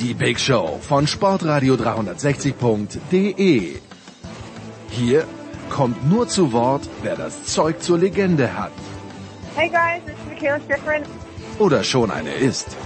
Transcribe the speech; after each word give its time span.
die 0.00 0.14
Big 0.14 0.38
Show 0.38 0.78
von 0.80 1.06
Sportradio 1.06 1.74
360.de. 1.74 3.76
Hier 4.90 5.26
kommt 5.70 6.08
nur 6.08 6.28
zu 6.28 6.52
Wort, 6.52 6.88
wer 7.02 7.16
das 7.16 7.44
Zeug 7.44 7.82
zur 7.82 7.98
Legende 7.98 8.56
hat. 8.56 8.72
Hey 9.56 9.68
guys, 9.68 10.02
it's 10.06 10.18
Michaela 10.28 10.60
Schifrin. 10.68 11.02
Oder 11.58 11.82
schon 11.82 12.10
eine 12.10 12.32
ist. 12.32 12.76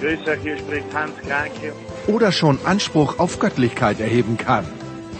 Grüß 0.00 0.28
euch, 0.28 0.40
hier 0.42 0.58
spricht 0.58 0.94
Hans 0.94 1.16
Kranke. 1.26 1.72
Oder 2.06 2.32
schon 2.32 2.58
Anspruch 2.64 3.18
auf 3.18 3.38
Göttlichkeit 3.38 4.00
erheben 4.00 4.36
kann. 4.36 4.66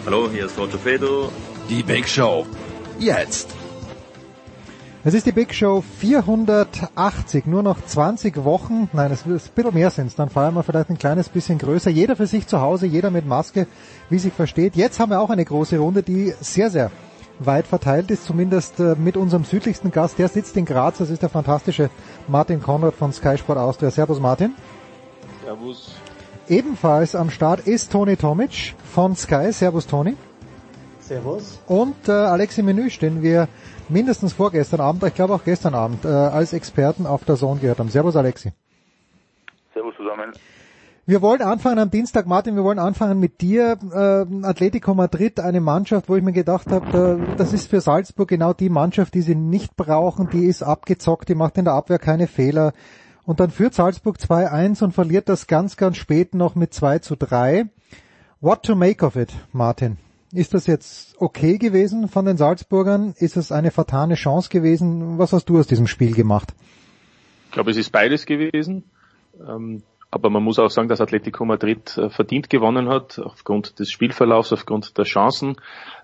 Hallo, 0.04 0.28
hier 0.30 0.46
ist 0.46 0.59
Roger 0.59 0.78
Fedor. 0.78 1.32
Die 1.68 1.82
Big 1.82 2.09
Show. 2.09 2.46
Jetzt. 2.98 3.59
Es 5.02 5.14
ist 5.14 5.24
die 5.24 5.32
Big 5.32 5.54
Show 5.54 5.82
480, 6.00 7.46
nur 7.46 7.62
noch 7.62 7.82
20 7.82 8.45
Wochen, 8.45 8.90
nein, 8.92 9.10
es 9.10 9.24
ist 9.24 9.48
ein 9.48 9.54
bisschen 9.54 9.73
mehr 9.74 9.90
sind 9.90 10.18
dann 10.18 10.28
feiern 10.28 10.52
wir 10.52 10.62
vielleicht 10.62 10.90
ein 10.90 10.98
kleines 10.98 11.30
bisschen 11.30 11.56
größer, 11.56 11.88
jeder 11.88 12.16
für 12.16 12.26
sich 12.26 12.46
zu 12.46 12.60
Hause, 12.60 12.84
jeder 12.84 13.10
mit 13.10 13.26
Maske, 13.26 13.66
wie 14.10 14.18
sich 14.18 14.34
versteht. 14.34 14.76
Jetzt 14.76 15.01
haben 15.01 15.09
wir 15.09 15.23
auch 15.23 15.30
eine 15.30 15.46
große 15.46 15.78
Runde, 15.78 16.02
die 16.02 16.34
sehr, 16.43 16.68
sehr 16.68 16.90
weit 17.38 17.66
verteilt 17.66 18.10
ist, 18.10 18.26
zumindest 18.26 18.78
äh, 18.78 18.95
mit 18.95 19.16
unserem 19.16 19.45
südlichsten 19.45 19.90
Gast, 19.90 20.18
der 20.18 20.28
sitzt 20.28 20.59
in 20.59 20.66
Graz, 20.66 20.98
das 20.98 21.09
ist 21.09 21.23
der 21.23 21.30
fantastische 21.30 21.88
Martin 22.28 22.60
Konrad 22.60 22.93
von 22.93 23.10
Sky 23.10 23.38
Sport 23.38 23.59
Austria. 23.59 23.90
Servus 23.90 24.21
Martin. 24.21 24.54
Servus. 25.43 25.93
Ebenfalls 26.46 27.15
am 27.15 27.30
Start 27.30 27.60
ist 27.60 27.90
Toni 27.90 28.18
Tomic 28.18 28.74
von 28.93 29.16
Sky. 29.16 29.51
Servus 29.51 29.87
Toni. 29.87 30.15
Servus. 31.01 31.59
Und 31.66 32.06
äh, 32.06 32.12
Alexi 32.12 32.62
Menüsch, 32.62 32.98
den 32.98 33.23
wir 33.23 33.48
mindestens 33.91 34.33
vorgestern 34.33 34.80
Abend, 34.80 35.02
ich 35.05 35.15
glaube 35.15 35.35
auch 35.35 35.45
gestern 35.45 35.74
Abend, 35.74 36.05
äh, 36.05 36.09
als 36.09 36.52
Experten 36.52 37.07
auf 37.07 37.24
der 37.24 37.37
Zone 37.37 37.60
gehört 37.60 37.79
haben. 37.79 37.88
Servus 37.88 38.16
Alexi. 38.16 38.52
Servus 39.74 39.95
zusammen. 39.96 40.33
Wir 41.07 41.23
wollen 41.23 41.43
anfangen 41.43 41.79
am 41.80 41.91
Dienstag, 41.91 42.27
Martin, 42.27 42.55
wir 42.55 42.63
wollen 42.63 42.79
anfangen 42.79 43.18
mit 43.18 43.41
dir. 43.41 43.79
Äh, 43.93 44.46
Atletico 44.46 44.95
Madrid, 44.95 45.41
eine 45.41 45.61
Mannschaft, 45.61 46.09
wo 46.09 46.15
ich 46.15 46.23
mir 46.23 46.33
gedacht 46.33 46.71
habe, 46.71 46.87
da, 46.93 47.35
das 47.37 47.52
ist 47.52 47.68
für 47.68 47.80
Salzburg 47.80 48.29
genau 48.29 48.52
die 48.52 48.68
Mannschaft, 48.68 49.15
die 49.15 49.23
sie 49.23 49.35
nicht 49.35 49.77
brauchen, 49.77 50.29
die 50.30 50.45
ist 50.45 50.63
abgezockt, 50.63 51.29
die 51.29 51.35
macht 51.35 51.59
in 51.59 51.65
der 51.65 51.74
Abwehr 51.74 51.99
keine 51.99 52.29
Fehler. 52.29 52.73
Und 53.24 53.41
dann 53.41 53.51
führt 53.51 53.74
Salzburg 53.74 54.18
2-1 54.18 54.85
und 54.85 54.93
verliert 54.93 55.29
das 55.29 55.46
ganz, 55.46 55.77
ganz 55.77 55.96
spät 55.96 56.35
noch 56.35 56.55
mit 56.55 56.74
2 56.74 57.01
zu 57.01 57.16
3. 57.16 57.68
What 58.41 58.63
to 58.63 58.77
make 58.77 59.05
of 59.05 59.16
it, 59.16 59.33
Martin? 59.52 59.99
Ist 60.32 60.54
das 60.54 60.66
jetzt 60.66 61.16
okay 61.20 61.59
gewesen 61.59 62.09
von 62.09 62.24
den 62.24 62.36
Salzburgern? 62.36 63.14
Ist 63.18 63.36
es 63.36 63.50
eine 63.50 63.73
vertane 63.73 64.14
Chance 64.14 64.48
gewesen? 64.48 65.19
Was 65.19 65.32
hast 65.32 65.48
du 65.48 65.59
aus 65.59 65.66
diesem 65.66 65.88
Spiel 65.88 66.14
gemacht? 66.14 66.54
Ich 67.47 67.53
glaube, 67.53 67.72
es 67.72 67.76
ist 67.76 67.91
beides 67.91 68.26
gewesen. 68.26 68.84
Ähm, 69.44 69.82
aber 70.12 70.31
man 70.31 70.42
muss 70.42 70.59
auch 70.59 70.70
sagen, 70.70 70.88
dass 70.88 71.00
Atletico 71.00 71.44
Madrid 71.44 71.97
äh, 71.97 72.10
verdient 72.10 72.50
gewonnen 72.50 72.88
hat, 72.88 73.19
aufgrund 73.19 73.78
des 73.78 73.91
Spielverlaufs, 73.91 74.53
aufgrund 74.53 74.98
der 74.98 75.04
Chancen. 75.04 75.56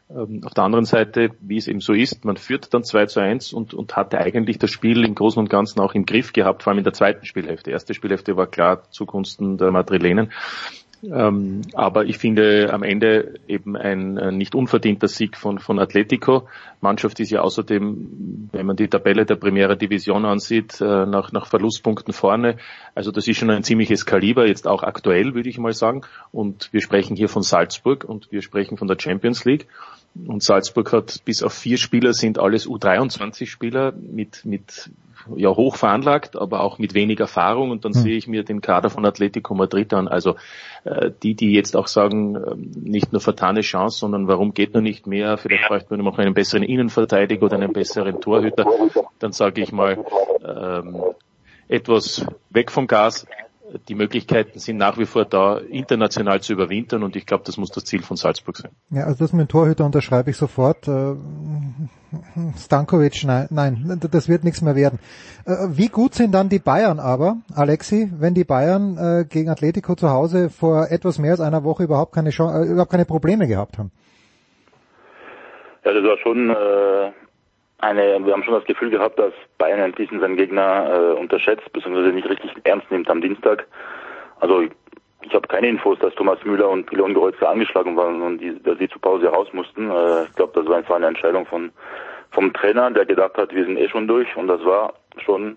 Ähm, 0.09 0.43
auf 0.45 0.55
der 0.55 0.65
anderen 0.65 0.85
Seite, 0.85 1.31
wie 1.41 1.57
es 1.57 1.67
eben 1.67 1.81
so 1.81 1.93
ist, 1.93 2.25
man 2.25 2.37
führt 2.37 2.73
dann 2.73 2.85
2 2.85 3.07
zu 3.07 3.21
1 3.21 3.53
und, 3.53 3.75
und 3.75 3.97
hatte 3.97 4.19
eigentlich 4.19 4.59
das 4.59 4.71
Spiel 4.71 5.05
im 5.05 5.17
Großen 5.17 5.41
und 5.41 5.51
Ganzen 5.51 5.81
auch 5.81 5.95
im 5.95 6.07
Griff 6.07 6.33
gehabt, 6.33 6.63
vor 6.63 6.71
allem 6.71 6.79
in 6.79 6.85
der 6.85 6.93
zweiten 6.93 7.27
Spielhälfte. 7.27 7.71
Die 7.71 7.75
erste 7.75 7.95
Spielhälfte 7.95 8.37
war 8.37 8.47
klar 8.47 8.91
zugunsten 8.91 9.59
der 9.59 9.73
Madrilenen. 9.73 10.33
Ähm, 11.03 11.63
aber 11.75 12.07
ich 12.07 12.19
finde 12.19 12.73
am 12.73 12.83
Ende 12.83 13.35
eben 13.47 13.77
ein, 13.77 14.19
ein 14.19 14.39
nicht 14.39 14.55
unverdienter 14.55 15.09
Sieg 15.09 15.37
von, 15.37 15.59
von 15.59 15.79
Atletico. 15.79 16.49
Mannschaft 16.81 17.21
ist 17.21 17.31
ja 17.31 17.43
außerdem, 17.43 18.49
wenn 18.53 18.67
man 18.67 18.77
die 18.77 18.89
Tabelle 18.89 19.27
der 19.27 19.37
Primera 19.37 19.75
Division 19.75 20.25
ansieht, 20.25 20.81
äh, 20.81 21.07
nach, 21.07 21.33
nach 21.33 21.47
Verlustpunkten 21.47 22.13
vorne. 22.13 22.57
Also 22.95 23.11
das 23.11 23.29
ist 23.29 23.39
schon 23.39 23.51
ein 23.51 23.63
ziemliches 23.63 24.07
Kaliber, 24.07 24.47
jetzt 24.47 24.67
auch 24.67 24.83
aktuell, 24.83 25.35
würde 25.35 25.49
ich 25.49 25.59
mal 25.59 25.73
sagen. 25.73 26.03
Und 26.33 26.73
wir 26.73 26.81
sprechen 26.81 27.17
hier 27.17 27.29
von 27.29 27.43
Salzburg 27.43 28.05
und 28.05 28.33
wir 28.33 28.43
sprechen 28.43 28.77
von 28.77 28.89
der 28.89 28.97
Champions 28.99 29.45
League. 29.45 29.67
Und 30.27 30.43
Salzburg 30.43 30.93
hat 30.93 31.25
bis 31.25 31.43
auf 31.43 31.53
vier 31.53 31.77
Spieler 31.77 32.15
sind 32.15 32.39
alles 32.39 32.67
U23-Spieler 32.67 33.93
mit, 33.93 34.47
mit 34.47 34.91
ja 35.35 35.51
hoch 35.51 35.77
veranlagt, 35.77 36.37
aber 36.37 36.61
auch 36.61 36.79
mit 36.79 36.95
wenig 36.95 37.21
Erfahrung 37.21 37.71
und 37.71 37.85
dann 37.85 37.93
mhm. 37.93 37.99
sehe 37.99 38.17
ich 38.17 38.29
mir 38.29 38.45
den 38.45 38.61
Kader 38.61 38.91
von 38.91 39.05
Atletico 39.05 39.55
Madrid 39.55 39.93
an. 39.93 40.09
Also 40.09 40.37
äh, 40.85 41.11
die, 41.23 41.35
die 41.35 41.53
jetzt 41.53 41.77
auch 41.77 41.89
sagen, 41.89 42.37
äh, 42.37 42.55
nicht 42.57 43.13
nur 43.13 43.21
vertane 43.21 43.63
Chance, 43.63 43.99
sondern 43.99 44.29
warum 44.29 44.55
geht 44.55 44.75
noch 44.75 44.81
nicht 44.81 45.07
mehr? 45.07 45.39
Vielleicht 45.39 45.69
bräuchte 45.69 45.97
man 45.97 46.05
noch 46.05 46.19
einen 46.19 46.35
besseren 46.35 46.63
Innenverteidiger 46.63 47.47
oder 47.47 47.57
einen 47.57 47.73
besseren 47.73 48.21
Torhüter. 48.21 48.67
Dann 49.19 49.33
sage 49.33 49.63
ich 49.63 49.73
mal 49.73 50.05
ähm, 50.45 51.03
etwas 51.69 52.27
weg 52.51 52.71
vom 52.71 52.87
Gas, 52.87 53.27
die 53.89 53.95
Möglichkeiten 53.95 54.59
sind 54.59 54.77
nach 54.77 54.99
wie 54.99 55.07
vor 55.07 55.25
da, 55.25 55.59
international 55.59 56.41
zu 56.41 56.53
überwintern 56.53 57.03
und 57.03 57.17
ich 57.17 57.27
glaube, 57.27 57.45
das 57.45 57.57
muss 57.57 57.71
das 57.71 57.85
Ziel 57.85 58.03
von 58.03 58.17
Salzburg 58.17 58.57
sein. 58.57 58.73
Ja, 58.91 59.05
also 59.05 59.19
das 59.19 59.33
mit 59.33 59.49
dem 59.49 59.49
Torhüter 59.49 59.85
unterschreibe 59.85 60.31
ich 60.31 60.37
sofort. 60.37 60.87
Äh, 60.89 61.15
Stankovic, 62.59 63.25
nein, 63.25 63.49
nein, 63.51 64.01
das 64.11 64.29
wird 64.29 64.45
nichts 64.45 64.63
mehr 64.63 64.77
werden. 64.77 64.99
Äh, 65.45 65.55
wie 65.71 65.89
gut 65.89 66.15
sind 66.15 66.33
dann 66.33 66.49
die 66.49 66.59
Bayern 66.59 67.01
aber, 67.01 67.39
Alexi, 67.55 68.11
wenn 68.19 68.35
die 68.35 68.45
Bayern 68.45 68.97
äh, 68.97 69.25
gegen 69.25 69.51
Atletico 69.51 69.95
zu 69.95 70.11
Hause 70.11 70.51
vor 70.51 70.91
etwas 70.91 71.19
mehr 71.19 71.33
als 71.33 71.41
einer 71.41 71.65
Woche 71.65 71.85
überhaupt 71.85 72.13
keine, 72.13 72.31
Chance, 72.31 72.71
überhaupt 72.71 72.91
keine 72.91 73.05
Probleme 73.05 73.47
gehabt 73.47 73.79
haben? 73.79 73.91
Ja, 75.85 75.93
das 75.93 76.03
war 76.03 76.19
schon 76.19 76.51
äh, 76.51 77.13
eine, 77.87 78.25
wir 78.25 78.33
haben 78.33 78.43
schon 78.43 78.55
das 78.55 78.65
Gefühl 78.65 78.91
gehabt, 78.91 79.19
dass 79.19 79.33
Bayern 79.59 79.81
ein 79.81 79.93
bisschen 79.93 80.21
seinen 80.21 80.37
Gegner 80.37 80.91
äh, 80.91 81.19
unterschätzt, 81.19 81.73
beziehungsweise 81.73 82.09
nicht 82.09 82.29
richtig 82.29 82.51
ernst 82.65 82.91
nimmt 82.91 83.09
am 83.11 83.21
Dienstag. 83.21 83.67
Also 84.41 84.63
ich, 85.23 85.35
habe 85.35 85.49
keine 85.49 85.69
Infos, 85.69 85.99
dass 85.99 86.15
Thomas 86.15 86.39
Müller 86.45 86.69
und 86.69 86.87
Pilon 86.87 87.15
Gerolzer 87.15 87.49
angeschlagen 87.49 87.97
waren 87.97 88.23
und 88.23 88.39
die, 88.39 88.63
dass 88.63 88.79
sie 88.79 88.89
zur 88.89 89.01
Pause 89.01 89.29
raus 89.29 89.49
mussten. 89.53 89.91
Äh, 89.91 90.25
ich 90.25 90.35
glaube, 90.37 90.53
das 90.55 90.67
war 90.67 90.77
einfach 90.77 90.97
eine 90.97 91.07
Entscheidung 91.07 91.47
von 91.47 91.73
vom 92.33 92.53
Trainer, 92.53 92.91
der 92.91 93.07
gedacht 93.07 93.37
hat, 93.39 93.55
wir 93.55 93.65
sind 93.65 93.79
eh 93.79 93.89
schon 93.89 94.09
durch 94.09 94.37
und 94.37 94.49
das 94.49 94.63
war 94.65 94.93
schon 95.25 95.57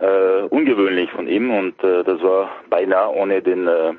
äh, 0.00 0.42
ungewöhnlich 0.42 1.10
von 1.10 1.26
ihm 1.26 1.50
und 1.50 1.82
äh, 1.82 2.04
das 2.04 2.22
war 2.22 2.50
beinahe 2.68 3.10
ohne 3.10 3.42
den 3.42 3.66
äh, 3.66 3.94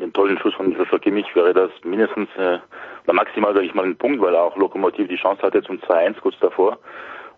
den 0.00 0.12
tollen 0.12 0.38
Schuss 0.38 0.54
von 0.54 0.74
Christoph 0.74 1.00
Kimmich 1.02 1.34
wäre 1.34 1.52
das 1.52 1.70
mindestens 1.84 2.28
äh, 2.36 2.58
oder 3.04 3.12
maximal, 3.12 3.54
sage 3.54 3.66
ich 3.66 3.74
mal, 3.74 3.84
ein 3.84 3.96
Punkt, 3.96 4.20
weil 4.20 4.34
auch 4.34 4.56
Lokomotiv 4.56 5.08
die 5.08 5.16
Chance 5.16 5.42
hatte 5.42 5.62
zum 5.62 5.78
2-1 5.78 6.20
kurz 6.20 6.36
davor 6.40 6.78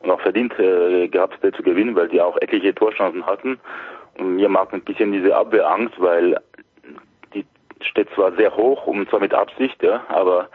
und 0.00 0.10
auch 0.10 0.20
verdient 0.20 0.58
äh, 0.58 1.08
gehabt 1.08 1.38
zu 1.42 1.62
gewinnen, 1.62 1.94
weil 1.94 2.08
die 2.08 2.20
auch 2.20 2.36
etliche 2.36 2.74
Torchancen 2.74 3.26
hatten. 3.26 3.58
Und 4.18 4.36
mir 4.36 4.48
mag 4.48 4.72
ein 4.72 4.82
bisschen 4.82 5.12
diese 5.12 5.36
Abwehrangst, 5.36 6.00
weil 6.00 6.40
die 7.34 7.44
steht 7.80 8.08
zwar 8.14 8.32
sehr 8.36 8.56
hoch 8.56 8.86
und 8.86 9.08
zwar 9.10 9.20
mit 9.20 9.34
Absicht, 9.34 9.82
ja, 9.82 10.04
aber 10.08 10.48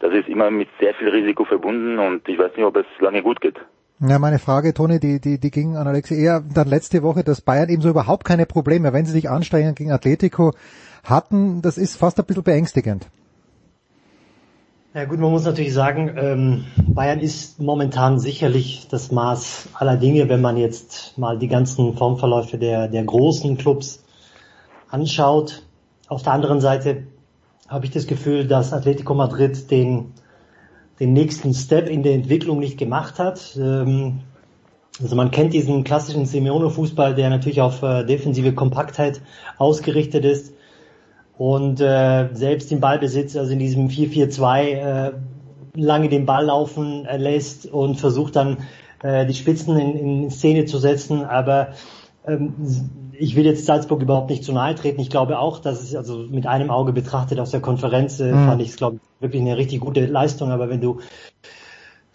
das 0.00 0.12
ist 0.14 0.28
immer 0.28 0.50
mit 0.50 0.68
sehr 0.78 0.94
viel 0.94 1.08
Risiko 1.08 1.44
verbunden 1.44 1.98
und 1.98 2.28
ich 2.28 2.38
weiß 2.38 2.54
nicht, 2.56 2.64
ob 2.64 2.76
es 2.76 2.86
lange 3.00 3.22
gut 3.22 3.40
geht. 3.40 3.56
Ja, 4.00 4.20
meine 4.20 4.38
Frage, 4.38 4.74
Toni, 4.74 5.00
die, 5.00 5.20
die, 5.20 5.40
die 5.40 5.50
ging 5.50 5.76
an 5.76 5.88
Alexi 5.88 6.14
eher 6.14 6.40
dann 6.54 6.68
letzte 6.68 7.02
Woche, 7.02 7.24
dass 7.24 7.40
Bayern 7.40 7.68
eben 7.68 7.82
so 7.82 7.88
überhaupt 7.88 8.24
keine 8.24 8.46
Probleme, 8.46 8.92
wenn 8.92 9.04
sie 9.06 9.12
sich 9.12 9.28
anstrengen 9.28 9.74
gegen 9.74 9.90
Atletico, 9.90 10.52
hatten, 11.02 11.62
das 11.62 11.78
ist 11.78 11.96
fast 11.96 12.20
ein 12.20 12.26
bisschen 12.26 12.44
beängstigend. 12.44 13.08
Ja 14.98 15.04
gut, 15.04 15.20
man 15.20 15.30
muss 15.30 15.44
natürlich 15.44 15.72
sagen, 15.72 16.16
ähm, 16.18 16.64
Bayern 16.88 17.20
ist 17.20 17.60
momentan 17.60 18.18
sicherlich 18.18 18.88
das 18.90 19.12
Maß 19.12 19.68
aller 19.74 19.96
Dinge, 19.96 20.28
wenn 20.28 20.40
man 20.40 20.56
jetzt 20.56 21.16
mal 21.16 21.38
die 21.38 21.46
ganzen 21.46 21.96
Formverläufe 21.96 22.58
der, 22.58 22.88
der 22.88 23.04
großen 23.04 23.56
Clubs 23.58 24.02
anschaut. 24.88 25.62
Auf 26.08 26.24
der 26.24 26.32
anderen 26.32 26.60
Seite 26.60 27.04
habe 27.68 27.84
ich 27.84 27.92
das 27.92 28.08
Gefühl, 28.08 28.48
dass 28.48 28.72
Atletico 28.72 29.14
Madrid 29.14 29.70
den, 29.70 30.14
den 30.98 31.12
nächsten 31.12 31.54
Step 31.54 31.88
in 31.88 32.02
der 32.02 32.14
Entwicklung 32.14 32.58
nicht 32.58 32.76
gemacht 32.76 33.20
hat. 33.20 33.56
Ähm, 33.56 34.22
also 35.00 35.14
man 35.14 35.30
kennt 35.30 35.52
diesen 35.52 35.84
klassischen 35.84 36.26
Simeone-Fußball, 36.26 37.14
der 37.14 37.30
natürlich 37.30 37.60
auf 37.60 37.84
äh, 37.84 38.02
defensive 38.02 38.52
Kompaktheit 38.52 39.20
ausgerichtet 39.58 40.24
ist 40.24 40.57
und 41.38 41.80
äh, 41.80 42.28
selbst 42.32 42.72
im 42.72 42.80
Ballbesitz, 42.80 43.36
also 43.36 43.52
in 43.52 43.60
diesem 43.60 43.88
4-4-2, 43.88 44.62
äh, 44.62 45.12
lange 45.74 46.08
den 46.08 46.26
Ball 46.26 46.46
laufen 46.46 47.06
äh, 47.06 47.16
lässt 47.16 47.66
und 47.66 47.94
versucht 47.94 48.34
dann 48.34 48.58
äh, 49.02 49.24
die 49.24 49.34
Spitzen 49.34 49.78
in, 49.78 49.96
in 49.96 50.30
Szene 50.30 50.64
zu 50.64 50.78
setzen. 50.78 51.24
Aber 51.24 51.68
ähm, 52.26 52.54
ich 53.12 53.36
will 53.36 53.46
jetzt 53.46 53.66
Salzburg 53.66 54.02
überhaupt 54.02 54.30
nicht 54.30 54.42
zu 54.42 54.52
nahe 54.52 54.74
treten. 54.74 55.00
Ich 55.00 55.10
glaube 55.10 55.38
auch, 55.38 55.60
dass 55.60 55.80
es 55.80 55.94
also 55.94 56.18
mit 56.18 56.46
einem 56.46 56.70
Auge 56.70 56.92
betrachtet 56.92 57.38
aus 57.38 57.52
der 57.52 57.60
Konferenz 57.60 58.18
äh, 58.18 58.32
mhm. 58.32 58.46
fand 58.46 58.60
ich 58.60 58.70
es, 58.70 58.76
glaube 58.76 58.96
ich, 58.96 59.22
wirklich 59.22 59.42
eine 59.42 59.56
richtig 59.56 59.80
gute 59.80 60.06
Leistung. 60.06 60.50
Aber 60.50 60.68
wenn 60.68 60.80
du 60.80 60.98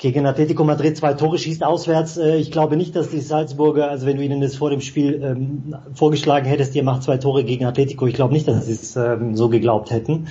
gegen 0.03 0.25
Atletico 0.25 0.65
Madrid 0.65 0.97
zwei 0.97 1.13
Tore 1.13 1.38
schießt 1.38 1.63
auswärts, 1.63 2.17
äh, 2.17 2.35
ich 2.35 2.51
glaube 2.51 2.75
nicht, 2.75 2.94
dass 2.94 3.09
die 3.09 3.21
Salzburger, 3.21 3.89
also 3.89 4.05
wenn 4.05 4.17
du 4.17 4.23
ihnen 4.23 4.41
das 4.41 4.57
vor 4.57 4.69
dem 4.69 4.81
Spiel 4.81 5.21
ähm, 5.23 5.75
vorgeschlagen 5.94 6.45
hättest, 6.45 6.75
ihr 6.75 6.83
macht 6.83 7.03
zwei 7.03 7.17
Tore 7.17 7.45
gegen 7.45 7.63
Atletico, 7.63 8.05
ich 8.05 8.13
glaube 8.13 8.33
nicht, 8.33 8.45
dass 8.45 8.65
sie 8.65 8.73
es 8.73 8.97
ähm, 8.97 9.38
so 9.38 9.47
geglaubt 9.47 9.91
hätten. 9.91 10.27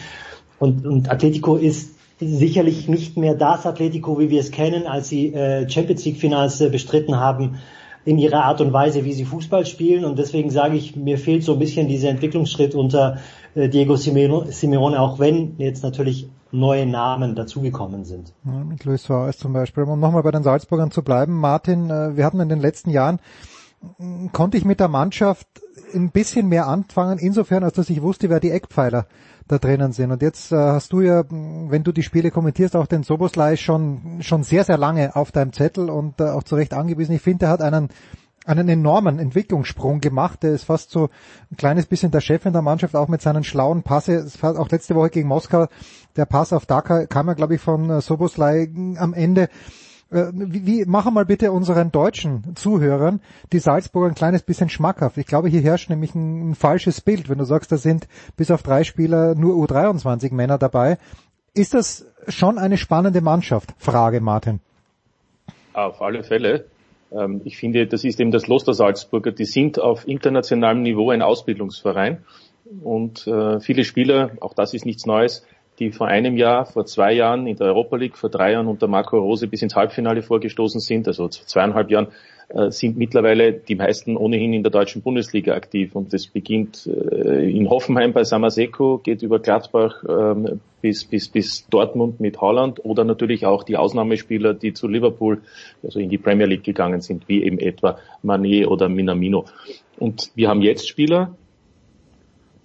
Und, 0.59 0.87
und 0.87 1.11
Atletico 1.11 1.57
ist 1.57 1.95
sicherlich 2.21 2.87
nicht 2.87 3.17
mehr 3.17 3.35
das 3.35 3.65
Atletico, 3.65 4.21
wie 4.21 4.29
wir 4.29 4.41
es 4.41 4.51
kennen, 4.51 4.87
als 4.87 5.09
sie 5.09 5.33
äh, 5.33 5.67
Champions 5.69 6.05
League 6.05 6.19
Finals 6.19 6.61
äh, 6.61 6.69
bestritten 6.69 7.19
haben 7.19 7.59
in 8.05 8.19
ihrer 8.19 8.45
Art 8.45 8.61
und 8.61 8.73
Weise, 8.73 9.05
wie 9.05 9.13
sie 9.13 9.25
Fußball 9.25 9.67
spielen. 9.67 10.05
Und 10.05 10.19
deswegen 10.19 10.51
sage 10.51 10.77
ich, 10.77 10.97
mir 10.97 11.19
fehlt 11.19 11.45
so 11.45 11.55
ein 11.55 11.59
bisschen 11.59 11.89
dieser 11.89 12.09
Entwicklungsschritt 12.09 12.75
unter 12.75 13.19
äh, 13.55 13.69
Diego 13.69 13.97
Simeone, 13.97 15.01
auch 15.01 15.19
wenn 15.19 15.55
jetzt 15.59 15.83
natürlich 15.83 16.29
neue 16.51 16.87
Namen 16.87 17.35
dazugekommen 17.35 18.05
sind. 18.05 18.35
Ja, 18.45 18.65
mit 18.65 18.85
Luis 18.85 19.05
Suarez 19.05 19.39
zum 19.39 19.53
Beispiel. 19.53 19.85
Um 19.85 20.01
nochmal 20.01 20.23
bei 20.23 20.31
den 20.31 20.43
Salzburgern 20.43 20.91
zu 20.91 21.03
bleiben, 21.03 21.39
Martin, 21.39 21.91
äh, 21.91 22.17
wir 22.17 22.25
hatten 22.25 22.41
in 22.41 22.49
den 22.49 22.61
letzten 22.61 22.91
Jahren, 22.91 23.21
konnte 24.33 24.57
ich 24.57 24.65
mit 24.65 24.81
der 24.81 24.89
Mannschaft 24.89 25.47
ein 25.95 26.11
bisschen 26.11 26.49
mehr 26.49 26.67
anfangen, 26.69 27.19
insofern, 27.19 27.65
als 27.65 27.75
dass 27.75 27.91
ich 27.91 28.03
wusste, 28.03 28.31
wer 28.31 28.41
die 28.41 28.51
Eckpfeiler 28.51 29.07
da 29.49 29.59
drinnen 29.59 29.93
sind. 29.93 30.11
Und 30.11 30.23
jetzt 30.23 30.53
äh, 30.53 30.57
hast 30.57 30.93
du 30.93 31.01
ja, 31.01 31.25
wenn 31.29 31.83
du 31.83 31.93
die 31.93 32.03
Spiele 32.03 32.31
kommentierst, 32.31 32.77
auch 32.77 32.87
den 32.87 33.03
Soboslai 33.03 33.57
schon, 33.57 34.19
schon 34.21 34.43
sehr, 34.43 34.65
sehr 34.65 34.79
lange 34.79 35.17
auf 35.17 35.33
deinem 35.33 35.53
Zettel 35.53 35.91
und 35.91 36.21
äh, 36.21 36.25
auch 36.25 36.43
zu 36.43 36.57
Recht 36.57 36.75
angewiesen. 36.75 37.15
Ich 37.15 37.23
finde, 37.23 37.47
er 37.47 37.53
hat 37.53 37.63
einen, 37.63 37.89
einen 38.45 38.69
enormen 38.69 39.19
Entwicklungssprung 39.19 40.01
gemacht. 40.01 40.43
Der 40.43 40.53
ist 40.53 40.65
fast 40.65 40.91
so 40.91 41.11
ein 41.51 41.57
kleines 41.57 41.87
bisschen 41.87 42.11
der 42.11 42.21
Chef 42.21 42.45
in 42.47 42.53
der 42.53 42.63
Mannschaft, 42.63 42.95
auch 42.97 43.09
mit 43.09 43.23
seinen 43.23 43.45
schlauen 43.45 43.83
Passe. 43.83 44.27
Auch 44.43 44.69
letzte 44.71 44.95
Woche 44.95 45.11
gegen 45.11 45.29
Moskau, 45.29 45.67
der 46.17 46.27
Pass 46.27 46.53
auf 46.53 46.67
Dhaka 46.67 47.07
kam 47.07 47.29
ja, 47.29 47.35
glaube 47.35 47.55
ich, 47.57 47.61
von 47.61 47.91
äh, 47.91 48.01
Soboslai 48.01 48.69
am 48.97 49.15
Ende. 49.15 49.49
Äh, 50.13 50.31
wie, 50.35 50.67
wie, 50.67 50.85
machen 50.85 51.15
mal 51.15 51.25
bitte 51.25 51.53
unseren 51.53 51.91
deutschen 51.91 52.55
Zuhörern 52.55 53.21
die 53.53 53.59
Salzburger 53.59 54.09
ein 54.09 54.15
kleines 54.15 54.43
bisschen 54.43 54.69
schmackhaft. 54.69 55.17
Ich 55.17 55.27
glaube, 55.27 55.49
hier 55.49 55.63
herrscht 55.63 55.89
nämlich 55.89 56.15
ein, 56.15 56.51
ein 56.51 56.55
falsches 56.55 57.01
Bild, 57.01 57.29
wenn 57.31 57.39
du 57.39 57.45
sagst, 57.45 57.73
da 57.73 57.79
sind 57.79 58.07
bis 58.37 58.51
auf 58.51 58.63
drei 58.63 58.85
Spieler 58.85 59.35
nur 59.35 59.55
U23 59.55 60.35
Männer 60.35 60.59
dabei. 60.59 60.99
Ist 61.55 61.75
das 61.75 62.07
schon 62.29 62.59
eine 62.59 62.77
spannende 62.77 63.21
Mannschaft? 63.23 63.75
Frage, 63.79 64.21
Martin. 64.21 64.61
Auf 65.73 66.03
alle 66.03 66.23
Fälle. 66.25 66.67
Ähm, 67.11 67.41
ich 67.45 67.57
finde, 67.57 67.87
das 67.87 68.05
ist 68.05 68.21
eben 68.21 68.33
das 68.33 68.49
Los 68.49 68.65
der 68.65 68.75
Salzburger. 68.75 69.33
Die 69.33 69.47
sind 69.47 69.81
auf 69.81 70.07
internationalem 70.07 70.83
Niveau 70.83 71.11
ein 71.11 71.23
Ausbildungsverein 71.23 72.25
und 72.83 73.27
äh, 73.27 73.61
viele 73.61 73.85
Spieler, 73.85 74.33
auch 74.41 74.55
das 74.55 74.75
ist 74.75 74.87
nichts 74.87 75.07
Neues, 75.07 75.45
die 75.79 75.91
vor 75.91 76.07
einem 76.07 76.37
Jahr, 76.37 76.67
vor 76.67 76.85
zwei 76.85 77.13
Jahren 77.13 77.47
in 77.47 77.57
der 77.57 77.69
Europa 77.69 77.97
League, 77.97 78.17
vor 78.17 78.31
drei 78.31 78.53
Jahren 78.53 78.67
unter 78.67 78.89
Marco 78.89 79.19
Rose 79.19 79.47
bis 79.47 79.63
ins 79.63 79.75
Halbfinale 79.75 80.23
vorgestoßen 80.23 80.81
sind, 80.81 81.09
also 81.09 81.29
zweieinhalb 81.29 81.91
Jahren, 81.91 82.09
äh, 82.49 82.71
sind 82.71 82.99
mittlerweile 82.99 83.53
die 83.55 83.75
meisten 83.75 84.17
ohnehin 84.17 84.53
in 84.53 84.63
der 84.63 84.71
deutschen 84.71 85.01
Bundesliga 85.01 85.55
aktiv. 85.55 85.95
Und 85.95 86.13
das 86.13 86.27
beginnt 86.27 86.87
äh, 86.87 87.51
in 87.51 87.71
Hoffenheim 87.71 88.13
bei 88.13 88.25
Samaseko, 88.25 88.99
geht 88.99 89.23
über 89.23 89.39
Gladbach 89.39 90.05
ähm, 90.07 90.61
bis, 90.83 91.05
bis, 91.05 91.29
bis 91.29 91.67
Dortmund 91.69 92.21
mit 92.21 92.41
Holland 92.41 92.85
oder 92.85 93.05
natürlich 93.05 93.47
auch 93.47 93.63
die 93.63 93.79
Ausnahmespieler, 93.79 94.53
die 94.53 94.75
zu 94.75 94.89
Liverpool, 94.89 95.41
also 95.83 95.99
in 95.99 96.11
die 96.11 96.19
Premier 96.19 96.47
League 96.47 96.65
gegangen 96.65 97.01
sind, 97.01 97.29
wie 97.29 97.43
eben 97.43 97.59
etwa 97.59 97.99
Manet 98.23 98.67
oder 98.67 98.89
Minamino. 98.91 99.47
Und 99.99 100.31
wir 100.35 100.49
haben 100.49 100.61
jetzt 100.61 100.89
Spieler, 100.89 101.35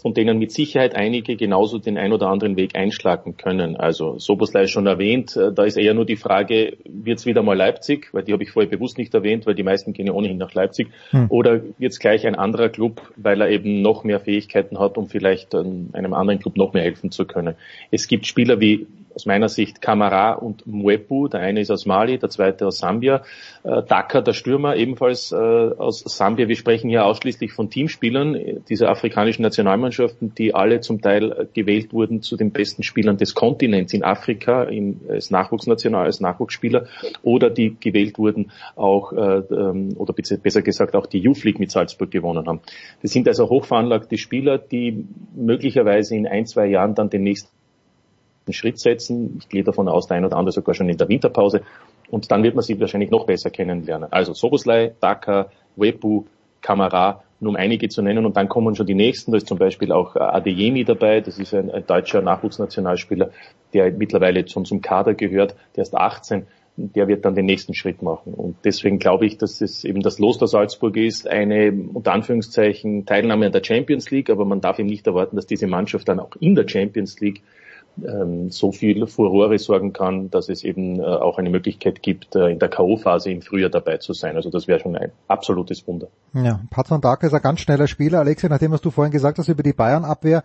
von 0.07 0.13
denen 0.13 0.39
mit 0.39 0.53
Sicherheit 0.53 0.95
einige 0.95 1.35
genauso 1.35 1.79
den 1.79 1.97
ein 1.97 2.13
oder 2.13 2.29
anderen 2.29 2.55
Weg 2.55 2.77
einschlagen 2.77 3.35
können. 3.35 3.75
Also 3.75 4.17
Soboslai 4.19 4.67
schon 4.67 4.87
erwähnt, 4.87 5.35
äh, 5.35 5.51
da 5.51 5.65
ist 5.65 5.75
eher 5.75 5.93
nur 5.93 6.05
die 6.05 6.15
Frage, 6.15 6.77
wird 6.85 7.19
es 7.19 7.25
wieder 7.25 7.43
mal 7.43 7.57
Leipzig, 7.57 8.07
weil 8.13 8.23
die 8.23 8.31
habe 8.31 8.41
ich 8.41 8.51
vorher 8.51 8.71
bewusst 8.71 8.97
nicht 8.97 9.13
erwähnt, 9.13 9.45
weil 9.45 9.53
die 9.53 9.63
meisten 9.63 9.91
gehen 9.91 10.07
ja 10.07 10.13
ohnehin 10.13 10.37
nach 10.37 10.53
Leipzig, 10.53 10.87
hm. 11.09 11.25
oder 11.27 11.61
wird 11.77 11.91
es 11.91 11.99
gleich 11.99 12.25
ein 12.25 12.35
anderer 12.35 12.69
Club, 12.69 13.01
weil 13.17 13.41
er 13.41 13.49
eben 13.49 13.81
noch 13.81 14.05
mehr 14.05 14.21
Fähigkeiten 14.21 14.79
hat, 14.79 14.97
um 14.97 15.09
vielleicht 15.09 15.53
einem 15.53 16.13
anderen 16.13 16.39
Club 16.39 16.55
noch 16.55 16.71
mehr 16.71 16.83
helfen 16.83 17.11
zu 17.11 17.25
können. 17.25 17.55
Es 17.91 18.07
gibt 18.07 18.27
Spieler 18.27 18.61
wie 18.61 18.87
aus 19.17 19.25
meiner 19.25 19.49
Sicht 19.49 19.81
Kamara 19.81 20.33
und 20.33 20.67
Mwepu. 20.67 21.27
Der 21.27 21.39
eine 21.39 21.61
ist 21.61 21.71
aus 21.71 21.87
Mali, 21.87 22.19
der 22.19 22.29
zweite 22.29 22.67
aus 22.67 22.77
Sambia. 22.77 23.23
Äh, 23.63 23.81
Daka, 23.81 24.21
der 24.21 24.33
Stürmer, 24.33 24.75
ebenfalls 24.75 25.31
äh, 25.31 25.35
aus 25.35 26.03
Sambia. 26.05 26.47
Wir 26.47 26.55
sprechen 26.55 26.87
hier 26.87 27.03
ausschließlich 27.03 27.51
von 27.51 27.71
Teamspielern 27.71 28.61
dieser 28.69 28.89
afrikanischen 28.89 29.41
Nationalmannschaften, 29.41 30.35
die 30.35 30.53
alle 30.53 30.81
zum 30.81 31.01
Teil 31.01 31.49
gewählt 31.55 31.93
wurden 31.93 32.21
zu 32.21 32.37
den 32.37 32.51
besten 32.51 32.83
Spielern 32.83 33.17
des 33.17 33.33
Kontinents 33.33 33.91
in 33.91 34.03
Afrika 34.03 34.65
in, 34.65 35.01
als 35.09 35.31
Nachwuchsnational, 35.31 36.05
als 36.05 36.19
Nachwuchsspieler 36.19 36.85
oder 37.23 37.49
die 37.49 37.75
gewählt 37.79 38.19
wurden 38.19 38.51
auch, 38.75 39.13
äh, 39.13 39.17
ähm, 39.17 39.95
oder 39.97 40.13
besser 40.13 40.61
gesagt 40.61 40.95
auch 40.95 41.07
die 41.07 41.19
Youth 41.19 41.43
mit 41.57 41.71
Salzburg 41.71 42.11
gewonnen 42.11 42.45
haben. 42.45 42.61
Das 43.01 43.11
sind 43.13 43.27
also 43.27 43.49
hochveranlagte 43.49 44.17
Spieler, 44.19 44.59
die 44.59 45.05
möglicherweise 45.35 46.15
in 46.15 46.27
ein, 46.27 46.45
zwei 46.45 46.67
Jahren 46.67 46.93
dann 46.93 47.09
den 47.09 47.23
nächsten 47.23 47.56
Schritt 48.53 48.79
setzen. 48.79 49.37
Ich 49.39 49.49
gehe 49.49 49.63
davon 49.63 49.87
aus, 49.87 50.07
der 50.07 50.17
ein 50.17 50.25
oder 50.25 50.37
andere 50.37 50.51
sogar 50.51 50.75
schon 50.75 50.89
in 50.89 50.97
der 50.97 51.09
Winterpause. 51.09 51.61
Und 52.09 52.31
dann 52.31 52.43
wird 52.43 52.55
man 52.55 52.63
sie 52.63 52.79
wahrscheinlich 52.79 53.11
noch 53.11 53.25
besser 53.25 53.49
kennenlernen. 53.49 54.11
Also 54.11 54.33
Soboslai, 54.33 54.93
Daka, 54.99 55.49
Wepu, 55.75 56.25
Kamara, 56.61 57.23
nur 57.39 57.51
um 57.51 57.55
einige 57.55 57.89
zu 57.89 58.01
nennen. 58.01 58.25
Und 58.25 58.37
dann 58.37 58.49
kommen 58.49 58.75
schon 58.75 58.87
die 58.87 58.95
nächsten. 58.95 59.31
Da 59.31 59.37
ist 59.37 59.47
zum 59.47 59.57
Beispiel 59.57 59.91
auch 59.91 60.15
Adeyemi 60.15 60.85
dabei. 60.85 61.21
Das 61.21 61.37
ist 61.37 61.53
ein, 61.53 61.69
ein 61.69 61.85
deutscher 61.85 62.21
Nachwuchsnationalspieler, 62.21 63.31
der 63.73 63.91
mittlerweile 63.91 64.47
schon 64.47 64.65
zum 64.65 64.81
Kader 64.81 65.13
gehört. 65.13 65.55
Der 65.75 65.83
ist 65.83 65.95
18 65.95 66.47
der 66.77 67.07
wird 67.07 67.25
dann 67.25 67.33
den 67.33 67.45
nächsten 67.45 67.73
Schritt 67.73 68.03
machen. 68.03 68.33
Und 68.35 68.55
deswegen 68.63 68.99
glaube 68.99 69.25
ich, 69.25 69.37
dass 69.37 69.61
es 69.61 69.83
eben 69.83 70.01
das 70.01 70.19
Los 70.19 70.37
der 70.37 70.47
Salzburg 70.47 70.95
ist, 70.95 71.27
eine 71.27 71.71
unter 71.71 72.13
Anführungszeichen 72.13 73.05
Teilnahme 73.05 73.47
an 73.47 73.51
der 73.51 73.63
Champions 73.63 74.11
League, 74.11 74.29
aber 74.29 74.45
man 74.45 74.61
darf 74.61 74.77
eben 74.77 74.87
nicht 74.87 75.07
erwarten, 75.07 75.35
dass 75.35 75.47
diese 75.47 75.65
Mannschaft 75.65 76.07
dann 76.07 76.19
auch 76.19 76.35
in 76.39 76.53
der 76.53 76.67
Champions 76.67 77.19
League 77.19 77.41
ähm, 78.05 78.49
so 78.49 78.71
viel 78.71 79.07
Furore 79.07 79.57
sorgen 79.57 79.93
kann, 79.93 80.29
dass 80.29 80.49
es 80.49 80.63
eben 80.63 80.99
äh, 80.99 81.03
auch 81.03 81.37
eine 81.37 81.49
Möglichkeit 81.49 82.01
gibt, 82.01 82.35
äh, 82.35 82.49
in 82.49 82.59
der 82.59 82.69
K.O.-Phase 82.69 83.29
im 83.29 83.41
Frühjahr 83.41 83.69
dabei 83.69 83.97
zu 83.97 84.13
sein. 84.13 84.35
Also 84.35 84.49
das 84.49 84.67
wäre 84.67 84.79
schon 84.79 84.95
ein 84.95 85.11
absolutes 85.27 85.87
Wunder. 85.87 86.07
Ja, 86.33 86.59
Pat 86.69 86.89
van 86.89 87.01
Dijk 87.01 87.23
ist 87.23 87.33
ein 87.33 87.41
ganz 87.41 87.59
schneller 87.61 87.87
Spieler. 87.87 88.19
Alexia, 88.19 88.49
nachdem 88.49 88.71
was 88.71 88.81
du 88.81 88.91
vorhin 88.91 89.11
gesagt 89.11 89.37
hast 89.37 89.47
über 89.47 89.63
die 89.63 89.73
Bayern-Abwehr, 89.73 90.43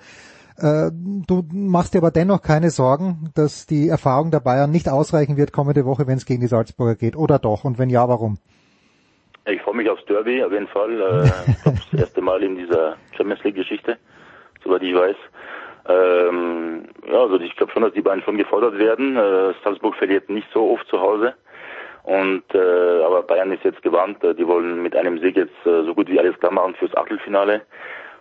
äh, 0.59 0.91
du 0.93 1.45
machst 1.53 1.95
dir 1.95 1.99
aber 1.99 2.11
dennoch 2.11 2.43
keine 2.43 2.71
Sorgen, 2.71 3.31
dass 3.35 3.67
die 3.67 3.89
Erfahrung 3.89 4.31
der 4.31 4.41
Bayern 4.41 4.71
nicht 4.71 4.89
ausreichen 4.89 5.37
wird 5.37 5.53
kommende 5.53 5.85
Woche, 5.85 6.07
wenn 6.07 6.19
es 6.19 6.27
gegen 6.27 6.41
die 6.41 6.47
Salzburger 6.47 6.95
geht, 6.95 7.17
oder 7.17 7.39
doch? 7.39 7.65
Und 7.65 7.79
wenn 7.79 7.91
ja, 7.91 8.09
warum? 8.09 8.39
Ich 9.45 9.61
freue 9.63 9.77
mich 9.77 9.91
aufs 9.91 10.05
Derby, 10.05 10.43
auf 10.45 10.53
jeden 10.53 10.69
Fall. 10.69 11.01
Äh, 11.01 11.31
das 11.93 12.01
erste 12.01 12.21
Mal 12.21 12.43
in 12.43 12.57
dieser 12.57 12.97
Champions 13.17 13.43
League-Geschichte, 13.45 13.97
soweit 14.63 14.83
ich 14.83 14.95
weiß. 14.95 15.17
Ähm, 15.89 16.85
ja, 17.11 17.21
also 17.21 17.41
ich 17.41 17.57
glaube 17.57 17.73
schon, 17.73 17.83
dass 17.83 17.93
die 17.93 18.03
beiden 18.03 18.23
schon 18.23 18.37
gefordert 18.37 18.79
werden. 18.79 19.17
Äh, 19.17 19.55
Salzburg 19.65 19.97
verliert 19.97 20.31
nicht 20.31 20.49
so 20.53 20.71
oft 20.71 20.87
zu 20.89 21.01
Hause. 21.01 21.35
Und 22.05 22.43
äh, 22.55 23.03
aber 23.05 23.23
Bayern 23.23 23.53
ist 23.53 23.65
jetzt 23.65 23.83
gewarnt, 23.83 24.23
äh, 24.25 24.35
die 24.35 24.47
wollen 24.47 24.83
mit 24.83 24.97
einem 24.97 25.19
Sieg 25.21 25.37
jetzt 25.37 25.55
äh, 25.65 25.85
so 25.85 25.95
gut 25.95 26.09
wie 26.09 26.19
alles 26.19 26.39
klar 26.41 26.53
machen 26.53 26.75
fürs 26.75 26.97
Achtelfinale. 26.97 27.63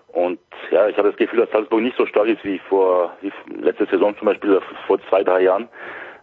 Und 0.07 0.39
ja, 0.71 0.87
ich 0.87 0.97
habe 0.97 1.09
das 1.09 1.17
Gefühl, 1.17 1.39
dass 1.39 1.51
Salzburg 1.51 1.81
nicht 1.81 1.97
so 1.97 2.05
stark 2.05 2.27
ist 2.27 2.43
wie 2.43 2.59
vor 2.69 3.15
wie 3.21 3.31
letzte 3.61 3.85
Saison 3.85 4.15
zum 4.17 4.25
Beispiel 4.25 4.59
vor 4.85 4.99
zwei, 5.09 5.23
drei 5.23 5.43
Jahren, 5.43 5.67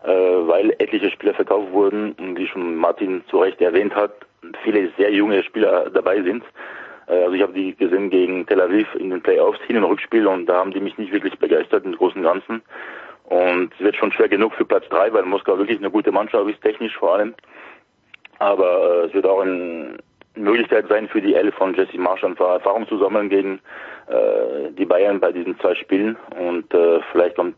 äh, 0.04 0.08
weil 0.10 0.74
etliche 0.78 1.10
Spieler 1.10 1.34
verkauft 1.34 1.72
wurden 1.72 2.12
und 2.12 2.38
wie 2.38 2.46
schon 2.46 2.76
Martin 2.76 3.24
zu 3.28 3.38
Recht 3.38 3.60
erwähnt 3.60 3.94
hat, 3.94 4.12
viele 4.62 4.90
sehr 4.96 5.10
junge 5.12 5.42
Spieler 5.42 5.90
dabei 5.90 6.22
sind. 6.22 6.44
Äh, 7.08 7.24
also 7.24 7.32
ich 7.32 7.42
habe 7.42 7.52
die 7.52 7.74
gesehen 7.74 8.10
gegen 8.10 8.46
Tel 8.46 8.60
Aviv 8.60 8.86
in 8.94 9.10
den 9.10 9.22
Playoffs, 9.22 9.60
Hin- 9.66 9.76
und 9.76 9.84
Rückspiel 9.84 10.26
und 10.26 10.46
da 10.46 10.56
haben 10.56 10.72
die 10.72 10.80
mich 10.80 10.98
nicht 10.98 11.12
wirklich 11.12 11.38
begeistert 11.38 11.84
im 11.84 11.96
Großen 11.96 12.18
und 12.18 12.24
Ganzen. 12.24 12.62
Und 13.24 13.72
es 13.74 13.80
wird 13.80 13.96
schon 13.96 14.12
schwer 14.12 14.28
genug 14.28 14.54
für 14.54 14.64
Platz 14.64 14.88
drei, 14.88 15.12
weil 15.12 15.24
Moskau 15.24 15.58
wirklich 15.58 15.78
eine 15.78 15.90
gute 15.90 16.12
Mannschaft 16.12 16.48
ist, 16.48 16.62
technisch 16.62 16.96
vor 16.96 17.14
allem. 17.14 17.34
Aber 18.38 19.02
äh, 19.02 19.06
es 19.06 19.14
wird 19.14 19.26
auch 19.26 19.40
ein, 19.40 19.98
Möglichkeit 20.42 20.86
sein 20.88 21.08
für 21.08 21.20
die 21.20 21.34
Elf 21.34 21.54
von 21.54 21.74
Jesse 21.74 21.98
Marsch 21.98 22.24
einfach 22.24 22.50
Erfahrung 22.50 22.86
zu 22.88 22.98
sammeln 22.98 23.28
gegen 23.28 23.60
äh, 24.08 24.72
die 24.76 24.84
Bayern 24.86 25.20
bei 25.20 25.32
diesen 25.32 25.58
zwei 25.60 25.74
Spielen 25.74 26.16
und 26.38 26.72
äh, 26.72 27.00
vielleicht 27.12 27.36
kommt 27.36 27.56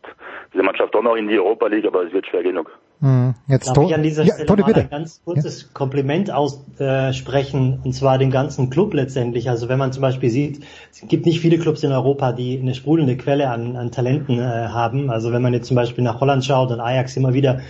diese 0.53 0.63
Mannschaft 0.63 0.93
doch 0.93 1.03
noch 1.03 1.15
in 1.15 1.27
die 1.27 1.39
Europa 1.39 1.67
League, 1.67 1.85
aber 1.85 2.03
es 2.03 2.13
wird 2.13 2.27
schwer 2.27 2.43
genug. 2.43 2.71
Hm, 3.01 3.33
jetzt 3.47 3.75
Darf 3.75 3.83
ich 3.83 3.95
an 3.95 4.03
dieser 4.03 4.23
ja, 4.23 4.33
Stelle 4.33 4.45
Toni, 4.45 4.61
mal 4.61 4.75
ein 4.75 4.89
ganz 4.89 5.23
kurzes 5.25 5.63
ja. 5.63 5.67
Kompliment 5.73 6.31
aussprechen, 6.31 7.81
und 7.83 7.93
zwar 7.93 8.19
dem 8.19 8.29
ganzen 8.29 8.69
Club 8.69 8.93
letztendlich. 8.93 9.49
Also 9.49 9.69
wenn 9.69 9.79
man 9.79 9.91
zum 9.91 10.03
Beispiel 10.03 10.29
sieht, 10.29 10.63
es 10.91 11.07
gibt 11.07 11.25
nicht 11.25 11.39
viele 11.39 11.57
Clubs 11.57 11.81
in 11.81 11.91
Europa, 11.91 12.31
die 12.31 12.59
eine 12.61 12.75
sprudelnde 12.75 13.17
Quelle 13.17 13.49
an, 13.49 13.75
an 13.75 13.91
Talenten 13.91 14.37
äh, 14.37 14.43
haben. 14.43 15.09
Also 15.09 15.33
wenn 15.33 15.41
man 15.41 15.53
jetzt 15.53 15.67
zum 15.67 15.75
Beispiel 15.75 16.03
nach 16.03 16.21
Holland 16.21 16.45
schaut 16.45 16.69
und 16.69 16.79
Ajax 16.79 17.17
immer 17.17 17.33
wieder 17.33 17.61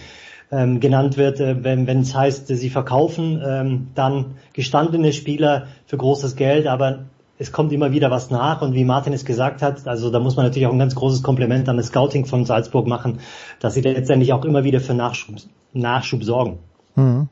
ähm, 0.52 0.80
genannt 0.80 1.18
wird, 1.18 1.40
äh, 1.40 1.64
wenn 1.64 1.88
es 1.88 2.16
heißt, 2.16 2.48
sie 2.48 2.70
verkaufen 2.70 3.42
ähm, 3.46 3.88
dann 3.96 4.36
gestandene 4.54 5.14
Spieler 5.14 5.68
für 5.86 5.98
großes 5.98 6.36
Geld, 6.36 6.68
aber 6.68 7.06
es 7.38 7.52
kommt 7.52 7.72
immer 7.72 7.92
wieder 7.92 8.12
was 8.12 8.30
nach 8.30 8.62
und 8.62 8.76
wie 8.76 8.84
Martin 8.84 9.14
es 9.14 9.26
gesagt 9.26 9.62
hat, 9.62 9.88
also 9.88 10.12
da 10.12 10.20
muss 10.20 10.36
man 10.36 10.46
natürlich 10.46 10.68
auch 10.68 10.74
ein 10.74 10.80
ganz 10.80 10.94
großes 10.94 11.24
Kompliment 11.24 11.68
an 11.70 11.78
das 11.78 11.88
Scouting 11.88 12.26
von 12.26 12.46
Salzburg 12.46 12.86
machen, 12.86 13.20
dass 13.60 13.74
sie 13.74 13.82
letztendlich 13.82 14.34
auch 14.34 14.46
immer 14.46 14.64
wieder 14.64 14.80
für 14.80 14.94
Nachschub, 14.94 15.38
Nachschub 15.74 16.24
sorgen. 16.24 16.60
Mhm. 16.96 17.30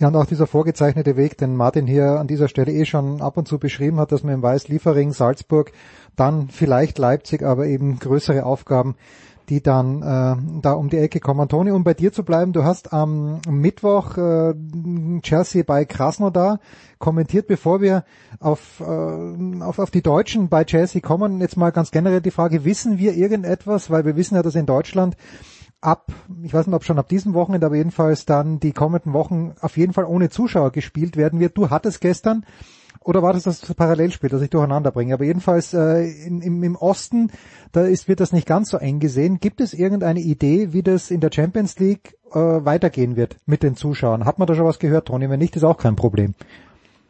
Ja, 0.00 0.08
und 0.08 0.16
auch 0.16 0.26
dieser 0.26 0.46
vorgezeichnete 0.46 1.16
Weg, 1.16 1.38
den 1.38 1.54
Martin 1.54 1.86
hier 1.86 2.18
an 2.18 2.26
dieser 2.26 2.48
Stelle 2.48 2.72
eh 2.72 2.84
schon 2.84 3.22
ab 3.22 3.36
und 3.36 3.46
zu 3.46 3.58
beschrieben 3.58 4.00
hat, 4.00 4.10
dass 4.10 4.24
man 4.24 4.34
im 4.34 4.42
Weiß 4.42 4.68
Liefering, 4.68 5.12
Salzburg, 5.12 5.72
dann 6.16 6.48
vielleicht 6.48 6.98
Leipzig, 6.98 7.42
aber 7.42 7.66
eben 7.66 7.98
größere 8.00 8.44
Aufgaben 8.44 8.96
die 9.48 9.62
dann 9.62 10.02
äh, 10.02 10.60
da 10.62 10.72
um 10.72 10.88
die 10.88 10.98
Ecke 10.98 11.20
kommen. 11.20 11.48
Toni, 11.48 11.70
um 11.70 11.84
bei 11.84 11.94
dir 11.94 12.12
zu 12.12 12.24
bleiben, 12.24 12.52
du 12.52 12.64
hast 12.64 12.92
am 12.92 13.40
Mittwoch 13.48 14.16
äh, 14.16 14.54
Chelsea 15.20 15.62
bei 15.66 15.84
Krasnodar 15.84 16.60
kommentiert, 16.98 17.46
bevor 17.46 17.80
wir 17.80 18.04
auf, 18.40 18.80
äh, 18.80 19.62
auf, 19.62 19.78
auf 19.78 19.90
die 19.90 20.02
Deutschen 20.02 20.48
bei 20.48 20.64
Chelsea 20.64 21.00
kommen. 21.00 21.40
Jetzt 21.40 21.56
mal 21.56 21.70
ganz 21.70 21.90
generell 21.90 22.20
die 22.20 22.30
Frage, 22.30 22.64
wissen 22.64 22.98
wir 22.98 23.14
irgendetwas, 23.14 23.90
weil 23.90 24.04
wir 24.04 24.16
wissen 24.16 24.36
ja, 24.36 24.42
dass 24.42 24.54
in 24.54 24.66
Deutschland 24.66 25.16
ab, 25.80 26.12
ich 26.42 26.54
weiß 26.54 26.66
nicht, 26.66 26.74
ob 26.74 26.84
schon 26.84 26.98
ab 26.98 27.08
diesem 27.08 27.34
Wochenende, 27.34 27.66
aber 27.66 27.76
jedenfalls 27.76 28.24
dann 28.24 28.58
die 28.58 28.72
kommenden 28.72 29.12
Wochen 29.12 29.54
auf 29.60 29.76
jeden 29.76 29.92
Fall 29.92 30.04
ohne 30.04 30.30
Zuschauer 30.30 30.72
gespielt 30.72 31.16
werden 31.16 31.40
wird. 31.40 31.56
Du 31.58 31.70
hattest 31.70 32.00
gestern 32.00 32.44
oder 33.04 33.22
war 33.22 33.32
das 33.32 33.44
das 33.44 33.60
Parallelspiel, 33.74 34.30
das 34.30 34.42
ich 34.42 34.50
durcheinander 34.50 34.90
bringe? 34.90 35.14
Aber 35.14 35.24
jedenfalls 35.24 35.74
äh, 35.74 36.04
in, 36.04 36.40
im, 36.40 36.62
im 36.62 36.76
Osten, 36.76 37.30
da 37.72 37.82
ist, 37.82 38.08
wird 38.08 38.20
das 38.20 38.32
nicht 38.32 38.46
ganz 38.46 38.70
so 38.70 38.78
eng 38.78 38.98
gesehen. 38.98 39.38
Gibt 39.40 39.60
es 39.60 39.74
irgendeine 39.74 40.20
Idee, 40.20 40.72
wie 40.72 40.82
das 40.82 41.10
in 41.10 41.20
der 41.20 41.30
Champions 41.32 41.78
League 41.78 42.16
äh, 42.32 42.38
weitergehen 42.38 43.16
wird 43.16 43.36
mit 43.46 43.62
den 43.62 43.76
Zuschauern? 43.76 44.24
Hat 44.24 44.38
man 44.38 44.46
da 44.46 44.54
schon 44.54 44.64
was 44.64 44.78
gehört, 44.78 45.08
Toni? 45.08 45.28
Wenn 45.28 45.38
nicht, 45.38 45.54
ist 45.54 45.64
auch 45.64 45.76
kein 45.76 45.96
Problem. 45.96 46.34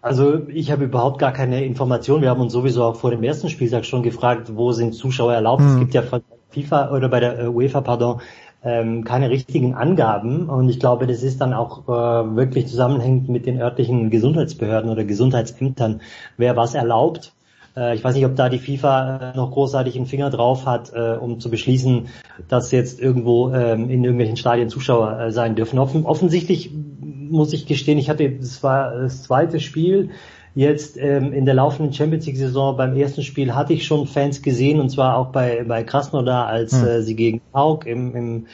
Also 0.02 0.46
ich 0.48 0.70
habe 0.70 0.84
überhaupt 0.84 1.18
gar 1.18 1.32
keine 1.32 1.64
Information. 1.64 2.20
Wir 2.20 2.28
haben 2.28 2.40
uns 2.40 2.52
sowieso 2.52 2.84
auch 2.84 2.96
vor 2.96 3.10
dem 3.10 3.22
ersten 3.22 3.48
Spieltag 3.48 3.86
schon 3.86 4.02
gefragt, 4.02 4.54
wo 4.54 4.72
sind 4.72 4.92
Zuschauer 4.94 5.32
erlaubt. 5.32 5.62
Hm. 5.62 5.68
Es 5.68 5.78
gibt 5.78 5.94
ja 5.94 6.02
von 6.02 6.22
FIFA 6.50 6.90
oder 6.90 7.08
bei 7.08 7.20
der 7.20 7.38
äh, 7.38 7.48
UEFA, 7.48 7.80
pardon, 7.80 8.20
ähm, 8.64 9.04
keine 9.04 9.30
richtigen 9.30 9.74
Angaben 9.74 10.48
und 10.48 10.68
ich 10.68 10.80
glaube, 10.80 11.06
das 11.06 11.22
ist 11.22 11.40
dann 11.40 11.52
auch 11.52 11.86
äh, 11.86 12.36
wirklich 12.36 12.66
zusammenhängend 12.66 13.28
mit 13.28 13.46
den 13.46 13.60
örtlichen 13.60 14.10
Gesundheitsbehörden 14.10 14.90
oder 14.90 15.04
Gesundheitsämtern, 15.04 16.00
wer 16.36 16.56
was 16.56 16.74
erlaubt. 16.74 17.32
Äh, 17.76 17.94
ich 17.94 18.02
weiß 18.02 18.14
nicht, 18.14 18.24
ob 18.24 18.36
da 18.36 18.48
die 18.48 18.58
FIFA 18.58 19.34
noch 19.36 19.50
großartig 19.52 19.96
einen 19.96 20.06
Finger 20.06 20.30
drauf 20.30 20.66
hat, 20.66 20.92
äh, 20.94 21.16
um 21.20 21.40
zu 21.40 21.50
beschließen, 21.50 22.08
dass 22.48 22.70
jetzt 22.70 23.00
irgendwo 23.00 23.52
ähm, 23.52 23.90
in 23.90 24.02
irgendwelchen 24.02 24.36
Stadien 24.36 24.70
Zuschauer 24.70 25.20
äh, 25.20 25.32
sein 25.32 25.54
dürfen. 25.56 25.78
Offen, 25.78 26.06
offensichtlich 26.06 26.70
muss 26.72 27.52
ich 27.52 27.66
gestehen, 27.66 27.98
ich 27.98 28.08
hatte, 28.08 28.30
das 28.30 28.62
war 28.62 28.98
das 28.98 29.24
zweite 29.24 29.60
Spiel, 29.60 30.10
Jetzt 30.54 30.96
ähm, 30.96 31.32
in 31.32 31.46
der 31.46 31.54
laufenden 31.54 31.92
Champions 31.92 32.26
League 32.26 32.36
Saison 32.36 32.76
beim 32.76 32.96
ersten 32.96 33.22
Spiel 33.22 33.54
hatte 33.54 33.72
ich 33.72 33.84
schon 33.84 34.06
Fans 34.06 34.40
gesehen 34.40 34.80
und 34.80 34.88
zwar 34.88 35.16
auch 35.16 35.28
bei 35.28 35.64
bei 35.64 35.82
Krasnodar, 35.82 36.46
als 36.46 36.72
hm. 36.72 36.86
äh, 36.86 37.02
sie 37.02 37.16
gegen 37.16 37.40
Pauk 37.52 37.86
im, 37.86 38.14
im 38.14 38.46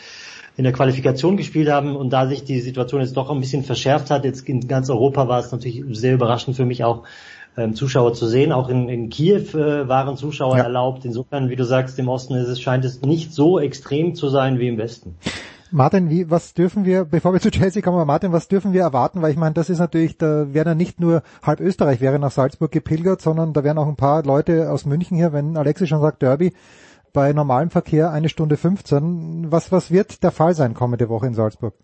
in 0.56 0.64
der 0.64 0.72
Qualifikation 0.72 1.36
gespielt 1.36 1.70
haben 1.70 1.96
und 1.96 2.10
da 2.10 2.26
sich 2.26 2.44
die 2.44 2.60
Situation 2.60 3.00
jetzt 3.00 3.16
doch 3.16 3.30
ein 3.30 3.40
bisschen 3.40 3.64
verschärft 3.64 4.10
hat, 4.10 4.24
jetzt 4.24 4.46
in 4.48 4.68
ganz 4.68 4.90
Europa 4.90 5.26
war 5.26 5.40
es 5.40 5.52
natürlich 5.52 5.82
sehr 5.98 6.12
überraschend 6.14 6.56
für 6.56 6.66
mich 6.66 6.84
auch 6.84 7.04
ähm, 7.56 7.74
Zuschauer 7.74 8.14
zu 8.14 8.26
sehen. 8.26 8.52
Auch 8.52 8.68
in, 8.68 8.88
in 8.88 9.08
Kiew 9.08 9.56
äh, 9.56 9.88
waren 9.88 10.16
Zuschauer 10.16 10.58
ja. 10.58 10.64
erlaubt. 10.64 11.04
Insofern, 11.04 11.48
wie 11.48 11.56
du 11.56 11.64
sagst, 11.64 11.98
im 11.98 12.08
Osten 12.08 12.34
ist 12.34 12.48
es, 12.48 12.60
scheint 12.60 12.84
es 12.84 13.00
nicht 13.02 13.32
so 13.32 13.58
extrem 13.58 14.14
zu 14.14 14.28
sein 14.28 14.58
wie 14.58 14.68
im 14.68 14.78
Westen. 14.78 15.16
Martin, 15.72 16.10
wie, 16.10 16.30
was 16.30 16.54
dürfen 16.54 16.84
wir, 16.84 17.04
bevor 17.04 17.32
wir 17.32 17.40
zu 17.40 17.50
Chelsea 17.50 17.82
kommen, 17.82 18.04
Martin, 18.06 18.32
was 18.32 18.48
dürfen 18.48 18.72
wir 18.72 18.82
erwarten? 18.82 19.22
Weil 19.22 19.30
ich 19.30 19.36
meine, 19.36 19.54
das 19.54 19.70
ist 19.70 19.78
natürlich, 19.78 20.18
da 20.18 20.52
wäre 20.52 20.74
nicht 20.74 21.00
nur 21.00 21.22
halb 21.42 21.60
Österreich 21.60 22.00
wäre 22.00 22.18
nach 22.18 22.32
Salzburg 22.32 22.72
gepilgert, 22.72 23.20
sondern 23.20 23.52
da 23.52 23.62
wären 23.62 23.78
auch 23.78 23.86
ein 23.86 23.96
paar 23.96 24.24
Leute 24.24 24.70
aus 24.70 24.84
München 24.84 25.16
hier, 25.16 25.32
wenn 25.32 25.56
Alexis 25.56 25.88
schon 25.88 26.00
sagt 26.00 26.22
Derby, 26.22 26.52
bei 27.12 27.32
normalem 27.32 27.70
Verkehr 27.70 28.10
eine 28.10 28.28
Stunde 28.28 28.56
15. 28.56 29.50
Was, 29.50 29.70
was 29.72 29.90
wird 29.90 30.22
der 30.22 30.32
Fall 30.32 30.54
sein 30.54 30.74
kommende 30.74 31.08
Woche 31.08 31.26
in 31.26 31.34
Salzburg? 31.34 31.74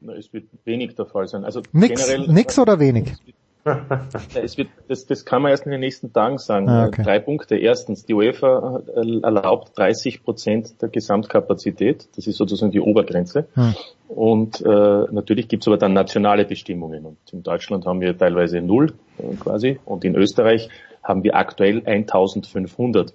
Na, 0.00 0.14
es 0.14 0.32
wird 0.32 0.48
wenig 0.64 0.94
der 0.94 1.06
Fall 1.06 1.28
sein. 1.28 1.44
Also 1.44 1.62
nix, 1.72 2.06
generell, 2.06 2.32
nix 2.32 2.58
oder 2.58 2.80
wenig? 2.80 3.12
es 3.12 3.26
wird, 3.26 3.36
das, 3.64 5.06
das 5.06 5.24
kann 5.24 5.42
man 5.42 5.50
erst 5.50 5.66
in 5.66 5.70
den 5.70 5.80
nächsten 5.80 6.12
Tagen 6.12 6.38
sagen. 6.38 6.68
Ah, 6.68 6.86
okay. 6.86 7.02
Drei 7.02 7.18
Punkte. 7.20 7.56
Erstens, 7.56 8.04
die 8.04 8.14
UEFA 8.14 8.82
erlaubt 9.22 9.78
30 9.78 10.24
Prozent 10.24 10.82
der 10.82 10.88
Gesamtkapazität. 10.88 12.08
Das 12.16 12.26
ist 12.26 12.36
sozusagen 12.36 12.72
die 12.72 12.80
Obergrenze. 12.80 13.46
Hm. 13.54 13.74
Und 14.08 14.60
äh, 14.60 14.68
natürlich 14.68 15.48
gibt's 15.48 15.68
aber 15.68 15.78
dann 15.78 15.92
nationale 15.92 16.44
Bestimmungen. 16.44 17.06
Und 17.06 17.18
in 17.32 17.42
Deutschland 17.42 17.86
haben 17.86 18.00
wir 18.00 18.16
teilweise 18.18 18.60
null 18.60 18.94
äh, 19.18 19.34
quasi. 19.36 19.78
Und 19.84 20.04
in 20.04 20.16
Österreich 20.16 20.68
haben 21.02 21.22
wir 21.22 21.36
aktuell 21.36 21.82
1500 21.86 23.14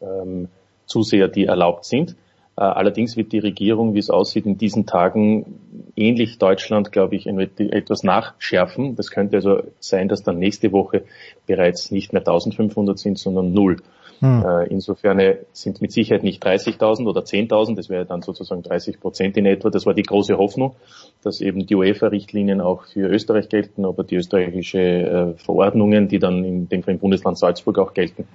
ähm, 0.00 0.48
Zuseher, 0.86 1.28
die 1.28 1.46
erlaubt 1.46 1.84
sind. 1.84 2.16
Äh, 2.56 2.62
allerdings 2.62 3.16
wird 3.16 3.32
die 3.32 3.38
Regierung, 3.38 3.94
wie 3.94 4.00
es 4.00 4.10
aussieht, 4.10 4.44
in 4.44 4.58
diesen 4.58 4.86
Tagen 4.86 5.69
ähnlich 6.00 6.38
Deutschland, 6.38 6.92
glaube 6.92 7.14
ich, 7.14 7.26
etwas 7.26 8.02
nachschärfen. 8.02 8.96
Das 8.96 9.10
könnte 9.10 9.36
also 9.36 9.62
sein, 9.78 10.08
dass 10.08 10.22
dann 10.22 10.38
nächste 10.38 10.72
Woche 10.72 11.04
bereits 11.46 11.90
nicht 11.90 12.12
mehr 12.12 12.22
1500 12.22 12.98
sind, 12.98 13.18
sondern 13.18 13.52
null. 13.52 13.76
Hm. 14.20 14.44
Äh, 14.44 14.66
insofern 14.66 15.20
sind 15.52 15.80
mit 15.80 15.92
Sicherheit 15.92 16.22
nicht 16.22 16.44
30.000 16.44 17.06
oder 17.06 17.22
10.000, 17.22 17.74
das 17.74 17.88
wäre 17.88 18.04
dann 18.04 18.22
sozusagen 18.22 18.62
30 18.62 19.00
Prozent 19.00 19.36
in 19.36 19.46
etwa. 19.46 19.70
Das 19.70 19.86
war 19.86 19.94
die 19.94 20.02
große 20.02 20.36
Hoffnung, 20.36 20.76
dass 21.22 21.40
eben 21.40 21.66
die 21.66 21.74
UEFA-Richtlinien 21.74 22.60
auch 22.60 22.84
für 22.84 23.08
Österreich 23.08 23.48
gelten, 23.48 23.86
aber 23.86 24.04
die 24.04 24.16
österreichische 24.16 24.78
äh, 24.78 25.34
Verordnungen, 25.36 26.08
die 26.08 26.18
dann 26.18 26.44
in 26.44 26.68
dem 26.68 26.82
Fall 26.82 26.94
im 26.94 27.00
Bundesland 27.00 27.38
Salzburg 27.38 27.78
auch 27.78 27.94
gelten, 27.94 28.28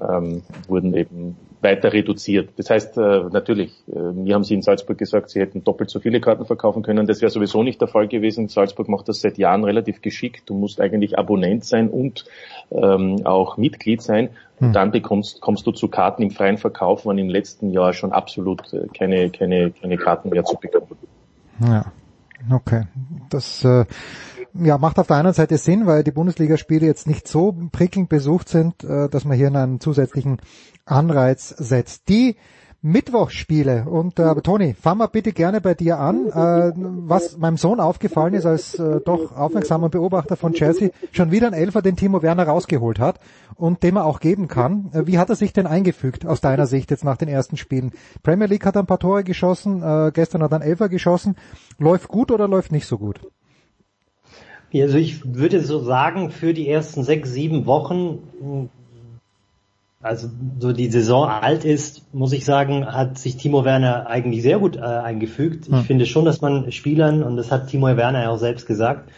ähm, 0.00 0.42
wurden 0.68 0.94
eben 0.94 1.36
weiter 1.60 1.92
reduziert. 1.92 2.50
Das 2.56 2.70
heißt 2.70 2.96
äh, 2.96 3.24
natürlich, 3.32 3.72
äh, 3.92 3.98
mir 3.98 4.34
haben 4.34 4.44
Sie 4.44 4.54
in 4.54 4.62
Salzburg 4.62 4.98
gesagt, 4.98 5.30
Sie 5.30 5.40
hätten 5.40 5.64
doppelt 5.64 5.90
so 5.90 6.00
viele 6.00 6.20
Karten 6.20 6.44
verkaufen 6.44 6.82
können. 6.82 7.06
Das 7.06 7.20
wäre 7.20 7.30
sowieso 7.30 7.62
nicht 7.62 7.80
der 7.80 7.88
Fall 7.88 8.08
gewesen. 8.08 8.48
Salzburg 8.48 8.88
macht 8.88 9.08
das 9.08 9.20
seit 9.20 9.38
Jahren 9.38 9.64
relativ 9.64 10.02
geschickt. 10.02 10.44
Du 10.46 10.54
musst 10.54 10.80
eigentlich 10.80 11.18
Abonnent 11.18 11.64
sein 11.64 11.88
und 11.88 12.24
ähm, 12.70 13.22
auch 13.24 13.56
Mitglied 13.56 14.02
sein. 14.02 14.30
Und 14.58 14.68
hm. 14.68 14.72
dann 14.72 14.90
bekommst, 14.90 15.40
kommst 15.40 15.66
du 15.66 15.72
zu 15.72 15.88
Karten 15.88 16.22
im 16.22 16.30
freien 16.30 16.56
Verkauf, 16.56 17.04
wann 17.04 17.18
im 17.18 17.28
letzten 17.28 17.70
Jahr 17.70 17.92
schon 17.92 18.12
absolut 18.12 18.72
äh, 18.72 18.86
keine, 18.96 19.30
keine, 19.30 19.70
keine 19.70 19.96
Karten 19.96 20.30
mehr 20.30 20.44
zu 20.44 20.56
bekommen. 20.56 20.86
Ja, 21.60 21.92
okay. 22.50 22.84
Das 23.28 23.64
äh, 23.64 23.84
ja, 24.54 24.78
macht 24.78 24.98
auf 24.98 25.06
der 25.08 25.16
einen 25.16 25.32
Seite 25.32 25.58
Sinn, 25.58 25.86
weil 25.86 26.04
die 26.04 26.10
Bundesligaspiele 26.10 26.86
jetzt 26.86 27.06
nicht 27.06 27.28
so 27.28 27.54
prickelnd 27.72 28.08
besucht 28.08 28.48
sind, 28.48 28.82
äh, 28.84 29.08
dass 29.08 29.24
man 29.24 29.36
hier 29.36 29.48
einen 29.48 29.80
zusätzlichen 29.80 30.38
Anreiz 30.84 31.48
setzt. 31.48 32.08
Die 32.08 32.36
Mittwochsspiele 32.82 33.86
und 33.88 34.18
äh, 34.18 34.34
Toni, 34.42 34.74
fang 34.74 34.98
mal 34.98 35.06
bitte 35.06 35.32
gerne 35.32 35.60
bei 35.60 35.74
dir 35.74 35.98
an. 35.98 36.26
Äh, 36.26 36.72
was 36.76 37.36
meinem 37.36 37.56
Sohn 37.56 37.80
aufgefallen 37.80 38.34
ist 38.34 38.46
als 38.46 38.78
äh, 38.78 39.00
doch 39.04 39.36
aufmerksamer 39.36 39.88
Beobachter 39.88 40.36
von 40.36 40.52
Chelsea, 40.52 40.90
schon 41.12 41.30
wieder 41.30 41.48
ein 41.48 41.52
Elfer, 41.52 41.82
den 41.82 41.96
Timo 41.96 42.22
Werner 42.22 42.44
rausgeholt 42.44 43.00
hat 43.00 43.18
und 43.56 43.82
den 43.82 43.94
man 43.94 44.04
auch 44.04 44.20
geben 44.20 44.46
kann. 44.46 44.90
Äh, 44.92 45.06
wie 45.06 45.18
hat 45.18 45.30
er 45.30 45.36
sich 45.36 45.52
denn 45.52 45.66
eingefügt 45.66 46.26
aus 46.26 46.40
deiner 46.40 46.66
Sicht 46.66 46.90
jetzt 46.90 47.04
nach 47.04 47.16
den 47.16 47.28
ersten 47.28 47.56
Spielen? 47.56 47.92
Premier 48.22 48.46
League 48.46 48.66
hat 48.66 48.76
ein 48.76 48.86
paar 48.86 48.98
Tore 48.98 49.24
geschossen, 49.24 49.82
äh, 49.82 50.12
gestern 50.12 50.42
hat 50.42 50.52
er 50.52 50.60
ein 50.60 50.68
Elfer 50.68 50.88
geschossen. 50.88 51.36
Läuft 51.78 52.08
gut 52.08 52.30
oder 52.30 52.46
läuft 52.46 52.72
nicht 52.72 52.86
so 52.86 52.98
gut? 52.98 53.20
Also 54.74 54.98
ich 54.98 55.34
würde 55.34 55.60
so 55.62 55.78
sagen, 55.78 56.30
für 56.30 56.52
die 56.52 56.68
ersten 56.68 57.02
sechs, 57.02 57.30
sieben 57.30 57.66
Wochen, 57.66 58.68
also 60.02 60.28
so 60.58 60.72
die 60.72 60.88
Saison 60.88 61.28
alt 61.28 61.64
ist, 61.64 62.12
muss 62.14 62.32
ich 62.32 62.44
sagen, 62.44 62.86
hat 62.86 63.18
sich 63.18 63.36
Timo 63.36 63.64
Werner 63.64 64.06
eigentlich 64.06 64.42
sehr 64.42 64.58
gut 64.58 64.76
äh, 64.76 64.80
eingefügt. 64.80 65.66
Ich 65.68 65.72
hm. 65.72 65.84
finde 65.84 66.06
schon, 66.06 66.24
dass 66.24 66.40
man 66.40 66.70
Spielern, 66.70 67.22
und 67.22 67.36
das 67.36 67.50
hat 67.50 67.68
Timo 67.68 67.86
Werner 67.86 68.22
ja 68.22 68.30
auch 68.30 68.38
selbst 68.38 68.66
gesagt, 68.66 69.10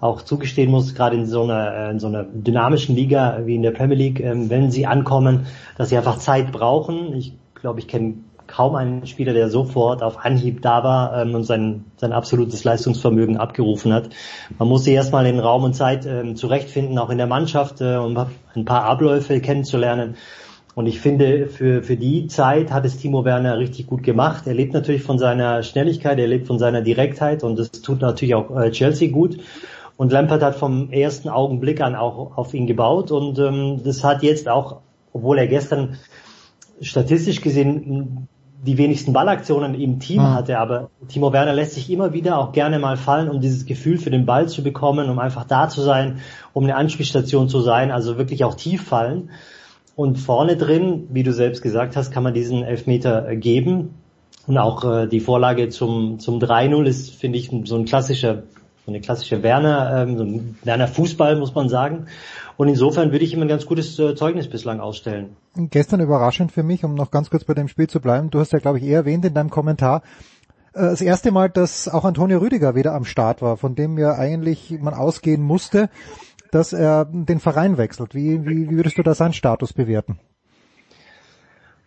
auch 0.00 0.22
zugestehen 0.22 0.70
muss, 0.70 0.94
gerade 0.94 1.16
in 1.16 1.26
so 1.26 1.42
einer, 1.42 1.74
äh, 1.74 1.90
in 1.90 1.98
so 1.98 2.06
einer 2.06 2.24
dynamischen 2.24 2.94
Liga 2.94 3.40
wie 3.44 3.56
in 3.56 3.62
der 3.62 3.72
Premier 3.72 3.96
League, 3.96 4.20
ähm, 4.20 4.48
wenn 4.48 4.70
sie 4.70 4.86
ankommen, 4.86 5.46
dass 5.76 5.88
sie 5.88 5.96
einfach 5.96 6.18
Zeit 6.18 6.52
brauchen. 6.52 7.14
Ich 7.14 7.34
glaube, 7.54 7.80
ich 7.80 7.88
kenne 7.88 8.14
kaum 8.52 8.74
einen 8.74 9.06
Spieler, 9.06 9.32
der 9.32 9.48
sofort 9.48 10.02
auf 10.02 10.24
Anhieb 10.24 10.60
da 10.60 10.84
war 10.84 11.22
ähm, 11.22 11.34
und 11.34 11.44
sein, 11.44 11.86
sein 11.96 12.12
absolutes 12.12 12.64
Leistungsvermögen 12.64 13.38
abgerufen 13.38 13.94
hat. 13.94 14.10
Man 14.58 14.68
muss 14.68 14.84
sich 14.84 14.92
erstmal 14.92 15.24
in 15.26 15.40
Raum 15.40 15.64
und 15.64 15.74
Zeit 15.74 16.04
ähm, 16.04 16.36
zurechtfinden, 16.36 16.98
auch 16.98 17.08
in 17.08 17.16
der 17.16 17.26
Mannschaft, 17.26 17.80
äh, 17.80 17.96
um 17.96 18.14
ein 18.54 18.64
paar 18.66 18.84
Abläufe 18.84 19.40
kennenzulernen. 19.40 20.16
Und 20.74 20.86
ich 20.86 21.00
finde, 21.00 21.46
für, 21.48 21.82
für 21.82 21.96
die 21.96 22.26
Zeit 22.26 22.70
hat 22.72 22.84
es 22.84 22.98
Timo 22.98 23.24
Werner 23.24 23.58
richtig 23.58 23.86
gut 23.86 24.02
gemacht. 24.02 24.46
Er 24.46 24.54
lebt 24.54 24.74
natürlich 24.74 25.02
von 25.02 25.18
seiner 25.18 25.62
Schnelligkeit, 25.62 26.18
er 26.18 26.26
lebt 26.26 26.46
von 26.46 26.58
seiner 26.58 26.82
Direktheit 26.82 27.44
und 27.44 27.58
das 27.58 27.70
tut 27.70 28.02
natürlich 28.02 28.34
auch 28.34 28.54
äh, 28.54 28.70
Chelsea 28.70 29.10
gut. 29.10 29.38
Und 29.96 30.12
Lampard 30.12 30.42
hat 30.42 30.56
vom 30.56 30.90
ersten 30.90 31.30
Augenblick 31.30 31.80
an 31.80 31.94
auch 31.94 32.36
auf 32.36 32.52
ihn 32.52 32.66
gebaut 32.66 33.10
und 33.12 33.38
ähm, 33.38 33.80
das 33.82 34.04
hat 34.04 34.22
jetzt 34.22 34.48
auch, 34.48 34.80
obwohl 35.14 35.38
er 35.38 35.46
gestern 35.46 35.96
statistisch 36.82 37.40
gesehen 37.40 38.28
die 38.64 38.78
wenigsten 38.78 39.12
Ballaktionen 39.12 39.74
im 39.74 39.98
Team 39.98 40.22
Mhm. 40.22 40.34
hatte, 40.34 40.58
aber 40.58 40.88
Timo 41.08 41.32
Werner 41.32 41.52
lässt 41.52 41.74
sich 41.74 41.90
immer 41.90 42.12
wieder 42.12 42.38
auch 42.38 42.52
gerne 42.52 42.78
mal 42.78 42.96
fallen, 42.96 43.28
um 43.28 43.40
dieses 43.40 43.66
Gefühl 43.66 43.98
für 43.98 44.10
den 44.10 44.24
Ball 44.24 44.48
zu 44.48 44.62
bekommen, 44.62 45.10
um 45.10 45.18
einfach 45.18 45.44
da 45.44 45.68
zu 45.68 45.80
sein, 45.82 46.18
um 46.52 46.62
eine 46.62 46.76
Anspielstation 46.76 47.48
zu 47.48 47.60
sein, 47.60 47.90
also 47.90 48.18
wirklich 48.18 48.44
auch 48.44 48.54
tief 48.54 48.84
fallen. 48.84 49.30
Und 49.96 50.16
vorne 50.16 50.56
drin, 50.56 51.08
wie 51.10 51.24
du 51.24 51.32
selbst 51.32 51.60
gesagt 51.60 51.96
hast, 51.96 52.12
kann 52.12 52.22
man 52.22 52.34
diesen 52.34 52.62
Elfmeter 52.62 53.28
äh, 53.28 53.36
geben. 53.36 53.94
Und 54.46 54.58
auch 54.58 54.84
äh, 54.84 55.06
die 55.06 55.20
Vorlage 55.20 55.68
zum, 55.68 56.18
zum 56.18 56.38
3-0 56.38 56.84
ist, 56.84 57.14
finde 57.14 57.38
ich, 57.38 57.50
so 57.64 57.76
ein 57.76 57.84
klassischer, 57.84 58.44
so 58.86 58.92
eine 58.92 59.00
klassische 59.00 59.42
Werner, 59.42 60.02
ähm, 60.02 60.16
so 60.16 60.24
ein 60.24 60.58
Werner 60.64 60.88
Fußball, 60.88 61.36
muss 61.36 61.54
man 61.54 61.68
sagen. 61.68 62.06
Und 62.56 62.68
insofern 62.68 63.12
würde 63.12 63.24
ich 63.24 63.32
ihm 63.34 63.42
ein 63.42 63.48
ganz 63.48 63.66
gutes 63.66 63.98
äh, 63.98 64.14
Zeugnis 64.14 64.48
bislang 64.48 64.80
ausstellen. 64.80 65.36
Gestern 65.56 66.00
überraschend 66.00 66.52
für 66.52 66.62
mich, 66.62 66.84
um 66.84 66.94
noch 66.94 67.10
ganz 67.10 67.30
kurz 67.30 67.44
bei 67.44 67.54
dem 67.54 67.68
Spiel 67.68 67.88
zu 67.88 68.00
bleiben. 68.00 68.30
Du 68.30 68.40
hast 68.40 68.52
ja, 68.52 68.58
glaube 68.58 68.78
ich, 68.78 68.84
eher 68.84 69.00
erwähnt 69.00 69.24
in 69.24 69.34
deinem 69.34 69.50
Kommentar, 69.50 70.02
äh, 70.74 70.80
das 70.82 71.00
erste 71.00 71.30
Mal, 71.30 71.50
dass 71.50 71.88
auch 71.88 72.04
Antonio 72.04 72.38
Rüdiger 72.38 72.74
wieder 72.74 72.94
am 72.94 73.04
Start 73.04 73.42
war, 73.42 73.56
von 73.56 73.74
dem 73.74 73.98
ja 73.98 74.14
eigentlich 74.14 74.76
man 74.80 74.94
ausgehen 74.94 75.42
musste, 75.42 75.90
dass 76.50 76.72
er 76.72 77.06
den 77.06 77.40
Verein 77.40 77.78
wechselt. 77.78 78.14
Wie, 78.14 78.44
wie, 78.44 78.70
wie 78.70 78.76
würdest 78.76 78.98
du 78.98 79.02
da 79.02 79.14
seinen 79.14 79.32
Status 79.32 79.72
bewerten? 79.72 80.18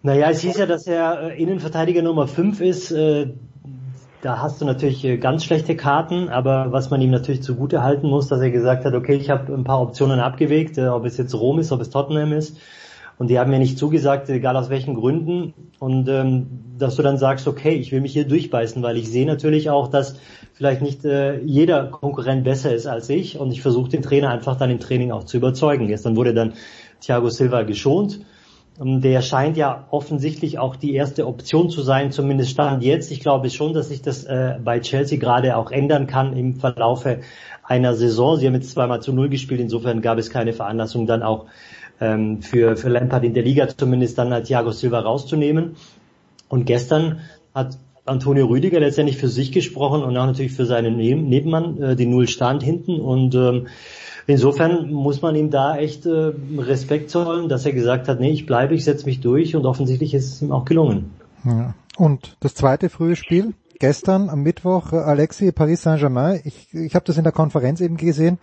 Naja, 0.01 0.29
es 0.29 0.41
hieß 0.41 0.57
ja, 0.57 0.65
dass 0.65 0.85
er 0.85 1.31
äh, 1.31 1.41
Innenverteidiger 1.41 2.01
Nummer 2.01 2.27
5 2.27 2.61
ist. 2.61 2.91
Da 4.25 4.39
hast 4.41 4.59
du 4.59 4.65
natürlich 4.65 5.05
äh, 5.05 5.17
ganz 5.17 5.43
schlechte 5.43 5.75
Karten, 5.75 6.29
aber 6.29 6.71
was 6.71 6.89
man 6.89 6.99
ihm 6.99 7.11
natürlich 7.11 7.43
zugute 7.43 7.83
halten 7.83 8.09
muss, 8.09 8.27
dass 8.27 8.41
er 8.41 8.49
gesagt 8.49 8.83
hat, 8.83 8.95
okay, 8.95 9.13
ich 9.13 9.29
habe 9.29 9.53
ein 9.53 9.63
paar 9.63 9.79
Optionen 9.79 10.19
abgewegt, 10.19 10.79
äh, 10.79 10.87
ob 10.87 11.05
es 11.05 11.17
jetzt 11.17 11.35
Rom 11.35 11.59
ist, 11.59 11.71
ob 11.71 11.79
es 11.79 11.91
Tottenham 11.91 12.33
ist. 12.33 12.57
Und 13.19 13.29
die 13.29 13.37
haben 13.37 13.51
mir 13.51 13.59
nicht 13.59 13.77
zugesagt, 13.77 14.27
egal 14.29 14.57
aus 14.57 14.71
welchen 14.71 14.95
Gründen. 14.95 15.53
Und 15.77 16.09
ähm, 16.09 16.47
dass 16.79 16.95
du 16.95 17.03
dann 17.03 17.19
sagst, 17.19 17.47
okay, 17.47 17.75
ich 17.75 17.91
will 17.91 18.01
mich 18.01 18.13
hier 18.13 18.27
durchbeißen, 18.27 18.81
weil 18.81 18.97
ich 18.97 19.11
sehe 19.11 19.27
natürlich 19.27 19.69
auch, 19.69 19.89
dass 19.89 20.19
vielleicht 20.53 20.81
nicht 20.81 21.05
äh, 21.05 21.39
jeder 21.41 21.85
Konkurrent 21.85 22.45
besser 22.45 22.73
ist 22.73 22.87
als 22.87 23.07
ich. 23.09 23.37
Und 23.37 23.51
ich 23.51 23.61
versuche 23.61 23.91
den 23.91 24.01
Trainer 24.01 24.31
einfach 24.31 24.57
dann 24.57 24.71
im 24.71 24.79
Training 24.79 25.11
auch 25.11 25.25
zu 25.25 25.37
überzeugen. 25.37 25.85
Gestern 25.85 26.15
wurde 26.15 26.33
dann 26.33 26.53
Thiago 26.99 27.29
Silva 27.29 27.61
geschont. 27.61 28.21
Ähm, 28.79 29.01
Der 29.01 29.21
scheint 29.21 29.57
ja 29.57 29.87
offensichtlich 29.91 30.59
auch 30.59 30.75
die 30.75 30.93
erste 30.93 31.27
Option 31.27 31.69
zu 31.69 31.81
sein, 31.81 32.11
zumindest 32.11 32.51
stand 32.51 32.83
jetzt. 32.83 33.11
Ich 33.11 33.19
glaube 33.19 33.49
schon, 33.49 33.73
dass 33.73 33.89
sich 33.89 34.01
das 34.01 34.23
äh, 34.23 34.55
bei 34.63 34.79
Chelsea 34.79 35.17
gerade 35.17 35.57
auch 35.57 35.71
ändern 35.71 36.07
kann 36.07 36.35
im 36.35 36.55
Verlaufe 36.55 37.21
einer 37.63 37.93
Saison. 37.93 38.37
Sie 38.37 38.47
haben 38.47 38.53
jetzt 38.55 38.71
zweimal 38.71 39.01
zu 39.01 39.13
Null 39.13 39.29
gespielt, 39.29 39.59
insofern 39.59 40.01
gab 40.01 40.17
es 40.17 40.29
keine 40.29 40.53
Veranlassung 40.53 41.07
dann 41.07 41.23
auch 41.23 41.45
ähm, 41.99 42.41
für, 42.41 42.75
für 42.75 42.89
Lampard 42.89 43.23
in 43.23 43.33
der 43.33 43.43
Liga 43.43 43.67
zumindest 43.67 44.17
dann 44.17 44.33
halt 44.33 44.45
Thiago 44.45 44.71
Silva 44.71 44.99
rauszunehmen. 44.99 45.75
Und 46.47 46.65
gestern 46.65 47.21
hat 47.53 47.77
Antonio 48.05 48.45
Rüdiger 48.45 48.79
letztendlich 48.79 49.17
für 49.17 49.29
sich 49.29 49.51
gesprochen 49.51 50.03
und 50.03 50.15
auch 50.15 50.27
natürlich 50.27 50.51
für 50.51 50.65
seinen 50.65 50.95
Neben 50.95 51.27
Nebenmann, 51.27 51.81
äh, 51.81 51.95
die 51.95 52.05
Null 52.05 52.27
stand 52.27 52.61
hinten 52.61 52.99
und 52.99 53.33
ähm, 53.33 53.67
Insofern 54.27 54.91
muss 54.91 55.21
man 55.21 55.35
ihm 55.35 55.51
da 55.51 55.77
echt 55.77 56.05
äh, 56.05 56.31
Respekt 56.57 57.11
zollen, 57.11 57.47
dass 57.47 57.65
er 57.65 57.73
gesagt 57.73 58.07
hat, 58.07 58.19
nee, 58.19 58.31
ich 58.31 58.45
bleibe, 58.45 58.73
ich 58.73 58.83
setze 58.83 59.05
mich 59.05 59.21
durch 59.21 59.55
und 59.55 59.65
offensichtlich 59.65 60.13
ist 60.13 60.33
es 60.33 60.41
ihm 60.41 60.51
auch 60.51 60.65
gelungen. 60.65 61.11
Ja. 61.43 61.75
Und 61.97 62.35
das 62.39 62.55
zweite 62.55 62.89
frühe 62.89 63.15
Spiel, 63.15 63.53
gestern 63.79 64.29
am 64.29 64.41
Mittwoch, 64.41 64.93
äh, 64.93 64.97
Alexi 64.97 65.51
Paris 65.51 65.83
Saint-Germain. 65.83 66.41
Ich, 66.43 66.73
ich 66.73 66.95
habe 66.95 67.05
das 67.05 67.17
in 67.17 67.23
der 67.23 67.33
Konferenz 67.33 67.81
eben 67.81 67.97
gesehen 67.97 68.39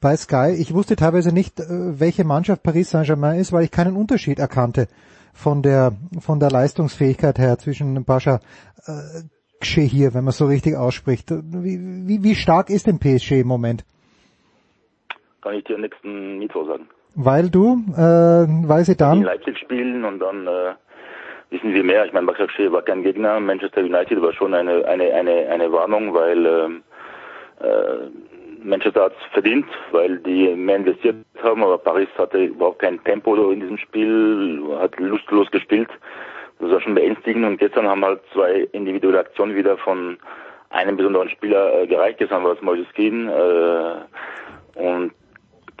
bei 0.00 0.16
Sky. 0.16 0.54
Ich 0.58 0.72
wusste 0.72 0.96
teilweise 0.96 1.32
nicht, 1.32 1.60
äh, 1.60 2.00
welche 2.00 2.24
Mannschaft 2.24 2.62
Paris 2.62 2.90
Saint-Germain 2.90 3.38
ist, 3.38 3.52
weil 3.52 3.64
ich 3.64 3.70
keinen 3.70 3.96
Unterschied 3.96 4.38
erkannte 4.38 4.88
von 5.34 5.62
der 5.62 5.92
von 6.18 6.40
der 6.40 6.50
Leistungsfähigkeit 6.50 7.38
her 7.38 7.58
zwischen 7.58 8.04
Pascha 8.04 8.40
äh, 8.86 9.22
hier, 9.60 10.14
wenn 10.14 10.24
man 10.24 10.32
so 10.32 10.46
richtig 10.46 10.76
ausspricht. 10.76 11.30
Wie, 11.30 12.06
wie, 12.06 12.22
wie 12.22 12.34
stark 12.34 12.70
ist 12.70 12.86
denn 12.86 12.98
PSG 12.98 13.40
im 13.40 13.48
Moment? 13.48 13.84
Kann 15.42 15.54
ich 15.54 15.64
dir 15.64 15.78
nächsten 15.78 16.38
Mittwoch 16.38 16.66
sagen. 16.66 16.88
Weil 17.14 17.50
du, 17.50 17.82
äh, 17.96 18.46
weil 18.68 18.84
sie 18.84 18.92
In 18.92 18.98
dann, 18.98 19.22
Leipzig 19.22 19.58
spielen 19.58 20.04
und 20.04 20.20
dann 20.20 20.46
äh, 20.46 20.74
wissen 21.50 21.72
wir 21.72 21.84
mehr. 21.84 22.04
Ich 22.06 22.12
meine, 22.12 22.26
Başakşehir 22.26 22.72
war 22.72 22.82
kein 22.82 23.02
Gegner. 23.02 23.40
Manchester 23.40 23.80
United 23.80 24.20
war 24.22 24.32
schon 24.32 24.54
eine 24.54 24.84
eine 24.84 25.12
eine 25.14 25.48
eine 25.48 25.72
Warnung, 25.72 26.14
weil 26.14 26.46
ähm, 26.46 26.82
äh, 27.60 28.08
Manchester 28.62 29.04
hat 29.04 29.12
es 29.12 29.32
verdient, 29.32 29.66
weil 29.92 30.18
die 30.18 30.54
mehr 30.54 30.76
investiert 30.76 31.16
haben, 31.42 31.62
aber 31.62 31.78
Paris 31.78 32.08
hatte 32.18 32.44
überhaupt 32.44 32.80
kein 32.80 33.02
Tempo 33.04 33.34
in 33.50 33.60
diesem 33.60 33.78
Spiel, 33.78 34.62
hat 34.78 34.98
lustlos 34.98 35.50
gespielt. 35.50 35.88
Das 36.58 36.70
war 36.70 36.80
schon 36.80 36.94
beängstigend 36.94 37.44
und 37.44 37.58
gestern 37.58 37.86
haben 37.86 38.04
halt 38.04 38.20
zwei 38.32 38.68
individuelle 38.72 39.20
Aktionen 39.20 39.54
wieder 39.54 39.78
von 39.78 40.18
einem 40.70 40.96
besonderen 40.96 41.28
Spieler 41.30 41.82
äh, 41.82 41.86
gereicht. 41.86 42.18
Gestern 42.18 42.42
war 42.42 42.52
es 42.52 42.62
Moises 42.62 42.92
Keane 42.94 44.06
äh, 44.76 44.80
und 44.80 45.12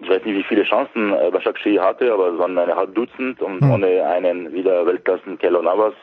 ich 0.00 0.08
weiß 0.08 0.24
nicht, 0.24 0.36
wie 0.36 0.44
viele 0.44 0.64
Chancen 0.64 1.12
äh, 1.12 1.30
Başakşehir 1.30 1.82
hatte, 1.82 2.12
aber 2.12 2.32
es 2.32 2.38
waren 2.38 2.56
eine 2.58 2.74
halb 2.76 2.94
Dutzend 2.94 3.40
und 3.42 3.60
Hm. 3.60 3.70
ohne 3.70 4.04
einen 4.06 4.52
wieder 4.52 4.86
Weltklassen 4.86 5.38
Keller 5.38 5.62
Navas 5.62 5.94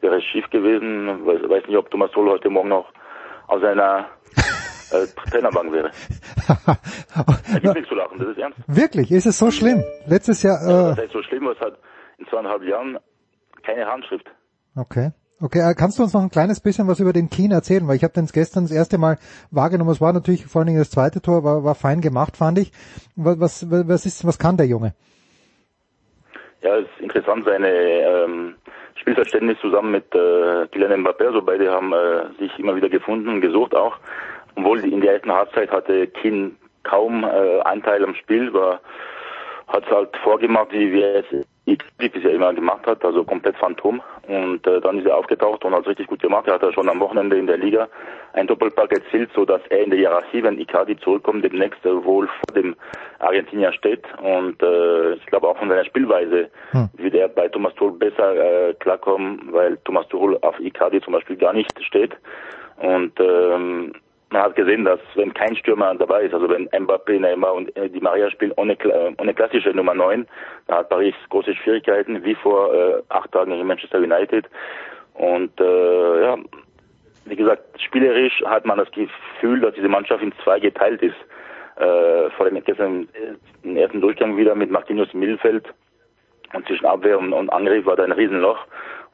wäre 0.00 0.18
es 0.18 0.24
schief 0.24 0.48
gewesen. 0.50 1.24
Weiß, 1.26 1.40
weiß 1.48 1.66
nicht, 1.68 1.76
ob 1.76 1.90
Thomas 1.90 2.10
Tuchel 2.12 2.32
heute 2.32 2.50
Morgen 2.50 2.68
noch 2.68 2.86
auf 3.48 3.60
seiner 3.60 4.06
äh, 4.92 5.06
Trainerbank 5.30 5.72
wäre. 5.72 5.90
Da 6.46 7.58
gibt 7.60 7.74
nichts 7.74 7.88
zu 7.88 7.94
lachen, 7.94 8.18
das 8.18 8.28
ist 8.28 8.38
ernst. 8.38 8.58
wirklich, 8.66 9.10
ist 9.12 9.26
es 9.26 9.38
so 9.38 9.50
schlimm? 9.50 9.82
Letztes 10.06 10.42
Jahr, 10.42 10.58
Das 10.64 10.98
äh, 10.98 11.02
heißt 11.02 11.12
so 11.12 11.22
schlimm, 11.22 11.46
was 11.46 11.58
hat 11.60 11.78
in 12.18 12.26
zweieinhalb 12.28 12.62
Jahren 12.64 12.98
keine 13.62 13.86
Handschrift. 13.86 14.26
Okay. 14.76 15.10
Okay, 15.40 15.58
äh, 15.58 15.74
kannst 15.74 15.98
du 15.98 16.02
uns 16.04 16.14
noch 16.14 16.22
ein 16.22 16.30
kleines 16.30 16.60
bisschen 16.60 16.86
was 16.86 17.00
über 17.00 17.12
den 17.12 17.28
Keen 17.28 17.50
erzählen? 17.50 17.86
Weil 17.88 17.96
ich 17.96 18.04
habe 18.04 18.14
den 18.14 18.26
gestern 18.26 18.64
das 18.64 18.72
erste 18.72 18.98
Mal 18.98 19.18
wahrgenommen. 19.50 19.90
Es 19.90 20.00
war 20.00 20.12
natürlich 20.12 20.46
vor 20.46 20.60
allen 20.60 20.68
Dingen 20.68 20.78
das 20.78 20.90
zweite 20.90 21.20
Tor, 21.20 21.42
war, 21.42 21.64
war 21.64 21.74
fein 21.74 22.00
gemacht, 22.00 22.36
fand 22.36 22.58
ich. 22.58 22.70
Was, 23.16 23.68
was, 23.70 24.06
ist, 24.06 24.26
was 24.26 24.38
kann 24.38 24.56
der 24.56 24.66
Junge? 24.66 24.94
Ja, 26.62 26.76
es 26.76 26.84
ist 26.84 27.00
interessant, 27.00 27.44
seine 27.44 27.68
ähm, 27.68 28.54
Spielverständnis 28.94 29.58
zusammen 29.60 29.90
mit 29.90 30.14
äh, 30.14 30.66
Kylian 30.68 31.04
Mbappé, 31.04 31.26
also 31.26 31.42
beide 31.42 31.70
haben 31.70 31.92
äh, 31.92 32.28
sich 32.38 32.58
immer 32.58 32.74
wieder 32.76 32.88
gefunden 32.88 33.28
und 33.28 33.40
gesucht 33.40 33.74
auch. 33.74 33.98
Obwohl 34.56 34.80
in 34.80 35.00
der 35.00 35.14
ersten 35.14 35.32
Halbzeit 35.32 35.70
hatte 35.70 36.06
Keen 36.06 36.56
kaum 36.84 37.24
äh, 37.24 37.60
Anteil 37.64 38.04
am 38.04 38.14
Spiel, 38.14 38.52
war 38.54 38.80
hat 39.68 39.90
halt 39.90 40.16
vorgemacht, 40.22 40.72
wie 40.72 40.92
wir 40.92 41.16
es 41.16 41.46
bisher 41.98 42.32
immer 42.32 42.52
gemacht 42.52 42.86
hat, 42.86 43.04
also 43.04 43.24
komplett 43.24 43.56
Phantom. 43.56 44.02
Und 44.28 44.66
äh, 44.66 44.80
dann 44.80 44.98
ist 44.98 45.06
er 45.06 45.16
aufgetaucht 45.16 45.64
und 45.64 45.72
hat 45.74 45.82
es 45.82 45.88
richtig 45.88 46.06
gut 46.06 46.20
gemacht. 46.20 46.46
Er 46.46 46.54
hat 46.54 46.62
ja 46.62 46.72
schon 46.72 46.88
am 46.88 47.00
Wochenende 47.00 47.36
in 47.38 47.46
der 47.46 47.58
Liga 47.58 47.88
ein 48.34 48.46
Doppelpack 48.46 48.92
erzielt, 48.92 49.30
so 49.34 49.44
dass 49.44 49.60
er 49.70 49.82
in 49.84 49.90
der 49.90 49.98
Hierarchie, 49.98 50.42
wenn 50.42 50.58
Icardi 50.58 50.96
zurückkommt, 50.98 51.44
demnächst 51.44 51.84
äh, 51.86 52.04
wohl 52.04 52.26
vor 52.26 52.54
dem 52.54 52.76
Argentinier 53.18 53.72
steht. 53.72 54.04
Und 54.22 54.62
äh, 54.62 55.14
ich 55.14 55.26
glaube 55.26 55.48
auch 55.48 55.56
von 55.58 55.68
seiner 55.68 55.84
Spielweise 55.84 56.50
Hm. 56.70 56.88
wird 56.94 57.14
er 57.14 57.28
bei 57.28 57.48
Thomas 57.48 57.74
Tuchel 57.74 57.98
besser 57.98 58.34
äh, 58.68 58.74
klarkommen, 58.74 59.48
weil 59.52 59.76
Thomas 59.84 60.08
Tuchel 60.08 60.38
auf 60.42 60.58
Icardi 60.58 61.00
zum 61.00 61.12
Beispiel 61.12 61.36
gar 61.36 61.52
nicht 61.52 61.72
steht. 61.84 62.12
Und 62.76 63.12
ähm, 63.20 63.92
man 64.34 64.42
hat 64.42 64.56
gesehen, 64.56 64.84
dass 64.84 65.00
wenn 65.14 65.32
kein 65.32 65.56
Stürmer 65.56 65.94
dabei 65.94 66.24
ist, 66.24 66.34
also 66.34 66.48
wenn 66.48 66.68
Mbappé, 66.68 67.18
Neymar 67.18 67.54
und 67.54 67.74
äh, 67.76 67.88
Di 67.88 68.00
Maria 68.00 68.30
spielen 68.30 68.52
ohne, 68.56 68.74
Kla- 68.74 69.14
ohne 69.18 69.32
klassische 69.34 69.70
Nummer 69.70 69.94
9, 69.94 70.26
da 70.66 70.78
hat 70.78 70.88
Paris 70.88 71.14
große 71.30 71.54
Schwierigkeiten, 71.54 72.22
wie 72.24 72.34
vor 72.34 72.74
äh, 72.74 73.02
acht 73.08 73.32
Tagen 73.32 73.52
gegen 73.52 73.66
Manchester 73.66 73.98
United. 73.98 74.46
Und 75.14 75.58
äh, 75.60 76.22
ja, 76.22 76.36
wie 77.26 77.36
gesagt, 77.36 77.62
spielerisch 77.80 78.42
hat 78.44 78.66
man 78.66 78.78
das 78.78 78.90
Gefühl, 78.90 79.60
dass 79.60 79.74
diese 79.74 79.88
Mannschaft 79.88 80.22
in 80.22 80.32
zwei 80.42 80.58
geteilt 80.60 81.00
ist. 81.02 81.16
Äh, 81.76 82.30
vor 82.30 82.46
allem 82.46 82.62
gestern 82.64 83.08
äh, 83.14 83.34
im 83.66 83.76
ersten 83.76 84.00
Durchgang 84.00 84.36
wieder 84.36 84.54
mit 84.54 84.70
Marquinhos 84.70 85.08
im 85.12 85.20
Mittelfeld 85.20 85.64
und 86.52 86.66
zwischen 86.66 86.86
Abwehr 86.86 87.18
und, 87.18 87.32
und 87.32 87.50
Angriff 87.50 87.86
war 87.86 87.96
da 87.96 88.04
ein 88.04 88.12
Riesenloch. 88.12 88.58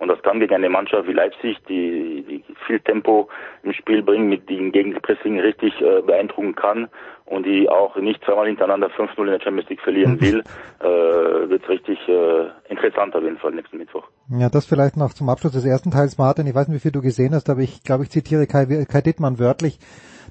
Und 0.01 0.09
das 0.09 0.23
kann 0.23 0.41
gegen 0.41 0.55
eine 0.55 0.71
Mannschaft 0.71 1.07
wie 1.07 1.13
Leipzig, 1.13 1.59
die, 1.69 2.25
die 2.27 2.45
viel 2.67 2.81
Tempo 2.81 3.29
im 3.63 3.75
Spiel 3.75 4.03
bringt, 4.03 4.29
mit 4.29 4.49
dem 4.49 4.73
Gegenpressing 4.73 5.39
richtig 5.39 5.79
äh, 5.83 6.01
beeindrucken 6.01 6.55
kann 6.55 6.89
und 7.27 7.45
die 7.45 7.69
auch 7.69 7.95
nicht 7.97 8.25
zweimal 8.25 8.47
hintereinander 8.47 8.89
5-0 8.89 9.19
in 9.19 9.27
der 9.27 9.41
Champions 9.41 9.69
League 9.69 9.83
verlieren 9.83 10.19
will, 10.19 10.43
äh, 10.81 11.49
wird 11.51 11.69
richtig 11.69 11.99
äh, 12.09 12.47
interessant 12.71 13.15
auf 13.15 13.23
jeden 13.23 13.37
Fall 13.37 13.53
nächsten 13.53 13.77
Mittwoch. 13.77 14.09
Ja, 14.31 14.49
das 14.49 14.65
vielleicht 14.65 14.97
noch 14.97 15.13
zum 15.13 15.29
Abschluss 15.29 15.53
des 15.53 15.67
ersten 15.67 15.91
Teils, 15.91 16.17
Martin. 16.17 16.47
Ich 16.47 16.55
weiß 16.55 16.69
nicht, 16.69 16.77
wie 16.77 16.81
viel 16.81 16.93
du 16.93 17.03
gesehen 17.03 17.35
hast, 17.35 17.51
aber 17.51 17.61
ich 17.61 17.85
glaube, 17.85 18.05
ich 18.05 18.11
zitiere 18.11 18.47
Kai, 18.47 18.87
Kai 18.91 19.03
Dittmann 19.03 19.39
wörtlich. 19.39 19.79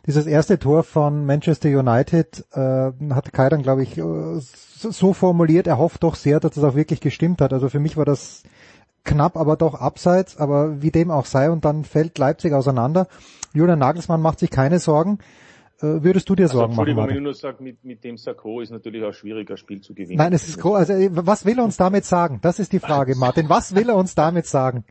Dieses 0.07 0.25
erste 0.25 0.57
Tor 0.57 0.83
von 0.83 1.27
Manchester 1.27 1.69
United 1.69 2.43
äh, 2.53 3.13
hat 3.13 3.33
Kai 3.33 3.49
dann, 3.49 3.61
glaube 3.61 3.83
ich, 3.83 3.99
äh, 3.99 4.01
so 4.01 4.91
so 4.91 5.13
formuliert, 5.13 5.67
er 5.67 5.77
hofft 5.77 6.03
doch 6.03 6.15
sehr, 6.15 6.39
dass 6.39 6.55
es 6.55 6.63
auch 6.63 6.75
wirklich 6.75 7.01
gestimmt 7.01 7.41
hat. 7.41 7.51
Also 7.51 7.67
für 7.67 7.79
mich 7.79 7.97
war 7.97 8.05
das 8.05 8.43
knapp, 9.03 9.37
aber 9.37 9.55
doch 9.55 9.75
abseits, 9.75 10.37
aber 10.37 10.81
wie 10.81 10.91
dem 10.91 11.11
auch 11.11 11.25
sei. 11.25 11.49
Und 11.49 11.65
dann 11.65 11.83
fällt 11.83 12.17
Leipzig 12.17 12.53
auseinander. 12.53 13.07
Julian 13.53 13.79
Nagelsmann 13.79 14.21
macht 14.21 14.39
sich 14.39 14.49
keine 14.49 14.79
Sorgen. 14.79 15.19
Äh, 15.81 16.03
würdest 16.03 16.29
du 16.29 16.35
dir 16.35 16.43
Also, 16.43 16.59
Sorgen 16.59 16.75
machen? 16.75 16.87
Entschuldigung, 16.89 17.09
wenn 17.09 17.15
ich 17.15 17.23
nur 17.23 17.33
sage, 17.33 17.63
mit, 17.63 17.83
mit 17.85 18.03
dem 18.03 18.17
Sakko 18.17 18.61
ist 18.61 18.69
natürlich 18.69 19.03
auch 19.03 19.13
schwieriger 19.13 19.55
Spiel 19.57 19.81
zu 19.81 19.93
gewinnen. 19.93 20.17
Nein, 20.17 20.33
es 20.33 20.47
ist 20.47 20.59
groß. 20.59 20.75
Also, 20.75 20.93
äh, 20.93 21.09
was 21.11 21.45
will 21.45 21.57
er 21.57 21.63
uns 21.63 21.77
damit 21.77 22.05
sagen? 22.05 22.39
Das 22.41 22.59
ist 22.59 22.73
die 22.73 22.79
Frage, 22.79 23.15
Martin. 23.17 23.49
Was 23.49 23.73
will 23.75 23.89
er 23.89 23.95
uns 23.95 24.13
damit 24.13 24.45
sagen? 24.45 24.83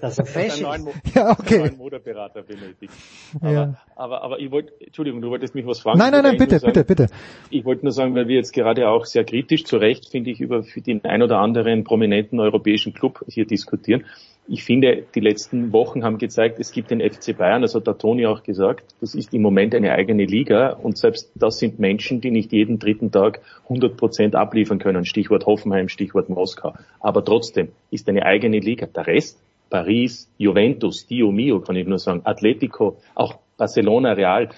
Das 0.00 0.18
ist 0.18 0.36
ein 0.36 0.62
neuen, 0.62 0.88
ja, 1.14 1.30
okay. 1.32 1.70
Moderberater 1.76 2.42
benötigt. 2.42 2.92
Aber, 3.40 3.52
Ja. 3.52 3.74
aber, 3.96 4.22
aber 4.22 4.38
ich 4.38 4.50
wollte, 4.50 4.72
Entschuldigung, 4.80 5.20
du 5.20 5.30
wolltest 5.30 5.54
mich 5.54 5.66
was 5.66 5.80
fragen. 5.80 5.98
Nein, 5.98 6.12
nein, 6.12 6.22
nein, 6.22 6.36
bitte, 6.36 6.56
nur 6.56 6.72
bitte, 6.72 6.84
bitte. 6.84 7.06
Ich 7.50 7.64
wollte 7.64 7.84
nur 7.84 7.92
sagen, 7.92 8.14
weil 8.14 8.28
wir 8.28 8.36
jetzt 8.36 8.52
gerade 8.52 8.88
auch 8.88 9.04
sehr 9.04 9.24
kritisch, 9.24 9.64
zu 9.64 9.76
Recht, 9.76 10.08
finde 10.10 10.30
ich, 10.30 10.40
über 10.40 10.64
den 10.76 11.04
ein 11.04 11.22
oder 11.22 11.38
anderen 11.38 11.84
prominenten 11.84 12.40
europäischen 12.40 12.92
Club 12.94 13.24
hier 13.28 13.46
diskutieren. 13.46 14.04
Ich 14.46 14.64
finde, 14.64 15.04
die 15.14 15.20
letzten 15.20 15.72
Wochen 15.72 16.02
haben 16.02 16.18
gezeigt, 16.18 16.58
es 16.58 16.72
gibt 16.72 16.90
den 16.90 17.00
FC 17.00 17.36
Bayern, 17.36 17.62
das 17.62 17.74
hat 17.74 17.86
der 17.86 17.98
Toni 17.98 18.26
auch 18.26 18.42
gesagt, 18.42 18.94
das 19.00 19.14
ist 19.14 19.32
im 19.32 19.42
Moment 19.42 19.74
eine 19.74 19.92
eigene 19.92 20.24
Liga 20.24 20.70
und 20.70 20.98
selbst 20.98 21.30
das 21.36 21.58
sind 21.58 21.78
Menschen, 21.78 22.20
die 22.20 22.30
nicht 22.32 22.52
jeden 22.52 22.78
dritten 22.78 23.12
Tag 23.12 23.40
100 23.64 23.96
Prozent 23.96 24.34
abliefern 24.34 24.78
können. 24.78 25.04
Stichwort 25.04 25.46
Hoffenheim, 25.46 25.88
Stichwort 25.88 26.28
Moskau. 26.28 26.74
Aber 26.98 27.24
trotzdem 27.24 27.68
ist 27.90 28.08
eine 28.08 28.26
eigene 28.26 28.58
Liga. 28.58 28.86
Der 28.86 29.06
Rest, 29.06 29.40
Paris, 29.70 30.28
Juventus, 30.36 31.06
Dio 31.06 31.30
Mio, 31.30 31.60
kann 31.60 31.76
ich 31.76 31.86
nur 31.86 31.98
sagen, 31.98 32.22
Atletico, 32.24 32.96
auch 33.14 33.36
Barcelona, 33.56 34.12
Real, 34.12 34.48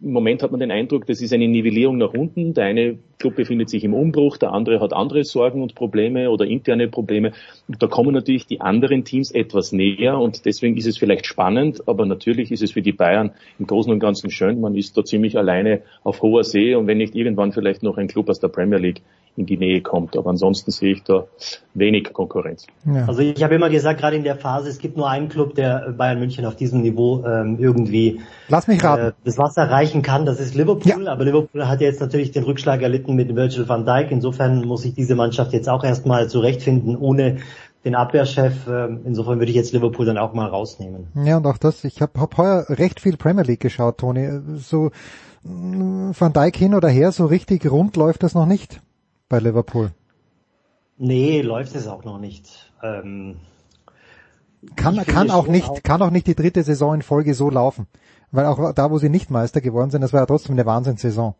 im 0.00 0.12
Moment 0.12 0.42
hat 0.42 0.50
man 0.50 0.60
den 0.60 0.70
Eindruck, 0.70 1.06
das 1.06 1.20
ist 1.20 1.32
eine 1.32 1.48
Nivellierung 1.48 1.98
nach 1.98 2.14
unten. 2.14 2.54
Der 2.54 2.64
eine 2.64 2.98
Club 3.18 3.36
befindet 3.36 3.68
sich 3.68 3.84
im 3.84 3.92
Umbruch, 3.92 4.38
der 4.38 4.52
andere 4.52 4.80
hat 4.80 4.92
andere 4.92 5.24
Sorgen 5.24 5.62
und 5.62 5.74
Probleme 5.74 6.30
oder 6.30 6.46
interne 6.46 6.88
Probleme. 6.88 7.32
Und 7.68 7.82
da 7.82 7.86
kommen 7.86 8.14
natürlich 8.14 8.46
die 8.46 8.60
anderen 8.60 9.04
Teams 9.04 9.30
etwas 9.30 9.72
näher 9.72 10.18
und 10.18 10.46
deswegen 10.46 10.76
ist 10.76 10.86
es 10.86 10.96
vielleicht 10.96 11.26
spannend, 11.26 11.86
aber 11.86 12.06
natürlich 12.06 12.50
ist 12.50 12.62
es 12.62 12.72
für 12.72 12.82
die 12.82 12.92
Bayern 12.92 13.32
im 13.58 13.66
Großen 13.66 13.92
und 13.92 13.98
Ganzen 13.98 14.30
schön. 14.30 14.60
Man 14.60 14.74
ist 14.74 14.96
da 14.96 15.04
ziemlich 15.04 15.36
alleine 15.36 15.82
auf 16.04 16.22
hoher 16.22 16.44
See 16.44 16.74
und 16.74 16.86
wenn 16.86 16.98
nicht 16.98 17.14
irgendwann 17.14 17.52
vielleicht 17.52 17.82
noch 17.82 17.98
ein 17.98 18.08
Club 18.08 18.30
aus 18.30 18.40
der 18.40 18.48
Premier 18.48 18.78
League 18.78 19.02
in 19.36 19.46
die 19.46 19.56
Nähe 19.56 19.80
kommt. 19.80 20.16
Aber 20.16 20.30
ansonsten 20.30 20.70
sehe 20.70 20.92
ich 20.92 21.02
da 21.04 21.24
wenig 21.74 22.12
Konkurrenz. 22.12 22.66
Ja. 22.84 23.06
Also 23.06 23.22
ich 23.22 23.42
habe 23.42 23.54
immer 23.54 23.70
gesagt, 23.70 24.00
gerade 24.00 24.16
in 24.16 24.24
der 24.24 24.36
Phase, 24.36 24.68
es 24.68 24.78
gibt 24.78 24.96
nur 24.96 25.08
einen 25.08 25.28
Club, 25.28 25.54
der 25.54 25.94
Bayern 25.96 26.18
München 26.18 26.44
auf 26.44 26.54
diesem 26.56 26.82
Niveau 26.82 27.24
ähm, 27.26 27.56
irgendwie 27.58 28.20
Lass 28.48 28.66
mich 28.68 28.84
raten. 28.84 29.06
äh, 29.08 29.12
das 29.24 29.38
Wasser 29.38 29.70
reichen 29.70 30.02
kann, 30.02 30.26
das 30.26 30.38
ist 30.38 30.54
Liverpool. 30.54 31.08
Aber 31.08 31.24
Liverpool 31.24 31.66
hat 31.66 31.80
ja 31.80 31.86
jetzt 31.86 32.00
natürlich 32.00 32.32
den 32.32 32.44
Rückschlag 32.44 32.82
erlitten 32.82 33.14
mit 33.14 33.34
Virgil 33.34 33.68
van 33.68 33.86
Dijk. 33.86 34.10
Insofern 34.10 34.64
muss 34.66 34.82
sich 34.82 34.94
diese 34.94 35.14
Mannschaft 35.14 35.52
jetzt 35.52 35.68
auch 35.68 35.82
erstmal 35.84 36.28
zurechtfinden, 36.28 36.96
ohne 36.96 37.38
den 37.86 37.94
Abwehrchef. 37.94 38.66
Ähm, 38.68 39.00
Insofern 39.06 39.38
würde 39.38 39.50
ich 39.50 39.56
jetzt 39.56 39.72
Liverpool 39.72 40.04
dann 40.06 40.18
auch 40.18 40.34
mal 40.34 40.46
rausnehmen. 40.46 41.08
Ja, 41.24 41.38
und 41.38 41.46
auch 41.46 41.58
das, 41.58 41.84
ich 41.84 42.02
habe 42.02 42.20
hab 42.20 42.36
heuer 42.36 42.66
recht 42.68 43.00
viel 43.00 43.16
Premier 43.16 43.44
League 43.44 43.60
geschaut, 43.60 43.98
Toni. 43.98 44.28
So 44.56 44.90
mh, 45.42 46.12
Van 46.18 46.32
Dijk 46.34 46.56
hin 46.56 46.74
oder 46.74 46.88
her, 46.88 47.12
so 47.12 47.24
richtig 47.26 47.68
rund 47.70 47.96
läuft 47.96 48.22
das 48.22 48.34
noch 48.34 48.46
nicht 48.46 48.80
bei 49.32 49.38
Liverpool. 49.38 49.90
Nee, 50.98 51.40
läuft 51.40 51.74
es 51.74 51.88
auch 51.88 52.04
noch 52.04 52.18
nicht. 52.18 52.70
Ähm, 52.82 53.36
Kann, 54.76 54.96
kann 55.06 55.30
auch 55.30 55.48
nicht, 55.48 55.68
auch- 55.70 55.82
kann 55.82 56.02
auch 56.02 56.10
nicht 56.10 56.26
die 56.26 56.34
dritte 56.34 56.62
Saison 56.62 56.94
in 56.94 57.02
Folge 57.02 57.32
so 57.32 57.48
laufen. 57.48 57.86
Weil 58.30 58.44
auch 58.44 58.72
da, 58.74 58.90
wo 58.90 58.98
sie 58.98 59.08
nicht 59.08 59.30
Meister 59.30 59.62
geworden 59.62 59.90
sind, 59.90 60.02
das 60.02 60.12
war 60.12 60.20
ja 60.20 60.26
trotzdem 60.26 60.52
eine 60.54 60.66
Wahnsinnssaison. 60.66 61.34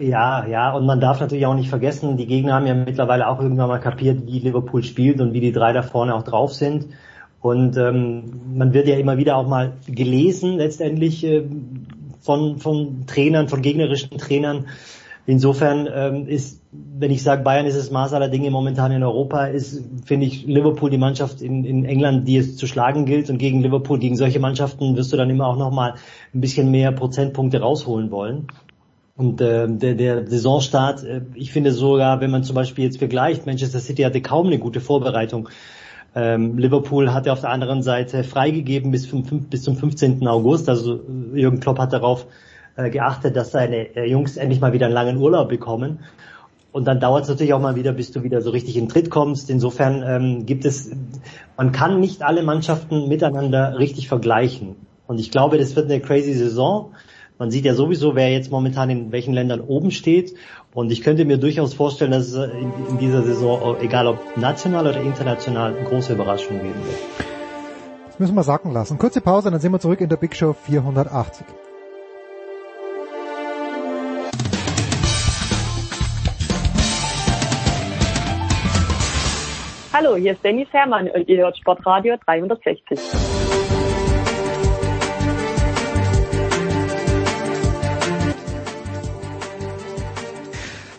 Ja, 0.00 0.44
ja, 0.46 0.72
und 0.72 0.86
man 0.86 1.00
darf 1.00 1.20
natürlich 1.20 1.46
auch 1.46 1.54
nicht 1.54 1.68
vergessen, 1.68 2.16
die 2.16 2.26
Gegner 2.26 2.54
haben 2.54 2.66
ja 2.66 2.74
mittlerweile 2.74 3.28
auch 3.28 3.40
irgendwann 3.40 3.68
mal 3.68 3.78
kapiert, 3.78 4.26
wie 4.26 4.40
Liverpool 4.40 4.82
spielt 4.82 5.20
und 5.20 5.32
wie 5.32 5.40
die 5.40 5.52
drei 5.52 5.72
da 5.72 5.82
vorne 5.82 6.14
auch 6.16 6.24
drauf 6.24 6.52
sind. 6.52 6.88
Und 7.40 7.76
ähm, 7.76 8.40
man 8.56 8.72
wird 8.72 8.88
ja 8.88 8.96
immer 8.96 9.18
wieder 9.18 9.36
auch 9.36 9.46
mal 9.46 9.74
gelesen, 9.86 10.56
letztendlich 10.56 11.22
äh, 11.24 11.44
von, 12.22 12.58
von 12.58 13.06
Trainern, 13.06 13.48
von 13.48 13.62
gegnerischen 13.62 14.18
Trainern. 14.18 14.66
Insofern 15.26 15.88
ähm, 15.92 16.28
ist, 16.28 16.60
wenn 16.70 17.10
ich 17.10 17.22
sage, 17.22 17.42
Bayern 17.42 17.64
ist 17.64 17.78
das 17.78 17.90
Maß 17.90 18.12
aller 18.12 18.28
Dinge 18.28 18.50
momentan 18.50 18.92
in 18.92 19.02
Europa, 19.02 19.46
ist, 19.46 19.82
finde 20.04 20.26
ich, 20.26 20.44
Liverpool 20.46 20.90
die 20.90 20.98
Mannschaft 20.98 21.40
in, 21.40 21.64
in 21.64 21.86
England, 21.86 22.28
die 22.28 22.36
es 22.36 22.56
zu 22.56 22.66
schlagen 22.66 23.06
gilt. 23.06 23.30
Und 23.30 23.38
gegen 23.38 23.62
Liverpool, 23.62 23.98
gegen 23.98 24.16
solche 24.16 24.38
Mannschaften 24.38 24.96
wirst 24.96 25.12
du 25.12 25.16
dann 25.16 25.30
immer 25.30 25.46
auch 25.46 25.56
nochmal 25.56 25.94
ein 26.34 26.40
bisschen 26.40 26.70
mehr 26.70 26.92
Prozentpunkte 26.92 27.60
rausholen 27.60 28.10
wollen. 28.10 28.48
Und 29.16 29.40
äh, 29.40 29.66
der, 29.68 29.94
der 29.94 30.26
Saisonstart, 30.26 31.04
äh, 31.04 31.22
ich 31.34 31.52
finde 31.52 31.72
sogar, 31.72 32.20
wenn 32.20 32.30
man 32.30 32.42
zum 32.42 32.54
Beispiel 32.54 32.84
jetzt 32.84 32.98
vergleicht, 32.98 33.46
Manchester 33.46 33.78
City 33.78 34.02
hatte 34.02 34.20
kaum 34.20 34.48
eine 34.48 34.58
gute 34.58 34.80
Vorbereitung. 34.80 35.48
Ähm, 36.14 36.58
Liverpool 36.58 37.14
hatte 37.14 37.32
auf 37.32 37.40
der 37.40 37.50
anderen 37.50 37.82
Seite 37.82 38.24
freigegeben 38.24 38.90
bis, 38.90 39.08
zum 39.08 39.22
bis 39.22 39.62
zum 39.62 39.76
15. 39.76 40.26
August. 40.26 40.68
Also 40.68 40.96
äh, 40.96 41.40
Jürgen 41.40 41.60
Klopp 41.60 41.78
hat 41.78 41.94
darauf 41.94 42.26
äh, 42.76 42.90
geachtet, 42.90 43.36
dass 43.36 43.52
seine 43.52 43.96
äh, 43.96 44.10
Jungs 44.10 44.36
endlich 44.36 44.60
mal 44.60 44.72
wieder 44.72 44.86
einen 44.86 44.94
langen 44.94 45.18
Urlaub 45.18 45.48
bekommen. 45.48 46.00
Und 46.72 46.86
dann 46.86 46.98
dauert 46.98 47.22
es 47.22 47.28
natürlich 47.28 47.54
auch 47.54 47.60
mal 47.60 47.76
wieder, 47.76 47.92
bis 47.92 48.10
du 48.10 48.24
wieder 48.24 48.42
so 48.42 48.50
richtig 48.50 48.76
in 48.76 48.88
Tritt 48.88 49.08
kommst. 49.08 49.48
Insofern 49.48 50.02
ähm, 50.04 50.44
gibt 50.44 50.64
es, 50.64 50.90
man 51.56 51.70
kann 51.70 52.00
nicht 52.00 52.22
alle 52.22 52.42
Mannschaften 52.42 53.08
miteinander 53.08 53.78
richtig 53.78 54.08
vergleichen. 54.08 54.74
Und 55.06 55.20
ich 55.20 55.30
glaube, 55.30 55.56
das 55.56 55.76
wird 55.76 55.88
eine 55.88 56.00
crazy 56.00 56.32
Saison. 56.32 56.90
Man 57.38 57.52
sieht 57.52 57.64
ja 57.64 57.74
sowieso, 57.74 58.16
wer 58.16 58.32
jetzt 58.32 58.50
momentan 58.50 58.90
in 58.90 59.12
welchen 59.12 59.34
Ländern 59.34 59.60
oben 59.60 59.92
steht. 59.92 60.34
Und 60.72 60.90
ich 60.90 61.02
könnte 61.02 61.24
mir 61.24 61.38
durchaus 61.38 61.74
vorstellen, 61.74 62.10
dass 62.10 62.26
es 62.26 62.34
in, 62.34 62.72
in 62.90 62.98
dieser 62.98 63.22
Saison, 63.22 63.76
egal 63.80 64.08
ob 64.08 64.18
national 64.36 64.88
oder 64.88 65.00
international, 65.00 65.76
eine 65.76 65.88
große 65.88 66.12
Überraschung 66.12 66.58
geben 66.58 66.74
wird. 66.74 66.98
Das 68.08 68.18
müssen 68.18 68.34
wir 68.34 68.42
sacken 68.42 68.72
lassen. 68.72 68.98
Kurze 68.98 69.20
Pause, 69.20 69.52
dann 69.52 69.60
sind 69.60 69.70
wir 69.70 69.78
zurück 69.78 70.00
in 70.00 70.08
der 70.08 70.16
Big 70.16 70.34
Show 70.34 70.54
480. 70.54 71.46
Hallo, 79.96 80.16
hier 80.16 80.32
ist 80.32 80.42
Dennis 80.42 80.66
Herrmann 80.72 81.08
und 81.08 81.28
ihr 81.28 81.38
hört 81.38 81.56
Sportradio 81.56 82.16
360. 82.26 82.98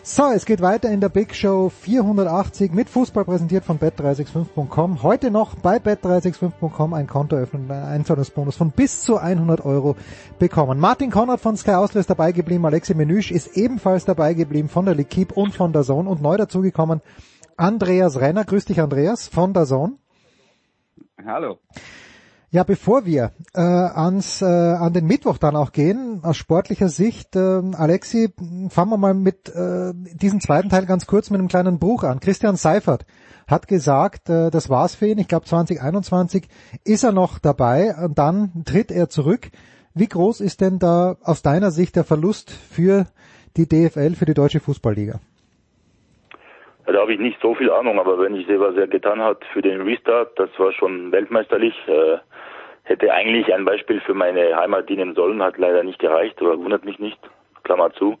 So, 0.02 0.30
es 0.34 0.46
geht 0.46 0.62
weiter 0.62 0.88
in 0.88 1.02
der 1.02 1.10
Big 1.10 1.34
Show 1.34 1.68
480 1.68 2.72
mit 2.72 2.88
Fußball 2.88 3.26
präsentiert 3.26 3.66
von 3.66 3.78
bet365.com. 3.78 5.02
Heute 5.02 5.30
noch 5.30 5.56
bei 5.56 5.76
bet365.com 5.76 6.94
ein 6.94 7.06
Konto 7.06 7.36
öffnen 7.36 7.70
einen 7.70 7.84
Einzahlungsbonus 7.84 8.56
von 8.56 8.70
bis 8.70 9.02
zu 9.02 9.18
100 9.18 9.62
Euro 9.66 9.94
bekommen. 10.38 10.80
Martin 10.80 11.10
Konrad 11.10 11.40
von 11.40 11.58
Sky 11.58 11.72
Austria 11.72 12.00
ist 12.00 12.08
dabei 12.08 12.32
geblieben, 12.32 12.64
Alexi 12.64 12.94
Menüsch 12.94 13.30
ist 13.30 13.58
ebenfalls 13.58 14.06
dabei 14.06 14.32
geblieben 14.32 14.70
von 14.70 14.86
der 14.86 14.96
L'Equipe 14.96 15.34
und 15.34 15.54
von 15.54 15.74
der 15.74 15.82
Zone 15.82 16.08
und 16.08 16.22
neu 16.22 16.38
dazugekommen 16.38 17.02
Andreas 17.56 18.20
Renner. 18.20 18.44
Grüß 18.44 18.64
dich 18.66 18.80
Andreas 18.80 19.28
von 19.28 19.52
der 19.54 19.66
Zone. 19.66 19.94
Hallo. 21.24 21.58
Ja, 22.50 22.62
bevor 22.62 23.04
wir 23.04 23.32
äh, 23.54 23.60
ans, 23.60 24.40
äh, 24.40 24.44
an 24.44 24.92
den 24.92 25.06
Mittwoch 25.06 25.36
dann 25.36 25.56
auch 25.56 25.72
gehen, 25.72 26.20
aus 26.22 26.36
sportlicher 26.36 26.88
Sicht, 26.88 27.34
äh, 27.34 27.60
Alexi, 27.72 28.32
fangen 28.70 28.90
wir 28.90 28.96
mal 28.96 29.14
mit 29.14 29.48
äh, 29.48 29.92
diesem 29.94 30.40
zweiten 30.40 30.68
Teil 30.68 30.86
ganz 30.86 31.06
kurz 31.06 31.30
mit 31.30 31.40
einem 31.40 31.48
kleinen 31.48 31.78
Bruch 31.78 32.04
an. 32.04 32.20
Christian 32.20 32.56
Seifert 32.56 33.04
hat 33.48 33.66
gesagt, 33.68 34.30
äh, 34.30 34.50
das 34.50 34.70
war's 34.70 34.94
für 34.94 35.08
ihn. 35.08 35.18
Ich 35.18 35.28
glaube 35.28 35.44
2021 35.44 36.48
ist 36.84 37.02
er 37.02 37.12
noch 37.12 37.40
dabei 37.40 37.94
und 37.96 38.16
dann 38.16 38.64
tritt 38.64 38.90
er 38.90 39.08
zurück. 39.08 39.50
Wie 39.92 40.06
groß 40.08 40.40
ist 40.40 40.60
denn 40.60 40.78
da 40.78 41.16
aus 41.22 41.42
deiner 41.42 41.72
Sicht 41.72 41.96
der 41.96 42.04
Verlust 42.04 42.50
für 42.52 43.06
die 43.56 43.68
DFL, 43.68 44.14
für 44.14 44.26
die 44.26 44.34
Deutsche 44.34 44.60
Fußballliga? 44.60 45.20
Da 46.86 47.00
habe 47.00 47.12
ich 47.12 47.18
nicht 47.18 47.40
so 47.40 47.54
viel 47.54 47.70
Ahnung, 47.70 47.98
aber 47.98 48.18
wenn 48.18 48.36
ich 48.36 48.46
sehe, 48.46 48.60
was 48.60 48.76
er 48.76 48.86
getan 48.86 49.20
hat 49.20 49.44
für 49.52 49.60
den 49.62 49.80
Restart, 49.82 50.38
das 50.38 50.50
war 50.58 50.72
schon 50.72 51.10
weltmeisterlich. 51.12 51.74
Äh, 51.88 52.18
hätte 52.84 53.12
eigentlich 53.12 53.52
ein 53.52 53.64
Beispiel 53.64 54.00
für 54.00 54.14
meine 54.14 54.56
Heimat 54.56 54.88
dienen 54.88 55.14
sollen, 55.16 55.42
hat 55.42 55.58
leider 55.58 55.82
nicht 55.82 55.98
gereicht, 55.98 56.40
aber 56.40 56.56
wundert 56.58 56.84
mich 56.84 57.00
nicht, 57.00 57.18
Klammer 57.64 57.92
zu. 57.94 58.16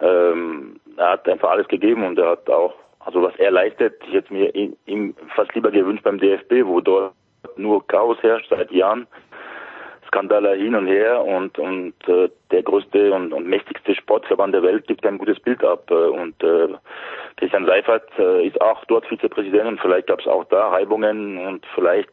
Ähm, 0.00 0.80
er 0.96 1.10
hat 1.12 1.28
einfach 1.28 1.50
alles 1.50 1.68
gegeben 1.68 2.04
und 2.04 2.18
er 2.18 2.30
hat 2.30 2.50
auch, 2.50 2.74
also 2.98 3.22
was 3.22 3.36
er 3.36 3.52
leistet, 3.52 3.94
ich 4.08 4.14
hätte 4.14 4.34
mir 4.34 4.52
ihn- 4.56 4.76
ihm 4.86 5.14
fast 5.36 5.54
lieber 5.54 5.70
gewünscht 5.70 6.02
beim 6.02 6.18
DFB, 6.18 6.64
wo 6.66 6.80
dort 6.80 7.12
nur 7.56 7.86
Chaos 7.86 8.18
herrscht 8.22 8.48
seit 8.50 8.72
Jahren. 8.72 9.06
Skandale 10.08 10.54
hin 10.56 10.74
und 10.74 10.88
her 10.88 11.24
und 11.24 11.58
und 11.58 11.94
äh, 12.06 12.28
der 12.50 12.62
größte 12.62 13.12
und, 13.12 13.32
und 13.32 13.46
mächtigste 13.46 13.94
Sportverband 13.94 14.52
der 14.52 14.62
Welt 14.62 14.86
gibt 14.86 15.06
ein 15.06 15.16
gutes 15.16 15.40
Bild 15.40 15.64
ab 15.64 15.90
äh, 15.90 15.94
und 15.94 16.42
äh, 16.42 16.68
Christian 17.36 17.66
Seifert 17.66 18.08
äh, 18.18 18.46
ist 18.46 18.60
auch 18.60 18.84
dort 18.86 19.06
Vizepräsident 19.06 19.66
und 19.66 19.80
vielleicht 19.80 20.06
gab 20.06 20.20
es 20.20 20.26
auch 20.26 20.44
da 20.44 20.68
Reibungen 20.68 21.38
und 21.38 21.64
vielleicht 21.74 22.12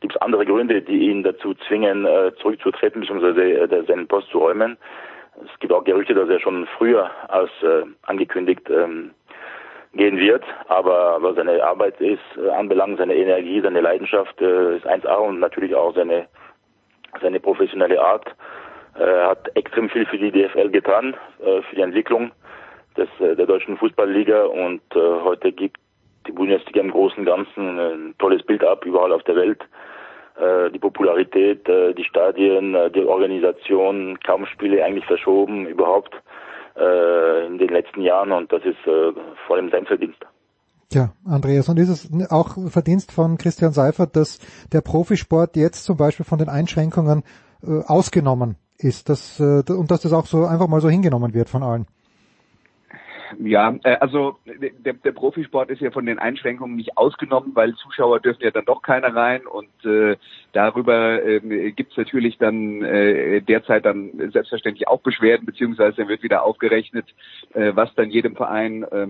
gibt 0.00 0.14
es 0.14 0.22
andere 0.22 0.46
Gründe, 0.46 0.82
die 0.82 1.10
ihn 1.10 1.22
dazu 1.22 1.54
zwingen, 1.68 2.06
äh, 2.06 2.32
zurückzutreten 2.40 3.02
bzw. 3.02 3.52
Äh, 3.52 3.84
seinen 3.86 4.08
Post 4.08 4.28
zu 4.30 4.38
räumen. 4.38 4.76
Es 5.44 5.60
gibt 5.60 5.72
auch 5.72 5.84
Gerüchte, 5.84 6.14
dass 6.14 6.28
er 6.28 6.40
schon 6.40 6.66
früher 6.78 7.10
als 7.28 7.50
äh, 7.62 7.84
angekündigt 8.02 8.68
ähm, 8.68 9.12
gehen 9.94 10.18
wird, 10.18 10.44
aber 10.68 11.18
was 11.20 11.36
seine 11.36 11.62
Arbeit 11.64 12.00
ist, 12.00 12.20
äh, 12.36 12.50
anbelangt, 12.50 12.98
seine 12.98 13.14
Energie, 13.14 13.60
seine 13.60 13.80
Leidenschaft 13.80 14.40
äh, 14.40 14.76
ist 14.76 14.86
1A 14.86 15.16
und 15.16 15.40
natürlich 15.40 15.74
auch 15.74 15.94
seine 15.94 16.26
seine 17.20 17.40
professionelle 17.40 18.00
Art. 18.00 18.34
Er 18.94 19.28
hat 19.28 19.50
extrem 19.56 19.88
viel 19.88 20.06
für 20.06 20.18
die 20.18 20.30
DFL 20.30 20.70
getan, 20.70 21.16
äh, 21.40 21.62
für 21.62 21.76
die 21.76 21.82
Entwicklung 21.82 22.32
des, 22.96 23.08
äh, 23.20 23.36
der 23.36 23.46
deutschen 23.46 23.76
Fußballliga 23.76 24.44
und 24.44 24.82
äh, 24.94 25.20
heute 25.24 25.52
gibt 25.52 25.78
die 26.26 26.32
Bundesliga 26.32 26.80
im 26.80 26.90
Großen 26.90 27.18
und 27.18 27.24
Ganzen 27.24 27.78
ein 27.78 28.14
tolles 28.18 28.42
Bild 28.42 28.64
ab, 28.64 28.84
überall 28.84 29.12
auf 29.12 29.22
der 29.24 29.36
Welt. 29.36 29.62
Äh, 30.36 30.70
die 30.70 30.78
Popularität, 30.78 31.68
äh, 31.68 31.94
die 31.94 32.04
Stadien, 32.04 32.74
äh, 32.74 32.90
die 32.90 33.04
Organisation, 33.04 34.18
kaum 34.24 34.46
Spiele 34.46 34.84
eigentlich 34.84 35.06
verschoben, 35.06 35.66
überhaupt 35.66 36.14
äh, 36.76 37.46
in 37.46 37.58
den 37.58 37.68
letzten 37.68 38.02
Jahren 38.02 38.32
und 38.32 38.52
das 38.52 38.62
ist 38.64 38.78
vor 39.46 39.56
allem 39.56 39.70
sein 39.70 39.86
Verdienst. 39.86 40.24
Ja, 40.92 41.12
Andreas, 41.24 41.68
und 41.68 41.78
ist 41.78 41.88
es 41.88 42.30
auch 42.32 42.56
Verdienst 42.68 43.12
von 43.12 43.38
Christian 43.38 43.72
Seifert, 43.72 44.16
dass 44.16 44.40
der 44.72 44.80
Profisport 44.80 45.54
jetzt 45.54 45.84
zum 45.84 45.96
Beispiel 45.96 46.26
von 46.26 46.38
den 46.38 46.48
Einschränkungen 46.48 47.22
äh, 47.62 47.82
ausgenommen 47.86 48.56
ist, 48.76 49.08
dass, 49.08 49.38
äh, 49.38 49.62
und 49.68 49.90
dass 49.92 50.02
das 50.02 50.12
auch 50.12 50.26
so 50.26 50.46
einfach 50.46 50.66
mal 50.66 50.80
so 50.80 50.88
hingenommen 50.88 51.32
wird 51.32 51.48
von 51.48 51.62
allen? 51.62 51.86
Ja, 53.38 53.74
äh, 53.84 53.96
also 53.96 54.38
der, 54.44 54.94
der 54.94 55.12
Profisport 55.12 55.70
ist 55.70 55.80
ja 55.80 55.90
von 55.90 56.06
den 56.06 56.18
Einschränkungen 56.18 56.76
nicht 56.76 56.96
ausgenommen, 56.96 57.52
weil 57.54 57.74
Zuschauer 57.74 58.20
dürfen 58.20 58.42
ja 58.42 58.50
dann 58.50 58.64
doch 58.64 58.82
keiner 58.82 59.14
rein 59.14 59.46
und 59.46 59.68
äh, 59.84 60.16
darüber 60.52 61.22
äh, 61.22 61.70
gibt 61.72 61.92
es 61.92 61.96
natürlich 61.96 62.38
dann 62.38 62.82
äh, 62.82 63.40
derzeit 63.40 63.84
dann 63.84 64.10
selbstverständlich 64.32 64.88
auch 64.88 65.00
Beschwerden, 65.00 65.46
beziehungsweise 65.46 66.08
wird 66.08 66.22
wieder 66.22 66.42
aufgerechnet, 66.42 67.06
äh, 67.54 67.72
was 67.74 67.94
dann 67.94 68.10
jedem 68.10 68.36
Verein 68.36 68.82
äh, 68.84 69.06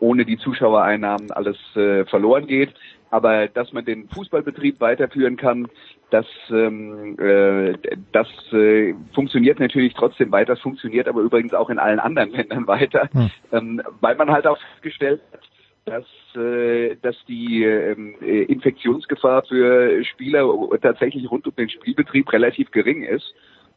ohne 0.00 0.24
die 0.24 0.38
Zuschauereinnahmen 0.38 1.30
alles 1.32 1.56
äh, 1.76 2.04
verloren 2.06 2.46
geht. 2.46 2.70
Aber 3.10 3.48
dass 3.48 3.72
man 3.72 3.84
den 3.84 4.08
Fußballbetrieb 4.08 4.80
weiterführen 4.80 5.36
kann, 5.36 5.68
das, 6.10 6.26
ähm, 6.50 7.18
äh, 7.18 7.74
das 8.12 8.28
äh, 8.52 8.94
funktioniert 9.14 9.60
natürlich 9.60 9.94
trotzdem 9.94 10.30
weiter. 10.32 10.54
Das 10.54 10.62
funktioniert 10.62 11.08
aber 11.08 11.20
übrigens 11.20 11.54
auch 11.54 11.70
in 11.70 11.78
allen 11.78 12.00
anderen 12.00 12.30
Ländern 12.32 12.66
weiter, 12.66 13.08
hm. 13.12 13.30
ähm, 13.52 13.82
weil 14.00 14.16
man 14.16 14.30
halt 14.30 14.46
auch 14.46 14.58
festgestellt 14.58 15.20
hat, 15.32 15.40
dass, 15.84 16.42
äh, 16.42 16.96
dass 17.02 17.16
die 17.26 17.64
ähm, 17.64 18.16
äh, 18.20 18.42
Infektionsgefahr 18.42 19.44
für 19.44 20.04
Spieler 20.04 20.46
tatsächlich 20.82 21.30
rund 21.30 21.46
um 21.46 21.54
den 21.56 21.70
Spielbetrieb 21.70 22.32
relativ 22.32 22.70
gering 22.70 23.02
ist. 23.02 23.34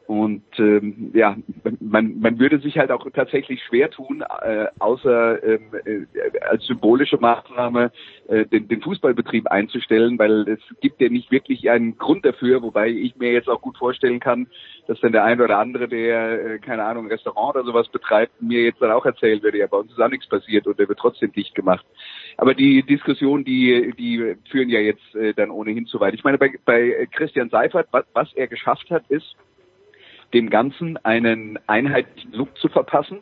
Und 0.08 0.44
ähm, 0.58 1.12
ja, 1.14 1.38
man, 1.80 2.20
man 2.20 2.40
würde 2.40 2.60
sich 2.60 2.78
halt 2.78 2.92
auch 2.92 3.08
tatsächlich 3.14 3.62
schwer 3.64 3.90
tun, 3.90 4.24
äh, 4.42 4.66
außer 4.80 5.42
ähm, 5.44 5.62
äh, 5.86 6.40
als 6.42 6.66
symbolische 6.66 7.18
Maßnahme 7.18 7.92
äh, 8.28 8.46
den, 8.46 8.68
den 8.68 8.82
Fußballbetrieb 8.82 9.48
einzustellen, 9.48 10.20
weil 10.20 10.50
es 10.50 10.60
gibt 10.82 11.00
ja 11.00 11.08
nicht 11.08 11.32
wirklich 11.32 11.70
einen 11.70 11.98
Grund 11.98 12.26
dafür, 12.26 12.62
wobei 12.62 12.90
ich 12.90 13.16
mir 13.16 13.32
jetzt 13.32 13.48
auch 13.48 13.62
gut 13.62 13.78
vorstellen 13.78 14.20
kann, 14.20 14.48
dass 14.88 15.00
dann 15.00 15.14
der 15.14 15.24
eine 15.24 15.44
oder 15.44 15.60
andere, 15.60 15.88
der, 15.88 16.56
äh, 16.56 16.60
keine 16.60 16.84
Ahnung, 16.84 17.08
Restaurant 17.08 17.56
oder 17.56 17.64
sowas 17.64 17.88
betreibt, 17.88 18.42
mir 18.42 18.64
jetzt 18.64 18.82
dann 18.82 18.92
auch 18.92 19.06
erzählen 19.06 19.42
würde, 19.42 19.60
ja, 19.60 19.68
bei 19.68 19.78
uns 19.78 19.92
ist 19.92 20.02
auch 20.02 20.10
nichts 20.10 20.28
passiert 20.28 20.68
und 20.68 20.78
der 20.78 20.90
wird 20.90 21.00
trotzdem 21.00 21.32
dicht 21.32 21.56
gemacht. 21.56 21.86
Aber 22.38 22.54
die 22.54 22.84
Diskussion, 22.84 23.46
die, 23.46 23.94
die 23.98 24.36
führen 24.50 24.70
ja 24.70 24.80
jetzt 24.80 25.16
äh, 25.16 25.34
dann 25.34 25.52
ohnehin 25.52 25.86
zu 25.86 26.00
weit. 26.00 26.16
Ich 26.16 26.24
meine, 26.24 26.38
bei, 26.38 26.52
bei 26.66 27.08
Christian 27.14 27.50
Seifert, 27.50 27.88
was, 27.92 28.06
was 28.14 28.34
er 28.34 28.48
geschafft 28.48 28.90
hat, 28.90 29.04
ist, 29.10 29.38
dem 30.34 30.50
Ganzen 30.50 30.98
einen 30.98 31.60
einheitlichen 31.68 32.34
Look 32.34 32.58
zu 32.58 32.70
verpassen. 32.70 33.20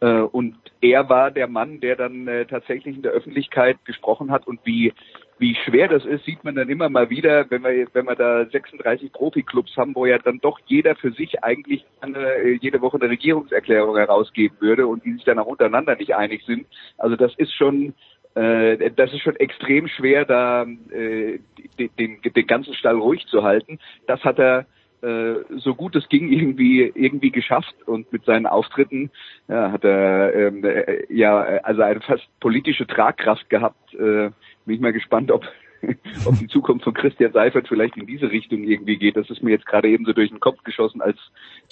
Äh, 0.00 0.20
und 0.20 0.56
er 0.80 1.08
war 1.08 1.30
der 1.30 1.46
Mann, 1.46 1.80
der 1.80 1.96
dann 1.96 2.26
äh, 2.26 2.46
tatsächlich 2.46 2.96
in 2.96 3.02
der 3.02 3.12
Öffentlichkeit 3.12 3.84
gesprochen 3.84 4.30
hat 4.30 4.46
und 4.46 4.60
wie 4.64 4.92
wie 5.38 5.56
schwer 5.64 5.88
das 5.88 6.04
ist, 6.04 6.26
sieht 6.26 6.44
man 6.44 6.54
dann 6.54 6.68
immer 6.68 6.90
mal 6.90 7.08
wieder, 7.08 7.50
wenn 7.50 7.62
wir 7.62 7.86
wenn 7.94 8.04
wir 8.04 8.14
da 8.14 8.44
36 8.44 9.10
Profiklubs 9.10 9.74
haben, 9.76 9.94
wo 9.94 10.04
ja 10.04 10.18
dann 10.18 10.38
doch 10.38 10.58
jeder 10.66 10.96
für 10.96 11.12
sich 11.12 11.42
eigentlich 11.42 11.84
eine, 12.02 12.18
äh, 12.18 12.58
jede 12.60 12.82
Woche 12.82 12.98
eine 12.98 13.08
Regierungserklärung 13.08 13.96
herausgeben 13.96 14.56
würde 14.60 14.86
und 14.86 15.04
die 15.04 15.14
sich 15.14 15.24
dann 15.24 15.38
auch 15.38 15.46
untereinander 15.46 15.96
nicht 15.96 16.14
einig 16.14 16.44
sind. 16.44 16.66
Also 16.98 17.16
das 17.16 17.34
ist 17.36 17.54
schon 17.54 17.94
äh, 18.34 18.90
das 18.90 19.12
ist 19.12 19.22
schon 19.22 19.36
extrem 19.36 19.88
schwer, 19.88 20.24
da 20.26 20.66
äh, 20.92 21.40
den, 21.78 22.20
den, 22.22 22.46
ganzen 22.46 22.74
Stall 22.74 22.96
ruhig 22.96 23.26
zu 23.26 23.42
halten. 23.42 23.78
Das 24.06 24.22
hat 24.24 24.38
er 24.38 24.66
so 25.02 25.74
gut 25.74 25.96
es 25.96 26.08
ging 26.08 26.30
irgendwie 26.30 26.92
irgendwie 26.94 27.30
geschafft 27.30 27.74
und 27.86 28.12
mit 28.12 28.24
seinen 28.24 28.46
Auftritten 28.46 29.10
ja, 29.48 29.72
hat 29.72 29.84
er 29.84 30.34
ähm, 30.34 30.64
äh, 30.64 31.04
ja 31.08 31.38
also 31.40 31.82
eine 31.82 32.00
fast 32.00 32.28
politische 32.40 32.86
Tragkraft 32.86 33.48
gehabt. 33.48 33.94
Äh, 33.94 34.30
bin 34.66 34.74
ich 34.74 34.80
mal 34.80 34.92
gespannt, 34.92 35.30
ob 35.30 35.44
ob 36.26 36.38
die 36.38 36.48
Zukunft 36.48 36.84
von 36.84 36.94
Christian 36.94 37.32
Seifert 37.32 37.68
vielleicht 37.68 37.96
in 37.96 38.06
diese 38.06 38.30
Richtung 38.30 38.64
irgendwie 38.64 38.96
geht. 38.96 39.16
Das 39.16 39.28
ist 39.30 39.42
mir 39.42 39.50
jetzt 39.50 39.66
gerade 39.66 39.88
eben 39.88 40.04
so 40.04 40.12
durch 40.12 40.30
den 40.30 40.40
Kopf 40.40 40.62
geschossen, 40.64 41.00
als, 41.00 41.18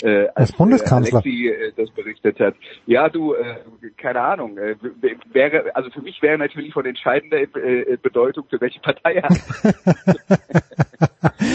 äh, 0.02 0.26
als, 0.28 0.36
als 0.36 0.52
Bundeskanzler. 0.52 1.20
Äh, 1.20 1.22
Alexi 1.22 1.48
äh, 1.48 1.72
das 1.76 1.90
berichtet 1.90 2.40
hat. 2.40 2.54
Ja, 2.86 3.08
du, 3.08 3.34
äh, 3.34 3.56
keine 3.96 4.20
Ahnung. 4.20 4.58
Äh, 4.58 4.76
wäre, 5.32 5.74
also 5.74 5.90
für 5.90 6.02
mich 6.02 6.20
wäre 6.22 6.38
natürlich 6.38 6.72
von 6.72 6.86
entscheidender 6.86 7.38
äh, 7.38 7.96
Bedeutung, 8.00 8.44
für 8.48 8.60
welche 8.60 8.80
Partei 8.80 9.14
er 9.14 9.28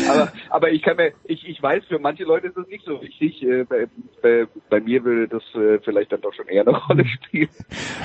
aber, 0.09 0.31
aber 0.49 0.71
ich 0.71 0.81
kann 0.81 0.97
mir, 0.97 1.13
ich, 1.25 1.47
ich 1.47 1.61
weiß, 1.61 1.85
für 1.85 1.99
manche 1.99 2.23
Leute 2.23 2.47
ist 2.47 2.57
das 2.57 2.67
nicht 2.67 2.85
so 2.85 3.01
wichtig. 3.01 3.43
Äh, 3.43 3.63
bei, 3.63 3.87
bei, 4.21 4.47
bei 4.69 4.79
mir 4.79 5.03
würde 5.03 5.27
das 5.27 5.43
äh, 5.55 5.79
vielleicht 5.83 6.11
dann 6.11 6.21
doch 6.21 6.33
schon 6.33 6.47
eher 6.47 6.67
eine 6.67 6.77
Rolle 6.77 7.05
spielen. 7.05 7.49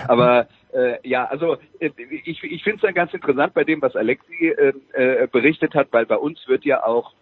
Aber 0.06 0.48
äh, 0.78 0.98
ja, 1.02 1.24
also 1.24 1.56
äh, 1.80 1.90
ich, 2.24 2.42
ich 2.42 2.62
finde 2.62 2.76
es 2.76 2.82
dann 2.82 2.94
ganz 2.94 3.12
interessant 3.12 3.54
bei 3.54 3.64
dem, 3.64 3.82
was 3.82 3.96
Alexi 3.96 4.48
äh, 4.48 4.72
äh, 4.92 5.26
berichtet 5.26 5.74
hat, 5.74 5.88
weil 5.92 6.06
bei 6.06 6.16
uns 6.16 6.46
wird 6.46 6.64
ja 6.64 6.84
auch 6.84 7.14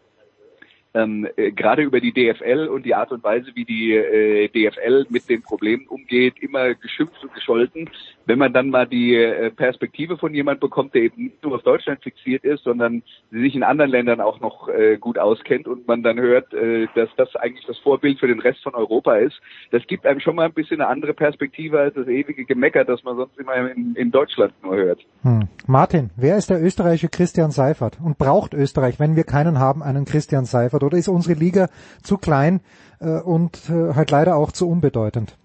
ähm, 0.94 1.26
äh, 1.36 1.52
gerade 1.52 1.82
über 1.82 2.00
die 2.00 2.12
DFL 2.12 2.68
und 2.68 2.84
die 2.84 2.94
Art 2.94 3.12
und 3.12 3.24
Weise, 3.24 3.52
wie 3.54 3.64
die 3.64 3.94
äh, 3.94 4.48
DFL 4.48 5.06
mit 5.08 5.28
den 5.28 5.42
Problemen 5.42 5.86
umgeht, 5.86 6.34
immer 6.40 6.74
geschimpft 6.74 7.22
und 7.22 7.34
gescholten. 7.34 7.88
Wenn 8.26 8.38
man 8.38 8.52
dann 8.52 8.70
mal 8.70 8.86
die 8.86 9.14
äh, 9.14 9.50
Perspektive 9.50 10.18
von 10.18 10.34
jemand 10.34 10.60
bekommt, 10.60 10.94
der 10.94 11.02
eben 11.02 11.24
nicht 11.24 11.42
nur 11.42 11.54
auf 11.54 11.62
Deutschland 11.62 12.02
fixiert 12.02 12.44
ist, 12.44 12.64
sondern 12.64 13.02
sich 13.30 13.54
in 13.54 13.62
anderen 13.62 13.90
Ländern 13.90 14.20
auch 14.20 14.40
noch 14.40 14.68
äh, 14.68 14.98
gut 14.98 15.16
auskennt 15.18 15.68
und 15.68 15.86
man 15.86 16.02
dann 16.02 16.18
hört, 16.18 16.52
äh, 16.52 16.88
dass 16.96 17.08
das 17.16 17.34
eigentlich 17.36 17.64
das 17.66 17.78
Vorbild 17.78 18.18
für 18.18 18.26
den 18.26 18.40
Rest 18.40 18.62
von 18.64 18.74
Europa 18.74 19.16
ist, 19.16 19.40
das 19.70 19.86
gibt 19.86 20.06
einem 20.06 20.20
schon 20.20 20.34
mal 20.34 20.46
ein 20.46 20.52
bisschen 20.52 20.80
eine 20.80 20.90
andere 20.90 21.14
Perspektive 21.14 21.78
als 21.78 21.94
das 21.94 22.08
ewige 22.08 22.44
Gemecker, 22.44 22.84
das 22.84 23.04
man 23.04 23.16
sonst 23.16 23.38
immer 23.38 23.70
in, 23.70 23.94
in 23.94 24.10
Deutschland 24.10 24.52
nur 24.62 24.76
hört. 24.76 25.00
Hm. 25.22 25.48
Martin, 25.66 26.10
wer 26.16 26.36
ist 26.36 26.50
der 26.50 26.60
österreichische 26.60 27.08
Christian 27.08 27.52
Seifert 27.52 27.98
und 28.04 28.18
braucht 28.18 28.54
Österreich, 28.54 28.98
wenn 28.98 29.14
wir 29.14 29.24
keinen 29.24 29.58
haben, 29.58 29.82
einen 29.82 30.04
Christian 30.04 30.44
Seifert? 30.44 30.82
oder 30.82 30.98
ist 30.98 31.08
unsere 31.08 31.38
Liga 31.38 31.68
zu 32.02 32.18
klein 32.18 32.60
und 32.98 33.68
halt 33.68 34.10
leider 34.10 34.36
auch 34.36 34.52
zu 34.52 34.68
unbedeutend? 34.68 35.36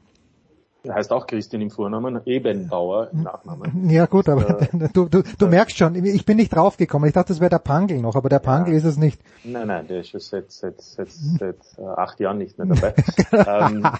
Er 0.83 0.95
heißt 0.95 1.11
auch 1.11 1.27
Christian 1.27 1.61
im 1.61 1.69
Vornamen, 1.69 2.21
Ebenbauer 2.25 3.09
im 3.11 3.21
Nachnamen. 3.21 3.87
Ja 3.91 4.07
gut, 4.07 4.27
aber 4.27 4.61
äh, 4.61 4.67
du, 4.93 5.07
du, 5.07 5.21
du 5.37 5.47
merkst 5.47 5.77
schon, 5.77 5.93
ich 5.93 6.25
bin 6.25 6.37
nicht 6.37 6.55
draufgekommen. 6.55 7.07
Ich 7.07 7.13
dachte, 7.13 7.27
das 7.29 7.39
wäre 7.39 7.51
der 7.51 7.59
Pangl 7.59 8.01
noch, 8.01 8.15
aber 8.15 8.29
der 8.29 8.39
Pangl 8.39 8.71
ja. 8.71 8.77
ist 8.77 8.85
es 8.85 8.97
nicht. 8.97 9.21
Nein, 9.43 9.67
nein, 9.67 9.85
der 9.87 9.99
ist 9.99 10.09
schon 10.09 10.19
seit, 10.19 10.51
seit, 10.51 10.81
seit, 10.81 11.11
seit 11.11 11.57
äh, 11.77 11.83
acht 11.83 12.19
Jahren 12.19 12.39
nicht 12.39 12.57
mehr 12.57 12.65
dabei. 12.67 12.95
ähm, 13.31 13.85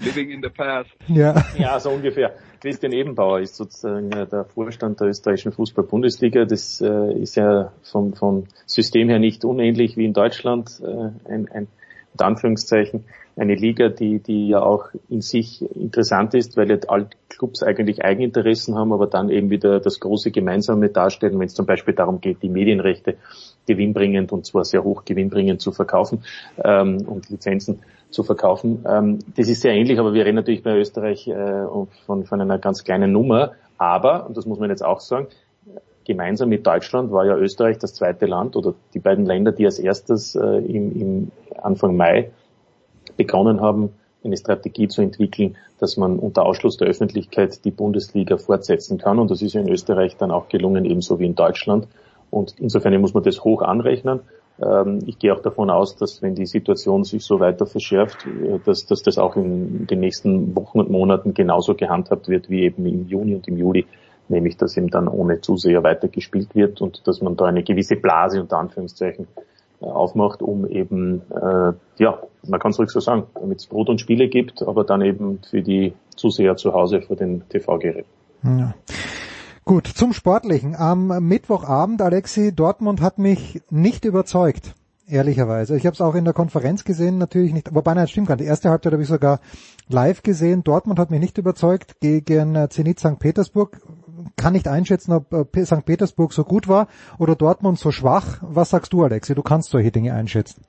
Living 0.00 0.30
in 0.30 0.40
the 0.40 0.50
past. 0.50 0.90
Ja. 1.08 1.34
ja, 1.58 1.80
so 1.80 1.90
ungefähr. 1.90 2.36
Christian 2.60 2.92
Ebenbauer 2.92 3.40
ist 3.40 3.56
sozusagen 3.56 4.10
der 4.10 4.44
Vorstand 4.44 5.00
der 5.00 5.08
österreichischen 5.08 5.50
Fußball-Bundesliga. 5.50 6.44
Das 6.44 6.80
äh, 6.80 7.12
ist 7.20 7.34
ja 7.34 7.72
vom, 7.82 8.14
vom 8.14 8.44
System 8.66 9.08
her 9.08 9.18
nicht 9.18 9.44
unähnlich 9.44 9.96
wie 9.96 10.04
in 10.04 10.12
Deutschland. 10.12 10.80
Äh, 10.80 11.10
ein, 11.28 11.48
ein, 11.52 11.66
in 12.14 12.20
Anführungszeichen 12.20 13.04
eine 13.36 13.54
Liga, 13.54 13.90
die, 13.90 14.18
die 14.18 14.48
ja 14.48 14.62
auch 14.62 14.86
in 15.10 15.20
sich 15.20 15.62
interessant 15.74 16.34
ist, 16.34 16.56
weil 16.56 16.70
jetzt 16.70 16.88
alle 16.88 17.08
Clubs 17.28 17.62
eigentlich 17.62 18.02
Eigeninteressen 18.02 18.76
haben, 18.76 18.94
aber 18.94 19.06
dann 19.06 19.28
eben 19.28 19.50
wieder 19.50 19.78
das 19.78 20.00
große 20.00 20.30
Gemeinsame 20.30 20.88
darstellen, 20.88 21.38
wenn 21.38 21.46
es 21.46 21.54
zum 21.54 21.66
Beispiel 21.66 21.92
darum 21.92 22.22
geht, 22.22 22.42
die 22.42 22.48
Medienrechte 22.48 23.16
gewinnbringend 23.66 24.32
und 24.32 24.46
zwar 24.46 24.64
sehr 24.64 24.84
hoch 24.84 25.04
gewinnbringend 25.04 25.60
zu 25.60 25.72
verkaufen 25.72 26.24
ähm, 26.64 27.04
und 27.06 27.28
Lizenzen 27.28 27.80
zu 28.08 28.22
verkaufen. 28.22 28.84
Ähm, 28.88 29.18
das 29.36 29.48
ist 29.48 29.60
sehr 29.60 29.72
ähnlich, 29.72 29.98
aber 29.98 30.14
wir 30.14 30.24
reden 30.24 30.36
natürlich 30.36 30.62
bei 30.62 30.74
Österreich 30.76 31.28
äh, 31.28 31.66
von, 32.06 32.24
von 32.24 32.40
einer 32.40 32.58
ganz 32.58 32.84
kleinen 32.84 33.12
Nummer. 33.12 33.52
Aber, 33.76 34.26
und 34.26 34.36
das 34.38 34.46
muss 34.46 34.58
man 34.58 34.70
jetzt 34.70 34.84
auch 34.84 35.00
sagen, 35.00 35.26
gemeinsam 36.06 36.48
mit 36.48 36.66
Deutschland 36.66 37.10
war 37.12 37.26
ja 37.26 37.36
Österreich 37.36 37.78
das 37.78 37.92
zweite 37.92 38.24
Land 38.24 38.56
oder 38.56 38.74
die 38.94 39.00
beiden 39.00 39.26
Länder, 39.26 39.52
die 39.52 39.66
als 39.66 39.78
erstes 39.78 40.36
äh, 40.36 40.40
im, 40.40 40.98
im 40.98 41.30
Anfang 41.60 41.96
Mai 41.96 42.30
begonnen 43.16 43.60
haben, 43.60 43.90
eine 44.24 44.36
Strategie 44.36 44.88
zu 44.88 45.02
entwickeln, 45.02 45.56
dass 45.78 45.96
man 45.96 46.18
unter 46.18 46.44
Ausschluss 46.44 46.76
der 46.76 46.88
Öffentlichkeit 46.88 47.64
die 47.64 47.70
Bundesliga 47.70 48.36
fortsetzen 48.36 48.98
kann. 48.98 49.18
Und 49.18 49.30
das 49.30 49.42
ist 49.42 49.54
ja 49.54 49.60
in 49.60 49.68
Österreich 49.68 50.16
dann 50.16 50.30
auch 50.30 50.48
gelungen, 50.48 50.84
ebenso 50.84 51.18
wie 51.18 51.26
in 51.26 51.34
Deutschland. 51.34 51.86
Und 52.30 52.54
insofern 52.58 53.00
muss 53.00 53.14
man 53.14 53.22
das 53.22 53.44
hoch 53.44 53.62
anrechnen. 53.62 54.20
Ähm, 54.60 55.00
ich 55.06 55.18
gehe 55.18 55.34
auch 55.34 55.42
davon 55.42 55.70
aus, 55.70 55.96
dass 55.96 56.22
wenn 56.22 56.34
die 56.34 56.46
Situation 56.46 57.04
sich 57.04 57.24
so 57.24 57.40
weiter 57.40 57.66
verschärft, 57.66 58.26
äh, 58.26 58.58
dass, 58.64 58.86
dass 58.86 59.02
das 59.02 59.18
auch 59.18 59.36
in 59.36 59.86
den 59.86 60.00
nächsten 60.00 60.54
Wochen 60.56 60.80
und 60.80 60.90
Monaten 60.90 61.34
genauso 61.34 61.74
gehandhabt 61.74 62.28
wird 62.28 62.50
wie 62.50 62.62
eben 62.62 62.86
im 62.86 63.06
Juni 63.06 63.34
und 63.34 63.46
im 63.48 63.56
Juli, 63.56 63.86
nämlich 64.28 64.56
dass 64.56 64.76
eben 64.76 64.88
dann 64.88 65.08
ohne 65.08 65.40
Zuseher 65.40 65.82
weitergespielt 65.82 66.54
wird 66.54 66.80
und 66.80 67.06
dass 67.06 67.20
man 67.20 67.36
da 67.36 67.44
eine 67.44 67.62
gewisse 67.62 67.96
Blase 67.96 68.40
unter 68.40 68.58
Anführungszeichen 68.58 69.28
aufmacht, 69.80 70.42
um 70.42 70.66
eben, 70.66 71.22
äh, 71.30 71.72
ja, 71.98 72.18
man 72.46 72.60
kann 72.60 72.70
es 72.70 72.78
ruhig 72.78 72.90
so 72.90 73.00
sagen, 73.00 73.24
damit 73.34 73.58
es 73.58 73.66
Brot 73.66 73.88
und 73.88 74.00
Spiele 74.00 74.28
gibt, 74.28 74.62
aber 74.62 74.84
dann 74.84 75.02
eben 75.02 75.40
für 75.48 75.62
die 75.62 75.94
Zuseher 76.16 76.56
zu 76.56 76.72
Hause 76.72 77.02
vor 77.02 77.16
den 77.16 77.48
TV-Geräten. 77.48 78.08
Ja. 78.42 78.74
Gut, 79.64 79.88
zum 79.88 80.12
Sportlichen. 80.12 80.76
Am 80.76 81.08
Mittwochabend, 81.26 82.00
Alexi, 82.00 82.54
Dortmund 82.54 83.00
hat 83.00 83.18
mich 83.18 83.62
nicht 83.68 84.04
überzeugt, 84.04 84.74
ehrlicherweise. 85.08 85.76
Ich 85.76 85.86
habe 85.86 85.94
es 85.94 86.00
auch 86.00 86.14
in 86.14 86.24
der 86.24 86.34
Konferenz 86.34 86.84
gesehen, 86.84 87.18
natürlich 87.18 87.52
nicht, 87.52 87.74
wobei 87.74 87.94
nein, 87.94 88.06
stimmt 88.06 88.28
nicht. 88.28 88.40
Die 88.40 88.44
erste 88.44 88.70
Halbzeit 88.70 88.92
habe 88.92 89.02
ich 89.02 89.08
sogar 89.08 89.40
live 89.88 90.22
gesehen. 90.22 90.62
Dortmund 90.62 90.98
hat 90.98 91.10
mich 91.10 91.20
nicht 91.20 91.38
überzeugt 91.38 92.00
gegen 92.00 92.70
Zenit 92.70 93.00
St. 93.00 93.18
Petersburg. 93.18 93.80
Kann 94.36 94.52
nicht 94.52 94.68
einschätzen, 94.68 95.12
ob 95.12 95.32
äh, 95.32 95.64
St. 95.64 95.84
Petersburg 95.84 96.32
so 96.32 96.44
gut 96.44 96.68
war 96.68 96.88
oder 97.18 97.34
Dortmund 97.34 97.78
so 97.78 97.90
schwach. 97.90 98.38
Was 98.42 98.70
sagst 98.70 98.92
du, 98.92 99.02
Alexi? 99.02 99.34
Du 99.34 99.42
kannst 99.42 99.70
solche 99.70 99.90
Dinge 99.90 100.14
einschätzen. 100.14 100.64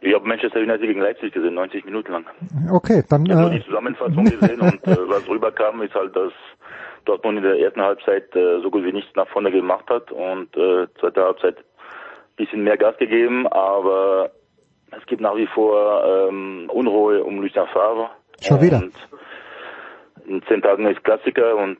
Ich 0.00 0.14
habe 0.14 0.28
Manchester 0.28 0.60
United 0.60 0.82
gegen 0.82 1.00
Leipzig 1.00 1.32
gesehen, 1.32 1.54
90 1.54 1.86
Minuten 1.86 2.12
lang. 2.12 2.26
Okay, 2.70 3.02
dann. 3.08 3.24
Ich 3.24 3.32
habe 3.32 3.54
äh, 3.54 3.58
die 3.58 3.64
Zusammenfassung 3.64 4.24
gesehen 4.24 4.60
und 4.60 4.86
äh, 4.86 4.96
was 5.08 5.26
rüberkam, 5.26 5.80
ist 5.80 5.94
halt, 5.94 6.14
dass 6.14 6.32
Dortmund 7.06 7.38
in 7.38 7.44
der 7.44 7.58
ersten 7.58 7.80
Halbzeit 7.80 8.34
äh, 8.36 8.60
so 8.60 8.70
gut 8.70 8.84
wie 8.84 8.92
nichts 8.92 9.10
nach 9.16 9.28
vorne 9.28 9.50
gemacht 9.50 9.88
hat 9.88 10.12
und 10.12 10.54
äh, 10.56 10.86
zweite 11.00 11.22
Halbzeit 11.22 11.56
bisschen 12.36 12.64
mehr 12.64 12.76
Gas 12.76 12.96
gegeben, 12.98 13.46
aber 13.46 14.32
es 14.90 15.06
gibt 15.06 15.20
nach 15.20 15.36
wie 15.36 15.46
vor 15.46 16.04
ähm, 16.04 16.68
Unruhe 16.72 17.22
um 17.24 17.40
Lucien 17.40 17.66
Favre. 17.72 18.10
Schon 18.40 18.60
wieder. 18.60 18.78
Und 18.78 18.92
in 20.26 20.42
zehn 20.48 20.62
Tagen 20.62 20.86
ist 20.86 21.02
Klassiker 21.04 21.56
und 21.56 21.78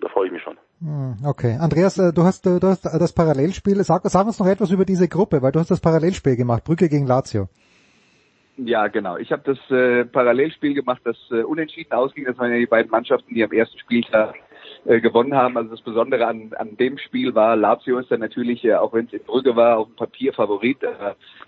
da 0.00 0.08
freue 0.08 0.26
ich 0.26 0.32
mich 0.32 0.42
schon. 0.42 0.56
Hm, 0.80 1.16
okay. 1.24 1.56
Andreas, 1.60 1.98
äh, 1.98 2.12
du 2.12 2.22
hast, 2.24 2.46
du 2.46 2.60
hast 2.62 2.84
das 2.84 3.12
Parallelspiel. 3.12 3.82
Sag, 3.84 4.02
sag 4.04 4.26
uns 4.26 4.38
noch 4.38 4.46
etwas 4.46 4.70
über 4.70 4.84
diese 4.84 5.08
Gruppe, 5.08 5.42
weil 5.42 5.52
du 5.52 5.60
hast 5.60 5.70
das 5.70 5.80
Parallelspiel 5.80 6.36
gemacht, 6.36 6.64
Brücke 6.64 6.88
gegen 6.88 7.06
Lazio. 7.06 7.48
Ja, 8.56 8.86
genau. 8.86 9.16
Ich 9.16 9.32
habe 9.32 9.42
das 9.44 9.58
äh, 9.70 10.04
Parallelspiel 10.04 10.74
gemacht, 10.74 11.00
das 11.04 11.16
äh, 11.30 11.42
unentschieden 11.42 11.92
ausging. 11.92 12.24
Das 12.24 12.38
waren 12.38 12.52
ja 12.52 12.58
die 12.58 12.66
beiden 12.66 12.90
Mannschaften, 12.90 13.34
die 13.34 13.42
am 13.42 13.50
ersten 13.50 13.78
Spieltag 13.78 14.34
äh, 14.84 15.00
gewonnen 15.00 15.34
haben. 15.34 15.56
Also 15.56 15.70
das 15.70 15.80
Besondere 15.80 16.26
an, 16.26 16.52
an 16.56 16.76
dem 16.76 16.98
Spiel 16.98 17.34
war, 17.34 17.56
Lazio 17.56 17.98
ist 17.98 18.10
dann 18.10 18.20
natürlich, 18.20 18.64
äh, 18.64 18.74
auch 18.74 18.92
wenn 18.92 19.06
es 19.06 19.12
in 19.12 19.24
Brügge 19.24 19.56
war, 19.56 19.78
auf 19.78 19.88
dem 19.88 19.96
Papier 19.96 20.32
Favorit. 20.32 20.78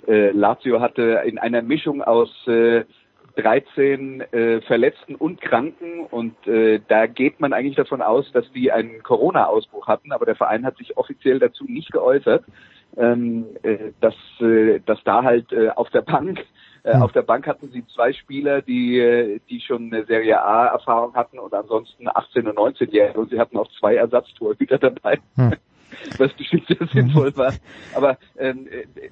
Äh, 0.07 0.31
Lazio 0.31 0.81
hatte 0.81 1.23
in 1.25 1.39
einer 1.39 1.62
Mischung 1.62 2.03
aus 2.03 2.31
äh, 2.49 2.85
13 3.37 4.20
äh, 4.20 4.61
Verletzten 4.62 5.14
und 5.14 5.40
Kranken 5.40 6.07
und 6.11 6.35
äh, 6.46 6.81
da 6.88 7.07
geht 7.07 7.40
man 7.40 7.53
eigentlich 7.53 7.77
davon 7.77 8.03
aus, 8.03 8.31
dass 8.33 8.51
die 8.53 8.72
einen 8.72 9.03
Corona-Ausbruch 9.03 9.87
hatten, 9.87 10.12
aber 10.12 10.27
der 10.27 10.37
Verein 10.37 10.64
hat 10.64 10.77
sich 10.79 10.96
offiziell 10.96 11.38
dazu 11.38 11.64
nicht 11.64 11.92
geäußert, 11.92 12.44
ähm, 12.96 13.46
äh, 13.62 13.92
dass, 14.01 14.14
äh, 14.40 14.81
dass 14.87 15.03
da 15.05 15.22
halt 15.22 15.53
äh, 15.53 15.68
auf 15.68 15.90
der 15.90 16.03
Bank 16.03 16.40
äh, 16.87 16.94
hm. 16.94 17.03
auf 17.03 17.12
der 17.12 17.22
Bank 17.22 17.49
hatten 17.49 17.68
sie 17.72 17.85
zwei 17.88 18.12
Spieler, 18.12 18.62
die, 18.62 19.01
äh, 19.01 19.40
die 19.51 19.61
schon 19.61 19.92
eine 19.92 20.05
Serie 20.05 20.40
A-Erfahrung 20.40 21.14
hatten 21.14 21.38
und 21.40 21.53
ansonsten 21.53 22.07
18 22.09 22.46
und 22.46 22.57
19-Jährige 22.57 23.18
und 23.18 23.31
sie 23.31 23.40
hatten 23.40 23.57
auch 23.59 23.68
zwei 23.81 23.96
Ersatztorhüter 23.96 24.79
dabei. 24.79 25.18
Hm. 25.35 25.55
was 26.18 26.33
bestimmt 26.35 26.66
sehr 26.66 26.87
sinnvoll 26.88 27.37
war. 27.37 27.55
Aber 27.94 28.18
ähm, 28.38 28.66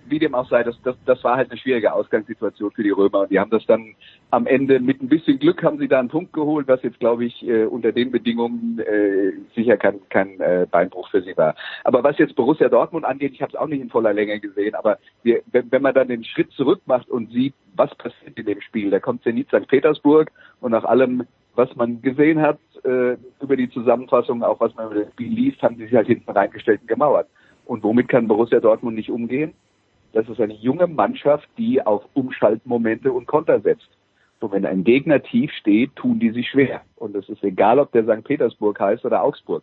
wie 0.07 0.19
dem 0.19 0.35
auch 0.35 0.49
sei, 0.49 0.63
das, 0.63 0.81
das, 0.83 0.97
das 1.05 1.23
war 1.25 1.37
halt 1.37 1.51
eine 1.51 1.59
schwierige 1.59 1.93
Ausgangssituation 1.93 2.71
für 2.73 2.83
die 2.83 2.91
Römer 2.91 3.21
und 3.21 3.31
die 3.31 3.39
haben 3.39 3.51
das 3.51 3.65
dann 3.67 3.95
am 4.31 4.47
Ende 4.47 4.81
mit 4.81 5.03
ein 5.03 5.09
bisschen 5.09 5.39
Glück 5.39 5.63
haben 5.63 5.79
sie 5.79 5.89
da 5.89 5.99
einen 5.99 6.09
Punkt 6.09 6.33
geholt, 6.33 6.69
was 6.69 6.83
jetzt 6.83 7.01
glaube 7.01 7.25
ich 7.25 7.47
äh, 7.47 7.65
unter 7.65 7.93
den 7.93 8.11
Bedingungen 8.11 8.79
äh, 8.81 9.33
sicher 9.55 9.77
kein, 9.77 10.01
kein 10.09 10.41
äh, 10.41 10.67
Beinbruch 10.71 11.11
für 11.11 11.23
sie 11.23 11.37
war. 11.37 11.55
Aber 11.85 12.03
was 12.03 12.19
jetzt 12.19 12.35
Borussia 12.35 12.69
Dortmund 12.69 13.05
angeht, 13.05 13.33
ich 13.33 13.43
habe 13.43 13.51
es 13.53 13.59
auch 13.59 13.67
nicht 13.67 13.81
in 13.81 13.91
voller 13.91 14.13
Länge 14.13 14.41
gesehen, 14.41 14.75
aber 14.75 14.99
wir, 15.23 15.43
wenn, 15.53 15.71
wenn 15.71 15.83
man 15.83 15.95
dann 15.95 16.09
den 16.09 16.25
Schritt 16.25 16.51
zurück 16.53 16.83
macht 16.87 17.09
und 17.09 17.31
sieht, 17.33 17.55
was 17.77 17.95
passiert 17.97 18.39
in 18.39 18.47
dem 18.47 18.61
Spiel, 18.61 18.91
da 18.91 19.01
kommt 19.01 19.23
Zenit 19.23 19.49
St. 19.49 19.67
Petersburg 19.69 20.31
und 20.61 20.73
nach 20.73 20.85
allem 20.85 21.27
was 21.55 21.75
man 21.77 22.03
gesehen 22.03 22.41
hat 22.41 22.59
äh, 22.85 23.17
über 23.41 23.57
die 23.57 23.71
Zusammenfassung, 23.71 24.43
auch 24.43 24.61
was 24.61 24.75
man 24.75 24.87
über 24.87 25.01
das 25.05 25.13
Spiel 25.13 25.33
liest, 25.33 25.63
haben 25.63 25.77
sie 25.77 25.85
sich 25.85 25.95
halt 25.95 26.09
hinten 26.09 26.31
reingestellt 26.31 26.83
und 26.83 26.89
gemauert. 26.89 27.29
Und 27.65 27.83
womit 27.83 28.09
kann 28.09 28.29
Borussia 28.29 28.61
Dortmund 28.61 28.97
nicht 28.97 29.11
umgehen? 29.11 29.55
Das 30.13 30.29
ist 30.29 30.41
eine 30.41 30.55
junge 30.55 30.87
Mannschaft, 30.87 31.49
die 31.59 31.85
auf 31.85 32.05
Umschaltmomente 32.15 33.13
und 33.13 33.27
Konter 33.27 33.61
setzt. 33.61 33.89
So, 34.41 34.53
wenn 34.53 34.67
ein 34.67 34.85
Gegner 34.85 35.23
tief 35.23 35.51
steht, 35.53 35.97
tun 35.97 36.19
die 36.21 36.31
sich 36.31 36.49
schwer. 36.49 36.83
Und 36.97 37.17
es 37.17 37.29
ist 37.29 37.43
egal, 37.43 37.79
ob 37.79 37.93
der 37.93 38.05
St. 38.05 38.25
Petersburg 38.25 38.79
heißt 38.79 39.05
oder 39.05 39.23
Augsburg. 39.23 39.63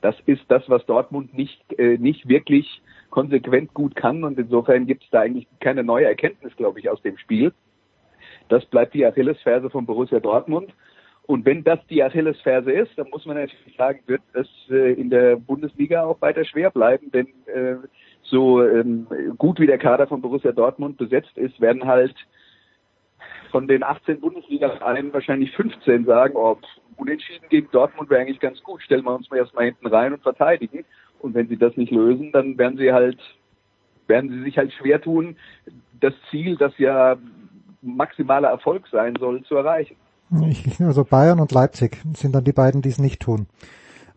Das 0.00 0.14
ist 0.26 0.42
das, 0.48 0.68
was 0.68 0.84
Dortmund 0.86 1.34
nicht, 1.34 1.60
äh, 1.78 1.96
nicht 1.96 2.28
wirklich 2.28 2.82
konsequent 3.08 3.72
gut 3.72 3.96
kann. 3.96 4.24
Und 4.24 4.38
insofern 4.38 4.86
gibt 4.86 5.04
es 5.04 5.10
da 5.10 5.20
eigentlich 5.20 5.46
keine 5.60 5.82
neue 5.82 6.06
Erkenntnis, 6.06 6.54
glaube 6.56 6.80
ich, 6.80 6.90
aus 6.90 7.00
dem 7.02 7.16
Spiel. 7.16 7.52
Das 8.48 8.64
bleibt 8.66 8.94
die 8.94 9.06
Achillesferse 9.06 9.70
von 9.70 9.86
Borussia 9.86 10.20
Dortmund. 10.20 10.72
Und 11.30 11.46
wenn 11.46 11.62
das 11.62 11.78
die 11.86 12.02
Achillesferse 12.02 12.72
ist, 12.72 12.90
dann 12.96 13.08
muss 13.10 13.24
man 13.24 13.36
natürlich 13.36 13.76
sagen, 13.76 14.00
wird 14.06 14.20
es 14.32 14.48
äh, 14.68 14.94
in 14.94 15.10
der 15.10 15.36
Bundesliga 15.36 16.02
auch 16.02 16.20
weiter 16.20 16.44
schwer 16.44 16.72
bleiben, 16.72 17.12
denn 17.12 17.28
äh, 17.46 17.76
so 18.22 18.66
ähm, 18.66 19.06
gut 19.38 19.60
wie 19.60 19.68
der 19.68 19.78
Kader 19.78 20.08
von 20.08 20.22
Borussia 20.22 20.50
Dortmund 20.50 20.96
besetzt 20.96 21.38
ist, 21.38 21.60
werden 21.60 21.84
halt 21.84 22.16
von 23.52 23.68
den 23.68 23.84
18 23.84 24.18
Bundesliga-Vereinen 24.18 25.12
wahrscheinlich 25.12 25.52
15 25.52 26.04
sagen, 26.04 26.34
oh, 26.34 26.58
unentschieden 26.96 27.48
gegen 27.48 27.70
Dortmund 27.70 28.10
wäre 28.10 28.22
eigentlich 28.22 28.40
ganz 28.40 28.60
gut, 28.64 28.82
stellen 28.82 29.04
wir 29.04 29.14
uns 29.14 29.30
mal 29.30 29.36
erstmal 29.36 29.66
hinten 29.66 29.86
rein 29.86 30.12
und 30.12 30.24
verteidigen. 30.24 30.84
Und 31.20 31.34
wenn 31.34 31.46
sie 31.46 31.58
das 31.58 31.76
nicht 31.76 31.92
lösen, 31.92 32.32
dann 32.32 32.58
werden 32.58 32.76
sie 32.76 32.92
halt, 32.92 33.20
werden 34.08 34.30
sie 34.30 34.42
sich 34.42 34.58
halt 34.58 34.72
schwer 34.72 35.00
tun, 35.00 35.36
das 36.00 36.14
Ziel, 36.28 36.56
das 36.56 36.76
ja 36.78 37.16
maximaler 37.82 38.48
Erfolg 38.48 38.88
sein 38.88 39.14
soll, 39.20 39.44
zu 39.44 39.54
erreichen. 39.54 39.94
Ich, 40.48 40.80
also 40.80 41.04
Bayern 41.04 41.40
und 41.40 41.52
Leipzig 41.52 42.02
sind 42.16 42.34
dann 42.34 42.44
die 42.44 42.52
beiden, 42.52 42.82
die 42.82 42.88
es 42.88 42.98
nicht 42.98 43.20
tun. 43.20 43.46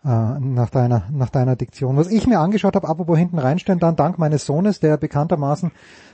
Äh, 0.05 0.39
nach 0.39 0.69
deiner, 0.69 1.07
nach 1.13 1.29
deiner 1.29 1.55
Diktion. 1.55 1.95
Was 1.95 2.09
ich 2.11 2.27
mir 2.27 2.39
angeschaut 2.39 2.75
habe, 2.75 2.89
apropos 2.89 3.17
hinten 3.17 3.39
reinstellen, 3.39 3.79
dann 3.79 3.95
dank 3.95 4.19
meines 4.19 4.45
Sohnes, 4.45 4.81
der 4.81 4.97
bekanntermaßen 4.97 5.71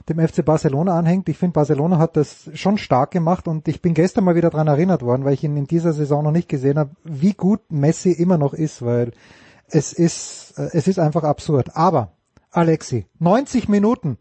dem 0.08 0.20
FC 0.20 0.46
Barcelona 0.46 0.96
anhängt. 0.96 1.28
Ich 1.28 1.40
finde, 1.40 1.54
Barcelona 1.54 1.98
hat 1.98 2.16
das 2.16 2.52
schon 2.54 2.78
stark 2.78 3.10
gemacht 3.10 3.48
und 3.48 3.68
ich 3.68 3.82
bin 3.82 3.96
gestern 3.96 4.26
mal 4.26 4.36
wieder 4.36 4.52
dran 4.52 4.68
erinnert 4.68 5.02
worden, 5.02 5.26
weil 5.26 5.34
ich 5.34 5.44
ihn 5.44 5.58
in 5.58 5.66
dieser 5.66 5.94
Saison 5.94 6.24
noch 6.24 6.32
nicht 6.32 6.48
gesehen 6.48 6.78
habe, 6.78 6.92
wie 7.04 7.34
gut 7.34 7.62
Messi 7.72 8.12
immer 8.12 8.38
noch 8.38 8.54
ist, 8.54 8.86
weil 8.86 9.12
es 9.68 9.92
ist, 9.92 10.54
äh, 10.60 10.70
es 10.74 10.88
ist 10.88 11.00
einfach 11.00 11.24
absurd. 11.24 11.76
Aber, 11.76 12.12
Alexi, 12.52 13.08
90 13.18 13.70
Minuten 13.70 14.20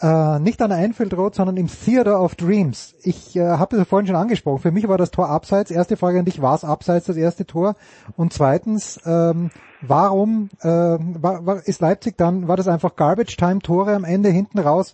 äh, 0.00 0.38
nicht 0.40 0.60
an 0.62 0.70
der 0.70 0.78
Anfield 0.78 1.16
Road, 1.16 1.34
sondern 1.34 1.56
im 1.56 1.68
Theater 1.68 2.20
of 2.20 2.34
Dreams. 2.34 2.94
Ich 3.04 3.36
äh, 3.36 3.40
habe 3.40 3.76
das 3.76 3.88
vorhin 3.88 4.06
schon 4.06 4.16
angesprochen. 4.16 4.60
Für 4.60 4.72
mich 4.72 4.88
war 4.88 4.98
das 4.98 5.10
Tor 5.10 5.28
abseits. 5.28 5.70
Erste 5.70 5.96
Frage 5.96 6.18
an 6.18 6.24
dich, 6.24 6.42
war 6.42 6.54
es 6.54 6.64
abseits 6.64 7.06
das 7.06 7.16
erste 7.16 7.46
Tor? 7.46 7.76
Und 8.16 8.32
zweitens, 8.32 9.00
ähm, 9.06 9.50
warum 9.80 10.50
äh, 10.60 10.68
war, 10.68 11.46
war, 11.46 11.56
ist 11.66 11.80
Leipzig 11.80 12.16
dann, 12.16 12.48
war 12.48 12.56
das 12.56 12.68
einfach 12.68 12.96
Garbage 12.96 13.36
Time 13.36 13.60
Tore 13.60 13.94
am 13.94 14.04
Ende 14.04 14.30
hinten 14.30 14.58
raus? 14.58 14.92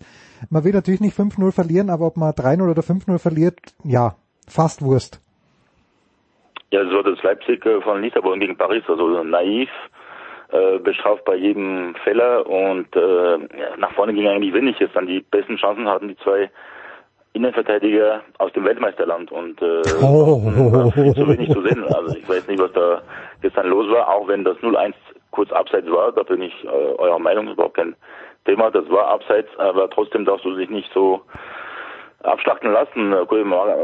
Man 0.49 0.63
will 0.63 0.73
natürlich 0.73 1.01
nicht 1.01 1.17
5-0 1.17 1.51
verlieren, 1.51 1.89
aber 1.89 2.05
ob 2.05 2.17
man 2.17 2.31
3-0 2.31 2.69
oder 2.69 2.81
5-0 2.81 3.19
verliert, 3.19 3.59
ja, 3.83 4.15
fast 4.47 4.81
Wurst. 4.81 5.21
Ja, 6.71 6.83
so 6.87 7.01
das 7.01 7.21
Leipzig 7.23 7.65
äh, 7.65 7.81
von 7.81 8.01
Lissabon 8.01 8.39
gegen 8.39 8.55
Paris, 8.55 8.83
also 8.87 9.23
naiv, 9.23 9.69
äh, 10.51 10.79
bestraft 10.79 11.25
bei 11.25 11.35
jedem 11.35 11.95
Fehler 12.03 12.45
und 12.47 12.95
äh, 12.95 13.37
nach 13.77 13.91
vorne 13.93 14.13
ging 14.13 14.27
eigentlich 14.27 14.53
wenig. 14.53 14.79
Jetzt 14.79 14.95
dann 14.95 15.07
die 15.07 15.21
besten 15.21 15.57
Chancen 15.57 15.87
hatten 15.87 16.07
die 16.07 16.17
zwei 16.17 16.49
Innenverteidiger 17.33 18.21
aus 18.39 18.51
dem 18.53 18.65
Weltmeisterland 18.65 19.31
und 19.31 19.61
äh, 19.61 19.81
oh. 20.01 20.91
so 21.15 21.27
wenig 21.27 21.51
zu 21.51 21.61
sehen. 21.61 21.83
Also 21.93 22.17
ich 22.17 22.27
weiß 22.27 22.47
nicht, 22.47 22.59
was 22.59 22.71
da 22.73 23.01
gestern 23.41 23.67
los 23.67 23.89
war, 23.91 24.09
auch 24.09 24.27
wenn 24.27 24.43
das 24.43 24.57
0-1 24.57 24.93
kurz 25.31 25.51
abseits 25.51 25.89
war, 25.91 26.11
da 26.11 26.23
bin 26.23 26.41
ich 26.41 26.53
äh, 26.63 26.67
eurer 26.67 27.19
Meinung, 27.19 27.47
überhaupt 27.47 27.75
kein 27.75 27.95
Thema, 28.45 28.71
das 28.71 28.89
war 28.89 29.07
abseits, 29.09 29.49
aber 29.59 29.89
trotzdem 29.89 30.25
darfst 30.25 30.45
du 30.45 30.55
dich 30.55 30.69
nicht 30.69 30.89
so 30.93 31.21
abschlachten 32.23 32.71
lassen. 32.71 33.09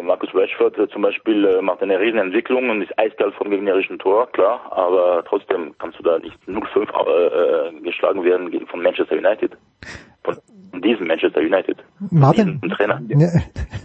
Markus 0.06 0.30
Rashford 0.34 0.76
zum 0.92 1.02
Beispiel 1.02 1.46
äh, 1.46 1.62
macht 1.62 1.82
eine 1.82 2.00
Riesenentwicklung 2.00 2.70
und 2.70 2.82
ist 2.82 2.98
eiskalt 2.98 3.34
vom 3.36 3.50
gegnerischen 3.50 4.00
Tor, 4.00 4.32
klar, 4.32 4.72
aber 4.72 5.24
trotzdem 5.28 5.74
kannst 5.80 6.00
du 6.00 6.04
da 6.04 6.20
nicht 6.20 6.38
0-5 6.48 6.88
äh, 7.08 7.78
äh, 7.78 7.82
geschlagen 7.82 8.24
werden 8.24 8.68
von 8.68 8.82
Manchester 8.82 9.16
United. 9.16 9.58
Von 10.24 10.82
diesem 10.82 11.08
Manchester 11.08 11.40
United. 11.40 11.78
Martin? 12.12 12.62
Trainer. 12.62 13.02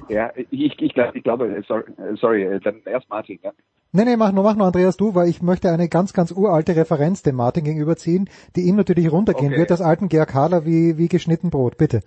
Ja, 0.09 0.33
ich, 0.35 0.81
ich, 0.81 0.97
ich 0.97 1.23
glaube, 1.23 1.63
sorry, 1.69 1.85
sorry, 2.17 2.61
dann 2.65 2.81
erst 2.85 3.09
Martin, 3.09 3.39
ja. 3.43 3.53
Nee, 3.93 4.05
nee, 4.05 4.17
mach 4.17 4.31
nur, 4.31 4.45
mach 4.45 4.55
nur 4.55 4.69
Andreas 4.69 4.97
du, 4.97 5.17
weil 5.17 5.29
ich 5.29 5.43
möchte 5.43 5.69
eine 5.69 5.89
ganz, 5.89 6.13
ganz 6.13 6.31
uralte 6.31 6.77
Referenz 6.77 7.23
dem 7.23 7.35
Martin 7.35 7.65
gegenüberziehen, 7.65 8.31
die 8.55 8.63
ihm 8.63 8.77
natürlich 8.77 9.11
runtergehen 9.11 9.49
okay. 9.49 9.59
wird, 9.59 9.71
das 9.71 9.81
alten 9.81 10.09
Gerd 10.09 10.29
Kahler 10.29 10.65
wie, 10.65 10.97
wie 10.97 11.09
geschnitten 11.09 11.51
Brot, 11.51 11.77
bitte. 11.77 12.01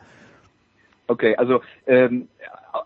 Okay, 1.07 1.35
also 1.35 1.61
ähm, 1.85 2.29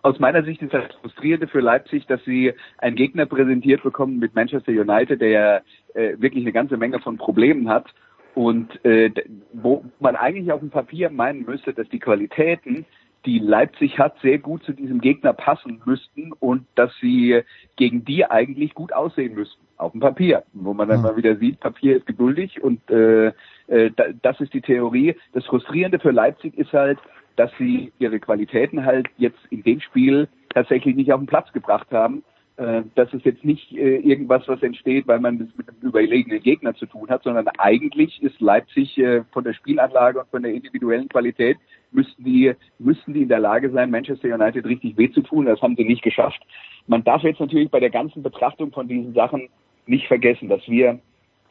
aus 0.02 0.20
meiner 0.20 0.44
Sicht 0.44 0.62
ist 0.62 0.74
das 0.74 0.84
frustrierende 1.02 1.48
für 1.48 1.60
Leipzig, 1.60 2.08
dass 2.08 2.24
sie 2.26 2.54
einen 2.78 2.96
Gegner 2.96 3.26
präsentiert 3.26 3.84
bekommen 3.84 4.20
mit 4.20 4.36
Manchester 4.36 4.72
United, 4.72 5.22
der 5.22 5.30
ja 5.30 5.58
äh, 5.94 6.20
wirklich 6.20 6.44
eine 6.44 6.52
ganze 6.52 6.78
Menge 6.78 7.00
von 7.00 7.18
Problemen 7.18 7.70
hat 7.70 7.86
und 8.34 8.84
äh, 8.86 9.12
wo 9.54 9.86
man 10.00 10.16
eigentlich 10.16 10.52
auf 10.52 10.60
dem 10.60 10.70
Papier 10.70 11.10
meinen 11.10 11.46
müsste, 11.46 11.74
dass 11.74 11.88
die 11.90 12.00
Qualitäten 12.00 12.86
die 13.26 13.40
Leipzig 13.40 14.00
hat, 14.00 14.16
sehr 14.22 14.40
gut 14.40 14.64
zu 14.64 14.74
diesem 14.74 15.02
Gegner 15.02 15.34
passen 15.34 15.82
müssten 15.86 16.32
und 16.34 16.66
dass 16.76 16.92
sie 17.02 17.42
gegen 17.76 18.06
die 18.06 18.26
eigentlich 18.26 18.74
gut 18.74 18.94
aussehen 18.94 19.36
müssten, 19.36 19.62
auf 19.78 19.92
dem 19.92 20.02
Papier, 20.02 20.44
wo 20.54 20.74
man 20.74 20.88
dann 20.88 21.00
mhm. 21.00 21.04
mal 21.04 21.18
wieder 21.18 21.36
sieht, 21.36 21.60
Papier 21.60 21.98
ist 21.98 22.06
geduldig 22.06 22.64
und 22.64 22.90
äh, 22.90 23.28
äh, 23.68 23.92
das 24.22 24.40
ist 24.40 24.54
die 24.54 24.62
Theorie. 24.62 25.16
Das 25.34 25.46
Frustrierende 25.46 26.00
für 26.00 26.12
Leipzig 26.12 26.58
ist 26.58 26.74
halt, 26.74 27.00
dass 27.38 27.52
sie 27.58 27.94
ihre 28.00 28.20
Qualitäten 28.20 28.86
halt 28.86 29.08
jetzt 29.18 29.40
in 29.50 29.64
dem 29.64 29.80
Spiel 29.80 30.28
tatsächlich 30.50 30.96
nicht 30.96 31.14
auf 31.14 31.22
den 31.22 31.28
Platz 31.28 31.52
gebracht 31.54 31.88
haben. 31.92 32.24
Äh, 32.58 32.82
das 32.96 33.14
ist 33.14 33.24
jetzt 33.26 33.46
nicht 33.46 33.72
äh, 33.72 33.98
irgendwas, 33.98 34.48
was 34.48 34.62
entsteht, 34.64 35.08
weil 35.08 35.20
man 35.20 35.36
es 35.36 35.56
mit 35.56 35.70
einem 35.70 35.78
überlegenen 35.82 36.42
Gegner 36.42 36.74
zu 36.74 36.88
tun 36.88 37.10
hat, 37.10 37.24
sondern 37.24 37.48
eigentlich 37.60 38.22
ist 38.24 38.42
Leipzig 38.42 38.98
äh, 38.98 39.24
von 39.32 39.44
der 39.44 39.54
Spielanlage 39.54 40.20
und 40.20 40.30
von 40.30 40.42
der 40.42 40.54
individuellen 40.54 41.08
Qualität 41.08 41.58
müssten 41.92 42.24
die, 42.24 42.54
müssten 42.80 43.14
die 43.14 43.22
in 43.22 43.30
der 43.30 43.40
Lage 43.40 43.70
sein, 43.70 43.92
Manchester 43.92 44.34
United 44.34 44.66
richtig 44.66 44.98
weh 44.98 45.12
zu 45.12 45.22
tun. 45.22 45.46
Das 45.46 45.62
haben 45.62 45.76
sie 45.76 45.86
nicht 45.86 46.02
geschafft. 46.02 46.42
Man 46.88 47.04
darf 47.04 47.22
jetzt 47.22 47.40
natürlich 47.40 47.70
bei 47.70 47.80
der 47.80 47.92
ganzen 47.92 48.24
Betrachtung 48.24 48.72
von 48.72 48.88
diesen 48.88 49.14
Sachen 49.14 49.50
nicht 49.86 50.08
vergessen, 50.08 50.50
dass 50.50 50.68
wir 50.68 51.00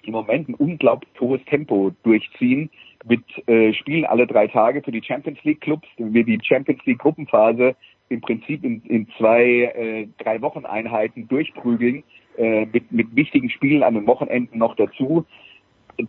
im 0.07 0.12
Moment 0.12 0.48
ein 0.48 0.54
unglaublich 0.54 1.11
hohes 1.20 1.44
Tempo 1.46 1.92
durchziehen 2.02 2.70
mit 3.04 3.22
äh, 3.48 3.72
Spielen 3.72 4.04
alle 4.04 4.26
drei 4.26 4.46
Tage 4.46 4.82
für 4.82 4.92
die 4.92 5.02
Champions 5.02 5.38
League 5.44 5.61
Clubs. 5.61 5.86
Wir 5.96 6.24
die 6.24 6.38
Champions 6.42 6.84
League 6.86 6.98
Gruppenphase 6.98 7.76
im 8.09 8.20
Prinzip 8.20 8.64
in, 8.64 8.82
in 8.82 9.09
zwei, 9.18 9.44
äh, 9.44 10.09
drei 10.18 10.40
Wochen 10.42 10.64
Einheiten 10.64 11.28
durchprügeln, 11.28 12.04
äh, 12.36 12.66
mit, 12.66 12.90
mit 12.92 13.14
wichtigen 13.14 13.50
Spielen 13.50 13.82
an 13.82 13.94
den 13.94 14.07
Wochenenden 14.07 14.59
noch 14.59 14.76
dazu. 14.76 15.24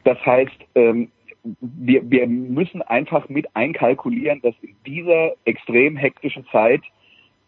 Das 0.04 0.24
heißt, 0.26 0.58
ähm, 0.76 1.10
wir, 1.62 2.10
wir 2.10 2.28
müssen 2.28 2.82
einfach 2.82 3.30
mit 3.30 3.56
einkalkulieren, 3.56 4.42
dass 4.42 4.56
in 4.62 4.76
dieser 4.86 5.34
extrem 5.46 5.96
hektischen 5.96 6.46
Zeit, 6.52 6.82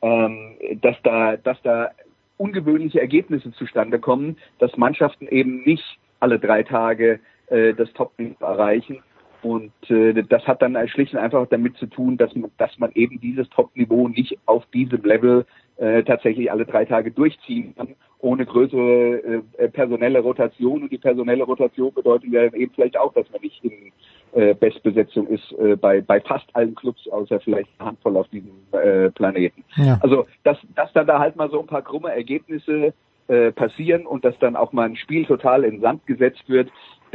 ähm, 0.01 0.55
dass 0.81 0.95
da, 1.03 1.37
dass 1.37 1.61
da 1.61 1.91
ungewöhnliche 2.37 3.01
Ergebnisse 3.01 3.51
zustande 3.51 3.99
kommen, 3.99 4.37
dass 4.59 4.77
Mannschaften 4.77 5.27
eben 5.27 5.63
nicht 5.63 5.99
alle 6.19 6.39
drei 6.39 6.63
Tage 6.63 7.19
äh, 7.47 7.73
das 7.73 7.91
Top-Niveau 7.93 8.43
erreichen. 8.45 9.01
Und 9.41 9.71
äh, 9.89 10.21
das 10.23 10.45
hat 10.47 10.61
dann 10.61 10.75
schlicht 10.89 11.13
und 11.13 11.19
einfach 11.19 11.47
damit 11.47 11.77
zu 11.77 11.85
tun, 11.85 12.17
dass 12.17 12.35
man, 12.35 12.51
dass 12.57 12.77
man 12.77 12.91
eben 12.93 13.21
dieses 13.21 13.49
Top-Niveau 13.49 14.09
nicht 14.09 14.37
auf 14.45 14.65
diesem 14.67 15.01
Level 15.03 15.45
äh, 15.77 16.03
tatsächlich 16.03 16.51
alle 16.51 16.65
drei 16.65 16.83
Tage 16.83 17.11
durchziehen 17.11 17.73
kann, 17.75 17.95
ohne 18.19 18.45
größere 18.45 19.43
äh, 19.57 19.69
personelle 19.69 20.19
Rotation. 20.19 20.83
Und 20.83 20.91
die 20.91 20.97
personelle 20.97 21.43
Rotation 21.43 21.93
bedeutet 21.93 22.33
ja 22.33 22.43
eben 22.53 22.71
vielleicht 22.75 22.97
auch, 22.97 23.13
dass 23.13 23.31
man 23.31 23.41
nicht 23.41 23.63
in 23.63 23.93
äh, 24.33 24.53
Bestbesetzung 24.53 25.27
ist 25.27 25.53
äh, 25.53 25.77
bei, 25.77 26.01
bei 26.01 26.19
fast 26.19 26.53
allen 26.53 26.75
Clubs, 26.75 27.07
außer 27.07 27.39
vielleicht 27.39 27.69
eine 27.79 27.89
Handvoll 27.89 28.17
auf 28.17 28.27
diesem 28.27 28.51
äh, 28.73 29.09
Planeten. 29.09 29.63
Ja. 29.77 29.97
Also 30.01 30.27
dass, 30.43 30.57
dass 30.75 30.91
dann 30.91 31.07
da 31.07 31.19
halt 31.19 31.37
mal 31.37 31.49
so 31.49 31.61
ein 31.61 31.67
paar 31.67 31.81
krumme 31.81 32.13
Ergebnisse 32.13 32.93
äh, 33.29 33.51
passieren 33.51 34.05
und 34.05 34.25
dass 34.25 34.37
dann 34.39 34.55
auch 34.55 34.73
mal 34.73 34.87
ein 34.87 34.95
Spiel 34.95 35.25
total 35.25 35.63
in 35.63 35.81
Sand 35.81 36.05
gesetzt 36.07 36.43
wird, 36.47 36.69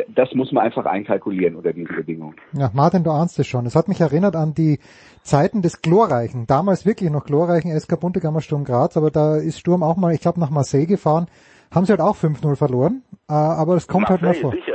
das 0.09 0.33
muss 0.35 0.53
man 0.53 0.65
einfach 0.65 0.87
einkalkulieren 0.87 1.57
unter 1.57 1.73
diesen 1.73 1.95
Bedingungen. 1.95 2.37
Ja, 2.53 2.71
Martin, 2.73 3.05
du 3.05 3.11
ahnst 3.11 3.39
es 3.39 3.47
schon. 3.47 3.67
Es 3.67 3.77
hat 3.77 3.89
mich 3.89 4.01
erinnert 4.01 4.37
an 4.37 4.55
die 4.55 4.79
Zeiten 5.23 5.63
des 5.63 5.83
glorreichen, 5.83 6.47
damals 6.47 6.87
wirklich 6.87 7.11
noch 7.11 7.25
glorreichen 7.25 7.79
SK 7.79 8.01
Buntegammer 8.01 8.41
Sturm 8.41 8.65
Graz, 8.65 8.97
aber 8.97 9.11
da 9.11 9.37
ist 9.37 9.59
Sturm 9.59 9.83
auch 9.83 9.97
mal, 9.97 10.13
ich 10.13 10.21
glaube, 10.21 10.41
nach 10.41 10.51
Marseille 10.51 10.87
gefahren, 10.87 11.27
haben 11.73 11.87
sie 11.87 11.93
halt 11.93 12.01
auch 12.01 12.17
5-0 12.17 12.57
verloren, 12.57 13.03
äh, 13.29 13.33
aber 13.33 13.75
es 13.75 13.87
kommt 13.87 14.09
Marseille, 14.09 14.29
halt 14.29 14.41
mal 14.41 14.41
vor. 14.41 14.53
Sicher. 14.53 14.74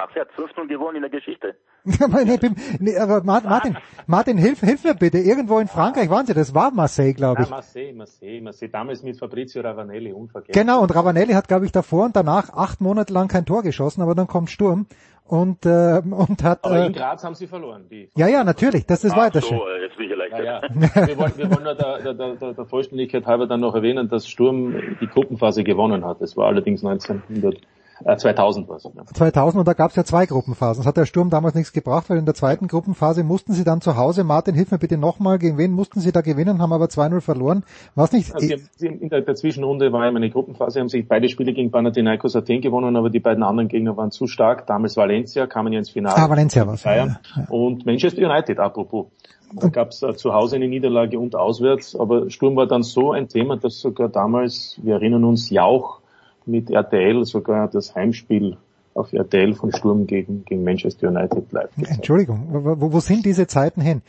Marseille 0.00 0.22
hat 0.22 0.30
5-0 0.32 0.66
gewonnen 0.66 0.96
in 0.96 1.02
der 1.02 1.10
Geschichte. 1.10 1.54
nee, 2.80 2.96
aber 2.96 3.22
Martin, 3.22 3.76
Martin, 4.06 4.38
hilf, 4.38 4.60
hilf 4.60 4.84
mir 4.84 4.94
bitte. 4.94 5.18
Irgendwo 5.18 5.58
in 5.58 5.68
Frankreich 5.68 6.08
waren 6.08 6.26
sie, 6.26 6.34
das 6.34 6.54
war 6.54 6.70
Marseille, 6.70 7.12
glaube 7.12 7.42
ich. 7.42 7.48
Ja, 7.48 7.56
Marseille, 7.56 7.92
Marseille, 7.92 8.40
Marseille. 8.40 8.70
Damals 8.70 9.02
mit 9.02 9.18
Fabrizio 9.18 9.62
Ravanelli, 9.62 10.12
unvergessen. 10.12 10.52
Genau, 10.52 10.82
und 10.82 10.94
Ravanelli 10.94 11.34
hat, 11.34 11.48
glaube 11.48 11.66
ich, 11.66 11.72
davor 11.72 12.06
und 12.06 12.16
danach 12.16 12.50
acht 12.52 12.80
Monate 12.80 13.12
lang 13.12 13.28
kein 13.28 13.44
Tor 13.44 13.62
geschossen, 13.62 14.02
aber 14.02 14.14
dann 14.14 14.26
kommt 14.26 14.50
Sturm 14.50 14.86
und 15.24 15.64
äh, 15.66 16.02
und 16.10 16.42
hat. 16.42 16.64
Aber 16.64 16.80
äh, 16.80 16.86
in 16.86 16.92
Graz 16.92 17.22
haben 17.22 17.34
sie 17.34 17.46
verloren. 17.46 17.86
Die 17.90 18.10
ja, 18.16 18.26
ja, 18.26 18.42
natürlich. 18.42 18.86
Das 18.86 19.04
ist 19.04 19.16
weiter 19.16 19.40
so, 19.40 19.62
jetzt 19.82 19.96
bin 19.96 20.06
ich 20.06 20.12
erleichtert. 20.12 20.44
Ja, 20.44 20.62
ja. 20.62 21.08
wir 21.08 21.18
wollen, 21.18 21.32
wir 21.36 21.50
wollen 21.50 21.64
nur 21.64 21.74
der, 21.74 22.14
der, 22.14 22.36
der, 22.36 22.52
der 22.54 22.64
Vollständigkeit 22.66 23.26
halber 23.26 23.46
dann 23.46 23.60
noch 23.60 23.74
erwähnen, 23.74 24.08
dass 24.08 24.28
Sturm 24.28 24.96
die 25.00 25.06
Gruppenphase 25.06 25.62
gewonnen 25.62 26.04
hat. 26.04 26.20
Das 26.20 26.36
war 26.36 26.46
allerdings 26.46 26.84
1900. 26.84 27.60
2000 28.04 28.68
war 28.68 28.76
es. 28.76 28.84
Ja. 28.84 29.04
2000 29.04 29.60
und 29.60 29.68
da 29.68 29.74
gab 29.74 29.90
es 29.90 29.96
ja 29.96 30.04
zwei 30.04 30.26
Gruppenphasen. 30.26 30.80
Das 30.80 30.86
hat 30.86 30.96
der 30.96 31.06
Sturm 31.06 31.30
damals 31.30 31.54
nichts 31.54 31.72
gebracht, 31.72 32.08
weil 32.08 32.18
in 32.18 32.24
der 32.24 32.34
zweiten 32.34 32.68
Gruppenphase 32.68 33.24
mussten 33.24 33.52
sie 33.52 33.64
dann 33.64 33.80
zu 33.80 33.96
Hause, 33.96 34.24
Martin, 34.24 34.54
hilf 34.54 34.70
mir 34.70 34.78
bitte 34.78 34.96
nochmal, 34.96 35.38
gegen 35.38 35.58
wen 35.58 35.72
mussten 35.72 36.00
sie 36.00 36.12
da 36.12 36.20
gewinnen, 36.20 36.60
haben 36.60 36.72
aber 36.72 36.86
2-0 36.86 37.20
verloren. 37.20 37.64
Was 37.94 38.12
nicht? 38.12 38.34
Also 38.34 38.54
in 38.80 39.08
der, 39.08 39.20
der, 39.20 39.34
Zwischenrunde 39.34 39.92
war 39.92 40.04
ja 40.04 40.10
eine 40.10 40.30
Gruppenphase, 40.30 40.80
haben 40.80 40.88
sich 40.88 41.06
beide 41.06 41.28
Spiele 41.28 41.52
gegen 41.52 41.70
Panathinaikos 41.70 42.36
Athen 42.36 42.60
gewonnen, 42.60 42.96
aber 42.96 43.10
die 43.10 43.20
beiden 43.20 43.42
anderen 43.42 43.68
Gegner 43.68 43.96
waren 43.96 44.10
zu 44.10 44.26
stark. 44.26 44.66
Damals 44.66 44.96
Valencia, 44.96 45.46
kamen 45.46 45.72
ja 45.72 45.78
ins 45.78 45.90
Finale. 45.90 46.16
Ah, 46.16 46.28
Valencia 46.28 46.66
war 46.66 46.76
ja, 46.84 47.06
ja. 47.06 47.18
Und 47.48 47.86
Manchester 47.86 48.22
United, 48.22 48.58
apropos. 48.58 49.06
Da 49.52 49.68
gab 49.68 49.88
es 49.90 50.02
äh, 50.02 50.14
zu 50.14 50.32
Hause 50.32 50.56
eine 50.56 50.68
Niederlage 50.68 51.18
und 51.18 51.34
auswärts, 51.34 51.96
aber 51.96 52.30
Sturm 52.30 52.54
war 52.54 52.66
dann 52.66 52.82
so 52.82 53.10
ein 53.12 53.28
Thema, 53.28 53.56
dass 53.56 53.80
sogar 53.80 54.08
damals, 54.08 54.78
wir 54.82 54.94
erinnern 54.94 55.24
uns, 55.24 55.50
Jauch 55.50 55.99
mit 56.46 56.70
RTL 56.70 57.24
sogar 57.24 57.68
das 57.68 57.94
Heimspiel 57.94 58.56
auf 58.94 59.12
RTL 59.12 59.54
von 59.54 59.72
Sturm 59.72 60.06
gegen, 60.06 60.44
gegen 60.44 60.64
Manchester 60.64 61.08
United 61.08 61.52
live 61.52 61.74
gezeigt. 61.76 61.96
Entschuldigung, 61.96 62.48
wo, 62.50 62.92
wo 62.92 63.00
sind 63.00 63.24
diese 63.24 63.46
Zeiten 63.46 63.80
hin? 63.80 64.02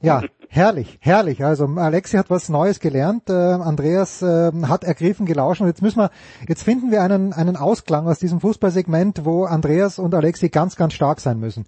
Ja, 0.00 0.22
herrlich, 0.48 0.98
herrlich. 1.00 1.44
Also 1.44 1.66
Alexi 1.66 2.16
hat 2.16 2.28
was 2.30 2.48
Neues 2.48 2.80
gelernt, 2.80 3.30
äh, 3.30 3.32
Andreas 3.32 4.22
äh, 4.22 4.52
hat 4.68 4.84
ergriffen, 4.84 5.26
gelauscht 5.26 5.60
und 5.60 5.68
jetzt 5.68 5.82
müssen 5.82 6.00
wir, 6.00 6.10
jetzt 6.48 6.62
finden 6.62 6.90
wir 6.90 7.02
einen, 7.02 7.32
einen 7.32 7.56
Ausklang 7.56 8.06
aus 8.06 8.18
diesem 8.18 8.40
Fußballsegment, 8.40 9.24
wo 9.24 9.44
Andreas 9.44 9.98
und 9.98 10.14
Alexi 10.14 10.48
ganz, 10.48 10.76
ganz 10.76 10.92
stark 10.92 11.20
sein 11.20 11.38
müssen. 11.38 11.64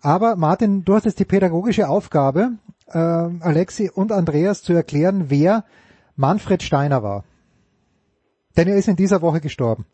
Aber 0.00 0.36
Martin, 0.36 0.84
du 0.84 0.94
hast 0.94 1.06
jetzt 1.06 1.18
die 1.18 1.24
pädagogische 1.24 1.88
Aufgabe, 1.88 2.52
äh, 2.88 2.98
Alexi 2.98 3.90
und 3.92 4.12
Andreas 4.12 4.62
zu 4.62 4.72
erklären, 4.72 5.26
wer 5.28 5.64
Manfred 6.14 6.62
Steiner 6.62 7.02
war. 7.02 7.24
Denn 8.56 8.68
er 8.68 8.76
ist 8.76 8.88
in 8.88 8.96
dieser 8.96 9.22
Woche 9.22 9.40
gestorben. 9.40 9.86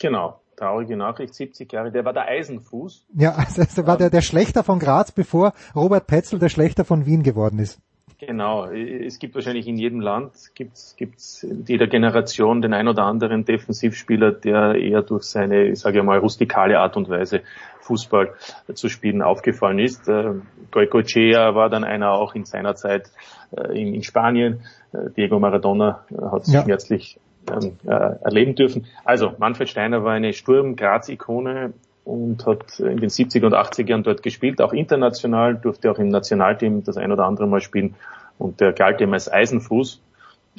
Genau, 0.00 0.40
traurige 0.56 0.96
Nachricht, 0.96 1.34
70 1.34 1.72
Jahre. 1.72 1.90
Der 1.90 2.04
war 2.04 2.12
der 2.12 2.26
Eisenfuß. 2.26 3.06
Ja, 3.14 3.32
also 3.36 3.62
der 3.64 3.86
war 3.86 3.96
der, 3.96 4.10
der 4.10 4.22
Schlechter 4.22 4.62
von 4.62 4.78
Graz, 4.78 5.12
bevor 5.12 5.52
Robert 5.74 6.06
Petzel 6.06 6.38
der 6.38 6.48
Schlechter 6.48 6.84
von 6.84 7.06
Wien 7.06 7.22
geworden 7.22 7.58
ist. 7.58 7.80
Genau, 8.20 8.66
es 8.66 9.20
gibt 9.20 9.36
wahrscheinlich 9.36 9.68
in 9.68 9.76
jedem 9.76 10.00
Land, 10.00 10.32
gibt's 10.56 10.96
gibt's 10.96 11.44
in 11.44 11.64
jeder 11.68 11.86
Generation 11.86 12.60
den 12.60 12.74
ein 12.74 12.88
oder 12.88 13.04
anderen 13.04 13.44
Defensivspieler, 13.44 14.32
der 14.32 14.74
eher 14.74 15.02
durch 15.02 15.22
seine, 15.22 15.68
ich 15.68 15.78
sage 15.78 16.02
mal, 16.02 16.18
rustikale 16.18 16.80
Art 16.80 16.96
und 16.96 17.08
Weise 17.08 17.42
Fußball 17.78 18.34
zu 18.74 18.88
spielen 18.88 19.22
aufgefallen 19.22 19.78
ist. 19.78 20.08
Äh, 20.08 20.32
Goicoechea 20.72 21.54
war 21.54 21.70
dann 21.70 21.84
einer 21.84 22.10
auch 22.10 22.34
in 22.34 22.44
seiner 22.44 22.74
Zeit 22.74 23.12
äh, 23.56 23.80
in, 23.80 24.02
Spanien. 24.02 24.64
Äh, 24.92 25.10
Diego 25.16 25.38
Maradona 25.38 26.04
hat 26.32 26.44
sich 26.44 26.54
ja. 26.54 26.64
schmerzlich 26.64 27.20
ähm, 27.50 27.76
äh, 27.86 27.90
erleben 27.90 28.54
dürfen. 28.54 28.86
Also 29.04 29.32
Manfred 29.38 29.68
Steiner 29.68 30.04
war 30.04 30.12
eine 30.12 30.32
Sturm-Graz-Ikone 30.32 31.72
und 32.04 32.46
hat 32.46 32.80
in 32.80 32.98
den 32.98 33.10
70er 33.10 33.46
und 33.46 33.54
80er 33.54 33.88
Jahren 33.88 34.02
dort 34.02 34.22
gespielt, 34.22 34.62
auch 34.62 34.72
international, 34.72 35.56
durfte 35.56 35.90
auch 35.90 35.98
im 35.98 36.08
Nationalteam 36.08 36.84
das 36.84 36.96
ein 36.96 37.12
oder 37.12 37.24
andere 37.24 37.46
Mal 37.46 37.60
spielen 37.60 37.94
und 38.38 38.60
der 38.60 38.72
galt 38.72 39.00
ihm 39.00 39.12
als 39.12 39.30
Eisenfuß. 39.30 40.00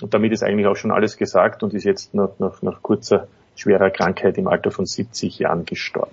Und 0.01 0.13
damit 0.13 0.31
ist 0.31 0.43
eigentlich 0.43 0.67
auch 0.67 0.75
schon 0.75 0.91
alles 0.91 1.17
gesagt 1.17 1.63
und 1.63 1.73
ist 1.73 1.83
jetzt 1.83 2.13
nach, 2.13 2.29
nach, 2.39 2.61
nach 2.61 2.81
kurzer 2.81 3.27
schwerer 3.55 3.89
Krankheit 3.89 4.37
im 4.37 4.47
Alter 4.47 4.71
von 4.71 4.85
70 4.85 5.39
Jahren 5.39 5.65
gestorben 5.65 6.11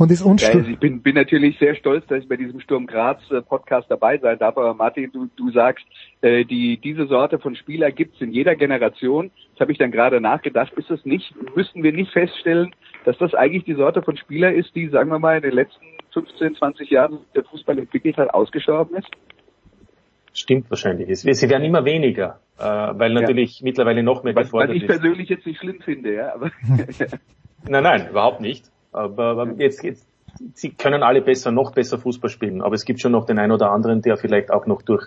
und 0.00 0.10
ist 0.10 0.22
unstürzt. 0.22 0.54
Ja, 0.54 0.60
also 0.60 0.70
ich 0.70 0.78
bin, 0.78 1.02
bin 1.02 1.14
natürlich 1.14 1.58
sehr 1.58 1.74
stolz, 1.74 2.06
dass 2.06 2.22
ich 2.22 2.28
bei 2.28 2.38
diesem 2.38 2.58
Sturm 2.60 2.86
Graz 2.86 3.20
äh, 3.30 3.42
Podcast 3.42 3.90
dabei 3.90 4.16
sein 4.16 4.38
darf. 4.38 4.56
Aber 4.56 4.72
Martin, 4.72 5.12
du, 5.12 5.28
du 5.36 5.50
sagst, 5.50 5.84
äh, 6.22 6.46
die, 6.46 6.78
diese 6.78 7.06
Sorte 7.06 7.38
von 7.38 7.54
Spieler 7.54 7.92
gibt's 7.92 8.18
in 8.18 8.32
jeder 8.32 8.56
Generation. 8.56 9.30
Das 9.52 9.60
habe 9.60 9.72
ich 9.72 9.78
dann 9.78 9.90
gerade 9.90 10.22
nachgedacht. 10.22 10.72
Ist 10.72 10.90
es 10.90 11.04
nicht, 11.04 11.34
müssten 11.54 11.82
wir 11.82 11.92
nicht 11.92 12.12
feststellen, 12.12 12.74
dass 13.04 13.18
das 13.18 13.34
eigentlich 13.34 13.64
die 13.64 13.74
Sorte 13.74 14.00
von 14.00 14.16
Spieler 14.16 14.54
ist, 14.54 14.74
die, 14.74 14.88
sagen 14.88 15.10
wir 15.10 15.18
mal, 15.18 15.36
in 15.36 15.42
den 15.42 15.52
letzten 15.52 15.84
15, 16.14 16.54
20 16.54 16.88
Jahren 16.88 17.18
der 17.34 17.44
Fußball 17.44 17.78
entwickelt 17.78 18.16
hat, 18.16 18.32
ausgestorben 18.32 18.96
ist? 18.96 19.10
Stimmt 20.32 20.70
wahrscheinlich. 20.70 21.14
Sie 21.20 21.50
werden 21.50 21.64
immer 21.64 21.84
weniger, 21.84 22.40
äh, 22.58 22.62
weil 22.62 23.12
natürlich 23.12 23.60
ja. 23.60 23.64
mittlerweile 23.64 24.02
noch 24.02 24.22
mehr 24.22 24.32
gefordert 24.32 24.70
ist. 24.70 24.76
Was 24.76 24.82
ich 24.82 25.00
persönlich 25.00 25.28
jetzt 25.28 25.44
nicht 25.44 25.60
schlimm 25.60 25.82
finde, 25.82 26.14
ja. 26.14 26.32
Aber 26.32 26.50
nein, 27.68 27.82
nein, 27.82 28.08
überhaupt 28.08 28.40
nicht. 28.40 28.64
Aber 28.92 29.54
jetzt, 29.58 29.82
jetzt, 29.82 30.06
sie 30.54 30.70
können 30.70 31.02
alle 31.02 31.22
besser, 31.22 31.50
noch 31.50 31.72
besser 31.72 31.98
Fußball 31.98 32.30
spielen. 32.30 32.62
Aber 32.62 32.74
es 32.74 32.84
gibt 32.84 33.00
schon 33.00 33.12
noch 33.12 33.26
den 33.26 33.38
einen 33.38 33.52
oder 33.52 33.70
anderen, 33.70 34.02
der 34.02 34.16
vielleicht 34.16 34.50
auch 34.50 34.66
noch 34.66 34.82
durch, 34.82 35.06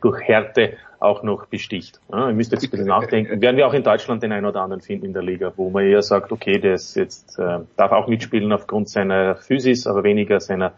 durch 0.00 0.20
Härte 0.22 0.76
auch 1.00 1.22
noch 1.22 1.46
besticht. 1.46 2.00
Ja, 2.10 2.28
ihr 2.28 2.34
müsst 2.34 2.52
jetzt 2.52 2.64
ein 2.64 2.70
bisschen 2.70 2.86
nachdenken. 2.86 3.40
Werden 3.40 3.56
wir 3.56 3.66
auch 3.66 3.74
in 3.74 3.82
Deutschland 3.82 4.22
den 4.22 4.32
einen 4.32 4.46
oder 4.46 4.62
anderen 4.62 4.80
finden 4.80 5.06
in 5.06 5.12
der 5.12 5.22
Liga, 5.22 5.52
wo 5.56 5.70
man 5.70 5.84
eher 5.84 6.02
sagt, 6.02 6.32
okay, 6.32 6.58
der 6.58 6.74
ist 6.74 6.94
jetzt, 6.94 7.38
äh, 7.38 7.60
darf 7.76 7.92
auch 7.92 8.08
mitspielen 8.08 8.52
aufgrund 8.52 8.88
seiner 8.88 9.36
Physis, 9.36 9.86
aber 9.86 10.04
weniger 10.04 10.40
seiner, 10.40 10.72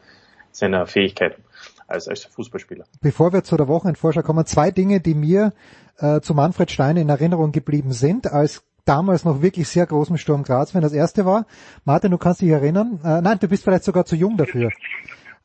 seiner 0.50 0.86
Fähigkeiten. 0.86 1.42
als, 1.86 2.08
als 2.08 2.24
Fußballspieler. 2.24 2.84
Bevor 3.00 3.32
wir 3.32 3.44
zu 3.44 3.56
der 3.56 3.68
Wochenendvorschau 3.68 4.22
kommen, 4.22 4.44
zwei 4.46 4.70
Dinge, 4.70 5.00
die 5.00 5.14
mir 5.14 5.52
äh, 5.98 6.20
zu 6.20 6.34
Manfred 6.34 6.70
Steiner 6.70 7.00
in 7.00 7.08
Erinnerung 7.08 7.52
geblieben 7.52 7.92
sind, 7.92 8.32
als 8.32 8.64
damals 8.86 9.24
noch 9.24 9.42
wirklich 9.42 9.68
sehr 9.68 9.86
großem 9.86 10.16
Sturm 10.16 10.42
Graz, 10.42 10.74
wenn 10.74 10.82
das 10.82 10.92
erste 10.92 11.26
war. 11.26 11.46
Martin, 11.84 12.10
du 12.10 12.18
kannst 12.18 12.40
dich 12.40 12.50
erinnern. 12.50 13.00
Äh, 13.04 13.20
nein, 13.20 13.38
du 13.38 13.48
bist 13.48 13.64
vielleicht 13.64 13.84
sogar 13.84 14.06
zu 14.06 14.16
jung 14.16 14.36
dafür. 14.36 14.70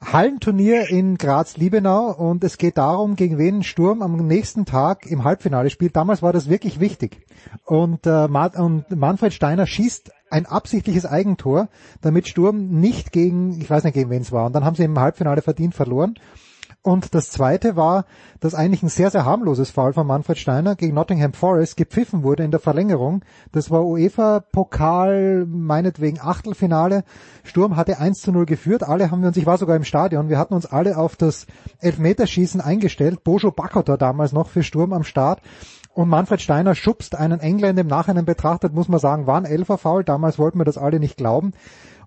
Hallenturnier 0.03 0.89
in 0.89 1.17
Graz-Liebenau 1.17 2.11
und 2.11 2.43
es 2.43 2.57
geht 2.57 2.77
darum, 2.77 3.15
gegen 3.15 3.37
wen 3.37 3.61
Sturm 3.61 4.01
am 4.01 4.15
nächsten 4.25 4.65
Tag 4.65 5.05
im 5.05 5.23
Halbfinale 5.23 5.69
spielt. 5.69 5.95
Damals 5.95 6.23
war 6.23 6.33
das 6.33 6.49
wirklich 6.49 6.79
wichtig. 6.79 7.21
Und, 7.65 8.07
äh, 8.07 8.27
und 8.57 8.85
Manfred 8.89 9.33
Steiner 9.33 9.67
schießt 9.67 10.11
ein 10.31 10.45
absichtliches 10.47 11.05
Eigentor, 11.05 11.67
damit 12.01 12.27
Sturm 12.27 12.79
nicht 12.79 13.11
gegen, 13.11 13.59
ich 13.59 13.69
weiß 13.69 13.83
nicht 13.83 13.93
gegen 13.93 14.09
wen 14.09 14.21
es 14.21 14.31
war, 14.31 14.47
und 14.47 14.53
dann 14.53 14.65
haben 14.65 14.75
sie 14.75 14.83
im 14.83 14.97
Halbfinale 14.97 15.41
verdient 15.41 15.75
verloren. 15.75 16.15
Und 16.83 17.13
das 17.13 17.29
zweite 17.29 17.75
war, 17.75 18.05
dass 18.39 18.55
eigentlich 18.55 18.81
ein 18.81 18.89
sehr, 18.89 19.11
sehr 19.11 19.23
harmloses 19.23 19.69
Foul 19.69 19.93
von 19.93 20.07
Manfred 20.07 20.39
Steiner 20.39 20.75
gegen 20.75 20.95
Nottingham 20.95 21.33
Forest 21.33 21.77
gepfiffen 21.77 22.23
wurde 22.23 22.43
in 22.43 22.49
der 22.49 22.59
Verlängerung. 22.59 23.23
Das 23.51 23.69
war 23.69 23.85
UEFA-Pokal, 23.85 25.45
meinetwegen 25.45 26.19
Achtelfinale. 26.19 27.03
Sturm 27.43 27.75
hatte 27.75 27.99
1 27.99 28.21
zu 28.21 28.31
0 28.31 28.47
geführt. 28.47 28.81
Alle 28.81 29.11
haben 29.11 29.21
wir 29.21 29.27
uns, 29.27 29.37
ich 29.37 29.45
war 29.45 29.59
sogar 29.59 29.75
im 29.75 29.83
Stadion, 29.83 30.29
wir 30.29 30.39
hatten 30.39 30.55
uns 30.55 30.65
alle 30.65 30.97
auf 30.97 31.15
das 31.15 31.45
Elfmeterschießen 31.81 32.61
eingestellt. 32.61 33.23
Bojo 33.23 33.51
Bakotter 33.51 33.99
damals 33.99 34.31
noch 34.31 34.49
für 34.49 34.63
Sturm 34.63 34.91
am 34.91 35.03
Start. 35.03 35.39
Und 35.93 36.09
Manfred 36.09 36.41
Steiner 36.41 36.73
schubst 36.73 37.15
einen 37.15 37.41
Engländer 37.41 37.81
im 37.81 37.87
Nachhinein 37.87 38.25
betrachtet, 38.25 38.73
muss 38.73 38.87
man 38.87 38.99
sagen, 38.99 39.27
war 39.27 39.37
ein 39.37 39.45
Elferfoul. 39.45 40.03
Damals 40.03 40.39
wollten 40.39 40.57
wir 40.57 40.65
das 40.65 40.77
alle 40.77 40.99
nicht 40.99 41.17
glauben. 41.17 41.51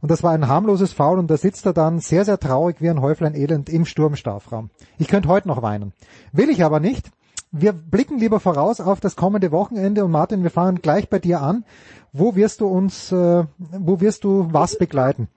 Und 0.05 0.11
das 0.11 0.23
war 0.23 0.33
ein 0.33 0.49
harmloses 0.49 0.93
Foul 0.93 1.19
und 1.19 1.31
da 1.31 1.39
sitzt 1.39 1.65
er 1.65 1.73
dann 1.73 1.99
sehr, 1.99 2.27
sehr 2.27 2.39
traurig 2.39 2.77
wie 2.83 2.91
ein 2.91 3.01
Häuflein 3.01 3.35
Elend 3.35 3.71
im 3.71 3.87
Sturmstrafraum. 3.87 4.69
Ich 4.99 5.09
könnte 5.09 5.31
heute 5.31 5.49
noch 5.49 5.63
weinen. 5.63 5.95
Will 6.31 6.51
ich 6.51 6.63
aber 6.63 6.79
nicht. 6.79 7.11
Wir 7.53 7.73
blicken 7.73 8.19
lieber 8.19 8.39
voraus 8.39 8.83
auf 8.83 9.01
das 9.01 9.17
kommende 9.17 9.51
Wochenende 9.51 10.05
und 10.05 10.11
Martin, 10.11 10.43
wir 10.43 10.51
fangen 10.51 10.83
gleich 10.83 11.09
bei 11.09 11.21
dir 11.21 11.41
an. 11.41 11.65
Wo 12.13 12.37
wirst 12.37 12.61
du 12.61 12.67
uns, 12.67 13.13
äh, 13.13 13.45
wo 13.57 14.03
wirst 14.03 14.25
du 14.25 14.53
was 14.53 14.77
begleiten? 14.77 15.29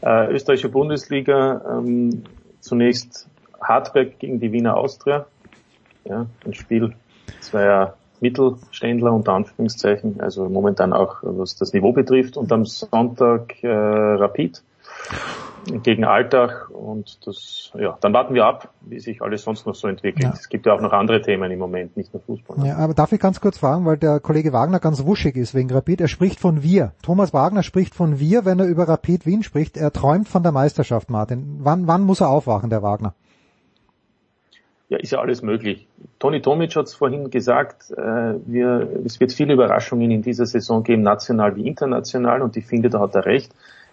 Äh, 0.00 0.32
österreichische 0.32 0.70
Bundesliga, 0.70 1.60
ähm, 1.68 2.24
zunächst 2.60 3.28
Hartberg 3.60 4.18
gegen 4.20 4.40
die 4.40 4.52
Wiener 4.52 4.74
Austria. 4.74 5.26
Ja, 6.06 6.24
ein 6.46 6.54
Spiel, 6.54 6.94
ja 7.52 7.92
Mittelständler 8.20 9.12
unter 9.12 9.32
Anführungszeichen, 9.32 10.20
also 10.20 10.48
momentan 10.48 10.92
auch 10.92 11.16
was 11.22 11.56
das 11.56 11.72
Niveau 11.72 11.92
betrifft 11.92 12.36
und 12.36 12.52
am 12.52 12.64
Sonntag 12.64 13.62
äh, 13.62 13.68
Rapid 13.68 14.62
gegen 15.82 16.04
Alltag 16.04 16.68
und 16.70 17.26
das, 17.26 17.72
ja, 17.78 17.96
dann 18.00 18.12
warten 18.12 18.34
wir 18.34 18.44
ab, 18.44 18.68
wie 18.82 19.00
sich 19.00 19.22
alles 19.22 19.42
sonst 19.42 19.66
noch 19.66 19.74
so 19.74 19.88
entwickelt. 19.88 20.24
Ja. 20.24 20.32
Es 20.34 20.48
gibt 20.48 20.66
ja 20.66 20.74
auch 20.74 20.80
noch 20.80 20.92
andere 20.92 21.22
Themen 21.22 21.50
im 21.50 21.58
Moment, 21.58 21.96
nicht 21.96 22.12
nur 22.12 22.22
Fußball. 22.22 22.66
Ja, 22.66 22.76
aber 22.76 22.94
darf 22.94 23.12
ich 23.12 23.20
ganz 23.20 23.40
kurz 23.40 23.58
fragen, 23.58 23.84
weil 23.86 23.96
der 23.96 24.20
Kollege 24.20 24.52
Wagner 24.52 24.80
ganz 24.80 25.04
wuschig 25.04 25.36
ist 25.36 25.54
wegen 25.54 25.70
Rapid, 25.70 26.00
er 26.00 26.08
spricht 26.08 26.40
von 26.40 26.62
wir. 26.62 26.92
Thomas 27.02 27.32
Wagner 27.32 27.62
spricht 27.62 27.94
von 27.94 28.18
wir, 28.18 28.44
wenn 28.44 28.58
er 28.58 28.66
über 28.66 28.88
Rapid 28.88 29.26
Wien 29.26 29.42
spricht. 29.42 29.76
Er 29.76 29.92
träumt 29.92 30.28
von 30.28 30.42
der 30.42 30.52
Meisterschaft, 30.52 31.10
Martin. 31.10 31.60
Wann, 31.60 31.86
wann 31.86 32.02
muss 32.02 32.20
er 32.20 32.28
aufwachen, 32.28 32.70
der 32.70 32.82
Wagner? 32.82 33.14
Ja, 34.88 34.98
ist 34.98 35.12
ja 35.12 35.20
alles 35.20 35.42
möglich. 35.42 35.86
Toni 36.18 36.42
Tomic 36.42 36.74
hat 36.76 36.86
es 36.86 36.94
vorhin 36.94 37.30
gesagt, 37.30 37.90
äh, 37.90 38.34
wir, 38.46 38.88
es 39.04 39.20
wird 39.20 39.32
viele 39.32 39.54
Überraschungen 39.54 40.10
in 40.10 40.22
dieser 40.22 40.46
Saison 40.46 40.82
geben, 40.82 41.02
national 41.02 41.56
wie 41.56 41.66
international, 41.66 42.42
und 42.42 42.56
ich 42.56 42.66
finde, 42.66 42.90
da 42.90 43.00
hat 43.00 43.14
er 43.14 43.24
recht. 43.24 43.52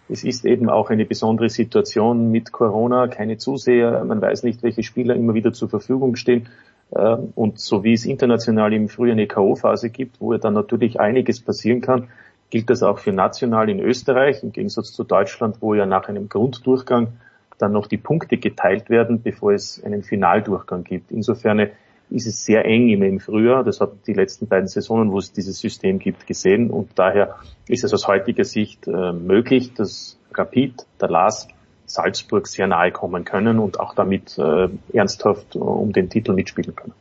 Es 0.09 0.23
ist 0.23 0.45
eben 0.45 0.69
auch 0.69 0.89
eine 0.89 1.05
besondere 1.05 1.49
Situation 1.49 2.31
mit 2.31 2.51
Corona, 2.51 3.07
keine 3.07 3.37
Zuseher, 3.37 4.03
man 4.03 4.21
weiß 4.21 4.43
nicht, 4.43 4.61
welche 4.63 4.83
Spieler 4.83 5.15
immer 5.15 5.33
wieder 5.33 5.53
zur 5.53 5.69
Verfügung 5.69 6.17
stehen. 6.17 6.49
Äh, 6.91 7.17
und 7.35 7.59
so 7.59 7.83
wie 7.83 7.93
es 7.93 8.05
international 8.05 8.73
im 8.73 8.89
Frühjahr 8.89 9.13
eine 9.13 9.27
K.O.-Phase 9.27 9.89
gibt, 9.89 10.19
wo 10.19 10.33
ja 10.33 10.39
dann 10.39 10.53
natürlich 10.53 10.99
einiges 10.99 11.39
passieren 11.39 11.79
kann, 11.79 12.09
gilt 12.49 12.69
das 12.69 12.83
auch 12.83 12.99
für 12.99 13.13
national 13.13 13.69
in 13.69 13.79
Österreich, 13.79 14.43
im 14.43 14.51
Gegensatz 14.51 14.91
zu 14.91 15.05
Deutschland, 15.05 15.57
wo 15.61 15.73
ja 15.73 15.85
nach 15.85 16.09
einem 16.09 16.27
Grunddurchgang 16.27 17.13
dann 17.61 17.71
noch 17.71 17.87
die 17.87 17.97
Punkte 17.97 18.37
geteilt 18.37 18.89
werden, 18.89 19.21
bevor 19.21 19.53
es 19.53 19.83
einen 19.83 20.03
Finaldurchgang 20.03 20.83
gibt. 20.83 21.11
Insofern 21.11 21.69
ist 22.09 22.27
es 22.27 22.43
sehr 22.45 22.65
eng 22.65 22.89
immer 22.89 23.05
im 23.05 23.19
Frühjahr. 23.19 23.63
Das 23.63 23.79
hat 23.79 23.91
die 24.07 24.13
letzten 24.13 24.47
beiden 24.47 24.67
Saisonen, 24.67 25.11
wo 25.11 25.19
es 25.19 25.31
dieses 25.31 25.59
System 25.59 25.99
gibt, 25.99 26.27
gesehen. 26.27 26.69
Und 26.69 26.89
daher 26.95 27.35
ist 27.67 27.83
es 27.83 27.93
aus 27.93 28.07
heutiger 28.07 28.43
Sicht 28.43 28.87
äh, 28.87 29.13
möglich, 29.13 29.73
dass 29.73 30.17
Rapid, 30.33 30.85
der 30.99 31.09
LASK, 31.09 31.49
Salzburg 31.85 32.47
sehr 32.47 32.67
nahe 32.67 32.91
kommen 32.91 33.25
können 33.25 33.59
und 33.59 33.79
auch 33.79 33.93
damit 33.93 34.37
äh, 34.37 34.69
ernsthaft 34.93 35.55
um 35.55 35.91
den 35.91 36.09
Titel 36.09 36.33
mitspielen 36.33 36.75
können. 36.75 36.93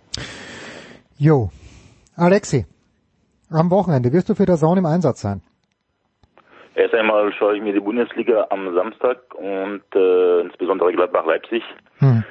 Jo. 1.17 1.51
Alexi, 2.17 2.67
am 3.49 3.71
Wochenende 3.71 4.13
wirst 4.13 4.29
du 4.29 4.35
für 4.35 4.47
der 4.47 4.57
Zone 4.57 4.81
im 4.81 4.87
Einsatz 4.87 5.21
sein. 5.21 5.43
Erst 6.75 6.95
einmal 6.95 7.33
schaue 7.33 7.57
ich 7.57 7.63
mir 7.63 7.73
die 7.73 7.81
Bundesliga 7.81 8.47
am 8.51 8.75
Samstag 8.75 9.19
und 9.35 9.83
äh, 9.95 10.41
insbesondere 10.43 10.93
Gladbach-Leipzig. 10.93 11.63
Hm. 11.99 12.25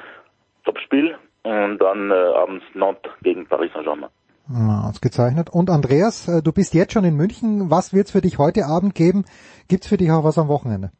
Topspiel 0.63 1.15
und 1.43 1.77
dann 1.79 2.11
äh, 2.11 2.13
abends 2.13 2.65
Nantes 2.73 3.11
gegen 3.21 3.45
Paris 3.47 3.71
Saint-Germain. 3.73 4.09
Ja, 4.51 4.87
ausgezeichnet. 4.89 5.49
Und 5.51 5.69
Andreas, 5.69 6.27
äh, 6.27 6.41
du 6.41 6.51
bist 6.51 6.73
jetzt 6.73 6.93
schon 6.93 7.05
in 7.05 7.15
München. 7.15 7.69
Was 7.69 7.93
wird's 7.93 8.11
für 8.11 8.21
dich 8.21 8.39
heute 8.39 8.65
Abend 8.65 8.95
geben? 8.95 9.25
Gibt's 9.67 9.87
für 9.87 9.97
dich 9.97 10.11
auch 10.11 10.23
was 10.23 10.37
am 10.37 10.47
Wochenende? 10.47 10.91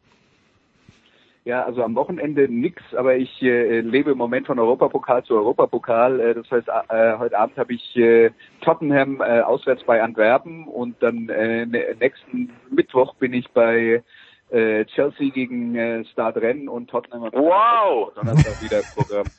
Ja, 1.45 1.63
also 1.63 1.83
am 1.83 1.95
Wochenende 1.95 2.47
nix, 2.49 2.81
aber 2.93 3.15
ich 3.15 3.41
äh, 3.41 3.79
lebe 3.79 4.11
im 4.11 4.17
Moment 4.17 4.45
von 4.45 4.59
Europapokal 4.59 5.23
zu 5.23 5.35
Europapokal. 5.35 6.19
Äh, 6.19 6.33
das 6.35 6.51
heißt, 6.51 6.67
äh, 6.67 7.17
heute 7.17 7.37
Abend 7.39 7.57
habe 7.57 7.73
ich 7.73 7.95
äh, 7.95 8.31
Tottenham 8.61 9.21
äh, 9.21 9.41
auswärts 9.41 9.83
bei 9.83 10.03
Antwerpen 10.03 10.67
und 10.67 11.01
dann 11.01 11.29
äh, 11.29 11.65
nächsten 11.65 12.51
Mittwoch 12.69 13.15
bin 13.15 13.33
ich 13.33 13.49
bei 13.51 14.03
äh, 14.49 14.85
Chelsea 14.85 15.29
gegen 15.29 15.75
äh, 15.75 16.05
Start 16.05 16.37
Rennen 16.37 16.67
und 16.67 16.89
Tottenham. 16.89 17.29
Wow! 17.31 18.13
Donnerstag 18.15 18.61
wieder 18.61 18.81
Programm. 18.95 19.25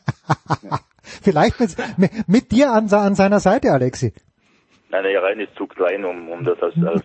Ja. 0.62 0.78
Vielleicht 1.22 1.58
mit, 1.60 2.28
mit 2.28 2.52
dir 2.52 2.72
an, 2.72 2.92
an 2.92 3.14
seiner 3.14 3.40
Seite, 3.40 3.72
Alexi. 3.72 4.12
Nein, 4.90 5.04
der 5.04 5.22
Rhein 5.22 5.40
ist 5.40 5.54
zu 5.56 5.66
klein, 5.66 6.04
um, 6.04 6.28
um 6.28 6.44
das 6.44 6.60
als, 6.62 6.74
als 6.84 7.04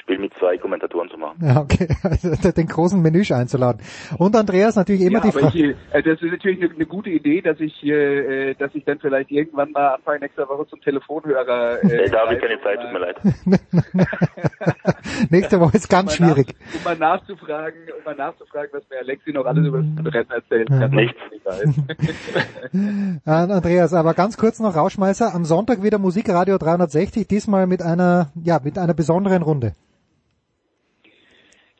Spiel 0.00 0.18
mit 0.18 0.32
zwei 0.38 0.58
Kommentatoren 0.58 1.08
zu 1.10 1.16
machen. 1.16 1.38
Ja, 1.42 1.60
okay, 1.60 1.88
also 2.02 2.52
den 2.56 2.66
großen 2.66 3.00
Menüsch 3.00 3.32
einzuladen. 3.32 3.80
Und 4.18 4.36
Andreas 4.36 4.76
natürlich 4.76 5.02
immer 5.02 5.18
ja, 5.18 5.24
die 5.24 5.32
Frage. 5.32 5.76
Äh, 5.92 6.02
das 6.02 6.20
ist 6.20 6.30
natürlich 6.30 6.62
eine, 6.62 6.74
eine, 6.74 6.86
gute 6.86 7.10
Idee, 7.10 7.40
dass 7.40 7.58
ich, 7.60 7.82
äh, 7.84 8.54
dass 8.54 8.74
ich 8.74 8.84
dann 8.84 8.98
vielleicht 8.98 9.30
irgendwann 9.30 9.72
mal 9.72 9.94
Anfang 9.94 10.20
nächster 10.20 10.48
Woche 10.48 10.66
zum 10.68 10.80
Telefonhörer. 10.80 11.82
Äh, 11.84 12.10
da 12.10 12.20
habe 12.20 12.34
ich 12.34 12.40
keine 12.40 12.60
Zeit, 12.62 12.80
tut 12.80 12.92
mir 12.92 12.98
leid. 12.98 13.16
Nächste 15.30 15.60
Woche 15.60 15.76
ist 15.76 15.88
ganz 15.88 16.18
um 16.18 16.26
schwierig. 16.26 16.48
Nach, 16.48 16.76
um 16.76 16.84
mal 16.84 16.96
nachzufragen, 16.96 17.80
um 17.98 18.04
mal 18.04 18.16
nachzufragen, 18.16 18.70
was 18.72 18.82
mir 18.90 18.98
Alexi 18.98 19.32
noch 19.32 19.44
alles 19.44 19.66
über 19.66 19.82
das 19.82 20.14
Rennen 20.14 20.30
erzählen 20.30 20.66
kann. 20.66 20.90
Nichts. 20.90 21.20
Andreas, 23.24 23.94
aber 23.94 24.14
ganz 24.14 24.36
kurz 24.36 24.60
noch 24.60 24.76
Rauschmeißer. 24.76 25.34
Am 25.34 25.44
Sonntag 25.44 25.82
wieder 25.82 25.98
Musikradio 25.98 26.58
360, 26.58 27.26
diesmal 27.26 27.66
mit 27.66 27.82
einer, 27.82 28.30
ja, 28.42 28.60
mit 28.62 28.78
einer 28.78 28.94
besonderen 28.94 29.42
Runde. 29.42 29.72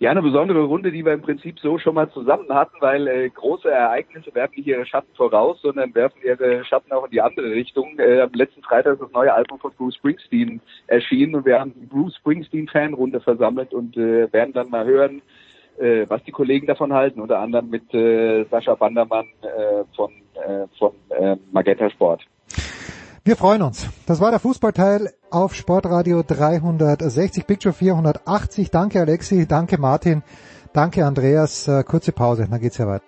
Ja, 0.01 0.11
eine 0.13 0.23
besondere 0.23 0.63
Runde, 0.63 0.93
die 0.93 1.05
wir 1.05 1.13
im 1.13 1.21
Prinzip 1.21 1.61
so 1.61 1.77
schon 1.77 1.95
mal 1.95 2.11
zusammen 2.11 2.49
hatten, 2.49 2.75
weil 2.81 3.07
äh, 3.07 3.29
große 3.29 3.71
Ereignisse 3.71 4.35
werfen 4.35 4.55
nicht 4.57 4.67
ihre 4.67 4.87
Schatten 4.87 5.15
voraus, 5.15 5.61
sondern 5.61 5.95
werfen 5.95 6.23
ihre 6.25 6.65
Schatten 6.65 6.91
auch 6.93 7.05
in 7.05 7.11
die 7.11 7.21
andere 7.21 7.51
Richtung. 7.51 7.99
Äh, 7.99 8.23
am 8.23 8.33
letzten 8.33 8.63
Freitag 8.63 8.95
ist 8.95 9.03
das 9.03 9.13
neue 9.13 9.35
Album 9.35 9.59
von 9.59 9.73
Bruce 9.77 9.97
Springsteen 9.97 10.63
erschienen 10.87 11.35
und 11.35 11.45
wir 11.45 11.61
haben 11.61 11.75
die 11.75 11.85
Bruce 11.85 12.17
Springsteen 12.17 12.67
Fanrunde 12.69 13.21
versammelt 13.21 13.75
und 13.75 13.95
äh, 13.99 14.33
werden 14.33 14.55
dann 14.55 14.71
mal 14.71 14.87
hören, 14.87 15.21
äh, 15.79 16.07
was 16.09 16.25
die 16.25 16.33
Kollegen 16.33 16.67
davon 16.67 16.95
halten, 16.95 17.21
unter 17.21 17.39
anderem 17.39 17.69
mit 17.69 17.93
äh, 17.93 18.45
Sascha 18.45 18.77
Bandermann 18.77 19.27
äh, 19.43 19.85
von, 19.95 20.13
äh, 20.35 20.67
von 20.79 20.93
äh, 21.11 21.37
Magenta 21.53 21.91
Sport. 21.91 22.23
Wir 23.31 23.37
freuen 23.37 23.63
uns. 23.63 23.87
Das 24.07 24.21
war 24.21 24.33
der 24.33 24.41
Fußballteil 24.41 25.15
auf 25.31 25.55
Sportradio 25.55 26.25
360, 26.25 27.47
Picture 27.47 27.73
480. 27.73 28.73
Danke 28.73 28.99
Alexi, 28.99 29.47
danke 29.47 29.79
Martin, 29.79 30.25
danke 30.73 31.07
Andreas. 31.07 31.69
Äh, 31.69 31.85
kurze 31.85 32.11
Pause, 32.11 32.49
dann 32.51 32.61
geht's 32.61 32.79
ja 32.79 32.89
weiter. 32.89 33.05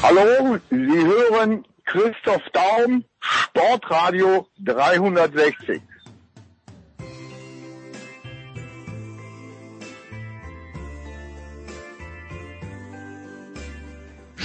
Hallo, 0.00 0.58
Sie 0.70 0.76
hören 0.76 1.64
Christoph 1.86 2.48
Daum, 2.52 3.02
Sportradio 3.18 4.46
360. 4.60 5.82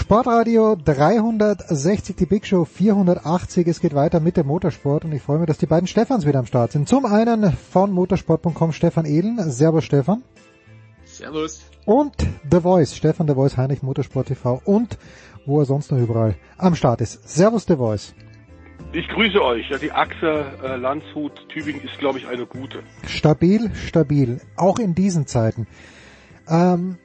Sportradio 0.10 0.76
360, 0.76 2.16
die 2.16 2.26
Big 2.26 2.47
Show 2.47 2.66
480. 2.66 3.68
Es 3.68 3.80
geht 3.80 3.93
weiter 3.93 4.20
mit 4.20 4.38
dem 4.38 4.47
Motorsport 4.47 5.05
und 5.05 5.12
ich 5.12 5.22
freue 5.22 5.38
mich, 5.38 5.45
dass 5.45 5.60
die 5.60 5.68
beiden 5.68 5.86
Stefans 5.86 6.26
wieder 6.26 6.39
am 6.39 6.47
Start 6.47 6.72
sind. 6.72 6.89
Zum 6.89 7.05
einen 7.05 7.51
von 7.51 7.91
motorsport.com 7.91 8.72
Stefan 8.72 9.05
Ehlen. 9.05 9.38
Servus 9.51 9.86
Stefan. 9.86 10.24
Servus. 11.03 11.64
Und 11.86 12.16
The 12.49 12.60
Voice, 12.60 12.95
Stefan 12.95 13.28
The 13.28 13.36
Voice, 13.36 13.55
Heinrich 13.55 13.84
Motorsport 13.84 14.30
TV 14.30 14.60
und 14.66 14.97
wo 15.45 15.60
er 15.60 15.66
sonst 15.66 15.91
noch 15.91 15.99
überall 15.99 16.34
am 16.57 16.74
Start 16.74 17.01
ist. 17.01 17.30
Servus 17.30 17.66
The 17.68 17.76
Voice. 17.76 18.16
Ich 18.93 19.07
grüße 19.10 19.39
euch. 19.39 19.70
Ja, 19.70 19.78
die 19.78 19.91
Achse 19.91 20.43
äh, 20.64 20.76
Landshut 20.76 21.47
Tübingen 21.49 21.84
ist, 21.84 21.99
glaube 21.99 22.18
ich, 22.18 22.28
eine 22.28 22.47
gute. 22.47 22.82
Stabil, 23.05 23.70
stabil. 23.76 24.41
Auch 24.57 24.80
in 24.80 24.95
diesen 24.95 25.28
Zeiten. 25.28 25.68
Ähm, 26.49 26.97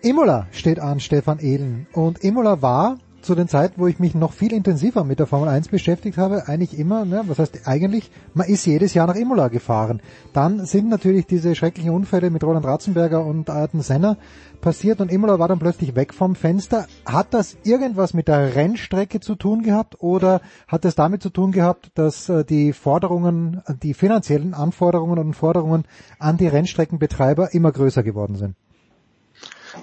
Imola 0.00 0.46
steht 0.52 0.78
an, 0.78 1.00
Stefan 1.00 1.40
Ehlen. 1.40 1.88
Und 1.92 2.22
Imola 2.22 2.62
war 2.62 2.98
zu 3.20 3.34
den 3.34 3.48
Zeiten, 3.48 3.80
wo 3.80 3.88
ich 3.88 3.98
mich 3.98 4.14
noch 4.14 4.32
viel 4.32 4.52
intensiver 4.52 5.02
mit 5.02 5.18
der 5.18 5.26
Formel 5.26 5.48
1 5.48 5.68
beschäftigt 5.68 6.16
habe, 6.18 6.46
eigentlich 6.46 6.78
immer, 6.78 7.04
ne, 7.04 7.24
was 7.26 7.40
heißt 7.40 7.66
eigentlich, 7.66 8.12
man 8.32 8.46
ist 8.46 8.64
jedes 8.64 8.94
Jahr 8.94 9.08
nach 9.08 9.16
Imola 9.16 9.48
gefahren. 9.48 10.00
Dann 10.32 10.64
sind 10.66 10.88
natürlich 10.88 11.26
diese 11.26 11.56
schrecklichen 11.56 11.90
Unfälle 11.90 12.30
mit 12.30 12.44
Roland 12.44 12.64
Ratzenberger 12.64 13.26
und 13.26 13.50
Ayrton 13.50 13.80
Senna 13.80 14.16
passiert 14.60 15.00
und 15.00 15.10
Imola 15.10 15.40
war 15.40 15.48
dann 15.48 15.58
plötzlich 15.58 15.96
weg 15.96 16.14
vom 16.14 16.36
Fenster. 16.36 16.86
Hat 17.04 17.34
das 17.34 17.56
irgendwas 17.64 18.14
mit 18.14 18.28
der 18.28 18.54
Rennstrecke 18.54 19.18
zu 19.18 19.34
tun 19.34 19.62
gehabt 19.62 20.00
oder 20.00 20.40
hat 20.68 20.84
es 20.84 20.94
damit 20.94 21.24
zu 21.24 21.30
tun 21.30 21.50
gehabt, 21.50 21.90
dass 21.96 22.28
äh, 22.28 22.44
die 22.44 22.72
Forderungen, 22.72 23.62
die 23.82 23.94
finanziellen 23.94 24.54
Anforderungen 24.54 25.18
und 25.18 25.34
Forderungen 25.34 25.86
an 26.20 26.36
die 26.36 26.46
Rennstreckenbetreiber 26.46 27.52
immer 27.52 27.72
größer 27.72 28.04
geworden 28.04 28.36
sind? 28.36 28.54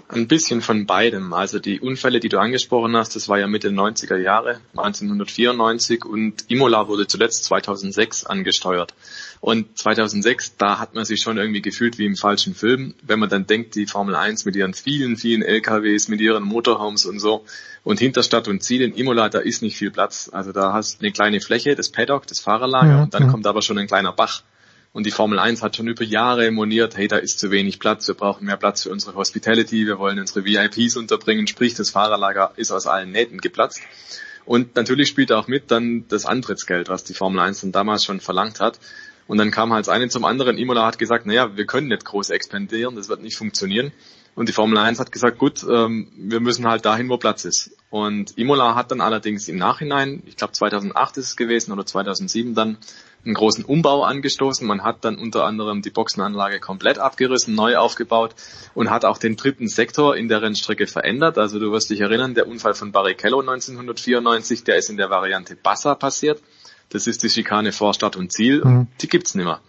Ein 0.10 0.28
bisschen 0.28 0.62
von 0.62 0.86
beidem. 0.86 1.34
Also 1.34 1.60
die 1.60 1.80
Unfälle, 1.80 2.20
die 2.20 2.30
du 2.30 2.40
angesprochen 2.40 2.96
hast, 2.96 3.16
das 3.16 3.28
war 3.28 3.40
ja 3.40 3.48
Mitte 3.48 3.70
90er 3.70 4.18
Jahre, 4.18 4.60
1994 4.76 6.06
und 6.06 6.46
Imola 6.50 6.88
wurde 6.88 7.08
zuletzt 7.08 7.44
2006 7.46 8.26
angesteuert. 8.26 8.94
Und 9.42 9.78
2006, 9.78 10.58
da 10.58 10.80
hat 10.80 10.96
man 10.96 11.06
sich 11.06 11.22
schon 11.22 11.38
irgendwie 11.38 11.62
gefühlt 11.62 11.98
wie 11.98 12.06
im 12.06 12.16
falschen 12.16 12.56
Film, 12.56 12.96
wenn 13.04 13.20
man 13.20 13.30
dann 13.30 13.46
denkt, 13.46 13.76
die 13.76 13.86
Formel 13.86 14.16
1 14.16 14.46
mit 14.46 14.56
ihren 14.56 14.74
vielen, 14.74 15.18
vielen 15.18 15.42
LKWs, 15.42 16.08
mit 16.08 16.22
ihren 16.22 16.44
Motorhomes 16.44 17.06
und 17.06 17.20
so 17.20 17.46
und 17.84 18.00
hinter 18.00 18.24
Stadt 18.24 18.48
und 18.48 18.64
Ziel 18.64 18.82
in 18.82 18.96
Imola, 18.96 19.30
da 19.30 19.40
ist 19.40 19.62
nicht 19.62 19.78
viel 19.78 19.92
Platz. 19.92 20.30
Also 20.32 20.52
da 20.52 20.74
hast 20.74 21.02
du 21.02 21.06
eine 21.06 21.12
kleine 21.12 21.42
Fläche, 21.42 21.76
das 21.76 21.90
Paddock, 21.90 22.26
das 22.28 22.40
Fahrerlager 22.40 22.90
ja, 22.90 23.04
und 23.04 23.14
dann 23.14 23.24
ja. 23.24 23.30
kommt 23.30 23.46
aber 23.46 23.62
schon 23.62 23.78
ein 23.78 23.88
kleiner 23.88 24.12
Bach. 24.12 24.42
Und 24.96 25.06
die 25.06 25.12
Formel 25.12 25.40
1 25.40 25.62
hat 25.62 25.76
schon 25.76 25.90
über 25.90 26.06
Jahre 26.06 26.50
moniert, 26.52 26.96
hey, 26.96 27.10
da 27.10 27.18
ist 27.18 27.38
zu 27.38 27.52
wenig 27.52 27.80
Platz, 27.80 28.08
wir 28.08 28.16
brauchen 28.16 28.46
mehr 28.46 28.56
Platz 28.56 28.84
für 28.84 28.92
unsere 28.92 29.14
Hospitality, 29.16 29.86
wir 29.86 30.00
wollen 30.00 30.18
unsere 30.20 30.46
VIPs 30.46 30.96
unterbringen, 30.96 31.48
sprich 31.48 31.74
das 31.74 31.90
Fahrerlager 31.90 32.54
ist 32.56 32.72
aus 32.72 32.88
allen 32.88 33.12
Nähten 33.12 33.42
geplatzt. 33.42 33.82
Und 34.46 34.78
natürlich 34.78 35.10
spielt 35.10 35.34
auch 35.34 35.50
mit 35.50 35.70
dann 35.70 36.08
das 36.08 36.26
Antrittsgeld, 36.26 36.88
was 36.88 37.04
die 37.04 37.14
Formel 37.14 37.42
1 37.42 37.60
dann 37.60 37.74
damals 37.74 38.06
schon 38.06 38.22
verlangt 38.22 38.62
hat. 38.62 38.80
Und 39.28 39.38
dann 39.38 39.52
kam 39.52 39.74
halt 39.74 39.86
das 39.88 39.94
eine 39.94 40.08
zum 40.08 40.24
anderen. 40.24 40.58
Imola 40.58 40.86
hat 40.86 40.98
gesagt, 40.98 41.26
naja, 41.26 41.58
wir 41.58 41.66
können 41.66 41.90
nicht 41.90 42.06
groß 42.06 42.30
expandieren, 42.30 42.96
das 42.96 43.10
wird 43.10 43.22
nicht 43.22 43.36
funktionieren. 43.36 43.92
Und 44.34 44.48
die 44.48 44.54
Formel 44.54 44.78
1 44.78 45.02
hat 45.02 45.12
gesagt, 45.12 45.40
gut, 45.40 45.66
ähm, 45.70 46.08
wir 46.16 46.40
müssen 46.40 46.66
halt 46.70 46.86
dahin, 46.86 47.10
wo 47.10 47.18
Platz 47.18 47.44
ist. 47.44 47.76
Und 47.90 48.38
Imola 48.38 48.76
hat 48.76 48.92
dann 48.92 49.02
allerdings 49.02 49.50
im 49.50 49.58
Nachhinein, 49.58 50.24
ich 50.26 50.38
glaube 50.38 50.54
2008 50.54 51.18
ist 51.18 51.28
es 51.28 51.36
gewesen 51.36 51.74
oder 51.74 51.86
2007 51.86 52.56
dann, 52.56 52.78
einen 53.26 53.34
großen 53.34 53.66
Umbau 53.66 54.04
angestoßen. 54.04 54.66
Man 54.66 54.84
hat 54.84 55.04
dann 55.04 55.18
unter 55.18 55.46
anderem 55.46 55.82
die 55.82 55.90
Boxenanlage 55.90 56.60
komplett 56.60 57.00
abgerissen, 57.00 57.56
neu 57.56 57.78
aufgebaut 57.78 58.36
und 58.74 58.90
hat 58.90 59.06
auch 59.06 59.18
den 59.18 59.36
dritten 59.36 59.68
Sektor 59.68 60.16
in 60.16 60.28
der 60.28 60.42
Rennstrecke 60.42 60.88
verändert. 60.88 61.38
Also 61.38 61.60
du 61.60 61.72
wirst 61.72 61.90
dich 61.90 62.02
erinnern, 62.02 62.36
der 62.36 62.48
Unfall 62.48 62.74
von 62.74 62.92
Barrichello 62.92 63.40
1994, 63.40 64.64
der 64.64 64.78
ist 64.78 64.90
in 64.90 64.98
der 64.98 65.10
Variante 65.10 65.56
Bassa 65.56 65.96
passiert. 65.96 66.42
Das 66.90 67.08
ist 67.08 67.24
die 67.24 67.30
Schikane 67.30 67.72
vor 67.72 67.94
Start 67.94 68.16
und 68.16 68.32
Ziel. 68.32 68.64
Mhm. 68.64 68.88
Die 69.02 69.08
gibt's 69.08 69.36
nicht 69.36 69.46
mehr. 69.46 69.62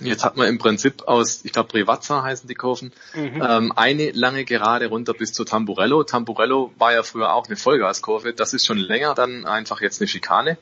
Jetzt 0.00 0.24
hat 0.24 0.36
man 0.36 0.48
im 0.48 0.58
Prinzip 0.58 1.04
aus, 1.06 1.44
ich 1.44 1.52
glaube 1.52 1.68
Privazza 1.68 2.22
heißen 2.22 2.48
die 2.48 2.54
Kurven, 2.54 2.92
mhm. 3.14 3.42
ähm, 3.42 3.72
eine 3.74 4.10
lange 4.10 4.44
Gerade 4.44 4.88
runter 4.88 5.14
bis 5.14 5.32
zu 5.32 5.44
Tamburello. 5.44 6.04
Tamburello 6.04 6.72
war 6.78 6.92
ja 6.92 7.02
früher 7.02 7.32
auch 7.32 7.46
eine 7.46 7.56
Vollgaskurve. 7.56 8.34
Das 8.34 8.52
ist 8.52 8.66
schon 8.66 8.78
länger 8.78 9.14
dann 9.14 9.46
einfach 9.46 9.80
jetzt 9.80 10.00
eine 10.00 10.08
Schikane. 10.08 10.58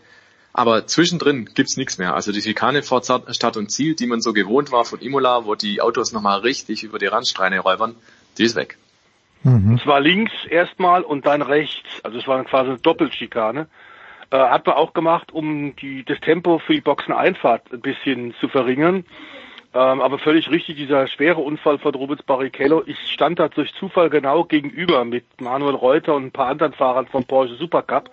Aber 0.57 0.87
zwischendrin 0.87 1.51
gibt's 1.53 1.77
nichts 1.77 1.99
mehr. 1.99 2.15
Also 2.15 2.31
die 2.31 2.41
Schikane 2.41 2.85
vor 2.85 3.03
Stadt 3.03 3.57
und 3.57 3.73
Ziel, 3.73 3.97
die 3.97 4.07
man 4.07 4.21
so 4.21 4.33
gewohnt 4.33 4.71
war 4.71 4.85
von 4.85 5.01
Imola, 5.01 5.45
wo 5.47 5.57
die 5.57 5.83
Autos 5.83 6.13
nochmal 6.13 6.39
richtig 6.41 6.85
über 6.85 7.01
die 7.01 7.07
Randstreine 7.07 7.59
räubern, 7.59 7.97
die 8.39 8.45
ist 8.45 8.55
weg. 8.55 8.79
Mhm. 9.43 9.79
Es 9.81 9.85
war 9.85 10.01
links 10.01 10.33
erstmal 10.49 11.03
und 11.03 11.27
dann 11.27 11.43
rechts. 11.43 11.89
Also 12.05 12.19
es 12.19 12.29
war 12.29 12.43
quasi 12.45 12.71
eine 12.71 12.79
Doppelschikane. 12.79 13.67
Äh, 14.31 14.39
hat 14.39 14.65
man 14.65 14.77
auch 14.77 14.95
gemacht, 14.95 15.33
um 15.33 15.75
die, 15.75 16.05
das 16.05 16.21
Tempo 16.21 16.61
für 16.61 16.75
die 16.75 16.81
Boxeneinfahrt 16.81 17.73
ein 17.73 17.81
bisschen 17.81 18.33
zu 18.41 18.49
verringern. 18.49 19.05
Ähm, 19.75 20.01
aber 20.01 20.21
völlig 20.21 20.49
richtig, 20.53 20.77
dieser 20.77 21.09
schwere 21.09 21.41
Unfall 21.41 21.79
von 21.81 21.97
Rubens 21.97 22.23
Barrichello. 22.23 22.85
Ich 22.87 22.99
stand 23.13 23.41
da 23.41 23.49
durch 23.49 23.75
Zufall 23.75 24.09
genau 24.09 24.45
gegenüber 24.45 25.05
mit 25.05 25.25
Manuel 25.41 25.75
Reuter 25.75 26.15
und 26.15 26.27
ein 26.27 26.31
paar 26.31 26.47
anderen 26.47 26.75
Fahrern 26.75 27.09
vom 27.09 27.25
Porsche 27.25 27.57
Supercup. 27.57 28.09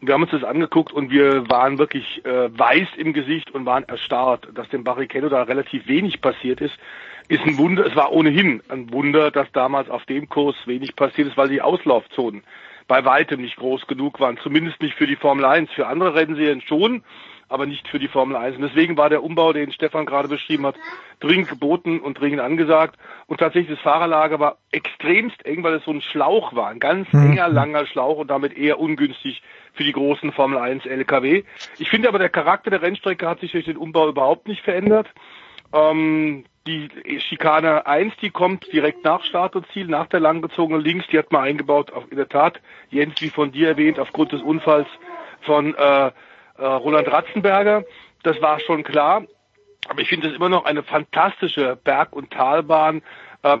Und 0.00 0.08
wir 0.08 0.14
haben 0.14 0.22
uns 0.22 0.32
das 0.32 0.44
angeguckt 0.44 0.92
und 0.92 1.10
wir 1.10 1.48
waren 1.48 1.78
wirklich 1.78 2.24
äh, 2.24 2.50
weiß 2.56 2.88
im 2.96 3.12
Gesicht 3.12 3.50
und 3.52 3.64
waren 3.64 3.84
erstarrt, 3.84 4.48
dass 4.54 4.68
dem 4.68 4.84
Barrichello 4.84 5.28
da 5.28 5.42
relativ 5.42 5.86
wenig 5.88 6.20
passiert 6.20 6.60
ist. 6.60 6.74
Ist 7.28 7.44
ein 7.44 7.58
Wunder, 7.58 7.86
es 7.86 7.96
war 7.96 8.12
ohnehin 8.12 8.62
ein 8.68 8.92
Wunder, 8.92 9.30
dass 9.30 9.50
damals 9.52 9.88
auf 9.90 10.04
dem 10.04 10.28
Kurs 10.28 10.54
wenig 10.66 10.94
passiert 10.94 11.28
ist, 11.28 11.36
weil 11.36 11.48
die 11.48 11.62
Auslaufzonen 11.62 12.44
bei 12.86 13.04
weitem 13.04 13.40
nicht 13.40 13.56
groß 13.56 13.86
genug 13.86 14.20
waren, 14.20 14.38
zumindest 14.38 14.80
nicht 14.80 14.94
für 14.94 15.06
die 15.06 15.16
Formel 15.16 15.44
1. 15.44 15.70
Für 15.72 15.88
andere 15.88 16.14
Rennserien 16.14 16.60
schon, 16.60 17.02
aber 17.48 17.66
nicht 17.66 17.86
für 17.88 17.98
die 17.98 18.08
Formel 18.08 18.36
1. 18.36 18.56
Und 18.56 18.62
deswegen 18.62 18.96
war 18.96 19.08
der 19.08 19.22
Umbau, 19.22 19.52
den 19.52 19.72
Stefan 19.72 20.06
gerade 20.06 20.28
beschrieben 20.28 20.66
hat, 20.66 20.76
dringend 21.20 21.48
geboten 21.48 22.00
und 22.00 22.18
dringend 22.18 22.40
angesagt. 22.40 22.98
Und 23.26 23.38
tatsächlich 23.38 23.76
das 23.76 23.82
Fahrerlager 23.82 24.40
war 24.40 24.58
extremst 24.72 25.44
eng, 25.46 25.62
weil 25.62 25.74
es 25.74 25.84
so 25.84 25.92
ein 25.92 26.02
Schlauch 26.02 26.54
war, 26.54 26.68
ein 26.68 26.80
ganz 26.80 27.12
mhm. 27.12 27.32
enger, 27.32 27.48
langer 27.48 27.86
Schlauch 27.86 28.18
und 28.18 28.28
damit 28.28 28.56
eher 28.56 28.80
ungünstig 28.80 29.42
für 29.74 29.84
die 29.84 29.92
großen 29.92 30.32
Formel 30.32 30.58
1 30.58 30.86
LKW. 30.86 31.44
Ich 31.78 31.88
finde 31.88 32.08
aber, 32.08 32.18
der 32.18 32.30
Charakter 32.30 32.70
der 32.70 32.82
Rennstrecke 32.82 33.28
hat 33.28 33.40
sich 33.40 33.52
durch 33.52 33.66
den 33.66 33.76
Umbau 33.76 34.08
überhaupt 34.08 34.48
nicht 34.48 34.62
verändert. 34.62 35.06
Ähm, 35.72 36.44
die 36.66 36.88
Schikane 37.28 37.86
1, 37.86 38.14
die 38.20 38.30
kommt 38.30 38.72
direkt 38.72 39.04
nach 39.04 39.22
Start 39.24 39.54
und 39.54 39.66
Ziel, 39.72 39.86
nach 39.86 40.06
der 40.06 40.20
langgezogenen 40.20 40.82
Links, 40.82 41.06
die 41.12 41.18
hat 41.18 41.30
man 41.30 41.44
eingebaut, 41.44 41.92
auch 41.92 42.08
in 42.10 42.16
der 42.16 42.28
Tat, 42.28 42.60
Jens, 42.90 43.20
wie 43.20 43.30
von 43.30 43.52
dir 43.52 43.68
erwähnt, 43.68 44.00
aufgrund 44.00 44.32
des 44.32 44.42
Unfalls 44.42 44.88
von 45.42 45.74
äh, 45.74 46.10
Roland 46.64 47.10
Ratzenberger. 47.10 47.84
Das 48.22 48.40
war 48.40 48.60
schon 48.60 48.82
klar. 48.82 49.24
Aber 49.88 50.00
ich 50.00 50.08
finde 50.08 50.28
es 50.28 50.34
immer 50.34 50.48
noch 50.48 50.64
eine 50.64 50.82
fantastische 50.82 51.76
Berg- 51.82 52.14
und 52.14 52.30
Talbahn. 52.30 53.02
Äh, 53.42 53.58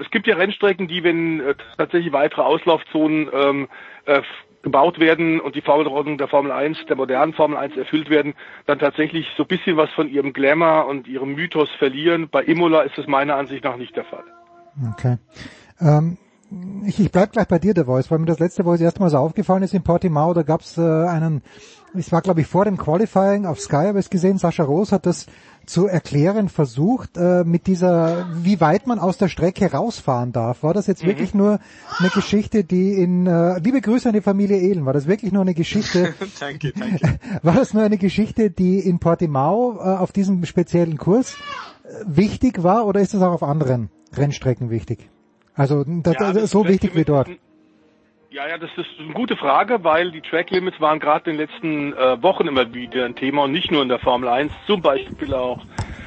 es 0.00 0.10
gibt 0.10 0.26
ja 0.26 0.36
Rennstrecken, 0.36 0.88
die, 0.88 1.04
wenn 1.04 1.40
äh, 1.40 1.54
tatsächlich 1.76 2.12
weitere 2.12 2.42
Auslaufzonen 2.42 3.28
ähm, 3.32 3.68
äh, 4.06 4.22
gebaut 4.62 4.98
werden 4.98 5.40
und 5.40 5.54
die 5.54 5.60
Formelordnung 5.60 6.18
der 6.18 6.28
Formel 6.28 6.50
1, 6.50 6.86
der 6.88 6.96
modernen 6.96 7.34
Formel 7.34 7.56
1 7.56 7.76
erfüllt 7.76 8.10
werden, 8.10 8.34
dann 8.66 8.78
tatsächlich 8.78 9.26
so 9.36 9.44
ein 9.44 9.48
bisschen 9.48 9.76
was 9.76 9.90
von 9.90 10.08
ihrem 10.08 10.32
Glamour 10.32 10.86
und 10.86 11.06
ihrem 11.06 11.34
Mythos 11.34 11.70
verlieren. 11.78 12.28
Bei 12.30 12.42
Imola 12.42 12.82
ist 12.82 12.98
es 12.98 13.06
meiner 13.06 13.36
Ansicht 13.36 13.62
nach 13.62 13.76
nicht 13.76 13.94
der 13.94 14.04
Fall. 14.04 14.24
Okay. 14.92 15.18
Ähm, 15.80 16.18
ich, 16.84 16.98
ich 16.98 17.12
bleib 17.12 17.32
gleich 17.32 17.46
bei 17.46 17.58
dir, 17.58 17.74
der 17.74 17.84
Voice, 17.84 18.10
weil 18.10 18.18
mir 18.18 18.26
das 18.26 18.40
letzte 18.40 18.64
Voice 18.64 18.80
erstmal 18.80 19.10
so 19.10 19.18
aufgefallen 19.18 19.62
ist 19.62 19.74
in 19.74 19.82
Portimao, 19.82 20.34
da 20.34 20.42
gab 20.42 20.62
es 20.62 20.78
äh, 20.78 20.80
einen, 20.80 21.42
es 21.98 22.12
war 22.12 22.22
glaube 22.22 22.40
ich 22.40 22.46
vor 22.46 22.64
dem 22.64 22.76
Qualifying 22.76 23.46
auf 23.46 23.60
Sky, 23.60 23.86
habe 23.86 24.00
ich 24.00 24.10
gesehen, 24.10 24.38
Sascha 24.38 24.64
Roos 24.64 24.92
hat 24.92 25.06
das 25.06 25.26
zu 25.66 25.86
erklären 25.86 26.48
versucht, 26.48 27.16
äh, 27.16 27.44
mit 27.44 27.66
dieser, 27.66 28.28
wie 28.32 28.60
weit 28.60 28.86
man 28.86 28.98
aus 28.98 29.18
der 29.18 29.28
Strecke 29.28 29.72
rausfahren 29.72 30.32
darf. 30.32 30.62
War 30.62 30.72
das 30.72 30.86
jetzt 30.86 31.02
mhm. 31.02 31.08
wirklich 31.08 31.34
nur 31.34 31.58
eine 31.98 32.08
Geschichte, 32.10 32.64
die 32.64 32.92
in, 32.92 33.26
äh, 33.26 33.58
liebe 33.58 33.80
Grüße 33.80 34.08
an 34.08 34.14
die 34.14 34.20
Familie 34.20 34.58
Ehlen, 34.58 34.86
war 34.86 34.92
das 34.92 35.06
wirklich 35.06 35.32
nur 35.32 35.42
eine 35.42 35.54
Geschichte, 35.54 36.14
danke, 36.40 36.72
danke. 36.72 37.18
war 37.42 37.54
das 37.54 37.74
nur 37.74 37.82
eine 37.82 37.98
Geschichte, 37.98 38.50
die 38.50 38.78
in 38.78 39.00
Portimao 39.00 39.76
äh, 39.78 39.96
auf 39.96 40.12
diesem 40.12 40.44
speziellen 40.46 40.98
Kurs 40.98 41.34
äh, 41.34 42.04
wichtig 42.06 42.62
war 42.62 42.86
oder 42.86 43.00
ist 43.00 43.14
das 43.14 43.22
auch 43.22 43.32
auf 43.32 43.42
anderen 43.42 43.90
Rennstrecken 44.12 44.70
wichtig? 44.70 45.10
Also 45.54 45.84
das, 45.84 46.14
ja, 46.20 46.46
so 46.46 46.66
wichtig 46.66 46.94
wie 46.94 47.04
dort. 47.04 47.28
Ja, 48.36 48.46
ja, 48.46 48.58
das 48.58 48.68
ist 48.76 49.00
eine 49.00 49.14
gute 49.14 49.34
Frage, 49.34 49.82
weil 49.82 50.10
die 50.10 50.20
Track 50.20 50.50
Limits 50.50 50.78
waren 50.78 51.00
gerade 51.00 51.30
in 51.30 51.38
den 51.38 51.48
letzten 51.48 51.94
äh, 51.94 52.22
Wochen 52.22 52.46
immer 52.46 52.74
wieder 52.74 53.06
ein 53.06 53.16
Thema 53.16 53.44
und 53.44 53.52
nicht 53.52 53.70
nur 53.70 53.80
in 53.80 53.88
der 53.88 53.98
Formel 53.98 54.28
1, 54.28 54.52
zum 54.66 54.82
Beispiel 54.82 55.32
auch 55.32 55.64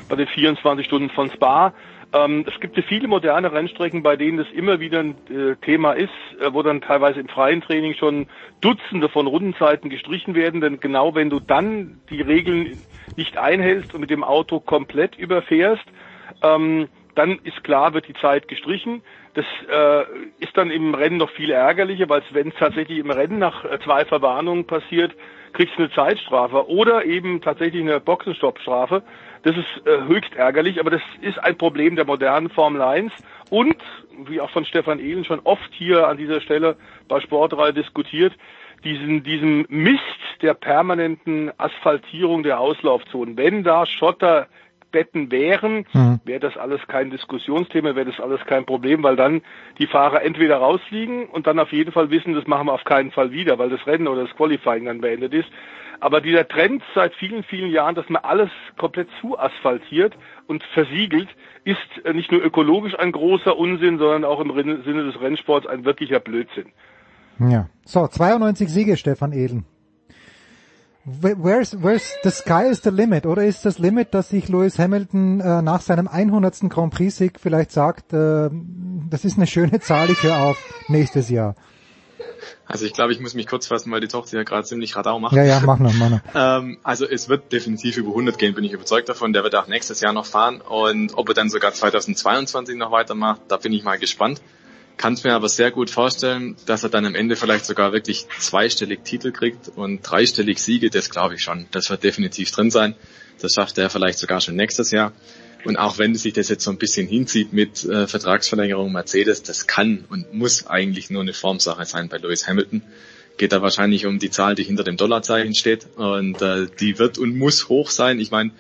bei 0.08 0.16
den 0.16 0.28
24 0.28 0.86
Stunden 0.86 1.10
von 1.10 1.32
Spa. 1.32 1.74
Ähm, 2.14 2.46
es 2.48 2.60
gibt 2.60 2.78
ja 2.78 2.84
viele 2.88 3.08
moderne 3.08 3.52
Rennstrecken, 3.52 4.04
bei 4.04 4.16
denen 4.16 4.38
das 4.38 4.46
immer 4.54 4.80
wieder 4.80 5.00
ein 5.00 5.16
äh, 5.28 5.56
Thema 5.66 5.94
ist, 5.94 6.12
äh, 6.40 6.54
wo 6.54 6.62
dann 6.62 6.82
teilweise 6.82 7.20
im 7.20 7.30
freien 7.30 7.62
Training 7.62 7.96
schon 7.96 8.28
Dutzende 8.62 9.10
von 9.10 9.26
Rundenzeiten 9.26 9.90
gestrichen 9.90 10.36
werden, 10.36 10.62
denn 10.62 10.80
genau 10.80 11.16
wenn 11.16 11.32
du 11.32 11.40
dann 11.40 12.00
die 12.12 12.22
Regeln 12.22 12.78
nicht 13.16 13.40
einhältst 13.40 13.96
und 13.96 14.02
mit 14.02 14.12
dem 14.12 14.24
Auto 14.24 14.60
komplett 14.60 15.18
überfährst, 15.18 15.86
ähm, 16.44 16.90
dann 17.20 17.38
ist 17.44 17.66
klar, 17.66 17.94
wird 17.94 18.08
die 18.08 18.14
Zeit 18.14 18.48
gestrichen. 18.48 19.02
Das 19.34 19.46
äh, 19.70 20.06
ist 20.40 20.56
dann 20.56 20.72
im 20.72 20.96
Rennen 20.96 21.18
noch 21.18 21.30
viel 21.32 21.52
ärgerlicher, 21.52 22.08
weil 22.08 22.24
wenn 22.32 22.48
es 22.48 22.56
tatsächlich 22.56 22.98
im 22.98 23.12
Rennen 23.12 23.40
nach 23.40 23.66
äh, 23.66 23.78
zwei 23.84 24.06
Verwarnungen 24.06 24.66
passiert, 24.66 25.14
kriegst 25.52 25.78
du 25.78 25.84
eine 25.84 25.92
Zeitstrafe 25.92 26.70
oder 26.70 27.04
eben 27.04 27.42
tatsächlich 27.42 27.82
eine 27.82 28.00
Boxenstoppstrafe. 28.00 29.04
Das 29.44 29.58
ist 29.58 29.86
äh, 29.86 30.08
höchst 30.08 30.34
ärgerlich, 30.34 30.80
aber 30.80 30.92
das 30.92 31.02
ist 31.20 31.38
ein 31.40 31.58
Problem 31.58 31.98
der 31.98 32.06
modernen 32.06 32.50
Formel 32.50 32.82
1 32.82 33.12
und, 33.50 33.76
wie 34.26 34.40
auch 34.40 34.52
von 34.52 34.64
Stefan 34.64 35.00
Ehlen 35.00 35.26
schon 35.26 35.42
oft 35.44 35.74
hier 35.74 36.08
an 36.08 36.16
dieser 36.16 36.40
Stelle 36.40 36.78
bei 37.10 37.20
Sportreihe 37.20 37.74
diskutiert, 37.74 38.34
diesen, 38.86 39.24
diesem 39.24 39.66
Mist 39.68 40.00
der 40.42 40.54
permanenten 40.54 41.52
Asphaltierung 41.58 42.44
der 42.44 42.62
Auslaufzonen. 42.62 43.36
Wenn 43.36 43.66
da 43.66 43.86
Schotter 43.86 44.48
Betten 44.92 45.32
wären, 45.32 45.86
mhm. 45.94 46.20
wäre 46.26 46.40
das 46.40 46.58
alles 46.58 46.82
kein 46.88 47.10
Diskussionsthema, 47.10 47.96
wäre 47.96 48.12
das 48.12 48.20
alles 48.20 48.40
kein 48.46 48.66
Problem, 48.66 49.04
weil 49.04 49.16
dann 49.16 49.42
die 49.78 49.88
Fahrer 49.88 50.24
entweder 50.24 50.58
rausfliegen 50.58 51.26
und 51.26 51.48
dann 51.48 51.60
auf 51.60 51.72
jeden 51.72 51.92
Fall 51.92 52.10
wissen, 52.10 52.34
das 52.34 52.48
machen 52.48 52.68
wir 52.68 52.74
auf 52.74 52.84
keinen 52.84 53.12
Fall 53.12 53.32
wieder, 53.32 53.58
weil 53.60 53.70
das 53.70 53.86
Rennen 53.86 54.08
oder 54.08 54.24
das 54.24 54.36
Qualifying 54.36 54.86
dann 54.86 55.02
beendet 55.02 55.34
ist. 55.34 55.50
Aber 56.02 56.22
dieser 56.22 56.48
Trend 56.48 56.82
seit 56.96 57.14
vielen, 57.16 57.44
vielen 57.44 57.72
Jahren, 57.72 57.96
dass 57.96 58.08
man 58.10 58.24
alles 58.24 58.50
komplett 58.78 59.10
zu 59.20 59.38
asphaltiert 59.38 60.16
und 60.48 60.64
versiegelt, 60.74 61.28
ist 61.66 61.78
nicht 62.14 62.32
nur 62.32 62.42
ökologisch 62.42 62.98
ein 62.98 63.12
großer 63.12 63.58
Unsinn, 63.58 63.98
sondern 64.00 64.24
auch 64.24 64.40
im 64.40 64.54
Sinne 64.56 65.04
des 65.04 65.20
Rennsports 65.20 65.68
ein 65.68 65.84
wirklicher 65.84 66.20
Blödsinn. 66.20 66.72
Ja. 67.40 67.70
So, 67.86 68.08
92 68.08 68.70
Siege, 68.70 68.98
Stefan 68.98 69.34
Edel. 69.34 69.64
Where's, 71.22 71.76
where's 71.82 72.16
the 72.24 72.30
sky 72.30 72.70
is 72.70 72.82
the 72.84 72.92
limit? 72.92 73.26
Oder 73.26 73.46
ist 73.46 73.66
das 73.66 73.80
Limit, 73.80 74.14
dass 74.14 74.30
sich 74.30 74.48
Lewis 74.48 74.78
Hamilton 74.78 75.40
äh, 75.40 75.62
nach 75.62 75.82
seinem 75.82 76.08
100. 76.08 76.70
Grand 76.70 76.94
Prix-Sieg 76.94 77.40
vielleicht 77.40 77.72
sagt, 77.72 78.14
äh, 78.14 78.50
das 79.10 79.26
ist 79.26 79.38
eine 79.38 79.48
schöne 79.48 79.80
Zahl, 79.80 80.10
ich 80.10 80.22
höre 80.22 80.38
auf 80.38 80.58
nächstes 80.88 81.30
Jahr? 81.30 81.56
Also 82.66 82.86
ich 82.86 82.94
glaube, 82.94 83.12
ich 83.12 83.20
muss 83.20 83.34
mich 83.34 83.48
kurz 83.48 83.66
fassen, 83.68 83.92
weil 83.92 84.02
die 84.02 84.08
Tochter 84.08 84.38
ja 84.38 84.44
gerade 84.44 84.64
ziemlich 84.64 84.96
Radau 84.96 85.20
macht. 85.20 85.36
Ja, 85.36 85.44
ja, 85.44 85.60
mach 85.66 85.80
noch, 85.80 85.94
mach 85.94 86.10
noch. 86.10 86.20
ähm, 86.36 86.78
also 86.84 87.08
es 87.08 87.28
wird 87.28 87.52
definitiv 87.52 87.98
über 87.98 88.10
100 88.10 88.38
gehen, 88.38 88.54
bin 88.54 88.64
ich 88.64 88.74
überzeugt 88.74 89.10
davon. 89.10 89.34
Der 89.34 89.44
wird 89.44 89.56
auch 89.56 89.68
nächstes 89.68 90.02
Jahr 90.02 90.14
noch 90.14 90.28
fahren 90.28 90.62
und 90.62 91.18
ob 91.18 91.30
er 91.30 91.34
dann 91.34 91.50
sogar 91.50 91.74
2022 91.74 92.78
noch 92.78 92.92
weitermacht, 92.92 93.42
da 93.48 93.58
bin 93.58 93.74
ich 93.74 93.84
mal 93.84 93.98
gespannt 93.98 94.42
kann 95.00 95.14
es 95.14 95.24
mir 95.24 95.34
aber 95.34 95.48
sehr 95.48 95.72
gut 95.72 95.90
vorstellen, 95.90 96.58
dass 96.66 96.84
er 96.84 96.90
dann 96.90 97.06
am 97.06 97.16
Ende 97.16 97.38
vielleicht 97.38 97.66
sogar 97.66 97.94
wirklich 97.94 98.28
zweistellig 98.38 99.06
Titel 99.06 99.32
kriegt 99.32 99.70
und 99.70 100.02
dreistellig 100.02 100.62
Siege, 100.62 100.90
das 100.90 101.10
glaube 101.10 101.36
ich 101.36 101.42
schon. 101.42 101.68
Das 101.72 101.90
wird 101.90 102.04
definitiv 102.04 102.52
drin 102.52 102.70
sein. 102.70 102.96
Das 103.40 103.54
schafft 103.54 103.78
er 103.78 103.90
vielleicht 103.90 104.20
sogar 104.20 104.42
schon 104.42 104.58
nächstes 104.58 104.92
Jahr. 104.92 105.14
Und 105.64 105.78
auch 105.78 106.00
wenn 106.00 106.16
sich 106.16 106.34
das 106.34 106.50
jetzt 106.50 106.66
so 106.66 106.72
ein 106.72 106.78
bisschen 106.78 107.08
hinzieht 107.08 107.54
mit 107.54 107.86
äh, 107.86 108.08
Vertragsverlängerung 108.08 108.92
Mercedes, 108.92 109.42
das 109.42 109.68
kann 109.68 110.04
und 110.10 110.34
muss 110.34 110.68
eigentlich 110.68 111.10
nur 111.10 111.22
eine 111.22 111.34
Formsache 111.34 111.86
sein 111.86 112.10
bei 112.10 112.18
Lewis 112.18 112.46
Hamilton. 112.46 112.82
Geht 113.38 113.54
da 113.54 113.62
wahrscheinlich 113.62 114.06
um 114.06 114.20
die 114.20 114.30
Zahl, 114.30 114.56
die 114.56 114.64
hinter 114.64 114.84
dem 114.84 114.98
Dollarzeichen 114.98 115.56
steht. 115.56 115.88
Und 115.96 116.42
äh, 116.42 116.68
die 116.78 117.00
wird 117.00 117.18
und 117.18 117.38
muss 117.38 117.70
hoch 117.70 117.90
sein. 117.90 118.20
Ich 118.20 118.32
meine, 118.32 118.52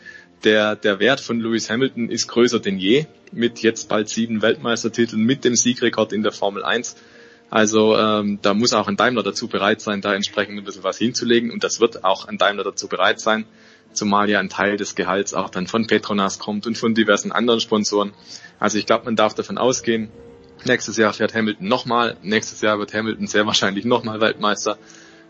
der, 0.43 0.75
der 0.75 0.99
Wert 0.99 1.19
von 1.19 1.39
Lewis 1.39 1.69
Hamilton 1.69 2.09
ist 2.09 2.27
größer 2.27 2.59
denn 2.59 2.77
je, 2.77 3.05
mit 3.31 3.59
jetzt 3.59 3.89
bald 3.89 4.09
sieben 4.09 4.41
Weltmeistertiteln, 4.41 5.23
mit 5.23 5.43
dem 5.43 5.55
Siegrekord 5.55 6.13
in 6.13 6.23
der 6.23 6.31
Formel 6.31 6.63
1. 6.63 6.95
Also 7.49 7.97
ähm, 7.97 8.39
da 8.41 8.53
muss 8.53 8.73
auch 8.73 8.87
ein 8.87 8.95
Daimler 8.95 9.23
dazu 9.23 9.47
bereit 9.47 9.81
sein, 9.81 10.01
da 10.01 10.13
entsprechend 10.13 10.57
ein 10.57 10.63
bisschen 10.63 10.83
was 10.83 10.97
hinzulegen 10.97 11.51
und 11.51 11.63
das 11.63 11.79
wird 11.79 12.03
auch 12.03 12.27
ein 12.27 12.37
Daimler 12.37 12.63
dazu 12.63 12.87
bereit 12.87 13.19
sein, 13.19 13.45
zumal 13.91 14.29
ja 14.29 14.39
ein 14.39 14.49
Teil 14.49 14.77
des 14.77 14.95
Gehalts 14.95 15.33
auch 15.33 15.49
dann 15.49 15.65
von 15.65 15.87
Petronas 15.87 16.37
kommt 16.37 16.67
und 16.67 16.77
von 16.77 16.93
diversen 16.93 17.31
anderen 17.31 17.59
Sponsoren. 17.59 18.13
Also 18.59 18.77
ich 18.77 18.85
glaube, 18.85 19.05
man 19.05 19.15
darf 19.15 19.33
davon 19.33 19.57
ausgehen, 19.57 20.09
nächstes 20.65 20.97
Jahr 20.97 21.11
fährt 21.13 21.33
Hamilton 21.33 21.67
nochmal, 21.67 22.17
nächstes 22.21 22.61
Jahr 22.61 22.77
wird 22.77 22.93
Hamilton 22.93 23.25
sehr 23.25 23.47
wahrscheinlich 23.47 23.85
nochmal 23.85 24.21
Weltmeister 24.21 24.77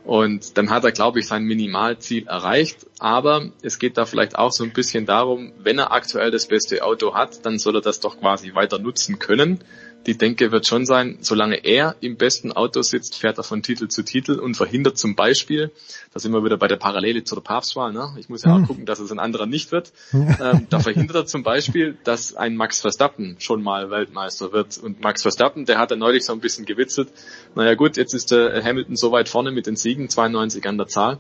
und 0.06 0.58
dann 0.58 0.70
hat 0.70 0.84
er, 0.84 0.92
glaube 0.92 1.20
ich, 1.20 1.28
sein 1.28 1.44
Minimalziel 1.44 2.28
erreicht. 2.28 2.88
Aber 3.00 3.50
es 3.62 3.80
geht 3.80 3.98
da 3.98 4.06
vielleicht 4.06 4.38
auch 4.38 4.52
so 4.52 4.64
ein 4.64 4.74
bisschen 4.74 5.06
darum, 5.06 5.52
wenn 5.60 5.78
er 5.78 5.92
aktuell 5.92 6.32
das 6.32 6.48
beste 6.48 6.84
Auto 6.84 7.14
hat, 7.14 7.46
dann 7.46 7.60
soll 7.60 7.76
er 7.76 7.82
das 7.82 8.00
doch 8.00 8.20
quasi 8.20 8.56
weiter 8.56 8.80
nutzen 8.80 9.20
können. 9.20 9.60
Die 10.06 10.18
Denke 10.18 10.52
wird 10.52 10.66
schon 10.66 10.86
sein, 10.86 11.18
solange 11.22 11.66
er 11.66 11.96
im 12.00 12.16
besten 12.16 12.52
Auto 12.52 12.82
sitzt, 12.82 13.18
fährt 13.18 13.38
er 13.38 13.44
von 13.44 13.62
Titel 13.62 13.90
zu 13.90 14.04
Titel 14.04 14.40
und 14.40 14.56
verhindert 14.56 14.98
zum 14.98 15.16
Beispiel, 15.16 15.72
da 16.14 16.20
sind 16.20 16.32
wir 16.32 16.44
wieder 16.44 16.58
bei 16.58 16.68
der 16.68 16.78
Parallele 16.78 17.24
zur 17.24 17.44
Papstwahl, 17.44 17.92
ne? 17.92 18.16
ich 18.18 18.30
muss 18.30 18.44
ja 18.44 18.54
auch 18.54 18.60
hm. 18.60 18.68
gucken, 18.68 18.86
dass 18.86 19.00
es 19.00 19.12
ein 19.12 19.20
anderer 19.20 19.46
nicht 19.46 19.72
wird, 19.72 19.92
ähm, 20.14 20.68
da 20.70 20.80
verhindert 20.80 21.16
er 21.16 21.26
zum 21.26 21.44
Beispiel, 21.44 21.98
dass 22.06 22.34
ein 22.34 22.56
Max 22.56 22.80
Verstappen 22.82 23.36
schon 23.40 23.62
mal 23.62 23.90
Weltmeister 23.92 24.54
wird. 24.54 24.78
Und 24.78 25.02
Max 25.02 25.22
Verstappen, 25.22 25.66
der 25.66 25.78
hat 25.78 25.92
ja 25.92 25.98
neulich 25.98 26.26
so 26.26 26.34
ein 26.34 26.40
bisschen 26.40 26.66
gewitzelt, 26.66 27.10
naja 27.56 27.76
gut, 27.76 27.98
jetzt 27.98 28.14
ist 28.14 28.32
der 28.32 28.64
Hamilton 28.64 28.96
so 28.96 29.12
weit 29.12 29.28
vorne 29.28 29.52
mit 29.52 29.68
den 29.68 29.76
Siegen, 29.76 30.10
92 30.10 30.66
an 30.66 30.78
der 30.78 30.88
Zahl, 30.88 31.20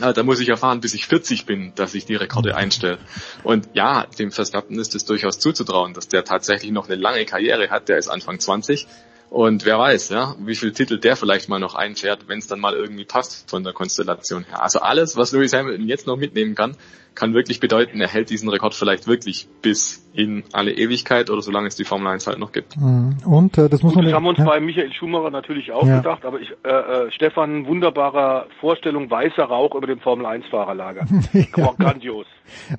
da 0.00 0.22
muss 0.22 0.40
ich 0.40 0.48
erfahren, 0.48 0.80
bis 0.80 0.94
ich 0.94 1.06
40 1.06 1.46
bin, 1.46 1.72
dass 1.76 1.94
ich 1.94 2.04
die 2.04 2.16
Rekorde 2.16 2.56
einstelle. 2.56 2.98
Und 3.42 3.68
ja, 3.74 4.06
dem 4.18 4.32
Verstappen 4.32 4.78
ist 4.78 4.94
es 4.94 5.04
durchaus 5.04 5.38
zuzutrauen, 5.38 5.94
dass 5.94 6.08
der 6.08 6.24
tatsächlich 6.24 6.72
noch 6.72 6.88
eine 6.88 6.96
lange 6.96 7.24
Karriere 7.24 7.70
hat. 7.70 7.88
Der 7.88 7.98
ist 7.98 8.08
Anfang 8.08 8.40
20 8.40 8.86
und 9.34 9.64
wer 9.64 9.80
weiß, 9.80 10.10
ja, 10.10 10.36
wie 10.38 10.54
viel 10.54 10.72
Titel 10.72 10.98
der 10.98 11.16
vielleicht 11.16 11.48
mal 11.48 11.58
noch 11.58 11.74
einfährt, 11.74 12.28
wenn 12.28 12.38
es 12.38 12.46
dann 12.46 12.60
mal 12.60 12.74
irgendwie 12.74 13.04
passt 13.04 13.50
von 13.50 13.64
der 13.64 13.72
Konstellation 13.72 14.44
her. 14.44 14.62
Also 14.62 14.78
alles, 14.78 15.16
was 15.16 15.32
Lewis 15.32 15.52
Hamilton 15.52 15.88
jetzt 15.88 16.06
noch 16.06 16.16
mitnehmen 16.16 16.54
kann, 16.54 16.76
kann 17.14 17.34
wirklich 17.34 17.60
bedeuten, 17.60 18.00
er 18.00 18.08
hält 18.08 18.30
diesen 18.30 18.48
Rekord 18.48 18.74
vielleicht 18.74 19.06
wirklich 19.06 19.48
bis 19.62 20.04
in 20.14 20.44
alle 20.52 20.72
Ewigkeit 20.72 21.28
oder 21.28 21.42
solange 21.42 21.66
es 21.66 21.74
die 21.74 21.84
Formel 21.84 22.06
1 22.06 22.26
halt 22.28 22.38
noch 22.38 22.52
gibt. 22.52 22.76
Mhm. 22.76 23.16
Und 23.24 23.58
äh, 23.58 23.68
das 23.68 23.82
muss 23.82 23.94
Gut, 23.94 23.96
man 23.96 24.04
das 24.04 24.14
haben 24.14 24.22
wir 24.22 24.28
uns 24.30 24.38
ja. 24.38 24.44
bei 24.44 24.60
Michael 24.60 24.92
Schumacher 24.92 25.30
natürlich 25.30 25.72
auch 25.72 25.86
ja. 25.86 25.96
gedacht, 25.96 26.24
aber 26.24 26.40
ich, 26.40 26.50
äh, 26.64 26.68
äh, 26.68 27.10
Stefan, 27.10 27.66
wunderbarer 27.66 28.46
Vorstellung, 28.60 29.10
weißer 29.10 29.42
Rauch 29.42 29.74
über 29.74 29.88
dem 29.88 29.98
Formel 29.98 30.26
1 30.26 30.46
Fahrerlager. 30.50 31.06
ja. 31.32 31.72
Grandios. 31.78 32.26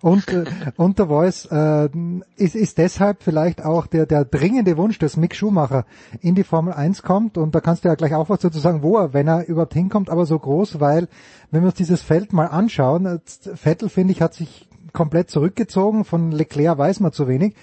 Und, 0.02 0.28
äh, 0.30 0.46
und 0.78 0.98
der 0.98 1.08
Voice 1.08 1.46
äh, 1.52 1.90
ist, 2.38 2.56
ist 2.56 2.78
deshalb 2.78 3.22
vielleicht 3.22 3.66
auch 3.66 3.88
der, 3.88 4.06
der 4.06 4.24
dringende 4.24 4.78
Wunsch, 4.78 4.98
dass 5.00 5.18
Mick 5.18 5.36
Schumacher 5.36 5.86
in 6.22 6.36
die 6.36 6.44
Formel 6.44 6.74
1 6.74 7.04
kommt 7.04 7.38
und 7.38 7.54
da 7.54 7.60
kannst 7.60 7.84
du 7.84 7.90
ja 7.90 7.96
gleich 7.96 8.14
auch 8.14 8.30
was 8.30 8.40
dazu 8.40 8.60
sagen, 8.60 8.82
wo 8.82 8.98
er, 8.98 9.14
wenn 9.14 9.28
er 9.28 9.48
überhaupt 9.48 9.74
hinkommt, 9.74 10.10
aber 10.10 10.26
so 10.26 10.40
groß, 10.40 10.80
weil 10.80 11.10
wenn 11.52 11.62
wir 11.62 11.68
uns 11.68 11.76
dieses 11.76 12.02
Feld 12.02 12.34
mal 12.34 12.48
anschauen, 12.48 13.22
Vettel 13.56 13.90
finde 13.90 14.14
ich 14.14 14.22
hat 14.22 14.34
sich 14.34 14.68
komplett 14.94 15.30
zurückgezogen, 15.30 16.06
von 16.06 16.32
Leclerc 16.32 16.78
weiß 16.78 17.00
man 17.02 17.12
zu 17.12 17.28
wenig, 17.28 17.56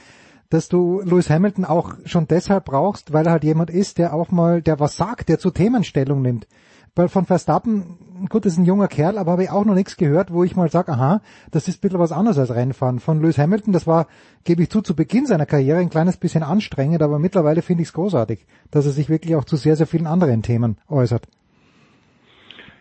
dass 0.51 0.69
du 0.69 1.01
Lewis 1.01 1.31
Hamilton 1.31 1.65
auch 1.65 1.95
schon 2.05 2.29
deshalb 2.29 2.67
brauchst, 2.67 3.13
weil 3.13 3.27
er 3.27 3.33
halt 3.33 3.45
jemand 3.45 3.71
ist, 3.71 3.99
der 3.99 4.13
auch 4.13 4.31
mal, 4.31 4.61
der 4.61 4.79
was 4.79 4.97
sagt, 4.97 5.29
der 5.31 5.39
zu 5.39 5.51
Themen 5.51 5.83
Stellung 5.83 6.21
nimmt. 6.21 6.47
Weil 6.95 7.09
von 7.09 7.25
Verstappen, 7.25 8.27
gut, 8.29 8.45
das 8.45 8.53
ist 8.53 8.59
ein 8.59 8.67
junger 8.67 8.87
Kerl, 8.87 9.17
aber 9.17 9.33
habe 9.33 9.45
ich 9.45 9.51
auch 9.51 9.65
noch 9.65 9.75
nichts 9.75 9.97
gehört, 9.97 10.31
wo 10.31 10.45
ich 10.45 10.55
mal 10.55 10.71
sage, 10.71 10.93
aha, 10.93 11.23
das 11.51 11.69
ist 11.69 11.79
ein 11.79 11.81
bisschen 11.81 11.99
was 11.99 12.13
anderes 12.13 12.39
als 12.39 12.55
Rennfahren. 12.55 13.01
Von 13.01 13.23
Lewis 13.23 13.39
Hamilton, 13.39 13.73
das 13.73 13.87
war, 13.87 14.09
gebe 14.45 14.63
ich 14.63 14.69
zu, 14.69 14.83
zu 14.83 14.95
Beginn 14.95 15.25
seiner 15.25 15.47
Karriere 15.47 15.79
ein 15.79 15.89
kleines 15.89 16.19
bisschen 16.19 16.43
anstrengend, 16.43 17.01
aber 17.01 17.19
mittlerweile 17.19 17.63
finde 17.63 17.83
ich 17.83 17.89
es 17.89 17.95
großartig, 17.95 18.45
dass 18.71 18.85
er 18.85 18.93
sich 18.93 19.09
wirklich 19.09 19.37
auch 19.37 19.45
zu 19.45 19.57
sehr, 19.57 19.77
sehr 19.77 19.87
vielen 19.87 20.07
anderen 20.07 20.43
Themen 20.43 20.77
äußert. 20.87 21.27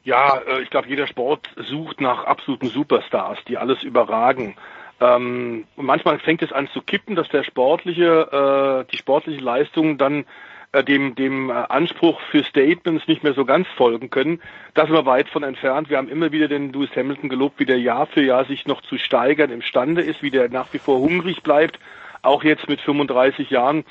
Ja, 0.04 0.38
äh, 0.38 0.62
ich 0.62 0.70
glaube, 0.70 0.88
jeder 0.88 1.08
Sport 1.08 1.50
sucht 1.56 2.02
nach 2.02 2.26
absoluten 2.26 2.68
Superstars, 2.68 3.40
die 3.48 3.58
alles 3.58 3.84
überragen. 3.84 4.56
Ähm, 5.00 5.66
und 5.76 5.86
manchmal 5.86 6.20
fängt 6.20 6.42
es 6.42 6.52
an 6.52 6.68
zu 6.70 6.82
kippen, 6.82 7.16
dass 7.16 7.28
der 7.30 7.44
sportliche, 7.44 8.86
äh, 8.86 8.92
die 8.92 8.98
sportliche 8.98 9.42
Leistung 9.42 9.98
dann 9.98 10.26
äh, 10.74 10.84
dem, 10.84 11.16
dem 11.16 11.50
äh, 11.50 11.54
Anspruch 11.54 12.22
für 12.32 12.44
Statements 12.44 13.08
nicht 13.08 13.24
mehr 13.24 13.34
so 13.34 13.44
ganz 13.44 13.68
folgen 13.76 14.10
können. 14.10 14.42
Da 14.74 14.86
sind 14.86 14.94
wir 14.94 15.06
weit 15.06 15.28
von 15.28 15.44
entfernt. 15.44 15.90
Wir 15.90 15.98
haben 15.98 16.08
immer 16.08 16.32
wieder 16.32 16.48
den 16.48 16.72
Lewis 16.72 16.96
Hamilton 16.96 17.30
gelobt, 17.30 17.60
wie 17.60 17.66
der 17.66 17.80
Jahr 17.80 18.06
für 18.06 18.22
Jahr 18.24 18.46
sich 18.46 18.66
noch 18.66 18.82
zu 18.82 18.98
steigern 18.98 19.52
imstande 19.52 20.02
ist, 20.02 20.24
wie 20.24 20.32
der 20.32 20.50
nach 20.50 20.72
wie 20.72 20.80
vor 20.80 21.00
hungrig 21.00 21.44
bleibt, 21.44 21.80
auch 22.22 22.44
jetzt 22.44 22.70
mit 22.70 22.80
35 22.80 23.50
Jahren. 23.50 23.84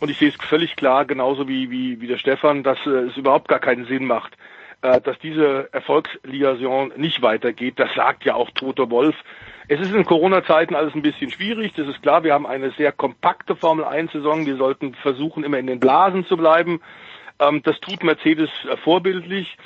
Und 0.00 0.10
ich 0.10 0.18
sehe 0.18 0.28
es 0.28 0.36
völlig 0.36 0.76
klar, 0.76 1.04
genauso 1.06 1.48
wie, 1.48 1.70
wie, 1.70 2.00
wie 2.00 2.06
der 2.06 2.18
Stefan, 2.18 2.62
dass 2.62 2.78
äh, 2.86 3.06
es 3.06 3.16
überhaupt 3.16 3.48
gar 3.48 3.58
keinen 3.58 3.86
Sinn 3.86 4.04
macht, 4.04 4.36
äh, 4.82 5.00
dass 5.00 5.18
diese 5.18 5.68
Erfolgsliaison 5.72 6.92
nicht 6.96 7.22
weitergeht. 7.22 7.78
Das 7.78 7.92
sagt 7.94 8.24
ja 8.24 8.34
auch 8.34 8.50
Toto 8.50 8.90
Wolf. 8.90 9.16
Es 9.68 9.80
ist 9.80 9.92
in 9.92 10.04
Corona-Zeiten 10.04 10.74
alles 10.74 10.94
ein 10.94 11.02
bisschen 11.02 11.30
schwierig. 11.30 11.74
Das 11.76 11.86
ist 11.88 12.00
klar. 12.00 12.24
Wir 12.24 12.32
haben 12.32 12.46
eine 12.46 12.70
sehr 12.72 12.92
kompakte 12.92 13.56
Formel-1-Saison. 13.56 14.46
Wir 14.46 14.56
sollten 14.56 14.94
versuchen, 14.94 15.44
immer 15.44 15.58
in 15.58 15.66
den 15.66 15.80
Blasen 15.80 16.24
zu 16.26 16.36
bleiben. 16.36 16.80
Ähm, 17.38 17.62
das 17.64 17.78
tut 17.80 18.02
Mercedes 18.02 18.50
äh, 18.70 18.76
vorbildlich. 18.78 19.56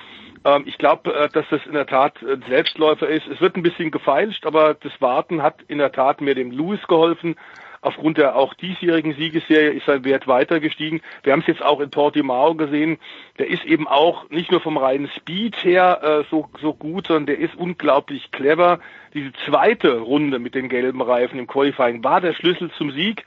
Ähm, 0.45 0.65
ich 0.67 0.79
glaube, 0.79 1.15
äh, 1.15 1.29
dass 1.29 1.47
das 1.51 1.65
in 1.67 1.75
der 1.75 1.87
Tat 1.87 2.21
ein 2.23 2.43
Selbstläufer 2.49 3.09
ist. 3.09 3.27
Es 3.29 3.41
wird 3.41 3.57
ein 3.57 3.63
bisschen 3.63 3.91
gefeilscht, 3.91 4.45
aber 4.47 4.75
das 4.75 4.93
Warten 5.01 5.43
hat 5.43 5.63
in 5.69 5.79
der 5.79 5.93
Tat 5.93 6.21
mir 6.21 6.35
dem 6.35 6.51
Lewis 6.51 6.81
geholfen. 6.89 7.37
Aufgrund 7.85 8.17
der 8.17 8.37
auch 8.37 8.55
diesjährigen 8.55 9.15
Siegesserie 9.15 9.73
ist 9.73 9.87
sein 9.87 10.05
Wert 10.05 10.29
weiter 10.29 10.61
gestiegen. 10.61 11.01
Wir 11.25 11.33
haben 11.33 11.41
es 11.41 11.49
jetzt 11.49 11.63
auch 11.63 11.81
in 11.81 11.91
Portimao 11.91 12.55
gesehen. 12.55 12.99
Der 13.41 13.49
ist 13.49 13.65
eben 13.65 13.89
auch 13.89 14.31
nicht 14.31 14.53
nur 14.53 14.61
vom 14.61 14.77
reinen 14.77 15.11
Speed 15.17 15.57
her 15.65 16.01
äh, 16.01 16.25
so, 16.31 16.49
so 16.61 16.75
gut, 16.75 17.09
sondern 17.09 17.27
der 17.27 17.39
ist 17.39 17.57
unglaublich 17.57 18.31
clever. 18.31 18.79
Diese 19.15 19.33
zweite 19.47 19.99
Runde 19.99 20.39
mit 20.39 20.55
den 20.55 20.69
gelben 20.69 21.03
Reifen 21.03 21.41
im 21.41 21.49
Qualifying 21.49 22.05
war 22.05 22.21
der 22.21 22.35
Schlüssel 22.35 22.71
zum 22.71 22.93
Sieg. 22.93 23.25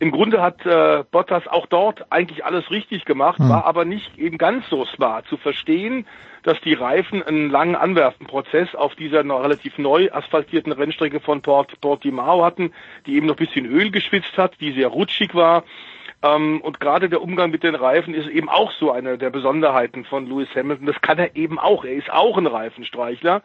Im 0.00 0.12
Grunde 0.12 0.40
hat 0.40 0.64
äh, 0.64 1.04
Bottas 1.10 1.46
auch 1.48 1.66
dort 1.66 2.10
eigentlich 2.10 2.44
alles 2.44 2.70
richtig 2.70 3.04
gemacht, 3.04 3.40
mhm. 3.40 3.48
war 3.48 3.64
aber 3.64 3.84
nicht 3.84 4.16
eben 4.16 4.38
ganz 4.38 4.68
so 4.68 4.84
smart 4.84 5.26
zu 5.26 5.36
verstehen, 5.36 6.06
dass 6.44 6.60
die 6.60 6.74
Reifen 6.74 7.22
einen 7.22 7.50
langen 7.50 7.74
Anwerfenprozess 7.74 8.74
auf 8.74 8.94
dieser 8.94 9.24
noch 9.24 9.42
relativ 9.42 9.76
neu 9.76 10.10
asphaltierten 10.12 10.72
Rennstrecke 10.72 11.20
von 11.20 11.42
Port, 11.42 11.80
Portimao 11.80 12.44
hatten, 12.44 12.72
die 13.06 13.16
eben 13.16 13.26
noch 13.26 13.34
ein 13.36 13.44
bisschen 13.44 13.66
Öl 13.66 13.90
geschwitzt 13.90 14.38
hat, 14.38 14.60
die 14.60 14.72
sehr 14.72 14.88
rutschig 14.88 15.34
war. 15.34 15.64
Ähm, 16.22 16.60
und 16.60 16.80
gerade 16.80 17.08
der 17.08 17.22
Umgang 17.22 17.50
mit 17.50 17.62
den 17.62 17.74
Reifen 17.74 18.14
ist 18.14 18.28
eben 18.28 18.48
auch 18.48 18.72
so 18.72 18.92
eine 18.92 19.18
der 19.18 19.30
Besonderheiten 19.30 20.04
von 20.04 20.26
Lewis 20.26 20.48
Hamilton. 20.54 20.86
Das 20.86 21.00
kann 21.00 21.18
er 21.18 21.36
eben 21.36 21.58
auch. 21.58 21.84
Er 21.84 21.94
ist 21.94 22.10
auch 22.10 22.38
ein 22.38 22.46
Reifenstreichler. 22.46 23.42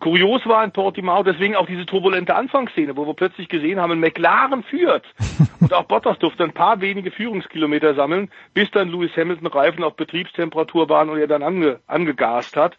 Kurios 0.00 0.46
war 0.46 0.62
in 0.62 0.72
Portimao 0.72 1.22
deswegen 1.22 1.56
auch 1.56 1.66
diese 1.66 1.86
turbulente 1.86 2.34
Anfangsszene, 2.34 2.96
wo 2.96 3.06
wir 3.06 3.14
plötzlich 3.14 3.48
gesehen 3.48 3.80
haben, 3.80 3.98
McLaren 3.98 4.62
führt. 4.62 5.06
Und 5.60 5.72
auch 5.72 5.84
Bottas 5.84 6.18
durfte 6.18 6.44
ein 6.44 6.52
paar 6.52 6.80
wenige 6.80 7.10
Führungskilometer 7.10 7.94
sammeln, 7.94 8.30
bis 8.54 8.70
dann 8.70 8.90
Lewis 8.90 9.16
Hamilton 9.16 9.46
Reifen 9.46 9.84
auf 9.84 9.96
Betriebstemperatur 9.96 10.88
waren 10.88 11.08
und 11.08 11.18
er 11.18 11.26
dann 11.26 11.42
ange, 11.42 11.80
angegast 11.86 12.56
hat. 12.56 12.76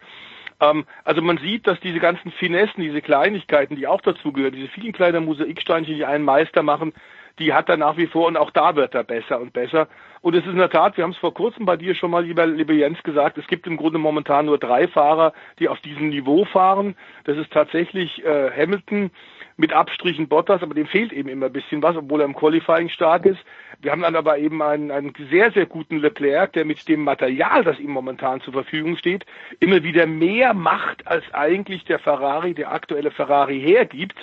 Ähm, 0.60 0.86
also 1.04 1.22
man 1.22 1.38
sieht, 1.38 1.66
dass 1.66 1.80
diese 1.80 1.98
ganzen 1.98 2.30
Finessen, 2.32 2.82
diese 2.82 3.02
Kleinigkeiten, 3.02 3.76
die 3.76 3.86
auch 3.86 4.00
dazugehören, 4.00 4.54
diese 4.54 4.68
vielen 4.68 4.92
kleinen 4.92 5.24
Mosaiksteinchen, 5.24 5.96
die 5.96 6.04
einen 6.04 6.24
Meister 6.24 6.62
machen, 6.62 6.92
die 7.38 7.52
hat 7.52 7.68
er 7.68 7.76
nach 7.76 7.96
wie 7.96 8.06
vor 8.06 8.26
und 8.26 8.36
auch 8.36 8.50
da 8.50 8.76
wird 8.76 8.94
er 8.94 9.04
besser 9.04 9.40
und 9.40 9.52
besser. 9.52 9.88
Und 10.20 10.34
es 10.34 10.44
ist 10.44 10.50
in 10.50 10.58
der 10.58 10.70
Tat, 10.70 10.96
wir 10.96 11.04
haben 11.04 11.12
es 11.12 11.18
vor 11.18 11.32
kurzem 11.32 11.64
bei 11.64 11.76
dir 11.76 11.94
schon 11.94 12.10
mal, 12.10 12.24
lieber, 12.24 12.46
lieber 12.46 12.72
Jens, 12.72 13.02
gesagt, 13.02 13.38
es 13.38 13.46
gibt 13.46 13.66
im 13.66 13.76
Grunde 13.76 13.98
momentan 13.98 14.46
nur 14.46 14.58
drei 14.58 14.88
Fahrer, 14.88 15.32
die 15.58 15.68
auf 15.68 15.80
diesem 15.80 16.08
Niveau 16.08 16.44
fahren. 16.44 16.96
Das 17.24 17.36
ist 17.36 17.52
tatsächlich 17.52 18.24
äh, 18.24 18.50
Hamilton 18.50 19.10
mit 19.56 19.72
Abstrichen 19.72 20.28
Bottas, 20.28 20.62
aber 20.62 20.74
dem 20.74 20.86
fehlt 20.86 21.12
eben 21.12 21.28
immer 21.28 21.46
ein 21.46 21.52
bisschen 21.52 21.82
was, 21.82 21.96
obwohl 21.96 22.20
er 22.20 22.26
im 22.26 22.34
Qualifying 22.34 22.88
stark 22.88 23.26
ist. 23.26 23.40
Wir 23.80 23.92
haben 23.92 24.02
dann 24.02 24.16
aber 24.16 24.38
eben 24.38 24.62
einen, 24.62 24.90
einen 24.90 25.12
sehr, 25.30 25.50
sehr 25.52 25.66
guten 25.66 25.98
Leclerc, 25.98 26.52
der 26.52 26.64
mit 26.64 26.88
dem 26.88 27.04
Material, 27.04 27.64
das 27.64 27.78
ihm 27.78 27.90
momentan 27.90 28.40
zur 28.40 28.52
Verfügung 28.52 28.96
steht, 28.96 29.26
immer 29.60 29.82
wieder 29.82 30.06
mehr 30.06 30.54
macht, 30.54 31.06
als 31.06 31.24
eigentlich 31.32 31.84
der 31.84 31.98
Ferrari, 31.98 32.54
der 32.54 32.72
aktuelle 32.72 33.10
Ferrari 33.10 33.60
hergibt. 33.60 34.16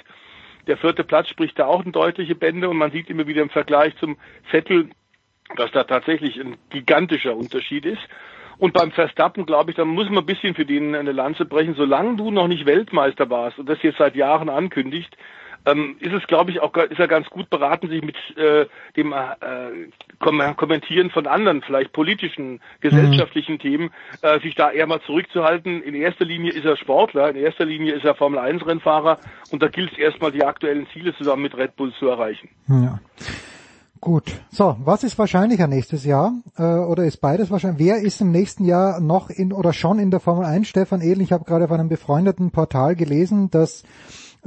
Der 0.67 0.77
vierte 0.77 1.03
Platz 1.03 1.29
spricht 1.29 1.59
da 1.59 1.65
auch 1.67 1.83
eine 1.83 1.91
deutliche 1.91 2.35
Bände 2.35 2.69
und 2.69 2.77
man 2.77 2.91
sieht 2.91 3.09
immer 3.09 3.27
wieder 3.27 3.41
im 3.41 3.49
Vergleich 3.49 3.95
zum 3.97 4.17
Vettel, 4.49 4.89
dass 5.55 5.71
da 5.71 5.83
tatsächlich 5.83 6.39
ein 6.39 6.57
gigantischer 6.69 7.35
Unterschied 7.35 7.85
ist. 7.85 8.01
Und 8.57 8.73
beim 8.73 8.91
Verstappen, 8.91 9.45
glaube 9.45 9.71
ich, 9.71 9.77
da 9.77 9.85
muss 9.85 10.09
man 10.09 10.19
ein 10.19 10.25
bisschen 10.25 10.55
für 10.55 10.65
den 10.65 10.95
eine 10.95 11.11
Lanze 11.11 11.45
brechen. 11.45 11.75
Solange 11.75 12.15
du 12.15 12.31
noch 12.31 12.47
nicht 12.47 12.65
Weltmeister 12.65 13.29
warst 13.29 13.59
und 13.59 13.67
das 13.67 13.81
jetzt 13.83 13.97
seit 13.97 14.15
Jahren 14.15 14.49
ankündigt, 14.49 15.15
ähm, 15.65 15.95
ist 15.99 16.13
es, 16.13 16.27
glaube 16.27 16.51
ich, 16.51 16.59
auch 16.59 16.75
ist 16.75 16.99
er 16.99 17.07
ganz 17.07 17.27
gut 17.29 17.49
beraten, 17.49 17.89
sich 17.89 18.03
mit 18.03 18.15
äh, 18.37 18.65
dem 18.95 19.13
äh, 19.13 20.53
Kommentieren 20.55 21.09
von 21.09 21.27
anderen, 21.27 21.61
vielleicht 21.61 21.93
politischen, 21.93 22.59
gesellschaftlichen 22.81 23.53
mhm. 23.53 23.59
Themen, 23.59 23.89
äh, 24.21 24.39
sich 24.41 24.55
da 24.55 24.71
eher 24.71 24.87
mal 24.87 25.01
zurückzuhalten. 25.01 25.81
In 25.83 25.95
erster 25.95 26.25
Linie 26.25 26.51
ist 26.51 26.65
er 26.65 26.77
Sportler, 26.77 27.29
in 27.29 27.35
erster 27.35 27.65
Linie 27.65 27.93
ist 27.93 28.05
er 28.05 28.15
Formel 28.15 28.39
1 28.39 28.65
Rennfahrer 28.65 29.19
und 29.51 29.61
da 29.61 29.67
gilt 29.67 29.91
es 29.91 29.97
erstmal 29.97 30.31
die 30.31 30.43
aktuellen 30.43 30.87
Ziele 30.93 31.15
zusammen 31.15 31.43
mit 31.43 31.55
Red 31.57 31.75
Bull 31.75 31.93
zu 31.99 32.07
erreichen. 32.07 32.49
Ja. 32.67 32.99
Gut. 34.01 34.39
So, 34.51 34.77
was 34.83 35.03
ist 35.03 35.17
wahrscheinlicher 35.17 35.65
nächstes 35.65 36.05
Jahr? 36.05 36.33
Äh, 36.57 36.61
oder 36.61 37.05
ist 37.05 37.21
beides 37.21 37.49
wahrscheinlich? 37.49 37.87
Wer 37.87 37.97
ist 38.01 38.21
im 38.21 38.31
nächsten 38.31 38.63
Jahr 38.65 38.99
noch 38.99 39.31
in 39.31 39.51
oder 39.51 39.73
schon 39.73 39.97
in 39.97 40.11
der 40.11 40.19
Formel 40.19 40.45
1? 40.45 40.67
Stefan 40.67 41.01
Edel, 41.01 41.21
ich 41.21 41.31
habe 41.31 41.45
gerade 41.45 41.65
auf 41.65 41.71
einem 41.71 41.89
befreundeten 41.89 42.51
Portal 42.51 42.95
gelesen, 42.95 43.49
dass 43.49 43.83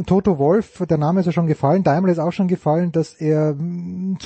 Toto 0.07 0.39
Wolf, 0.39 0.85
der 0.89 0.99
Name 0.99 1.21
ist 1.21 1.27
ja 1.27 1.33
schon 1.33 1.47
gefallen, 1.47 1.83
Daimler 1.83 2.13
ist 2.13 2.19
auch 2.19 2.33
schon 2.33 2.47
gefallen, 2.47 2.93
dass 2.93 3.15
er, 3.15 3.57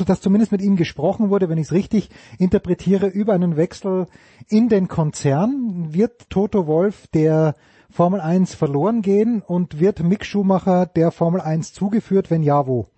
dass 0.07 0.21
zumindest 0.21 0.53
mit 0.53 0.61
ihm 0.61 0.77
gesprochen 0.77 1.31
wurde, 1.31 1.49
wenn 1.49 1.59
ich 1.59 1.67
es 1.67 1.73
richtig 1.73 2.11
interpretiere, 2.39 3.07
über 3.07 3.33
einen 3.33 3.57
Wechsel 3.57 4.07
in 4.49 4.69
den 4.69 4.89
Konzern. 4.89 5.95
Wird 5.95 6.29
Toto 6.29 6.67
Wolf 6.67 7.07
der 7.09 7.57
Formel 7.91 8.21
1 8.21 8.55
verloren 8.55 9.03
gehen 9.03 9.41
und 9.41 9.81
wird 9.81 10.01
Mick 10.01 10.25
Schumacher 10.25 10.87
der 10.87 11.11
Formel 11.11 11.41
1 11.41 11.73
zugeführt? 11.73 12.31
Wenn 12.31 12.43
ja, 12.43 12.67
wo? 12.67 12.89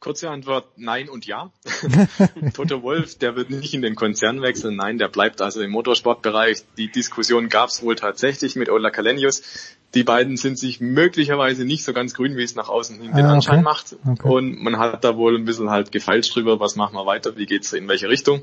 Kurze 0.00 0.30
Antwort, 0.30 0.66
nein 0.76 1.10
und 1.10 1.26
ja. 1.26 1.52
Toto 2.54 2.82
Wolf, 2.82 3.18
der 3.18 3.36
wird 3.36 3.50
nicht 3.50 3.74
in 3.74 3.82
den 3.82 3.94
Konzern 3.94 4.40
wechseln, 4.40 4.76
nein, 4.76 4.96
der 4.96 5.08
bleibt 5.08 5.42
also 5.42 5.60
im 5.60 5.70
Motorsportbereich. 5.70 6.64
Die 6.78 6.90
Diskussion 6.90 7.48
gab 7.48 7.68
es 7.68 7.82
wohl 7.82 7.96
tatsächlich 7.96 8.56
mit 8.56 8.70
Ola 8.70 8.90
Kalenius. 8.90 9.76
Die 9.94 10.04
beiden 10.04 10.36
sind 10.36 10.58
sich 10.58 10.80
möglicherweise 10.80 11.64
nicht 11.64 11.82
so 11.82 11.92
ganz 11.92 12.14
grün, 12.14 12.36
wie 12.36 12.44
es 12.44 12.54
nach 12.54 12.68
außen 12.68 13.00
hin 13.00 13.12
den 13.12 13.26
ah, 13.26 13.32
Anschein 13.32 13.62
macht. 13.62 13.96
Okay. 14.06 14.28
Und 14.28 14.62
man 14.62 14.78
hat 14.78 15.02
da 15.02 15.16
wohl 15.16 15.36
ein 15.36 15.44
bisschen 15.44 15.70
halt 15.70 15.90
gefeilscht 15.90 16.34
drüber, 16.34 16.60
was 16.60 16.76
machen 16.76 16.94
wir 16.94 17.06
weiter, 17.06 17.36
wie 17.36 17.46
geht's 17.46 17.72
in 17.72 17.88
welche 17.88 18.08
Richtung. 18.08 18.42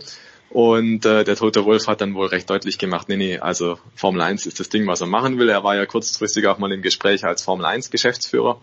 Und 0.50 1.06
äh, 1.06 1.24
der 1.24 1.36
Tote 1.36 1.66
Wolf 1.66 1.88
hat 1.88 2.02
dann 2.02 2.16
wohl 2.16 2.28
recht 2.28 2.50
deutlich 2.50 2.78
gemacht, 2.78 3.10
nee, 3.10 3.18
nee, 3.18 3.38
also 3.38 3.80
Formel 3.96 4.22
1 4.22 4.46
ist 4.46 4.60
das 4.60 4.70
Ding, 4.70 4.88
was 4.88 5.02
er 5.02 5.08
machen 5.08 5.40
will. 5.40 5.50
Er 5.50 5.64
war 5.64 5.76
ja 5.76 5.86
kurzfristig 5.86 6.48
auch 6.48 6.58
mal 6.58 6.72
im 6.72 6.82
Gespräch 6.82 7.26
als 7.26 7.44
Formel 7.44 7.66
1 7.66 7.92
Geschäftsführer. 7.92 8.62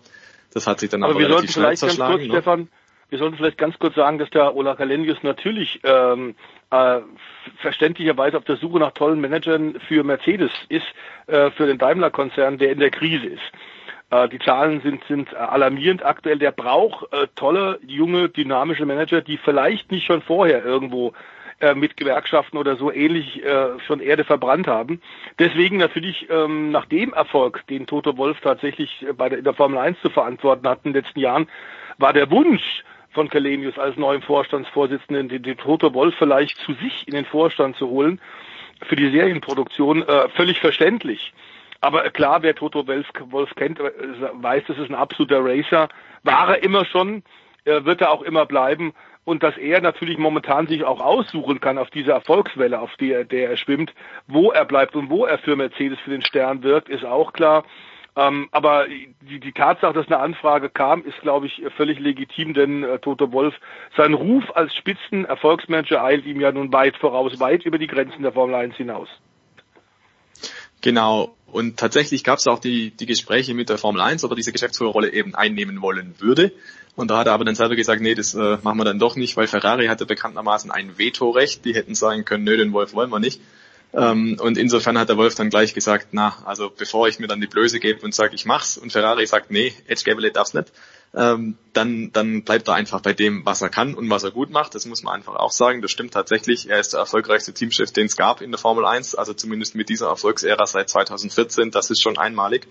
Das 0.53 0.67
hat 0.67 0.79
sich 0.79 0.89
dann 0.89 1.03
aber, 1.03 1.13
aber 1.13 1.21
relativ 1.21 1.51
schnell 1.51 1.77
zerschlagen. 1.77 2.17
Kurz, 2.17 2.27
ne? 2.27 2.33
Stefan, 2.33 2.67
wir 3.09 3.19
sollten 3.19 3.37
vielleicht 3.37 3.57
ganz 3.57 3.77
kurz 3.77 3.95
sagen, 3.95 4.17
dass 4.17 4.29
der 4.31 4.55
Ola 4.55 4.75
Kalenius 4.75 5.17
natürlich 5.21 5.79
ähm, 5.83 6.35
äh, 6.71 6.99
verständlicherweise 7.61 8.37
auf 8.37 8.43
der 8.43 8.57
Suche 8.57 8.79
nach 8.79 8.91
tollen 8.91 9.21
Managern 9.21 9.79
für 9.87 10.03
Mercedes 10.03 10.51
ist, 10.69 10.85
äh, 11.27 11.51
für 11.51 11.67
den 11.67 11.77
Daimler-Konzern, 11.77 12.57
der 12.57 12.71
in 12.71 12.79
der 12.79 12.91
Krise 12.91 13.27
ist. 13.27 13.51
Äh, 14.11 14.29
die 14.29 14.39
Zahlen 14.39 14.81
sind, 14.81 15.03
sind 15.07 15.35
alarmierend 15.35 16.05
aktuell. 16.05 16.39
Der 16.39 16.51
braucht 16.51 17.11
äh, 17.13 17.27
tolle, 17.35 17.79
junge, 17.85 18.29
dynamische 18.29 18.85
Manager, 18.85 19.21
die 19.21 19.37
vielleicht 19.37 19.91
nicht 19.91 20.05
schon 20.05 20.21
vorher 20.21 20.63
irgendwo 20.63 21.13
äh, 21.61 21.73
mit 21.73 21.97
Gewerkschaften 21.97 22.57
oder 22.57 22.75
so 22.75 22.91
ähnlich 22.91 23.43
äh, 23.43 23.79
schon 23.87 24.01
Erde 24.01 24.23
verbrannt 24.23 24.67
haben. 24.67 25.01
Deswegen 25.39 25.77
natürlich 25.77 26.27
ähm, 26.29 26.71
nach 26.71 26.85
dem 26.85 27.13
Erfolg, 27.13 27.65
den 27.67 27.87
Toto 27.87 28.17
Wolf 28.17 28.39
tatsächlich 28.41 29.05
bei 29.17 29.29
der, 29.29 29.37
in 29.39 29.45
der 29.45 29.53
Formel 29.53 29.77
1 29.77 29.99
zu 30.01 30.09
verantworten 30.09 30.67
hat 30.67 30.79
in 30.83 30.93
den 30.93 31.01
letzten 31.03 31.19
Jahren, 31.19 31.47
war 31.97 32.11
der 32.11 32.29
Wunsch, 32.29 32.83
von 33.15 33.29
Kalenius 33.29 33.79
als 33.79 33.97
neuen 33.97 34.21
Vorstandsvorsitzenden, 34.21 35.29
den, 35.29 35.41
den 35.41 35.57
Toto 35.57 35.93
Wolf 35.95 36.13
vielleicht 36.19 36.57
zu 36.57 36.73
sich 36.73 37.07
in 37.07 37.15
den 37.15 37.25
Vorstand 37.25 37.75
zu 37.77 37.89
holen 37.89 38.21
für 38.83 38.95
die 38.95 39.09
Serienproduktion, 39.09 40.07
äh, 40.07 40.29
völlig 40.29 40.59
verständlich. 40.59 41.33
Aber 41.81 42.09
klar, 42.09 42.43
wer 42.43 42.55
Toto 42.55 42.87
Wolf, 42.87 43.07
Wolf 43.29 43.55
kennt, 43.55 43.79
äh, 43.79 43.91
weiß, 44.33 44.63
das 44.67 44.77
ist 44.77 44.89
ein 44.89 44.95
absoluter 44.95 45.43
Racer. 45.43 45.87
War 46.23 46.49
er 46.49 46.63
immer 46.63 46.85
schon, 46.85 47.23
äh, 47.63 47.83
wird 47.85 48.01
er 48.01 48.11
auch 48.11 48.21
immer 48.21 48.45
bleiben. 48.45 48.93
Und 49.23 49.41
dass 49.41 49.57
er 49.57 49.81
natürlich 49.81 50.19
momentan 50.19 50.67
sich 50.67 50.83
auch 50.83 51.01
aussuchen 51.01 51.59
kann 51.59 51.79
auf 51.79 51.89
dieser 51.89 52.13
Erfolgswelle, 52.13 52.79
auf 52.79 52.95
der, 52.97 53.23
der 53.23 53.49
er 53.49 53.57
schwimmt, 53.57 53.91
wo 54.27 54.51
er 54.51 54.65
bleibt 54.65 54.95
und 54.95 55.09
wo 55.09 55.25
er 55.25 55.39
für 55.39 55.55
Mercedes 55.55 55.99
für 55.99 56.11
den 56.11 56.21
Stern 56.21 56.61
wirkt, 56.61 56.89
ist 56.89 57.05
auch 57.05 57.33
klar. 57.33 57.63
Ähm, 58.17 58.47
aber 58.51 58.87
die, 58.87 59.39
die 59.39 59.51
Tatsache, 59.51 59.93
dass 59.93 60.07
eine 60.07 60.19
Anfrage 60.19 60.69
kam, 60.69 61.03
ist, 61.03 61.19
glaube 61.21 61.47
ich, 61.47 61.61
völlig 61.75 61.99
legitim, 61.99 62.53
denn 62.53 62.83
äh, 62.83 62.99
Toto 62.99 63.31
Wolf, 63.33 63.53
sein 63.97 64.13
Ruf 64.13 64.43
als 64.55 64.73
Spitzen-Erfolgsmanager 64.75 66.01
eilt 66.01 66.25
ihm 66.25 66.39
ja 66.39 66.51
nun 66.51 66.71
weit 66.71 66.95
voraus, 66.97 67.39
weit 67.39 67.65
über 67.65 67.77
die 67.77 67.87
Grenzen 67.87 68.23
der 68.23 68.31
Formel 68.31 68.55
1 68.55 68.75
hinaus. 68.75 69.09
Genau. 70.81 71.35
Und 71.51 71.77
tatsächlich 71.77 72.23
gab 72.23 72.39
es 72.39 72.47
auch 72.47 72.59
die, 72.59 72.91
die 72.91 73.05
Gespräche 73.05 73.53
mit 73.53 73.69
der 73.69 73.77
Formel 73.77 74.01
1, 74.01 74.23
ob 74.23 74.31
er 74.31 74.35
diese 74.35 74.51
Geschäftsführerrolle 74.51 75.11
eben 75.11 75.35
einnehmen 75.35 75.81
wollen 75.81 76.15
würde. 76.19 76.51
Und 76.95 77.11
da 77.11 77.17
hat 77.17 77.27
er 77.27 77.33
aber 77.33 77.43
dann 77.43 77.55
selber 77.55 77.75
gesagt, 77.75 78.01
nee, 78.01 78.15
das 78.15 78.33
äh, 78.33 78.57
machen 78.61 78.77
wir 78.77 78.85
dann 78.85 78.99
doch 78.99 79.15
nicht, 79.15 79.35
weil 79.35 79.47
Ferrari 79.47 79.87
hatte 79.87 80.05
bekanntermaßen 80.05 80.71
ein 80.71 80.97
Vetorecht. 80.97 81.65
Die 81.65 81.75
hätten 81.75 81.95
sagen 81.95 82.23
können, 82.23 82.45
nö, 82.45 82.55
den 82.55 82.71
Wolf 82.71 82.93
wollen 82.93 83.09
wir 83.09 83.19
nicht. 83.19 83.41
Ähm, 83.95 84.37
und 84.41 84.57
insofern 84.57 84.97
hat 84.97 85.07
der 85.07 85.17
Wolf 85.17 85.35
dann 85.35 85.49
gleich 85.49 85.73
gesagt, 85.73 86.09
na, 86.11 86.37
also 86.45 86.69
bevor 86.69 87.07
ich 87.07 87.19
mir 87.19 87.27
dann 87.27 87.39
die 87.39 87.47
Blöße 87.47 87.79
gebe 87.79 88.01
und 88.01 88.13
sage, 88.13 88.35
ich 88.35 88.45
mach's, 88.45 88.77
und 88.77 88.91
Ferrari 88.91 89.25
sagt, 89.25 89.51
nee, 89.51 89.73
Edge 89.87 90.03
Chevrolet 90.03 90.35
darf's 90.35 90.53
nicht, 90.53 90.73
ähm, 91.13 91.57
dann, 91.71 92.11
dann 92.11 92.43
bleibt 92.43 92.67
er 92.67 92.73
einfach 92.73 92.99
bei 92.99 93.13
dem, 93.13 93.45
was 93.45 93.61
er 93.61 93.69
kann 93.69 93.93
und 93.93 94.09
was 94.09 94.23
er 94.23 94.31
gut 94.31 94.49
macht. 94.49 94.75
Das 94.75 94.85
muss 94.85 95.01
man 95.01 95.15
einfach 95.15 95.35
auch 95.35 95.51
sagen. 95.51 95.81
Das 95.81 95.91
stimmt 95.91 96.13
tatsächlich. 96.13 96.69
Er 96.69 96.79
ist 96.79 96.91
der 96.91 96.99
erfolgreichste 96.99 97.53
Teamchef, 97.53 97.91
den 97.91 98.07
es 98.07 98.17
gab 98.17 98.41
in 98.41 98.51
der 98.51 98.59
Formel 98.59 98.85
1, 98.85 99.15
also 99.15 99.33
zumindest 99.33 99.75
mit 99.75 99.87
dieser 99.87 100.07
Erfolgsära 100.07 100.65
seit 100.65 100.89
2014. 100.89 101.71
Das 101.71 101.89
ist 101.89 102.01
schon 102.01 102.17
einmalig. 102.17 102.67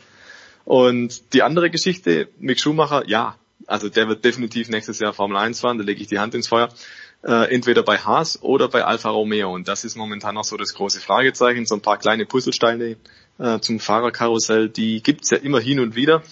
Und 0.67 1.33
die 1.33 1.43
andere 1.43 1.71
Geschichte, 1.71 2.29
Mick 2.39 2.61
Schumacher, 2.61 3.09
ja, 3.09 3.37
also 3.67 3.89
der 3.89 4.09
wird 4.09 4.25
definitiv 4.27 4.69
nächstes 4.69 4.99
Jahr 4.99 5.15
Formel 5.15 5.39
1 5.39 5.61
fahren, 5.61 5.79
da 5.79 5.85
lege 5.85 6.03
ich 6.03 6.09
die 6.09 6.19
Hand 6.19 6.35
ins 6.35 6.49
Feuer 6.49 6.69
äh, 7.27 7.55
entweder 7.55 7.83
bei 7.83 7.99
Haas 7.99 8.43
oder 8.43 8.69
bei 8.69 8.85
Alfa 8.85 9.11
Romeo. 9.11 9.53
Und 9.53 9.69
das 9.69 9.85
ist 9.85 9.97
momentan 9.97 10.35
noch 10.35 10.45
so 10.45 10.57
das 10.57 10.75
große 10.75 11.01
Fragezeichen. 11.01 11.67
So 11.67 11.75
ein 11.75 11.81
paar 11.81 11.99
kleine 11.99 12.27
Puzzlesteine 12.27 12.97
äh, 13.39 13.59
zum 13.61 13.81
Fahrerkarussell, 13.81 14.69
die 14.69 15.03
gibt's 15.03 15.31
ja 15.31 15.39
immer 15.39 15.61
hin 15.61 15.81
und 15.81 15.95
wieder. 15.95 16.23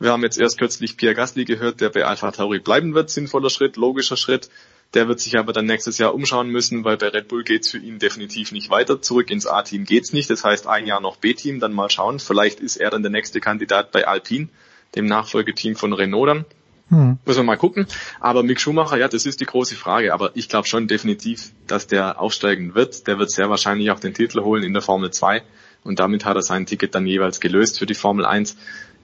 Wir 0.00 0.12
haben 0.12 0.22
jetzt 0.22 0.38
erst 0.38 0.58
kürzlich 0.58 0.96
Pierre 0.96 1.14
Gasly 1.14 1.44
gehört, 1.44 1.80
der 1.80 1.90
bei 1.90 2.04
Alpha 2.04 2.30
Tauri 2.30 2.60
bleiben 2.60 2.94
wird. 2.94 3.10
Sinnvoller 3.10 3.50
Schritt, 3.50 3.76
logischer 3.76 4.16
Schritt. 4.16 4.48
Der 4.94 5.06
wird 5.06 5.20
sich 5.20 5.36
aber 5.36 5.52
dann 5.52 5.66
nächstes 5.66 5.98
Jahr 5.98 6.14
umschauen 6.14 6.48
müssen, 6.48 6.82
weil 6.84 6.96
bei 6.96 7.08
Red 7.08 7.28
Bull 7.28 7.44
geht's 7.44 7.70
für 7.70 7.78
ihn 7.78 7.98
definitiv 7.98 8.52
nicht 8.52 8.70
weiter. 8.70 9.02
Zurück 9.02 9.30
ins 9.30 9.46
A-Team 9.46 9.84
geht's 9.84 10.14
nicht. 10.14 10.30
Das 10.30 10.44
heißt 10.44 10.66
ein 10.66 10.86
Jahr 10.86 11.00
noch 11.00 11.16
B-Team, 11.16 11.60
dann 11.60 11.74
mal 11.74 11.90
schauen. 11.90 12.20
Vielleicht 12.20 12.60
ist 12.60 12.76
er 12.76 12.90
dann 12.90 13.02
der 13.02 13.10
nächste 13.10 13.40
Kandidat 13.40 13.92
bei 13.92 14.06
Alpine, 14.06 14.48
dem 14.94 15.04
Nachfolgeteam 15.04 15.76
von 15.76 15.92
Renault 15.92 16.28
dann. 16.28 16.44
Hm. 16.90 17.18
Muss 17.24 17.36
man 17.36 17.46
mal 17.46 17.56
gucken. 17.56 17.86
Aber 18.20 18.42
Mick 18.42 18.60
Schumacher, 18.60 18.96
ja, 18.96 19.08
das 19.08 19.26
ist 19.26 19.40
die 19.40 19.46
große 19.46 19.76
Frage. 19.76 20.14
Aber 20.14 20.30
ich 20.34 20.48
glaube 20.48 20.66
schon 20.66 20.88
definitiv, 20.88 21.52
dass 21.66 21.86
der 21.86 22.20
aufsteigen 22.20 22.74
wird. 22.74 23.06
Der 23.06 23.18
wird 23.18 23.30
sehr 23.30 23.50
wahrscheinlich 23.50 23.90
auch 23.90 24.00
den 24.00 24.14
Titel 24.14 24.42
holen 24.42 24.62
in 24.62 24.72
der 24.72 24.82
Formel 24.82 25.10
2. 25.10 25.42
Und 25.84 26.00
damit 26.00 26.24
hat 26.24 26.36
er 26.36 26.42
sein 26.42 26.66
Ticket 26.66 26.94
dann 26.94 27.06
jeweils 27.06 27.40
gelöst 27.40 27.78
für 27.78 27.86
die 27.86 27.94
Formel 27.94 28.24
1. 28.24 28.56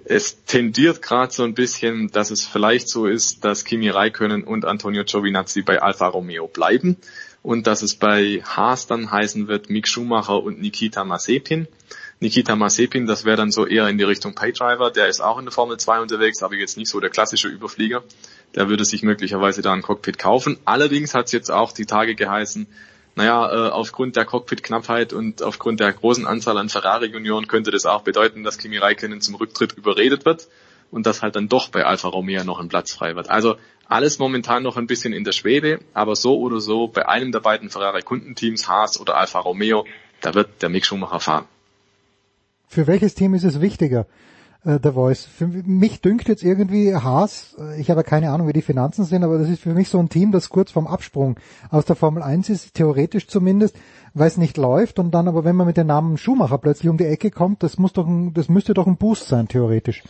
Es 0.07 0.45
tendiert 0.45 1.01
gerade 1.01 1.33
so 1.33 1.45
ein 1.45 1.55
bisschen, 1.55 2.11
dass 2.11 2.31
es 2.31 2.45
vielleicht 2.45 2.89
so 2.89 3.07
ist, 3.07 3.45
dass 3.45 3.65
Kimi 3.65 3.89
Räikkönen 3.89 4.45
und 4.45 4.67
Antonio 4.67 5.03
Giovinazzi 5.05 5.63
bei 5.63 5.81
Alfa 5.81 6.09
Romeo 6.09 6.47
bleiben 6.47 6.99
und 7.43 7.67
dass 7.67 7.83
es 7.83 7.95
bei 7.95 8.43
Haas 8.45 8.87
dann 8.87 9.11
heißen 9.11 9.49
wird 9.49 9.71
Mick 9.71 9.89
Schumacher 9.89 10.43
und 10.43 10.61
Nikita 10.61 11.05
Mazepin. 11.05 11.69
Nikita 12.25 12.57
Mazepin, 12.57 13.05
das 13.07 13.27
wäre 13.27 13.37
dann 13.37 13.51
so 13.51 13.67
eher 13.67 13.87
in 13.87 13.99
die 13.99 14.05
Richtung 14.05 14.35
Paydriver, 14.35 14.91
der 14.91 15.09
ist 15.09 15.21
auch 15.21 15.39
in 15.39 15.45
der 15.45 15.53
Formel 15.53 15.77
2 15.77 16.01
unterwegs, 16.01 16.43
aber 16.43 16.55
jetzt 16.55 16.79
nicht 16.79 16.89
so 16.89 16.99
der 16.99 17.11
klassische 17.11 17.49
Überflieger. 17.49 18.03
Der 18.55 18.71
würde 18.71 18.87
sich 18.87 19.03
möglicherweise 19.03 19.61
da 19.61 19.75
ein 19.75 19.83
Cockpit 19.83 20.19
kaufen. 20.19 20.59
Allerdings 20.65 21.13
hat 21.13 21.27
es 21.27 21.33
jetzt 21.33 21.51
auch 21.51 21.73
die 21.73 21.85
Tage 21.85 22.15
geheißen, 22.15 22.67
naja, 23.15 23.53
äh, 23.53 23.71
aufgrund 23.71 24.17
der 24.17 24.25
Cockpit-Knappheit 24.25 25.13
und 25.13 25.43
aufgrund 25.43 25.81
der 25.81 25.93
großen 25.93 26.27
Anzahl 26.27 26.57
an 26.57 26.71
Ferrari-Junioren 26.71 27.47
könnte 27.47 27.71
das 27.71 27.85
auch 27.85 28.01
bedeuten, 28.01 28.43
dass 28.43 28.57
Kimi 28.57 28.79
Räikkönen 28.79 29.21
zum 29.21 29.35
Rücktritt 29.35 29.75
überredet 29.75 30.25
wird 30.25 30.49
und 30.91 31.05
dass 31.05 31.21
halt 31.21 31.37
dann 31.37 31.51
doch 31.51 31.69
bei 31.69 31.85
Alfa 31.85 32.09
Romeo 32.09 32.43
noch 32.43 32.59
ein 32.59 32.69
Platz 32.69 32.91
frei 32.91 33.17
wird. 33.17 33.29
Also 33.29 33.57
alles 33.87 34.19
momentan 34.19 34.63
noch 34.63 34.79
ein 34.79 34.87
bisschen 34.87 35.13
in 35.13 35.25
der 35.25 35.33
Schwebe, 35.33 35.81
aber 35.93 36.17
so 36.17 36.39
oder 36.39 36.61
so 36.61 36.89
bei 36.89 37.07
einem 37.07 37.33
der 37.33 37.41
beiden 37.41 37.69
Ferrari-Kundenteams, 37.69 38.67
Haas 38.67 38.99
oder 38.99 39.19
Alfa 39.19 39.41
Romeo, 39.41 39.85
da 40.23 40.33
wird 40.33 40.63
der 40.63 40.71
Mick 40.71 40.87
Schumacher 40.87 41.21
fahren. 41.21 41.47
Für 42.75 42.89
welches 42.89 43.15
Team 43.15 43.35
ist 43.35 43.45
es 43.45 43.61
wichtiger? 43.61 44.07
äh, 44.65 44.79
The 44.83 44.91
Voice. 44.91 45.27
Für 45.27 45.47
mich 45.47 46.01
dünkt 46.01 46.29
jetzt 46.29 46.43
irgendwie 46.43 46.93
Haas, 46.95 47.57
ich 47.79 47.89
habe 47.91 48.03
keine 48.03 48.31
Ahnung, 48.31 48.49
wie 48.49 48.53
die 48.53 48.63
Finanzen 48.63 49.05
sind, 49.05 49.23
aber 49.23 49.39
das 49.39 49.49
ist 49.49 49.63
für 49.63 49.75
mich 49.75 49.89
so 49.89 49.99
ein 49.99 50.09
Team, 50.09 50.33
das 50.33 50.49
kurz 50.49 50.73
vorm 50.73 50.87
Absprung 50.87 51.39
aus 51.71 51.85
der 51.85 51.97
Formel 51.97 52.23
1 52.23 52.49
ist, 52.51 52.75
theoretisch 52.75 53.29
zumindest, 53.29 53.79
weil 54.13 54.27
es 54.27 54.37
nicht 54.37 54.57
läuft 54.57 54.99
und 54.99 55.13
dann 55.13 55.29
aber, 55.29 55.45
wenn 55.45 55.57
man 55.57 55.67
mit 55.67 55.77
dem 55.77 55.87
Namen 55.87 56.17
Schumacher 56.19 56.59
plötzlich 56.59 56.91
um 56.91 56.99
die 56.99 57.07
Ecke 57.07 57.31
kommt, 57.31 57.63
das 57.63 57.79
muss 57.79 57.93
doch 57.93 58.07
ein, 58.07 58.35
das 58.35 58.49
müsste 58.49 58.75
doch 58.75 58.87
ein 58.87 58.97
Boost 58.97 59.29
sein, 59.29 59.47
theoretisch. 59.47 60.03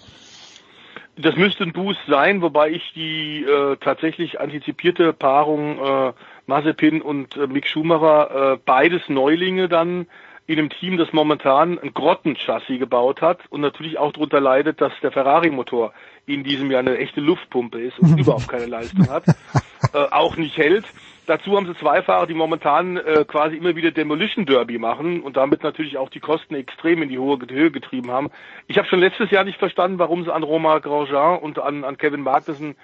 Das 1.16 1.36
müsste 1.36 1.62
ein 1.62 1.72
Boost 1.72 2.00
sein, 2.08 2.42
wobei 2.42 2.70
ich 2.70 2.92
die 2.94 3.44
äh, 3.44 3.76
tatsächlich 3.76 4.40
antizipierte 4.40 5.12
Paarung 5.12 5.78
äh, 5.78 6.12
Mazepin 6.46 7.02
und 7.02 7.36
äh, 7.36 7.46
Mick 7.46 7.68
Schumacher, 7.68 8.54
äh, 8.54 8.58
beides 8.64 9.02
Neulinge 9.08 9.68
dann 9.68 10.06
in 10.46 10.58
einem 10.58 10.70
Team, 10.70 10.98
das 10.98 11.12
momentan 11.12 11.78
ein 11.78 11.94
Grottenchassis 11.94 12.78
gebaut 12.78 13.22
hat 13.22 13.40
und 13.50 13.62
natürlich 13.62 13.98
auch 13.98 14.12
darunter 14.12 14.40
leidet, 14.40 14.80
dass 14.80 14.92
der 15.02 15.10
Ferrari-Motor 15.10 15.94
in 16.26 16.44
diesem 16.44 16.70
Jahr 16.70 16.80
eine 16.80 16.98
echte 16.98 17.20
Luftpumpe 17.20 17.80
ist 17.80 17.98
und 17.98 18.18
überhaupt 18.18 18.48
keine 18.48 18.66
Leistung 18.66 19.08
hat, 19.08 19.24
äh, 19.28 19.98
auch 20.10 20.36
nicht 20.36 20.56
hält. 20.56 20.84
Dazu 21.26 21.56
haben 21.56 21.66
sie 21.66 21.74
zwei 21.78 22.02
Fahrer, 22.02 22.26
die 22.26 22.34
momentan 22.34 22.98
äh, 22.98 23.24
quasi 23.26 23.56
immer 23.56 23.74
wieder 23.76 23.90
Demolition 23.90 24.44
Derby 24.44 24.78
machen 24.78 25.22
und 25.22 25.38
damit 25.38 25.62
natürlich 25.62 25.96
auch 25.96 26.10
die 26.10 26.20
Kosten 26.20 26.54
extrem 26.54 27.02
in 27.02 27.08
die 27.08 27.18
hohe 27.18 27.38
Höhe 27.48 27.70
getrieben 27.70 28.10
haben. 28.10 28.30
Ich 28.66 28.76
habe 28.76 28.86
schon 28.86 29.00
letztes 29.00 29.30
Jahr 29.30 29.44
nicht 29.44 29.58
verstanden, 29.58 29.98
warum 29.98 30.24
sie 30.24 30.34
an 30.34 30.42
Romain 30.42 30.82
Grosjean 30.82 31.38
und 31.38 31.58
an, 31.58 31.84
an 31.84 31.96
Kevin 31.96 32.20
Magnussen 32.20 32.76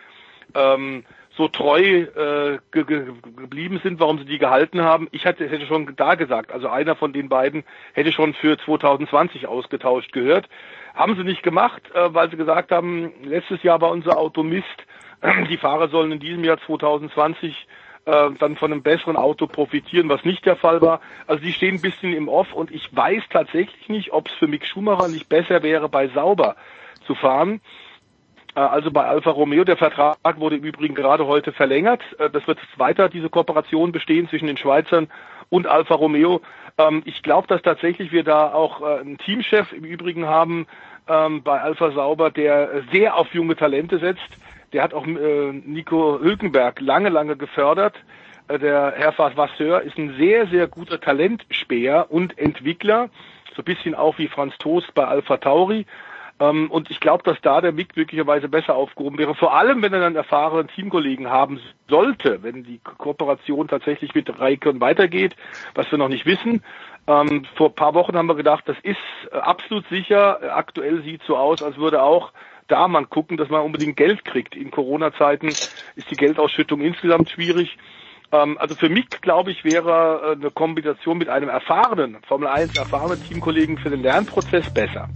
ähm, 0.54 1.04
so 1.40 1.48
treu 1.48 1.80
äh, 1.80 2.58
ge 2.70 2.84
ge 2.84 3.06
geblieben 3.34 3.80
sind, 3.82 3.98
warum 3.98 4.18
sie 4.18 4.26
die 4.26 4.38
gehalten 4.38 4.82
haben. 4.82 5.08
Ich 5.10 5.24
hatte, 5.24 5.48
hätte 5.48 5.66
schon 5.66 5.96
da 5.96 6.14
gesagt, 6.14 6.52
also 6.52 6.68
einer 6.68 6.96
von 6.96 7.14
den 7.14 7.30
beiden 7.30 7.64
hätte 7.94 8.12
schon 8.12 8.34
für 8.34 8.58
2020 8.58 9.46
ausgetauscht 9.46 10.12
gehört. 10.12 10.50
Haben 10.94 11.16
sie 11.16 11.24
nicht 11.24 11.42
gemacht, 11.42 11.82
äh, 11.94 12.12
weil 12.12 12.30
sie 12.30 12.36
gesagt 12.36 12.72
haben, 12.72 13.10
letztes 13.24 13.62
Jahr 13.62 13.80
war 13.80 13.90
unser 13.90 14.18
Auto 14.18 14.42
Mist. 14.42 14.66
Die 15.48 15.56
Fahrer 15.56 15.88
sollen 15.88 16.12
in 16.12 16.20
diesem 16.20 16.44
Jahr 16.44 16.58
2020 16.66 17.66
äh, 18.04 18.30
dann 18.38 18.56
von 18.56 18.70
einem 18.70 18.82
besseren 18.82 19.16
Auto 19.16 19.46
profitieren, 19.46 20.10
was 20.10 20.22
nicht 20.26 20.44
der 20.44 20.56
Fall 20.56 20.82
war. 20.82 21.00
Also 21.26 21.42
die 21.42 21.54
stehen 21.54 21.76
ein 21.76 21.80
bisschen 21.80 22.12
im 22.12 22.28
Off 22.28 22.52
und 22.52 22.70
ich 22.70 22.94
weiß 22.94 23.22
tatsächlich 23.30 23.88
nicht, 23.88 24.12
ob 24.12 24.28
es 24.28 24.34
für 24.34 24.46
Mick 24.46 24.66
Schumacher 24.66 25.08
nicht 25.08 25.30
besser 25.30 25.62
wäre, 25.62 25.88
bei 25.88 26.08
Sauber 26.08 26.56
zu 27.06 27.14
fahren 27.14 27.62
also 28.54 28.90
bei 28.90 29.04
Alfa 29.04 29.30
Romeo. 29.30 29.64
Der 29.64 29.76
Vertrag 29.76 30.18
wurde 30.38 30.56
im 30.56 30.64
Übrigen 30.64 30.94
gerade 30.94 31.26
heute 31.26 31.52
verlängert. 31.52 32.02
Äh, 32.18 32.30
das 32.30 32.46
wird 32.46 32.58
weiter 32.76 33.08
diese 33.08 33.28
Kooperation 33.28 33.92
bestehen 33.92 34.28
zwischen 34.28 34.46
den 34.46 34.56
Schweizern 34.56 35.08
und 35.48 35.66
Alfa 35.66 35.94
Romeo. 35.94 36.40
Ähm, 36.78 37.02
ich 37.04 37.22
glaube, 37.22 37.46
dass 37.46 37.62
tatsächlich 37.62 38.12
wir 38.12 38.24
da 38.24 38.52
auch 38.52 38.80
äh, 38.80 39.00
einen 39.00 39.18
Teamchef 39.18 39.72
im 39.72 39.84
Übrigen 39.84 40.26
haben 40.26 40.66
ähm, 41.08 41.42
bei 41.42 41.60
Alfa 41.60 41.92
Sauber, 41.92 42.30
der 42.30 42.82
sehr 42.92 43.16
auf 43.16 43.32
junge 43.34 43.56
Talente 43.56 43.98
setzt. 43.98 44.28
Der 44.72 44.84
hat 44.84 44.94
auch 44.94 45.04
Nico 45.04 46.20
Hülkenberg 46.20 46.80
lange, 46.80 47.08
lange 47.08 47.36
gefördert. 47.36 47.96
Der 48.48 48.94
Herr 48.96 49.18
Vasseur 49.18 49.82
ist 49.82 49.98
ein 49.98 50.14
sehr, 50.16 50.46
sehr 50.46 50.68
guter 50.68 51.00
Talentspäher 51.00 52.06
und 52.08 52.38
Entwickler. 52.38 53.10
So 53.56 53.62
ein 53.62 53.64
bisschen 53.64 53.96
auch 53.96 54.18
wie 54.18 54.28
Franz 54.28 54.56
Toast 54.58 54.94
bei 54.94 55.04
Alpha 55.04 55.38
Tauri. 55.38 55.86
Ähm, 56.40 56.70
und 56.70 56.90
ich 56.90 56.98
glaube, 57.00 57.22
dass 57.22 57.40
da 57.42 57.60
der 57.60 57.72
Mick 57.72 57.96
möglicherweise 57.96 58.48
besser 58.48 58.74
aufgehoben 58.74 59.18
wäre. 59.18 59.34
Vor 59.34 59.54
allem, 59.54 59.82
wenn 59.82 59.92
er 59.92 60.00
dann 60.00 60.16
erfahrenen 60.16 60.68
Teamkollegen 60.68 61.28
haben 61.28 61.60
sollte, 61.88 62.42
wenn 62.42 62.64
die 62.64 62.78
Kooperation 62.78 63.68
tatsächlich 63.68 64.14
mit 64.14 64.40
Raikön 64.40 64.80
weitergeht, 64.80 65.36
was 65.74 65.90
wir 65.90 65.98
noch 65.98 66.08
nicht 66.08 66.26
wissen. 66.26 66.62
Ähm, 67.06 67.44
vor 67.56 67.68
ein 67.68 67.74
paar 67.74 67.94
Wochen 67.94 68.16
haben 68.16 68.28
wir 68.28 68.34
gedacht, 68.34 68.64
das 68.66 68.78
ist 68.82 68.96
äh, 69.30 69.36
absolut 69.36 69.86
sicher. 69.88 70.56
Aktuell 70.56 71.02
sieht 71.02 71.22
so 71.26 71.36
aus, 71.36 71.62
als 71.62 71.76
würde 71.76 72.02
auch 72.02 72.32
da 72.68 72.88
man 72.88 73.10
gucken, 73.10 73.36
dass 73.36 73.50
man 73.50 73.62
unbedingt 73.62 73.96
Geld 73.96 74.24
kriegt. 74.24 74.56
In 74.56 74.70
Corona-Zeiten 74.70 75.48
ist 75.48 76.10
die 76.10 76.16
Geldausschüttung 76.16 76.80
insgesamt 76.80 77.28
schwierig. 77.28 77.76
Ähm, 78.32 78.56
also 78.58 78.74
für 78.76 78.88
mich, 78.88 79.08
glaube 79.20 79.50
ich, 79.50 79.64
wäre 79.64 80.22
äh, 80.22 80.40
eine 80.40 80.50
Kombination 80.50 81.18
mit 81.18 81.28
einem 81.28 81.50
erfahrenen, 81.50 82.18
Formel 82.26 82.48
1 82.48 82.76
erfahrenen 82.76 83.22
Teamkollegen 83.24 83.76
für 83.76 83.90
den 83.90 84.02
Lernprozess 84.02 84.70
besser. 84.70 85.08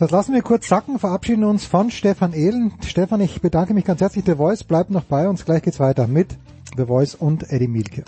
Das 0.00 0.10
lassen 0.10 0.32
wir 0.32 0.40
kurz 0.40 0.66
sacken, 0.66 0.98
verabschieden 0.98 1.44
uns 1.44 1.66
von 1.66 1.90
Stefan 1.90 2.32
Ehlen. 2.32 2.72
Stefan, 2.82 3.20
ich 3.20 3.42
bedanke 3.42 3.74
mich 3.74 3.84
ganz 3.84 4.00
herzlich. 4.00 4.24
The 4.24 4.36
Voice 4.36 4.64
bleibt 4.64 4.88
noch 4.88 5.04
bei 5.04 5.28
uns. 5.28 5.44
Gleich 5.44 5.62
geht's 5.62 5.78
weiter 5.78 6.06
mit 6.06 6.38
The 6.74 6.86
Voice 6.86 7.14
und 7.14 7.52
Eddie 7.52 7.68
Mielke. 7.68 8.04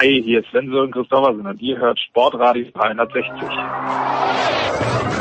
Hi, 0.00 0.22
hier 0.24 0.40
ist 0.40 0.50
Sven 0.50 0.68
Sören 0.72 0.90
Christoffersen 0.90 1.46
und 1.46 1.62
ihr 1.62 1.78
hört 1.78 2.00
Sportradio 2.00 2.66
360. 2.74 5.17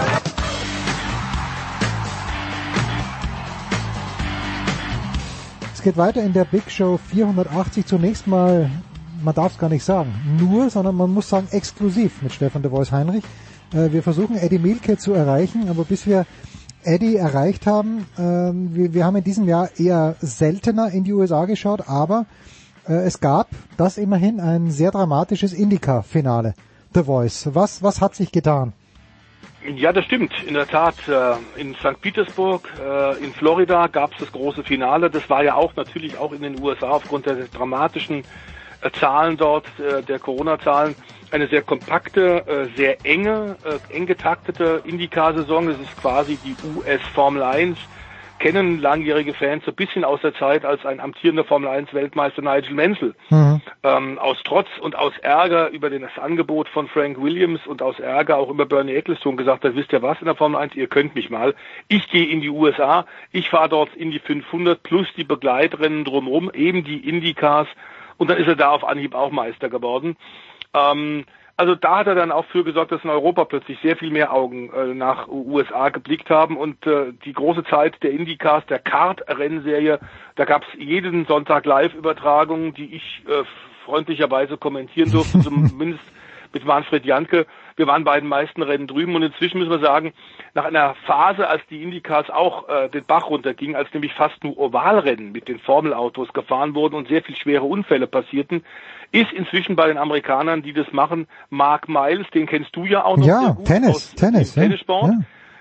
geht 5.88 5.96
weiter 5.96 6.22
in 6.22 6.34
der 6.34 6.44
Big 6.44 6.70
Show 6.70 6.98
480. 6.98 7.86
Zunächst 7.86 8.28
mal, 8.28 8.70
man 9.24 9.34
darf 9.34 9.54
es 9.54 9.58
gar 9.58 9.70
nicht 9.70 9.86
sagen, 9.86 10.14
nur, 10.38 10.70
sondern 10.70 10.96
man 10.96 11.14
muss 11.14 11.30
sagen 11.30 11.48
exklusiv 11.52 12.22
mit 12.22 12.34
Stefan 12.34 12.62
de 12.62 12.70
Vois 12.70 12.92
Heinrich. 12.92 13.24
Äh, 13.74 13.94
wir 13.94 14.04
versuchen 14.04 14.36
Eddie 14.36 14.60
Mielke 14.60 14.98
zu 14.98 15.14
erreichen, 15.14 15.70
aber 15.70 15.86
bis 15.86 16.06
wir 16.06 16.26
Eddie 16.84 17.16
erreicht 17.16 17.68
haben, 17.68 18.06
äh, 18.18 18.22
wir, 18.22 18.94
wir 18.94 19.06
haben 19.06 19.16
in 19.16 19.24
diesem 19.24 19.48
Jahr 19.48 19.70
eher 19.78 20.18
seltener 20.20 20.92
in 20.92 21.06
die 21.06 21.14
USA 21.14 21.46
geschaut, 21.46 21.88
aber 21.88 22.26
äh, 22.86 22.92
es 23.06 23.22
gab 23.22 23.48
das 23.78 23.98
immerhin 23.98 24.42
ein 24.42 24.70
sehr 24.72 24.92
dramatisches 24.92 25.54
Indica-Finale. 25.54 26.54
The 26.94 27.04
Voice. 27.04 27.48
Was, 27.54 27.82
was 27.82 28.02
hat 28.02 28.14
sich 28.14 28.34
getan? 28.34 28.74
Ja, 29.76 29.92
das 29.92 30.06
stimmt. 30.06 30.32
In 30.44 30.54
der 30.54 30.66
Tat, 30.66 30.96
äh, 31.10 31.36
in 31.60 31.76
St. 31.76 32.00
Petersburg, 32.00 32.70
äh, 32.82 33.22
in 33.22 33.34
Florida 33.34 33.88
gab 33.88 34.14
es 34.14 34.20
das 34.20 34.32
große 34.32 34.64
Finale. 34.64 35.10
Das 35.10 35.30
war 35.30 35.44
ja 35.44 35.56
auch 35.56 35.76
natürlich 35.76 36.18
auch 36.18 36.32
in 36.32 36.42
den 36.42 36.62
USA 36.62 36.92
aufgrund 36.92 37.26
der 37.26 37.36
dramatischen 37.48 38.24
äh, 38.80 38.92
Zahlen 38.92 39.36
dort, 39.36 39.66
der 40.08 40.20
Corona-Zahlen, 40.20 40.96
eine 41.32 41.48
sehr 41.48 41.64
kompakte, 41.64 42.70
sehr 42.78 43.04
enge, 43.04 43.58
eng 43.90 44.06
getaktete 44.06 44.82
Indycar-Saison. 44.86 45.68
Das 45.68 45.80
ist 45.80 45.98
quasi 46.00 46.38
die 46.38 46.56
US 46.78 47.02
Formel 47.14 47.44
1 47.44 47.78
kennen 48.40 48.82
langjährige 48.82 49.34
Fans 49.34 49.66
so 49.66 49.72
ein 49.72 49.76
bisschen 49.76 50.04
aus 50.04 50.22
der 50.22 50.34
Zeit, 50.36 50.66
als 50.66 50.86
ein 50.86 51.00
amtierender 51.00 51.44
Formel 51.44 51.70
1 51.70 51.94
Weltmeister 51.94 52.42
Nigel 52.42 52.74
Mansell 52.74 53.16
mhm. 53.30 53.62
ähm, 53.84 54.20
aus 54.20 54.38
Trotz 54.44 54.68
und 54.82 54.96
aus 54.96 55.14
Ärger 55.22 55.70
über 55.70 55.90
das 55.90 56.18
Angebot 56.18 56.70
von 56.70 56.88
Frank 56.88 57.22
Williams 57.22 57.66
und 57.68 57.82
aus 57.82 58.00
Ärger 58.00 58.38
auch 58.38 58.50
über 58.50 58.66
Bernie 58.66 58.96
Ecclestone 58.96 59.38
gesagt 59.38 59.64
hat, 59.64 59.76
wisst 59.76 59.94
ihr 59.94 60.02
was 60.02 60.20
in 60.20 60.26
der 60.26 60.36
Formel 60.36 60.60
1, 60.60 60.76
ihr 60.76 60.88
könnt 60.88 61.16
mich 61.16 61.30
mal. 61.30 61.56
Ich 61.88 62.10
gehe 62.10 62.28
in 62.28 62.42
die 62.42 62.50
USA, 62.50 63.06
ich 63.32 63.50
fahre 63.50 63.70
dort 63.70 63.96
in 63.96 64.12
die 64.12 64.20
500 64.20 64.82
plus 64.82 65.08
die 65.16 65.24
Begleitrennen 65.24 66.06
drumherum, 66.06 66.52
eben 66.54 66.84
die 66.84 67.08
Indycars 67.08 67.68
und 68.18 68.30
dann 68.30 68.38
ist 68.38 68.48
er 68.48 68.56
da 68.56 68.72
auf 68.72 68.84
Anhieb 68.84 69.16
auch 69.16 69.32
Meister 69.32 69.70
geworden. 69.70 70.18
Ähm, 70.74 71.26
Also 71.60 71.74
da 71.74 71.98
hat 71.98 72.08
er 72.08 72.14
dann 72.14 72.32
auch 72.32 72.46
für 72.46 72.64
gesorgt, 72.64 72.92
dass 72.92 73.04
in 73.04 73.10
Europa 73.10 73.46
plötzlich 73.46 73.80
sehr 73.82 73.98
viel 73.98 74.12
mehr 74.12 74.32
Augen 74.32 74.72
äh, 74.72 74.94
nach 74.94 75.28
USA 75.28 75.90
geblickt 75.90 76.30
haben 76.30 76.56
und 76.56 76.86
äh, 76.86 77.14
die 77.26 77.34
große 77.34 77.64
Zeit 77.64 78.02
der 78.04 78.12
Indycars, 78.12 78.64
der 78.68 78.78
Kart-Rennserie, 78.78 80.00
da 80.36 80.46
gab 80.46 80.62
es 80.62 80.80
jeden 80.80 81.26
Sonntag 81.26 81.66
Live-Übertragungen, 81.66 82.76
die 82.76 82.96
ich 82.96 83.24
äh, 83.28 83.44
freundlicherweise 83.86 84.58
kommentieren 84.58 85.12
durfte, 85.12 85.40
zumindest 85.40 86.04
mit 86.54 86.64
Manfred 86.64 87.06
Janke. 87.06 87.48
Wir 87.76 87.88
waren 87.88 88.04
bei 88.04 88.20
den 88.20 88.30
meisten 88.30 88.62
Rennen 88.62 88.86
drüben 88.86 89.16
und 89.16 89.24
inzwischen 89.24 89.58
müssen 89.58 89.72
wir 89.72 89.80
sagen, 89.80 90.14
nach 90.54 90.66
einer 90.66 90.94
Phase, 91.06 91.48
als 91.48 91.62
die 91.72 91.82
Indycars 91.82 92.30
auch 92.30 92.70
äh, 92.70 92.90
den 92.90 93.06
Bach 93.06 93.30
runterging, 93.30 93.76
als 93.76 93.92
nämlich 93.94 94.14
fast 94.14 94.44
nur 94.44 94.58
Ovalrennen 94.60 95.32
mit 95.32 95.48
den 95.48 95.60
Formelautos 95.60 96.34
gefahren 96.34 96.76
wurden 96.76 96.96
und 96.96 97.08
sehr 97.08 97.24
viel 97.24 97.36
schwere 97.36 97.64
Unfälle 97.64 98.06
passierten, 98.06 98.64
ist 99.12 99.32
inzwischen 99.32 99.76
bei 99.76 99.88
den 99.88 99.98
Amerikanern, 99.98 100.62
die 100.62 100.74
das 100.74 100.92
machen, 100.92 101.28
Mark 101.50 101.88
Miles, 101.88 102.28
den 102.34 102.46
kennst 102.46 102.76
du 102.76 102.86
ja 102.86 103.04
auch 103.04 103.18
noch 103.18 103.26
ja, 103.26 103.40
sehr 103.40 103.54
gut 103.54 103.66
Tennis, 103.66 103.90
aus 103.90 104.16
Tennis, 104.16 104.54
dem 104.54 104.64
Tennissport. 104.64 105.12
Ja. 105.12 105.20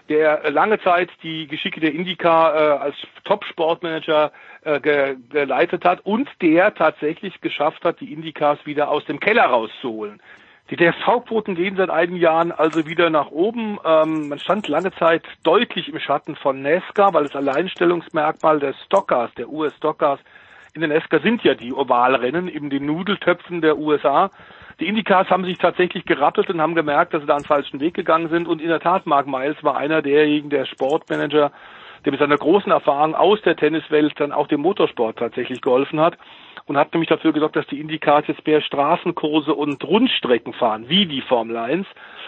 Der 0.08 0.50
lange 0.52 0.80
Zeit 0.80 1.10
die 1.24 1.48
Geschicke 1.48 1.80
der 1.80 1.92
Indycar 1.92 2.54
äh, 2.54 2.78
als 2.78 2.94
Top-Sportmanager 3.24 4.30
äh, 4.62 4.80
ge 4.80 5.16
geleitet 5.30 5.84
hat 5.84 6.06
und 6.06 6.28
der 6.40 6.74
tatsächlich 6.74 7.40
geschafft 7.40 7.84
hat, 7.84 8.00
die 8.00 8.12
Indycars 8.12 8.64
wieder 8.66 8.88
aus 8.88 9.04
dem 9.06 9.18
Keller 9.18 9.46
rauszuholen. 9.46 10.20
Die 10.70 10.76
DSV-Quoten 10.76 11.54
gehen 11.54 11.76
seit 11.76 11.90
einigen 11.90 12.16
Jahren 12.16 12.50
also 12.50 12.86
wieder 12.86 13.08
nach 13.08 13.30
oben. 13.30 13.78
Ähm, 13.84 14.28
man 14.28 14.38
stand 14.40 14.66
lange 14.66 14.92
Zeit 14.92 15.22
deutlich 15.44 15.88
im 15.88 16.00
Schatten 16.00 16.34
von 16.34 16.60
NASCAR, 16.60 17.14
weil 17.14 17.24
das 17.24 17.36
Alleinstellungsmerkmal 17.36 18.58
der 18.58 18.74
Stockcars, 18.84 19.32
der 19.34 19.48
US-Stockcars 19.48 20.18
in 20.76 20.82
den 20.82 20.90
NASCAR 20.90 21.20
sind 21.20 21.42
ja 21.42 21.54
die 21.54 21.72
Ovalrennen, 21.72 22.48
eben 22.48 22.70
die 22.70 22.80
Nudeltöpfen 22.80 23.62
der 23.62 23.78
USA. 23.78 24.30
Die 24.78 24.86
Indycars 24.86 25.30
haben 25.30 25.46
sich 25.46 25.56
tatsächlich 25.56 26.04
gerappelt 26.04 26.50
und 26.50 26.60
haben 26.60 26.74
gemerkt, 26.74 27.14
dass 27.14 27.22
sie 27.22 27.26
da 27.26 27.36
einen 27.36 27.46
falschen 27.46 27.80
Weg 27.80 27.94
gegangen 27.94 28.28
sind. 28.28 28.46
Und 28.46 28.60
in 28.60 28.68
der 28.68 28.80
Tat, 28.80 29.06
Mark 29.06 29.26
Miles 29.26 29.56
war 29.62 29.76
einer 29.78 30.02
derjenigen, 30.02 30.50
der 30.50 30.66
Sportmanager, 30.66 31.50
der 32.04 32.12
mit 32.12 32.20
seiner 32.20 32.36
großen 32.36 32.70
Erfahrung 32.70 33.14
aus 33.14 33.40
der 33.40 33.56
Tenniswelt 33.56 34.12
dann 34.20 34.32
auch 34.32 34.48
dem 34.48 34.60
Motorsport 34.60 35.18
tatsächlich 35.18 35.62
geholfen 35.62 35.98
hat 35.98 36.18
und 36.66 36.76
hat 36.76 36.92
nämlich 36.92 37.08
dafür 37.08 37.32
gesorgt, 37.32 37.56
dass 37.56 37.66
die 37.68 37.80
Indycars 37.80 38.26
jetzt 38.26 38.46
mehr 38.46 38.60
Straßenkurse 38.60 39.54
und 39.54 39.82
Rundstrecken 39.82 40.52
fahren, 40.52 40.88
wie 40.88 41.06
die 41.06 41.22
Formel 41.22 41.56
1. 41.56 41.86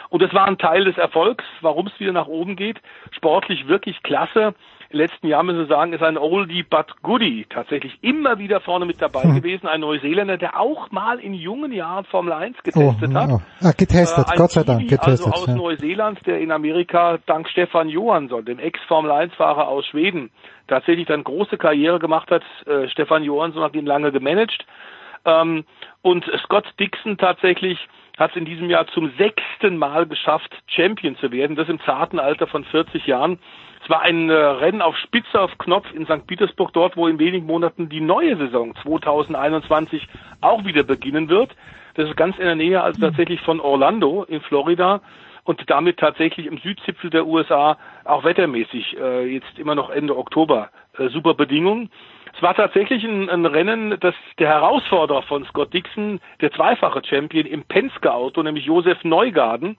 Und 0.08 0.22
das 0.22 0.32
war 0.32 0.46
ein 0.46 0.56
Teil 0.56 0.84
des 0.84 0.96
Erfolgs, 0.96 1.44
warum 1.60 1.88
es 1.88 2.00
wieder 2.00 2.12
nach 2.12 2.28
oben 2.28 2.56
geht. 2.56 2.80
Sportlich 3.10 3.68
wirklich 3.68 4.02
klasse. 4.02 4.54
Im 4.90 4.98
letzten 4.98 5.26
Jahr 5.26 5.42
müssen 5.42 5.58
wir 5.58 5.66
sagen, 5.66 5.92
ist 5.92 6.02
ein 6.02 6.16
Oldie 6.16 6.62
but 6.62 6.86
Goodie 7.02 7.46
tatsächlich 7.50 7.98
immer 8.02 8.38
wieder 8.38 8.60
vorne 8.60 8.86
mit 8.86 9.02
dabei 9.02 9.22
Hm. 9.22 9.34
gewesen. 9.36 9.66
Ein 9.66 9.80
Neuseeländer, 9.80 10.38
der 10.38 10.58
auch 10.58 10.90
mal 10.90 11.18
in 11.18 11.34
jungen 11.34 11.72
Jahren 11.72 12.04
Formel 12.06 12.32
1 12.32 12.56
getestet 12.62 13.10
oh, 13.12 13.14
hat. 13.14 13.30
oh. 13.30 13.40
Ah, 13.62 13.72
getestet, 13.76 14.26
Äh, 14.32 14.36
Gott 14.36 14.50
sei 14.52 14.62
Dank, 14.64 14.88
getestet. 14.88 15.26
Also 15.26 15.42
aus 15.42 15.46
ja. 15.46 15.54
Neuseeland, 15.54 16.26
der 16.26 16.40
in 16.40 16.50
Amerika 16.52 17.18
dank 17.26 17.48
Stefan 17.50 17.88
Johansson, 17.90 18.44
dem 18.44 18.58
Ex-Formel 18.58 19.10
1-Fahrer 19.10 19.68
aus 19.68 19.84
Schweden, 19.86 20.30
tatsächlich 20.68 21.06
dann 21.06 21.22
große 21.22 21.58
Karriere 21.58 21.98
gemacht 21.98 22.30
hat. 22.30 22.42
Äh, 22.66 22.88
Stefan 22.88 23.24
Johansson 23.24 23.62
hat 23.62 23.74
ihn 23.74 23.86
lange 23.86 24.10
gemanagt. 24.10 24.64
Ähm, 25.28 25.64
und 26.02 26.24
Scott 26.44 26.64
Dixon 26.80 27.18
tatsächlich 27.18 27.78
hat 28.16 28.30
es 28.30 28.36
in 28.36 28.44
diesem 28.44 28.68
Jahr 28.68 28.86
zum 28.88 29.12
sechsten 29.16 29.76
Mal 29.76 30.06
geschafft, 30.06 30.52
Champion 30.66 31.16
zu 31.16 31.30
werden. 31.30 31.54
Das 31.54 31.68
im 31.68 31.80
zarten 31.80 32.18
Alter 32.18 32.46
von 32.46 32.64
40 32.64 33.06
Jahren. 33.06 33.38
Es 33.82 33.88
war 33.88 34.02
ein 34.02 34.28
äh, 34.28 34.34
Rennen 34.34 34.82
auf 34.82 34.96
Spitze 34.96 35.40
auf 35.40 35.56
Knopf 35.58 35.86
in 35.94 36.04
St. 36.06 36.26
Petersburg, 36.26 36.72
dort, 36.72 36.96
wo 36.96 37.06
in 37.06 37.18
wenigen 37.18 37.46
Monaten 37.46 37.88
die 37.88 38.00
neue 38.00 38.36
Saison 38.36 38.74
2021 38.82 40.08
auch 40.40 40.64
wieder 40.64 40.82
beginnen 40.82 41.28
wird. 41.28 41.54
Das 41.94 42.08
ist 42.08 42.16
ganz 42.16 42.36
in 42.38 42.44
der 42.44 42.54
Nähe, 42.56 42.82
also 42.82 43.00
tatsächlich 43.00 43.40
von 43.40 43.60
Orlando 43.60 44.24
in 44.24 44.40
Florida 44.40 45.00
und 45.48 45.62
damit 45.70 45.96
tatsächlich 45.96 46.44
im 46.44 46.58
Südzipfel 46.58 47.08
der 47.08 47.26
USA 47.26 47.78
auch 48.04 48.22
wettermäßig 48.22 48.98
äh, 48.98 49.32
jetzt 49.32 49.58
immer 49.58 49.74
noch 49.74 49.88
Ende 49.88 50.14
Oktober 50.14 50.68
äh, 50.98 51.08
super 51.08 51.32
Bedingungen. 51.32 51.90
Es 52.36 52.42
war 52.42 52.54
tatsächlich 52.54 53.02
ein, 53.02 53.30
ein 53.30 53.46
Rennen, 53.46 53.96
das 53.98 54.14
der 54.38 54.48
Herausforderer 54.48 55.22
von 55.22 55.46
Scott 55.46 55.72
Dixon, 55.72 56.20
der 56.42 56.52
zweifache 56.52 57.00
Champion 57.02 57.46
im 57.46 57.62
Penske-Auto, 57.62 58.42
nämlich 58.42 58.66
Josef 58.66 59.02
Neugarden, 59.04 59.78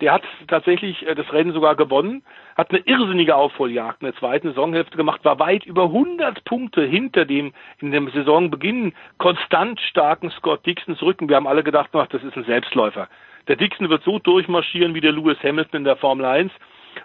der 0.00 0.14
hat 0.14 0.22
tatsächlich 0.48 1.06
äh, 1.06 1.14
das 1.14 1.30
Rennen 1.34 1.52
sogar 1.52 1.76
gewonnen, 1.76 2.22
hat 2.56 2.70
eine 2.70 2.78
irrsinnige 2.78 3.36
Aufholjagd 3.36 4.00
in 4.00 4.06
der 4.06 4.16
zweiten 4.16 4.48
Saisonhälfte 4.48 4.96
gemacht, 4.96 5.22
war 5.22 5.38
weit 5.38 5.66
über 5.66 5.82
100 5.82 6.44
Punkte 6.44 6.82
hinter 6.82 7.26
dem 7.26 7.52
in 7.80 7.90
dem 7.90 8.08
Saisonbeginn 8.08 8.94
konstant 9.18 9.78
starken 9.80 10.30
Scott 10.30 10.64
Dixons 10.64 11.02
Rücken. 11.02 11.28
Wir 11.28 11.36
haben 11.36 11.46
alle 11.46 11.62
gedacht, 11.62 11.90
ach, 11.92 12.06
das 12.06 12.24
ist 12.24 12.38
ein 12.38 12.44
Selbstläufer. 12.44 13.06
Der 13.48 13.56
Dixon 13.56 13.88
wird 13.88 14.04
so 14.04 14.18
durchmarschieren 14.18 14.94
wie 14.94 15.00
der 15.00 15.12
Lewis 15.12 15.38
Hamilton 15.42 15.78
in 15.78 15.84
der 15.84 15.96
Formel 15.96 16.24
1. 16.24 16.52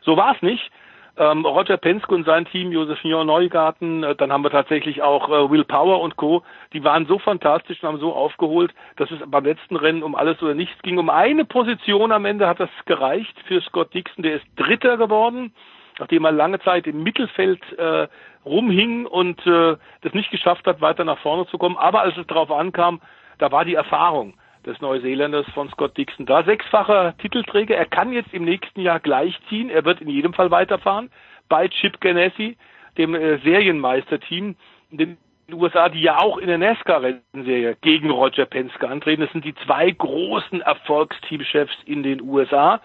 So 0.02 0.18
war 0.18 0.36
es 0.36 0.42
nicht. 0.42 0.72
Ähm, 1.18 1.46
Roger 1.46 1.78
Penske 1.78 2.14
und 2.14 2.26
sein 2.26 2.46
Team, 2.46 2.74
Josef 2.74 3.02
Neugarten, 3.06 4.04
äh, 4.04 4.16
dann 4.16 4.34
haben 4.34 4.44
wir 4.44 4.50
tatsächlich 4.50 5.02
auch 5.02 5.30
äh, 5.30 5.50
Will 5.50 5.64
Power 5.64 6.02
und 6.02 6.18
Co., 6.18 6.44
die 6.74 6.84
waren 6.84 7.06
so 7.06 7.20
fantastisch 7.20 7.82
und 7.82 7.88
haben 7.88 8.00
so 8.00 8.14
aufgeholt, 8.14 8.74
dass 8.98 9.10
es 9.12 9.20
beim 9.26 9.46
letzten 9.46 9.78
Rennen 9.78 10.04
um 10.04 10.14
alles 10.14 10.42
oder 10.44 10.54
nichts 10.54 10.82
ging. 10.82 10.98
Um 10.98 11.10
eine 11.10 11.46
Position 11.46 12.12
am 12.12 12.26
Ende 12.26 12.50
hat 12.50 12.60
das 12.60 12.70
gereicht 12.86 13.34
für 13.48 13.62
Scott 13.62 13.94
Dixon, 13.94 14.24
der 14.24 14.36
ist 14.36 14.46
Dritter 14.58 14.98
geworden, 14.98 15.54
nachdem 16.00 16.26
er 16.26 16.34
lange 16.34 16.60
Zeit 16.60 16.86
im 16.86 17.02
Mittelfeld 17.02 17.62
äh, 17.78 18.10
rumhing 18.46 19.06
und 19.06 19.40
äh, 19.48 19.78
das 20.02 20.14
nicht 20.14 20.32
geschafft 20.32 20.68
hat, 20.68 20.82
weiter 20.82 21.06
nach 21.06 21.20
vorne 21.20 21.48
zu 21.48 21.58
kommen. 21.58 21.78
Aber 21.78 22.02
als 22.02 22.18
es 22.18 22.28
darauf 22.28 22.52
ankam, 22.52 23.00
da 23.38 23.54
war 23.54 23.64
die 23.64 23.76
Erfahrung 23.76 24.34
des 24.66 24.82
Neuseeländers 24.82 25.46
von 25.54 25.70
Scott 25.70 25.98
Dixon 25.98 26.26
da. 26.26 26.44
Sechsfacher 26.44 27.16
Titelträger. 27.18 27.76
Er 27.76 27.86
kann 27.86 28.12
jetzt 28.12 28.34
im 28.34 28.44
nächsten 28.44 28.82
Jahr 28.82 29.00
gleichziehen. 29.00 29.70
Er 29.70 29.86
wird 29.86 30.02
in 30.02 30.10
jedem 30.10 30.34
Fall 30.34 30.52
weiterfahren 30.52 31.10
bei 31.50 31.68
Chip 31.68 32.02
Ganassi, 32.02 32.58
dem 32.98 33.16
äh, 33.16 33.38
Serienmeisterteam 33.40 34.56
in 34.92 34.98
den 34.98 35.18
USA, 35.54 35.90
die 35.90 36.02
ja 36.02 36.20
auch 36.20 36.38
in 36.38 36.48
der 36.48 36.58
NASCAR-Rennserie 36.58 37.78
gegen 37.82 38.10
Roger 38.10 38.46
Penske 38.46 38.88
antreten. 38.88 39.22
Das 39.22 39.32
sind 39.32 39.46
die 39.46 39.56
zwei 39.66 39.92
großen 39.92 40.62
Erfolgsteamchefs 40.62 41.78
in 41.86 42.02
den 42.02 42.22
USA. 42.22 42.82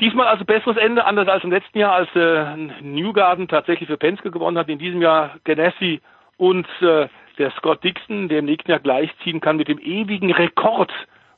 Diesmal 0.00 0.28
also 0.28 0.44
besseres 0.44 0.76
Ende, 0.76 1.04
anders 1.04 1.26
als 1.26 1.42
im 1.42 1.50
letzten 1.50 1.78
Jahr, 1.78 1.92
als 1.92 2.08
äh, 2.14 2.56
Newgarden 2.82 3.48
tatsächlich 3.48 3.88
für 3.88 3.96
Penske 3.96 4.30
gewonnen 4.30 4.56
hat. 4.56 4.68
In 4.68 4.78
diesem 4.78 5.02
Jahr 5.02 5.36
Ganassi 5.42 6.00
und 6.36 6.68
äh, 6.80 7.08
der 7.38 7.50
Scott 7.52 7.84
Dixon, 7.84 8.28
der 8.28 8.40
im 8.40 8.46
nächsten 8.46 8.70
Jahr 8.70 8.80
gleichziehen 8.80 9.40
kann 9.40 9.56
mit 9.56 9.68
dem 9.68 9.78
ewigen 9.78 10.32
Rekord 10.32 10.92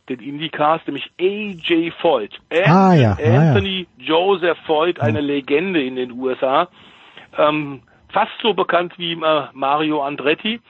den 0.08 0.20
Indycars, 0.20 0.82
nämlich 0.86 1.10
AJ 1.20 1.92
Foyt. 2.00 2.38
Ah, 2.50 2.94
ja, 2.94 3.16
ah, 3.16 3.22
ja. 3.22 3.40
Anthony 3.40 3.86
Joseph 3.98 4.58
Foyt, 4.66 5.00
eine 5.00 5.20
Legende 5.20 5.82
in 5.82 5.96
den 5.96 6.12
USA. 6.12 6.68
Ähm, 7.38 7.82
fast 8.12 8.32
so 8.42 8.52
bekannt 8.52 8.94
wie 8.98 9.12
äh, 9.12 9.42
Mario 9.52 10.02
Andretti. 10.02 10.60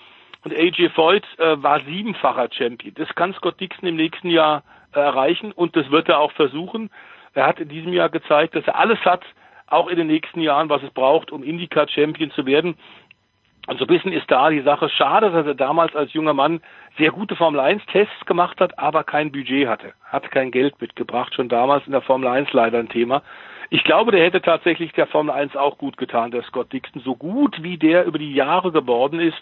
Und 0.45 0.55
AJ 0.55 0.91
Foyt 0.91 1.25
äh, 1.39 1.63
war 1.63 1.81
siebenfacher 1.85 2.49
Champion. 2.53 2.95
Das 2.95 3.09
kann 3.15 3.35
Scott 3.35 3.61
Dixon 3.61 3.89
im 3.89 3.97
nächsten 3.97 4.29
Jahr 4.29 4.63
äh, 4.95 5.01
erreichen 5.01 5.53
und 5.53 5.75
das 5.77 5.91
wird 5.91 6.09
er 6.09 6.19
auch 6.19 6.33
versuchen. 6.33 6.91
Er 7.35 7.47
hat 7.47 7.61
in 7.61 7.69
diesem 7.69 7.93
Jahr 7.93 8.09
gezeigt, 8.09 8.55
dass 8.55 8.67
er 8.67 8.77
alles 8.77 8.99
hat, 9.05 9.23
auch 9.67 9.89
in 9.89 9.97
den 9.97 10.09
nächsten 10.09 10.41
Jahren, 10.41 10.69
was 10.69 10.83
es 10.83 10.91
braucht, 10.91 11.31
um 11.31 11.43
IndyCar 11.43 11.89
Champion 11.89 12.31
zu 12.33 12.45
werden. 12.45 12.75
Und 13.71 13.79
so 13.79 13.85
ein 13.85 13.87
bisschen 13.87 14.13
ist 14.13 14.29
da 14.29 14.51
die 14.51 14.63
Sache 14.63 14.89
schade, 14.89 15.31
dass 15.31 15.47
er 15.47 15.55
damals 15.55 15.95
als 15.95 16.13
junger 16.13 16.35
Mann 16.35 16.61
sehr 16.99 17.13
gute 17.13 17.37
Formel 17.37 17.61
1 17.61 17.87
Tests 17.87 18.27
gemacht 18.27 18.61
hat, 18.61 18.77
aber 18.81 19.05
kein 19.05 19.31
Budget 19.31 19.69
hatte. 19.69 19.93
Hat 20.03 20.29
kein 20.33 20.51
Geld 20.51 20.81
mitgebracht, 20.81 21.33
schon 21.33 21.49
damals 21.49 21.87
in 21.87 21.93
der 21.93 22.01
Formel 22.01 22.27
1 22.27 22.53
leider 22.53 22.81
ein 22.81 22.89
Thema. 22.89 23.23
Ich 23.71 23.85
glaube, 23.85 24.11
der 24.11 24.25
hätte 24.25 24.43
tatsächlich 24.43 24.91
der 24.95 25.07
Formel 25.07 25.33
1 25.33 25.55
auch 25.55 25.79
gut 25.79 25.97
getan, 25.99 26.33
der 26.33 26.43
Scott 26.43 26.73
Dixon. 26.73 27.01
So 27.03 27.15
gut 27.15 27.63
wie 27.63 27.79
der 27.79 28.07
über 28.07 28.19
die 28.19 28.35
Jahre 28.35 28.73
geworden 28.73 29.21
ist, 29.21 29.41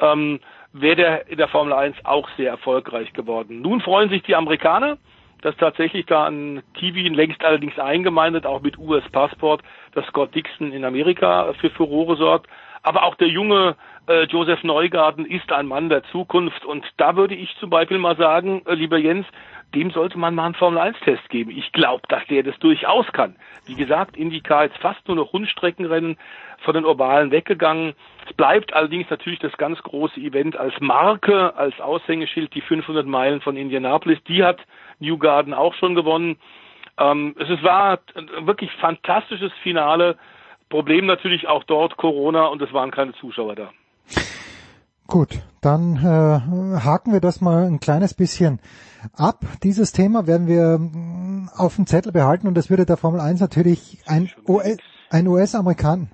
ähm, 0.00 0.40
wäre 0.74 0.96
der 0.96 1.28
in 1.28 1.38
der 1.38 1.48
Formel 1.48 1.72
1 1.72 1.96
auch 2.04 2.28
sehr 2.36 2.50
erfolgreich 2.50 3.14
geworden. 3.14 3.62
Nun 3.62 3.80
freuen 3.80 4.10
sich 4.10 4.22
die 4.22 4.36
Amerikaner, 4.36 4.98
dass 5.40 5.56
tatsächlich 5.56 6.04
da 6.04 6.26
ein 6.26 6.62
Kiwi 6.74 7.08
längst 7.08 7.42
allerdings 7.42 7.78
eingemeindet, 7.78 8.44
auch 8.44 8.60
mit 8.60 8.76
US-Passport, 8.76 9.62
dass 9.94 10.04
Scott 10.08 10.34
Dixon 10.34 10.72
in 10.72 10.84
Amerika 10.84 11.54
für 11.54 11.70
Furore 11.70 12.16
sorgt. 12.16 12.50
Aber 12.82 13.04
auch 13.04 13.14
der 13.14 13.28
junge 13.28 13.76
äh, 14.08 14.24
Joseph 14.24 14.64
Neugarten 14.64 15.24
ist 15.24 15.52
ein 15.52 15.66
Mann 15.66 15.88
der 15.88 16.02
Zukunft. 16.04 16.64
Und 16.64 16.84
da 16.96 17.16
würde 17.16 17.34
ich 17.34 17.54
zum 17.58 17.70
Beispiel 17.70 17.98
mal 17.98 18.16
sagen, 18.16 18.62
äh, 18.66 18.74
lieber 18.74 18.98
Jens, 18.98 19.26
dem 19.74 19.90
sollte 19.90 20.18
man 20.18 20.34
mal 20.34 20.46
einen 20.46 20.54
Formel-1-Test 20.54 21.30
geben. 21.30 21.50
Ich 21.50 21.72
glaube, 21.72 22.02
dass 22.08 22.26
der 22.26 22.42
das 22.42 22.58
durchaus 22.58 23.06
kann. 23.12 23.36
Wie 23.66 23.74
gesagt, 23.74 24.16
IndyCar 24.16 24.64
jetzt 24.64 24.76
fast 24.78 25.06
nur 25.06 25.16
noch 25.16 25.32
Rundstreckenrennen 25.32 26.18
von 26.58 26.74
den 26.74 26.84
Ovalen 26.84 27.30
weggegangen. 27.30 27.94
Es 28.26 28.32
bleibt 28.34 28.74
allerdings 28.74 29.08
natürlich 29.08 29.38
das 29.38 29.56
ganz 29.56 29.82
große 29.82 30.20
Event 30.20 30.56
als 30.56 30.74
Marke, 30.80 31.56
als 31.56 31.78
Aushängeschild, 31.80 32.54
die 32.54 32.60
500 32.60 33.06
Meilen 33.06 33.40
von 33.40 33.56
Indianapolis. 33.56 34.22
Die 34.24 34.44
hat 34.44 34.60
Newgarden 34.98 35.54
auch 35.54 35.74
schon 35.74 35.94
gewonnen. 35.94 36.36
Ähm, 36.98 37.34
es 37.38 37.62
war 37.62 38.00
wirklich 38.40 38.70
fantastisches 38.72 39.52
Finale. 39.62 40.18
Problem 40.72 41.04
natürlich 41.04 41.48
auch 41.48 41.64
dort 41.64 41.98
Corona 41.98 42.46
und 42.46 42.62
es 42.62 42.72
waren 42.72 42.90
keine 42.90 43.12
Zuschauer 43.12 43.54
da. 43.56 43.68
Gut, 45.06 45.42
dann 45.60 45.96
äh, 45.96 46.80
haken 46.80 47.12
wir 47.12 47.20
das 47.20 47.42
mal 47.42 47.66
ein 47.66 47.78
kleines 47.78 48.14
bisschen 48.14 48.58
ab. 49.12 49.44
Dieses 49.62 49.92
Thema 49.92 50.26
werden 50.26 50.46
wir 50.46 50.78
mm, 50.78 51.50
auf 51.54 51.76
dem 51.76 51.86
Zettel 51.86 52.10
behalten 52.10 52.46
und 52.48 52.54
das 52.54 52.70
würde 52.70 52.86
der 52.86 52.96
Formel 52.96 53.20
1 53.20 53.38
natürlich 53.38 53.98
ein, 54.06 54.30
US, 54.48 54.78
ein 55.10 55.28
US-Amerikaner 55.28 56.06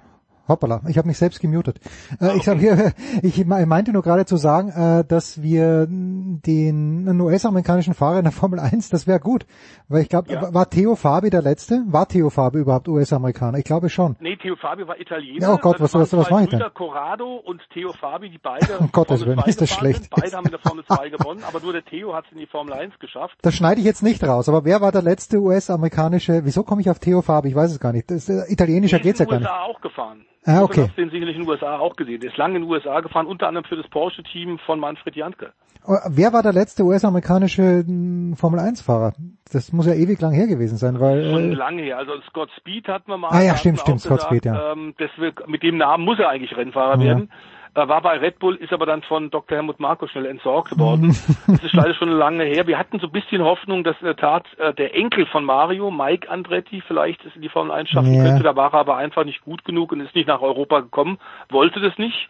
Hoppala, 0.48 0.80
ich 0.88 0.98
habe 0.98 1.08
mich 1.08 1.18
selbst 1.18 1.40
gemutet. 1.40 1.78
Äh, 2.20 2.36
ich, 2.36 2.44
sag 2.44 2.58
hier, 2.58 2.92
ich 3.22 3.44
meinte 3.46 3.92
nur 3.92 4.02
gerade 4.02 4.24
zu 4.24 4.36
sagen, 4.36 4.70
äh, 4.70 5.04
dass 5.04 5.42
wir 5.42 5.86
den 5.88 7.20
US-amerikanischen 7.20 7.94
Fahrer 7.94 8.18
in 8.18 8.24
der 8.24 8.32
Formel 8.32 8.58
1, 8.58 8.88
das 8.90 9.06
wäre 9.06 9.20
gut. 9.20 9.46
Weil 9.88 10.02
ich 10.02 10.08
glaube, 10.08 10.32
ja. 10.32 10.52
war 10.54 10.68
Theo 10.68 10.96
Fabi 10.96 11.30
der 11.30 11.42
Letzte? 11.42 11.82
War 11.86 12.08
Theo 12.08 12.30
Fabi 12.30 12.58
überhaupt 12.58 12.88
US-Amerikaner? 12.88 13.58
Ich 13.58 13.64
glaube 13.64 13.88
schon. 13.90 14.16
Nee, 14.20 14.36
Theo 14.36 14.56
Fabi 14.56 14.86
war 14.86 14.98
Italiener. 15.00 15.48
Ja, 15.48 15.54
oh 15.54 15.58
Gott, 15.58 15.80
was, 15.80 15.94
was, 15.94 16.16
was 16.16 16.30
war 16.30 16.42
ich 16.42 16.48
denn? 16.48 16.62
Corrado 16.74 17.36
und 17.36 17.62
Theo 17.72 17.92
Fabi, 17.92 18.30
die 18.30 18.38
beide 18.38 18.78
um 18.78 18.92
Gottes 18.92 19.24
Willen, 19.26 19.40
ist 19.46 19.60
das 19.60 19.70
schlecht. 19.70 20.04
Sind. 20.04 20.10
Beide 20.10 20.36
haben 20.36 20.44
in 20.46 20.50
der 20.50 20.60
Formel 20.60 20.84
2 20.84 21.10
gewonnen, 21.10 21.42
aber 21.46 21.60
nur 21.60 21.72
der 21.72 21.84
Theo 21.84 22.14
hat 22.14 22.26
es 22.26 22.32
in 22.32 22.38
die 22.38 22.46
Formel 22.46 22.72
1 22.72 22.98
geschafft. 22.98 23.36
Das 23.42 23.54
schneide 23.54 23.80
ich 23.80 23.86
jetzt 23.86 24.02
nicht 24.02 24.22
raus, 24.22 24.48
aber 24.48 24.64
wer 24.64 24.80
war 24.80 24.92
der 24.92 25.02
letzte 25.02 25.38
US-amerikanische, 25.38 26.44
wieso 26.44 26.62
komme 26.62 26.80
ich 26.80 26.90
auf 26.90 26.98
Theo 26.98 27.22
Fabi? 27.22 27.48
Ich 27.48 27.54
weiß 27.54 27.72
es 27.72 27.80
gar 27.80 27.92
nicht. 27.92 28.10
Das, 28.10 28.28
äh, 28.28 28.50
italienischer 28.52 28.98
geht's 28.98 29.18
ja 29.18 29.26
gar 29.26 29.38
nicht. 29.38 29.48
Auch 29.48 29.80
gefahren. 29.80 30.24
Ah, 30.44 30.62
okay. 30.62 30.82
Du 30.82 30.88
hast 30.88 30.96
den 30.96 31.10
sicherlich 31.10 31.36
in 31.36 31.42
den 31.42 31.50
USA 31.50 31.78
auch 31.78 31.96
gesehen. 31.96 32.20
Der 32.20 32.30
ist 32.30 32.36
lange 32.36 32.56
in 32.56 32.62
den 32.62 32.70
USA 32.70 33.00
gefahren, 33.00 33.26
unter 33.26 33.48
anderem 33.48 33.64
für 33.64 33.76
das 33.76 33.88
Porsche-Team 33.88 34.58
von 34.64 34.80
Manfred 34.80 35.16
Janke. 35.16 35.52
Oh, 35.86 35.96
wer 36.10 36.32
war 36.32 36.42
der 36.42 36.52
letzte 36.52 36.84
US-amerikanische 36.84 37.84
hm, 37.86 38.34
Formel-1-Fahrer? 38.36 39.14
Das 39.52 39.72
muss 39.72 39.86
ja 39.86 39.94
ewig 39.94 40.20
lang 40.20 40.32
her 40.32 40.46
gewesen 40.46 40.76
sein, 40.76 41.00
weil... 41.00 41.30
Schon 41.30 41.52
äh, 41.52 41.54
lange 41.54 41.82
her. 41.82 41.98
Also 41.98 42.12
Scott 42.28 42.50
Speed 42.58 42.88
hatten 42.88 43.10
wir 43.10 43.16
mal. 43.16 43.30
Ah 43.30 43.42
ja, 43.42 43.56
stimmt, 43.56 43.80
stimmt, 43.80 44.00
Scott 44.00 44.22
Speed, 44.22 44.44
ja. 44.44 44.72
Ähm, 44.72 44.94
wir, 44.98 45.32
mit 45.46 45.62
dem 45.62 45.78
Namen 45.78 46.04
muss 46.04 46.18
er 46.18 46.28
eigentlich 46.28 46.56
Rennfahrer 46.56 46.98
ja. 46.98 47.04
werden. 47.04 47.30
Er 47.78 47.88
war 47.88 48.02
bei 48.02 48.18
Red 48.18 48.40
Bull, 48.40 48.56
ist 48.56 48.72
aber 48.72 48.86
dann 48.86 49.02
von 49.02 49.30
Dr. 49.30 49.56
Helmut 49.56 49.78
Marko 49.78 50.08
schnell 50.08 50.26
entsorgt 50.26 50.76
worden. 50.78 51.08
das 51.46 51.62
ist 51.62 51.74
leider 51.74 51.94
schon 51.94 52.08
lange 52.08 52.44
her. 52.44 52.66
Wir 52.66 52.76
hatten 52.76 52.98
so 52.98 53.06
ein 53.06 53.12
bisschen 53.12 53.42
Hoffnung, 53.42 53.84
dass 53.84 53.96
in 54.00 54.06
der 54.06 54.16
Tat 54.16 54.46
äh, 54.58 54.74
der 54.74 54.94
Enkel 54.96 55.26
von 55.26 55.44
Mario, 55.44 55.90
Mike 55.90 56.28
Andretti, 56.28 56.82
vielleicht 56.86 57.24
es 57.24 57.36
in 57.36 57.42
die 57.42 57.48
Formel 57.48 57.72
1 57.72 57.90
schaffen 57.90 58.14
ja. 58.14 58.24
könnte. 58.24 58.42
Da 58.42 58.56
war 58.56 58.74
er 58.74 58.80
aber 58.80 58.96
einfach 58.96 59.24
nicht 59.24 59.42
gut 59.42 59.64
genug 59.64 59.92
und 59.92 60.00
ist 60.00 60.14
nicht 60.16 60.26
nach 60.26 60.42
Europa 60.42 60.80
gekommen, 60.80 61.18
wollte 61.50 61.80
das 61.80 61.96
nicht. 61.98 62.28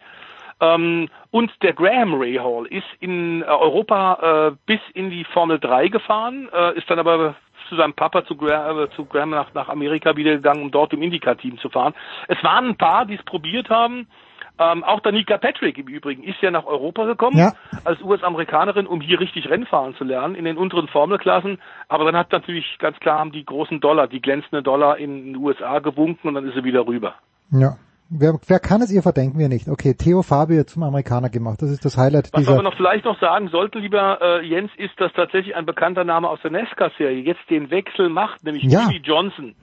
Ähm, 0.61 1.09
und 1.31 1.51
der 1.63 1.73
Graham 1.73 2.13
Ray 2.13 2.35
Hall 2.35 2.65
ist 2.67 2.87
in 2.99 3.41
äh, 3.41 3.45
Europa 3.45 4.49
äh, 4.49 4.55
bis 4.65 4.81
in 4.93 5.09
die 5.09 5.23
Formel 5.23 5.57
3 5.59 5.87
gefahren, 5.87 6.49
äh, 6.53 6.77
ist 6.77 6.89
dann 6.89 6.99
aber 6.99 7.35
zu 7.69 7.75
seinem 7.75 7.93
Papa, 7.93 8.25
zu 8.25 8.35
Graham, 8.35 8.79
äh, 8.79 8.89
zu 8.91 9.05
Graham 9.05 9.31
nach, 9.31 9.53
nach 9.53 9.69
Amerika 9.69 10.15
wieder 10.15 10.35
gegangen, 10.35 10.63
um 10.63 10.71
dort 10.71 10.93
im 10.93 11.01
Indycar-Team 11.01 11.57
zu 11.59 11.69
fahren. 11.69 11.93
Es 12.27 12.43
waren 12.43 12.67
ein 12.67 12.77
paar, 12.77 13.05
die 13.05 13.15
es 13.15 13.23
probiert 13.23 13.69
haben. 13.69 14.07
Ähm, 14.59 14.83
auch 14.83 14.99
Danica 14.99 15.37
Patrick 15.37 15.77
im 15.77 15.87
Übrigen 15.87 16.23
ist 16.23 16.41
ja 16.41 16.51
nach 16.51 16.65
Europa 16.65 17.05
gekommen 17.05 17.37
ja. 17.37 17.53
als 17.85 18.01
US-Amerikanerin, 18.01 18.87
um 18.87 18.99
hier 18.99 19.19
richtig 19.19 19.49
Rennfahren 19.49 19.95
zu 19.95 20.03
lernen 20.03 20.35
in 20.35 20.43
den 20.43 20.57
unteren 20.57 20.89
Formelklassen. 20.89 21.59
Aber 21.87 22.03
dann 22.03 22.17
hat 22.17 22.31
natürlich 22.33 22.65
ganz 22.77 22.99
klar 22.99 23.19
haben 23.19 23.31
die 23.31 23.45
großen 23.45 23.79
Dollar, 23.79 24.07
die 24.07 24.21
glänzenden 24.21 24.63
Dollar 24.63 24.97
in 24.97 25.33
den 25.33 25.35
USA 25.37 25.79
gewunken 25.79 26.27
und 26.27 26.33
dann 26.33 26.45
ist 26.45 26.55
sie 26.55 26.65
wieder 26.65 26.85
rüber. 26.85 27.15
Ja. 27.51 27.77
Wer, 28.11 28.39
wer 28.47 28.59
kann 28.59 28.81
es 28.81 28.91
ihr 28.91 29.03
verdenken, 29.03 29.37
wir 29.37 29.49
nicht? 29.49 29.67
Okay, 29.67 29.93
Theo 29.93 30.23
Fabio 30.23 30.63
zum 30.63 30.81
Amerikaner 30.81 31.29
gemacht. 31.29 31.61
Das 31.61 31.69
ist 31.69 31.85
das 31.85 31.95
Highlight 31.95 32.29
Was 32.33 32.41
dieser... 32.41 32.51
Was 32.53 32.57
wir 32.57 32.63
noch 32.63 32.75
vielleicht 32.75 33.05
noch 33.05 33.19
sagen 33.19 33.49
sollten, 33.49 33.79
lieber 33.79 34.19
äh, 34.19 34.45
Jens, 34.45 34.71
ist, 34.77 34.99
dass 34.99 35.13
tatsächlich 35.13 35.55
ein 35.55 35.67
bekannter 35.67 36.03
Name 36.03 36.27
aus 36.27 36.39
der 36.41 36.49
NASCAR-Serie 36.49 37.21
jetzt 37.21 37.47
den 37.51 37.69
Wechsel 37.69 38.09
macht, 38.09 38.43
nämlich 38.43 38.63
ja. 38.63 38.81
Jimmy 38.81 39.01
Johnson. 39.03 39.55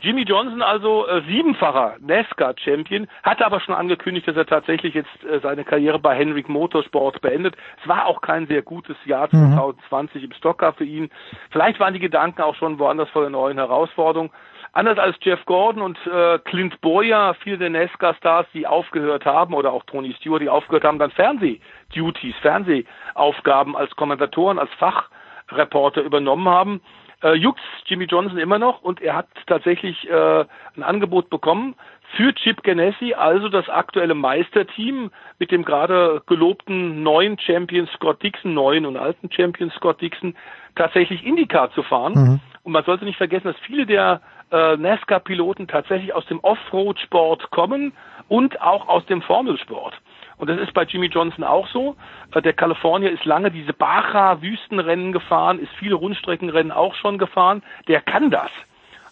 Jimmy 0.00 0.22
Johnson, 0.22 0.62
also 0.62 1.06
äh, 1.06 1.22
siebenfacher 1.26 1.96
NASCAR-Champion, 2.00 3.08
hatte 3.22 3.44
aber 3.44 3.60
schon 3.60 3.74
angekündigt, 3.74 4.28
dass 4.28 4.36
er 4.36 4.46
tatsächlich 4.46 4.94
jetzt 4.94 5.24
äh, 5.24 5.40
seine 5.40 5.64
Karriere 5.64 5.98
bei 5.98 6.14
Henrik 6.14 6.48
Motorsport 6.48 7.20
beendet. 7.20 7.56
Es 7.82 7.88
war 7.88 8.06
auch 8.06 8.20
kein 8.20 8.46
sehr 8.46 8.62
gutes 8.62 8.96
Jahr 9.04 9.28
2020 9.30 10.22
mhm. 10.22 10.28
im 10.28 10.32
Stocker 10.34 10.72
für 10.72 10.84
ihn. 10.84 11.10
Vielleicht 11.50 11.80
waren 11.80 11.94
die 11.94 12.00
Gedanken 12.00 12.42
auch 12.42 12.54
schon 12.54 12.78
woanders 12.78 13.08
vor 13.10 13.22
der 13.22 13.30
neuen 13.30 13.58
Herausforderung. 13.58 14.30
Anders 14.72 14.98
als 14.98 15.16
Jeff 15.22 15.44
Gordon 15.46 15.82
und 15.82 15.98
äh, 16.06 16.38
Clint 16.40 16.80
Boyer, 16.80 17.34
viele 17.42 17.58
der 17.58 17.70
NASCAR-Stars, 17.70 18.46
die 18.52 18.66
aufgehört 18.66 19.24
haben, 19.24 19.54
oder 19.54 19.72
auch 19.72 19.82
Tony 19.84 20.14
Stewart, 20.14 20.42
die 20.42 20.48
aufgehört 20.48 20.84
haben, 20.84 20.98
dann 20.98 21.10
Fernsehduties, 21.10 22.36
Fernsehaufgaben 22.42 23.76
als 23.76 23.96
Kommentatoren, 23.96 24.58
als 24.58 24.70
Fachreporter 24.74 26.02
übernommen 26.02 26.48
haben, 26.48 26.80
äh, 27.22 27.34
juckt 27.34 27.60
Jimmy 27.86 28.04
Johnson 28.04 28.38
immer 28.38 28.58
noch 28.58 28.82
und 28.82 29.00
er 29.00 29.16
hat 29.16 29.28
tatsächlich 29.46 30.08
äh, 30.08 30.44
ein 30.76 30.82
Angebot 30.82 31.30
bekommen 31.30 31.74
für 32.16 32.34
Chip 32.34 32.62
Ganassi, 32.62 33.14
also 33.14 33.48
das 33.48 33.68
aktuelle 33.68 34.14
Meisterteam 34.14 35.10
mit 35.38 35.50
dem 35.50 35.64
gerade 35.64 36.22
gelobten 36.26 37.02
neuen 37.02 37.38
Champion 37.38 37.86
Scott 37.94 38.22
Dixon, 38.22 38.54
neuen 38.54 38.86
und 38.86 38.96
alten 38.96 39.30
Champion 39.30 39.70
Scott 39.70 40.00
Dixon, 40.00 40.34
tatsächlich 40.74 41.24
IndyCar 41.24 41.70
zu 41.72 41.82
fahren. 41.82 42.12
Mhm. 42.14 42.40
Und 42.62 42.72
man 42.72 42.84
sollte 42.84 43.04
nicht 43.04 43.18
vergessen, 43.18 43.48
dass 43.48 43.56
viele 43.58 43.84
der 43.84 44.20
äh, 44.50 44.76
NASCAR-Piloten 44.76 45.68
tatsächlich 45.68 46.14
aus 46.14 46.24
dem 46.26 46.40
Offroad-Sport 46.40 47.50
kommen 47.50 47.92
und 48.28 48.60
auch 48.60 48.88
aus 48.88 49.04
dem 49.06 49.22
Formelsport. 49.22 49.94
Und 50.38 50.48
das 50.48 50.58
ist 50.60 50.72
bei 50.72 50.84
Jimmy 50.84 51.06
Johnson 51.06 51.44
auch 51.44 51.68
so. 51.68 51.96
Äh, 52.32 52.42
der 52.42 52.52
Kalifornier 52.52 53.10
ist 53.10 53.24
lange 53.24 53.50
diese 53.50 53.72
Baja-Wüstenrennen 53.72 55.12
gefahren, 55.12 55.58
ist 55.58 55.72
viele 55.78 55.96
Rundstreckenrennen 55.96 56.72
auch 56.72 56.94
schon 56.94 57.18
gefahren. 57.18 57.62
Der 57.88 58.00
kann 58.00 58.30
das 58.30 58.50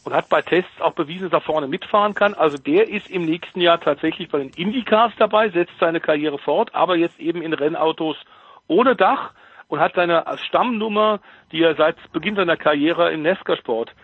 und 0.04 0.14
hat 0.14 0.28
bei 0.28 0.40
Tests 0.40 0.80
auch 0.80 0.92
bewiesen, 0.92 1.30
dass 1.30 1.42
er 1.42 1.44
vorne 1.44 1.66
mitfahren 1.66 2.14
kann. 2.14 2.34
Also 2.34 2.56
der 2.56 2.88
ist 2.88 3.10
im 3.10 3.24
nächsten 3.24 3.60
Jahr 3.60 3.80
tatsächlich 3.80 4.28
bei 4.28 4.38
den 4.38 4.50
Indycars 4.50 5.12
dabei, 5.18 5.48
setzt 5.50 5.74
seine 5.80 6.00
Karriere 6.00 6.38
fort, 6.38 6.74
aber 6.74 6.96
jetzt 6.96 7.18
eben 7.18 7.42
in 7.42 7.52
Rennautos 7.52 8.16
ohne 8.68 8.94
Dach 8.94 9.32
und 9.66 9.80
hat 9.80 9.94
seine 9.94 10.24
Stammnummer, 10.46 11.18
die 11.50 11.60
er 11.60 11.74
seit 11.74 11.96
Beginn 12.12 12.36
seiner 12.36 12.56
Karriere 12.56 13.12
im 13.12 13.22
NASCAR-Sport 13.22 13.94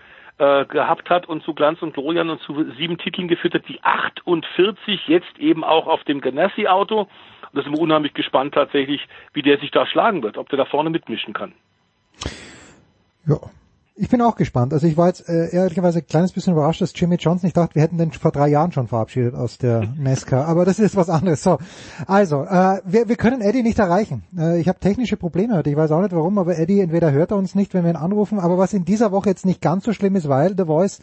äh, 0.42 0.64
gehabt 0.64 1.08
hat 1.08 1.28
und 1.28 1.44
zu 1.44 1.54
Glanz 1.54 1.82
und 1.82 1.94
Glorian 1.94 2.28
und 2.28 2.40
zu 2.40 2.68
sieben 2.72 2.98
Titeln 2.98 3.28
geführt 3.28 3.54
hat, 3.54 3.68
die 3.68 3.80
48 3.82 5.06
jetzt 5.06 5.38
eben 5.38 5.62
auch 5.62 5.86
auf 5.86 6.02
dem 6.02 6.20
Ganassi-Auto. 6.20 7.02
Und 7.02 7.08
da 7.52 7.62
sind 7.62 7.72
wir 7.72 7.80
unheimlich 7.80 8.12
gespannt 8.12 8.52
tatsächlich, 8.52 9.06
wie 9.34 9.42
der 9.42 9.58
sich 9.58 9.70
da 9.70 9.86
schlagen 9.86 10.24
wird, 10.24 10.36
ob 10.38 10.48
der 10.48 10.56
da 10.56 10.64
vorne 10.64 10.90
mitmischen 10.90 11.32
kann. 11.32 11.52
Ja, 13.24 13.38
ich 13.94 14.08
bin 14.08 14.22
auch 14.22 14.36
gespannt. 14.36 14.72
Also 14.72 14.86
ich 14.86 14.96
war 14.96 15.08
jetzt 15.08 15.28
äh, 15.28 15.50
ehrlicherweise 15.54 15.98
ein 15.98 16.06
kleines 16.06 16.32
bisschen 16.32 16.54
überrascht, 16.54 16.80
dass 16.80 16.92
Jimmy 16.94 17.16
Johnson, 17.16 17.46
ich 17.46 17.52
dachte, 17.52 17.74
wir 17.74 17.82
hätten 17.82 17.98
den 17.98 18.12
vor 18.12 18.32
drei 18.32 18.48
Jahren 18.48 18.72
schon 18.72 18.88
verabschiedet 18.88 19.34
aus 19.34 19.58
der 19.58 19.86
NASCAR, 19.98 20.46
aber 20.46 20.64
das 20.64 20.78
ist 20.78 20.96
was 20.96 21.10
anderes. 21.10 21.42
So, 21.42 21.58
also, 22.06 22.44
äh, 22.44 22.80
wir, 22.84 23.08
wir 23.08 23.16
können 23.16 23.42
Eddie 23.42 23.62
nicht 23.62 23.78
erreichen. 23.78 24.24
Äh, 24.36 24.60
ich 24.60 24.68
habe 24.68 24.78
technische 24.78 25.16
Probleme 25.16 25.56
heute, 25.56 25.70
ich 25.70 25.76
weiß 25.76 25.90
auch 25.92 26.00
nicht 26.00 26.14
warum, 26.14 26.38
aber 26.38 26.58
Eddie 26.58 26.80
entweder 26.80 27.12
hört 27.12 27.32
er 27.32 27.36
uns 27.36 27.54
nicht, 27.54 27.74
wenn 27.74 27.84
wir 27.84 27.90
ihn 27.90 27.96
anrufen, 27.96 28.38
aber 28.38 28.56
was 28.56 28.72
in 28.72 28.84
dieser 28.84 29.12
Woche 29.12 29.28
jetzt 29.28 29.46
nicht 29.46 29.60
ganz 29.60 29.84
so 29.84 29.92
schlimm 29.92 30.16
ist, 30.16 30.28
weil 30.28 30.54
The 30.56 30.64
Voice 30.64 31.00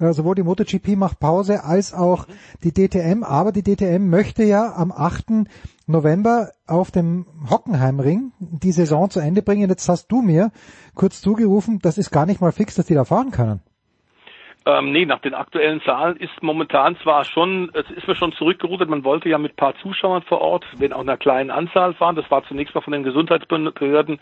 äh, 0.00 0.12
sowohl 0.12 0.34
die 0.34 0.42
MotoGP 0.42 0.96
macht 0.96 1.20
Pause 1.20 1.64
als 1.64 1.94
auch 1.94 2.26
die 2.64 2.72
DTM, 2.72 3.22
aber 3.22 3.52
die 3.52 3.62
DTM 3.62 4.08
möchte 4.08 4.42
ja 4.42 4.72
am 4.74 4.92
8. 4.92 5.46
November 5.86 6.50
auf 6.66 6.90
dem 6.90 7.26
Hockenheimring 7.50 8.32
die 8.38 8.72
Saison 8.72 9.10
zu 9.10 9.20
Ende 9.20 9.42
bringen. 9.42 9.68
Jetzt 9.68 9.88
hast 9.88 10.08
du 10.10 10.22
mir 10.22 10.50
kurz 10.94 11.20
zugerufen, 11.20 11.78
das 11.82 11.98
ist 11.98 12.10
gar 12.10 12.26
nicht 12.26 12.40
mal 12.40 12.52
fix, 12.52 12.74
dass 12.74 12.86
die 12.86 12.94
da 12.94 13.04
fahren 13.04 13.30
können. 13.30 13.60
Ähm, 14.66 14.92
nee, 14.92 15.06
nach 15.06 15.20
den 15.20 15.34
aktuellen 15.34 15.80
Zahlen 15.80 16.16
ist 16.16 16.42
momentan 16.42 16.96
zwar 17.02 17.24
schon, 17.24 17.70
es 17.72 17.90
ist 17.90 18.06
mir 18.06 18.14
schon 18.14 18.32
zurückgerudert, 18.32 18.90
man 18.90 19.04
wollte 19.04 19.28
ja 19.28 19.38
mit 19.38 19.56
paar 19.56 19.74
Zuschauern 19.76 20.22
vor 20.22 20.42
Ort, 20.42 20.66
wenn 20.76 20.92
auch 20.92 21.00
einer 21.00 21.16
kleinen 21.16 21.50
Anzahl 21.50 21.94
fahren, 21.94 22.14
das 22.14 22.30
war 22.30 22.44
zunächst 22.44 22.74
mal 22.74 22.82
von 22.82 22.92
den 22.92 23.02
Gesundheitsbehörden 23.02 24.20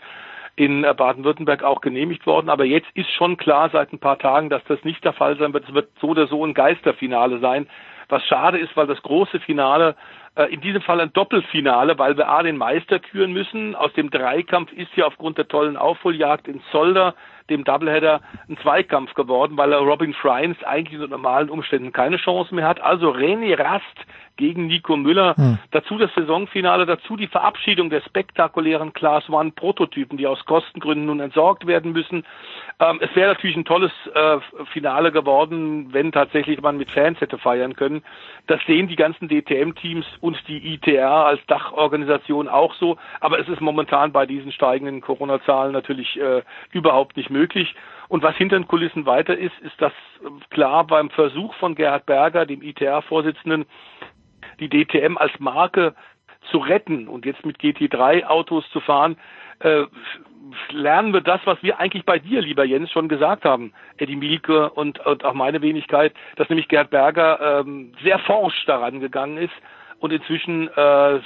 in 0.59 0.81
Baden-Württemberg 0.81 1.63
auch 1.63 1.79
genehmigt 1.79 2.25
worden. 2.25 2.49
Aber 2.49 2.65
jetzt 2.65 2.89
ist 2.93 3.09
schon 3.11 3.37
klar 3.37 3.69
seit 3.71 3.93
ein 3.93 3.99
paar 3.99 4.19
Tagen, 4.19 4.49
dass 4.49 4.63
das 4.65 4.83
nicht 4.83 5.03
der 5.05 5.13
Fall 5.13 5.37
sein 5.37 5.53
wird. 5.53 5.69
Es 5.69 5.73
wird 5.73 5.89
so 6.01 6.07
oder 6.09 6.27
so 6.27 6.45
ein 6.45 6.53
Geisterfinale 6.53 7.39
sein. 7.39 7.67
Was 8.09 8.25
schade 8.25 8.57
ist, 8.57 8.75
weil 8.75 8.87
das 8.87 9.01
große 9.01 9.39
Finale 9.39 9.95
äh, 10.35 10.45
in 10.53 10.59
diesem 10.59 10.81
Fall 10.81 10.99
ein 10.99 11.13
Doppelfinale, 11.13 11.97
weil 11.97 12.17
wir 12.17 12.27
A 12.27 12.43
den 12.43 12.57
Meister 12.57 12.99
küren 12.99 13.31
müssen. 13.31 13.73
Aus 13.75 13.93
dem 13.93 14.09
Dreikampf 14.09 14.73
ist 14.73 14.93
ja 14.97 15.05
aufgrund 15.05 15.37
der 15.37 15.47
tollen 15.47 15.77
Aufholjagd 15.77 16.47
in 16.47 16.61
Zolder, 16.71 17.15
dem 17.49 17.63
Doubleheader, 17.63 18.19
ein 18.49 18.57
Zweikampf 18.57 19.13
geworden, 19.13 19.55
weil 19.57 19.73
Robin 19.73 20.13
Friends 20.13 20.61
eigentlich 20.63 20.99
unter 20.99 21.15
normalen 21.15 21.49
Umständen 21.49 21.93
keine 21.93 22.17
Chance 22.17 22.53
mehr 22.53 22.67
hat. 22.67 22.81
Also 22.81 23.11
René 23.11 23.57
Rast 23.57 24.05
gegen 24.39 24.67
Nico 24.67 24.95
Müller. 24.95 25.35
Hm. 25.35 25.59
Dazu 25.71 25.97
das 25.97 26.09
Saisonfinale, 26.15 26.85
dazu 26.85 27.17
die 27.17 27.27
Verabschiedung 27.27 27.89
der 27.89 27.99
spektakulären 28.01 28.93
Class 28.93 29.29
One 29.29 29.51
Prototypen, 29.51 30.17
die 30.17 30.25
aus 30.25 30.43
Kostengründen 30.45 31.07
nun 31.07 31.19
entsorgt 31.19 31.67
werden 31.67 31.91
müssen. 31.91 32.23
Ähm, 32.79 32.99
es 33.01 33.13
wäre 33.15 33.33
natürlich 33.33 33.57
ein 33.57 33.65
tolles 33.65 33.91
äh, 34.15 34.37
Finale 34.71 35.11
geworden, 35.11 35.89
wenn 35.91 36.13
tatsächlich 36.13 36.61
man 36.61 36.77
mit 36.77 36.89
Fans 36.89 37.19
hätte 37.19 37.37
feiern 37.37 37.75
können. 37.75 38.01
Das 38.47 38.61
sehen 38.65 38.87
die 38.87 38.95
ganzen 38.95 39.27
DTM-Teams 39.27 40.05
und 40.21 40.37
die 40.47 40.73
ITR 40.73 41.11
als 41.11 41.45
Dachorganisation 41.47 42.47
auch 42.47 42.73
so. 42.75 42.97
Aber 43.19 43.39
es 43.39 43.49
ist 43.49 43.59
momentan 43.59 44.13
bei 44.13 44.25
diesen 44.25 44.53
steigenden 44.53 45.01
Corona-Zahlen 45.01 45.73
natürlich 45.73 46.17
äh, 46.17 46.43
überhaupt 46.71 47.17
nicht 47.17 47.29
möglich. 47.29 47.75
Und 48.07 48.23
was 48.23 48.35
hinter 48.37 48.57
den 48.57 48.67
Kulissen 48.67 49.05
weiter 49.05 49.37
ist, 49.37 49.57
ist 49.59 49.79
dass 49.81 49.91
äh, 50.23 50.29
klar 50.49 50.87
beim 50.87 51.09
Versuch 51.09 51.53
von 51.55 51.75
Gerhard 51.75 52.05
Berger, 52.05 52.45
dem 52.45 52.61
ITR-Vorsitzenden, 52.61 53.65
die 54.59 54.69
DTM 54.69 55.17
als 55.17 55.31
Marke 55.39 55.95
zu 56.51 56.57
retten 56.57 57.07
und 57.07 57.25
jetzt 57.25 57.45
mit 57.45 57.59
GT3 57.59 58.25
Autos 58.25 58.69
zu 58.71 58.79
fahren, 58.79 59.17
äh, 59.59 59.85
lernen 60.71 61.13
wir 61.13 61.21
das, 61.21 61.41
was 61.45 61.61
wir 61.61 61.79
eigentlich 61.79 62.05
bei 62.05 62.19
dir, 62.19 62.41
lieber 62.41 62.63
Jens, 62.63 62.91
schon 62.91 63.09
gesagt 63.09 63.45
haben, 63.45 63.73
Eddie 63.97 64.15
Mielke 64.15 64.69
und, 64.71 64.99
und 65.05 65.25
auch 65.25 65.33
meine 65.33 65.61
Wenigkeit, 65.61 66.13
dass 66.37 66.49
nämlich 66.49 66.67
Gerd 66.67 66.89
Berger 66.89 67.61
ähm, 67.61 67.93
sehr 68.03 68.19
forsch 68.19 68.65
daran 68.65 68.99
gegangen 68.99 69.37
ist 69.37 69.53
und 69.99 70.11
inzwischen 70.11 70.69
äh, 70.69 71.19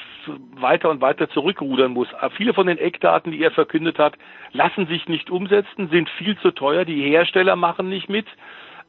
weiter 0.55 0.89
und 0.89 1.01
weiter 1.01 1.29
zurückrudern 1.29 1.91
muss. 1.91 2.07
Äh, 2.21 2.29
viele 2.31 2.53
von 2.53 2.67
den 2.67 2.77
Eckdaten, 2.77 3.31
die 3.31 3.41
er 3.41 3.51
verkündet 3.51 3.99
hat, 3.99 4.15
lassen 4.51 4.87
sich 4.87 5.07
nicht 5.07 5.29
umsetzen, 5.29 5.89
sind 5.89 6.09
viel 6.09 6.37
zu 6.39 6.51
teuer, 6.51 6.85
die 6.85 7.01
Hersteller 7.01 7.55
machen 7.55 7.89
nicht 7.89 8.09
mit. 8.09 8.25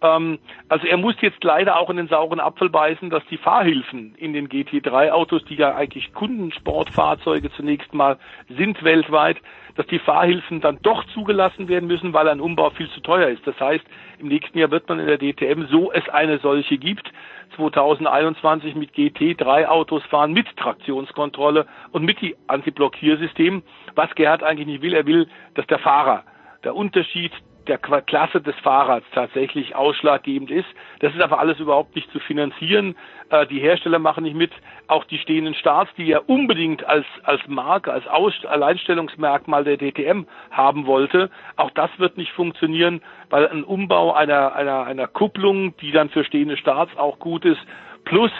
Ähm, 0.04 0.38
also 0.68 0.86
er 0.86 0.98
muss 0.98 1.14
jetzt 1.20 1.42
leider 1.42 1.78
auch 1.78 1.88
in 1.88 1.96
den 1.96 2.08
sauren 2.08 2.40
Apfel 2.40 2.68
beißen, 2.68 3.08
dass 3.10 3.24
die 3.30 3.38
Fahrhilfen 3.38 4.14
in 4.16 4.34
den 4.34 4.48
GT3-Autos, 4.48 5.44
die 5.46 5.54
ja 5.54 5.74
eigentlich 5.74 6.12
Kundensportfahrzeuge 6.12 7.50
zunächst 7.52 7.94
mal 7.94 8.18
sind 8.48 8.82
weltweit, 8.84 9.38
dass 9.76 9.86
die 9.86 9.98
Fahrhilfen 9.98 10.60
dann 10.60 10.78
doch 10.82 11.04
zugelassen 11.14 11.68
werden 11.68 11.86
müssen, 11.86 12.12
weil 12.12 12.28
ein 12.28 12.40
Umbau 12.40 12.70
viel 12.70 12.90
zu 12.90 13.00
teuer 13.00 13.28
ist. 13.28 13.46
Das 13.46 13.58
heißt, 13.58 13.84
im 14.18 14.28
nächsten 14.28 14.58
Jahr 14.58 14.70
wird 14.70 14.88
man 14.88 15.00
in 15.00 15.06
der 15.06 15.18
DTM, 15.18 15.66
so 15.70 15.90
es 15.90 16.08
eine 16.10 16.38
solche 16.38 16.76
gibt, 16.76 17.10
2021 17.56 18.74
mit 18.74 18.92
GT3-Autos 18.92 20.04
fahren, 20.04 20.32
mit 20.32 20.46
Traktionskontrolle 20.56 21.66
und 21.92 22.04
mit 22.04 22.20
die 22.20 22.36
Antiblockiersystem. 22.46 23.62
Was 23.94 24.14
Gerhard 24.14 24.42
eigentlich 24.42 24.66
nicht 24.66 24.82
will, 24.82 24.94
er 24.94 25.06
will, 25.06 25.28
dass 25.54 25.66
der 25.66 25.78
Fahrer 25.78 26.24
der 26.62 26.74
Unterschied 26.74 27.32
der 27.66 27.78
Klasse 27.78 28.40
des 28.40 28.54
Fahrrads 28.56 29.06
tatsächlich 29.12 29.74
ausschlaggebend 29.74 30.50
ist. 30.50 30.68
Das 31.00 31.14
ist 31.14 31.20
aber 31.20 31.38
alles 31.38 31.58
überhaupt 31.58 31.94
nicht 31.94 32.10
zu 32.12 32.20
finanzieren. 32.20 32.96
Äh, 33.30 33.46
die 33.46 33.60
Hersteller 33.60 33.98
machen 33.98 34.24
nicht 34.24 34.36
mit. 34.36 34.52
Auch 34.86 35.04
die 35.04 35.18
stehenden 35.18 35.54
Starts, 35.54 35.90
die 35.96 36.10
er 36.10 36.28
unbedingt 36.28 36.84
als, 36.84 37.06
als 37.22 37.40
Marke, 37.46 37.92
als 37.92 38.06
Aus 38.06 38.32
Alleinstellungsmerkmal 38.44 39.64
der 39.64 39.78
DTM 39.78 40.24
haben 40.50 40.86
wollte, 40.86 41.30
auch 41.56 41.70
das 41.70 41.90
wird 41.98 42.16
nicht 42.16 42.32
funktionieren, 42.32 43.02
weil 43.30 43.48
ein 43.48 43.64
Umbau 43.64 44.12
einer, 44.12 44.54
einer, 44.54 44.84
einer 44.84 45.06
Kupplung, 45.06 45.76
die 45.78 45.92
dann 45.92 46.10
für 46.10 46.24
stehende 46.24 46.56
Starts 46.56 46.96
auch 46.96 47.18
gut 47.18 47.44
ist, 47.44 47.60
plus 48.04 48.32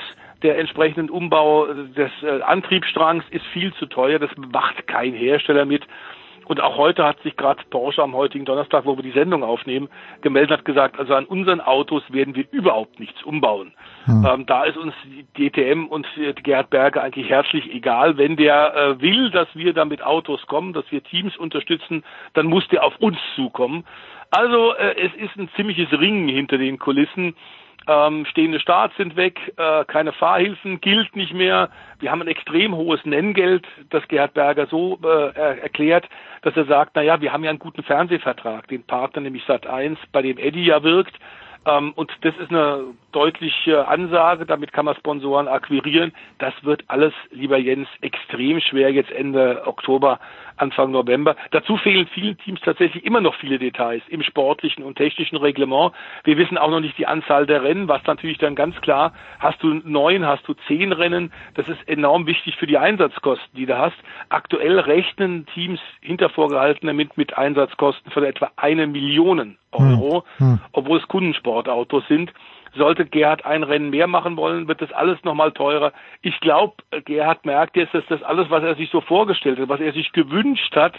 der 0.43 0.59
entsprechenden 0.59 1.09
Umbau 1.09 1.67
des 1.67 2.11
äh, 2.23 2.43
Antriebsstrangs 2.43 3.25
ist 3.31 3.47
viel 3.47 3.73
zu 3.75 3.87
teuer. 3.87 4.19
Das 4.19 4.31
macht 4.37 4.87
kein 4.87 5.15
Hersteller 5.15 5.65
mit. 5.65 5.83
Und 6.47 6.61
auch 6.61 6.77
heute 6.77 7.05
hat 7.05 7.21
sich 7.23 7.37
gerade 7.37 7.63
Porsche 7.71 8.03
am 8.03 8.15
heutigen 8.15 8.45
Donnerstag, 8.45 8.85
wo 8.85 8.97
wir 8.97 9.03
die 9.03 9.13
Sendung 9.13 9.43
aufnehmen, 9.43 9.89
gemeldet 10.21 10.59
hat 10.59 10.65
gesagt, 10.65 10.99
also 10.99 11.15
an 11.15 11.25
unseren 11.25 11.61
Autos 11.61 12.03
werden 12.11 12.35
wir 12.35 12.45
überhaupt 12.51 13.01
nichts 13.01 13.23
umbauen. 13.23 13.73
Hm. 14.05 14.27
Ähm, 14.29 14.47
da 14.47 14.65
ist 14.65 14.77
uns 14.77 14.95
die 15.05 15.51
DTM 15.51 15.87
und 15.87 16.07
Gerhard 16.43 16.71
Berger 16.71 17.03
eigentlich 17.03 17.29
herzlich 17.29 17.73
egal. 17.73 18.19
Wenn 18.19 18.37
der 18.37 18.75
äh, 18.75 19.01
will, 19.01 19.31
dass 19.31 19.49
wir 19.55 19.73
da 19.73 19.85
mit 19.85 20.03
Autos 20.03 20.47
kommen, 20.47 20.73
dass 20.73 20.85
wir 20.91 21.03
Teams 21.03 21.37
unterstützen, 21.37 22.05
dann 22.35 22.47
muss 22.47 22.67
der 22.69 22.85
auf 22.85 22.97
uns 22.99 23.19
zukommen. 23.37 23.85
Also 24.31 24.75
äh, 24.75 24.97
es 25.01 25.15
ist 25.15 25.37
ein 25.37 25.49
ziemliches 25.57 25.93
Ringen 25.93 26.29
hinter 26.29 26.59
den 26.59 26.79
Kulissen. 26.79 27.35
Ähm, 27.87 28.25
stehende 28.31 28.61
Starts 28.61 28.97
sind 28.97 29.15
weg, 29.15 29.39
äh, 29.59 29.85
keine 29.85 30.13
Fahrhilfen 30.13 30.81
gilt 30.81 31.15
nicht 31.17 31.35
mehr. 31.35 31.69
Wir 32.01 32.11
haben 32.11 32.23
ein 32.23 32.29
extrem 32.29 32.75
hohes 32.75 33.05
Nenngeld, 33.05 33.67
das 33.91 34.07
Gerhard 34.09 34.33
Berger 34.33 34.67
so 34.67 34.99
äh, 35.03 35.61
erklärt, 35.61 36.09
dass 36.43 36.57
er 36.57 36.65
sagt, 36.65 36.93
na 36.95 37.03
ja, 37.03 37.21
wir 37.21 37.33
haben 37.33 37.45
ja 37.45 37.51
einen 37.51 37.59
guten 37.59 37.83
Fernsehvertrag, 37.83 38.69
den 38.69 38.85
Partner 38.85 39.21
nämlich 39.21 39.45
Sat1, 39.45 39.99
bei 40.13 40.23
dem 40.23 40.39
Eddie 40.39 40.65
ja 40.65 40.83
wirkt. 40.83 41.15
Ähm, 41.67 41.93
und 41.95 42.11
das 42.23 42.35
ist 42.37 42.51
eine 42.51 42.85
deutliche 43.13 43.87
Ansage, 43.87 44.47
damit 44.47 44.73
kann 44.73 44.85
man 44.85 44.97
Sponsoren 44.97 45.49
akquirieren. 45.49 46.13
Das 46.39 46.53
wird 46.63 46.85
alles, 46.89 47.13
lieber 47.31 47.59
Jens, 47.59 47.89
extrem 48.01 48.61
schwer 48.61 48.93
jetzt 48.93 49.11
Ende 49.11 49.63
Oktober, 49.67 50.21
Anfang 50.57 50.91
November. 50.91 51.37
Dazu 51.51 51.77
fehlen 51.77 52.07
vielen 52.07 52.39
Teams 52.39 52.61
tatsächlich 52.61 53.05
immer 53.05 53.21
noch 53.21 53.35
viele 53.37 53.59
Details 53.59 54.03
im 54.09 54.23
sportlichen 54.23 54.85
und 54.85 54.97
technischen 54.97 55.37
Reglement. 55.37 55.93
Wir 56.25 56.37
wissen 56.37 56.59
auch 56.59 56.71
noch 56.71 56.81
nicht 56.81 56.97
die 56.99 57.07
Anzahl 57.07 57.47
der 57.47 57.63
Rennen, 57.63 57.89
was 57.89 58.03
natürlich 58.07 58.39
dann 58.39 58.55
ganz 58.55 58.81
klar, 58.81 59.13
hast 59.39 59.63
du 59.63 59.81
neun, 59.85 60.27
hast 60.27 60.47
du 60.47 60.55
zehn 60.67 60.93
Rennen, 60.93 61.33
das 61.55 61.69
ist 61.69 61.89
enorm 61.89 62.27
wichtig 62.27 62.57
für 62.57 62.67
die 62.67 62.79
Einsatzkosten, 62.79 63.57
die 63.57 63.67
du 63.67 63.77
hast. 63.77 63.97
Aktuell 64.29 64.79
rechnen 64.79 65.47
Teams 65.47 65.81
hinter 66.01 66.29
vorgehaltener 66.29 66.93
mit, 66.93 67.17
mit 67.17 67.37
Einsatzkosten 67.37 68.11
von 68.13 68.25
etwa 68.25 68.51
eine 68.57 68.87
Million 68.87 69.57
Euro, 69.73 70.25
hm. 70.39 70.47
hm. 70.47 70.61
obwohl 70.73 70.99
es 70.99 71.09
Kundensportautos 71.09 72.07
sind. 72.09 72.33
Sollte 72.77 73.07
Gerhard 73.07 73.45
ein 73.45 73.63
Rennen 73.63 73.91
mehr 73.91 74.07
machen 74.07 74.37
wollen, 74.37 74.69
wird 74.69 74.81
das 74.81 74.93
alles 74.93 75.23
nochmal 75.25 75.53
teurer. 75.53 75.93
Ich 76.23 76.39
glaube, 76.41 76.75
Gerhard 77.05 77.45
merkt 77.45 77.77
jetzt, 77.77 77.95
dass 77.95 78.05
das 78.09 78.23
alles, 78.23 78.51
was 78.51 78.63
er 78.63 78.75
sich 78.75 78.91
so 78.91 79.01
vorgestellt 79.01 79.59
hat, 79.59 79.69
was 79.69 79.81
er 79.81 79.93
sich 79.93 80.13
gewünscht 80.13 80.75
hat, 80.75 80.95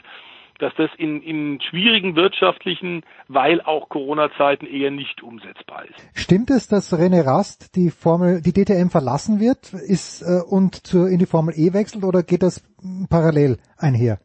dass 0.59 0.73
das 0.77 0.89
in, 0.97 1.21
in 1.21 1.59
schwierigen 1.61 2.15
wirtschaftlichen, 2.15 3.03
weil 3.27 3.61
auch 3.61 3.89
Corona-Zeiten 3.89 4.65
eher 4.65 4.91
nicht 4.91 5.21
umsetzbar 5.21 5.83
ist. 5.85 5.99
Stimmt 6.13 6.49
es, 6.49 6.67
dass 6.67 6.93
René 6.93 7.25
Rast 7.25 7.75
die 7.75 7.89
Formel, 7.89 8.41
die 8.41 8.53
DTM 8.53 8.89
verlassen 8.89 9.39
wird, 9.39 9.73
ist 9.73 10.21
äh, 10.21 10.41
und 10.49 10.87
zur, 10.87 11.09
in 11.09 11.19
die 11.19 11.25
Formel 11.25 11.53
E 11.57 11.73
wechselt 11.73 12.03
oder 12.03 12.23
geht 12.23 12.43
das 12.43 12.63
parallel 13.09 13.57
einher? 13.77 14.19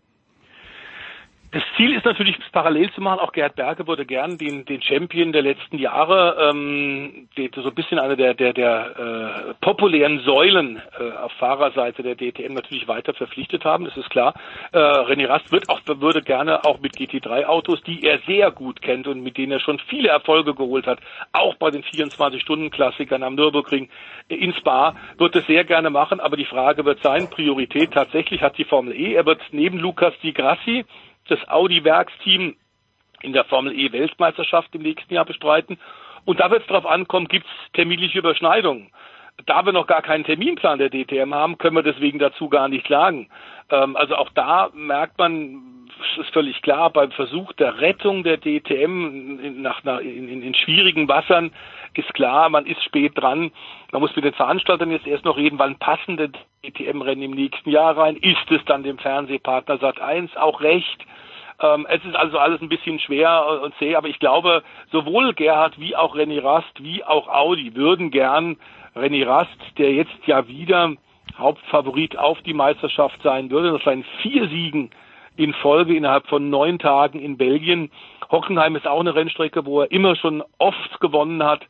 Das 1.52 1.64
Ziel 1.76 1.96
ist 1.96 2.04
natürlich, 2.04 2.38
es 2.38 2.52
parallel 2.52 2.92
zu 2.92 3.00
machen. 3.00 3.18
Auch 3.18 3.32
Gerhard 3.32 3.56
Berge 3.56 3.88
würde 3.88 4.06
gern 4.06 4.38
den, 4.38 4.64
den 4.66 4.80
Champion 4.82 5.32
der 5.32 5.42
letzten 5.42 5.78
Jahre, 5.78 6.36
ähm, 6.48 7.28
so 7.56 7.68
ein 7.68 7.74
bisschen 7.74 7.98
eine 7.98 8.16
der, 8.16 8.34
der, 8.34 8.52
der 8.52 9.48
äh, 9.50 9.54
populären 9.60 10.20
Säulen 10.20 10.80
äh, 10.98 11.10
auf 11.18 11.32
Fahrerseite 11.32 12.04
der 12.04 12.14
DTM 12.14 12.54
natürlich 12.54 12.86
weiter 12.86 13.14
verpflichtet 13.14 13.64
haben. 13.64 13.84
Das 13.84 13.96
ist 13.96 14.10
klar. 14.10 14.34
Äh, 14.70 14.78
René 14.78 15.28
Rast 15.28 15.50
wird 15.50 15.68
auch, 15.68 15.80
würde 15.86 16.22
gerne 16.22 16.64
auch 16.64 16.78
mit 16.78 16.94
GT3-Autos, 16.94 17.82
die 17.82 18.04
er 18.04 18.20
sehr 18.28 18.52
gut 18.52 18.80
kennt 18.80 19.08
und 19.08 19.20
mit 19.20 19.36
denen 19.36 19.50
er 19.50 19.60
schon 19.60 19.80
viele 19.88 20.10
Erfolge 20.10 20.54
geholt 20.54 20.86
hat, 20.86 21.00
auch 21.32 21.56
bei 21.56 21.72
den 21.72 21.82
24-Stunden-Klassikern 21.82 23.24
am 23.24 23.34
Nürburgring 23.34 23.88
in 24.28 24.54
Spa, 24.54 24.94
wird 25.18 25.34
es 25.34 25.46
sehr 25.48 25.64
gerne 25.64 25.90
machen. 25.90 26.20
Aber 26.20 26.36
die 26.36 26.44
Frage 26.44 26.84
wird 26.84 27.02
sein, 27.02 27.28
Priorität 27.28 27.90
tatsächlich 27.92 28.40
hat 28.40 28.56
die 28.56 28.64
Formel 28.64 28.94
E. 28.94 29.14
Er 29.14 29.26
wird 29.26 29.40
neben 29.50 29.78
Lukas 29.78 30.14
Di 30.22 30.32
Grassi 30.32 30.84
das 31.30 31.48
Audi-Werksteam 31.48 32.56
in 33.22 33.32
der 33.32 33.44
Formel 33.44 33.78
E 33.78 33.92
Weltmeisterschaft 33.92 34.74
im 34.74 34.82
nächsten 34.82 35.12
Jahr 35.12 35.24
bestreiten. 35.24 35.78
Und 36.24 36.40
da 36.40 36.50
wird 36.50 36.62
es 36.62 36.68
darauf 36.68 36.86
ankommen, 36.86 37.28
gibt 37.28 37.46
es 37.46 37.72
terminliche 37.72 38.18
Überschneidungen. 38.18 38.90
Da 39.46 39.64
wir 39.64 39.72
noch 39.72 39.86
gar 39.86 40.02
keinen 40.02 40.24
Terminplan 40.24 40.78
der 40.78 40.90
DTM 40.90 41.32
haben, 41.34 41.56
können 41.56 41.76
wir 41.76 41.82
deswegen 41.82 42.18
dazu 42.18 42.48
gar 42.48 42.68
nicht 42.68 42.86
sagen. 42.88 43.28
Ähm, 43.70 43.96
also 43.96 44.16
auch 44.16 44.30
da 44.34 44.70
merkt 44.74 45.18
man, 45.18 45.88
es 46.14 46.26
ist 46.26 46.32
völlig 46.32 46.60
klar, 46.62 46.90
beim 46.90 47.10
Versuch 47.12 47.52
der 47.54 47.80
Rettung 47.80 48.22
der 48.22 48.38
DTM 48.38 49.38
in, 49.40 49.62
nach, 49.62 49.82
in, 50.00 50.28
in, 50.28 50.42
in 50.42 50.54
schwierigen 50.54 51.08
Wassern 51.08 51.52
ist 51.94 52.12
klar, 52.14 52.48
man 52.48 52.66
ist 52.66 52.82
spät 52.84 53.12
dran. 53.16 53.50
Man 53.92 54.00
muss 54.00 54.14
mit 54.14 54.24
den 54.24 54.34
Veranstaltern 54.34 54.90
jetzt 54.90 55.06
erst 55.06 55.24
noch 55.24 55.36
reden, 55.36 55.58
wann 55.58 55.76
passen 55.76 56.16
denn 56.16 56.32
DTM-Rennen 56.64 57.22
im 57.22 57.30
nächsten 57.32 57.70
Jahr 57.70 57.96
rein? 57.96 58.16
Ist 58.16 58.50
es 58.50 58.64
dann 58.66 58.82
dem 58.82 58.98
Fernsehpartner 58.98 59.78
Sat 59.78 60.00
1 60.00 60.36
auch 60.36 60.60
recht? 60.60 61.04
Ähm, 61.60 61.86
es 61.88 62.04
ist 62.04 62.16
also 62.16 62.38
alles 62.38 62.60
ein 62.60 62.68
bisschen 62.68 62.98
schwer 63.00 63.60
und 63.62 63.74
zäh, 63.78 63.96
aber 63.96 64.08
ich 64.08 64.18
glaube, 64.18 64.62
sowohl 64.90 65.34
Gerhard 65.34 65.78
wie 65.78 65.96
auch 65.96 66.16
René 66.16 66.42
Rast 66.42 66.82
wie 66.82 67.04
auch 67.04 67.28
Audi 67.28 67.74
würden 67.74 68.10
gern 68.10 68.56
René 68.96 69.26
Rast, 69.26 69.58
der 69.78 69.92
jetzt 69.92 70.26
ja 70.26 70.48
wieder 70.48 70.94
Hauptfavorit 71.38 72.18
auf 72.18 72.40
die 72.42 72.54
Meisterschaft 72.54 73.22
sein 73.22 73.50
würde, 73.50 73.72
das 73.72 73.82
seien 73.84 74.04
vier 74.22 74.48
Siegen 74.48 74.90
in 75.36 75.54
Folge 75.54 75.94
innerhalb 75.94 76.26
von 76.26 76.50
neun 76.50 76.78
Tagen 76.78 77.20
in 77.20 77.36
Belgien. 77.36 77.90
Hockenheim 78.30 78.76
ist 78.76 78.86
auch 78.86 79.00
eine 79.00 79.14
Rennstrecke, 79.14 79.66
wo 79.66 79.80
er 79.80 79.90
immer 79.90 80.16
schon 80.16 80.42
oft 80.58 81.00
gewonnen 81.00 81.42
hat. 81.42 81.62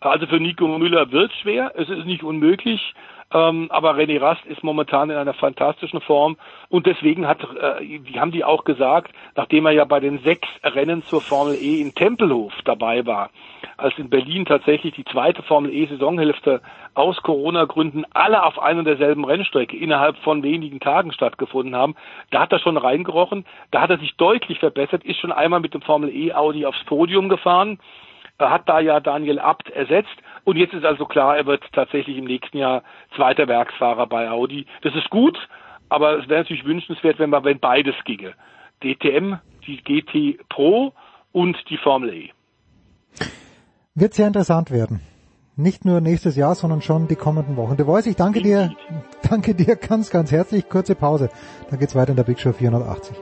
Also 0.00 0.26
für 0.26 0.40
Nico 0.40 0.66
Müller 0.66 1.10
wird 1.12 1.32
schwer. 1.42 1.72
Es 1.76 1.88
ist 1.88 2.06
nicht 2.06 2.22
unmöglich. 2.22 2.94
Ähm, 3.32 3.66
aber 3.70 3.96
René 3.96 4.20
Rast 4.20 4.46
ist 4.46 4.62
momentan 4.62 5.10
in 5.10 5.16
einer 5.16 5.34
fantastischen 5.34 6.00
Form 6.00 6.36
und 6.68 6.86
deswegen 6.86 7.26
hat, 7.26 7.42
äh, 7.42 7.98
die 7.98 8.20
haben 8.20 8.30
die 8.30 8.44
auch 8.44 8.62
gesagt, 8.62 9.12
nachdem 9.34 9.66
er 9.66 9.72
ja 9.72 9.84
bei 9.84 9.98
den 9.98 10.20
sechs 10.20 10.48
Rennen 10.62 11.02
zur 11.02 11.20
Formel 11.20 11.56
E 11.56 11.80
in 11.80 11.92
Tempelhof 11.92 12.52
dabei 12.64 13.04
war, 13.04 13.30
als 13.76 13.96
in 13.98 14.10
Berlin 14.10 14.44
tatsächlich 14.44 14.94
die 14.94 15.04
zweite 15.04 15.42
Formel 15.42 15.72
E 15.72 15.86
Saisonhälfte 15.86 16.62
aus 16.94 17.22
Corona-Gründen 17.22 18.04
alle 18.12 18.44
auf 18.44 18.58
einer 18.58 18.82
derselben 18.84 19.24
Rennstrecke 19.24 19.76
innerhalb 19.76 20.16
von 20.18 20.42
wenigen 20.42 20.80
Tagen 20.80 21.12
stattgefunden 21.12 21.76
haben, 21.76 21.94
da 22.30 22.40
hat 22.40 22.52
er 22.52 22.58
schon 22.58 22.76
reingerochen, 22.76 23.44
da 23.70 23.82
hat 23.82 23.90
er 23.90 23.98
sich 23.98 24.16
deutlich 24.16 24.58
verbessert, 24.58 25.04
ist 25.04 25.20
schon 25.20 25.32
einmal 25.32 25.60
mit 25.60 25.74
dem 25.74 25.82
Formel 25.82 26.10
E 26.14 26.32
Audi 26.32 26.64
aufs 26.64 26.82
Podium 26.84 27.28
gefahren, 27.28 27.78
hat 28.38 28.68
da 28.68 28.80
ja 28.80 29.00
Daniel 29.00 29.38
Abt 29.38 29.70
ersetzt 29.70 30.16
und 30.44 30.56
jetzt 30.56 30.74
ist 30.74 30.84
also 30.84 31.06
klar, 31.06 31.36
er 31.36 31.46
wird 31.46 31.64
tatsächlich 31.72 32.16
im 32.16 32.24
nächsten 32.24 32.58
Jahr 32.58 32.82
zweiter 33.14 33.48
Werksfahrer 33.48 34.06
bei 34.06 34.30
Audi. 34.30 34.66
Das 34.82 34.94
ist 34.94 35.10
gut, 35.10 35.36
aber 35.88 36.18
es 36.18 36.28
wäre 36.28 36.40
natürlich 36.40 36.64
wünschenswert, 36.64 37.18
wenn 37.18 37.30
man, 37.30 37.44
wenn 37.44 37.58
beides 37.58 37.94
ginge. 38.04 38.34
DTM, 38.82 39.36
die 39.66 39.78
GT 39.82 40.48
Pro 40.48 40.92
und 41.32 41.56
die 41.70 41.78
Formel 41.78 42.12
E. 42.12 42.30
Wird 43.98 44.12
sehr 44.12 44.26
interessant 44.26 44.70
werden. 44.70 45.00
Nicht 45.56 45.86
nur 45.86 46.02
nächstes 46.02 46.36
Jahr, 46.36 46.54
sondern 46.54 46.82
schon 46.82 47.08
die 47.08 47.16
kommenden 47.16 47.56
Wochen. 47.56 47.78
Du 47.78 47.86
weißt, 47.86 48.06
ich 48.06 48.14
danke 48.14 48.42
dir 48.42 48.72
danke 49.22 49.54
dir 49.54 49.74
ganz, 49.74 50.10
ganz 50.10 50.30
herzlich. 50.30 50.68
Kurze 50.68 50.94
Pause. 50.94 51.30
Dann 51.70 51.78
geht's 51.78 51.94
weiter 51.94 52.10
in 52.10 52.16
der 52.16 52.24
Big 52.24 52.38
Show 52.38 52.52
480. 52.52 53.16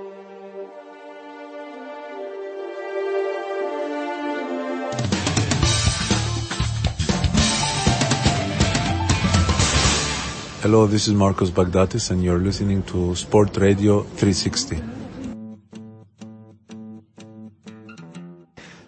Hello, 10.62 10.88
this 10.88 11.06
is 11.06 11.14
Marcos 11.14 11.52
Bagdatis 11.52 12.10
and 12.10 12.24
you're 12.24 12.42
listening 12.42 12.84
to 12.86 13.14
Sport 13.14 13.56
Radio 13.60 14.04
360. 14.16 14.93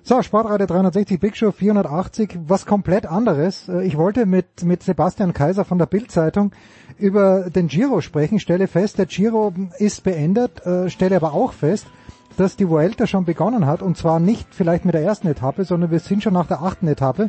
So, 0.08 0.22
Sportradio 0.22 0.68
360, 0.68 1.18
Big 1.18 1.36
Show 1.36 1.50
480, 1.50 2.38
was 2.46 2.64
komplett 2.64 3.06
anderes. 3.06 3.68
Äh, 3.68 3.84
Ich 3.88 3.96
wollte 3.96 4.24
mit, 4.24 4.62
mit 4.62 4.84
Sebastian 4.84 5.32
Kaiser 5.32 5.64
von 5.64 5.78
der 5.78 5.86
Bild-Zeitung 5.86 6.52
über 6.96 7.50
den 7.50 7.66
Giro 7.66 8.00
sprechen, 8.00 8.38
stelle 8.38 8.68
fest, 8.68 8.98
der 8.98 9.06
Giro 9.06 9.52
ist 9.80 10.04
beendet, 10.04 10.64
äh, 10.64 10.90
stelle 10.90 11.16
aber 11.16 11.32
auch 11.32 11.52
fest, 11.52 11.88
dass 12.36 12.54
die 12.54 12.68
Vuelta 12.68 13.08
schon 13.08 13.24
begonnen 13.24 13.66
hat 13.66 13.82
und 13.82 13.96
zwar 13.96 14.20
nicht 14.20 14.46
vielleicht 14.54 14.84
mit 14.84 14.94
der 14.94 15.02
ersten 15.02 15.26
Etappe, 15.26 15.64
sondern 15.64 15.90
wir 15.90 15.98
sind 15.98 16.22
schon 16.22 16.34
nach 16.34 16.46
der 16.46 16.62
achten 16.62 16.86
Etappe. 16.86 17.28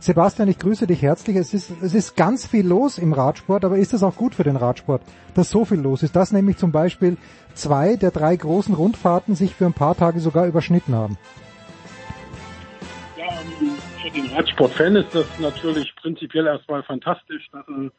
Sebastian, 0.00 0.48
ich 0.48 0.58
grüße 0.58 0.88
dich 0.88 1.02
herzlich. 1.02 1.36
Es 1.36 1.54
ist, 1.54 1.70
es 1.82 1.94
ist 1.94 2.16
ganz 2.16 2.46
viel 2.46 2.66
los 2.66 2.98
im 2.98 3.12
Radsport, 3.12 3.64
aber 3.64 3.78
ist 3.78 3.92
das 3.92 4.02
auch 4.02 4.16
gut 4.16 4.34
für 4.34 4.42
den 4.42 4.56
Radsport, 4.56 5.02
dass 5.34 5.50
so 5.50 5.64
viel 5.64 5.78
los 5.78 6.02
ist? 6.02 6.16
Dass 6.16 6.32
nämlich 6.32 6.56
zum 6.56 6.72
Beispiel 6.72 7.16
zwei 7.54 7.94
der 7.94 8.10
drei 8.10 8.34
großen 8.34 8.74
Rundfahrten 8.74 9.36
sich 9.36 9.54
für 9.54 9.66
ein 9.66 9.72
paar 9.72 9.96
Tage 9.96 10.18
sogar 10.18 10.46
überschnitten 10.46 10.96
haben. 10.96 11.16
Für 14.02 14.10
den 14.10 14.26
Radsportfan 14.34 14.96
ist 14.96 15.14
das 15.14 15.38
natürlich 15.38 15.94
prinzipiell 15.96 16.46
erstmal 16.46 16.82
fantastisch, 16.82 17.48
dass 17.52 17.66
er 17.68 17.90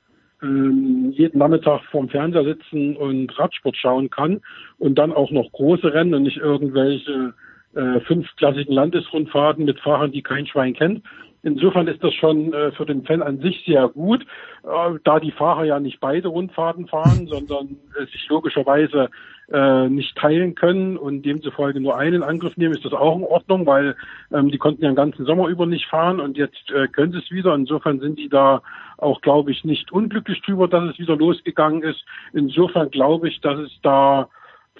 ähm, 0.41 1.11
jeden 1.11 1.39
Nachmittag 1.39 1.83
vorm 1.91 2.09
Fernseher 2.09 2.43
sitzen 2.43 2.95
und 2.97 3.37
Radsport 3.37 3.77
schauen 3.77 4.09
kann 4.09 4.41
und 4.77 4.95
dann 4.95 5.13
auch 5.13 5.31
noch 5.31 5.51
große 5.51 5.93
Rennen 5.93 6.13
und 6.13 6.23
nicht 6.23 6.37
irgendwelche 6.37 7.33
äh, 7.75 7.99
fünfklassigen 8.01 8.73
Landesrundfahrten 8.73 9.65
mit 9.65 9.79
Fahrern, 9.79 10.11
die 10.11 10.23
kein 10.23 10.47
Schwein 10.47 10.73
kennt. 10.73 11.03
Insofern 11.41 11.87
ist 11.87 12.03
das 12.03 12.13
schon 12.15 12.53
äh, 12.53 12.71
für 12.73 12.85
den 12.85 13.05
Fan 13.05 13.21
an 13.21 13.39
sich 13.39 13.63
sehr 13.65 13.87
gut, 13.87 14.23
äh, 14.63 14.99
da 15.03 15.19
die 15.19 15.31
Fahrer 15.31 15.63
ja 15.63 15.79
nicht 15.79 15.99
beide 16.01 16.27
Rundfahrten 16.27 16.87
fahren, 16.87 17.27
sondern 17.27 17.77
äh, 17.97 18.05
sich 18.07 18.27
logischerweise 18.27 19.09
äh, 19.51 19.89
nicht 19.89 20.15
teilen 20.15 20.55
können 20.55 20.97
und 20.97 21.23
demzufolge 21.23 21.79
nur 21.79 21.97
einen 21.97 22.17
in 22.17 22.23
Angriff 22.23 22.55
nehmen, 22.57 22.75
ist 22.75 22.85
das 22.85 22.93
auch 22.93 23.17
in 23.17 23.23
Ordnung, 23.23 23.65
weil 23.65 23.95
ähm, 24.31 24.49
die 24.49 24.57
konnten 24.57 24.83
ja 24.83 24.89
den 24.89 24.95
ganzen 24.95 25.25
Sommer 25.25 25.47
über 25.47 25.65
nicht 25.65 25.87
fahren 25.87 26.19
und 26.19 26.37
jetzt 26.37 26.71
äh, 26.71 26.87
können 26.87 27.13
sie 27.13 27.19
es 27.19 27.31
wieder. 27.31 27.55
Insofern 27.55 27.99
sind 27.99 28.19
die 28.19 28.29
da 28.29 28.61
auch, 28.97 29.21
glaube 29.21 29.51
ich, 29.51 29.63
nicht 29.63 29.91
unglücklich 29.91 30.41
drüber, 30.41 30.67
dass 30.67 30.91
es 30.91 30.99
wieder 30.99 31.15
losgegangen 31.15 31.83
ist. 31.83 32.03
Insofern 32.33 32.91
glaube 32.91 33.29
ich, 33.29 33.41
dass 33.41 33.57
es 33.59 33.71
da 33.81 34.29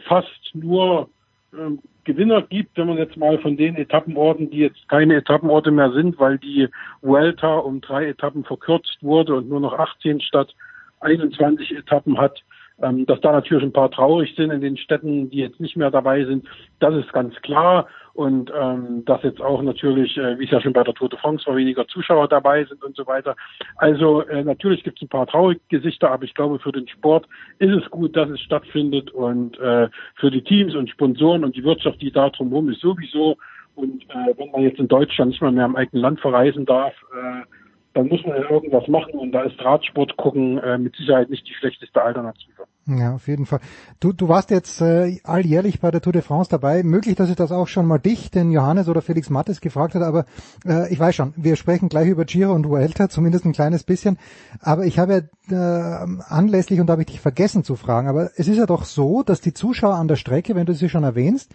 fast 0.07 0.51
nur 0.53 1.09
ähm, 1.57 1.79
Gewinner 2.03 2.41
gibt, 2.41 2.77
wenn 2.77 2.87
man 2.87 2.97
jetzt 2.97 3.17
mal 3.17 3.37
von 3.39 3.57
den 3.57 3.75
Etappenorten, 3.75 4.49
die 4.49 4.59
jetzt 4.59 4.87
keine 4.89 5.15
Etappenorte 5.15 5.71
mehr 5.71 5.91
sind, 5.91 6.19
weil 6.19 6.37
die 6.37 6.67
Vuelta 7.01 7.57
um 7.57 7.81
drei 7.81 8.07
Etappen 8.07 8.43
verkürzt 8.43 8.97
wurde 9.01 9.35
und 9.35 9.49
nur 9.49 9.59
noch 9.59 9.73
18 9.73 10.21
statt 10.21 10.53
21 11.01 11.75
Etappen 11.75 12.17
hat, 12.17 12.41
ähm, 12.81 13.05
dass 13.05 13.19
da 13.21 13.31
natürlich 13.31 13.63
ein 13.63 13.73
paar 13.73 13.91
traurig 13.91 14.33
sind 14.35 14.51
in 14.51 14.61
den 14.61 14.77
Städten, 14.77 15.29
die 15.29 15.37
jetzt 15.37 15.59
nicht 15.59 15.77
mehr 15.77 15.91
dabei 15.91 16.25
sind, 16.25 16.47
das 16.79 16.95
ist 16.95 17.11
ganz 17.13 17.35
klar. 17.41 17.87
Und 18.13 18.51
ähm, 18.59 19.05
dass 19.05 19.23
jetzt 19.23 19.41
auch 19.41 19.61
natürlich, 19.61 20.17
äh, 20.17 20.37
wie 20.39 20.45
es 20.45 20.51
ja 20.51 20.59
schon 20.59 20.73
bei 20.73 20.83
der 20.83 20.93
Tour 20.93 21.07
de 21.07 21.17
France 21.19 21.45
war, 21.47 21.55
weniger 21.55 21.87
Zuschauer 21.87 22.27
dabei 22.27 22.65
sind 22.65 22.83
und 22.83 22.95
so 22.95 23.07
weiter. 23.07 23.35
Also 23.77 24.21
äh, 24.27 24.43
natürlich 24.43 24.83
gibt 24.83 24.97
es 24.97 25.03
ein 25.03 25.09
paar 25.09 25.27
traurige 25.27 25.61
Gesichter, 25.69 26.11
aber 26.11 26.25
ich 26.25 26.33
glaube, 26.33 26.59
für 26.59 26.73
den 26.73 26.87
Sport 26.87 27.27
ist 27.59 27.71
es 27.71 27.89
gut, 27.89 28.15
dass 28.17 28.29
es 28.29 28.41
stattfindet. 28.41 29.11
Und 29.11 29.57
äh, 29.59 29.87
für 30.15 30.31
die 30.31 30.43
Teams 30.43 30.75
und 30.75 30.89
Sponsoren 30.89 31.45
und 31.45 31.55
die 31.55 31.63
Wirtschaft, 31.63 32.01
die 32.01 32.11
da 32.11 32.29
drumherum 32.29 32.69
ist, 32.69 32.81
sowieso. 32.81 33.37
Und 33.75 34.03
äh, 34.09 34.37
wenn 34.37 34.51
man 34.51 34.63
jetzt 34.63 34.79
in 34.79 34.89
Deutschland 34.89 35.31
nicht 35.31 35.41
mal 35.41 35.53
mehr 35.53 35.65
im 35.65 35.77
eigenen 35.77 36.01
Land 36.01 36.19
verreisen 36.19 36.65
darf, 36.65 36.93
äh, 37.13 37.45
dann 37.93 38.07
muss 38.07 38.23
man 38.25 38.41
ja 38.41 38.49
irgendwas 38.49 38.87
machen 38.87 39.13
und 39.15 39.31
da 39.31 39.43
ist 39.43 39.63
Radsport 39.63 40.15
gucken 40.17 40.57
äh, 40.59 40.77
mit 40.77 40.95
Sicherheit 40.95 41.29
nicht 41.29 41.47
die 41.47 41.53
schlechteste 41.53 42.01
Alternative. 42.01 42.65
Ja, 42.87 43.13
auf 43.13 43.27
jeden 43.27 43.45
Fall. 43.45 43.59
Du, 43.99 44.13
du 44.13 44.27
warst 44.27 44.49
jetzt 44.49 44.81
äh, 44.81 45.19
alljährlich 45.23 45.79
bei 45.79 45.91
der 45.91 46.01
Tour 46.01 46.13
de 46.13 46.23
France 46.23 46.49
dabei. 46.49 46.81
Möglich, 46.81 47.15
dass 47.15 47.29
ich 47.29 47.35
das 47.35 47.51
auch 47.51 47.67
schon 47.67 47.85
mal 47.85 47.99
dich, 47.99 48.31
den 48.31 48.51
Johannes 48.51 48.87
oder 48.87 49.01
Felix 49.01 49.29
Mattes 49.29 49.61
gefragt 49.61 49.93
hat, 49.93 50.01
aber 50.01 50.25
äh, 50.65 50.91
ich 50.91 50.99
weiß 50.99 51.13
schon, 51.13 51.33
wir 51.35 51.55
sprechen 51.55 51.89
gleich 51.89 52.09
über 52.09 52.25
Giro 52.25 52.53
und 52.53 52.67
Vuelta, 52.67 53.09
zumindest 53.09 53.45
ein 53.45 53.53
kleines 53.53 53.83
bisschen. 53.83 54.17
Aber 54.59 54.85
ich 54.85 54.97
habe 54.97 55.29
ja 55.49 56.01
äh, 56.01 56.07
anlässlich, 56.27 56.79
und 56.79 56.87
da 56.87 56.93
habe 56.93 57.03
ich 57.03 57.07
dich 57.07 57.21
vergessen 57.21 57.63
zu 57.63 57.75
fragen, 57.75 58.07
aber 58.07 58.31
es 58.37 58.47
ist 58.47 58.57
ja 58.57 58.65
doch 58.65 58.85
so, 58.85 59.21
dass 59.21 59.41
die 59.41 59.53
Zuschauer 59.53 59.95
an 59.95 60.07
der 60.07 60.15
Strecke, 60.15 60.55
wenn 60.55 60.65
du 60.65 60.73
sie 60.73 60.89
schon 60.89 61.03
erwähnst, 61.03 61.51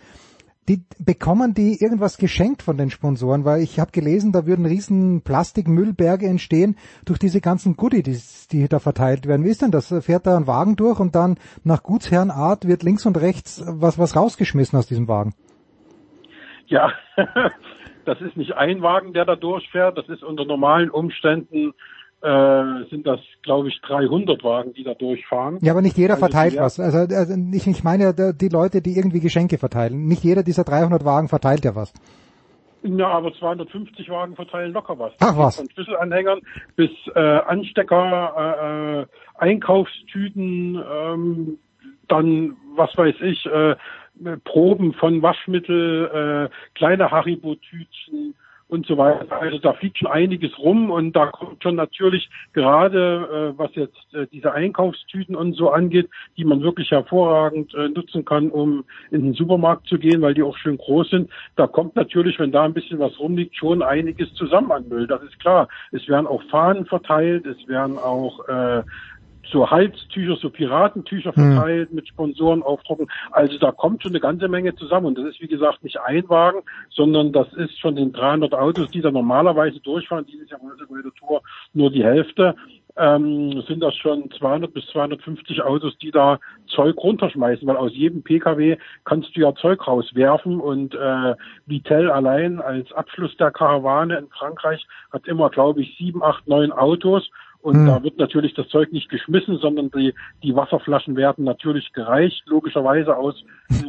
die 0.69 0.83
bekommen 0.99 1.55
die 1.55 1.79
irgendwas 1.81 2.17
geschenkt 2.17 2.63
von 2.63 2.79
den 2.79 2.91
Sponsoren, 2.91 3.45
weil 3.45 3.63
ich 3.63 3.79
habe 3.79 3.91
gelesen, 3.91 4.33
da 4.33 4.47
würden 4.47 4.65
riesen 4.65 5.23
Plastikmüllberge 5.23 6.27
entstehen 6.27 6.77
durch 7.05 7.19
diese 7.19 7.41
ganzen 7.41 7.77
Goodies, 7.77 8.49
die 8.49 8.69
da 8.69 8.79
verteilt 8.79 9.27
werden. 9.27 9.45
Wie 9.45 9.51
ist 9.51 9.63
denn 9.63 9.71
das? 9.71 9.95
Fährt 10.05 10.27
da 10.27 10.37
ein 10.37 10.47
Wagen 10.47 10.77
durch 10.77 11.01
und 11.01 11.15
dann 11.15 11.37
nach 11.65 11.83
Gutsherrenart 11.83 12.67
wird 12.67 12.83
links 12.83 13.05
und 13.05 13.21
rechts 13.21 13.63
was 13.67 13.99
was 13.99 14.17
rausgeschmissen 14.17 14.79
aus 14.79 14.87
diesem 14.87 15.09
Wagen? 15.09 15.35
Ja, 16.67 16.93
das 18.05 18.21
ist 18.21 18.37
nicht 18.37 18.55
ein 18.55 18.81
Wagen, 18.81 19.13
der 19.13 19.27
da 19.27 19.37
durchfährt. 19.37 19.99
Das 19.99 20.09
ist 20.09 20.23
unter 20.23 20.45
normalen 20.45 20.91
Umständen 20.91 21.75
äh, 22.25 22.89
sind 22.89 23.07
das, 23.07 23.21
glaube 23.43 23.69
ich, 23.69 23.81
300 23.83 24.43
Wagen, 24.43 24.73
die 24.73 24.83
da 24.83 24.95
durchfahren. 24.95 25.59
Ja, 25.61 25.73
aber 25.73 25.83
nicht 25.83 25.99
jeder 25.99 26.15
Also 26.15 26.27
verteilt 26.27 26.57
was. 26.57 26.81
Also, 26.81 26.99
also 27.15 27.35
ich, 27.53 27.67
ich 27.67 27.85
meine 27.85 28.15
die 28.15 28.49
Leute, 28.49 28.81
die 28.81 28.97
irgendwie 28.97 29.21
Geschenke 29.21 29.59
verteilen. 29.59 30.07
Nicht 30.07 30.25
jeder 30.25 30.43
dieser 30.43 30.65
300 30.65 31.05
Wagen 31.05 31.29
verteilt 31.29 31.65
ja 31.65 31.75
was. 31.75 31.93
Ja, 32.83 33.09
aber 33.09 33.33
250 33.35 34.09
Wagen 34.09 34.37
verteilen 34.37 34.73
locker 34.73 34.99
was. 34.99 35.13
Ach, 35.21 35.37
was. 35.37 35.57
Von 35.57 35.69
Schlüsselanhängern 35.71 36.41
bis 36.77 36.91
äh, 37.15 37.21
Anstecker, 37.21 38.35
äh, 38.37 39.01
äh, 39.03 39.07
Einkaufstüten, 39.37 40.77
ähm, 40.77 41.59
dann, 42.09 42.57
was 42.75 42.97
weiß 42.97 43.17
ich, 43.21 43.47
äh, 43.47 43.77
Proben 44.45 44.95
von 44.95 45.21
Waschmittel, 45.23 46.51
äh, 46.51 46.75
kleine 46.75 47.11
Haribo-Tütchen 47.11 48.35
und 48.69 48.87
so 48.87 48.97
weiter. 48.97 49.41
Also 49.41 49.59
da 49.59 49.75
fliegt 49.75 49.99
schon 49.99 50.11
einiges 50.11 50.59
rum 50.59 50.91
und 50.91 51.15
da 51.15 51.27
kommt 51.27 51.63
schon 51.63 51.77
natürlich 51.77 52.29
gerade, 52.53 53.53
äh, 53.55 53.59
was 53.59 53.75
jetzt 53.75 54.15
äh, 54.15 54.27
diese 54.33 54.53
Einkaufstüten 54.53 55.37
und 55.37 55.55
so 55.55 55.71
angeht, 55.71 56.09
die 56.37 56.45
man 56.45 56.63
wirklich 56.63 56.91
hervorragend 56.91 57.75
äh, 57.75 57.89
nutzen 57.89 58.25
kann, 58.25 58.51
um 58.51 58.85
in 59.11 59.23
den 59.23 59.35
Supermarkt 59.35 59.87
zu 59.87 59.99
gehen, 59.99 60.23
weil 60.23 60.35
die 60.35 60.43
auch 60.43 60.57
schön 60.57 60.79
groß 60.79 61.11
sind. 61.11 61.31
Da 61.57 61.67
kommt 61.67 61.95
natürlich, 61.95 62.39
wenn 62.39 62.53
da 62.53 62.65
ein 62.65 62.75
bisschen 62.75 62.99
was 62.99 63.19
rumliegt, 63.19 63.57
schon 63.57 63.83
einiges 63.83 64.33
zusammen 64.35 64.73
an 64.73 64.89
Müll. 64.89 65.07
Das 65.07 65.23
ist 65.23 65.39
klar. 65.41 65.69
Es 65.93 66.09
werden 66.09 66.27
auch 66.27 66.43
Fahnen 66.45 66.87
verteilt, 66.87 67.47
es 67.47 67.69
werden 67.69 67.99
auch 67.99 68.49
äh, 68.49 68.83
so 69.51 69.71
Halstücher, 69.71 70.37
so 70.37 70.51
Piratentücher 70.51 71.35
Hm. 71.35 71.55
verteilt 71.55 71.93
mit 71.93 72.09
Sponsoren 72.09 72.63
aufdrucken. 72.63 73.09
Also 73.31 73.59
da 73.59 73.73
kommt 73.73 74.03
schon 74.03 74.13
eine 74.13 74.21
ganze 74.21 74.49
Menge 74.49 74.75
zusammen. 74.75 75.07
Und 75.07 75.19
das 75.19 75.27
ist, 75.27 75.41
wie 75.41 75.49
gesagt, 75.49 75.83
nicht 75.85 76.01
ein 76.01 76.29
Wagen, 76.29 76.61
sondern 76.91 77.33
das 77.33 77.53
ist 77.55 77.81
von 77.81 77.97
den 77.97 78.13
300 78.13 78.55
Autos, 78.55 78.91
die 78.91 79.01
da 79.01 79.11
normalerweise 79.11 79.81
durchfahren, 79.81 80.27
dieses 80.27 80.51
Jahr 80.51 80.63
war 80.63 80.73
es 80.73 80.89
bei 80.89 81.03
der 81.03 81.13
Tour 81.15 81.43
nur 81.73 81.91
die 81.91 82.05
Hälfte, 82.05 82.55
ähm, 82.97 83.63
sind 83.67 83.81
das 83.81 83.95
schon 83.97 84.31
200 84.31 84.73
bis 84.73 84.87
250 84.89 85.63
Autos, 85.63 85.97
die 85.99 86.11
da 86.11 86.39
Zeug 86.69 86.97
runterschmeißen, 86.97 87.67
weil 87.67 87.77
aus 87.77 87.93
jedem 87.93 88.23
PKW 88.23 88.77
kannst 89.05 89.37
du 89.37 89.41
ja 89.41 89.55
Zeug 89.55 89.87
rauswerfen 89.87 90.61
und 90.61 90.95
äh, 90.95 91.35
Vittel 91.67 92.11
allein 92.11 92.61
als 92.61 92.93
Abschluss 92.93 93.37
der 93.37 93.51
Karawane 93.51 94.17
in 94.19 94.29
Frankreich 94.29 94.87
hat 95.13 95.27
immer, 95.27 95.51
glaube 95.51 95.83
ich, 95.83 95.97
sieben, 95.99 96.23
acht, 96.23 96.47
neun 96.47 96.71
Autos 96.71 97.29
und 97.65 97.77
Hm. 97.77 97.87
da 97.87 98.03
wird 98.03 98.19
natürlich 98.19 98.53
das 98.53 98.69
Zeug 98.69 98.93
nicht 98.93 99.09
geschmissen, 99.09 99.57
sondern 99.57 99.91
die, 99.91 100.13
die 100.43 100.55
Wasserflaschen 100.55 101.17
werden 101.17 101.47
natürlich 101.47 101.95
gereicht, 101.95 102.43
logischerweise 102.45 103.17
aus 103.17 103.43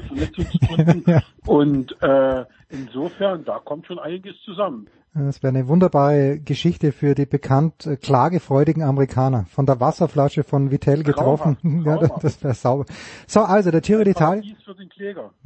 Vernetzungsgründen. 0.08 1.04
Ja. 1.06 1.22
Und 1.46 1.94
äh, 2.02 2.46
insofern, 2.70 3.44
da 3.44 3.60
kommt 3.60 3.86
schon 3.88 4.00
einiges 4.00 4.40
zusammen. 4.46 4.88
Das 5.18 5.42
wäre 5.42 5.56
eine 5.56 5.70
wunderbare 5.70 6.40
Geschichte 6.40 6.92
für 6.92 7.16
die 7.16 7.26
bekannt 7.26 7.86
äh, 7.86 7.96
klagefreudigen 7.96 8.84
Amerikaner. 8.84 9.46
Von 9.50 9.66
der 9.66 9.80
Wasserflasche 9.80 10.44
von 10.44 10.72
Vitell 10.72 11.04
getroffen. 11.04 11.58
Traumhaft, 11.62 11.86
ja, 11.86 11.98
das, 11.98 12.10
traumhaft. 12.10 12.44
wäre 12.44 12.54
sauber. 12.54 12.86
So, 13.26 13.40
also 13.40 13.72
der 13.72 13.80
Giro 13.80 14.02
d'Italia. 14.02 14.44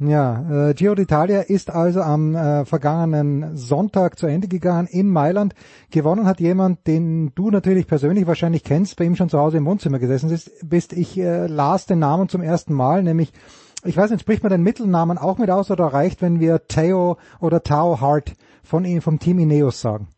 Ja, 0.00 0.70
äh, 0.70 0.74
Giro 0.74 0.94
d'Italia 0.94 1.42
ist 1.42 1.70
also 1.70 2.02
am 2.02 2.34
äh, 2.34 2.64
vergangenen 2.64 3.56
Sonntag 3.56 4.18
zu 4.18 4.26
Ende 4.26 4.48
gegangen 4.48 4.88
in 4.88 5.08
Mailand. 5.08 5.54
Gewonnen 5.92 6.26
hat 6.26 6.40
jemand, 6.40 6.88
den 6.88 7.32
du 7.36 7.52
natürlich 7.52 7.86
persönlich 7.86 8.26
wahrscheinlich 8.26 8.64
kennst, 8.64 8.96
bei 8.96 9.04
ihm 9.04 9.14
schon 9.14 9.28
zu 9.28 9.38
Hause 9.38 9.58
im 9.58 9.66
Wohnzimmer 9.66 10.00
gesessen 10.00 10.30
bist. 10.30 10.50
bist. 10.68 10.92
Ich 10.94 11.16
äh, 11.16 11.46
las 11.46 11.86
den 11.86 12.00
Namen 12.00 12.28
zum 12.28 12.42
ersten 12.42 12.74
Mal, 12.74 13.04
nämlich, 13.04 13.32
ich 13.84 13.96
weiß 13.96 14.10
nicht, 14.10 14.22
spricht 14.22 14.42
man 14.42 14.50
den 14.50 14.64
Mittelnamen 14.64 15.16
auch 15.16 15.38
mit 15.38 15.48
aus 15.48 15.70
oder 15.70 15.84
reicht, 15.86 16.22
wenn 16.22 16.40
wir 16.40 16.66
Theo 16.66 17.18
oder 17.38 17.62
Tao 17.62 18.00
Hart 18.00 18.32
von 18.62 18.84
ihm, 18.84 19.00
vom 19.00 19.18
Team 19.18 19.38
Ineos 19.38 19.80
sagen? 19.80 20.08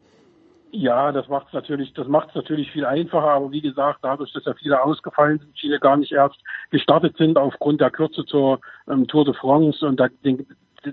Ja, 0.75 1.13
das 1.13 1.29
macht 1.29 1.53
natürlich, 1.53 1.93
das 1.93 2.09
macht 2.09 2.31
es 2.31 2.35
natürlich 2.35 2.73
viel 2.73 2.87
einfacher. 2.87 3.29
Aber 3.29 3.53
wie 3.53 3.61
gesagt, 3.61 3.99
dadurch, 4.01 4.33
dass 4.33 4.47
ja 4.47 4.55
viele 4.55 4.83
ausgefallen 4.83 5.39
sind, 5.39 5.59
viele 5.59 5.79
gar 5.79 5.99
nicht 5.99 6.13
erst 6.13 6.39
gestartet 6.71 7.17
sind 7.19 7.37
aufgrund 7.37 7.83
der 7.83 7.91
Kürze 7.91 8.25
zur 8.25 8.59
ähm, 8.89 9.07
Tour 9.07 9.27
de 9.27 9.35
France 9.35 9.87
und 9.87 10.01
der, 10.01 10.11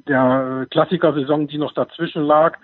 der 0.07 0.67
Klassikersaison, 0.69 1.47
die 1.47 1.57
noch 1.57 1.73
dazwischen 1.73 2.23
lag, 2.23 2.57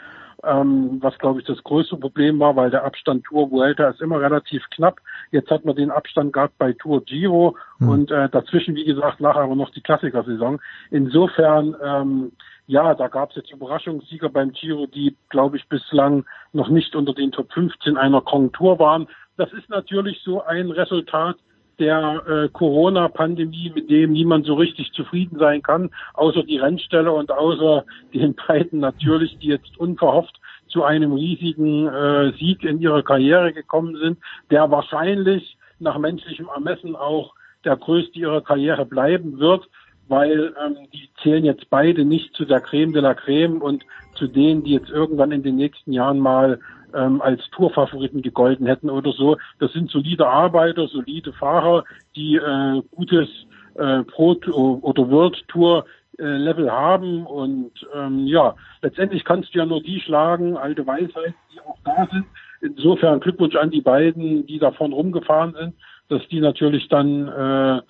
ähm, 0.44 0.98
was 1.02 1.18
glaube 1.18 1.40
ich 1.40 1.45
das 1.45 1.64
größte 1.64 1.95
Problem 1.95 2.40
war, 2.40 2.56
weil 2.57 2.70
der 2.70 2.84
Abstand 2.84 3.24
Tour 3.24 3.49
Vuelta 3.49 3.90
ist 3.90 4.02
immer 4.02 4.20
relativ 4.20 4.64
knapp. 4.72 4.99
Jetzt 5.32 5.49
hat 5.49 5.64
man 5.64 5.78
den 5.78 5.91
Abstand 5.91 6.34
gehabt 6.34 6.57
bei 6.57 6.74
Tour 6.74 7.03
Giro 7.06 7.56
mhm. 7.80 7.90
und 7.90 8.12
äh, 8.12 8.30
dazwischen, 8.30 8.76
wie 8.76 8.86
gesagt, 8.86 9.22
lag 9.22 9.36
aber 9.38 9.56
noch 9.56 9.72
die 9.72 9.82
Klassikersaison. 9.82 10.60
Insofern 10.91 11.76
ähm, 11.82 12.32
ja, 12.67 12.93
da 12.95 13.07
gab 13.07 13.29
es 13.29 13.35
jetzt 13.35 13.51
Überraschungssieger 13.51 14.29
beim 14.29 14.51
Giro, 14.51 14.87
die, 14.87 15.15
glaube 15.29 15.57
ich, 15.57 15.67
bislang 15.67 16.25
noch 16.51 16.69
nicht 16.69 16.95
unter 16.95 17.13
den 17.13 17.31
Top 17.31 17.51
15 17.53 17.97
einer 17.97 18.21
Konjunktur 18.21 18.79
waren. 18.79 19.07
Das 19.37 19.51
ist 19.53 19.69
natürlich 19.69 20.21
so 20.23 20.43
ein 20.43 20.71
Resultat 20.71 21.37
der 21.77 22.23
äh, 22.27 22.49
Corona-Pandemie, 22.49 23.71
mit 23.75 23.89
dem 23.89 24.13
niemand 24.13 24.45
so 24.45 24.55
richtig 24.55 24.93
zufrieden 24.93 25.37
sein 25.37 25.61
kann, 25.61 25.91
außer 26.13 26.43
die 26.43 26.57
Rennstelle 26.57 27.11
und 27.11 27.31
außer 27.31 27.85
den 28.13 28.35
beiden 28.47 28.79
natürlich, 28.79 29.37
die 29.39 29.47
jetzt 29.47 29.77
unverhofft 29.77 30.39
zu 30.67 30.83
einem 30.83 31.13
riesigen 31.13 31.87
äh, 31.87 32.31
Sieg 32.39 32.63
in 32.63 32.79
ihrer 32.79 33.03
Karriere 33.03 33.53
gekommen 33.53 33.97
sind, 33.97 34.17
der 34.49 34.71
wahrscheinlich 34.71 35.57
nach 35.79 35.97
menschlichem 35.97 36.47
Ermessen 36.53 36.95
auch 36.95 37.33
der 37.65 37.75
größte 37.75 38.17
ihrer 38.17 38.41
Karriere 38.41 38.85
bleiben 38.85 39.39
wird 39.39 39.67
weil 40.07 40.53
ähm, 40.64 40.77
die 40.94 41.10
zählen 41.22 41.45
jetzt 41.45 41.69
beide 41.69 42.06
nicht 42.06 42.34
zu 42.36 42.45
der 42.45 42.61
Creme 42.61 42.94
de 42.94 43.02
la 43.02 43.14
Creme 43.14 43.61
und 43.61 43.86
zu 44.15 44.27
denen, 44.27 44.64
die 44.64 44.73
jetzt 44.73 44.90
irgendwann 44.90 45.32
in 45.32 45.44
den 45.44 45.56
nächsten 45.56 45.91
Jahren 45.91 46.19
mal 46.19 46.60
ähm, 46.94 47.22
als 47.22 47.41
Tourfavoriten 47.52 48.22
gegolten 48.22 48.65
hätten 48.65 48.90
oder 48.90 49.11
so. 49.11 49.38
Das 49.60 49.73
sind 49.73 49.91
solide 49.91 50.27
Arbeiter, 50.27 50.88
solide 50.88 51.34
Fahrer, 51.34 51.84
die 52.15 52.36
äh, 52.36 52.82
gutes 52.91 53.27
äh, 53.76 54.03
Pro 54.03 54.38
oder 54.82 55.10
World 55.10 55.48
Tour 55.48 55.86
Level 56.18 56.72
haben 56.72 57.26
und 57.26 57.73
ähm, 57.94 58.26
ja, 58.26 58.56
letztendlich 58.82 59.26
kannst 59.26 59.53
du 59.53 59.60
ja 59.60 59.65
nur 59.65 59.84
die 59.84 59.99
schlagen, 59.99 60.56
alte 60.56 60.88
Weisheit, 60.88 61.34
die 61.53 61.60
auch 61.60 61.77
da 61.84 62.07
sind. 62.10 62.26
Insofern 62.61 63.19
Glückwunsch 63.19 63.57
an 63.57 63.69
die 63.69 63.82
beiden, 63.82 64.45
die 64.45 64.57
davon 64.57 64.94
rumgefahren 64.94 65.53
sind, 65.60 65.76
dass 66.07 66.26
die 66.30 66.40
natürlich 66.40 66.88
dann 66.88 67.27
äh, 67.27 67.82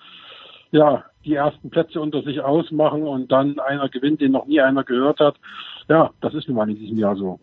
ja 0.72 1.04
die 1.26 1.34
ersten 1.34 1.70
Plätze 1.70 2.00
unter 2.00 2.22
sich 2.22 2.40
ausmachen 2.40 3.02
und 3.02 3.30
dann 3.30 3.58
einer 3.58 3.88
gewinnt, 3.88 4.20
den 4.20 4.32
noch 4.32 4.46
nie 4.46 4.60
einer 4.60 4.84
gehört 4.84 5.20
hat. 5.20 5.36
Ja, 5.88 6.10
das 6.20 6.34
ist 6.34 6.48
nun 6.48 6.56
mal 6.56 6.70
in 6.70 6.76
diesem 6.76 6.98
Jahr 6.98 7.16
so. 7.16 7.38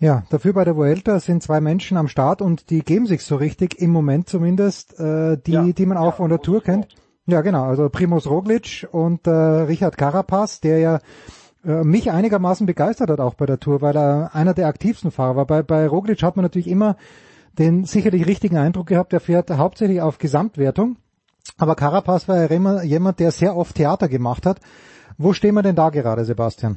Ja, 0.00 0.22
dafür 0.30 0.52
bei 0.52 0.64
der 0.64 0.76
Vuelta 0.76 1.18
sind 1.18 1.42
zwei 1.42 1.60
Menschen 1.60 1.96
am 1.96 2.06
Start 2.06 2.40
und 2.40 2.70
die 2.70 2.84
geben 2.84 3.06
sich 3.06 3.24
so 3.24 3.34
richtig, 3.34 3.80
im 3.80 3.90
Moment 3.90 4.28
zumindest, 4.28 4.98
äh, 5.00 5.36
die, 5.44 5.52
ja, 5.52 5.72
die 5.72 5.86
man 5.86 5.96
auch 5.96 6.04
ja, 6.04 6.12
von 6.12 6.30
der 6.30 6.40
Tour 6.40 6.62
kennt. 6.62 6.86
Ja, 7.26 7.40
genau, 7.40 7.64
also 7.64 7.88
Primoz 7.88 8.26
Roglic 8.28 8.86
und 8.92 9.26
äh, 9.26 9.30
Richard 9.30 9.98
Carapaz, 9.98 10.60
der 10.60 10.78
ja 10.78 10.98
äh, 11.64 11.82
mich 11.82 12.12
einigermaßen 12.12 12.64
begeistert 12.66 13.10
hat 13.10 13.18
auch 13.18 13.34
bei 13.34 13.46
der 13.46 13.58
Tour, 13.58 13.82
weil 13.82 13.96
er 13.96 14.34
einer 14.34 14.54
der 14.54 14.68
aktivsten 14.68 15.10
Fahrer 15.10 15.34
war. 15.36 15.46
Bei, 15.46 15.62
bei 15.62 15.88
Roglic 15.88 16.22
hat 16.22 16.36
man 16.36 16.44
natürlich 16.44 16.68
immer 16.68 16.96
den 17.58 17.84
sicherlich 17.84 18.26
richtigen 18.26 18.56
Eindruck 18.56 18.86
gehabt, 18.86 19.12
er 19.12 19.20
fährt 19.20 19.50
hauptsächlich 19.50 20.00
auf 20.00 20.18
Gesamtwertung 20.18 20.96
aber 21.56 21.74
Carapaz 21.74 22.28
war 22.28 22.36
ja 22.36 22.46
immer 22.46 22.82
jemand, 22.82 23.20
der 23.20 23.30
sehr 23.30 23.56
oft 23.56 23.76
Theater 23.76 24.08
gemacht 24.08 24.46
hat. 24.46 24.58
Wo 25.16 25.32
stehen 25.32 25.54
wir 25.54 25.62
denn 25.62 25.76
da 25.76 25.90
gerade, 25.90 26.24
Sebastian? 26.24 26.76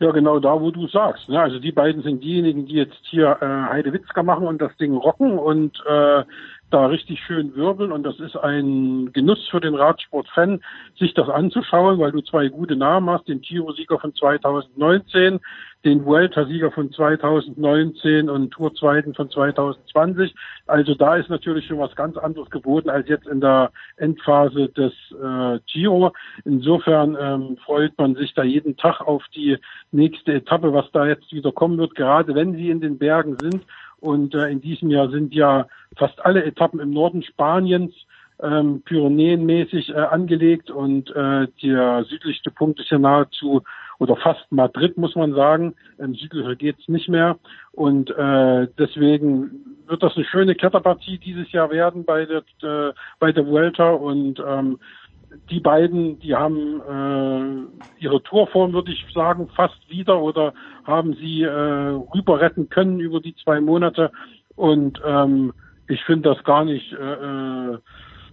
Ja, 0.00 0.10
genau 0.10 0.40
da, 0.40 0.60
wo 0.60 0.72
du 0.72 0.88
sagst. 0.88 1.28
Ne? 1.28 1.40
Also 1.40 1.60
die 1.60 1.70
beiden 1.70 2.02
sind 2.02 2.24
diejenigen, 2.24 2.66
die 2.66 2.74
jetzt 2.74 2.98
hier 3.02 3.38
äh, 3.40 3.70
Heidewitzka 3.70 4.24
machen 4.24 4.48
und 4.48 4.60
das 4.60 4.76
Ding 4.76 4.96
rocken 4.96 5.38
und 5.38 5.80
äh, 5.86 6.24
da 6.70 6.86
richtig 6.86 7.20
schön 7.20 7.54
wirbeln 7.54 7.92
und 7.92 8.02
das 8.02 8.18
ist 8.18 8.36
ein 8.36 9.12
Genuss 9.12 9.46
für 9.50 9.60
den 9.60 9.74
Radsport-Fan, 9.74 10.60
sich 10.98 11.14
das 11.14 11.28
anzuschauen, 11.28 12.00
weil 12.00 12.12
du 12.12 12.22
zwei 12.22 12.48
gute 12.48 12.74
Namen 12.74 13.10
hast, 13.10 13.28
den 13.28 13.42
Giro-Sieger 13.42 13.98
von 13.98 14.14
2019, 14.14 15.38
den 15.84 16.04
Vuelta-Sieger 16.04 16.70
von 16.70 16.92
2019 16.92 18.30
und 18.30 18.50
Tour-Zweiten 18.50 19.14
von 19.14 19.30
2020. 19.30 20.34
Also 20.66 20.94
da 20.94 21.16
ist 21.16 21.28
natürlich 21.28 21.66
schon 21.66 21.78
was 21.78 21.94
ganz 21.96 22.16
anderes 22.16 22.50
geboten 22.50 22.88
als 22.88 23.08
jetzt 23.08 23.26
in 23.26 23.40
der 23.40 23.72
Endphase 23.96 24.68
des 24.68 24.92
äh, 25.12 25.58
Giro. 25.66 26.12
Insofern 26.44 27.16
ähm, 27.20 27.56
freut 27.64 27.96
man 27.98 28.14
sich 28.14 28.32
da 28.34 28.44
jeden 28.44 28.76
Tag 28.76 29.00
auf 29.00 29.24
die 29.34 29.58
nächste 29.90 30.34
Etappe, 30.34 30.72
was 30.72 30.90
da 30.92 31.06
jetzt 31.06 31.32
wieder 31.32 31.52
kommen 31.52 31.78
wird, 31.78 31.94
gerade 31.94 32.34
wenn 32.34 32.54
sie 32.54 32.70
in 32.70 32.80
den 32.80 32.98
Bergen 32.98 33.36
sind 33.40 33.62
und 34.00 34.34
äh, 34.34 34.48
in 34.48 34.60
diesem 34.60 34.90
Jahr 34.90 35.10
sind 35.10 35.34
ja 35.34 35.66
fast 35.96 36.24
alle 36.24 36.44
Etappen 36.44 36.80
im 36.80 36.90
Norden 36.90 37.22
Spaniens 37.22 37.94
ähm, 38.42 38.82
Pyrenäenmäßig 38.82 39.90
äh, 39.90 39.94
angelegt 39.94 40.70
und 40.70 41.10
äh, 41.14 41.46
der 41.62 42.04
südlichste 42.04 42.50
Punkt 42.50 42.80
ist 42.80 42.90
ja 42.90 42.98
nahezu 42.98 43.62
oder 44.02 44.16
fast 44.16 44.50
Madrid, 44.50 44.98
muss 44.98 45.14
man 45.14 45.32
sagen. 45.32 45.74
Ähm, 46.00 46.14
südlicher 46.14 46.56
geht's 46.56 46.88
nicht 46.88 47.08
mehr. 47.08 47.38
Und 47.70 48.10
äh, 48.10 48.66
deswegen 48.76 49.76
wird 49.86 50.02
das 50.02 50.16
eine 50.16 50.24
schöne 50.24 50.56
Kletterpartie 50.56 51.18
dieses 51.18 51.52
Jahr 51.52 51.70
werden 51.70 52.04
bei 52.04 52.26
der, 52.26 52.42
äh, 52.62 52.92
bei 53.20 53.30
der 53.30 53.46
Vuelta 53.46 53.90
und 53.90 54.42
ähm, 54.44 54.80
die 55.50 55.60
beiden, 55.60 56.18
die 56.18 56.34
haben 56.34 56.80
äh, 56.80 58.02
ihre 58.02 58.20
Tourform, 58.24 58.72
würde 58.72 58.90
ich 58.90 59.06
sagen, 59.14 59.48
fast 59.54 59.78
wieder 59.88 60.20
oder 60.20 60.52
haben 60.84 61.14
sie 61.14 61.42
äh, 61.42 61.48
rüber 61.48 62.40
retten 62.40 62.68
können 62.68 62.98
über 62.98 63.20
die 63.20 63.36
zwei 63.36 63.60
Monate. 63.60 64.10
Und 64.56 65.00
ähm, 65.06 65.52
ich 65.86 66.02
finde 66.04 66.34
das 66.34 66.42
gar 66.42 66.64
nicht 66.64 66.92
äh, 66.92 66.96
äh, 66.96 67.78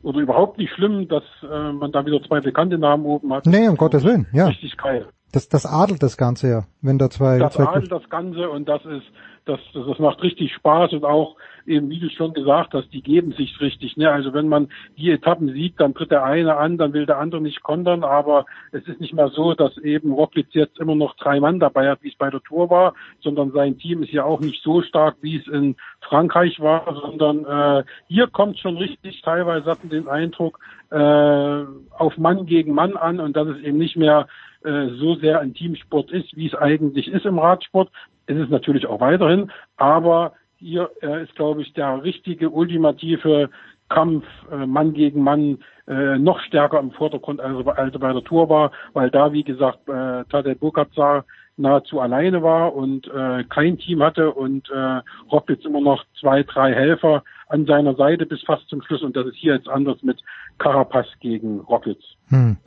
oder 0.01 0.19
überhaupt 0.19 0.57
nicht 0.57 0.73
schlimm, 0.73 1.07
dass 1.07 1.23
äh, 1.43 1.71
man 1.73 1.91
da 1.91 2.03
wieder 2.07 2.23
zwei 2.23 2.41
bekannte 2.41 2.79
Namen 2.79 3.05
oben 3.05 3.31
hat. 3.31 3.45
Nee, 3.45 3.67
um 3.67 3.77
Gottes 3.77 4.03
Willen, 4.03 4.25
ja. 4.33 4.47
Richtig 4.47 4.75
geil. 4.75 5.05
Das, 5.31 5.47
das 5.47 5.65
adelt 5.65 6.01
das 6.01 6.17
Ganze 6.17 6.49
ja, 6.49 6.63
wenn 6.81 6.97
da 6.97 7.09
zwei... 7.09 7.37
Das 7.37 7.53
zwei 7.53 7.65
adelt 7.65 7.91
das 7.91 8.09
Ganze 8.09 8.49
und 8.49 8.67
das 8.67 8.83
ist, 8.85 9.05
das, 9.45 9.59
das 9.73 9.99
macht 9.99 10.21
richtig 10.23 10.53
Spaß 10.53 10.93
und 10.93 11.05
auch 11.05 11.35
eben, 11.67 11.89
wie 11.89 11.99
du 11.99 12.09
schon 12.09 12.33
gesagt 12.33 12.73
hast, 12.73 12.91
die 12.91 13.01
geben 13.01 13.31
sich 13.33 13.59
richtig. 13.61 13.95
Ne? 13.95 14.09
Also 14.09 14.33
wenn 14.33 14.47
man 14.47 14.69
die 14.97 15.11
Etappen 15.11 15.53
sieht, 15.53 15.79
dann 15.79 15.93
tritt 15.93 16.11
der 16.11 16.23
eine 16.23 16.57
an, 16.57 16.77
dann 16.77 16.93
will 16.93 17.05
der 17.05 17.19
andere 17.19 17.41
nicht 17.41 17.61
kontern, 17.61 18.03
aber 18.03 18.45
es 18.71 18.87
ist 18.87 18.99
nicht 18.99 19.13
mehr 19.13 19.29
so, 19.29 19.53
dass 19.53 19.77
eben 19.77 20.11
Rocklitz 20.11 20.49
jetzt 20.53 20.79
immer 20.79 20.95
noch 20.95 21.15
drei 21.17 21.39
Mann 21.39 21.59
dabei 21.59 21.89
hat, 21.89 22.01
wie 22.01 22.09
es 22.09 22.17
bei 22.17 22.29
der 22.29 22.41
Tour 22.41 22.69
war, 22.69 22.93
sondern 23.21 23.51
sein 23.51 23.77
Team 23.77 24.03
ist 24.03 24.11
ja 24.11 24.23
auch 24.23 24.39
nicht 24.39 24.63
so 24.63 24.81
stark, 24.81 25.17
wie 25.21 25.37
es 25.37 25.47
in 25.47 25.75
Frankreich 26.01 26.59
war, 26.59 26.85
sondern 27.01 27.45
äh, 27.45 27.83
hier 28.07 28.27
kommt 28.27 28.57
schon 28.59 28.77
richtig, 28.77 29.21
teilweise 29.21 29.69
hatten 29.69 29.89
den 29.89 30.07
Eindruck, 30.07 30.59
äh, 30.91 30.95
auf 30.95 32.17
Mann 32.17 32.47
gegen 32.47 32.73
Mann 32.73 32.97
an 32.97 33.19
und 33.19 33.35
dass 33.35 33.47
es 33.47 33.59
eben 33.59 33.77
nicht 33.77 33.95
mehr 33.95 34.27
äh, 34.63 34.87
so 34.99 35.15
sehr 35.15 35.39
ein 35.39 35.53
Teamsport 35.53 36.11
ist, 36.11 36.35
wie 36.35 36.47
es 36.47 36.55
eigentlich 36.55 37.07
ist 37.07 37.25
im 37.25 37.39
Radsport. 37.39 37.89
Ist 38.27 38.37
es 38.37 38.49
natürlich 38.49 38.85
auch 38.85 38.99
weiterhin, 38.99 39.51
aber 39.77 40.33
hier 40.57 40.89
äh, 41.01 41.23
ist, 41.23 41.35
glaube 41.35 41.61
ich, 41.61 41.73
der 41.73 42.03
richtige 42.03 42.49
ultimative 42.49 43.49
Kampf 43.89 44.25
äh, 44.51 44.65
Mann 44.65 44.93
gegen 44.93 45.23
Mann 45.23 45.59
äh, 45.87 46.17
noch 46.17 46.39
stärker 46.41 46.79
im 46.79 46.91
Vordergrund, 46.91 47.41
als, 47.41 47.65
als 47.67 47.97
bei 47.97 48.13
der 48.13 48.23
Tour 48.23 48.49
war, 48.49 48.71
weil 48.93 49.09
da, 49.09 49.33
wie 49.33 49.43
gesagt, 49.43 49.79
äh, 49.89 50.23
Tadej 50.25 50.55
Pogacar 50.55 51.25
nahezu 51.57 51.99
alleine 51.99 52.41
war 52.41 52.73
und 52.73 53.07
äh, 53.07 53.43
kein 53.45 53.77
Team 53.77 54.01
hatte 54.01 54.31
und 54.31 54.69
äh, 54.69 55.01
Rock 55.31 55.49
immer 55.49 55.81
noch 55.81 56.05
zwei, 56.19 56.43
drei 56.43 56.73
Helfer 56.73 57.23
an 57.49 57.65
seiner 57.65 57.95
Seite 57.95 58.25
bis 58.25 58.41
fast 58.43 58.67
zum 58.69 58.81
Schluss 58.81 59.01
und 59.01 59.15
das 59.15 59.27
ist 59.27 59.35
hier 59.35 59.55
jetzt 59.55 59.67
anders 59.67 60.01
mit 60.03 60.21
Carapaz 60.57 61.07
gegen 61.19 61.59
Rockets. 61.61 62.03
Hm. 62.29 62.57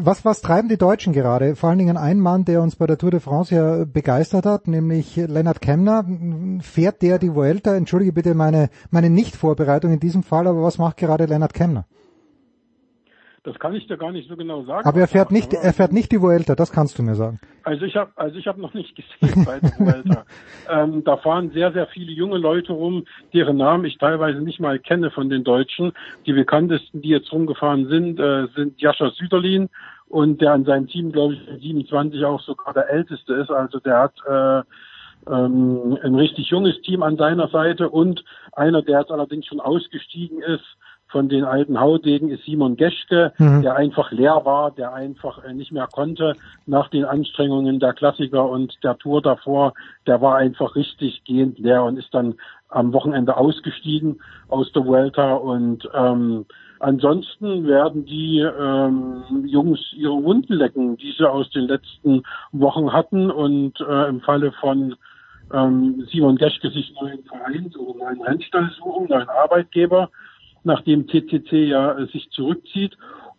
Was, 0.00 0.24
was 0.24 0.42
treiben 0.42 0.68
die 0.68 0.76
Deutschen 0.76 1.12
gerade? 1.12 1.56
Vor 1.56 1.70
allen 1.70 1.80
Dingen 1.80 1.96
ein 1.96 2.20
Mann, 2.20 2.44
der 2.44 2.62
uns 2.62 2.76
bei 2.76 2.86
der 2.86 2.98
Tour 2.98 3.10
de 3.10 3.18
France 3.18 3.52
ja 3.52 3.84
begeistert 3.84 4.46
hat, 4.46 4.68
nämlich 4.68 5.16
Lennart 5.16 5.60
Kemner. 5.60 6.06
Fährt 6.60 7.02
der 7.02 7.18
die 7.18 7.34
Vuelta? 7.34 7.74
Entschuldige 7.74 8.12
bitte 8.12 8.34
meine, 8.34 8.70
meine 8.90 9.10
Nicht-Vorbereitung 9.10 9.92
in 9.92 9.98
diesem 9.98 10.22
Fall, 10.22 10.46
aber 10.46 10.62
was 10.62 10.78
macht 10.78 10.98
gerade 10.98 11.24
Lennart 11.24 11.52
Kemner? 11.52 11.84
Das 13.48 13.58
kann 13.58 13.74
ich 13.74 13.86
dir 13.86 13.96
gar 13.96 14.12
nicht 14.12 14.28
so 14.28 14.36
genau 14.36 14.62
sagen. 14.64 14.86
Aber 14.86 15.00
er 15.00 15.08
fährt 15.08 15.30
nicht, 15.30 15.54
er 15.54 15.72
fährt 15.72 15.90
nicht 15.90 16.12
die 16.12 16.20
Vuelta, 16.20 16.54
das 16.54 16.70
kannst 16.70 16.98
du 16.98 17.02
mir 17.02 17.14
sagen. 17.14 17.40
Also 17.62 17.86
ich 17.86 17.96
habe, 17.96 18.10
also 18.16 18.36
ich 18.36 18.46
habe 18.46 18.60
noch 18.60 18.74
nicht 18.74 18.94
gesehen 18.94 19.46
bei 19.46 19.58
der 19.58 19.70
Vuelta. 19.78 20.24
ähm, 20.70 21.02
da 21.02 21.16
fahren 21.16 21.50
sehr, 21.54 21.72
sehr 21.72 21.86
viele 21.86 22.12
junge 22.12 22.36
Leute 22.36 22.74
rum, 22.74 23.06
deren 23.32 23.56
Namen 23.56 23.86
ich 23.86 23.96
teilweise 23.96 24.40
nicht 24.40 24.60
mal 24.60 24.78
kenne 24.78 25.10
von 25.10 25.30
den 25.30 25.44
Deutschen. 25.44 25.92
Die 26.26 26.34
bekanntesten, 26.34 27.00
die 27.00 27.08
jetzt 27.08 27.32
rumgefahren 27.32 27.88
sind, 27.88 28.20
äh, 28.20 28.48
sind 28.54 28.78
Jascha 28.82 29.12
Süderlin 29.12 29.70
und 30.08 30.42
der 30.42 30.52
an 30.52 30.66
seinem 30.66 30.86
Team, 30.86 31.10
glaube 31.10 31.32
ich, 31.34 31.62
27 31.62 32.22
auch 32.26 32.42
sogar 32.42 32.74
der 32.74 32.90
älteste 32.90 33.32
ist. 33.32 33.50
Also 33.50 33.78
der 33.78 33.98
hat 33.98 34.14
äh, 34.28 35.32
ähm, 35.32 35.98
ein 36.02 36.14
richtig 36.14 36.50
junges 36.50 36.78
Team 36.82 37.02
an 37.02 37.16
seiner 37.16 37.48
Seite 37.48 37.88
und 37.88 38.22
einer, 38.52 38.82
der 38.82 39.00
jetzt 39.00 39.10
allerdings 39.10 39.46
schon 39.46 39.60
ausgestiegen 39.60 40.42
ist, 40.42 40.76
von 41.08 41.28
den 41.28 41.44
alten 41.44 41.80
Haudegen 41.80 42.30
ist 42.30 42.44
Simon 42.44 42.76
Geschke, 42.76 43.32
mhm. 43.38 43.62
der 43.62 43.76
einfach 43.76 44.12
leer 44.12 44.42
war, 44.44 44.70
der 44.70 44.92
einfach 44.92 45.44
äh, 45.44 45.54
nicht 45.54 45.72
mehr 45.72 45.88
konnte 45.90 46.34
nach 46.66 46.88
den 46.88 47.04
Anstrengungen 47.04 47.80
der 47.80 47.94
Klassiker 47.94 48.48
und 48.48 48.82
der 48.84 48.98
Tour 48.98 49.22
davor. 49.22 49.74
Der 50.06 50.20
war 50.20 50.36
einfach 50.36 50.76
richtig 50.76 51.24
gehend 51.24 51.58
leer 51.58 51.84
und 51.84 51.98
ist 51.98 52.12
dann 52.12 52.34
am 52.68 52.92
Wochenende 52.92 53.36
ausgestiegen 53.36 54.20
aus 54.48 54.70
der 54.72 54.84
Vuelta 54.84 55.34
und 55.34 55.88
ähm, 55.94 56.46
Ansonsten 56.80 57.66
werden 57.66 58.04
die 58.04 58.38
ähm, 58.38 59.24
Jungs 59.44 59.80
ihre 59.92 60.22
Wunden 60.22 60.52
lecken, 60.52 60.96
die 60.96 61.12
sie 61.12 61.28
aus 61.28 61.50
den 61.50 61.64
letzten 61.64 62.22
Wochen 62.52 62.92
hatten 62.92 63.30
und 63.30 63.80
äh, 63.80 64.08
im 64.08 64.20
Falle 64.20 64.52
von 64.52 64.94
ähm, 65.52 66.06
Simon 66.10 66.36
Geschke 66.36 66.70
sich 66.70 66.94
neuen 67.00 67.24
Verein 67.24 67.72
oder 67.76 68.04
neuen 68.04 68.22
Rennstall 68.22 68.70
suchen, 68.78 69.08
neuen 69.08 69.28
Arbeitgeber, 69.28 70.10
nachdem 70.64 71.06
TCC 71.06 71.68
ja 71.68 71.98
äh, 71.98 72.06
sich 72.06 72.30
zurückzieht 72.30 72.96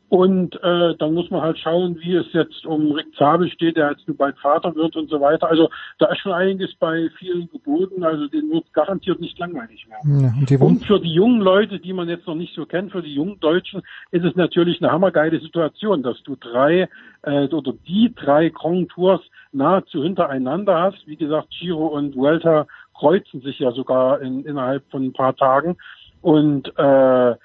und 0.09 0.55
äh, 0.63 0.95
dann 0.97 1.13
muss 1.13 1.29
man 1.29 1.41
halt 1.41 1.59
schauen, 1.59 1.99
wie 2.01 2.15
es 2.15 2.25
jetzt 2.33 2.65
um 2.65 2.91
Rick 2.93 3.15
Zabel 3.15 3.47
steht, 3.51 3.77
der 3.77 3.91
jetzt 3.91 4.05
bald 4.17 4.37
Vater 4.39 4.75
wird 4.75 4.95
und 4.95 5.07
so 5.07 5.21
weiter. 5.21 5.47
Also 5.47 5.69
da 5.99 6.07
ist 6.07 6.19
schon 6.21 6.31
einiges 6.31 6.73
bei 6.79 7.09
vielen 7.19 7.47
geboten. 7.51 8.03
Also 8.03 8.27
den 8.27 8.49
wird 8.49 8.73
garantiert 8.73 9.21
nicht 9.21 9.37
langweilig 9.37 9.87
werden. 9.87 10.21
Ja, 10.21 10.33
und, 10.57 10.61
und, 10.61 10.85
für 10.85 10.99
die 10.99 11.13
jungen 11.13 11.41
Leute, 11.41 11.79
die 11.79 11.93
man 11.93 12.09
jetzt 12.09 12.25
noch 12.25 12.33
nicht 12.33 12.55
so 12.55 12.65
kennt, 12.65 12.91
für 12.91 13.03
die 13.03 13.13
jungen 13.13 13.39
Deutschen, 13.39 13.83
ist 14.09 14.25
es 14.25 14.35
natürlich 14.35 14.81
eine 14.81 14.91
hammergeile 14.91 15.39
Situation, 15.39 16.01
dass 16.01 16.21
du 16.23 16.35
drei 16.35 16.89
äh, 17.21 17.47
oder 17.47 17.73
die 17.87 18.11
drei 18.15 18.49
Grand 18.49 18.89
Tours 18.89 19.21
nahezu 19.51 20.01
hintereinander 20.01 20.81
hast. 20.81 21.05
Wie 21.05 21.17
gesagt, 21.17 21.49
Giro 21.51 21.85
und 21.85 22.15
Vuelta 22.15 22.65
kreuzen 22.95 23.41
sich 23.41 23.59
ja 23.59 23.71
sogar 23.71 24.21
in, 24.21 24.43
innerhalb 24.43 24.89
von 24.89 25.03
ein 25.03 25.13
paar 25.13 25.35
Tagen. 25.35 25.77
Und 26.21 26.67
äh, 26.77 27.35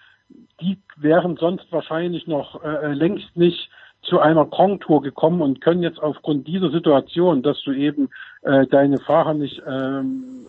die 0.61 0.79
wären 0.97 1.37
sonst 1.37 1.71
wahrscheinlich 1.71 2.27
noch 2.27 2.63
äh, 2.65 2.93
längst 2.93 3.37
nicht 3.37 3.71
zu 4.03 4.21
einer 4.21 4.45
Grand 4.47 4.83
Tour 4.83 5.03
gekommen 5.03 5.41
und 5.41 5.61
können 5.61 5.83
jetzt 5.83 6.03
aufgrund 6.03 6.47
dieser 6.47 6.71
Situation, 6.71 7.43
dass 7.43 7.61
du 7.63 7.73
eben 7.73 8.11
äh, 8.43 8.67
deine 8.67 8.99
Fahrer 8.99 9.35
nicht 9.35 9.63
ähm, 9.67 10.47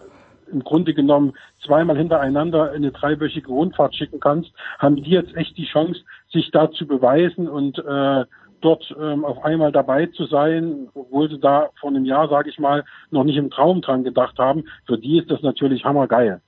im 0.51 0.63
Grunde 0.63 0.93
genommen 0.93 1.33
zweimal 1.65 1.97
hintereinander 1.97 2.69
in 2.71 2.83
eine 2.83 2.91
dreiwöchige 2.91 3.47
Rundfahrt 3.47 3.95
schicken 3.95 4.19
kannst, 4.19 4.51
haben 4.77 4.97
die 4.97 5.09
jetzt 5.09 5.35
echt 5.35 5.57
die 5.57 5.65
Chance, 5.65 6.01
sich 6.31 6.51
da 6.51 6.69
zu 6.71 6.85
beweisen 6.85 7.47
und 7.47 7.79
äh, 7.79 8.25
dort 8.61 8.95
ähm, 8.99 9.25
auf 9.25 9.43
einmal 9.43 9.71
dabei 9.71 10.07
zu 10.07 10.25
sein, 10.25 10.89
obwohl 10.93 11.29
sie 11.29 11.39
da 11.39 11.69
vor 11.79 11.89
einem 11.89 12.05
Jahr, 12.05 12.29
sage 12.29 12.49
ich 12.49 12.59
mal, 12.59 12.83
noch 13.11 13.23
nicht 13.23 13.37
im 13.37 13.49
Traum 13.49 13.81
dran 13.81 14.03
gedacht 14.03 14.37
haben. 14.37 14.65
Für 14.85 14.97
die 14.97 15.19
ist 15.19 15.31
das 15.31 15.41
natürlich 15.41 15.83
hammergeil. 15.85 16.41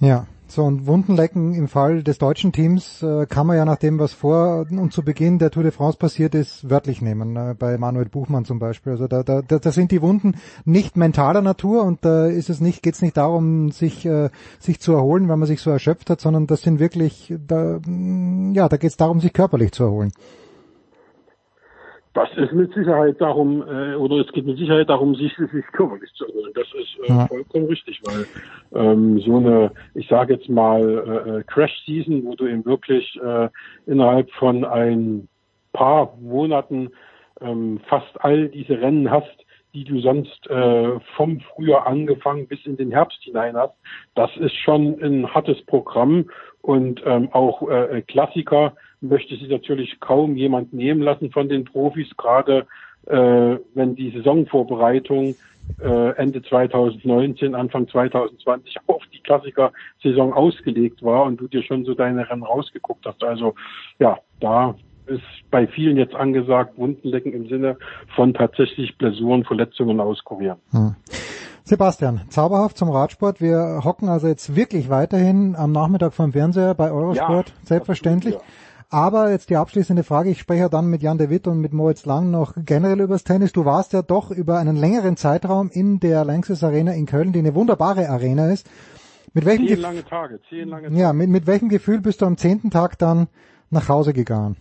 Ja, 0.00 0.26
so, 0.50 0.64
und 0.64 0.86
Wundenlecken 0.86 1.54
im 1.54 1.68
Fall 1.68 2.02
des 2.02 2.18
deutschen 2.18 2.52
Teams 2.52 3.02
äh, 3.02 3.26
kann 3.26 3.46
man 3.46 3.56
ja 3.56 3.64
nach 3.64 3.76
dem, 3.76 3.98
was 3.98 4.14
vor 4.14 4.66
und 4.70 4.92
zu 4.92 5.02
Beginn 5.02 5.38
der 5.38 5.50
Tour 5.50 5.62
de 5.62 5.72
France 5.72 5.98
passiert 5.98 6.34
ist, 6.34 6.70
wörtlich 6.70 7.02
nehmen. 7.02 7.36
Äh, 7.36 7.54
bei 7.58 7.76
Manuel 7.76 8.08
Buchmann 8.08 8.44
zum 8.46 8.58
Beispiel. 8.58 8.92
Also 8.92 9.08
da, 9.08 9.22
da, 9.22 9.42
da 9.42 9.72
sind 9.72 9.90
die 9.92 10.00
Wunden 10.00 10.36
nicht 10.64 10.96
mentaler 10.96 11.42
Natur 11.42 11.84
und 11.84 12.04
da 12.04 12.26
ist 12.26 12.48
es 12.48 12.60
nicht, 12.60 12.82
geht 12.82 12.94
es 12.94 13.02
nicht 13.02 13.16
darum, 13.16 13.70
sich, 13.72 14.06
äh, 14.06 14.30
sich 14.58 14.80
zu 14.80 14.92
erholen, 14.92 15.28
weil 15.28 15.36
man 15.36 15.46
sich 15.46 15.60
so 15.60 15.70
erschöpft 15.70 16.08
hat, 16.08 16.20
sondern 16.20 16.46
das 16.46 16.62
sind 16.62 16.78
wirklich, 16.78 17.34
da, 17.46 17.78
ja, 18.52 18.68
da 18.68 18.76
geht 18.78 18.90
es 18.90 18.96
darum, 18.96 19.20
sich 19.20 19.34
körperlich 19.34 19.72
zu 19.72 19.84
erholen. 19.84 20.12
Das 22.18 22.36
ist 22.36 22.52
mit 22.52 22.74
Sicherheit 22.74 23.20
darum, 23.20 23.62
äh, 23.62 23.94
oder 23.94 24.16
es 24.16 24.32
geht 24.32 24.44
mit 24.44 24.58
Sicherheit 24.58 24.88
darum, 24.88 25.14
sich, 25.14 25.32
sich 25.36 25.66
körperlich 25.72 26.12
zu 26.14 26.26
erholen. 26.26 26.52
Das 26.54 26.66
ist 26.74 26.98
äh, 27.04 27.08
ja. 27.08 27.26
vollkommen 27.28 27.66
richtig, 27.66 28.00
weil 28.04 28.26
ähm, 28.74 29.20
so 29.20 29.36
eine, 29.36 29.70
ich 29.94 30.08
sage 30.08 30.34
jetzt 30.34 30.48
mal, 30.48 30.82
äh, 30.82 31.38
äh, 31.38 31.42
Crash-Season, 31.44 32.24
wo 32.24 32.34
du 32.34 32.46
eben 32.48 32.64
wirklich 32.64 33.18
äh, 33.22 33.48
innerhalb 33.86 34.30
von 34.32 34.64
ein 34.64 35.28
paar 35.72 36.16
Monaten 36.20 36.90
ähm, 37.40 37.80
fast 37.88 38.12
all 38.20 38.48
diese 38.48 38.80
Rennen 38.80 39.10
hast, 39.10 39.46
die 39.78 39.84
du 39.84 40.00
sonst 40.00 40.48
äh, 40.50 40.98
vom 41.16 41.40
Frühjahr 41.40 41.86
angefangen 41.86 42.48
bis 42.48 42.64
in 42.66 42.76
den 42.76 42.90
Herbst 42.90 43.22
hinein 43.22 43.56
hast, 43.56 43.74
das 44.16 44.30
ist 44.38 44.56
schon 44.56 45.00
ein 45.00 45.32
hartes 45.32 45.64
Programm 45.66 46.28
und 46.62 47.00
ähm, 47.06 47.28
auch 47.32 47.68
äh, 47.68 48.02
Klassiker 48.02 48.74
möchte 49.00 49.36
sich 49.36 49.48
natürlich 49.48 50.00
kaum 50.00 50.36
jemand 50.36 50.72
nehmen 50.72 51.00
lassen 51.00 51.30
von 51.30 51.48
den 51.48 51.64
Profis, 51.64 52.08
gerade 52.16 52.66
äh, 53.06 53.56
wenn 53.74 53.94
die 53.94 54.10
Saisonvorbereitung 54.10 55.36
äh, 55.80 56.10
Ende 56.16 56.42
2019, 56.42 57.54
Anfang 57.54 57.86
2020 57.86 58.78
auf 58.88 59.02
die 59.12 59.20
Klassiker-Saison 59.20 60.32
ausgelegt 60.32 61.04
war 61.04 61.22
und 61.24 61.40
du 61.40 61.46
dir 61.46 61.62
schon 61.62 61.84
so 61.84 61.94
deine 61.94 62.28
Rennen 62.28 62.42
rausgeguckt 62.42 63.06
hast. 63.06 63.22
Also 63.22 63.54
ja, 64.00 64.18
da 64.40 64.74
ist 65.08 65.22
bei 65.50 65.66
vielen 65.66 65.96
jetzt 65.96 66.14
angesagt, 66.14 66.78
Wundenlecken 66.78 67.32
im 67.32 67.48
Sinne 67.48 67.76
von 68.14 68.34
tatsächlich 68.34 68.96
Blessuren, 68.98 69.44
Verletzungen 69.44 70.00
auskurieren. 70.00 70.58
Hm. 70.70 70.94
Sebastian, 71.64 72.22
zauberhaft 72.30 72.78
zum 72.78 72.88
Radsport. 72.88 73.42
Wir 73.42 73.80
hocken 73.84 74.08
also 74.08 74.26
jetzt 74.26 74.56
wirklich 74.56 74.88
weiterhin 74.88 75.54
am 75.54 75.72
Nachmittag 75.72 76.14
vom 76.14 76.32
Fernseher 76.32 76.74
bei 76.74 76.90
Eurosport, 76.90 77.50
ja, 77.50 77.54
selbstverständlich. 77.62 78.38
Aber 78.90 79.30
jetzt 79.30 79.50
die 79.50 79.56
abschließende 79.56 80.02
Frage, 80.02 80.30
ich 80.30 80.38
spreche 80.38 80.62
ja 80.62 80.68
dann 80.70 80.86
mit 80.86 81.02
Jan 81.02 81.18
de 81.18 81.28
Witt 81.28 81.46
und 81.46 81.60
mit 81.60 81.74
Moritz 81.74 82.06
Lang 82.06 82.30
noch 82.30 82.54
generell 82.56 83.00
übers 83.00 83.22
Tennis. 83.22 83.52
Du 83.52 83.66
warst 83.66 83.92
ja 83.92 84.00
doch 84.00 84.30
über 84.30 84.58
einen 84.58 84.76
längeren 84.76 85.18
Zeitraum 85.18 85.68
in 85.70 86.00
der 86.00 86.24
Lanxess 86.24 86.64
Arena 86.64 86.92
in 86.92 87.04
Köln, 87.04 87.34
die 87.34 87.40
eine 87.40 87.54
wunderbare 87.54 88.08
Arena 88.08 88.50
ist. 88.50 88.66
Mit 89.34 89.44
welchem 89.44 89.68
zehn 89.68 89.80
lange 89.80 90.04
Tage, 90.06 90.40
zehn 90.48 90.68
lange 90.68 90.88
Tage. 90.88 90.98
Ja, 90.98 91.12
mit, 91.12 91.28
mit 91.28 91.46
welchem 91.46 91.68
Gefühl 91.68 92.00
bist 92.00 92.22
du 92.22 92.26
am 92.26 92.38
zehnten 92.38 92.70
Tag 92.70 92.98
dann 92.98 93.28
nach 93.68 93.90
Hause 93.90 94.14
gegangen? 94.14 94.56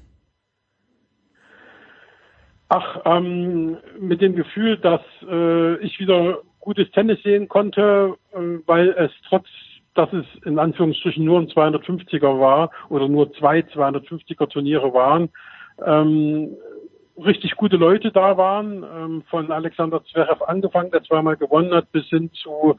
Ach, 2.70 3.02
ähm, 3.06 3.78
mit 4.00 4.22
dem 4.22 4.36
Gefühl, 4.36 4.78
dass 4.78 5.02
äh, 5.30 5.78
ich 5.78 6.00
wieder 6.00 6.40
gutes 6.60 6.92
Tennis 6.92 7.22
sehen 7.24 7.48
konnte, 7.48 8.16
äh, 8.34 8.38
weil 8.66 8.90
es 8.90 9.12
trotz 9.30 9.48
dass 9.94 10.14
es 10.14 10.26
in 10.46 10.60
Anführungsstrichen 10.60 11.26
nur 11.26 11.40
ein 11.40 11.48
250er 11.48 12.40
war 12.40 12.70
oder 12.90 13.10
nur 13.10 13.34
zwei 13.34 13.62
250er 13.62 14.48
Turniere 14.48 14.94
waren, 14.94 15.30
ähm, 15.84 16.56
richtig 17.18 17.56
gute 17.56 17.78
Leute 17.78 18.12
da 18.12 18.38
waren, 18.38 18.84
ähm, 18.84 19.24
von 19.30 19.52
Alexander 19.52 20.04
Zverev 20.06 20.44
angefangen, 20.46 20.92
der 20.92 21.04
zweimal 21.04 21.36
gewonnen 21.36 21.74
hat, 21.74 21.92
bis 21.92 22.06
hin 22.06 22.30
zu 22.34 22.78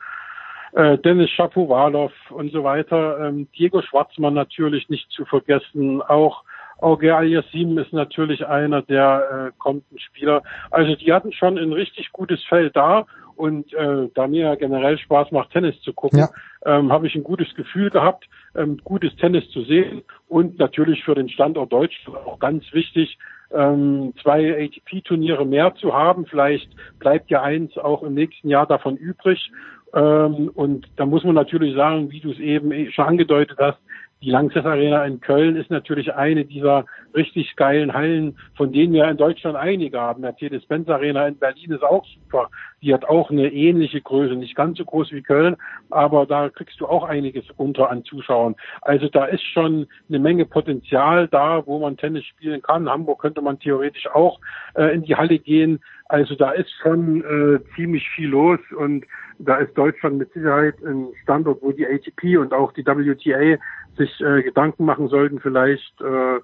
äh, 0.73 0.97
Dennis 0.99 1.31
Shapovalov 1.31 2.13
und 2.31 2.53
so 2.53 2.63
weiter. 2.63 3.19
Ähm, 3.27 3.49
Diego 3.59 3.83
Schwarzmann 3.83 4.35
natürlich 4.35 4.89
nicht 4.89 5.11
zu 5.11 5.25
vergessen, 5.25 6.03
auch 6.03 6.45
Auger 6.79 7.19
Aliassim 7.19 7.77
ist 7.79 7.93
natürlich 7.93 8.47
einer 8.47 8.83
der 8.83 9.49
äh, 9.49 9.59
kommenden 9.59 9.99
Spieler. 9.99 10.43
Also 10.71 10.95
die 10.95 11.13
hatten 11.13 11.33
schon 11.33 11.59
ein 11.59 11.73
richtig 11.73 12.13
gutes 12.13 12.43
Feld 12.45 12.77
da 12.77 13.07
und 13.37 13.73
äh, 13.73 14.09
da 14.15 14.27
mir 14.27 14.47
ja 14.47 14.55
generell 14.57 14.99
Spaß 14.99 15.31
macht, 15.31 15.51
Tennis 15.51 15.81
zu 15.83 15.93
gucken, 15.93 16.19
ja. 16.19 16.29
ähm, 16.67 16.93
habe 16.93 17.07
ich 17.07 17.15
ein 17.15 17.25
gutes 17.25 17.55
Gefühl 17.55 17.91
gehabt, 17.91 18.29
ähm, 18.57 18.79
gutes 18.83 19.15
Tennis 19.17 19.49
zu 19.51 19.63
sehen 19.63 20.03
und 20.29 20.59
natürlich 20.59 21.05
für 21.05 21.15
den 21.15 21.29
Standort 21.29 21.73
Deutschland 21.73 22.19
auch 22.27 22.39
ganz 22.39 22.65
wichtig, 22.73 23.19
ähm, 23.53 24.13
zwei 24.23 24.65
ATP-Turniere 24.65 25.47
mehr 25.47 25.75
zu 25.77 25.95
haben. 25.95 26.27
Vielleicht 26.27 26.69
bleibt 26.99 27.31
ja 27.31 27.43
eins 27.43 27.79
auch 27.79 28.03
im 28.03 28.15
nächsten 28.15 28.49
Jahr 28.49 28.67
davon 28.67 28.97
übrig. 28.97 29.51
Ähm, 29.95 30.51
und 30.55 30.87
da 30.97 31.07
muss 31.07 31.25
man 31.25 31.35
natürlich 31.35 31.75
sagen, 31.75 32.11
wie 32.11 32.21
du 32.21 32.31
es 32.31 32.39
eben 32.39 32.93
schon 32.93 33.07
angedeutet 33.07 33.59
hast, 33.59 33.79
die 34.21 34.31
Lanxess 34.31 34.65
Arena 34.65 35.05
in 35.05 35.21
Köln 35.21 35.55
ist 35.55 35.71
natürlich 35.71 36.13
eine 36.13 36.45
dieser 36.45 36.87
richtig 37.15 37.55
geilen 37.55 37.93
Hallen, 37.93 38.37
von 38.57 38.73
denen 38.73 38.93
wir 38.93 39.09
in 39.09 39.17
Deutschland 39.17 39.57
einige 39.57 40.01
haben. 40.01 40.23
Mercedes-Benz 40.23 40.89
Arena 40.89 41.29
in 41.29 41.39
Berlin 41.39 41.71
ist 41.71 41.85
auch 41.85 42.05
super. 42.05 42.51
Die 42.83 42.93
hat 42.93 43.05
auch 43.05 43.31
eine 43.31 43.53
ähnliche 43.53 44.01
Größe, 44.01 44.35
nicht 44.35 44.57
ganz 44.57 44.79
so 44.79 44.85
groß 44.85 45.13
wie 45.13 45.23
Köln, 45.23 45.57
aber 45.91 46.27
da 46.27 46.49
kriegst 46.49 46.81
du 46.81 46.87
auch 46.87 47.05
einiges 47.05 47.45
unter 47.57 47.91
an 47.91 48.05
Zuschauern. 48.05 48.57
Also 48.83 49.09
da 49.09 49.25
ist 49.27 49.45
schon 49.45 49.87
eine 50.09 50.19
Menge 50.19 50.47
Potenzial 50.47 51.29
da, 51.29 51.65
wo 51.67 51.79
man 51.79 51.97
Tennis 51.97 52.25
spielen 52.25 52.61
kann. 52.61 52.89
Hamburg 52.89 53.21
könnte 53.21 53.41
man 53.41 53.61
theoretisch 53.61 54.09
auch 54.09 54.41
äh, 54.75 54.95
in 54.95 55.03
die 55.03 55.15
Halle 55.15 55.39
gehen. 55.39 55.81
Also 56.09 56.35
da 56.35 56.53
ist 56.53 56.71
schon 56.83 57.23
äh, 57.23 57.61
ziemlich 57.77 58.09
viel 58.11 58.31
los 58.31 58.61
und 58.77 59.05
da 59.39 59.57
ist 59.57 59.77
Deutschland 59.77 60.19
mit 60.19 60.33
Sicherheit 60.33 60.75
ein 60.85 61.09
Standort, 61.23 61.63
wo 61.63 61.71
die 61.71 61.87
ATP 61.87 62.39
und 62.39 62.53
auch 62.53 62.73
die 62.73 62.85
WTA 62.85 63.59
sich 63.99 64.21
äh, 64.21 64.43
Gedanken 64.43 64.85
machen 64.85 65.09
sollten, 65.09 65.41
vielleicht 65.41 66.01
äh, 66.01 66.41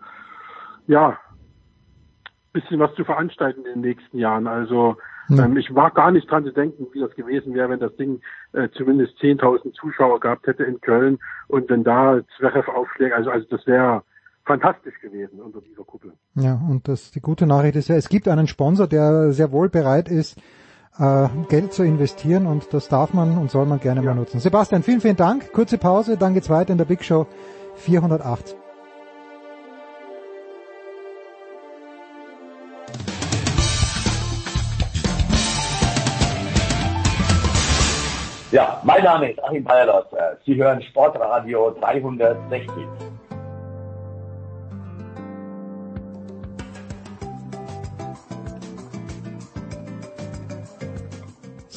ja 0.87 1.19
bisschen 2.55 2.79
was 2.79 2.95
zu 2.95 3.05
veranstalten 3.05 3.67
in 3.67 3.83
den 3.83 3.91
nächsten 3.91 4.17
Jahren. 4.17 4.47
Also 4.47 4.97
ähm, 5.29 5.57
ich 5.57 5.75
war 5.75 5.91
gar 5.91 6.11
nicht 6.11 6.31
dran 6.31 6.45
zu 6.45 6.53
denken, 6.53 6.87
wie 6.93 7.01
das 7.01 7.15
gewesen 7.15 7.53
wäre, 7.55 7.69
wenn 7.69 7.81
das 7.81 7.95
Ding 7.97 8.21
äh, 8.53 8.69
zumindest 8.77 9.19
10.000 9.19 9.73
Zuschauer 9.75 10.21
gehabt 10.21 10.47
hätte 10.47 10.65
in 10.65 10.81
Köln 10.81 11.19
und 11.49 11.69
wenn 11.69 11.85
da 11.85 12.21
Zverev 12.37 12.71
aufschlägt, 12.71 13.15
also 13.15 13.31
also 13.31 13.47
das 13.51 13.67
wäre 13.67 14.03
fantastisch 14.45 15.01
gewesen 15.01 15.41
unter 15.41 15.61
dieser 15.63 15.83
Kuppel. 15.85 16.13
Ja, 16.35 16.61
und 16.69 16.87
das 16.87 17.11
die 17.11 17.21
gute 17.21 17.47
Nachricht 17.47 17.77
ist 17.77 17.89
ja, 17.89 17.97
es 17.97 18.09
gibt 18.09 18.29
einen 18.29 18.47
Sponsor, 18.47 18.87
der 18.87 19.33
sehr 19.33 19.51
wohl 19.51 19.69
bereit 19.69 20.09
ist, 20.09 20.39
äh, 20.99 21.29
Geld 21.49 21.73
zu 21.73 21.83
investieren 21.83 22.47
und 22.47 22.73
das 22.73 22.89
darf 22.89 23.13
man 23.13 23.39
und 23.39 23.51
soll 23.51 23.67
man 23.67 23.81
gerne 23.81 24.01
ja. 24.03 24.11
mal 24.11 24.15
nutzen. 24.15 24.41
Sebastian, 24.41 24.83
vielen, 24.83 25.01
vielen 25.01 25.17
Dank. 25.17 25.53
Kurze 25.53 25.79
Pause, 25.79 26.17
dann 26.17 26.35
geht's 26.35 26.51
weiter 26.51 26.73
in 26.73 26.79
der 26.79 26.85
Big 26.85 27.05
Show 27.05 27.27
408. 27.77 28.57
Ja, 38.55 38.81
mein 38.85 39.03
Name 39.03 39.33
ist 39.33 39.43
Achim 39.43 39.65
Bayerlos. 39.65 40.05
Sie 40.47 40.55
hören 40.55 40.81
Sportradio 40.81 41.75
360. 41.81 42.71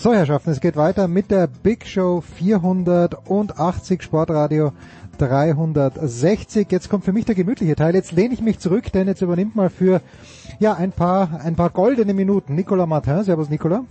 So, 0.07 0.13
Herrschaften, 0.13 0.51
es 0.51 0.61
geht 0.61 0.77
weiter 0.77 1.09
mit 1.09 1.31
der 1.31 1.47
Big 1.47 1.85
Show 1.85 2.21
480 2.21 4.01
Sportradio 4.01 4.71
360. 5.17 6.71
Jetzt 6.71 6.89
kommt 6.89 7.03
für 7.03 7.11
mich 7.11 7.25
der 7.25 7.35
gemütliche 7.35 7.75
Teil. 7.75 7.93
Jetzt 7.93 8.13
lehne 8.13 8.34
ich 8.34 8.39
mich 8.39 8.57
zurück, 8.59 8.89
denn 8.93 9.07
jetzt 9.07 9.21
übernimmt 9.21 9.57
mal 9.57 9.69
für 9.69 9.99
ja 10.59 10.75
ein 10.75 10.93
paar 10.93 11.41
ein 11.43 11.57
paar 11.57 11.71
goldene 11.71 12.13
Minuten 12.13 12.55
Nicolas 12.55 12.88
Martin. 12.88 13.21
Servus 13.25 13.49
Nicolas. 13.49 13.81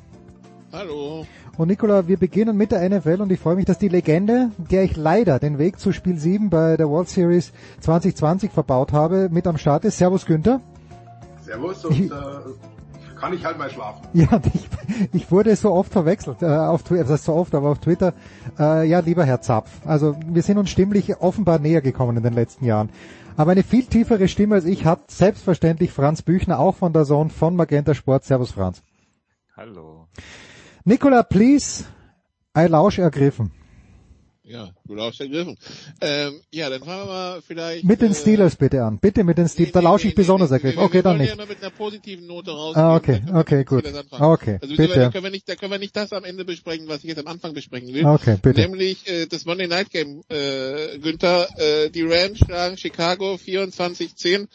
Hallo. 0.73 1.27
Und 1.59 1.69
Nicola, 1.69 2.09
wir 2.09 2.17
beginnen 2.17 2.57
mit 2.57 2.73
der 2.73 2.89
NFL 2.89 3.21
und 3.21 3.31
ich 3.31 3.39
freue 3.39 3.57
mich, 3.57 3.67
dass 3.67 3.77
die 3.77 3.89
Legende, 3.89 4.53
der 4.57 4.85
ich 4.85 4.97
leider 4.97 5.39
den 5.39 5.59
Weg 5.59 5.79
zu 5.79 5.93
Spiel 5.93 6.17
7 6.17 6.49
bei 6.49 6.79
der 6.79 6.89
World 6.89 7.11
Series 7.11 7.53
2020 7.81 8.53
verbaut 8.53 8.95
habe, 8.95 9.29
mit 9.31 9.47
am 9.47 9.59
Start 9.59 9.85
ist. 9.85 9.99
Servus 9.99 10.25
Günther. 10.25 10.63
Servus 11.45 11.85
und 11.85 12.11
äh, 12.11 12.15
kann 13.17 13.33
ich 13.33 13.45
halt 13.45 13.59
mal 13.59 13.71
schlafen. 13.71 14.07
Ja, 14.13 14.41
ich, 14.53 14.69
ich 15.13 15.31
wurde 15.31 15.55
so 15.57 15.73
oft 15.73 15.93
verwechselt, 15.93 16.43
äh, 16.43 16.47
auf 16.47 16.83
Twitter, 16.83 17.03
das 17.03 17.13
heißt 17.13 17.25
so 17.25 17.35
oft, 17.35 17.55
aber 17.55 17.71
auf 17.71 17.79
Twitter. 17.79 18.15
Äh, 18.59 18.89
ja, 18.89 19.01
lieber 19.01 19.25
Herr 19.25 19.41
Zapf, 19.41 19.71
also 19.85 20.17
wir 20.27 20.43
sind 20.43 20.59
uns 20.59 20.71
stimmlich 20.71 21.17
offenbar 21.21 21.59
näher 21.59 21.83
gekommen 21.83 22.17
in 22.17 22.23
den 22.23 22.35
letzten 22.35 22.65
Jahren. 22.65 22.91
Aber 23.37 23.53
eine 23.53 23.63
viel 23.63 23.85
tiefere 23.85 24.29
Stimme 24.29 24.55
als 24.55 24.65
ich 24.65 24.87
hat 24.87 25.11
selbstverständlich 25.11 25.93
Franz 25.93 26.23
Büchner, 26.23 26.59
auch 26.59 26.77
von 26.77 26.93
der 26.93 27.05
Sohn 27.05 27.31
von 27.31 27.55
Magenta 27.55 27.93
Sport. 27.93 28.25
Servus 28.25 28.53
Franz. 28.53 28.83
Hallo. 29.55 30.07
Nicola, 30.85 31.23
please, 31.23 31.85
ein 32.55 32.71
Lausch 32.71 32.99
ergriffen. 32.99 33.53
Ja, 34.49 34.71
du 34.85 34.95
Lausch 34.95 35.19
ergriffen. 35.19 35.59
Ähm, 36.01 36.41
ja, 36.53 36.71
dann 36.71 36.81
fangen 36.81 37.01
wir 37.01 37.07
mal 37.07 37.43
vielleicht... 37.45 37.85
Mit 37.85 38.01
den 38.01 38.15
Steelers 38.15 38.55
bitte 38.55 38.85
an. 38.85 39.01
Bitte 39.01 39.25
mit 39.25 39.39
den 39.39 39.49
Steelers. 39.49 39.73
da 39.73 39.81
lausche 39.81 40.07
ich 40.07 40.15
besonders 40.15 40.53
ergriffen. 40.53 40.79
Okay, 40.79 41.03
dann 41.03 41.19
nicht. 41.19 41.37
Ja 41.37 41.47
mit 41.47 41.61
einer 41.61 41.71
positiven 41.71 42.29
Note 42.29 42.53
raus. 42.53 42.77
Ah, 42.77 42.95
okay, 42.95 43.23
okay, 43.35 43.65
gut. 43.65 43.85
Okay, 44.13 44.59
also, 44.63 44.77
bitte. 44.77 45.01
Da 45.01 45.11
können, 45.11 45.25
wir 45.25 45.31
nicht, 45.33 45.49
da 45.49 45.57
können 45.57 45.73
wir 45.73 45.81
nicht 45.81 45.97
das 45.97 46.13
am 46.13 46.23
Ende 46.23 46.45
besprechen, 46.45 46.87
was 46.87 46.99
ich 46.99 47.11
jetzt 47.11 47.19
am 47.19 47.27
Anfang 47.27 47.55
besprechen 47.55 47.93
will. 47.93 48.07
Okay, 48.07 48.39
bitte. 48.41 48.61
Nämlich 48.61 49.09
äh, 49.11 49.27
das 49.27 49.47
Monday 49.47 49.67
Night 49.67 49.91
Game, 49.91 50.23
äh, 50.29 50.97
Günther. 50.99 51.49
Äh, 51.59 51.91
die 51.91 52.03
Rams 52.03 52.39
schlagen 52.39 52.77
Chicago 52.77 53.35
24-10 53.35 54.47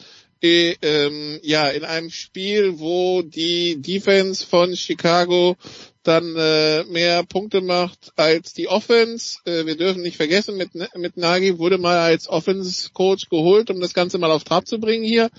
äh, 0.41 0.75
ähm, 0.81 1.39
ja, 1.43 1.67
in 1.69 1.83
einem 1.83 2.09
Spiel, 2.09 2.79
wo 2.79 3.21
die 3.21 3.81
Defense 3.81 4.45
von 4.45 4.75
Chicago 4.75 5.55
dann 6.03 6.35
äh, 6.35 6.83
mehr 6.85 7.23
Punkte 7.23 7.61
macht 7.61 8.11
als 8.15 8.53
die 8.53 8.67
Offense. 8.67 9.39
Äh, 9.45 9.65
wir 9.65 9.77
dürfen 9.77 10.01
nicht 10.01 10.17
vergessen, 10.17 10.57
mit, 10.57 10.69
mit 10.95 11.17
Nagy 11.17 11.57
wurde 11.59 11.77
mal 11.77 11.97
als 11.97 12.27
Offense-Coach 12.27 13.29
geholt, 13.29 13.69
um 13.69 13.79
das 13.79 13.93
Ganze 13.93 14.17
mal 14.17 14.31
auf 14.31 14.43
Trab 14.43 14.67
zu 14.67 14.79
bringen 14.79 15.03
hier. 15.03 15.29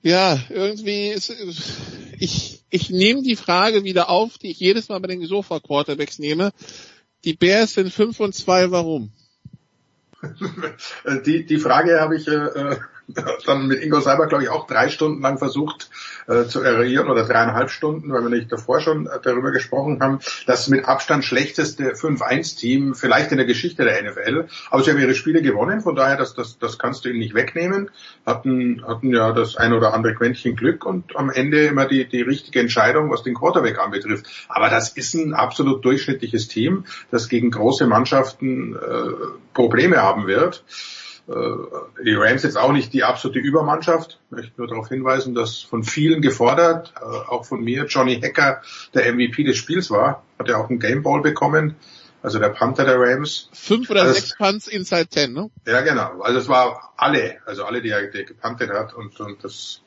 Ja, 0.00 0.40
irgendwie 0.48 1.08
ist, 1.08 1.34
ich, 2.18 2.62
ich 2.70 2.90
nehme 2.90 3.22
die 3.22 3.36
Frage 3.36 3.84
wieder 3.84 4.08
auf, 4.08 4.38
die 4.38 4.50
ich 4.50 4.60
jedes 4.60 4.88
Mal 4.88 5.00
bei 5.00 5.08
den 5.08 5.26
Sofa-Quarterbacks 5.26 6.18
nehme. 6.18 6.52
Die 7.24 7.34
Bears 7.34 7.74
sind 7.74 7.92
5 7.92 8.20
und 8.20 8.34
2, 8.34 8.70
warum? 8.70 9.12
Die, 11.26 11.46
die 11.46 11.58
Frage 11.58 12.00
habe 12.00 12.16
ich 12.16 12.26
äh, 12.26 12.76
dann 13.46 13.66
mit 13.68 13.82
Ingo 13.82 14.00
Seiber, 14.00 14.26
glaube 14.26 14.44
ich, 14.44 14.50
auch 14.50 14.66
drei 14.66 14.88
Stunden 14.88 15.22
lang 15.22 15.38
versucht 15.38 15.90
äh, 16.26 16.44
zu 16.44 16.60
eruieren 16.60 17.08
oder 17.08 17.24
dreieinhalb 17.24 17.70
Stunden, 17.70 18.12
weil 18.12 18.22
wir 18.22 18.28
nicht 18.28 18.52
davor 18.52 18.80
schon 18.80 19.06
äh, 19.06 19.18
darüber 19.22 19.50
gesprochen 19.50 20.00
haben. 20.00 20.18
Das 20.46 20.68
mit 20.68 20.84
Abstand 20.84 21.24
schlechteste 21.24 21.92
5-1-Team 21.94 22.94
vielleicht 22.94 23.32
in 23.32 23.38
der 23.38 23.46
Geschichte 23.46 23.84
der 23.84 24.02
NFL. 24.02 24.48
Aber 24.70 24.82
sie 24.82 24.90
haben 24.90 24.98
ihre 24.98 25.14
Spiele 25.14 25.40
gewonnen, 25.40 25.80
von 25.80 25.96
daher, 25.96 26.16
das, 26.16 26.34
das, 26.34 26.58
das 26.58 26.78
kannst 26.78 27.04
du 27.04 27.08
ihnen 27.08 27.18
nicht 27.18 27.34
wegnehmen. 27.34 27.90
Hatten, 28.26 28.84
hatten 28.86 29.14
ja 29.14 29.32
das 29.32 29.56
ein 29.56 29.72
oder 29.72 29.94
andere 29.94 30.14
Quäntchen 30.14 30.54
Glück 30.54 30.84
und 30.84 31.16
am 31.16 31.30
Ende 31.30 31.64
immer 31.64 31.86
die, 31.86 32.06
die 32.06 32.20
richtige 32.20 32.60
Entscheidung, 32.60 33.10
was 33.10 33.22
den 33.22 33.34
Quarterback 33.34 33.78
anbetrifft. 33.78 34.26
Aber 34.48 34.68
das 34.68 34.90
ist 34.90 35.14
ein 35.14 35.32
absolut 35.32 35.84
durchschnittliches 35.84 36.48
Team, 36.48 36.84
das 37.10 37.28
gegen 37.28 37.50
große 37.50 37.86
Mannschaften 37.86 38.76
äh, 38.76 38.78
Probleme 39.54 40.02
haben 40.02 40.26
wird. 40.26 40.64
Äh, 41.28 42.04
die 42.04 42.14
Rams 42.14 42.42
jetzt 42.42 42.56
auch 42.56 42.72
nicht 42.72 42.92
die 42.94 43.04
absolute 43.04 43.38
Übermannschaft. 43.38 44.18
Ich 44.30 44.36
möchte 44.36 44.52
nur 44.56 44.66
darauf 44.66 44.88
hinweisen, 44.88 45.34
dass 45.34 45.60
von 45.60 45.84
vielen 45.84 46.22
gefordert, 46.22 46.94
äh, 46.96 47.04
auch 47.04 47.44
von 47.44 47.62
mir, 47.62 47.84
Johnny 47.84 48.18
Hacker 48.20 48.62
der 48.94 49.12
MVP 49.12 49.44
des 49.44 49.56
Spiels 49.58 49.90
war, 49.90 50.22
hat 50.38 50.48
ja 50.48 50.56
auch 50.56 50.70
einen 50.70 50.78
Game 50.78 51.02
Ball 51.02 51.20
bekommen, 51.20 51.76
also 52.22 52.38
der 52.38 52.48
Panther 52.48 52.84
der 52.84 52.98
Rams. 52.98 53.50
Fünf 53.52 53.90
oder 53.90 54.02
also 54.02 54.14
sechs 54.14 54.36
Punts 54.36 54.68
inside 54.68 55.08
ten, 55.08 55.34
ne? 55.34 55.50
Ja, 55.66 55.82
genau. 55.82 56.20
Also 56.22 56.38
es 56.38 56.48
war 56.48 56.94
alle, 56.96 57.36
also 57.44 57.64
alle, 57.64 57.82
die 57.82 57.90
er, 57.90 58.06
die 58.06 58.18
er 58.18 58.24
gepantet 58.24 58.70
hat 58.70 58.94
und, 58.94 59.20
und 59.20 59.44
das 59.44 59.82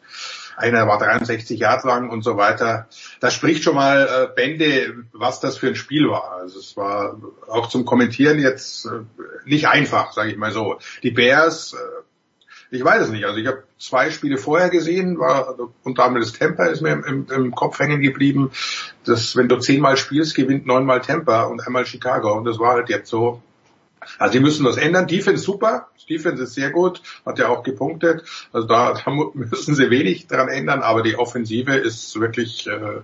einer 0.58 0.88
war 0.88 0.98
63 0.98 1.60
Jahre 1.60 1.88
lang 1.88 2.10
und 2.10 2.24
so 2.24 2.38
weiter. 2.38 2.88
Das 3.20 3.34
spricht 3.34 3.64
schon 3.64 3.76
mal 3.76 4.08
äh, 4.08 4.36
Bände, 4.36 5.06
was 5.14 5.40
das 5.40 5.58
für 5.58 5.68
ein 5.68 5.76
Spiel 5.76 6.10
war. 6.10 6.38
Also 6.40 6.60
es 6.60 6.78
war 6.78 7.20
auch 7.48 7.68
zum 7.68 7.86
Kommentieren 7.86 8.40
jetzt 8.40 8.86
äh, 8.86 9.04
nicht 9.46 9.68
einfach, 9.68 10.14
sage 10.14 10.32
ich 10.32 10.38
mal 10.38 10.52
so. 10.52 10.78
Die 11.04 11.12
Bears, 11.12 11.74
äh, 11.74 11.78
ich 12.76 12.84
weiß 12.84 13.04
es 13.04 13.10
nicht. 13.10 13.26
Also 13.26 13.38
ich 13.38 13.48
habe 13.48 13.64
zwei 13.78 14.12
Spiele 14.12 14.38
vorher 14.38 14.70
gesehen, 14.70 15.20
war 15.20 15.50
also 15.50 15.74
unter 15.84 16.06
anderem 16.06 16.24
das 16.24 16.34
Temper 16.34 16.70
ist 16.70 16.82
mir 16.82 16.92
im, 16.92 17.28
im, 17.30 17.52
Kopf 17.52 17.80
hängen 17.80 18.02
geblieben. 18.02 18.52
dass 19.04 19.36
wenn 19.36 19.50
du 19.50 19.58
zehnmal 19.58 19.98
spielst, 19.98 20.36
gewinnt 20.36 20.66
neunmal 20.66 21.02
Temper 21.02 21.50
und 21.50 21.66
einmal 21.66 21.86
Chicago. 21.86 22.34
Und 22.34 22.46
das 22.46 22.60
war 22.60 22.74
halt 22.74 22.90
jetzt 22.90 23.10
so. 23.10 23.42
Also 24.18 24.34
die 24.34 24.40
müssen 24.40 24.66
das 24.66 24.78
ändern. 24.78 25.08
Defense 25.08 25.44
super, 25.44 25.88
Defense 26.10 26.44
ist 26.44 26.56
sehr 26.56 26.72
gut, 26.72 27.02
hat 27.26 27.40
ja 27.40 27.50
auch 27.50 27.64
gepunktet. 27.64 28.24
Also 28.52 28.68
da, 28.68 28.94
da 28.94 29.12
müssen 29.34 29.76
sie 29.76 29.90
wenig 29.90 30.28
dran 30.28 30.50
ändern, 30.50 30.82
aber 30.82 31.04
die 31.04 31.18
Offensive 31.18 31.76
ist 31.76 32.20
wirklich, 32.20 32.68
äh, 32.68 33.02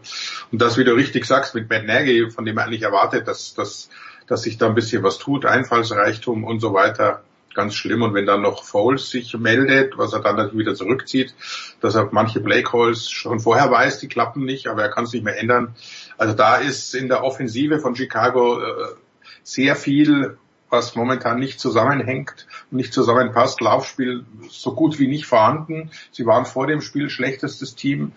und 0.52 0.62
das, 0.62 0.78
wie 0.78 0.84
du 0.84 0.94
richtig 0.94 1.26
sagst, 1.26 1.56
mit 1.56 1.70
Matt 1.70 1.86
Nagy, 1.86 2.32
von 2.32 2.46
dem 2.46 2.56
man 2.56 2.66
eigentlich 2.66 2.84
erwartet, 2.84 3.28
dass, 3.28 3.54
dass, 3.54 3.90
dass 4.28 4.42
sich 4.42 4.58
da 4.58 4.68
ein 4.68 4.76
bisschen 4.76 5.04
was 5.04 5.18
tut, 5.18 5.46
Einfallsreichtum 5.46 6.44
und 6.44 6.60
so 6.60 6.74
weiter. 6.74 7.24
Ganz 7.54 7.74
schlimm. 7.74 8.04
Und 8.04 8.14
wenn 8.14 8.28
dann 8.28 8.44
noch 8.44 8.64
Foles 8.64 9.10
sich 9.10 9.36
meldet, 9.36 9.98
was 9.98 10.14
er 10.14 10.20
dann 10.20 10.36
natürlich 10.36 10.60
wieder 10.60 10.76
zurückzieht, 10.76 11.34
dass 11.82 11.96
er 11.96 12.10
manche 12.12 12.40
Play 12.40 12.62
Calls 12.62 13.10
schon 13.10 13.40
vorher 13.40 13.72
weiß, 13.72 14.00
die 14.00 14.08
klappen 14.08 14.46
nicht, 14.46 14.68
aber 14.68 14.84
er 14.84 14.90
kann 14.90 15.06
es 15.06 15.14
nicht 15.14 15.24
mehr 15.24 15.40
ändern. 15.40 15.74
Also 16.20 16.36
da 16.36 16.58
ist 16.58 16.94
in 16.94 17.08
der 17.08 17.24
Offensive 17.24 17.80
von 17.80 17.96
Chicago 17.96 18.60
äh, 18.60 18.96
sehr 19.42 19.76
viel 19.76 20.38
was 20.70 20.96
momentan 20.96 21.40
nicht 21.40 21.60
zusammenhängt 21.60 22.48
und 22.72 22.78
nicht 22.78 22.94
zusammenpasst. 22.94 23.62
Laufspiel 23.62 24.26
so 24.50 24.74
gut 24.74 25.00
wie 25.00 25.08
nicht 25.08 25.26
vorhanden. 25.26 25.92
Sie 26.12 26.26
waren 26.26 26.46
vor 26.46 26.68
dem 26.68 26.82
Spiel 26.82 27.10
schlechtestes 27.10 27.76
Team 27.76 28.12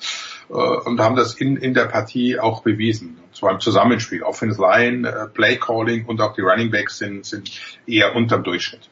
äh, 0.48 0.52
und 0.52 1.00
haben 1.00 1.16
das 1.16 1.34
in, 1.34 1.56
in 1.56 1.74
der 1.74 1.86
Partie 1.86 2.38
auch 2.38 2.62
bewiesen. 2.62 3.18
Und 3.26 3.36
zwar 3.36 3.52
im 3.52 3.60
Zusammenspiel. 3.60 4.22
Offense 4.22 4.60
Line, 4.60 5.08
äh, 5.08 5.26
Play 5.28 5.56
Calling 5.56 6.06
und 6.06 6.20
auch 6.20 6.34
die 6.34 6.42
Running 6.42 6.70
Backs 6.70 6.98
sind, 6.98 7.24
sind 7.24 7.50
eher 7.86 8.16
unterm 8.16 8.42
Durchschnitt. 8.42 8.88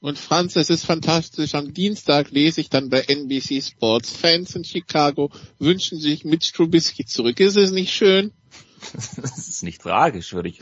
Und 0.00 0.18
Franz, 0.18 0.56
es 0.56 0.70
ist 0.70 0.84
fantastisch. 0.84 1.54
Am 1.54 1.72
Dienstag 1.72 2.30
lese 2.30 2.60
ich 2.60 2.70
dann 2.70 2.90
bei 2.90 3.00
NBC 3.00 3.62
Sports. 3.62 4.14
Fans 4.14 4.54
in 4.54 4.64
Chicago 4.64 5.30
wünschen 5.58 5.98
sich 5.98 6.24
Mitch 6.24 6.52
Trubisky 6.52 7.06
zurück. 7.06 7.40
Ist 7.40 7.56
es 7.56 7.70
nicht 7.70 7.92
schön? 7.92 8.32
Das 8.92 9.48
ist 9.48 9.62
nicht 9.62 9.80
tragisch, 9.80 10.32
würde 10.34 10.50
ich 10.50 10.60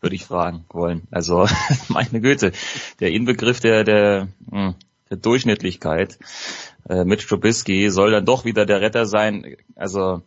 würde 0.00 0.16
ich 0.16 0.24
fragen 0.24 0.64
wollen. 0.70 1.02
Also 1.10 1.46
meine 1.88 2.20
Güte, 2.20 2.52
der 3.00 3.12
Inbegriff 3.12 3.60
der, 3.60 3.84
der, 3.84 4.28
hm, 4.50 4.74
der 5.10 5.16
Durchschnittlichkeit. 5.16 6.18
Äh, 6.88 7.04
Mitch 7.04 7.26
Trubisky 7.26 7.90
soll 7.90 8.10
dann 8.10 8.24
doch 8.24 8.44
wieder 8.44 8.66
der 8.66 8.80
Retter 8.80 9.06
sein. 9.06 9.56
Also 9.76 10.22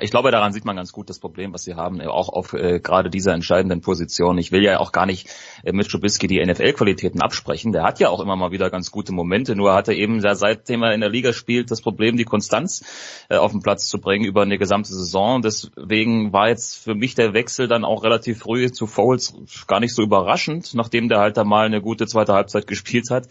ich 0.00 0.10
glaube, 0.10 0.30
daran 0.30 0.52
sieht 0.52 0.64
man 0.64 0.76
ganz 0.76 0.92
gut 0.92 1.10
das 1.10 1.18
Problem, 1.18 1.52
was 1.52 1.64
sie 1.64 1.74
haben, 1.74 2.00
auch 2.02 2.28
auf 2.28 2.54
äh, 2.54 2.80
gerade 2.80 3.10
dieser 3.10 3.34
entscheidenden 3.34 3.80
Position. 3.82 4.38
Ich 4.38 4.50
will 4.50 4.62
ja 4.62 4.80
auch 4.80 4.92
gar 4.92 5.06
nicht 5.06 5.28
äh, 5.64 5.72
mit 5.72 5.88
Trubisky 5.88 6.26
die 6.26 6.44
NFL-Qualitäten 6.44 7.20
absprechen. 7.20 7.72
Der 7.72 7.82
hat 7.82 8.00
ja 8.00 8.08
auch 8.08 8.20
immer 8.20 8.36
mal 8.36 8.52
wieder 8.52 8.70
ganz 8.70 8.90
gute 8.90 9.12
Momente, 9.12 9.54
nur 9.54 9.74
hat 9.74 9.88
er 9.88 9.94
eben, 9.94 10.20
ja, 10.20 10.34
seitdem 10.34 10.82
er 10.82 10.94
in 10.94 11.00
der 11.00 11.10
Liga 11.10 11.32
spielt, 11.32 11.70
das 11.70 11.82
Problem, 11.82 12.16
die 12.16 12.24
Konstanz 12.24 12.84
äh, 13.28 13.36
auf 13.36 13.52
den 13.52 13.60
Platz 13.60 13.88
zu 13.88 14.00
bringen 14.00 14.24
über 14.24 14.42
eine 14.42 14.58
gesamte 14.58 14.92
Saison. 14.92 15.42
Deswegen 15.42 16.32
war 16.32 16.48
jetzt 16.48 16.78
für 16.78 16.94
mich 16.94 17.14
der 17.14 17.34
Wechsel 17.34 17.68
dann 17.68 17.84
auch 17.84 18.02
relativ 18.02 18.40
früh 18.40 18.70
zu 18.70 18.86
Foles 18.86 19.34
gar 19.66 19.80
nicht 19.80 19.94
so 19.94 20.02
überraschend, 20.02 20.74
nachdem 20.74 21.08
der 21.08 21.18
halt 21.18 21.36
da 21.36 21.44
mal 21.44 21.66
eine 21.66 21.82
gute 21.82 22.06
zweite 22.06 22.32
Halbzeit 22.32 22.66
gespielt 22.66 23.10
hat. 23.10 23.28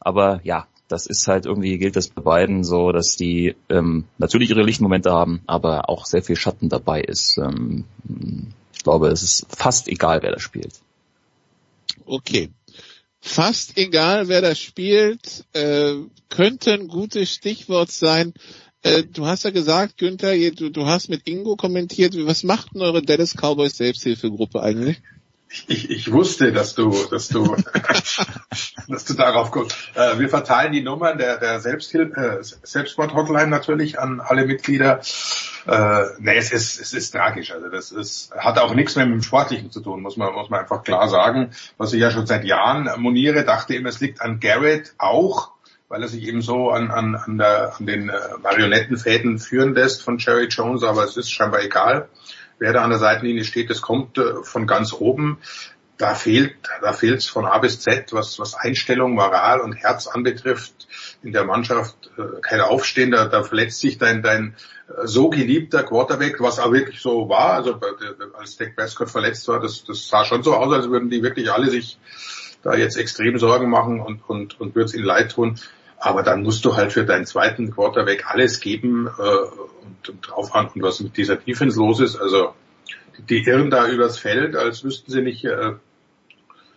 Aber 0.00 0.40
ja, 0.44 0.66
das 0.94 1.06
ist 1.06 1.26
halt 1.26 1.44
irgendwie, 1.44 1.76
gilt 1.78 1.96
das 1.96 2.06
bei 2.06 2.22
beiden 2.22 2.62
so, 2.62 2.92
dass 2.92 3.16
die 3.16 3.56
ähm, 3.68 4.04
natürlich 4.16 4.50
ihre 4.50 4.62
Lichtmomente 4.62 5.10
haben, 5.10 5.42
aber 5.44 5.88
auch 5.88 6.06
sehr 6.06 6.22
viel 6.22 6.36
Schatten 6.36 6.68
dabei 6.68 7.00
ist. 7.00 7.36
Ähm, 7.36 7.84
ich 8.72 8.84
glaube, 8.84 9.08
es 9.08 9.24
ist 9.24 9.46
fast 9.48 9.88
egal, 9.88 10.22
wer 10.22 10.30
da 10.30 10.38
spielt. 10.38 10.74
Okay. 12.06 12.50
fast 13.20 13.76
egal, 13.76 14.28
wer 14.28 14.40
das 14.40 14.60
spielt, 14.60 15.44
äh, 15.52 15.94
könnte 16.28 16.74
ein 16.74 16.86
gutes 16.86 17.32
Stichwort 17.32 17.90
sein. 17.90 18.32
Äh, 18.82 19.02
du 19.02 19.26
hast 19.26 19.42
ja 19.42 19.50
gesagt, 19.50 19.98
Günther, 19.98 20.36
du, 20.52 20.70
du 20.70 20.86
hast 20.86 21.08
mit 21.08 21.26
Ingo 21.26 21.56
kommentiert, 21.56 22.14
was 22.24 22.44
macht 22.44 22.74
denn 22.74 22.82
eure 22.82 23.02
Dallas 23.02 23.34
Cowboys 23.34 23.78
Selbsthilfegruppe 23.78 24.62
eigentlich? 24.62 25.02
Ich, 25.66 25.90
ich 25.90 26.10
wusste, 26.10 26.52
dass 26.52 26.74
du, 26.74 26.90
dass 27.10 27.28
du, 27.28 27.56
dass 28.88 29.04
du 29.04 29.14
darauf 29.14 29.50
kommst. 29.50 29.76
Äh, 29.94 30.18
wir 30.18 30.28
verteilen 30.28 30.72
die 30.72 30.82
Nummern 30.82 31.16
der, 31.16 31.38
der 31.38 31.60
Selbsthil 31.60 32.12
äh, 32.12 32.42
Selbstmord-Hotline 32.42 33.48
natürlich 33.48 33.98
an 33.98 34.20
alle 34.20 34.46
Mitglieder. 34.46 35.00
Äh, 35.66 36.04
nee, 36.18 36.36
es 36.36 36.52
ist, 36.52 36.80
es 36.80 36.92
ist 36.92 37.12
tragisch. 37.12 37.52
Also 37.52 37.68
das 37.68 37.92
ist, 37.92 38.32
hat 38.36 38.58
auch 38.58 38.74
nichts 38.74 38.96
mehr 38.96 39.06
mit 39.06 39.14
dem 39.14 39.22
Sportlichen 39.22 39.70
zu 39.70 39.80
tun, 39.80 40.02
muss 40.02 40.16
man, 40.16 40.32
muss 40.34 40.50
man 40.50 40.60
einfach 40.60 40.82
klar 40.82 41.08
sagen. 41.08 41.50
Was 41.78 41.92
ich 41.92 42.00
ja 42.00 42.10
schon 42.10 42.26
seit 42.26 42.44
Jahren 42.44 42.90
moniere, 43.00 43.44
dachte 43.44 43.74
immer, 43.74 43.90
es 43.90 44.00
liegt 44.00 44.20
an 44.22 44.40
Garrett 44.40 44.94
auch, 44.98 45.52
weil 45.88 46.02
er 46.02 46.08
sich 46.08 46.24
eben 46.26 46.42
so 46.42 46.70
an, 46.70 46.90
an, 46.90 47.14
an, 47.14 47.38
der, 47.38 47.74
an 47.78 47.86
den 47.86 48.08
äh, 48.08 48.18
Marionettenfäden 48.42 49.38
führen 49.38 49.74
lässt 49.74 50.02
von 50.02 50.18
Jerry 50.18 50.46
Jones, 50.46 50.82
aber 50.82 51.04
es 51.04 51.16
ist 51.16 51.30
scheinbar 51.30 51.62
egal 51.62 52.08
wer 52.58 52.72
da 52.72 52.82
an 52.82 52.90
der 52.90 52.98
Seitenlinie 52.98 53.44
steht, 53.44 53.70
das 53.70 53.82
kommt 53.82 54.18
äh, 54.18 54.42
von 54.42 54.66
ganz 54.66 54.92
oben. 54.92 55.38
Da 55.96 56.14
fehlt, 56.14 56.56
da 56.82 56.92
fehlt 56.92 57.18
es 57.18 57.26
von 57.26 57.46
A 57.46 57.58
bis 57.58 57.80
Z, 57.80 58.12
was, 58.12 58.40
was 58.40 58.54
Einstellung, 58.56 59.14
Moral 59.14 59.60
und 59.60 59.74
Herz 59.74 60.08
anbetrifft, 60.08 60.88
in 61.22 61.32
der 61.32 61.44
Mannschaft 61.44 62.10
äh, 62.18 62.40
kein 62.40 62.60
Aufstehen, 62.60 63.12
da, 63.12 63.26
da 63.26 63.44
verletzt 63.44 63.80
sich 63.80 63.96
dein, 63.96 64.22
dein 64.22 64.56
äh, 64.88 65.06
so 65.06 65.30
geliebter 65.30 65.84
Quarterback, 65.84 66.40
was 66.40 66.58
auch 66.58 66.72
wirklich 66.72 67.00
so 67.00 67.28
war, 67.28 67.52
also 67.52 67.80
als 68.36 68.56
Dak 68.56 68.74
Prescott 68.74 69.08
verletzt 69.08 69.46
war, 69.46 69.60
das, 69.60 69.84
das 69.84 70.08
sah 70.08 70.24
schon 70.24 70.42
so 70.42 70.54
aus, 70.54 70.72
als 70.74 70.88
würden 70.88 71.10
die 71.10 71.22
wirklich 71.22 71.52
alle 71.52 71.70
sich 71.70 71.98
da 72.64 72.74
jetzt 72.74 72.96
extrem 72.96 73.38
Sorgen 73.38 73.70
machen 73.70 74.00
und, 74.00 74.28
und, 74.28 74.60
und 74.60 74.74
würde 74.74 74.86
es 74.86 74.94
ihnen 74.94 75.04
leid 75.04 75.32
tun. 75.32 75.60
Aber 76.04 76.22
dann 76.22 76.42
musst 76.42 76.66
du 76.66 76.76
halt 76.76 76.92
für 76.92 77.06
deinen 77.06 77.24
zweiten 77.24 77.70
Quarterback 77.70 78.26
alles 78.26 78.60
geben 78.60 79.06
äh, 79.06 79.22
und, 79.22 80.08
und 80.10 80.20
drauf 80.20 80.54
an, 80.54 80.68
was 80.74 81.00
mit 81.00 81.16
dieser 81.16 81.36
Defense 81.36 81.78
los 81.78 81.98
ist. 81.98 82.16
Also 82.16 82.54
die 83.30 83.42
irren 83.42 83.70
da 83.70 83.88
übers 83.88 84.18
Feld, 84.18 84.54
als 84.54 84.84
wüssten 84.84 85.10
sie 85.10 85.22
nicht, 85.22 85.46
äh, 85.46 85.72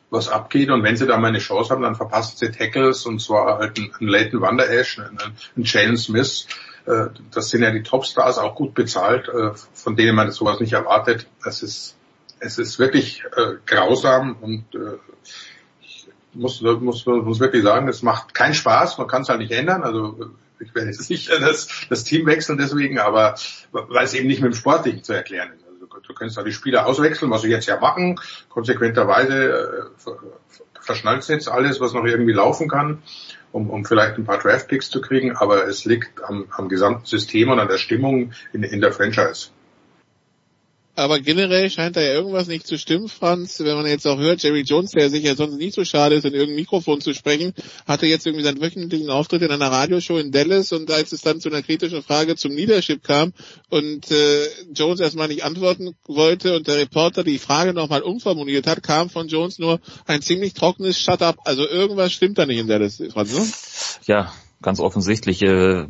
was 0.10 0.30
abgeht. 0.30 0.70
Und 0.70 0.82
wenn 0.84 0.96
sie 0.96 1.06
da 1.06 1.18
mal 1.18 1.28
eine 1.28 1.40
Chance 1.40 1.72
haben, 1.72 1.82
dann 1.82 1.98
verpassen 1.98 2.38
sie 2.38 2.52
Tackles 2.52 3.06
und 3.06 3.20
zwar 3.20 3.60
halt 3.60 3.78
einen, 3.78 4.08
Leighton 4.08 4.40
Wander 4.40 4.70
Esch, 4.70 4.98
einen, 4.98 5.20
einen 5.20 5.66
Jalen 5.66 5.98
Smith. 5.98 6.48
Äh, 6.86 7.08
das 7.30 7.50
sind 7.50 7.64
ja 7.64 7.72
die 7.72 7.84
Topstars, 7.84 8.38
auch 8.38 8.56
gut 8.56 8.76
bezahlt, 8.76 9.28
äh, 9.28 9.52
von 9.74 9.98
denen 9.98 10.16
man 10.16 10.32
sowas 10.32 10.62
nicht 10.62 10.72
erwartet. 10.72 11.28
Das 11.44 11.64
ist, 11.64 11.98
es 12.40 12.58
ist 12.60 12.80
wirklich 12.80 13.26
äh, 13.36 13.56
grausam 13.66 14.38
und 14.40 14.74
äh, 14.74 15.00
muss, 16.38 16.62
muss, 16.62 17.06
muss 17.06 17.40
wirklich 17.40 17.64
sagen, 17.64 17.88
es 17.88 18.04
macht 18.04 18.34
keinen 18.34 18.54
Spaß, 18.54 18.98
man 18.98 19.08
kann 19.08 19.24
es 19.24 19.30
halt 19.30 19.40
nicht 19.40 19.52
ändern. 19.52 19.84
Also 19.84 20.32
ich 20.60 20.74
werde 20.74 20.90
jetzt 20.90 21.10
nicht 21.10 21.30
das, 21.42 21.68
das 21.90 22.04
Team 22.04 22.26
wechseln 22.26 22.58
deswegen, 22.58 23.00
aber 23.00 23.36
weil 23.72 24.06
es 24.06 24.14
eben 24.14 24.28
nicht 24.28 24.42
mit 24.42 24.54
dem 24.54 24.56
Sportlichen 24.56 25.04
zu 25.04 25.14
erklären 25.14 25.52
ist. 25.56 25.66
Also 25.66 25.86
du, 25.86 26.00
du 26.00 26.14
kannst 26.14 26.38
da 26.38 26.44
die 26.44 26.54
Spieler 26.54 26.86
auswechseln, 26.86 27.32
was 27.32 27.42
sie 27.42 27.50
jetzt 27.50 27.68
ja 27.68 27.80
machen, 27.80 28.20
konsequenterweise 28.50 29.90
äh, 30.06 30.12
verschnallt 30.80 31.28
jetzt 31.28 31.50
alles, 31.50 31.82
was 31.82 31.94
noch 31.94 32.06
irgendwie 32.06 32.34
laufen 32.34 32.70
kann, 32.70 33.02
um, 33.52 33.70
um 33.70 33.86
vielleicht 33.86 34.18
ein 34.18 34.26
paar 34.26 34.40
Draftpicks 34.40 34.90
zu 34.90 35.02
kriegen, 35.02 35.36
aber 35.36 35.68
es 35.68 35.86
liegt 35.86 36.24
am, 36.24 36.46
am 36.52 36.70
gesamten 36.70 37.06
System 37.06 37.50
und 37.50 37.60
an 37.60 37.68
der 37.68 37.78
Stimmung 37.78 38.32
in, 38.54 38.64
in 38.64 38.82
der 38.82 38.92
Franchise. 38.92 39.50
Aber 40.98 41.20
generell 41.20 41.70
scheint 41.70 41.96
da 41.96 42.02
ja 42.02 42.14
irgendwas 42.14 42.48
nicht 42.48 42.66
zu 42.66 42.80
stimmen, 42.80 43.08
Franz. 43.08 43.60
Wenn 43.60 43.76
man 43.76 43.86
jetzt 43.86 44.08
auch 44.08 44.18
hört, 44.18 44.42
Jerry 44.42 44.62
Jones, 44.62 44.92
der 44.92 45.12
sich 45.12 45.24
ja 45.24 45.36
sonst 45.36 45.58
nicht 45.58 45.76
so 45.76 45.86
schade 45.86 46.16
ist, 46.16 46.26
in 46.26 46.34
irgendein 46.34 46.56
Mikrofon 46.56 47.02
zu 47.02 47.14
sprechen, 47.14 47.54
hatte 47.86 48.08
jetzt 48.08 48.26
irgendwie 48.26 48.44
seinen 48.44 48.60
wöchentlichen 48.60 49.12
Auftritt 49.12 49.44
in 49.44 49.52
einer 49.52 49.72
Radioshow 49.72 50.18
in 50.18 50.32
Dallas 50.32 50.72
und 50.72 50.90
als 50.90 51.12
es 51.12 51.22
dann 51.22 51.40
zu 51.40 51.50
einer 51.50 51.62
kritischen 51.62 52.02
Frage 52.02 52.36
zum 52.36 52.54
Leadership 52.54 53.04
kam 53.04 53.34
und 53.70 54.10
äh, 54.10 54.48
Jones 54.74 55.00
erstmal 55.00 55.28
nicht 55.28 55.44
antworten 55.44 55.96
wollte 56.08 56.56
und 56.56 56.68
der 56.68 56.78
Reporter 56.78 57.24
die 57.24 57.38
Frage 57.38 57.76
nochmal 57.76 58.02
umformuliert 58.02 58.66
hat, 58.66 58.82
kam 58.82 59.12
von 59.12 59.28
Jones 59.28 59.60
nur 59.60 59.80
ein 60.08 60.24
ziemlich 60.24 60.56
trockenes 60.56 61.00
Shut 61.00 61.22
up. 61.22 61.38
Also 61.46 61.68
irgendwas 61.68 62.12
stimmt 62.12 62.40
da 62.40 62.48
nicht 62.48 62.58
in 62.58 62.68
Dallas, 62.68 63.04
Franz, 63.14 63.34
ne? 63.38 63.48
Ja, 64.08 64.34
ganz 64.64 64.80
offensichtlich. 64.80 65.44
Äh 65.44 65.86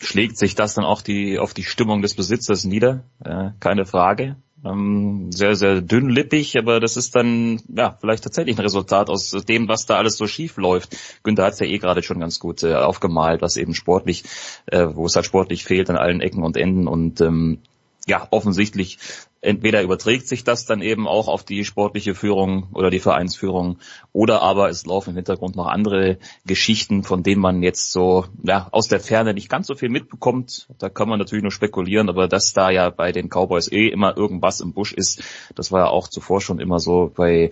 schlägt 0.00 0.38
sich 0.38 0.54
das 0.54 0.74
dann 0.74 0.84
auch 0.84 1.02
die, 1.02 1.38
auf 1.38 1.54
die 1.54 1.64
Stimmung 1.64 2.02
des 2.02 2.14
Besitzers 2.14 2.64
nieder, 2.64 3.04
äh, 3.24 3.50
keine 3.60 3.84
Frage. 3.84 4.36
Ähm, 4.64 5.32
sehr, 5.32 5.56
sehr 5.56 5.80
dünnlippig, 5.80 6.58
aber 6.58 6.80
das 6.80 6.98
ist 6.98 7.16
dann 7.16 7.60
ja 7.74 7.96
vielleicht 7.98 8.24
tatsächlich 8.24 8.58
ein 8.58 8.62
Resultat 8.62 9.08
aus 9.08 9.30
dem, 9.30 9.68
was 9.68 9.86
da 9.86 9.96
alles 9.96 10.16
so 10.16 10.26
schief 10.26 10.58
läuft. 10.58 10.96
Günther 11.22 11.44
hat 11.44 11.54
es 11.54 11.60
ja 11.60 11.66
eh 11.66 11.78
gerade 11.78 12.02
schon 12.02 12.20
ganz 12.20 12.38
gut 12.38 12.62
äh, 12.62 12.74
aufgemalt, 12.74 13.40
was 13.40 13.56
eben 13.56 13.74
sportlich, 13.74 14.24
äh, 14.66 14.86
wo 14.92 15.06
es 15.06 15.16
halt 15.16 15.24
sportlich 15.24 15.64
fehlt 15.64 15.88
an 15.88 15.96
allen 15.96 16.20
Ecken 16.20 16.42
und 16.42 16.58
Enden 16.58 16.88
und 16.88 17.22
ähm, 17.22 17.60
ja, 18.06 18.26
offensichtlich 18.30 18.98
entweder 19.42 19.82
überträgt 19.82 20.28
sich 20.28 20.44
das 20.44 20.66
dann 20.66 20.82
eben 20.82 21.08
auch 21.08 21.28
auf 21.28 21.44
die 21.44 21.64
sportliche 21.64 22.14
Führung 22.14 22.68
oder 22.74 22.90
die 22.90 22.98
Vereinsführung 22.98 23.78
oder 24.12 24.42
aber 24.42 24.68
es 24.68 24.84
laufen 24.84 25.10
im 25.10 25.16
Hintergrund 25.16 25.56
noch 25.56 25.66
andere 25.66 26.18
Geschichten, 26.46 27.02
von 27.02 27.22
denen 27.22 27.40
man 27.40 27.62
jetzt 27.62 27.90
so 27.92 28.26
ja, 28.42 28.68
aus 28.72 28.88
der 28.88 29.00
Ferne 29.00 29.32
nicht 29.32 29.48
ganz 29.48 29.66
so 29.66 29.74
viel 29.74 29.88
mitbekommt. 29.88 30.68
Da 30.78 30.88
kann 30.88 31.08
man 31.08 31.18
natürlich 31.18 31.42
nur 31.42 31.52
spekulieren, 31.52 32.08
aber 32.08 32.28
dass 32.28 32.52
da 32.52 32.70
ja 32.70 32.90
bei 32.90 33.12
den 33.12 33.28
Cowboys 33.28 33.70
eh 33.70 33.88
immer 33.88 34.16
irgendwas 34.16 34.60
im 34.60 34.72
Busch 34.72 34.92
ist, 34.92 35.22
das 35.54 35.72
war 35.72 35.80
ja 35.80 35.88
auch 35.88 36.08
zuvor 36.08 36.40
schon 36.40 36.60
immer 36.60 36.78
so 36.78 37.10
bei 37.14 37.50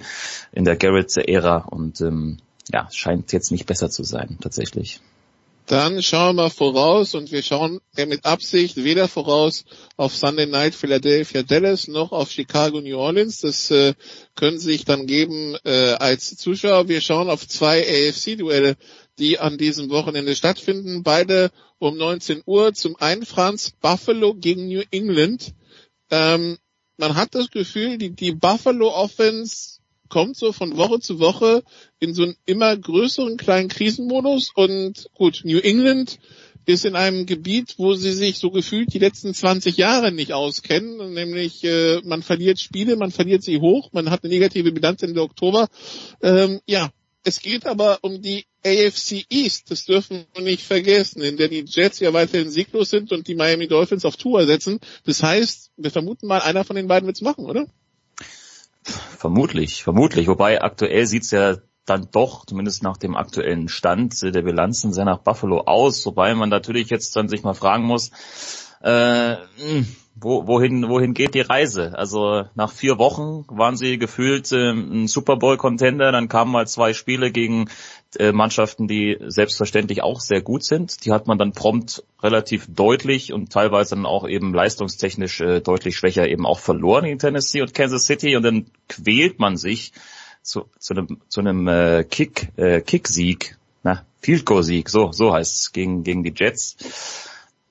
in 0.52 0.64
der 0.64 0.76
Garrett-Ära 0.76 1.68
und 1.70 2.00
ähm, 2.00 2.38
ja, 2.70 2.88
scheint 2.92 3.32
jetzt 3.32 3.50
nicht 3.50 3.66
besser 3.66 3.88
zu 3.88 4.04
sein 4.04 4.38
tatsächlich. 4.40 5.00
Dann 5.68 6.02
schauen 6.02 6.36
wir 6.36 6.48
voraus 6.48 7.14
und 7.14 7.30
wir 7.30 7.42
schauen 7.42 7.80
mit 7.94 8.24
Absicht 8.24 8.76
weder 8.76 9.06
voraus 9.06 9.66
auf 9.98 10.16
Sunday 10.16 10.46
Night 10.46 10.74
Philadelphia 10.74 11.42
Dallas 11.42 11.88
noch 11.88 12.10
auf 12.10 12.30
Chicago 12.30 12.80
New 12.80 12.96
Orleans. 12.96 13.42
Das 13.42 13.70
äh, 13.70 13.92
können 14.34 14.58
Sie 14.58 14.72
sich 14.72 14.86
dann 14.86 15.06
geben 15.06 15.58
äh, 15.64 15.92
als 15.92 16.38
Zuschauer. 16.38 16.88
Wir 16.88 17.02
schauen 17.02 17.28
auf 17.28 17.46
zwei 17.46 17.82
AFC-Duelle, 17.82 18.76
die 19.18 19.38
an 19.38 19.58
diesem 19.58 19.90
Wochenende 19.90 20.34
stattfinden. 20.34 21.02
Beide 21.02 21.50
um 21.78 21.98
19 21.98 22.44
Uhr. 22.46 22.72
Zum 22.72 22.96
einen 22.96 23.26
Franz 23.26 23.72
Buffalo 23.78 24.32
gegen 24.32 24.68
New 24.68 24.84
England. 24.90 25.52
Ähm, 26.10 26.56
man 26.96 27.14
hat 27.14 27.34
das 27.34 27.50
Gefühl, 27.50 27.98
die, 27.98 28.10
die 28.10 28.32
Buffalo 28.32 28.88
Offense 28.88 29.77
kommt 30.08 30.36
so 30.36 30.52
von 30.52 30.76
Woche 30.76 31.00
zu 31.00 31.18
Woche 31.18 31.62
in 32.00 32.14
so 32.14 32.22
einen 32.22 32.36
immer 32.46 32.76
größeren 32.76 33.36
kleinen 33.36 33.68
Krisenmodus 33.68 34.50
und 34.54 35.08
gut, 35.14 35.42
New 35.44 35.58
England 35.58 36.18
ist 36.68 36.84
in 36.84 36.96
einem 36.96 37.24
Gebiet, 37.24 37.74
wo 37.78 37.94
sie 37.94 38.12
sich 38.12 38.38
so 38.38 38.50
gefühlt 38.50 38.92
die 38.92 38.98
letzten 38.98 39.32
20 39.32 39.78
Jahre 39.78 40.12
nicht 40.12 40.34
auskennen, 40.34 41.14
nämlich 41.14 41.64
äh, 41.64 42.00
man 42.04 42.22
verliert 42.22 42.60
Spiele, 42.60 42.96
man 42.96 43.10
verliert 43.10 43.42
sie 43.42 43.58
hoch, 43.58 43.90
man 43.92 44.10
hat 44.10 44.22
eine 44.22 44.32
negative 44.32 44.70
Bilanz 44.70 45.02
Ende 45.02 45.22
Oktober. 45.22 45.68
Ähm, 46.20 46.60
ja, 46.66 46.90
es 47.24 47.40
geht 47.40 47.66
aber 47.66 47.98
um 48.02 48.20
die 48.20 48.44
AFC 48.64 49.24
East, 49.30 49.70
das 49.70 49.86
dürfen 49.86 50.26
wir 50.34 50.42
nicht 50.42 50.62
vergessen, 50.62 51.22
in 51.22 51.36
der 51.36 51.48
die 51.48 51.64
Jets 51.66 52.00
ja 52.00 52.12
weiterhin 52.12 52.50
sieglos 52.50 52.90
sind 52.90 53.12
und 53.12 53.28
die 53.28 53.34
Miami 53.34 53.66
Dolphins 53.66 54.04
auf 54.04 54.16
Tour 54.16 54.46
setzen. 54.46 54.78
Das 55.04 55.22
heißt, 55.22 55.70
wir 55.76 55.90
vermuten 55.90 56.26
mal, 56.26 56.40
einer 56.40 56.64
von 56.64 56.76
den 56.76 56.88
beiden 56.88 57.06
wird's 57.06 57.22
machen, 57.22 57.46
oder? 57.46 57.66
Vermutlich, 59.18 59.82
vermutlich. 59.82 60.28
Wobei 60.28 60.62
aktuell 60.62 61.06
sieht's 61.06 61.30
ja 61.30 61.56
dann 61.86 62.08
doch, 62.12 62.44
zumindest 62.44 62.82
nach 62.82 62.96
dem 62.96 63.16
aktuellen 63.16 63.68
Stand 63.68 64.20
der 64.22 64.42
Bilanzen, 64.42 64.92
sehr 64.92 65.04
nach 65.04 65.18
Buffalo 65.18 65.62
aus. 65.62 66.04
Wobei 66.06 66.34
man 66.34 66.48
natürlich 66.48 66.90
jetzt 66.90 67.16
dann 67.16 67.28
sich 67.28 67.42
mal 67.42 67.54
fragen 67.54 67.84
muss, 67.84 68.10
äh, 68.82 69.36
hm, 69.56 69.86
wo, 70.20 70.46
wohin, 70.46 70.88
wohin 70.88 71.14
geht 71.14 71.34
die 71.34 71.40
Reise? 71.40 71.96
Also 71.96 72.44
nach 72.54 72.72
vier 72.72 72.98
Wochen 72.98 73.44
waren 73.48 73.76
sie 73.76 73.98
gefühlt 73.98 74.50
äh, 74.52 74.70
ein 74.70 75.06
Super 75.06 75.36
Bowl-Contender, 75.36 76.12
dann 76.12 76.28
kamen 76.28 76.52
mal 76.52 76.66
zwei 76.66 76.92
Spiele 76.92 77.30
gegen 77.30 77.68
äh, 78.16 78.32
Mannschaften, 78.32 78.88
die 78.88 79.18
selbstverständlich 79.26 80.02
auch 80.02 80.20
sehr 80.20 80.40
gut 80.40 80.64
sind. 80.64 81.04
Die 81.04 81.12
hat 81.12 81.26
man 81.26 81.38
dann 81.38 81.52
prompt 81.52 82.04
relativ 82.22 82.66
deutlich 82.68 83.32
und 83.32 83.52
teilweise 83.52 83.94
dann 83.94 84.06
auch 84.06 84.26
eben 84.26 84.54
leistungstechnisch 84.54 85.40
äh, 85.40 85.60
deutlich 85.60 85.96
schwächer 85.96 86.26
eben 86.26 86.46
auch 86.46 86.58
verloren 86.58 87.04
in 87.04 87.18
Tennessee 87.18 87.60
und 87.60 87.74
Kansas 87.74 88.06
City 88.06 88.36
und 88.36 88.42
dann 88.42 88.66
quält 88.88 89.38
man 89.38 89.56
sich 89.56 89.92
zu, 90.42 90.64
zu 90.78 90.94
einem, 90.94 91.20
zu 91.28 91.40
einem 91.40 91.68
äh, 91.68 92.04
Kick, 92.04 92.48
äh, 92.56 92.80
Kick-Sieg, 92.80 93.58
na, 93.82 94.06
Field 94.22 94.46
Goal-Sieg, 94.46 94.88
so, 94.88 95.12
so 95.12 95.34
heißt 95.34 95.56
es, 95.56 95.72
gegen, 95.72 96.02
gegen 96.02 96.22
die 96.22 96.32
Jets 96.34 96.76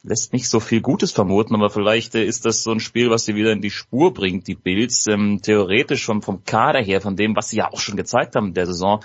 lässt 0.07 0.33
nicht 0.33 0.47
so 0.47 0.59
viel 0.59 0.81
Gutes 0.81 1.11
vermuten, 1.11 1.55
aber 1.55 1.69
vielleicht 1.69 2.15
äh, 2.15 2.23
ist 2.23 2.45
das 2.45 2.63
so 2.63 2.71
ein 2.71 2.79
Spiel, 2.79 3.09
was 3.09 3.25
sie 3.25 3.35
wieder 3.35 3.51
in 3.51 3.61
die 3.61 3.69
Spur 3.69 4.13
bringt, 4.13 4.47
die 4.47 4.55
Bills. 4.55 5.05
Ähm, 5.07 5.41
theoretisch 5.41 6.05
vom, 6.05 6.21
vom 6.21 6.43
Kader 6.45 6.81
her, 6.81 7.01
von 7.01 7.15
dem, 7.15 7.35
was 7.35 7.49
sie 7.49 7.57
ja 7.57 7.71
auch 7.71 7.79
schon 7.79 7.97
gezeigt 7.97 8.35
haben 8.35 8.47
in 8.47 8.53
der 8.53 8.65
Saison, 8.65 9.03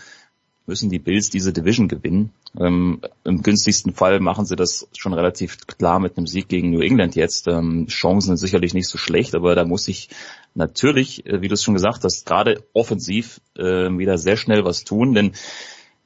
müssen 0.66 0.90
die 0.90 0.98
Bills 0.98 1.30
diese 1.30 1.52
Division 1.52 1.89
gewinnen. 1.89 2.30
Ähm, 2.59 3.01
Im 3.24 3.43
günstigsten 3.43 3.93
Fall 3.93 4.20
machen 4.20 4.44
sie 4.44 4.56
das 4.56 4.89
schon 4.97 5.12
relativ 5.12 5.66
klar 5.66 5.98
mit 5.98 6.16
einem 6.16 6.26
Sieg 6.26 6.48
gegen 6.48 6.70
New 6.70 6.80
England 6.80 7.16
jetzt. 7.16 7.48
Ähm, 7.48 7.86
Chancen 7.89 8.28
sind 8.28 8.36
sicherlich 8.36 8.74
nicht 8.74 8.89
so 8.89 8.98
schlecht, 8.98 9.34
aber 9.34 9.55
da 9.55 9.64
muss 9.64 9.89
ich 9.89 10.09
natürlich, 10.55 11.26
äh, 11.26 11.40
wie 11.40 11.48
du 11.48 11.55
es 11.55 11.62
schon 11.62 11.74
gesagt 11.74 12.05
hast, 12.05 12.26
gerade 12.26 12.64
offensiv 12.72 13.40
äh, 13.56 13.62
wieder 13.62 14.18
sehr 14.18 14.36
schnell 14.36 14.64
was 14.64 14.84
tun, 14.84 15.14
denn 15.14 15.32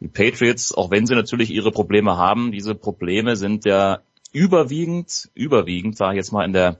die 0.01 0.09
Patriots, 0.09 0.74
auch 0.74 0.91
wenn 0.91 1.07
sie 1.07 1.15
natürlich 1.15 1.51
ihre 1.51 1.73
Probleme 1.73 2.16
haben, 2.16 2.53
diese 2.53 2.74
Probleme 2.74 3.37
sind 3.37 3.65
ja 3.65 4.01
überwiegend, 4.33 5.31
überwiegend, 5.35 5.97
sage 5.97 6.15
ich 6.15 6.16
jetzt 6.19 6.33
mal, 6.33 6.45
in 6.45 6.53
der 6.53 6.78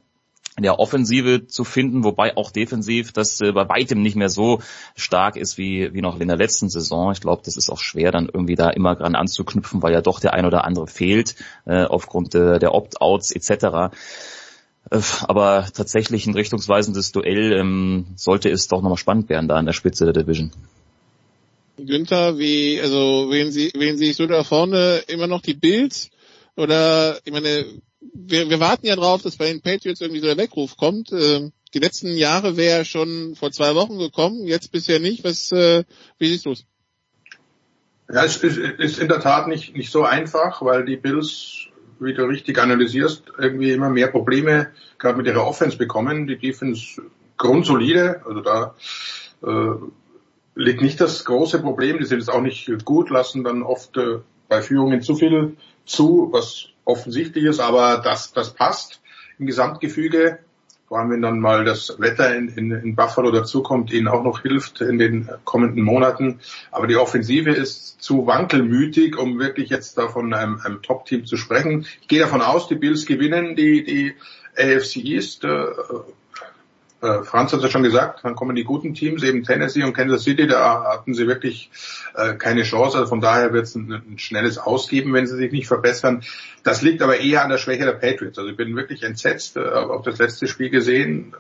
in 0.57 0.63
der 0.63 0.79
Offensive 0.79 1.47
zu 1.47 1.65
finden, 1.65 2.03
wobei 2.03 2.37
auch 2.37 2.51
defensiv 2.51 3.13
das 3.13 3.41
äh, 3.41 3.53
bei 3.53 3.69
weitem 3.69 4.01
nicht 4.01 4.17
mehr 4.17 4.31
so 4.31 4.61
stark 4.95 5.37
ist 5.37 5.59
wie, 5.59 5.93
wie 5.93 6.01
noch 6.01 6.19
in 6.19 6.29
der 6.29 6.39
letzten 6.39 6.71
Saison. 6.71 7.13
Ich 7.13 7.21
glaube, 7.21 7.43
das 7.45 7.57
ist 7.57 7.69
auch 7.71 7.79
schwer, 7.79 8.11
dann 8.11 8.29
irgendwie 8.33 8.55
da 8.55 8.71
immer 8.71 8.95
dran 8.95 9.15
anzuknüpfen, 9.15 9.83
weil 9.83 9.93
ja 9.93 10.01
doch 10.01 10.19
der 10.19 10.33
ein 10.33 10.47
oder 10.47 10.65
andere 10.65 10.87
fehlt, 10.87 11.37
äh, 11.67 11.85
aufgrund 11.85 12.35
äh, 12.35 12.59
der 12.59 12.75
Opt-outs 12.75 13.33
etc. 13.33 13.95
Äh, 14.91 15.01
aber 15.29 15.67
tatsächlich 15.75 16.27
ein 16.27 16.35
richtungsweisendes 16.35 17.13
Duell 17.13 17.53
ähm, 17.53 18.07
sollte 18.17 18.49
es 18.49 18.69
doch 18.69 18.81
nochmal 18.81 18.97
spannend 18.97 19.29
werden 19.29 19.49
da 19.49 19.57
an 19.57 19.67
der 19.67 19.75
Spitze 19.75 20.05
der 20.05 20.15
Division. 20.15 20.53
Günther, 21.77 22.39
wie, 22.39 22.81
also, 22.81 23.27
wen 23.31 23.53
Sie, 23.53 23.71
wen 23.77 23.99
Sie 23.99 24.15
so 24.15 24.27
da 24.27 24.45
vorne 24.45 25.03
immer 25.09 25.27
noch 25.27 25.43
die 25.43 25.53
Bills? 25.53 26.11
Oder, 26.57 27.19
ich 27.25 27.33
meine, 27.33 27.67
wir, 28.15 28.49
wir 28.51 28.61
warten 28.61 28.87
ja 28.87 28.97
drauf, 28.97 29.23
dass 29.23 29.37
bei 29.37 29.47
den 29.47 29.61
Patriots 29.61 30.01
irgendwie 30.01 30.21
so 30.21 30.27
der 30.27 30.37
Weckruf 30.37 30.77
kommt. 30.77 31.13
Äh, 31.13 31.51
die 31.75 31.79
letzten 31.79 32.17
Jahre 32.17 32.57
wäre 32.57 32.85
schon 32.85 33.35
vor 33.35 33.51
zwei 33.53 33.75
Wochen 33.75 33.99
gekommen, 33.99 34.47
jetzt 34.47 34.73
bisher 34.73 35.01
nicht. 35.01 35.25
Was, 35.25 35.53
äh, 35.53 35.85
wie 36.19 36.29
siehst 36.29 36.47
du 36.47 36.53
es? 36.53 36.65
Ja, 38.13 38.25
es 38.25 38.37
ist, 38.37 38.57
ist 38.57 38.99
in 38.99 39.09
der 39.09 39.21
Tat 39.21 39.49
nicht, 39.49 39.77
nicht 39.77 39.91
so 39.91 40.05
einfach, 40.05 40.63
weil 40.63 40.85
die 40.85 40.97
Bills, 40.97 41.67
wie 41.99 42.15
du 42.15 42.25
richtig 42.25 42.59
analysierst, 42.59 43.25
irgendwie 43.37 43.73
immer 43.73 43.91
mehr 43.91 44.09
Probleme 44.09 44.69
gerade 44.99 45.19
mit 45.19 45.27
ihrer 45.27 45.47
Offense 45.47 45.77
bekommen. 45.77 46.27
Die 46.27 46.39
Defense 46.39 47.03
grundsolide, 47.37 48.23
also 48.25 48.41
da 48.41 48.75
äh, 49.43 49.75
liegt 50.55 50.83
nicht 50.83 51.01
das 51.01 51.25
große 51.25 51.61
Problem. 51.61 51.99
Die 51.99 52.05
sind 52.05 52.21
jetzt 52.21 52.31
auch 52.31 52.43
nicht 52.43 52.85
gut, 52.85 53.11
lassen 53.11 53.45
dann 53.45 53.63
oft 53.63 53.97
äh, 53.97 54.21
bei 54.49 54.63
Führungen 54.63 55.03
zu 55.03 55.17
viel 55.17 55.57
zu, 55.85 56.29
was 56.31 56.69
offensichtlich 56.87 57.45
ist, 57.45 57.61
aber 57.61 58.01
das, 58.03 58.33
das 58.33 58.55
passt 58.55 59.03
im 59.39 59.47
Gesamtgefüge. 59.47 60.39
Vor 60.89 61.01
allem, 61.01 61.11
wenn 61.11 61.23
dann 61.23 61.41
mal 61.41 61.65
das 61.65 61.97
Wetter 61.99 62.35
in, 62.37 62.49
in, 62.49 62.71
in 62.71 62.95
Buffalo 62.95 63.33
dazukommt, 63.33 63.93
ihnen 63.93 64.07
auch 64.07 64.23
noch 64.23 64.43
hilft 64.43 64.81
in 64.81 64.99
den 64.99 65.29
kommenden 65.45 65.83
Monaten. 65.83 66.39
Aber 66.71 66.87
die 66.87 66.95
Offensive 66.95 67.51
ist 67.51 68.01
zu 68.01 68.29
wankelmütig, 68.29 69.19
um 69.19 69.41
wirklich 69.41 69.69
jetzt 69.69 69.99
da 69.99 70.09
von 70.09 70.33
einem, 70.33 70.61
einem 70.61 70.83
Top-Team 70.83 71.27
zu 71.27 71.37
sprechen. 71.37 71.87
Ich 72.01 72.07
gehe 72.07 72.21
davon 72.21 72.41
aus, 72.41 72.69
die 72.69 72.77
Bills 72.77 73.05
gewinnen 73.05 73.57
die, 73.57 73.83
die 73.83 74.15
AFC 74.57 74.99
East. 74.99 75.43
Äh, 75.43 75.65
äh, 77.03 77.23
Franz 77.23 77.53
hat 77.53 77.59
es 77.59 77.65
ja 77.65 77.71
schon 77.71 77.83
gesagt, 77.83 78.25
dann 78.25 78.35
kommen 78.35 78.57
die 78.57 78.65
guten 78.65 78.95
Teams, 78.95 79.23
eben 79.23 79.45
Tennessee 79.45 79.83
und 79.83 79.93
Kansas 79.93 80.25
City, 80.25 80.47
da 80.47 80.85
hatten 80.85 81.15
sie 81.15 81.27
wirklich 81.27 81.71
äh, 82.15 82.35
keine 82.35 82.63
Chance. 82.63 82.97
Also 82.97 83.09
von 83.09 83.21
daher 83.21 83.53
wird 83.53 83.65
es 83.65 83.75
ein, 83.75 83.93
ein, 83.93 84.19
schnelles 84.19 84.59
Ausgeben, 84.59 85.13
wenn 85.13 85.27
sie 85.27 85.37
sich 85.37 85.53
nicht 85.53 85.67
verbessern. 85.67 86.23
Das 86.63 86.83
liegt 86.83 87.03
aber 87.03 87.19
eher 87.19 87.45
an 87.45 87.51
der 87.51 87.59
Schwäche 87.59 87.85
der 87.85 87.93
Patriots. 87.93 88.39
Also 88.39 88.51
ich 88.51 88.57
bin 88.57 88.75
wirklich 88.77 89.03
entsetzt, 89.03 89.57
äh, 89.57 89.61
auf 89.61 90.03
das 90.03 90.19
letzte 90.19 90.49
Spiel 90.49 90.71
gesehen. 90.71 91.35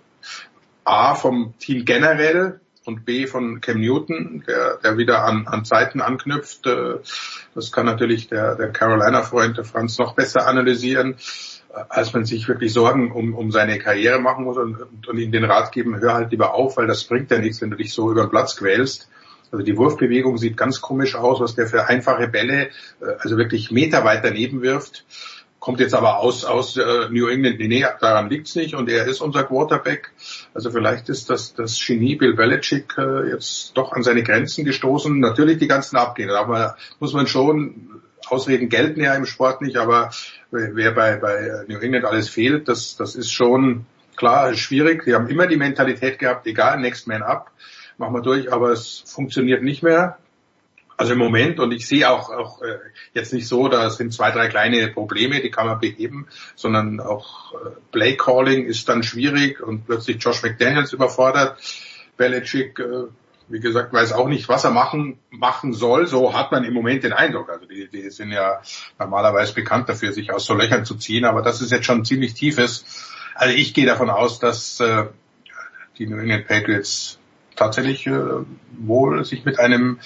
A 0.84 1.14
vom 1.14 1.54
Team 1.58 1.84
generell 1.84 2.60
und 2.84 3.04
B 3.04 3.26
von 3.26 3.60
Cam 3.60 3.80
Newton, 3.80 4.44
der, 4.46 4.76
der 4.76 4.96
wieder 4.96 5.24
an, 5.24 5.46
an 5.48 5.64
Zeiten 5.64 6.00
anknüpft. 6.00 6.66
Äh, 6.66 6.98
das 7.54 7.72
kann 7.72 7.86
natürlich 7.86 8.28
der, 8.28 8.56
der 8.56 8.70
Carolina-Freund, 8.70 9.56
der 9.56 9.64
Franz, 9.64 9.98
noch 9.98 10.14
besser 10.14 10.46
analysieren 10.46 11.16
als 11.88 12.12
man 12.12 12.24
sich 12.24 12.48
wirklich 12.48 12.72
Sorgen 12.72 13.12
um, 13.12 13.34
um 13.34 13.50
seine 13.50 13.78
Karriere 13.78 14.18
machen 14.18 14.44
muss 14.44 14.56
und, 14.56 14.80
und, 14.80 15.08
und 15.08 15.18
ihm 15.18 15.32
den 15.32 15.44
Rat 15.44 15.72
geben, 15.72 15.98
hör 16.00 16.14
halt 16.14 16.30
lieber 16.30 16.54
auf, 16.54 16.76
weil 16.76 16.86
das 16.86 17.04
bringt 17.04 17.30
ja 17.30 17.38
nichts, 17.38 17.60
wenn 17.60 17.70
du 17.70 17.76
dich 17.76 17.92
so 17.92 18.10
über 18.10 18.22
den 18.22 18.30
Platz 18.30 18.56
quälst. 18.56 19.08
Also 19.52 19.64
die 19.64 19.76
Wurfbewegung 19.76 20.38
sieht 20.38 20.56
ganz 20.56 20.80
komisch 20.80 21.14
aus, 21.14 21.40
was 21.40 21.54
der 21.54 21.66
für 21.66 21.86
einfache 21.86 22.28
Bälle, 22.28 22.68
äh, 23.00 23.06
also 23.18 23.36
wirklich 23.36 23.70
Meter 23.70 24.04
weit 24.04 24.24
daneben 24.24 24.62
wirft. 24.62 25.04
Kommt 25.58 25.80
jetzt 25.80 25.94
aber 25.94 26.18
aus, 26.18 26.44
aus 26.44 26.76
äh, 26.76 27.08
New 27.10 27.26
England, 27.26 27.58
nee, 27.58 27.84
daran 28.00 28.28
liegt's 28.28 28.54
nicht 28.54 28.74
und 28.74 28.88
er 28.88 29.06
ist 29.06 29.20
unser 29.20 29.42
Quarterback. 29.44 30.12
Also 30.54 30.70
vielleicht 30.70 31.08
ist 31.08 31.28
das, 31.30 31.54
das 31.54 31.80
Genie 31.84 32.16
Bill 32.16 32.34
Belichick 32.34 32.94
äh, 32.98 33.30
jetzt 33.30 33.76
doch 33.76 33.92
an 33.92 34.02
seine 34.02 34.22
Grenzen 34.22 34.64
gestoßen. 34.64 35.18
Natürlich 35.18 35.58
die 35.58 35.66
ganzen 35.66 35.96
Abgehen, 35.96 36.30
aber 36.30 36.76
muss 37.00 37.14
man 37.14 37.26
schon 37.26 38.02
Ausreden 38.28 38.68
gelten 38.68 39.00
ja 39.00 39.14
im 39.14 39.26
Sport 39.26 39.62
nicht, 39.62 39.76
aber 39.76 40.10
wer 40.50 40.92
bei, 40.92 41.16
bei 41.16 41.64
New 41.68 41.78
England 41.78 42.04
alles 42.04 42.28
fehlt, 42.28 42.68
das, 42.68 42.96
das 42.96 43.14
ist 43.14 43.32
schon 43.32 43.86
klar 44.16 44.54
schwierig. 44.54 45.04
Die 45.04 45.14
haben 45.14 45.28
immer 45.28 45.46
die 45.46 45.56
Mentalität 45.56 46.18
gehabt, 46.18 46.46
egal, 46.46 46.80
next 46.80 47.06
man 47.06 47.22
up, 47.22 47.50
machen 47.98 48.14
wir 48.14 48.22
durch, 48.22 48.52
aber 48.52 48.70
es 48.70 49.02
funktioniert 49.06 49.62
nicht 49.62 49.82
mehr. 49.82 50.18
Also 50.98 51.12
im 51.12 51.18
Moment, 51.18 51.60
und 51.60 51.72
ich 51.72 51.86
sehe 51.86 52.08
auch, 52.08 52.30
auch 52.30 52.62
äh, 52.62 52.78
jetzt 53.12 53.34
nicht 53.34 53.46
so, 53.46 53.68
da 53.68 53.90
sind 53.90 54.14
zwei, 54.14 54.30
drei 54.30 54.48
kleine 54.48 54.88
Probleme, 54.88 55.42
die 55.42 55.50
kann 55.50 55.66
man 55.66 55.78
beheben, 55.78 56.26
sondern 56.54 57.00
auch 57.00 57.52
äh, 57.52 57.70
Play 57.92 58.16
Calling 58.16 58.64
ist 58.64 58.88
dann 58.88 59.02
schwierig 59.02 59.60
und 59.60 59.84
plötzlich 59.86 60.22
Josh 60.22 60.42
McDaniels 60.42 60.94
überfordert. 60.94 61.58
Belichick 62.16 62.78
äh, 62.78 63.08
wie 63.48 63.60
gesagt, 63.60 63.92
weiß 63.92 64.12
auch 64.12 64.28
nicht, 64.28 64.48
was 64.48 64.64
er 64.64 64.70
machen, 64.70 65.18
machen 65.30 65.72
soll. 65.72 66.06
So 66.06 66.34
hat 66.34 66.52
man 66.52 66.64
im 66.64 66.74
Moment 66.74 67.04
den 67.04 67.12
Eindruck. 67.12 67.50
Also 67.50 67.66
die, 67.66 67.88
die 67.88 68.10
sind 68.10 68.32
ja 68.32 68.60
normalerweise 68.98 69.54
bekannt 69.54 69.88
dafür, 69.88 70.12
sich 70.12 70.32
aus 70.32 70.46
so 70.46 70.54
Löchern 70.54 70.84
zu 70.84 70.96
ziehen, 70.96 71.24
aber 71.24 71.42
das 71.42 71.60
ist 71.60 71.70
jetzt 71.70 71.86
schon 71.86 72.04
ziemlich 72.04 72.34
tiefes. 72.34 72.84
Also 73.34 73.54
ich 73.54 73.74
gehe 73.74 73.86
davon 73.86 74.10
aus, 74.10 74.38
dass 74.38 74.80
äh, 74.80 75.06
die 75.98 76.06
New 76.06 76.18
England 76.18 76.48
Patriots 76.48 77.18
tatsächlich 77.54 78.06
äh, 78.06 78.20
wohl 78.78 79.24
sich 79.24 79.44
mit 79.44 79.58
einem 79.58 79.98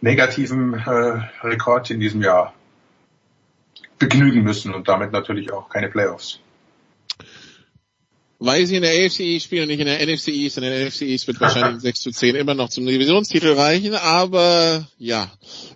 negativen 0.00 0.74
äh, 0.74 1.46
Rekord 1.46 1.90
in 1.90 2.00
diesem 2.00 2.22
Jahr 2.22 2.54
begnügen 3.98 4.42
müssen 4.42 4.74
und 4.74 4.88
damit 4.88 5.12
natürlich 5.12 5.52
auch 5.52 5.68
keine 5.68 5.88
Playoffs 5.88 6.40
weil 8.40 8.66
sie 8.66 8.76
in 8.76 8.82
der 8.82 8.92
AFC 8.92 9.20
East 9.20 9.44
spielen 9.44 9.62
und 9.62 9.68
nicht 9.68 9.80
in 9.80 9.86
der 9.86 10.04
NFC 10.04 10.28
East. 10.28 10.56
In 10.56 10.62
der 10.62 10.86
NFC 10.86 11.02
East 11.02 11.26
wird 11.26 11.40
wahrscheinlich 11.40 11.82
6 11.82 12.00
zu 12.00 12.10
10 12.10 12.34
immer 12.34 12.54
noch 12.54 12.70
zum 12.70 12.86
Divisionstitel 12.86 13.52
reichen, 13.52 13.94
aber 13.94 14.88
ja, 14.98 15.30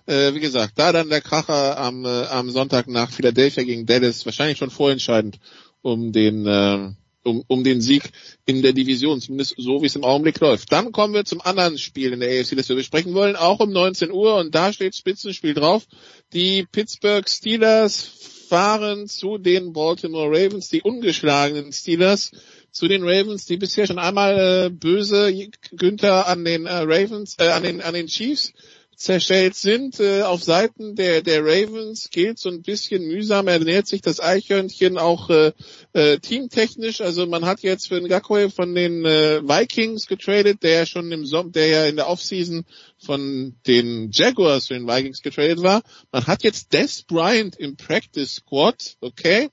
äh, 0.07 0.33
wie 0.33 0.39
gesagt, 0.39 0.73
da 0.75 0.91
dann 0.91 1.09
der 1.09 1.21
Kracher 1.21 1.77
am, 1.77 2.03
äh, 2.05 2.25
am 2.25 2.49
Sonntag 2.49 2.87
nach 2.87 3.11
Philadelphia 3.11 3.63
gegen 3.63 3.85
Dallas 3.85 4.25
wahrscheinlich 4.25 4.57
schon 4.57 4.71
vorentscheidend 4.71 5.39
um 5.83 6.11
den 6.11 6.47
äh, 6.47 6.89
um, 7.23 7.43
um 7.47 7.63
den 7.63 7.81
Sieg 7.81 8.11
in 8.45 8.61
der 8.61 8.73
Division, 8.73 9.19
zumindest 9.19 9.55
so 9.57 9.81
wie 9.81 9.87
es 9.87 9.95
im 9.95 10.03
Augenblick 10.03 10.39
läuft. 10.39 10.71
Dann 10.71 10.91
kommen 10.91 11.13
wir 11.13 11.25
zum 11.25 11.41
anderen 11.41 11.77
Spiel 11.77 12.13
in 12.13 12.19
der 12.19 12.29
AFC, 12.29 12.55
das 12.55 12.69
wir 12.69 12.75
besprechen 12.75 13.13
wollen, 13.13 13.35
auch 13.35 13.59
um 13.59 13.71
19 13.71 14.11
Uhr 14.11 14.37
und 14.37 14.53
da 14.53 14.73
steht 14.73 14.95
Spitzenspiel 14.95 15.53
drauf. 15.53 15.85
Die 16.33 16.65
Pittsburgh 16.71 17.27
Steelers 17.27 18.11
fahren 18.47 19.07
zu 19.07 19.37
den 19.37 19.73
Baltimore 19.73 20.29
Ravens, 20.29 20.69
die 20.69 20.81
ungeschlagenen 20.81 21.71
Steelers 21.71 22.31
zu 22.71 22.87
den 22.87 23.03
Ravens, 23.03 23.45
die 23.45 23.57
bisher 23.57 23.87
schon 23.87 23.99
einmal 23.99 24.65
äh, 24.65 24.69
böse 24.69 25.33
Günther 25.71 26.27
an 26.27 26.43
den 26.43 26.65
äh, 26.65 26.73
Ravens, 26.73 27.35
äh, 27.39 27.49
an 27.49 27.63
den 27.63 27.81
an 27.81 27.93
den 27.93 28.07
Chiefs 28.07 28.53
zerstellt 28.95 29.55
sind. 29.55 29.99
Äh, 29.99 30.21
auf 30.23 30.43
Seiten 30.43 30.95
der 30.95 31.21
der 31.21 31.43
Ravens 31.43 32.09
geht 32.09 32.39
so 32.39 32.49
ein 32.49 32.61
bisschen 32.61 33.07
mühsam. 33.07 33.47
Ernährt 33.47 33.87
sich 33.87 34.01
das 34.01 34.19
Eichhörnchen 34.19 34.97
auch 34.97 35.29
äh, 35.29 35.51
äh, 35.93 36.19
teamtechnisch. 36.19 37.01
Also 37.01 37.25
man 37.25 37.45
hat 37.45 37.61
jetzt 37.61 37.87
für 37.87 37.99
den 37.99 38.09
Gakwe 38.09 38.49
von 38.49 38.73
den 38.73 39.05
äh, 39.05 39.41
Vikings 39.41 40.07
getradet, 40.07 40.63
der 40.63 40.71
ja 40.71 40.85
schon 40.85 41.11
im 41.11 41.25
Sommer, 41.25 41.51
der 41.51 41.67
ja 41.67 41.85
in 41.85 41.95
der 41.95 42.09
Offseason 42.09 42.65
von 42.97 43.55
den 43.67 44.11
Jaguars 44.11 44.67
für 44.67 44.75
den 44.75 44.87
Vikings 44.87 45.21
getradet 45.21 45.61
war. 45.61 45.81
Man 46.11 46.27
hat 46.27 46.43
jetzt 46.43 46.73
Des 46.73 47.03
Bryant 47.03 47.55
im 47.57 47.77
Practice 47.77 48.35
Squad, 48.35 48.97
okay. 49.01 49.49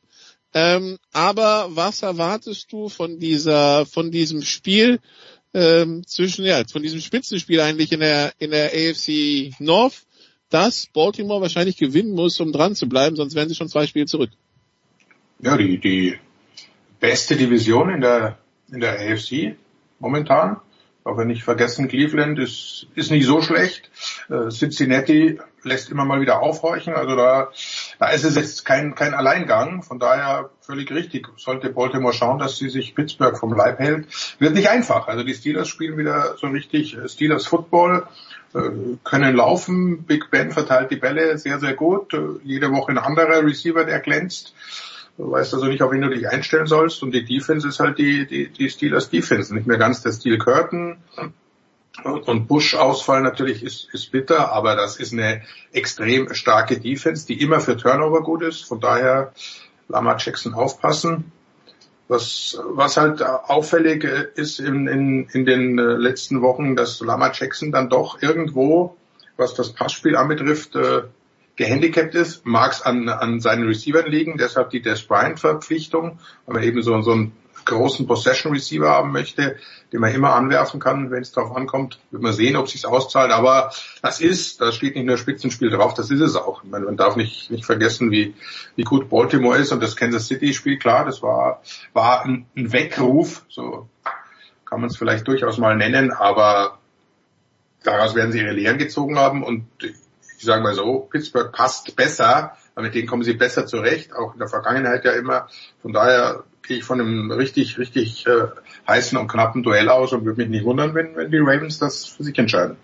Ähm, 0.55 0.99
aber 1.13 1.69
was 1.71 2.03
erwartest 2.03 2.73
du 2.73 2.89
von 2.89 3.19
dieser, 3.19 3.87
von 3.87 4.11
diesem 4.11 4.43
Spiel 4.43 5.01
ähm, 5.55 6.07
zwischen, 6.07 6.45
ja, 6.45 6.63
von 6.71 6.83
diesem 6.83 7.01
Spitzenspiel 7.01 7.61
eigentlich 7.61 7.93
in 7.93 8.01
der 8.01 8.33
in 8.39 8.51
der 8.51 8.71
AFC 8.73 9.53
North, 9.59 10.03
dass 10.51 10.87
Baltimore 10.87 11.41
wahrscheinlich 11.41 11.77
gewinnen 11.77 12.13
muss, 12.15 12.41
um 12.41 12.53
dran 12.53 12.75
zu 12.75 12.89
bleiben, 12.89 13.17
sonst 13.17 13.35
wären 13.35 13.49
sie 13.49 13.55
schon 13.55 13.69
zwei 13.69 13.87
Spiele 13.87 14.07
zurück. 14.07 14.31
Ja, 15.41 15.57
die 15.57 15.79
die 15.79 16.19
beste 17.01 17.37
Division 17.37 17.91
in 17.91 18.01
der 18.01 18.39
in 18.71 18.81
der 18.81 18.99
AFC 18.99 19.57
momentan. 19.99 20.61
Aber 21.05 21.25
nicht 21.25 21.43
vergessen, 21.43 21.89
Cleveland 21.89 22.39
ist, 22.39 22.87
ist 22.95 23.11
nicht 23.11 23.27
so 23.27 23.43
schlecht. 23.43 23.91
Äh, 24.31 24.51
Cincinnati 24.51 25.41
lässt 25.65 25.91
immer 25.91 26.05
mal 26.05 26.21
wieder 26.21 26.41
aufhorchen. 26.41 26.95
Also 26.95 27.17
da 27.17 27.51
ist 28.13 28.25
es 28.25 28.37
jetzt 28.37 28.65
kein, 28.65 28.95
kein 28.95 29.15
Alleingang. 29.15 29.83
Von 29.83 29.99
daher 29.99 30.51
völlig 30.61 30.91
richtig. 30.91 31.29
Sollte 31.37 31.71
Baltimore 31.71 32.13
schauen, 32.13 32.39
dass 32.39 32.57
sie 32.57 32.69
sich 32.69 32.95
Pittsburgh 32.95 33.39
vom 33.39 33.55
Leib 33.55 33.79
hält. 33.79 34.07
Wird 34.39 34.55
nicht 34.55 34.69
einfach. 34.69 35.09
Also 35.09 35.23
die 35.25 35.35
Steelers 35.35 35.69
spielen 35.69 35.97
wieder 35.97 36.37
so 36.39 36.49
richtig 36.49 36.97
äh, 36.97 37.09
Steelers 37.09 37.47
Football, 37.47 38.07
äh, 38.55 38.71
können 39.05 39.37
laufen. 39.37 40.05
Big 40.05 40.31
Ben 40.31 40.51
verteilt 40.51 40.91
die 40.91 40.97
Bälle 40.97 41.39
sehr, 41.39 41.59
sehr 41.59 41.75
gut. 41.75 42.15
Äh, 42.15 42.39
jede 42.45 42.71
Woche 42.73 42.93
ein 42.93 42.99
anderer 42.99 43.45
Receiver, 43.45 43.85
der 43.85 44.01
glänzt. 44.01 44.55
Du 45.19 45.31
weißt 45.31 45.53
also 45.55 45.67
nicht, 45.67 45.83
auf 45.83 45.93
wen 45.93 46.01
du 46.01 46.09
dich 46.09 46.29
einstellen 46.29 46.67
sollst. 46.67 47.03
Und 47.03 47.13
die 47.13 47.25
Defense 47.25 47.69
ist 47.69 47.81
halt 47.81 47.99
die, 47.99 48.27
die, 48.27 48.49
die 48.49 48.71
Steelers 48.71 49.11
Defense. 49.11 49.55
Nicht 49.55 49.67
mehr 49.67 49.79
ganz 49.79 50.03
der 50.03 50.13
Steel 50.13 50.39
Curtain. 50.39 50.99
Und 52.05 52.49
Bush-Ausfall 52.49 53.21
natürlich 53.21 53.63
ist, 53.63 53.93
ist 53.93 54.11
bitter, 54.11 54.51
aber 54.53 54.77
das 54.77 54.97
ist 54.97 55.13
eine 55.13 55.43
extrem 55.73 56.33
starke 56.33 56.81
Defense, 56.81 57.27
die 57.27 57.41
immer 57.41 57.61
für 57.61 57.77
Turnover 57.77 58.23
gut 58.23 58.43
ist. 58.43 58.65
Von 58.65 58.81
daher 58.81 59.33
Lama 59.89 60.17
Jackson 60.19 60.55
aufpassen. 60.55 61.33
Was, 62.09 62.59
was 62.65 62.97
halt 62.97 63.23
auffällig 63.23 64.05
ist 64.05 64.59
in, 64.59 64.87
in, 64.87 65.29
in 65.33 65.47
den 65.47 65.77
letzten 65.77 66.43
Wochen, 66.43 66.77
dass 66.77 67.01
Lama 67.01 67.31
Jackson 67.33 67.73
dann 67.73 67.89
doch 67.89 68.21
irgendwo, 68.21 68.97
was 69.37 69.55
das 69.55 69.73
Passspiel 69.73 70.17
anbetrifft, 70.17 70.75
äh, 70.77 71.03
gehandicapt 71.57 72.15
ist, 72.15 72.45
mag 72.47 72.73
es 72.73 72.83
an, 72.83 73.09
an 73.09 73.41
seinen 73.41 73.67
Receivern 73.67 74.11
liegen, 74.11 74.37
deshalb 74.39 74.71
die 74.71 74.83
Des 74.83 75.03
Bryant 75.03 75.39
Verpflichtung, 75.39 76.19
weil 76.47 76.55
man 76.55 76.63
eben 76.65 76.83
so, 76.83 77.01
so 77.03 77.13
einen 77.13 77.33
großen 77.65 78.07
Possession 78.07 78.53
Receiver 78.53 78.89
haben 78.89 79.13
möchte, 79.13 79.57
den 79.93 80.01
man 80.01 80.15
immer 80.15 80.35
anwerfen 80.35 80.81
kann, 80.81 81.11
wenn 81.11 81.23
es 81.23 81.33
darauf 81.33 81.57
ankommt, 81.57 81.99
wird 82.11 82.23
man 82.23 82.33
sehen, 82.33 82.57
ob 82.57 82.67
es 82.67 82.73
sich 82.73 82.87
auszahlt, 82.87 83.31
aber 83.31 83.71
das 84.01 84.21
ist, 84.21 84.61
da 84.61 84.73
steht 84.73 84.95
nicht 84.95 85.07
nur 85.07 85.19
Spitzenspiel 85.19 85.71
drauf, 85.71 85.95
das 85.95 86.11
ist 86.11 86.21
es 86.21 86.37
auch. 86.37 86.65
Meine, 86.65 86.87
man 86.87 86.97
darf 86.97 87.17
nicht, 87.17 87.51
nicht 87.51 87.65
vergessen, 87.65 88.11
wie, 88.11 88.35
wie 88.77 88.85
gut 88.85 89.11
Baltimore 89.11 89.59
ist. 89.59 89.73
Und 89.73 89.83
das 89.83 89.97
Kansas 89.97 90.27
City 90.27 90.55
Spiel, 90.55 90.79
klar, 90.79 91.05
das 91.05 91.23
war, 91.23 91.63
war 91.93 92.25
ein, 92.25 92.47
ein 92.57 92.73
Weckruf, 92.73 93.45
so 93.49 93.89
kann 94.65 94.81
man 94.81 94.89
es 94.89 94.97
vielleicht 94.97 95.29
durchaus 95.29 95.59
mal 95.59 95.77
nennen, 95.77 96.13
aber 96.13 96.79
daraus 97.83 98.15
werden 98.15 98.33
sie 98.33 98.39
ihre 98.39 98.53
Lehren 98.53 98.79
gezogen 98.79 99.19
haben. 99.19 99.43
Und 99.43 99.67
ich 99.83 100.45
sage 100.45 100.63
mal 100.63 100.75
so, 100.75 101.01
Pittsburgh 101.11 101.53
passt 101.53 101.95
besser, 101.95 102.57
weil 102.75 102.85
mit 102.85 102.95
denen 102.95 103.07
kommen 103.07 103.23
sie 103.23 103.35
besser 103.35 103.67
zurecht, 103.67 104.15
auch 104.15 104.33
in 104.33 104.39
der 104.39 104.49
Vergangenheit 104.49 105.05
ja 105.05 105.13
immer. 105.13 105.49
Von 105.83 105.93
daher 105.93 106.45
gehe 106.63 106.79
ich 106.79 106.85
von 106.85 107.01
einem 107.01 107.31
richtig, 107.31 107.79
richtig 107.79 108.27
äh, 108.27 108.49
heißen 108.87 109.19
und 109.19 109.29
knappen 109.29 109.63
Duell 109.63 109.89
aus 109.89 110.13
und 110.13 110.25
würde 110.25 110.43
mich 110.43 110.51
nicht 110.51 110.65
wundern, 110.65 110.95
wenn, 110.95 111.17
wenn 111.17 111.31
die 111.31 111.39
Ravens 111.39 111.79
das 111.79 112.07
für 112.07 112.25
sich 112.25 112.39
entscheiden. 112.39 112.77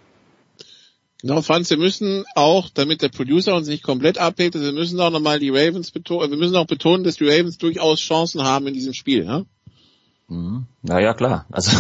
Genau, 1.21 1.43
Franz, 1.43 1.69
wir 1.71 1.79
müssen 1.79 2.25
auch, 2.37 2.71
damit 2.71 3.03
der 3.03 3.09
Producer 3.09 3.55
uns 3.57 3.67
nicht 3.67 3.83
komplett 3.83 4.19
abhebt, 4.19 4.55
wir 4.55 4.73
müssen 4.73 5.01
auch 5.01 5.11
nochmal 5.11 5.41
die 5.41 5.51
Ravens 5.51 5.91
betonen, 5.91 6.31
wir 6.31 6.39
müssen 6.39 6.55
auch 6.55 6.67
betonen, 6.67 7.03
dass 7.03 7.17
die 7.17 7.29
Ravens 7.29 7.59
durchaus 7.59 8.01
Chancen 8.01 8.45
haben 8.45 8.69
in 8.69 8.75
diesem 8.75 8.95
Spiel, 8.95 9.25
ja? 9.25 9.45
Mhm. 10.29 10.67
Ja, 10.83 11.01
ja, 11.01 11.15
klar. 11.15 11.47
Also, 11.51 11.77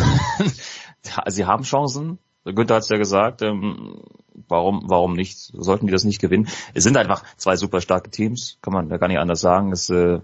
sie 1.29 1.45
haben 1.45 1.63
Chancen. 1.63 2.19
Günther 2.45 2.77
hat 2.77 2.83
es 2.83 2.89
ja 2.89 2.97
gesagt, 2.97 3.43
ähm, 3.43 4.01
warum, 4.49 4.85
warum 4.87 5.15
nicht? 5.15 5.37
Sollten 5.37 5.87
die 5.87 5.93
das 5.93 6.05
nicht 6.05 6.21
gewinnen? 6.21 6.49
Es 6.75 6.83
sind 6.83 6.97
einfach 6.97 7.23
zwei 7.37 7.57
super 7.57 7.81
starke 7.81 8.11
Teams, 8.11 8.59
kann 8.63 8.73
man 8.73 8.89
da 8.89 8.97
gar 8.97 9.09
nicht 9.09 9.19
anders 9.19 9.41
sagen. 9.41 9.71
Es 9.71 9.91
äh, 9.91 10.21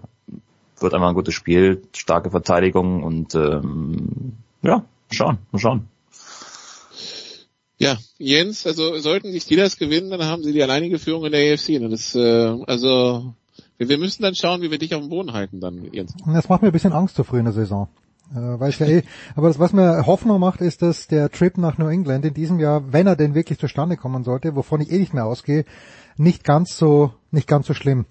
wird 0.79 0.93
einfach 0.93 1.09
ein 1.09 1.15
gutes 1.15 1.33
Spiel, 1.33 1.81
starke 1.93 2.31
Verteidigung 2.31 3.03
und 3.03 3.35
ähm, 3.35 4.33
ja, 4.61 4.83
schauen, 5.11 5.37
mal 5.51 5.59
schauen. 5.59 5.87
Ja, 7.77 7.97
Jens, 8.17 8.65
also 8.65 8.97
sollten 8.99 9.31
die 9.31 9.39
Steelers 9.39 9.77
gewinnen, 9.77 10.09
dann 10.09 10.23
haben 10.23 10.43
sie 10.43 10.53
die 10.53 10.63
alleinige 10.63 10.97
Führung 10.97 11.25
in 11.25 11.33
der 11.33 11.53
AFC. 11.53 11.69
Ne? 11.81 11.89
Das, 11.89 12.15
äh, 12.15 12.55
also 12.67 13.33
wir, 13.77 13.89
wir 13.89 13.97
müssen 13.97 14.23
dann 14.23 14.35
schauen, 14.35 14.61
wie 14.61 14.71
wir 14.71 14.77
dich 14.77 14.95
auf 14.95 15.01
dem 15.01 15.09
Boden 15.09 15.33
halten 15.33 15.59
dann, 15.59 15.89
Jens. 15.91 16.13
Das 16.25 16.47
macht 16.47 16.61
mir 16.61 16.69
ein 16.69 16.73
bisschen 16.73 16.93
Angst 16.93 17.15
so 17.15 17.23
früh 17.23 17.39
in 17.39 17.45
der 17.45 17.53
Saison. 17.53 17.89
Äh, 18.33 18.59
weiß 18.59 18.79
ja 18.79 18.87
eh. 18.87 19.03
Aber 19.35 19.49
das, 19.49 19.59
was 19.59 19.73
mir 19.73 20.05
Hoffnung 20.05 20.39
macht, 20.39 20.61
ist, 20.61 20.81
dass 20.81 21.07
der 21.07 21.29
Trip 21.29 21.57
nach 21.57 21.77
New 21.77 21.87
England 21.87 22.25
in 22.25 22.33
diesem 22.33 22.59
Jahr, 22.59 22.93
wenn 22.93 23.07
er 23.07 23.15
denn 23.15 23.35
wirklich 23.35 23.59
zustande 23.59 23.97
kommen 23.97 24.23
sollte, 24.23 24.55
wovon 24.55 24.81
ich 24.81 24.91
eh 24.91 24.97
nicht 24.97 25.13
mehr 25.13 25.25
ausgehe, 25.25 25.65
nicht 26.17 26.43
ganz 26.43 26.77
so, 26.77 27.13
nicht 27.31 27.47
ganz 27.47 27.67
so 27.67 27.73
schlimm 27.73 28.05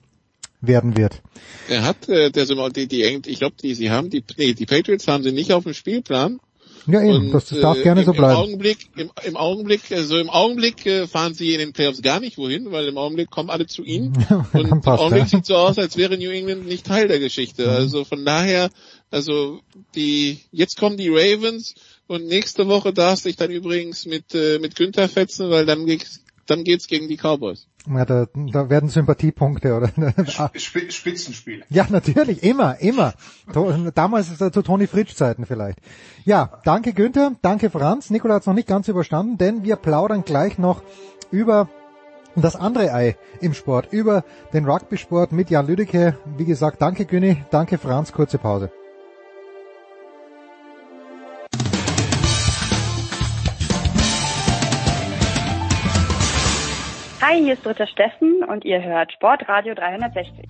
werden 0.67 0.97
wird. 0.97 1.23
Er 1.69 1.83
hat, 1.85 2.09
äh, 2.09 2.31
der, 2.31 2.47
die, 2.47 2.87
die, 2.89 3.03
ich 3.27 3.39
glaube, 3.39 3.57
die, 3.63 3.75
sie 3.75 3.91
haben 3.91 4.11
die, 4.11 4.25
nee, 4.37 4.55
die 4.55 4.67
Patriots 4.67 5.09
haben 5.09 5.23
sie 5.23 5.33
nicht 5.33 5.53
auf 5.53 5.65
dem 5.65 5.75
Spielplan. 5.75 6.41
Ja, 6.87 7.01
eben, 7.01 7.27
und, 7.27 7.33
das 7.33 7.49
darf 7.49 7.83
gerne 7.83 8.03
äh, 8.03 8.05
so 8.05 8.13
bleiben. 8.13 8.33
Im 8.33 8.39
Augenblick, 8.39 8.79
im, 8.97 9.11
im 9.25 9.37
Augenblick, 9.37 9.91
also 9.91 10.19
im 10.19 10.29
Augenblick 10.29 10.85
äh, 10.85 11.07
fahren 11.07 11.33
sie 11.33 11.53
in 11.53 11.59
den 11.59 11.73
Playoffs 11.73 12.03
gar 12.03 12.21
nicht 12.21 12.37
wohin, 12.37 12.73
weil 12.73 12.87
im 12.87 12.99
Augenblick 12.99 13.31
kommen 13.31 13.51
alle 13.51 13.67
zu 13.67 13.85
ihnen. 13.85 14.13
und 14.53 14.69
im 14.69 14.83
Augenblick 14.85 15.23
ja. 15.23 15.29
sieht 15.29 15.47
so 15.47 15.57
aus, 15.57 15.79
als 15.79 15.97
wäre 15.97 16.19
New 16.19 16.31
England 16.31 16.67
nicht 16.67 16.87
Teil 16.87 17.09
der 17.09 17.21
Geschichte. 17.21 17.71
Also 17.71 18.05
von 18.05 18.25
daher, 18.25 18.71
also 19.11 19.61
die, 19.95 20.41
jetzt 20.53 20.77
kommen 20.77 20.97
die 20.99 21.09
Ravens 21.09 21.75
und 22.07 22.27
nächste 22.27 22.69
Woche 22.69 22.93
darfst 22.93 23.25
du 23.25 23.31
dich 23.31 23.37
dann 23.37 23.51
übrigens 23.51 24.05
mit, 24.05 24.35
äh, 24.35 24.59
mit 24.59 24.77
Günther 24.77 25.09
fetzen, 25.09 25.51
weil 25.51 25.65
dann 25.65 25.87
geht's, 25.87 26.21
dann 26.47 26.65
geht's 26.65 26.87
gegen 26.87 27.09
die 27.09 27.17
Cowboys. 27.17 27.67
Ja, 27.87 28.05
da, 28.07 28.27
da 28.35 28.71
werden 28.71 28.89
Sympathiepunkte 28.89 29.75
oder 29.75 29.91
Sp 30.57 30.89
Spitzenspiel. 30.89 31.65
Ja, 31.69 31.87
natürlich, 31.91 32.43
immer, 32.43 32.81
immer. 32.81 33.13
Damals 33.95 34.39
zu 34.39 34.63
Toni 34.63 34.87
Fritsch 34.87 35.15
Zeiten 35.15 35.45
vielleicht. 35.45 35.79
Ja, 36.25 36.61
danke 36.65 36.95
Günther, 36.95 37.33
danke 37.43 37.69
Franz. 37.69 38.09
Nikola 38.09 38.35
hat 38.35 38.43
es 38.43 38.47
noch 38.47 38.55
nicht 38.55 38.69
ganz 38.69 38.89
überstanden, 38.89 39.37
denn 39.37 39.65
wir 39.65 39.77
plaudern 39.77 40.25
gleich 40.25 40.59
noch 40.59 40.83
über 41.31 41.69
das 42.37 42.57
andere 42.57 42.93
Ei 42.93 43.17
im 43.41 43.55
Sport, 43.55 43.93
über 43.93 44.25
den 44.53 44.65
Rugby-Sport 44.65 45.33
mit 45.33 45.51
Jan 45.51 45.67
Lüdecke. 45.67 46.19
Wie 46.37 46.45
gesagt, 46.47 46.81
danke 46.81 47.05
Günni, 47.05 47.45
danke 47.51 47.79
Franz, 47.79 48.13
kurze 48.13 48.39
Pause. 48.39 48.71
Hi, 57.35 57.43
hier 57.43 57.55
ist 57.55 57.67
Dritter 57.67 57.89
Steffen 57.89 58.45
und 58.49 58.65
ihr 58.65 58.81
hört 58.81 59.13
Sportradio 59.13 59.75
360. 59.75 60.47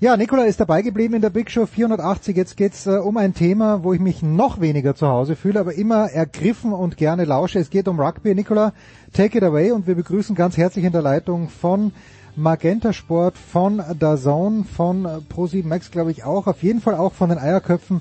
Ja, 0.00 0.16
Nikola 0.16 0.44
ist 0.44 0.60
dabei 0.60 0.80
geblieben 0.80 1.12
in 1.12 1.20
der 1.20 1.28
Big 1.28 1.50
Show 1.50 1.66
480. 1.66 2.34
Jetzt 2.34 2.56
geht's 2.56 2.86
äh, 2.86 2.92
um 2.92 3.18
ein 3.18 3.34
Thema, 3.34 3.84
wo 3.84 3.92
ich 3.92 4.00
mich 4.00 4.22
noch 4.22 4.58
weniger 4.58 4.94
zu 4.94 5.06
Hause 5.06 5.36
fühle, 5.36 5.60
aber 5.60 5.74
immer 5.74 6.06
ergriffen 6.10 6.72
und 6.72 6.96
gerne 6.96 7.26
lausche. 7.26 7.58
Es 7.58 7.68
geht 7.68 7.86
um 7.86 8.00
Rugby. 8.00 8.34
Nikola, 8.34 8.72
take 9.12 9.36
it 9.36 9.44
away 9.44 9.70
und 9.70 9.86
wir 9.86 9.96
begrüßen 9.96 10.34
ganz 10.34 10.56
herzlich 10.56 10.86
in 10.86 10.92
der 10.92 11.02
Leitung 11.02 11.50
von 11.50 11.92
Magenta 12.36 12.94
Sport, 12.94 13.36
von 13.36 13.82
DAZN, 13.98 14.64
von 14.64 15.04
äh, 15.04 15.08
Pro7 15.30 15.66
Max, 15.66 15.90
glaube 15.90 16.10
ich 16.10 16.24
auch, 16.24 16.46
auf 16.46 16.62
jeden 16.62 16.80
Fall 16.80 16.94
auch 16.94 17.12
von 17.12 17.28
den 17.28 17.38
Eierköpfen, 17.38 18.00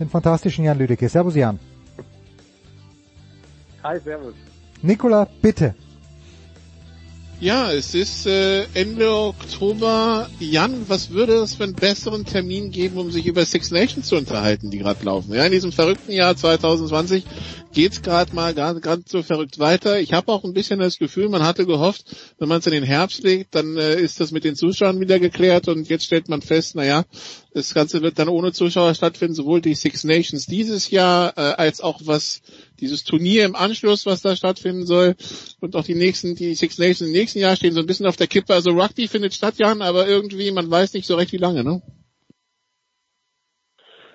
den 0.00 0.08
fantastischen 0.08 0.64
Jan 0.64 0.78
Lüdecke. 0.78 1.06
Servus 1.10 1.34
Jan. 1.34 1.60
Hi, 3.82 3.98
servus. 4.00 4.34
Nikola, 4.82 5.28
bitte. 5.42 5.74
Ja, 7.40 7.70
es 7.72 7.94
ist 7.94 8.26
äh, 8.26 8.64
Ende 8.74 9.12
Oktober. 9.12 10.28
Jan, 10.40 10.88
was 10.88 11.10
würde 11.10 11.34
es 11.34 11.54
für 11.54 11.62
einen 11.62 11.74
besseren 11.74 12.24
Termin 12.24 12.72
geben, 12.72 12.98
um 12.98 13.12
sich 13.12 13.26
über 13.26 13.44
Six 13.44 13.70
Nations 13.70 14.08
zu 14.08 14.16
unterhalten, 14.16 14.72
die 14.72 14.78
gerade 14.78 15.04
laufen? 15.04 15.32
Ja, 15.32 15.44
in 15.44 15.52
diesem 15.52 15.70
verrückten 15.70 16.10
Jahr 16.10 16.34
2020 16.34 17.24
geht's 17.72 18.02
gerade 18.02 18.34
mal 18.34 18.54
gerade 18.54 19.02
so 19.06 19.22
verrückt 19.22 19.60
weiter. 19.60 20.00
Ich 20.00 20.12
habe 20.12 20.32
auch 20.32 20.42
ein 20.42 20.52
bisschen 20.52 20.80
das 20.80 20.98
Gefühl, 20.98 21.28
man 21.28 21.44
hatte 21.44 21.64
gehofft, 21.64 22.16
wenn 22.38 22.48
man 22.48 22.58
es 22.58 22.66
in 22.66 22.72
den 22.72 22.82
Herbst 22.82 23.22
legt, 23.22 23.54
dann 23.54 23.76
äh, 23.76 24.00
ist 24.00 24.18
das 24.18 24.32
mit 24.32 24.42
den 24.42 24.56
Zuschauern 24.56 24.98
wieder 24.98 25.20
geklärt 25.20 25.68
und 25.68 25.88
jetzt 25.88 26.06
stellt 26.06 26.28
man 26.28 26.42
fest, 26.42 26.74
naja, 26.74 27.04
das 27.54 27.72
Ganze 27.72 28.02
wird 28.02 28.18
dann 28.18 28.28
ohne 28.28 28.52
Zuschauer 28.52 28.94
stattfinden, 28.94 29.34
sowohl 29.34 29.60
die 29.60 29.74
Six 29.74 30.02
Nations 30.02 30.46
dieses 30.46 30.90
Jahr 30.90 31.34
äh, 31.36 31.40
als 31.40 31.80
auch 31.80 32.00
was 32.04 32.40
dieses 32.80 33.04
Turnier 33.04 33.44
im 33.44 33.54
Anschluss, 33.54 34.06
was 34.06 34.22
da 34.22 34.36
stattfinden 34.36 34.86
soll 34.86 35.14
und 35.60 35.76
auch 35.76 35.84
die 35.84 35.94
nächsten, 35.94 36.34
die 36.34 36.54
Six 36.54 36.78
Nations 36.78 37.02
im 37.02 37.12
nächsten 37.12 37.38
Jahr 37.38 37.56
stehen 37.56 37.72
so 37.72 37.80
ein 37.80 37.86
bisschen 37.86 38.06
auf 38.06 38.16
der 38.16 38.26
Kippe. 38.26 38.54
Also 38.54 38.70
Rugby 38.70 39.08
findet 39.08 39.34
statt, 39.34 39.54
Jan, 39.58 39.82
aber 39.82 40.06
irgendwie, 40.06 40.50
man 40.50 40.70
weiß 40.70 40.94
nicht 40.94 41.06
so 41.06 41.16
recht 41.16 41.32
wie 41.32 41.38
lange, 41.38 41.64
ne? 41.64 41.82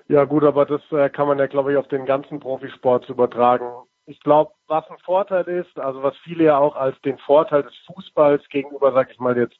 Ja 0.08 0.26
gut, 0.26 0.44
aber 0.44 0.66
das 0.66 0.82
äh, 0.92 1.10
kann 1.10 1.28
man 1.28 1.40
ja, 1.40 1.48
glaube 1.48 1.72
ich, 1.72 1.78
auf 1.78 1.88
den 1.88 2.06
ganzen 2.06 2.40
Profisport 2.40 3.08
übertragen. 3.10 3.66
Ich 4.06 4.20
glaube, 4.20 4.52
was 4.68 4.90
ein 4.90 4.98
Vorteil 5.06 5.46
ist, 5.46 5.80
also 5.80 6.04
was 6.04 6.16
viele 6.24 6.44
ja 6.44 6.58
auch 6.58 6.76
als 6.76 7.00
den 7.02 7.18
Vorteil 7.20 7.64
des 7.64 7.74
Fußballs 7.88 8.48
gegenüber, 8.50 8.92
sag 8.92 9.12
ich 9.12 9.20
mal 9.20 9.38
jetzt, 9.38 9.58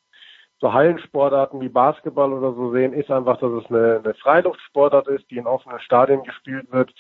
so 0.60 0.72
Hallensportarten 0.72 1.60
wie 1.62 1.70
Basketball 1.70 2.32
oder 2.32 2.54
so 2.54 2.72
sehen, 2.72 2.94
ist 2.94 3.12
einfach, 3.12 3.38
dass 3.40 3.52
es 3.52 3.70
eine, 3.70 4.02
eine 4.04 4.14
Freiluftsportart 4.14 5.08
ist, 5.08 5.30
die 5.30 5.38
in 5.38 5.48
offenen 5.48 5.80
Stadien 5.80 6.24
gespielt 6.24 6.72
wird. 6.72 6.94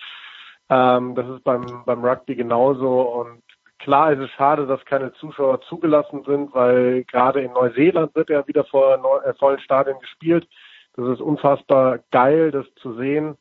Ähm, 0.70 1.16
das 1.16 1.28
ist 1.30 1.44
beim, 1.44 1.84
beim 1.86 2.04
Rugby 2.04 2.36
genauso 2.36 3.02
und 3.02 3.42
klar 3.80 4.14
ist 4.14 4.20
es 4.20 4.32
schade, 4.32 4.66
dass 4.66 4.84
keine 4.86 5.14
Zuschauer 5.14 5.62
zugelassen 5.62 6.24
sind, 6.24 6.54
weil 6.54 7.04
gerade 7.04 7.42
in 7.42 7.52
Neuseeland 7.52 8.16
wird 8.16 8.30
ja 8.30 8.48
wieder 8.48 8.64
vor 8.66 9.24
äh, 9.26 9.34
vollen 9.36 9.60
Stadien 9.60 10.00
gespielt. 10.00 10.48
Das 10.96 11.08
ist 11.08 11.22
unfassbar 11.22 12.00
geil, 12.12 12.52
das 12.52 12.66
zu 12.76 12.94
sehen. 12.96 13.36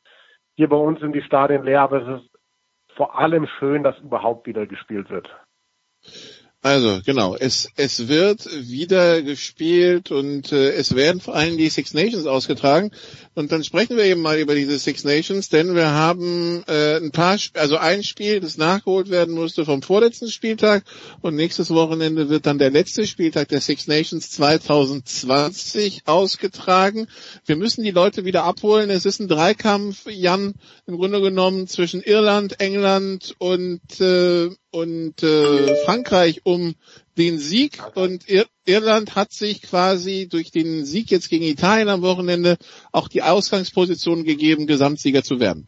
Hier 0.55 0.69
bei 0.69 0.75
uns 0.75 0.99
sind 0.99 1.13
die 1.13 1.21
Stadien 1.21 1.63
leer, 1.63 1.81
aber 1.81 2.01
es 2.01 2.21
ist 2.21 2.29
vor 2.95 3.17
allem 3.17 3.47
schön, 3.47 3.83
dass 3.83 3.97
überhaupt 3.99 4.45
wieder 4.47 4.65
gespielt 4.67 5.09
wird. 5.09 5.29
Also 6.63 7.01
genau, 7.05 7.35
es, 7.35 7.67
es 7.75 8.07
wird 8.07 8.47
wieder 8.69 9.21
gespielt 9.21 10.11
und 10.11 10.53
äh, 10.53 10.71
es 10.71 10.95
werden 10.95 11.19
vor 11.19 11.35
allem 11.35 11.57
die 11.57 11.67
Six 11.67 11.93
Nations 11.93 12.25
ausgetragen. 12.25 12.91
Und 13.33 13.51
dann 13.51 13.65
sprechen 13.65 13.97
wir 13.97 14.05
eben 14.05 14.21
mal 14.21 14.39
über 14.39 14.55
diese 14.55 14.79
Six 14.79 15.03
Nations, 15.03 15.49
denn 15.49 15.75
wir 15.75 15.91
haben 15.91 16.63
äh, 16.67 16.95
ein 16.95 17.11
paar, 17.11 17.37
also 17.55 17.75
ein 17.75 18.01
Spiel, 18.01 18.39
das 18.39 18.55
nachgeholt 18.55 19.09
werden 19.09 19.33
musste 19.33 19.65
vom 19.65 19.81
vorletzten 19.81 20.31
Spieltag 20.31 20.85
und 21.19 21.35
nächstes 21.35 21.69
Wochenende 21.69 22.29
wird 22.29 22.45
dann 22.45 22.59
der 22.59 22.71
letzte 22.71 23.07
Spieltag 23.07 23.49
der 23.49 23.59
Six 23.59 23.87
Nations 23.87 24.31
2020 24.31 26.03
ausgetragen. 26.05 27.07
Wir 27.45 27.57
müssen 27.57 27.83
die 27.83 27.91
Leute 27.91 28.23
wieder 28.23 28.45
abholen. 28.45 28.89
Es 28.89 29.05
ist 29.05 29.19
ein 29.19 29.27
Dreikampf, 29.27 30.05
Jan, 30.09 30.53
im 30.87 30.95
Grunde 30.95 31.19
genommen 31.19 31.67
zwischen 31.67 32.01
Irland, 32.01 32.61
England 32.61 33.35
und 33.37 33.99
äh, 33.99 34.49
und 34.73 35.21
äh, 35.23 35.75
Frankreich 35.85 36.41
um 36.43 36.75
den 37.17 37.37
Sieg 37.37 37.79
und 37.95 38.27
Ir 38.29 38.45
Irland 38.65 39.15
hat 39.15 39.31
sich 39.31 39.61
quasi 39.61 40.27
durch 40.31 40.51
den 40.51 40.85
Sieg 40.85 41.11
jetzt 41.11 41.29
gegen 41.29 41.43
Italien 41.43 41.89
am 41.89 42.01
Wochenende 42.01 42.57
auch 42.91 43.07
die 43.07 43.21
Ausgangsposition 43.21 44.23
gegeben, 44.23 44.67
Gesamtsieger 44.67 45.21
zu 45.21 45.39
werden. 45.39 45.67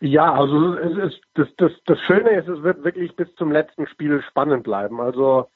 Ja, 0.00 0.34
also 0.34 0.74
es 0.74 1.12
ist, 1.12 1.20
das, 1.34 1.48
das, 1.56 1.72
das 1.86 1.98
Schöne 2.06 2.38
ist, 2.38 2.48
es 2.48 2.62
wird 2.62 2.84
wirklich 2.84 3.16
bis 3.16 3.34
zum 3.36 3.50
letzten 3.50 3.86
Spiel 3.86 4.22
spannend 4.28 4.64
bleiben. 4.64 5.00
Also 5.00 5.48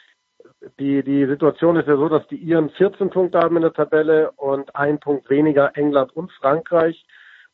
die, 0.79 1.03
die 1.03 1.27
Situation 1.27 1.77
ist 1.77 1.89
ja 1.89 1.97
so, 1.97 2.09
dass 2.09 2.27
die 2.29 2.37
Iren 2.37 2.71
14 2.71 3.11
Punkte 3.11 3.39
haben 3.39 3.57
in 3.57 3.63
der 3.63 3.73
Tabelle 3.73 4.31
und 4.33 4.75
ein 4.75 4.99
Punkt 4.99 5.29
weniger 5.29 5.77
England 5.77 6.15
und 6.17 6.33
Frankreich. 6.33 7.05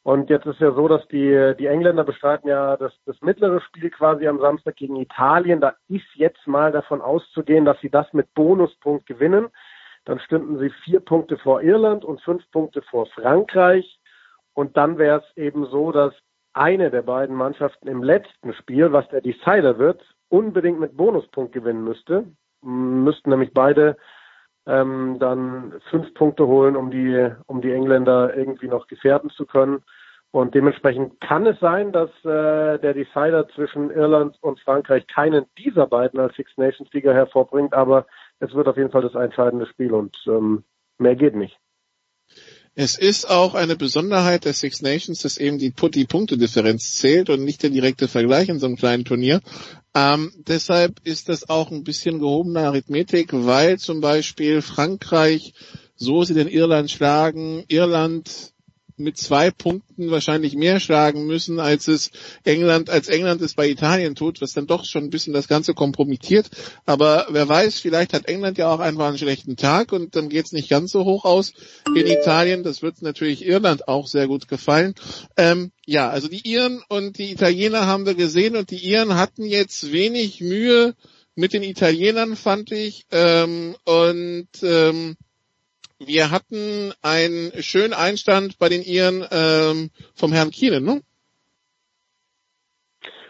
Und 0.07 0.31
jetzt 0.31 0.47
ist 0.47 0.61
ja 0.61 0.71
so, 0.71 0.87
dass 0.87 1.05
die, 1.09 1.55
die 1.59 1.67
Engländer 1.67 2.05
bestreiten 2.05 2.49
ja 2.49 2.77
das, 2.77 2.93
das 3.07 3.21
mittlere 3.23 3.61
Spiel 3.61 3.91
quasi 3.91 4.29
am 4.29 4.39
Samstag 4.39 4.77
gegen 4.77 4.95
Italien. 4.95 5.61
Da 5.61 5.75
ist 5.89 6.07
jetzt 6.15 6.47
mal 6.47 6.71
davon 6.71 7.01
auszugehen, 7.01 7.65
dass 7.65 7.81
sie 7.81 7.91
das 7.91 8.13
mit 8.13 8.33
Bonuspunkt 8.33 9.07
gewinnen. 9.07 9.49
Dann 10.05 10.21
stünden 10.21 10.61
sie 10.61 10.71
vier 10.85 11.01
Punkte 11.01 11.39
vor 11.39 11.61
Irland 11.61 12.05
und 12.05 12.21
fünf 12.21 12.49
Punkte 12.53 12.83
vor 12.83 13.07
Frankreich. 13.07 13.99
Und 14.55 14.77
dann 14.77 14.97
wäre 14.97 15.25
es 15.25 15.37
eben 15.37 15.67
so, 15.67 15.91
dass 15.91 16.15
eine 16.53 16.93
der 16.93 17.03
beiden 17.03 17.35
Mannschaften 17.35 17.89
im 17.89 18.05
letzten 18.05 18.55
Spiel, 18.55 18.93
was 18.93 19.09
der 19.09 19.23
Decider 19.23 19.77
wird, 19.77 20.01
unbedingt 20.29 20.79
mit 20.79 20.97
Bonuspunkt 20.97 21.53
gewinnen 21.53 21.83
müsste. 21.83 22.27
Müssten 22.63 23.31
nämlich 23.31 23.53
beide 23.53 23.97
ähm, 24.67 25.19
dann 25.19 25.75
fünf 25.91 26.13
Punkte 26.15 26.47
holen, 26.47 26.77
um 26.77 26.91
die, 26.91 27.31
um 27.47 27.61
die 27.61 27.73
Engländer 27.73 28.37
irgendwie 28.37 28.69
noch 28.69 28.87
gefährden 28.87 29.31
zu 29.31 29.47
können. 29.47 29.83
Und 30.33 30.55
dementsprechend 30.55 31.21
kann 31.21 31.47
es 31.47 31.59
sein, 31.61 31.93
dass 31.93 32.11
äh, 32.25 32.79
der 32.79 32.95
Decider 32.95 33.49
zwischen 33.49 33.91
Irland 33.91 34.37
und 34.43 34.61
Frankreich 34.61 35.07
keinen 35.07 35.47
dieser 35.57 35.87
beiden 35.87 36.21
als 36.21 36.35
Six 36.37 36.51
Nations 36.59 36.91
Sieger 36.91 37.15
hervorbringt, 37.15 37.73
aber 37.73 38.07
es 38.41 38.53
wird 38.53 38.69
auf 38.69 38.77
jeden 38.77 38.91
Fall 38.91 39.03
das 39.03 39.15
entscheidende 39.15 39.67
Spiel 39.67 39.93
und 39.93 40.17
ähm, 40.27 40.65
mehr 40.99 41.17
geht 41.17 41.37
nicht. 41.37 41.59
Es 42.79 42.99
ist 42.99 43.31
auch 43.31 43.55
eine 43.55 43.75
Besonderheit 43.75 44.45
der 44.45 44.53
Six 44.53 44.83
Nations, 44.83 45.23
dass 45.23 45.39
eben 45.39 45.57
die, 45.57 45.73
die 45.73 46.05
Punktedifferenz 46.05 46.97
zählt 46.97 47.31
und 47.31 47.43
nicht 47.43 47.63
der 47.63 47.71
direkte 47.71 48.07
Vergleich 48.07 48.51
in 48.51 48.59
so 48.59 48.67
einem 48.67 48.77
kleinen 48.77 49.07
Turnier. 49.07 49.41
Ähm, 49.95 50.31
deshalb 50.47 51.01
ist 51.03 51.31
das 51.31 51.49
auch 51.49 51.71
ein 51.71 51.85
bisschen 51.85 52.19
gehobene 52.19 52.61
Arithmetik, 52.61 53.31
weil 53.33 53.79
zum 53.79 54.03
Beispiel 54.03 54.61
Frankreich, 54.61 55.55
so 55.95 56.23
sie 56.25 56.35
den 56.35 56.49
Irland 56.49 56.91
schlagen, 56.91 57.65
Irland 57.69 58.53
mit 58.99 59.19
zwei 59.19 59.51
Punkten 59.51 60.11
wahrscheinlich 60.11 60.55
mehr 60.55 60.81
schlagen 60.81 61.27
müssen, 61.27 61.61
als 61.61 61.89
es 61.89 62.11
England, 62.45 62.91
als 62.91 63.09
England 63.09 63.43
es 63.43 63.55
bei 63.55 63.69
Italien 63.69 64.15
tut, 64.15 64.41
was 64.41 64.53
dann 64.53 64.67
doch 64.67 64.85
schon 64.85 65.05
ein 65.05 65.11
bisschen 65.11 65.33
das 65.33 65.49
Ganze 65.49 65.75
kompromittiert. 65.75 66.49
Aber 66.85 67.27
wer 67.31 67.49
weiß, 67.49 67.81
vielleicht 67.81 68.13
hat 68.13 68.27
England 68.27 68.59
ja 68.59 68.73
auch 68.73 68.81
einfach 68.81 69.09
einen 69.09 69.19
schlechten 69.19 69.57
Tag 69.57 69.93
und 69.93 70.17
dann 70.17 70.29
geht's 70.29 70.53
nicht 70.53 70.69
ganz 70.69 70.93
so 70.93 71.05
hoch 71.05 71.25
aus 71.25 71.53
in 71.95 72.07
Italien. 72.07 72.63
Das 72.63 72.83
wird 72.83 73.03
natürlich 73.03 73.45
Irland 73.45 73.89
auch 73.89 74.07
sehr 74.07 74.27
gut 74.27 74.49
gefallen. 74.49 74.95
Ähm, 75.37 75.73
ja, 75.85 76.09
also 76.09 76.29
die 76.29 76.49
Iren 76.49 76.83
und 76.89 77.19
die 77.19 77.33
Italiener 77.33 77.87
haben 77.87 78.07
wir 78.07 78.15
gesehen 78.15 78.57
und 78.57 78.71
die 78.71 78.85
Iren 78.85 79.17
hatten 79.17 79.45
jetzt 79.45 79.93
wenig 79.93 80.41
Mühe 80.41 80.95
mit 81.37 81.53
den 81.53 81.63
Italienern, 81.63 82.35
fand 82.35 82.73
ich. 82.73 83.07
Ähm, 83.13 83.77
und 83.85 84.49
ähm, 84.63 85.17
wir 85.99 86.31
hatten 86.31 86.93
einen 87.03 87.53
schönen 87.63 87.95
Einstand 87.95 88.59
bei 88.59 88.69
den 88.69 88.83
Iren 88.83 89.25
ähm, 89.31 89.91
vom 90.15 90.33
Herrn 90.33 90.51
Keenan, 90.51 90.85
ne? 90.85 91.01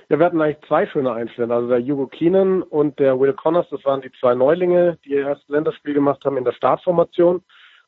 Ja, 0.08 0.20
wir 0.20 0.26
hatten 0.26 0.40
eigentlich 0.40 0.64
zwei 0.68 0.86
schöne 0.86 1.12
Einstände. 1.12 1.52
Also 1.52 1.68
der 1.68 1.80
Hugo 1.80 2.06
Keenan 2.06 2.62
und 2.62 3.00
der 3.00 3.18
Will 3.18 3.32
Connors, 3.32 3.66
das 3.70 3.84
waren 3.84 4.02
die 4.02 4.12
zwei 4.20 4.36
Neulinge, 4.36 4.98
die 5.04 5.10
ihr 5.10 5.26
erstes 5.26 5.48
Länderspiel 5.48 5.94
gemacht 5.94 6.24
haben 6.24 6.36
in 6.36 6.44
der 6.44 6.52
Startformation. 6.52 7.42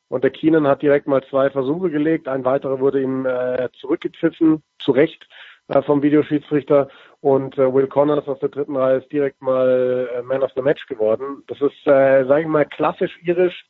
Und 0.09 0.23
der 0.23 0.31
Keenan 0.31 0.67
hat 0.67 0.81
direkt 0.81 1.07
mal 1.07 1.23
zwei 1.29 1.49
Versuche 1.49 1.89
gelegt. 1.89 2.27
Ein 2.27 2.43
weiterer 2.43 2.79
wurde 2.79 3.01
ihm 3.01 3.25
äh, 3.25 3.69
zurückgepfiffen, 3.79 4.63
zu 4.79 4.91
Recht 4.91 5.27
äh, 5.69 5.81
vom 5.81 6.01
Videoschiedsrichter. 6.01 6.89
Und 7.21 7.57
äh, 7.57 7.73
Will 7.73 7.87
Connors 7.87 8.27
aus 8.27 8.39
der 8.39 8.49
dritten 8.49 8.75
Reihe 8.75 8.97
ist 8.97 9.11
direkt 9.11 9.41
mal 9.41 10.09
äh, 10.13 10.21
Man 10.21 10.43
of 10.43 10.51
the 10.55 10.61
Match 10.61 10.87
geworden. 10.87 11.43
Das 11.47 11.61
ist, 11.61 11.87
äh, 11.87 12.25
sage 12.25 12.41
ich 12.41 12.47
mal, 12.47 12.65
klassisch 12.65 13.17
irisch 13.23 13.65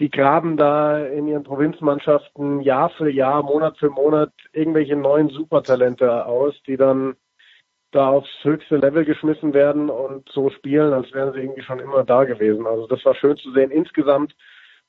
die 0.00 0.10
graben 0.10 0.56
da 0.56 0.98
in 0.98 1.28
ihren 1.28 1.44
Provinzmannschaften 1.44 2.62
Jahr 2.62 2.88
für 2.90 3.10
Jahr, 3.10 3.42
Monat 3.42 3.76
für 3.76 3.90
Monat 3.90 4.32
irgendwelche 4.52 4.96
neuen 4.96 5.28
Supertalente 5.28 6.24
aus, 6.24 6.54
die 6.66 6.78
dann 6.78 7.16
da 7.92 8.08
aufs 8.08 8.30
höchste 8.42 8.78
Level 8.78 9.04
geschmissen 9.04 9.52
werden 9.52 9.90
und 9.90 10.28
so 10.30 10.48
spielen, 10.50 10.94
als 10.94 11.12
wären 11.12 11.34
sie 11.34 11.40
irgendwie 11.40 11.62
schon 11.62 11.80
immer 11.80 12.04
da 12.04 12.24
gewesen. 12.24 12.66
Also 12.66 12.86
das 12.86 13.04
war 13.04 13.14
schön 13.14 13.36
zu 13.36 13.52
sehen. 13.52 13.70
Insgesamt 13.70 14.34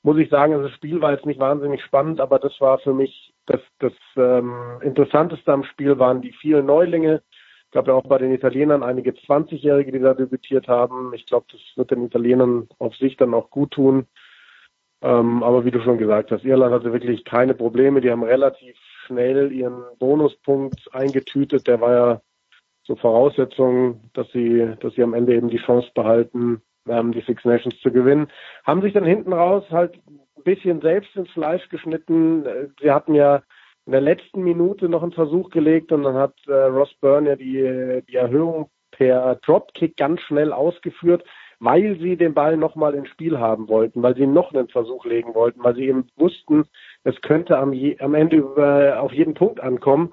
muss 0.02 0.16
ich 0.16 0.30
sagen, 0.30 0.60
das 0.62 0.72
Spiel 0.72 1.00
war 1.02 1.12
jetzt 1.12 1.26
nicht 1.26 1.40
wahnsinnig 1.40 1.82
spannend, 1.82 2.20
aber 2.20 2.38
das 2.38 2.58
war 2.60 2.78
für 2.78 2.94
mich 2.94 3.34
das, 3.46 3.60
das 3.80 3.92
ähm, 4.16 4.80
Interessanteste 4.82 5.52
am 5.52 5.64
Spiel 5.64 5.98
waren 5.98 6.22
die 6.22 6.32
vielen 6.32 6.66
Neulinge. 6.66 7.22
Ich 7.66 7.70
glaube 7.72 7.90
ja 7.90 7.96
auch 7.96 8.06
bei 8.06 8.18
den 8.18 8.32
Italienern 8.32 8.82
einige 8.82 9.10
20-Jährige, 9.10 9.92
die 9.92 9.98
da 9.98 10.14
debütiert 10.14 10.68
haben. 10.68 11.12
Ich 11.14 11.26
glaube, 11.26 11.46
das 11.50 11.60
wird 11.76 11.90
den 11.90 12.06
Italienern 12.06 12.68
auf 12.78 12.94
sich 12.96 13.16
dann 13.16 13.34
auch 13.34 13.50
gut 13.50 13.72
tun. 13.72 14.06
Ähm, 15.02 15.42
aber 15.42 15.64
wie 15.64 15.70
du 15.70 15.80
schon 15.80 15.98
gesagt 15.98 16.30
hast, 16.30 16.44
Irland 16.44 16.72
hatte 16.72 16.92
wirklich 16.92 17.24
keine 17.24 17.54
Probleme. 17.54 18.00
Die 18.00 18.10
haben 18.10 18.22
relativ 18.22 18.76
schnell 19.06 19.50
ihren 19.52 19.82
Bonuspunkt 19.98 20.94
eingetütet. 20.94 21.66
Der 21.66 21.80
war 21.80 21.92
ja 21.92 22.20
so 22.84 22.94
Voraussetzung, 22.96 24.00
dass 24.14 24.30
sie, 24.32 24.74
dass 24.80 24.94
sie 24.94 25.02
am 25.02 25.14
Ende 25.14 25.34
eben 25.34 25.48
die 25.48 25.58
Chance 25.58 25.90
behalten, 25.94 26.62
ähm, 26.88 27.12
die 27.12 27.20
Six 27.20 27.44
Nations 27.44 27.78
zu 27.80 27.90
gewinnen. 27.90 28.28
Haben 28.64 28.82
sich 28.82 28.92
dann 28.92 29.04
hinten 29.04 29.32
raus 29.32 29.64
halt 29.70 29.94
ein 30.06 30.42
bisschen 30.44 30.80
selbst 30.80 31.14
ins 31.16 31.30
Fleisch 31.30 31.68
geschnitten. 31.68 32.44
Sie 32.80 32.90
hatten 32.90 33.14
ja 33.14 33.42
in 33.86 33.92
der 33.92 34.00
letzten 34.00 34.42
Minute 34.42 34.88
noch 34.88 35.02
einen 35.02 35.12
Versuch 35.12 35.50
gelegt 35.50 35.90
und 35.90 36.04
dann 36.04 36.14
hat 36.14 36.34
äh, 36.46 36.52
Ross 36.52 36.94
Byrne 37.00 37.30
ja 37.30 37.36
die, 37.36 38.02
die 38.08 38.16
Erhöhung 38.16 38.70
per 38.92 39.36
Dropkick 39.36 39.96
ganz 39.96 40.20
schnell 40.20 40.52
ausgeführt 40.52 41.24
weil 41.62 41.96
sie 42.00 42.16
den 42.16 42.34
Ball 42.34 42.56
nochmal 42.56 42.94
ins 42.94 43.08
Spiel 43.08 43.38
haben 43.38 43.68
wollten, 43.68 44.02
weil 44.02 44.16
sie 44.16 44.26
noch 44.26 44.52
einen 44.52 44.66
Versuch 44.66 45.04
legen 45.04 45.32
wollten, 45.32 45.62
weil 45.62 45.76
sie 45.76 45.86
eben 45.86 46.08
wussten, 46.16 46.64
es 47.04 47.20
könnte 47.20 47.56
am, 47.56 47.72
je, 47.72 47.96
am 48.00 48.14
Ende 48.14 48.36
über, 48.38 49.00
auf 49.00 49.12
jeden 49.12 49.34
Punkt 49.34 49.60
ankommen. 49.60 50.12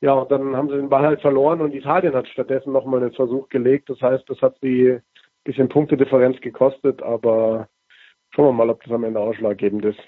Ja, 0.00 0.14
und 0.14 0.30
dann 0.32 0.56
haben 0.56 0.68
sie 0.68 0.74
den 0.74 0.88
Ball 0.88 1.04
halt 1.06 1.20
verloren 1.20 1.60
und 1.60 1.72
Italien 1.72 2.14
hat 2.14 2.26
stattdessen 2.26 2.72
nochmal 2.72 3.00
einen 3.00 3.12
Versuch 3.12 3.48
gelegt. 3.48 3.88
Das 3.88 4.00
heißt, 4.02 4.28
das 4.28 4.42
hat 4.42 4.56
sie 4.60 4.90
ein 4.90 5.02
bisschen 5.44 5.68
Punktedifferenz 5.68 6.40
gekostet, 6.40 7.00
aber 7.00 7.68
schauen 8.30 8.46
wir 8.46 8.52
mal, 8.52 8.70
ob 8.70 8.82
das 8.82 8.92
am 8.92 9.04
Ende 9.04 9.20
ausschlaggebend 9.20 9.84
ist. 9.84 10.00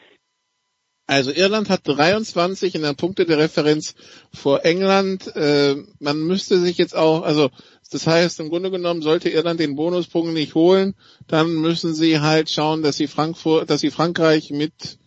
Also 1.11 1.33
Irland 1.33 1.71
hat 1.71 1.81
23 1.89 2.77
in 2.77 2.83
der 2.83 2.93
Punkte 2.93 3.25
der 3.25 3.39
Referenz 3.39 3.97
vor 4.33 4.65
England. 4.65 5.27
Äh, 5.35 5.75
man 5.99 6.21
müsste 6.21 6.61
sich 6.61 6.79
jetzt 6.79 6.95
auch, 6.95 7.23
also 7.23 7.51
das 7.91 8.07
heißt, 8.07 8.39
im 8.39 8.49
Grunde 8.49 8.71
genommen 8.71 9.03
sollte 9.03 9.29
Irland 9.29 9.59
den 9.59 9.75
Bonuspunkt 9.75 10.33
nicht 10.33 10.55
holen, 10.55 10.95
dann 11.27 11.53
müssen 11.55 11.97
sie 11.97 12.21
halt 12.21 12.49
schauen, 12.49 12.85
dass 12.85 12.97
sie 12.97 13.09
Frankfurt, 13.09 13.69
dass 13.71 13.81
sie 13.81 13.91
Frankreich 13.91 14.51
mit 14.51 14.99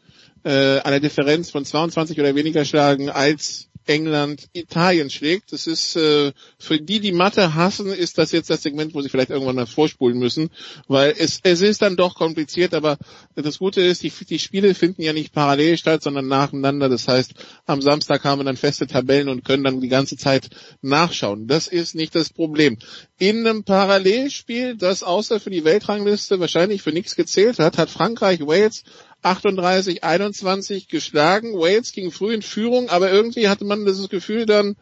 äh, 0.43 0.79
einer 0.79 0.99
Differenz 0.99 1.51
von 1.51 1.63
22 1.63 2.19
oder 2.19 2.35
weniger 2.35 2.65
schlagen 2.65 3.09
als 3.09 3.69
England 3.85 4.47
Italien 4.53 5.09
schlägt. 5.09 5.51
Das 5.51 5.67
ist 5.67 5.95
äh, 5.95 6.31
für 6.57 6.79
die, 6.79 6.99
die 6.99 7.11
Mathe 7.11 7.55
hassen, 7.55 7.87
ist 7.87 8.17
das 8.17 8.31
jetzt 8.31 8.49
das 8.49 8.63
Segment, 8.63 8.93
wo 8.93 9.01
sie 9.01 9.09
vielleicht 9.09 9.29
irgendwann 9.29 9.55
mal 9.55 9.67
vorspulen 9.67 10.17
müssen, 10.17 10.49
weil 10.87 11.13
es, 11.17 11.39
es 11.43 11.61
ist 11.61 11.81
dann 11.81 11.95
doch 11.95 12.15
kompliziert, 12.15 12.73
aber 12.73 12.97
das 13.35 13.59
Gute 13.59 13.81
ist, 13.81 14.03
die, 14.03 14.11
die 14.11 14.39
Spiele 14.39 14.75
finden 14.75 15.01
ja 15.01 15.13
nicht 15.13 15.33
parallel 15.33 15.77
statt, 15.77 16.03
sondern 16.03 16.27
nacheinander. 16.27 16.89
Das 16.89 17.07
heißt, 17.07 17.33
am 17.65 17.81
Samstag 17.81 18.23
haben 18.23 18.39
wir 18.39 18.45
dann 18.45 18.57
feste 18.57 18.87
Tabellen 18.87 19.29
und 19.29 19.43
können 19.43 19.63
dann 19.63 19.81
die 19.81 19.89
ganze 19.89 20.17
Zeit 20.17 20.49
nachschauen. 20.81 21.47
Das 21.47 21.67
ist 21.67 21.95
nicht 21.95 22.15
das 22.15 22.29
Problem. 22.29 22.77
In 23.17 23.45
einem 23.45 23.63
Parallelspiel, 23.63 24.75
das 24.75 25.03
außer 25.03 25.39
für 25.39 25.49
die 25.49 25.63
Weltrangliste 25.63 26.39
wahrscheinlich 26.39 26.81
für 26.81 26.91
nichts 26.91 27.15
gezählt 27.15 27.59
hat, 27.59 27.77
hat 27.77 27.89
Frankreich 27.89 28.41
Wales 28.41 28.83
38, 29.23 30.03
21 30.03 30.87
geschlagen. 30.87 31.53
Wales 31.53 31.91
ging 31.91 32.11
früh 32.11 32.33
in 32.33 32.41
Führung, 32.41 32.89
aber 32.89 33.11
irgendwie 33.11 33.49
hatte 33.49 33.65
man 33.65 33.85
das 33.85 34.09
Gefühl 34.09 34.45
dann, 34.45 34.75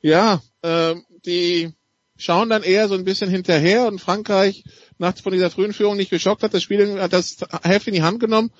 ja, 0.00 0.42
äh, 0.62 0.94
die 1.24 1.72
schauen 2.16 2.48
dann 2.48 2.62
eher 2.62 2.88
so 2.88 2.94
ein 2.94 3.04
bisschen 3.04 3.30
hinterher 3.30 3.86
und 3.86 4.00
Frankreich 4.00 4.64
nachts 4.98 5.20
von 5.20 5.32
dieser 5.32 5.50
frühen 5.50 5.72
Führung 5.72 5.96
nicht 5.96 6.10
geschockt 6.10 6.42
hat, 6.42 6.54
das 6.54 6.62
Spiel 6.62 7.00
hat 7.00 7.12
das 7.12 7.38
Heft 7.62 7.88
in 7.88 7.94
die 7.94 8.02
Hand 8.02 8.20
genommen. 8.20 8.50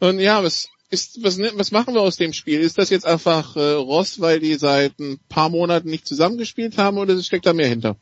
Und 0.00 0.18
ja, 0.18 0.42
was 0.42 0.70
ist, 0.90 1.22
was, 1.22 1.38
was 1.38 1.72
machen 1.72 1.94
wir 1.94 2.02
aus 2.02 2.16
dem 2.16 2.32
Spiel? 2.32 2.60
Ist 2.60 2.78
das 2.78 2.90
jetzt 2.90 3.06
einfach 3.06 3.56
äh, 3.56 3.72
Ross, 3.72 4.20
weil 4.20 4.40
die 4.40 4.54
seit 4.54 4.98
ein 4.98 5.18
paar 5.28 5.48
Monaten 5.48 5.88
nicht 5.88 6.06
zusammengespielt 6.06 6.76
haben 6.76 6.98
oder 6.98 7.20
steckt 7.22 7.46
da 7.46 7.52
mehr 7.52 7.68
hinter? 7.68 7.96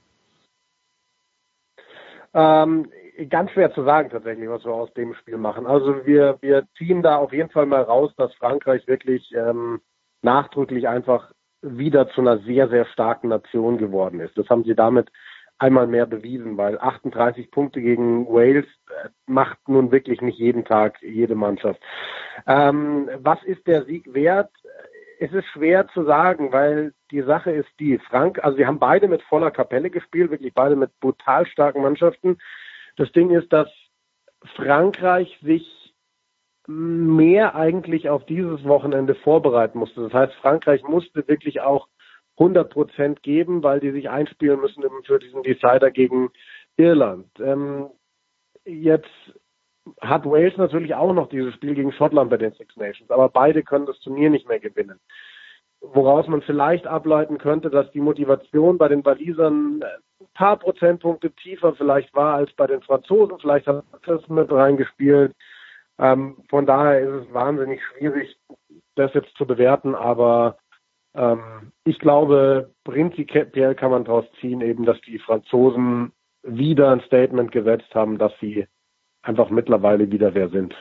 Ähm, 2.35 2.91
ganz 3.29 3.51
schwer 3.51 3.73
zu 3.73 3.85
sagen 3.85 4.11
tatsächlich, 4.11 4.49
was 4.49 4.65
wir 4.65 4.73
aus 4.73 4.93
dem 4.95 5.15
Spiel 5.15 5.37
machen. 5.37 5.67
Also 5.67 6.07
wir, 6.07 6.39
wir 6.41 6.67
ziehen 6.77 7.03
da 7.03 7.17
auf 7.17 7.33
jeden 7.33 7.51
Fall 7.51 7.67
mal 7.67 7.83
raus, 7.83 8.13
dass 8.17 8.35
Frankreich 8.35 8.87
wirklich 8.87 9.33
ähm, 9.35 9.81
nachdrücklich 10.23 10.89
einfach 10.89 11.33
wieder 11.63 12.09
zu 12.11 12.21
einer 12.21 12.39
sehr, 12.39 12.69
sehr 12.69 12.87
starken 12.87 13.29
Nation 13.29 13.79
geworden 13.79 14.21
ist. 14.21 14.37
Das 14.39 14.49
haben 14.49 14.65
sie 14.65 14.75
damit 14.75 15.11
einmal 15.59 15.87
mehr 15.87 16.07
bewiesen, 16.07 16.57
weil 16.57 16.79
38 16.79 17.51
Punkte 17.51 17.83
gegen 17.83 18.27
Wales 18.27 18.65
äh, 18.65 19.09
macht 19.27 19.59
nun 19.69 19.93
wirklich 19.93 20.23
nicht 20.23 20.39
jeden 20.39 20.65
Tag 20.65 21.01
jede 21.03 21.35
Mannschaft. 21.35 21.81
Ähm, 22.47 23.11
was 23.19 23.43
ist 23.45 23.67
der 23.67 23.85
Sieg 23.85 24.13
wert? 24.15 24.51
Es 25.19 25.33
ist 25.33 25.45
schwer 25.49 25.87
zu 25.89 26.05
sagen, 26.05 26.51
weil 26.51 26.95
die 27.11 27.21
Sache 27.21 27.51
ist 27.51 27.69
die, 27.79 27.99
Frank, 27.99 28.43
also 28.43 28.57
wir 28.57 28.67
haben 28.67 28.79
beide 28.79 29.07
mit 29.07 29.21
voller 29.23 29.51
Kapelle 29.51 29.91
gespielt, 29.91 30.31
wirklich 30.31 30.55
beide 30.55 30.77
mit 30.77 30.99
brutal 31.01 31.47
starken 31.47 31.83
Mannschaften. 31.83 32.39
Das 32.97 33.11
Ding 33.13 33.31
ist, 33.31 33.53
dass 33.53 33.69
Frankreich 34.57 35.39
sich 35.43 35.95
mehr 36.67 37.55
eigentlich 37.55 38.09
auf 38.09 38.25
dieses 38.27 38.65
Wochenende 38.65 39.15
vorbereiten 39.15 39.79
musste. 39.79 40.03
Das 40.03 40.13
heißt, 40.13 40.35
Frankreich 40.35 40.83
musste 40.85 41.27
wirklich 41.27 41.61
auch 41.61 41.89
100 42.39 42.71
Prozent 42.71 43.23
geben, 43.23 43.63
weil 43.63 43.81
die 43.81 43.91
sich 43.91 44.09
einspielen 44.09 44.61
müssen 44.61 44.83
für 45.05 45.19
diesen 45.19 45.43
Decider 45.43 45.91
gegen 45.91 46.31
Irland. 46.77 47.29
Ähm, 47.39 47.91
jetzt 48.65 49.11
hat 50.01 50.25
Wales 50.25 50.57
natürlich 50.57 50.95
auch 50.95 51.13
noch 51.13 51.29
dieses 51.29 51.55
Spiel 51.55 51.75
gegen 51.75 51.93
Schottland 51.93 52.31
bei 52.31 52.37
den 52.37 52.53
Six 52.53 52.77
Nations, 52.77 53.11
aber 53.11 53.29
beide 53.29 53.63
können 53.63 53.87
das 53.87 53.99
Turnier 54.01 54.31
nicht 54.31 54.49
mehr 54.49 54.61
gewinnen. 54.61 55.01
Woraus 55.81 56.27
man 56.29 56.43
vielleicht 56.43 56.87
ableiten 56.87 57.39
könnte, 57.39 57.71
dass 57.71 57.91
die 57.93 58.01
Motivation 58.01 58.79
bei 58.79 58.89
den 58.89 59.05
Walisern 59.05 59.83
ein 60.21 60.27
paar 60.35 60.59
Prozentpunkte 60.59 61.31
tiefer 61.33 61.75
vielleicht 61.75 62.15
war 62.15 62.35
als 62.35 62.53
bei 62.53 62.67
den 62.67 62.83
Franzosen. 62.83 63.39
Vielleicht 63.41 63.67
hat 63.67 63.85
das 64.05 64.29
mit 64.29 64.53
reingespielt. 64.53 65.35
Ähm, 65.99 66.37
von 66.49 66.67
daher 66.67 67.01
ist 67.01 67.27
es 67.27 67.35
wahnsinnig 67.35 67.81
schwierig, 67.85 68.37
das 68.95 69.13
jetzt 69.15 69.35
zu 69.37 69.47
bewerten, 69.47 69.95
aber 69.95 70.59
ähm, 71.15 71.73
ich 71.85 71.99
glaube, 71.99 72.71
prinzipiell 72.85 73.75
kann 73.75 73.91
man 73.91 74.05
daraus 74.05 74.25
ziehen, 74.41 74.61
eben, 74.61 74.85
dass 74.85 75.01
die 75.03 75.19
Franzosen 75.19 76.13
wieder 76.43 76.91
ein 76.91 77.01
Statement 77.03 77.53
gesetzt 77.53 77.95
haben, 77.95 78.19
dass 78.19 78.33
sie 78.41 78.67
einfach 79.23 79.51
mittlerweile 79.51 80.11
wieder 80.11 80.35
wer 80.35 80.49
sind. 80.49 80.75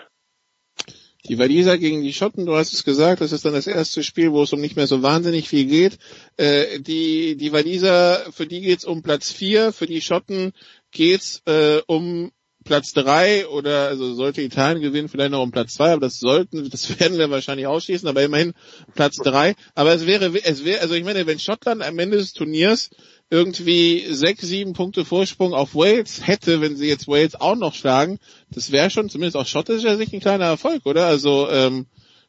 Die 1.27 1.37
Waliser 1.37 1.77
gegen 1.77 2.01
die 2.01 2.13
Schotten, 2.13 2.45
du 2.45 2.55
hast 2.55 2.73
es 2.73 2.85
gesagt, 2.85 3.19
das 3.19 3.33
ist 3.33 3.43
dann 3.43 3.53
das 3.53 3.67
erste 3.67 4.03
Spiel, 4.03 4.31
wo 4.31 4.43
es 4.43 4.53
um 4.53 4.61
nicht 4.61 4.77
mehr 4.77 4.87
so 4.87 5.03
wahnsinnig 5.03 5.49
viel 5.49 5.65
geht. 5.65 5.97
Äh, 6.37 6.79
die, 6.79 7.35
die 7.35 7.51
Waliser, 7.51 8.25
für 8.31 8.47
die 8.47 8.61
geht's 8.61 8.85
um 8.85 9.01
Platz 9.01 9.31
vier, 9.31 9.73
für 9.73 9.85
die 9.85 10.01
Schotten 10.01 10.53
geht's 10.91 11.41
äh, 11.45 11.81
um 11.87 12.31
Platz 12.63 12.93
drei 12.93 13.47
oder 13.47 13.87
also 13.87 14.13
sollte 14.13 14.41
Italien 14.41 14.81
gewinnen, 14.81 15.09
vielleicht 15.09 15.31
noch 15.31 15.41
um 15.41 15.51
Platz 15.51 15.73
zwei, 15.73 15.91
aber 15.91 16.01
das 16.01 16.19
sollten, 16.19 16.69
das 16.71 16.99
werden 16.99 17.17
wir 17.17 17.29
wahrscheinlich 17.29 17.67
ausschließen, 17.67 18.07
aber 18.07 18.23
immerhin 18.23 18.53
Platz 18.95 19.17
drei. 19.17 19.55
Aber 19.75 19.93
es 19.93 20.05
wäre, 20.05 20.31
es 20.43 20.63
wäre, 20.63 20.81
also 20.81 20.93
ich 20.93 21.03
meine, 21.03 21.27
wenn 21.27 21.39
Schottland 21.39 21.81
am 21.81 21.99
Ende 21.99 22.17
des 22.17 22.33
Turniers 22.33 22.91
irgendwie 23.29 24.05
sechs, 24.11 24.41
sieben 24.41 24.73
Punkte 24.73 25.05
Vorsprung 25.05 25.53
auf 25.53 25.75
Wales 25.75 26.27
hätte, 26.27 26.61
wenn 26.61 26.75
sie 26.75 26.87
jetzt 26.87 27.07
Wales 27.07 27.39
auch 27.39 27.55
noch 27.55 27.73
schlagen, 27.73 28.19
das 28.51 28.71
wäre 28.71 28.89
schon 28.89 29.09
zumindest 29.09 29.37
aus 29.37 29.49
schottischer 29.49 29.97
Sicht 29.97 30.13
ein 30.13 30.19
kleiner 30.19 30.45
Erfolg, 30.45 30.85
oder? 30.85 31.05
Also 31.05 31.47
ähm, 31.49 31.85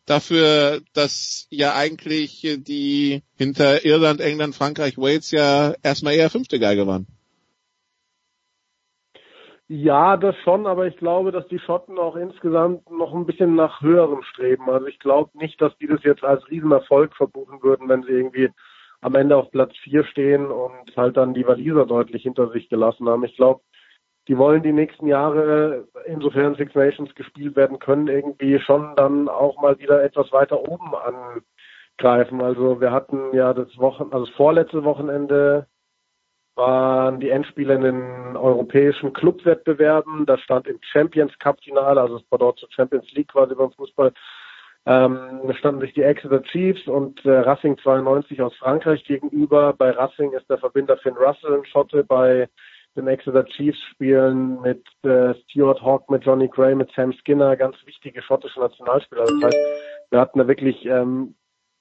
dafür, 0.07 0.81
dass 0.93 1.47
ja 1.51 1.75
eigentlich 1.75 2.47
die 2.59 3.23
hinter 3.37 3.85
Irland, 3.85 4.21
England, 4.21 4.55
Frankreich, 4.55 4.99
Wales 4.99 5.31
ja 5.31 5.75
erstmal 5.83 6.15
eher 6.15 6.31
fünfte 6.31 6.59
Geige 6.59 6.87
waren. 6.87 7.07
Ja, 9.73 10.17
das 10.17 10.35
schon, 10.43 10.67
aber 10.67 10.89
ich 10.89 10.97
glaube, 10.97 11.31
dass 11.31 11.47
die 11.47 11.61
Schotten 11.61 11.97
auch 11.97 12.17
insgesamt 12.17 12.91
noch 12.91 13.15
ein 13.15 13.25
bisschen 13.25 13.55
nach 13.55 13.81
höherem 13.81 14.25
streben. 14.25 14.69
Also 14.69 14.87
ich 14.87 14.99
glaube 14.99 15.31
nicht, 15.39 15.61
dass 15.61 15.79
die 15.79 15.87
das 15.87 16.03
jetzt 16.03 16.25
als 16.25 16.45
Riesenerfolg 16.51 17.15
verbuchen 17.15 17.63
würden, 17.63 17.89
wenn 17.89 18.03
sie 18.03 18.11
irgendwie 18.11 18.51
am 19.01 19.15
Ende 19.15 19.37
auf 19.37 19.51
Platz 19.51 19.77
vier 19.79 20.05
stehen 20.05 20.51
und 20.51 20.97
halt 20.97 21.17
dann 21.17 21.35
die 21.35 21.47
Waliser 21.47 21.87
deutlich 21.87 22.23
hinter 22.23 22.51
sich 22.51 22.69
gelassen 22.69 23.09
haben. 23.09 23.25
Ich 23.25 23.37
glaube, 23.37 23.63
die 24.29 24.37
wollen 24.37 24.63
die 24.63 24.73
nächsten 24.73 25.07
Jahre, 25.07 25.89
insofern 26.07 26.55
Six 26.55 26.75
Nations 26.75 27.15
gespielt 27.15 27.57
werden 27.57 27.79
können, 27.79 28.09
irgendwie 28.09 28.61
schon 28.61 28.95
dann 28.97 29.29
auch 29.29 29.61
mal 29.61 29.79
wieder 29.79 30.03
etwas 30.03 30.31
weiter 30.33 30.61
oben 30.69 30.93
angreifen. 30.95 32.43
Also 32.43 32.81
wir 32.81 32.93
hatten 32.93 33.35
ja 33.35 33.55
das 33.55 33.77
Wochen, 33.79 34.05
also 34.13 34.27
das 34.27 34.35
vorletzte 34.37 34.85
Wochenende 34.85 35.67
waren 36.55 37.21
die 37.21 37.31
Endspiele 37.31 37.75
in 37.75 37.83
den 37.83 38.37
europäischen 38.37 39.13
Clubwettbewerben. 39.15 40.27
Da 40.27 40.37
stand 40.37 40.67
im 40.67 40.79
Champions 40.83 41.37
Cup 41.39 41.59
Finale, 41.63 42.01
also 42.01 42.17
es 42.17 42.31
war 42.31 42.39
dort 42.39 42.59
zur 42.59 42.71
Champions 42.71 43.11
League 43.13 43.33
quasi 43.33 43.55
beim 43.55 43.73
Fußball. 43.73 44.13
Ähm, 44.87 45.53
standen 45.59 45.83
sich 45.83 45.93
die 45.93 46.03
Exeter 46.03 46.43
Chiefs 46.43 46.87
und 46.89 47.25
äh, 47.25 47.31
Racing 47.31 47.77
92 47.79 48.41
aus 48.41 48.57
Frankreich 48.57 49.05
gegenüber. 49.05 49.75
Bei 49.75 49.91
Racing 49.91 50.33
ist 50.33 50.49
der 50.49 50.59
Verbinder 50.59 50.97
Finn 50.99 51.17
Russell 51.17 51.55
ein 51.55 51.65
Schotte. 51.67 52.03
Bei 52.03 52.49
den 52.97 53.07
Exeter 53.07 53.45
Chiefs 53.45 53.79
spielen 53.91 54.61
mit 54.63 54.85
äh, 55.05 55.35
Stuart 55.45 55.83
Hawk, 55.83 56.11
mit 56.11 56.25
Johnny 56.25 56.49
Gray, 56.49 56.75
mit 56.75 56.91
Sam 56.93 57.13
Skinner 57.13 57.57
ganz 57.57 57.77
wichtige 57.85 58.23
schottische 58.23 58.59
Nationalspieler. 58.59 59.25
Das 59.27 59.43
heißt, 59.45 59.59
wir 60.11 60.21
hatten 60.21 60.39
da 60.39 60.49
wirklich 60.49 60.85
ähm, 60.87 61.35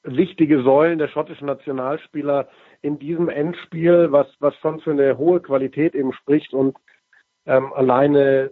wichtige 0.04 0.62
Säulen 0.62 1.00
der 1.00 1.08
schottischen 1.08 1.48
Nationalspieler 1.48 2.48
in 2.82 3.00
diesem 3.00 3.30
Endspiel, 3.30 4.12
was, 4.12 4.28
was 4.40 4.56
schon 4.58 4.82
für 4.82 4.92
eine 4.92 5.18
hohe 5.18 5.40
Qualität 5.42 5.96
eben 5.96 6.14
spricht. 6.14 6.54
Und 6.54 6.78
ähm, 7.46 7.74
alleine 7.74 8.52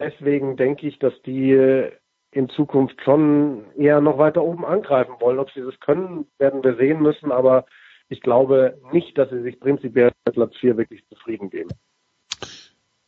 deswegen 0.00 0.56
denke 0.56 0.86
ich, 0.86 0.98
dass 0.98 1.14
die 1.22 1.90
in 2.34 2.48
Zukunft 2.48 3.00
schon 3.02 3.64
eher 3.76 4.00
noch 4.00 4.18
weiter 4.18 4.42
oben 4.42 4.64
angreifen 4.64 5.14
wollen. 5.20 5.38
Ob 5.38 5.50
sie 5.52 5.60
das 5.60 5.78
können, 5.80 6.26
werden 6.38 6.64
wir 6.64 6.76
sehen 6.76 7.00
müssen, 7.00 7.30
aber 7.30 7.64
ich 8.08 8.20
glaube 8.20 8.78
nicht, 8.92 9.16
dass 9.16 9.30
sie 9.30 9.42
sich 9.42 9.60
prinzipiell 9.60 10.10
mit 10.26 10.34
Platz 10.34 10.52
4 10.60 10.76
wirklich 10.76 11.06
zufrieden 11.08 11.48
geben. 11.48 11.70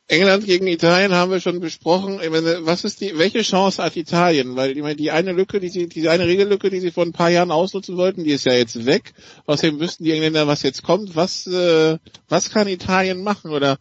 England 0.08 0.44
gegen 0.46 0.68
Italien 0.68 1.12
haben 1.12 1.32
wir 1.32 1.40
schon 1.40 1.58
besprochen. 1.58 2.20
Was 2.60 2.84
ist 2.84 3.00
die, 3.00 3.18
welche 3.18 3.42
Chance 3.42 3.82
hat 3.82 3.96
Italien? 3.96 4.54
Weil 4.54 4.76
ich 4.76 4.82
meine, 4.82 4.94
die 4.94 5.10
eine 5.10 5.32
Lücke, 5.32 5.58
die 5.58 5.68
sie, 5.68 5.88
diese 5.88 6.12
eine 6.12 6.26
Regellücke, 6.26 6.70
die 6.70 6.78
sie 6.78 6.92
vor 6.92 7.04
ein 7.04 7.12
paar 7.12 7.30
Jahren 7.30 7.50
ausnutzen 7.50 7.96
wollten, 7.96 8.22
die 8.22 8.30
ist 8.30 8.46
ja 8.46 8.52
jetzt 8.52 8.86
weg. 8.86 9.14
Außerdem 9.46 9.80
wüssten 9.80 10.04
die 10.04 10.12
Engländer, 10.12 10.46
was 10.46 10.62
jetzt 10.62 10.84
kommt. 10.84 11.16
Was, 11.16 11.48
äh, 11.48 11.98
was 12.28 12.50
kann 12.50 12.68
Italien 12.68 13.24
machen? 13.24 13.50
Oder 13.50 13.78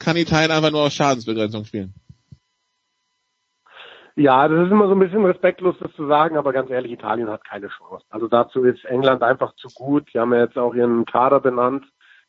kann 0.00 0.16
Italien 0.16 0.50
einfach 0.50 0.72
nur 0.72 0.86
auf 0.86 0.92
Schadensbegrenzung 0.92 1.64
spielen? 1.64 1.94
Ja, 4.16 4.48
das 4.48 4.66
ist 4.66 4.72
immer 4.72 4.86
so 4.86 4.92
ein 4.92 4.98
bisschen 4.98 5.24
respektlos, 5.24 5.76
das 5.80 5.92
zu 5.92 6.06
sagen, 6.06 6.36
aber 6.36 6.52
ganz 6.52 6.70
ehrlich, 6.70 6.92
Italien 6.92 7.28
hat 7.28 7.44
keine 7.44 7.68
Chance. 7.68 8.04
Also 8.10 8.28
dazu 8.28 8.64
ist 8.64 8.84
England 8.84 9.22
einfach 9.22 9.54
zu 9.54 9.68
gut. 9.74 10.12
Die 10.12 10.18
haben 10.18 10.32
ja 10.32 10.40
jetzt 10.40 10.58
auch 10.58 10.74
ihren 10.74 11.04
Kader 11.04 11.40
benannt, 11.40 11.84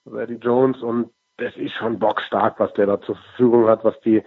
Eddie 0.05 0.35
Jones, 0.35 0.81
und 0.81 1.11
das 1.37 1.55
ist 1.57 1.73
schon 1.73 1.99
bockstark, 1.99 2.59
was 2.59 2.71
der 2.73 2.85
da 2.85 3.01
zur 3.01 3.15
Verfügung 3.15 3.67
hat, 3.67 3.83
was 3.83 3.99
die 4.01 4.23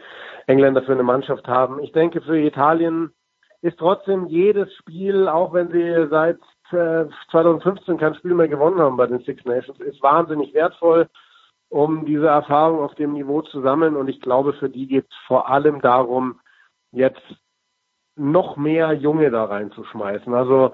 Engländer 0.47 0.83
für 0.83 0.93
eine 0.93 1.03
Mannschaft 1.03 1.47
haben. 1.47 1.79
Ich 1.81 1.93
denke, 1.93 2.21
für 2.21 2.39
Italien 2.39 3.13
ist 3.63 3.79
trotzdem 3.79 4.27
jedes 4.27 4.75
Spiel, 4.75 5.29
auch 5.29 5.53
wenn 5.55 5.71
sie 5.71 6.09
seit 6.11 6.39
2015 6.71 7.95
äh, 7.95 7.99
kein 7.99 8.15
Spiel 8.17 8.35
mehr 8.35 8.49
gewonnen 8.49 8.81
haben 8.81 8.97
bei 8.97 9.07
den 9.07 9.21
Six 9.21 9.45
Nations, 9.45 9.79
ist 9.81 10.03
wahnsinnig 10.03 10.53
wertvoll, 10.55 11.09
um 11.69 12.05
diese 12.05 12.27
Erfahrung 12.27 12.81
auf 12.81 12.95
dem 12.97 13.13
Niveau 13.13 13.43
zu 13.43 13.63
sammeln. 13.63 13.97
Und 13.97 14.09
ich 14.09 14.21
glaube, 14.21 14.53
für 14.55 14.69
die 14.69 14.87
geht 14.87 15.07
es 15.09 15.17
vor 15.27 15.49
allem 15.49 15.81
darum, 15.81 16.41
jetzt 16.93 17.23
noch 18.17 18.57
mehr 18.57 18.93
Junge 18.93 19.31
da 19.31 19.45
reinzuschmeißen. 19.45 20.33
Also 20.35 20.73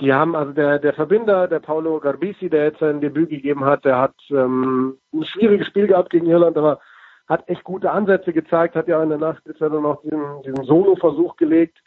die 0.00 0.12
haben, 0.12 0.36
also 0.36 0.52
der, 0.52 0.78
der 0.78 0.92
Verbinder, 0.92 1.48
der 1.48 1.58
Paolo 1.60 1.98
Garbisi, 1.98 2.48
der 2.48 2.66
jetzt 2.66 2.78
sein 2.78 3.00
Debüt 3.00 3.30
gegeben 3.30 3.64
hat, 3.64 3.84
der 3.84 3.98
hat 3.98 4.14
ähm, 4.30 4.98
ein 5.12 5.24
schwieriges 5.24 5.66
Spiel 5.66 5.88
gehabt 5.88 6.10
gegen 6.10 6.26
Irland, 6.26 6.56
aber 6.56 6.80
hat 7.28 7.48
echt 7.48 7.64
gute 7.64 7.90
Ansätze 7.90 8.32
gezeigt, 8.32 8.74
hat 8.74 8.88
ja 8.88 9.02
in 9.02 9.10
der 9.10 9.18
Nacht 9.18 9.42
jetzt 9.46 9.60
dann 9.60 9.72
noch 9.82 10.02
diesen, 10.02 10.42
diesen 10.42 10.64
Solo-Versuch 10.64 11.36
gelegt. 11.36 11.78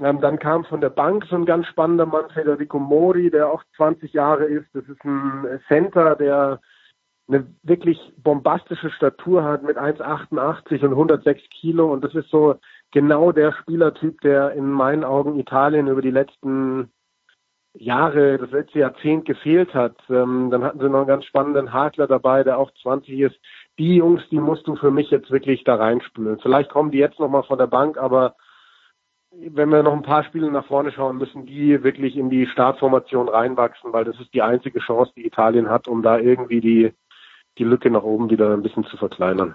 Ähm, 0.00 0.20
dann 0.20 0.38
kam 0.38 0.64
von 0.64 0.80
der 0.80 0.90
Bank 0.90 1.26
so 1.28 1.36
ein 1.36 1.44
ganz 1.44 1.66
spannender 1.66 2.06
Mann, 2.06 2.30
Federico 2.30 2.78
Mori, 2.78 3.30
der 3.30 3.48
auch 3.48 3.62
20 3.76 4.12
Jahre 4.12 4.44
ist. 4.44 4.66
Das 4.72 4.84
ist 4.84 5.04
ein 5.04 5.60
Center, 5.68 6.16
der 6.16 6.60
eine 7.28 7.46
wirklich 7.62 7.98
bombastische 8.16 8.90
Statur 8.90 9.44
hat 9.44 9.62
mit 9.62 9.76
1,88 9.76 10.84
und 10.84 10.92
106 10.92 11.42
Kilo. 11.50 11.92
Und 11.92 12.02
das 12.02 12.14
ist 12.14 12.30
so 12.30 12.56
genau 12.90 13.32
der 13.32 13.52
Spielertyp, 13.52 14.20
der 14.20 14.52
in 14.52 14.70
meinen 14.70 15.04
Augen 15.04 15.38
Italien 15.38 15.88
über 15.88 16.02
die 16.02 16.10
letzten 16.10 16.90
Jahre, 17.74 18.38
das 18.38 18.50
letzte 18.50 18.80
Jahrzehnt 18.80 19.26
gefehlt 19.26 19.74
hat. 19.74 19.96
Ähm, 20.08 20.50
dann 20.50 20.64
hatten 20.64 20.80
sie 20.80 20.88
noch 20.88 20.98
einen 20.98 21.06
ganz 21.06 21.24
spannenden 21.24 21.72
Hakler 21.72 22.06
dabei, 22.06 22.42
der 22.42 22.58
auch 22.58 22.70
20 22.82 23.20
ist. 23.20 23.36
Die 23.78 23.96
Jungs, 23.96 24.22
die 24.30 24.40
musst 24.40 24.66
du 24.66 24.76
für 24.76 24.90
mich 24.90 25.10
jetzt 25.10 25.30
wirklich 25.30 25.62
da 25.64 25.76
reinspülen. 25.76 26.40
Vielleicht 26.40 26.70
kommen 26.70 26.90
die 26.90 26.98
jetzt 26.98 27.20
nochmal 27.20 27.44
von 27.44 27.58
der 27.58 27.68
Bank, 27.68 27.96
aber 27.96 28.34
wenn 29.32 29.68
wir 29.68 29.84
noch 29.84 29.92
ein 29.92 30.02
paar 30.02 30.24
Spiele 30.24 30.50
nach 30.50 30.66
vorne 30.66 30.90
schauen, 30.90 31.16
müssen 31.16 31.46
die 31.46 31.84
wirklich 31.84 32.16
in 32.16 32.30
die 32.30 32.48
Startformation 32.48 33.28
reinwachsen, 33.28 33.92
weil 33.92 34.04
das 34.04 34.18
ist 34.18 34.34
die 34.34 34.42
einzige 34.42 34.80
Chance, 34.80 35.12
die 35.16 35.26
Italien 35.26 35.68
hat, 35.70 35.86
um 35.86 36.02
da 36.02 36.18
irgendwie 36.18 36.60
die, 36.60 36.92
die 37.58 37.64
Lücke 37.64 37.90
nach 37.90 38.02
oben 38.02 38.28
wieder 38.30 38.52
ein 38.52 38.62
bisschen 38.62 38.84
zu 38.86 38.96
verkleinern. 38.96 39.54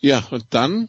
Ja, 0.00 0.20
und 0.30 0.52
dann 0.52 0.88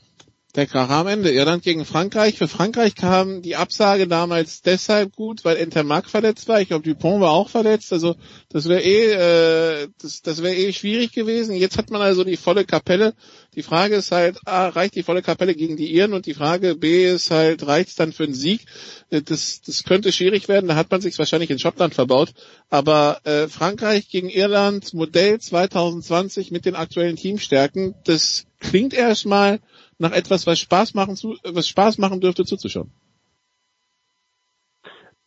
der 0.55 0.67
Kracher 0.67 0.93
am 0.93 1.07
Ende. 1.07 1.31
Irland 1.31 1.63
gegen 1.63 1.83
Frankreich. 1.83 2.37
Für 2.37 2.47
Frankreich 2.47 2.93
kam 2.93 3.41
die 3.41 3.55
Absage 3.55 4.07
damals 4.07 4.61
deshalb 4.61 5.15
gut, 5.15 5.43
weil 5.43 5.57
Intermark 5.57 6.07
verletzt 6.07 6.47
war. 6.47 6.61
Ich 6.61 6.67
glaube, 6.67 6.87
Dupont 6.87 7.21
war 7.21 7.31
auch 7.31 7.49
verletzt. 7.49 7.91
Also 7.91 8.15
das 8.49 8.69
wäre 8.69 8.81
eh, 8.81 9.83
äh, 9.83 9.87
das, 9.99 10.21
das 10.21 10.43
wäre 10.43 10.55
eh 10.55 10.71
schwierig 10.71 11.11
gewesen. 11.11 11.55
Jetzt 11.55 11.77
hat 11.77 11.89
man 11.89 12.01
also 12.01 12.23
die 12.23 12.37
volle 12.37 12.65
Kapelle. 12.65 13.15
Die 13.55 13.63
Frage 13.63 13.95
ist 13.95 14.11
halt, 14.11 14.37
A, 14.45 14.67
reicht 14.67 14.95
die 14.95 15.03
volle 15.03 15.23
Kapelle 15.23 15.55
gegen 15.55 15.75
die 15.75 15.91
Iren? 15.91 16.13
Und 16.13 16.27
die 16.27 16.35
Frage 16.35 16.75
B 16.75 17.09
ist 17.09 17.31
halt, 17.31 17.65
reicht 17.65 17.99
dann 17.99 18.13
für 18.13 18.23
einen 18.23 18.35
Sieg? 18.35 18.65
Äh, 19.09 19.23
das, 19.23 19.61
das 19.61 19.83
könnte 19.83 20.11
schwierig 20.11 20.47
werden. 20.49 20.67
Da 20.67 20.75
hat 20.75 20.91
man 20.91 21.01
sich 21.01 21.17
wahrscheinlich 21.17 21.49
in 21.49 21.59
Schottland 21.59 21.95
verbaut. 21.95 22.31
Aber 22.69 23.21
äh, 23.23 23.47
Frankreich 23.47 24.07
gegen 24.07 24.29
Irland, 24.29 24.93
Modell 24.93 25.39
2020 25.39 26.51
mit 26.51 26.65
den 26.65 26.75
aktuellen 26.75 27.15
Teamstärken, 27.15 27.95
das 28.03 28.45
klingt 28.59 28.93
erstmal 28.93 29.59
nach 29.99 30.11
etwas, 30.11 30.47
was 30.47 30.59
Spaß 30.59 30.93
machen, 30.93 31.15
zu, 31.15 31.35
was 31.43 31.67
Spaß 31.67 31.97
machen 31.97 32.21
dürfte 32.21 32.45
zuzuschauen. 32.45 32.91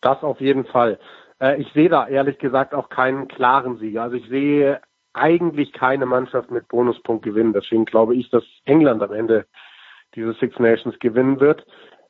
Das 0.00 0.22
auf 0.22 0.40
jeden 0.40 0.64
Fall. 0.66 0.98
Äh, 1.40 1.60
ich 1.60 1.72
sehe 1.72 1.88
da 1.88 2.06
ehrlich 2.06 2.38
gesagt 2.38 2.74
auch 2.74 2.88
keinen 2.88 3.28
klaren 3.28 3.78
Sieger. 3.78 4.02
Also 4.02 4.16
ich 4.16 4.28
sehe 4.28 4.80
eigentlich 5.12 5.72
keine 5.72 6.06
Mannschaft 6.06 6.50
mit 6.50 6.68
Bonuspunkt 6.68 7.24
gewinnen. 7.24 7.52
Deswegen 7.52 7.86
glaube 7.86 8.14
ich, 8.14 8.28
dass 8.30 8.44
England 8.64 9.02
am 9.02 9.12
Ende 9.12 9.46
diese 10.14 10.34
Six 10.34 10.58
Nations 10.58 10.98
gewinnen 10.98 11.40
wird. 11.40 11.66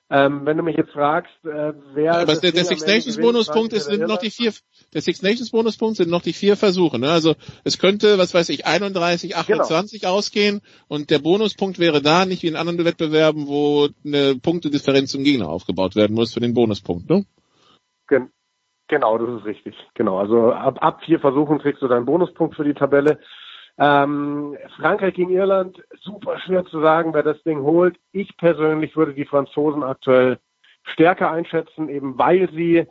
Ähm, 0.09 0.47
wenn 0.47 0.57
du 0.57 0.62
mich 0.62 0.77
jetzt 0.77 0.93
fragst, 0.93 1.35
äh, 1.45 1.73
wer 1.95 2.15
aber 2.15 2.37
der, 2.37 2.53
der 2.53 2.65
Six 2.65 2.87
Nations 2.87 3.16
Bonuspunkt 3.16 3.73
ist 3.73 3.87
sind 3.87 4.07
noch 4.07 4.19
die 4.19 4.31
vier 4.31 4.53
der 4.95 5.01
Six 5.01 5.20
Nations 5.20 5.51
Bonuspunkt 5.51 5.97
sind 5.97 6.11
noch 6.11 6.23
die 6.23 6.33
vier 6.33 6.57
Versuche, 6.57 7.01
ne? 7.01 7.11
Also 7.11 7.35
es 7.65 7.81
könnte, 7.81 8.16
was 8.16 8.33
weiß 8.33 8.51
ich, 8.51 8.66
31, 8.66 9.35
28 9.35 10.03
genau. 10.03 10.12
ausgehen 10.12 10.61
und 10.87 11.11
der 11.11 11.19
Bonuspunkt 11.19 11.81
wäre 11.81 12.03
da, 12.03 12.24
nicht 12.24 12.45
wie 12.45 12.47
in 12.47 12.55
anderen 12.55 12.85
Wettbewerben, 12.85 13.49
wo 13.49 13.89
eine 14.05 14.37
Punktedifferenz 14.37 15.11
zum 15.11 15.24
Gegner 15.24 15.49
aufgebaut 15.49 15.97
werden 15.97 16.15
muss 16.15 16.33
für 16.33 16.41
den 16.41 16.55
Bonuspunkt, 16.55 17.11
ne? 17.11 17.24
Gen 18.07 18.31
genau, 18.87 19.19
das 19.19 19.41
ist 19.41 19.45
richtig. 19.45 19.74
Genau, 19.95 20.19
also 20.19 20.53
ab, 20.53 20.78
ab 20.83 21.01
vier 21.05 21.19
Versuchen 21.19 21.59
kriegst 21.59 21.83
du 21.83 21.89
deinen 21.89 22.07
Bonuspunkt 22.07 22.55
für 22.55 22.65
die 22.65 22.74
Tabelle. 22.74 23.19
Ähm, 23.78 24.57
Frankreich 24.77 25.15
gegen 25.15 25.31
Irland, 25.31 25.82
super 26.01 26.39
schwer 26.39 26.65
zu 26.65 26.81
sagen, 26.81 27.12
wer 27.12 27.23
das 27.23 27.43
Ding 27.43 27.61
holt. 27.61 27.98
Ich 28.12 28.36
persönlich 28.36 28.97
würde 28.97 29.15
die 29.15 29.27
Franzosen 29.27 29.82
aktuell 29.82 30.39
stärker 30.85 31.31
einschätzen, 31.31 31.89
eben 31.89 32.19
weil 32.19 32.51
sie 32.53 32.86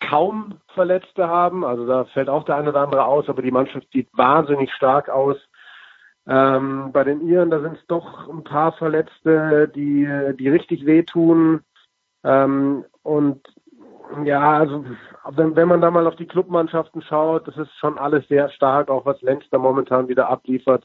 kaum 0.00 0.60
Verletzte 0.74 1.28
haben. 1.28 1.64
Also 1.64 1.86
da 1.86 2.04
fällt 2.06 2.28
auch 2.28 2.44
der 2.44 2.56
eine 2.56 2.70
oder 2.70 2.80
andere 2.80 3.04
aus, 3.04 3.28
aber 3.28 3.42
die 3.42 3.50
Mannschaft 3.50 3.88
sieht 3.92 4.08
wahnsinnig 4.12 4.72
stark 4.72 5.08
aus. 5.08 5.36
Ähm, 6.26 6.92
bei 6.92 7.04
den 7.04 7.26
Iren, 7.26 7.50
da 7.50 7.60
sind 7.60 7.78
es 7.78 7.86
doch 7.86 8.28
ein 8.28 8.44
paar 8.44 8.72
Verletzte, 8.72 9.68
die, 9.74 10.06
die 10.38 10.48
richtig 10.48 10.84
wehtun. 10.84 11.62
Ähm, 12.22 12.84
und 13.02 13.40
ja, 14.24 14.58
also 14.58 14.84
wenn, 15.36 15.56
wenn 15.56 15.68
man 15.68 15.80
da 15.80 15.90
mal 15.90 16.06
auf 16.06 16.16
die 16.16 16.26
Clubmannschaften 16.26 17.02
schaut, 17.02 17.46
das 17.48 17.56
ist 17.56 17.74
schon 17.78 17.98
alles 17.98 18.26
sehr 18.28 18.50
stark, 18.50 18.88
auch 18.88 19.04
was 19.04 19.20
Lenz 19.22 19.44
da 19.50 19.58
momentan 19.58 20.08
wieder 20.08 20.28
abliefert. 20.28 20.84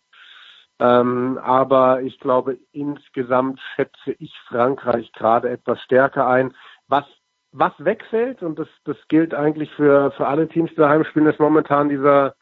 Ähm, 0.80 1.40
aber 1.42 2.02
ich 2.02 2.20
glaube, 2.20 2.58
insgesamt 2.72 3.60
schätze 3.76 4.12
ich 4.20 4.34
Frankreich 4.48 5.12
gerade 5.14 5.50
etwas 5.50 5.82
stärker 5.82 6.28
ein. 6.28 6.54
Was, 6.88 7.06
was 7.52 7.72
wegfällt, 7.78 8.42
und 8.42 8.60
das, 8.60 8.68
das 8.84 8.98
gilt 9.08 9.34
eigentlich 9.34 9.72
für, 9.76 10.12
für 10.12 10.28
alle 10.28 10.48
Teams, 10.48 10.72
die 10.72 10.78
daheim 10.78 11.06
spielen, 11.06 11.28
ist 11.28 11.40
momentan 11.40 11.90
dieser, 11.90 12.36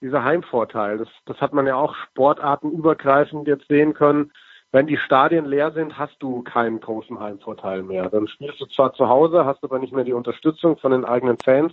dieser 0.00 0.24
Heimvorteil. 0.24 0.98
Das, 0.98 1.08
das 1.26 1.40
hat 1.40 1.52
man 1.52 1.66
ja 1.66 1.76
auch 1.76 1.94
sportartenübergreifend 1.94 3.46
jetzt 3.46 3.68
sehen 3.68 3.94
können 3.94 4.32
wenn 4.74 4.88
die 4.88 4.96
Stadien 4.96 5.44
leer 5.44 5.70
sind, 5.70 5.98
hast 5.98 6.16
du 6.18 6.42
keinen 6.42 6.80
großen 6.80 7.20
Heimvorteil 7.20 7.84
mehr. 7.84 8.10
Dann 8.10 8.26
spielst 8.26 8.60
du 8.60 8.66
zwar 8.66 8.92
zu 8.92 9.08
Hause, 9.08 9.44
hast 9.44 9.62
aber 9.62 9.78
nicht 9.78 9.92
mehr 9.92 10.02
die 10.02 10.12
Unterstützung 10.12 10.78
von 10.78 10.90
den 10.90 11.04
eigenen 11.04 11.38
Fans. 11.38 11.72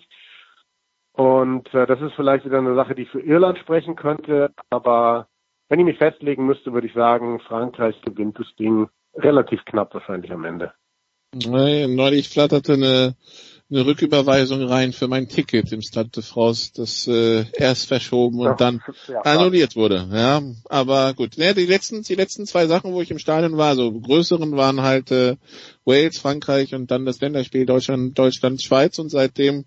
Und 1.13 1.73
äh, 1.73 1.87
das 1.87 1.99
ist 1.99 2.13
vielleicht 2.13 2.45
wieder 2.45 2.59
eine 2.59 2.75
Sache, 2.75 2.93
die 2.93 3.05
für 3.05 3.19
Irland 3.19 3.57
sprechen 3.57 3.95
könnte. 3.95 4.51
Aber 4.69 5.27
wenn 5.67 5.79
ich 5.79 5.85
mich 5.85 5.97
festlegen 5.97 6.45
müsste, 6.45 6.73
würde 6.73 6.85
ich 6.85 6.93
sagen, 6.93 7.39
Frankreich 7.39 7.99
gewinnt 8.03 8.37
das 8.37 8.55
Ding 8.59 8.87
relativ 9.15 9.65
knapp 9.65 9.91
wahrscheinlich 9.95 10.31
am 10.31 10.45
Ende. 10.45 10.71
Neulich 11.33 12.29
flatterte 12.29 12.73
eine 12.73 13.15
eine 13.71 13.85
Rücküberweisung 13.85 14.63
rein 14.63 14.91
für 14.91 15.07
mein 15.07 15.29
Ticket 15.29 15.71
im 15.71 15.81
Stade 15.81 16.09
de 16.09 16.21
France, 16.21 16.71
das 16.75 17.07
äh, 17.07 17.45
erst 17.53 17.87
verschoben 17.87 18.39
und 18.39 18.59
dann 18.59 18.81
annulliert 19.23 19.77
wurde. 19.77 20.09
Ja, 20.11 20.41
aber 20.65 21.13
gut. 21.13 21.37
Ja, 21.37 21.53
die 21.53 21.65
letzten, 21.65 22.03
die 22.03 22.15
letzten 22.15 22.45
zwei 22.45 22.67
Sachen, 22.67 22.91
wo 22.91 23.01
ich 23.01 23.11
im 23.11 23.19
Stadion 23.19 23.57
war, 23.57 23.75
so 23.75 23.91
größeren 23.91 24.57
waren 24.57 24.81
halt 24.81 25.11
äh, 25.11 25.37
Wales, 25.85 26.17
Frankreich 26.17 26.75
und 26.75 26.91
dann 26.91 27.05
das 27.05 27.21
Länderspiel 27.21 27.65
Deutschland, 27.65 28.19
Deutschland, 28.19 28.61
Schweiz 28.61 28.99
und 28.99 29.09
seitdem 29.09 29.65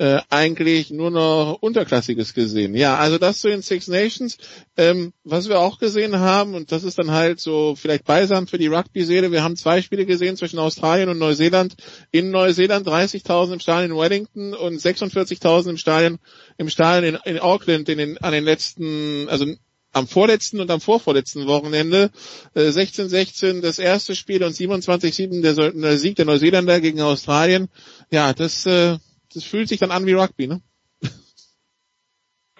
äh, 0.00 0.22
eigentlich 0.30 0.90
nur 0.90 1.10
noch 1.10 1.58
Unterklassiges 1.60 2.32
gesehen. 2.32 2.74
Ja, 2.74 2.96
also 2.96 3.18
das 3.18 3.40
zu 3.40 3.48
den 3.48 3.60
Six 3.60 3.86
Nations. 3.86 4.38
Ähm, 4.78 5.12
was 5.24 5.50
wir 5.50 5.60
auch 5.60 5.78
gesehen 5.78 6.18
haben, 6.18 6.54
und 6.54 6.72
das 6.72 6.84
ist 6.84 6.98
dann 6.98 7.10
halt 7.10 7.38
so 7.38 7.76
vielleicht 7.76 8.06
beisam 8.06 8.46
für 8.46 8.56
die 8.56 8.68
Rugby-Seele, 8.68 9.30
wir 9.30 9.42
haben 9.42 9.56
zwei 9.56 9.82
Spiele 9.82 10.06
gesehen 10.06 10.38
zwischen 10.38 10.58
Australien 10.58 11.10
und 11.10 11.18
Neuseeland. 11.18 11.74
In 12.12 12.30
Neuseeland 12.30 12.88
30.000 12.88 13.52
im 13.52 13.60
Stadion 13.60 13.90
in 13.90 13.98
Wellington 13.98 14.54
und 14.54 14.80
46.000 14.80 15.68
im 15.68 15.76
Stadion 15.76 16.18
im 16.56 16.70
Stadion 16.70 17.16
in, 17.16 17.34
in 17.34 17.38
Auckland 17.38 17.86
in 17.90 17.98
den, 17.98 18.16
an 18.18 18.32
den 18.32 18.44
letzten, 18.44 19.28
also 19.28 19.44
am 19.92 20.06
vorletzten 20.06 20.60
und 20.60 20.70
am 20.70 20.80
vorvorletzten 20.80 21.46
Wochenende. 21.46 22.10
Äh, 22.54 22.70
16-16 22.70 23.60
das 23.60 23.78
erste 23.78 24.16
Spiel 24.16 24.42
und 24.44 24.54
27-7 24.54 25.42
der, 25.42 25.72
der 25.72 25.98
Sieg 25.98 26.16
der 26.16 26.24
Neuseeländer 26.24 26.80
gegen 26.80 27.02
Australien. 27.02 27.68
Ja, 28.10 28.32
das 28.32 28.64
äh, 28.64 28.96
das 29.32 29.44
fühlt 29.44 29.68
sich 29.68 29.80
dann 29.80 29.90
an 29.90 30.06
wie 30.06 30.14
Rugby, 30.14 30.46
ne? 30.46 30.60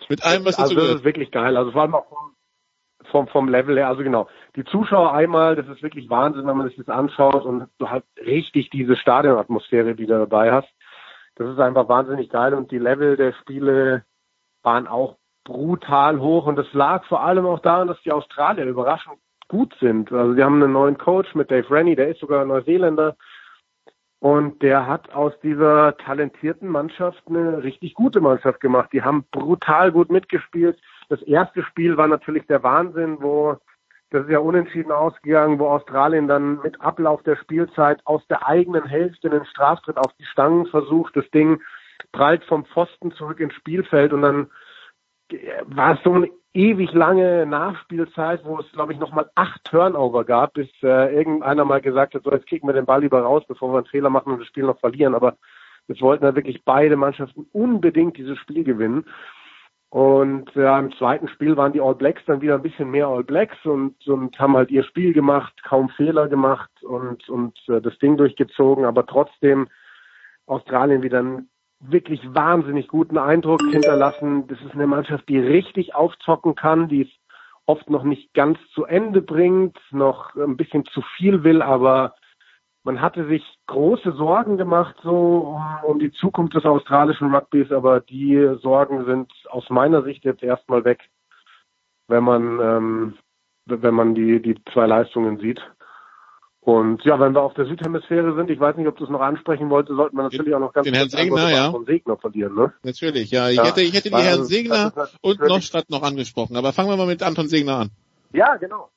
Mit 0.09 0.25
allem, 0.25 0.45
was 0.45 0.57
dazu 0.57 0.75
also 0.75 0.87
das 0.87 0.97
ist 0.97 1.05
wirklich 1.05 1.31
geil. 1.31 1.57
Also 1.57 1.71
vor 1.71 1.83
allem 1.83 1.95
auch 1.95 2.09
vom, 2.09 2.35
vom, 3.11 3.29
vom 3.29 3.49
Level 3.49 3.77
her. 3.77 3.87
Also 3.87 4.03
genau. 4.03 4.29
Die 4.57 4.65
Zuschauer 4.65 5.13
einmal, 5.13 5.55
das 5.55 5.69
ist 5.69 5.85
wirklich 5.85 6.11
Wahnsinn, 6.11 6.47
wenn 6.49 6.57
man 6.57 6.67
sich 6.67 6.77
das 6.77 6.89
anschaut 6.89 7.45
und 7.45 7.69
du 7.79 7.89
halt 7.89 8.05
richtig 8.19 8.71
diese 8.71 8.97
Stadionatmosphäre, 8.97 9.95
die 9.95 10.07
du 10.07 10.19
dabei 10.19 10.51
hast. 10.51 10.69
Das 11.37 11.49
ist 11.49 11.61
einfach 11.61 11.89
wahnsinnig 11.89 12.29
geil 12.29 12.55
und 12.55 12.73
die 12.73 12.79
Level 12.79 13.17
der 13.17 13.33
Spiele 13.35 14.05
waren 14.63 14.89
auch 14.89 15.17
brutal 15.45 16.21
hoch 16.21 16.47
und 16.47 16.57
das 16.57 16.71
lag 16.73 17.05
vor 17.05 17.23
allem 17.23 17.47
auch 17.47 17.61
daran, 17.61 17.89
dass 17.89 18.03
die 18.03 18.13
Australier 18.13 18.65
überraschend 18.65 19.17
gut 19.47 19.75
sind. 19.81 20.13
Also 20.13 20.35
sie 20.35 20.43
haben 20.43 20.63
einen 20.63 20.73
neuen 20.73 20.99
Coach 20.99 21.35
mit 21.35 21.51
Dave 21.51 21.71
Rennie, 21.71 21.97
der 21.97 22.09
ist 22.09 22.21
sogar 22.21 22.45
Neuseeländer 22.45 23.17
und 24.21 24.63
der 24.63 24.87
hat 24.87 25.13
aus 25.13 25.33
dieser 25.43 25.97
talentierten 25.97 26.69
Mannschaft 26.69 27.23
eine 27.27 27.63
richtig 27.63 27.95
gute 27.95 28.21
Mannschaft 28.21 28.61
gemacht. 28.61 28.91
Die 28.93 29.03
haben 29.03 29.25
brutal 29.33 29.91
gut 29.91 30.11
mitgespielt. 30.11 30.79
Das 31.09 31.23
erste 31.23 31.63
Spiel 31.63 31.97
war 31.97 32.07
natürlich 32.07 32.47
der 32.47 32.63
Wahnsinn, 32.63 33.17
wo 33.21 33.57
das 34.11 34.25
ist 34.25 34.31
ja 34.31 34.41
unentschieden 34.41 34.91
ausgegangen, 34.91 35.61
wo 35.61 35.69
Australien 35.69 36.27
dann 36.27 36.61
mit 36.63 36.81
Ablauf 36.81 37.23
der 37.23 37.37
Spielzeit 37.37 38.01
aus 38.05 38.27
der 38.27 38.47
eigenen 38.47 38.85
Hälfte 38.85 39.31
einen 39.31 39.47
Straftritt 39.47 39.97
auf 39.97 40.13
die 40.19 40.25
Stangen 40.25 40.67
versucht. 40.67 41.17
Das 41.17 41.31
Ding 41.31 41.63
prallt 42.13 42.45
vom 42.45 42.65
Pfosten 42.67 43.13
zurück 43.13 43.39
ins 43.39 43.55
Spielfeld 43.55 44.13
und 44.13 44.23
dann 44.23 44.51
war 45.67 45.99
so 46.03 46.13
eine 46.13 46.29
ewig 46.53 46.93
lange 46.93 47.47
Nachspielzeit, 47.47 48.45
wo 48.45 48.59
es, 48.59 48.71
glaube 48.73 48.93
ich, 48.93 48.99
nochmal 48.99 49.31
acht 49.35 49.63
Turnover 49.65 50.25
gab, 50.25 50.55
bis 50.55 50.69
äh, 50.83 51.15
irgendeiner 51.15 51.65
mal 51.65 51.81
gesagt 51.81 52.15
hat, 52.15 52.25
so 52.25 52.33
jetzt 52.33 52.47
kicken 52.47 52.69
wir 52.69 52.73
den 52.73 52.87
Ball 52.87 53.03
lieber 53.03 53.23
raus, 53.23 53.45
bevor 53.47 53.73
wir 53.73 53.79
einen 53.79 53.87
Fehler 53.87 54.11
machen 54.11 54.33
und 54.33 54.41
das 54.41 54.49
Spiel 54.49 54.65
noch 54.65 54.81
verlieren. 54.81 55.15
Aber 55.15 55.37
es 55.89 56.01
wollten 56.01 56.25
da 56.25 56.35
wirklich 56.35 56.65
beide 56.65 56.97
Mannschaften 56.97 57.47
unbedingt 57.53 58.17
dieses 58.17 58.39
Spiel 58.39 58.65
gewinnen. 58.65 59.05
Und 59.91 60.55
ja, 60.55 60.79
im 60.79 60.93
zweiten 60.93 61.27
Spiel 61.27 61.57
waren 61.57 61.73
die 61.73 61.81
All 61.81 61.97
Blacks 61.97 62.23
dann 62.27 62.41
wieder 62.41 62.55
ein 62.55 62.63
bisschen 62.63 62.91
mehr 62.93 63.09
All 63.09 63.25
Blacks 63.25 63.57
und, 63.65 64.07
und 64.07 64.39
haben 64.39 64.57
halt 64.57 64.71
ihr 64.71 64.85
Spiel 64.85 65.13
gemacht, 65.13 65.53
kaum 65.65 65.89
Fehler 65.91 66.29
gemacht 66.29 66.71
und, 66.83 67.29
und 67.29 67.59
äh, 67.69 67.81
das 67.81 67.99
Ding 67.99 68.17
durchgezogen, 68.17 68.85
aber 68.85 69.05
trotzdem 69.05 69.67
Australien 70.47 71.03
wieder 71.03 71.23
ein 71.23 71.49
wirklich 71.81 72.21
wahnsinnig 72.35 72.89
guten 72.89 73.19
Eindruck 73.19 73.63
hinterlassen. 73.71 74.47
Das 74.49 74.61
ist 74.61 74.75
eine 74.75 74.87
Mannschaft, 74.87 75.29
die 75.29 75.39
richtig 75.39 75.95
aufzocken 75.95 76.55
kann, 76.55 76.89
die 76.89 77.03
es 77.03 77.09
oft 77.67 77.89
noch 77.89 78.05
nicht 78.05 78.35
ganz 78.35 78.59
zu 78.75 78.85
Ende 78.85 79.23
bringt, 79.23 79.79
noch 79.91 80.35
ein 80.35 80.57
bisschen 80.57 80.85
zu 80.87 81.03
viel 81.17 81.45
will, 81.45 81.63
aber 81.63 82.15
man 82.83 83.01
hatte 83.01 83.27
sich 83.27 83.45
große 83.67 84.13
Sorgen 84.13 84.57
gemacht 84.57 84.97
so 85.03 85.57
um, 85.57 85.91
um 85.91 85.99
die 85.99 86.11
Zukunft 86.13 86.55
des 86.55 86.65
australischen 86.65 87.35
Rugbys, 87.35 87.71
aber 87.71 88.01
die 88.01 88.57
Sorgen 88.63 89.05
sind 89.05 89.33
aus 89.51 89.69
meiner 89.71 90.03
Sicht 90.03 90.25
jetzt 90.25 90.43
erstmal 90.43 90.85
weg, 90.85 91.09
wenn 92.09 92.25
man 92.25 92.61
ähm, 92.61 93.15
wenn 93.67 93.95
man 93.95 94.15
die 94.15 94.41
die 94.41 94.57
zwei 94.73 94.87
Leistungen 94.87 95.39
sieht. 95.39 95.61
Und 96.63 97.03
ja, 97.05 97.19
wenn 97.19 97.33
wir 97.35 97.41
auf 97.41 97.55
der 97.55 97.65
Südhemisphäre 97.65 98.35
sind, 98.35 98.51
ich 98.51 98.61
weiß 98.61 98.77
nicht, 98.77 98.87
ob 98.87 98.97
du 98.99 99.05
es 99.05 99.11
noch 99.11 99.23
ansprechen 99.23 99.71
wollte, 99.71 99.95
sollten 99.95 100.17
wir 100.17 100.25
natürlich 100.25 100.55
auch 100.55 100.61
noch 100.61 100.75
ganz 100.75 100.85
den 100.85 100.93
Herrn 100.95 101.09
Segner, 101.09 101.51
ja. 101.51 101.71
von 101.71 101.87
Segner 101.87 102.19
verlieren, 102.19 102.55
ne? 102.55 102.73
Natürlich, 102.83 103.31
ja. 103.31 103.49
Ich 103.49 103.57
Ja, 103.57 103.65
hätte, 103.65 103.81
ich 103.81 103.95
hätte 103.95 104.11
die 104.11 104.15
das- 104.15 104.47
Segner 104.47 104.93
und 105.23 105.41
Nostadt 105.41 105.89
noch 105.89 106.03
angesprochen. 106.03 106.57
Aber 106.57 106.73
fangen 106.75 106.91
wir 106.91 106.99
mal 106.99 107.07
mit 107.07 107.23
Anton 107.23 107.49
Segner 107.49 107.77
an. 107.79 107.91
Ja, 108.35 108.57
genau. 108.57 108.91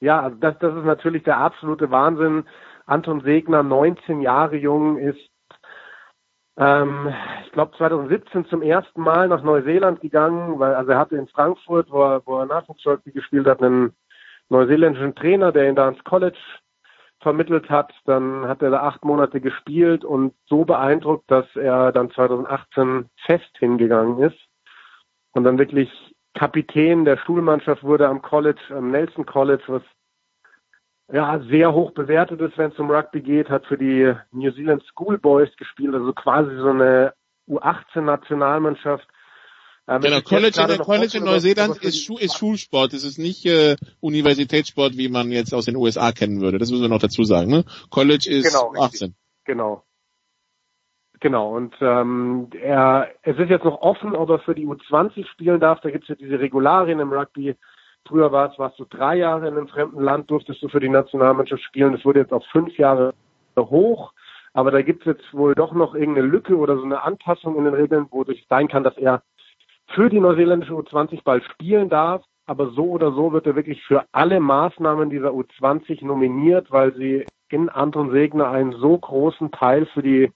Ja, 0.00 0.20
also 0.20 0.36
das, 0.36 0.58
das 0.60 0.76
ist 0.76 0.84
natürlich 0.84 1.22
der 1.22 1.38
absolute 1.38 1.90
Wahnsinn. 1.90 2.44
Anton 2.84 3.22
Segner, 3.22 3.62
19 3.62 4.20
Jahre 4.20 4.56
jung, 4.56 4.98
ist, 4.98 5.18
ähm, 6.58 7.12
ich 7.46 7.52
glaube 7.52 7.76
2017 7.78 8.44
zum 8.46 8.60
ersten 8.60 9.00
Mal 9.00 9.28
nach 9.28 9.42
Neuseeland 9.42 10.00
gegangen, 10.02 10.58
weil 10.58 10.74
also 10.74 10.90
er 10.92 10.98
hatte 10.98 11.16
in 11.16 11.28
Frankfurt, 11.28 11.90
wo 11.90 12.02
er, 12.02 12.22
wo 12.26 12.38
er 12.38 12.46
Nachwuchsrugby 12.46 13.12
gespielt 13.12 13.46
hat, 13.46 13.62
einen 13.62 13.94
neuseeländischen 14.48 15.14
Trainer, 15.14 15.52
der 15.52 15.68
ihn 15.68 15.76
da 15.76 15.88
ins 15.88 16.02
College 16.04 16.38
vermittelt 17.20 17.68
hat. 17.68 17.92
Dann 18.04 18.46
hat 18.46 18.62
er 18.62 18.70
da 18.70 18.80
acht 18.80 19.04
Monate 19.04 19.40
gespielt 19.40 20.04
und 20.04 20.34
so 20.46 20.64
beeindruckt, 20.64 21.30
dass 21.30 21.46
er 21.56 21.92
dann 21.92 22.10
2018 22.10 23.08
fest 23.26 23.50
hingegangen 23.58 24.18
ist 24.20 24.38
und 25.32 25.44
dann 25.44 25.58
wirklich 25.58 25.90
Kapitän 26.34 27.04
der 27.04 27.16
Schulmannschaft 27.16 27.82
wurde 27.82 28.08
am 28.08 28.22
College, 28.22 28.60
am 28.70 28.90
Nelson 28.90 29.26
College, 29.26 29.64
was 29.66 29.82
ja 31.10 31.40
sehr 31.48 31.72
hoch 31.72 31.92
bewertet 31.92 32.40
ist, 32.40 32.56
wenn 32.58 32.70
es 32.70 32.78
um 32.78 32.90
Rugby 32.90 33.20
geht, 33.20 33.48
hat 33.48 33.66
für 33.66 33.78
die 33.78 34.14
New 34.30 34.50
Zealand 34.52 34.84
Schoolboys 34.84 35.54
gespielt, 35.56 35.94
also 35.94 36.12
quasi 36.12 36.54
so 36.56 36.70
eine 36.70 37.14
U18-Nationalmannschaft. 37.48 39.08
Ähm, 39.88 40.02
Genau, 40.02 40.20
College, 40.20 40.60
in, 40.60 40.78
College 40.78 41.18
in 41.18 41.24
Neuseeland 41.24 41.78
ist, 41.82 42.04
Schu 42.04 42.18
ist 42.18 42.36
Schulsport. 42.36 42.92
Es 42.92 43.04
ist 43.04 43.18
nicht 43.18 43.46
äh, 43.46 43.76
Universitätssport, 44.00 44.96
wie 44.96 45.08
man 45.08 45.32
jetzt 45.32 45.54
aus 45.54 45.64
den 45.64 45.76
USA 45.76 46.12
kennen 46.12 46.40
würde. 46.40 46.58
Das 46.58 46.70
müssen 46.70 46.82
wir 46.82 46.88
noch 46.88 47.00
dazu 47.00 47.24
sagen. 47.24 47.50
Ne? 47.50 47.64
College 47.90 48.28
ist 48.28 48.52
Genau, 48.52 48.68
richtig. 48.68 49.02
18. 49.02 49.14
Genau. 49.44 49.82
Genau, 51.20 51.56
und 51.56 51.74
ähm, 51.80 52.48
er, 52.60 53.08
es 53.22 53.36
ist 53.38 53.50
jetzt 53.50 53.64
noch 53.64 53.80
offen, 53.80 54.14
ob 54.14 54.30
er 54.30 54.38
für 54.38 54.54
die 54.54 54.66
U20 54.68 55.26
spielen 55.26 55.58
darf. 55.58 55.80
Da 55.80 55.90
gibt 55.90 56.04
es 56.04 56.10
ja 56.10 56.14
diese 56.14 56.38
Regularien 56.38 57.00
im 57.00 57.12
Rugby. 57.12 57.56
Früher 58.06 58.30
war 58.30 58.52
es, 58.52 58.58
warst 58.58 58.78
du 58.78 58.84
drei 58.84 59.16
Jahre 59.16 59.48
in 59.48 59.56
einem 59.56 59.68
fremden 59.68 60.00
Land, 60.00 60.30
durftest 60.30 60.62
du 60.62 60.68
für 60.68 60.80
die 60.80 60.88
Nationalmannschaft 60.88 61.62
spielen. 61.64 61.92
Das 61.92 62.04
wurde 62.04 62.20
jetzt 62.20 62.32
auf 62.32 62.44
fünf 62.52 62.76
Jahre 62.78 63.14
hoch. 63.56 64.12
Aber 64.52 64.70
da 64.70 64.82
gibt 64.82 65.00
es 65.00 65.16
jetzt 65.16 65.34
wohl 65.34 65.54
doch 65.54 65.72
noch 65.72 65.94
irgendeine 65.94 66.26
Lücke 66.26 66.56
oder 66.56 66.76
so 66.76 66.84
eine 66.84 67.02
Anpassung 67.02 67.56
in 67.56 67.64
den 67.64 67.74
Regeln, 67.74 68.06
wodurch 68.10 68.40
es 68.42 68.48
sein 68.48 68.68
kann, 68.68 68.84
dass 68.84 68.96
er 68.96 69.22
für 69.88 70.08
die 70.08 70.20
neuseeländische 70.20 70.72
U20 70.72 71.22
bald 71.24 71.44
spielen 71.44 71.88
darf. 71.88 72.24
Aber 72.46 72.70
so 72.70 72.84
oder 72.84 73.12
so 73.12 73.32
wird 73.32 73.46
er 73.46 73.56
wirklich 73.56 73.82
für 73.84 74.04
alle 74.12 74.40
Maßnahmen 74.40 75.10
dieser 75.10 75.30
U20 75.30 76.04
nominiert, 76.04 76.70
weil 76.70 76.94
sie 76.94 77.26
in 77.50 77.68
Anton 77.68 78.10
Segner 78.10 78.50
einen 78.50 78.72
so 78.72 78.96
großen 78.96 79.50
Teil 79.50 79.86
für 79.86 80.02
die 80.02 80.32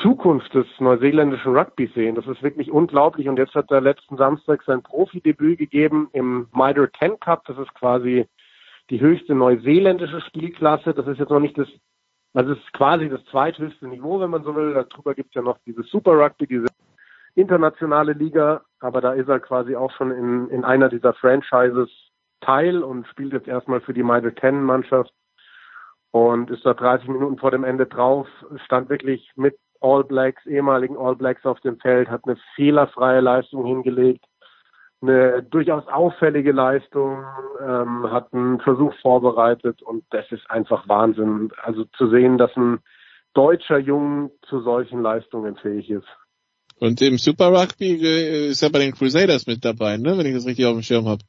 Zukunft 0.00 0.54
des 0.54 0.66
neuseeländischen 0.78 1.56
Rugby 1.56 1.90
sehen. 1.94 2.14
Das 2.14 2.26
ist 2.26 2.42
wirklich 2.42 2.70
unglaublich. 2.70 3.28
Und 3.28 3.38
jetzt 3.38 3.54
hat 3.54 3.70
er 3.70 3.80
letzten 3.80 4.16
Samstag 4.16 4.62
sein 4.64 4.82
Profidebüt 4.82 5.58
gegeben 5.58 6.08
im 6.12 6.48
Mitre 6.52 6.90
10 6.98 7.20
Cup. 7.20 7.44
Das 7.46 7.58
ist 7.58 7.74
quasi 7.74 8.26
die 8.90 9.00
höchste 9.00 9.34
neuseeländische 9.34 10.20
Spielklasse. 10.22 10.94
Das 10.94 11.06
ist 11.06 11.18
jetzt 11.18 11.30
noch 11.30 11.40
nicht 11.40 11.58
das, 11.58 11.68
es 12.34 12.46
ist 12.46 12.72
quasi 12.72 13.08
das 13.08 13.24
zweithöchste 13.26 13.86
Niveau, 13.86 14.18
wenn 14.20 14.30
man 14.30 14.44
so 14.44 14.56
will. 14.56 14.72
Darüber 14.72 15.14
gibt 15.14 15.28
es 15.30 15.34
ja 15.34 15.42
noch 15.42 15.58
dieses 15.66 15.88
Super 15.88 16.12
Rugby, 16.12 16.46
diese 16.46 16.66
internationale 17.34 18.12
Liga. 18.12 18.62
Aber 18.80 19.00
da 19.00 19.12
ist 19.12 19.28
er 19.28 19.40
quasi 19.40 19.76
auch 19.76 19.92
schon 19.92 20.10
in, 20.10 20.48
in 20.48 20.64
einer 20.64 20.88
dieser 20.88 21.14
Franchises 21.14 21.90
Teil 22.40 22.82
und 22.82 23.06
spielt 23.06 23.32
jetzt 23.32 23.48
erstmal 23.48 23.80
für 23.80 23.94
die 23.94 24.02
Mitre 24.02 24.34
10 24.34 24.62
Mannschaft 24.62 25.12
und 26.10 26.50
ist 26.50 26.64
da 26.66 26.74
30 26.74 27.08
Minuten 27.08 27.38
vor 27.38 27.50
dem 27.50 27.64
Ende 27.64 27.86
drauf, 27.86 28.28
stand 28.64 28.88
wirklich 28.90 29.30
mit 29.36 29.56
All 29.80 30.04
Blacks, 30.04 30.44
ehemaligen 30.46 30.96
All 30.96 31.16
Blacks 31.16 31.44
auf 31.44 31.58
dem 31.60 31.78
Feld, 31.80 32.08
hat 32.08 32.22
eine 32.24 32.36
fehlerfreie 32.54 33.20
Leistung 33.20 33.64
hingelegt, 33.64 34.24
eine 35.00 35.42
durchaus 35.42 35.86
auffällige 35.88 36.52
Leistung, 36.52 37.24
ähm, 37.60 38.10
hat 38.10 38.32
einen 38.32 38.60
Versuch 38.60 38.94
vorbereitet 39.00 39.82
und 39.82 40.04
das 40.10 40.30
ist 40.30 40.48
einfach 40.50 40.88
Wahnsinn. 40.88 41.50
Also 41.62 41.84
zu 41.96 42.08
sehen, 42.08 42.38
dass 42.38 42.54
ein 42.56 42.78
deutscher 43.34 43.78
Jung 43.78 44.30
zu 44.42 44.60
solchen 44.60 45.02
Leistungen 45.02 45.56
fähig 45.56 45.90
ist. 45.90 46.06
Und 46.82 47.00
im 47.00 47.16
Super 47.16 47.52
Rugby 47.52 47.92
äh, 48.04 48.48
ist 48.48 48.60
er 48.60 48.70
bei 48.70 48.80
den 48.80 48.92
Crusaders 48.92 49.46
mit 49.46 49.64
dabei, 49.64 49.98
ne? 49.98 50.18
wenn 50.18 50.26
ich 50.26 50.34
das 50.34 50.46
richtig 50.46 50.66
auf 50.66 50.72
dem 50.72 50.82
Schirm 50.82 51.06
habe. 51.06 51.22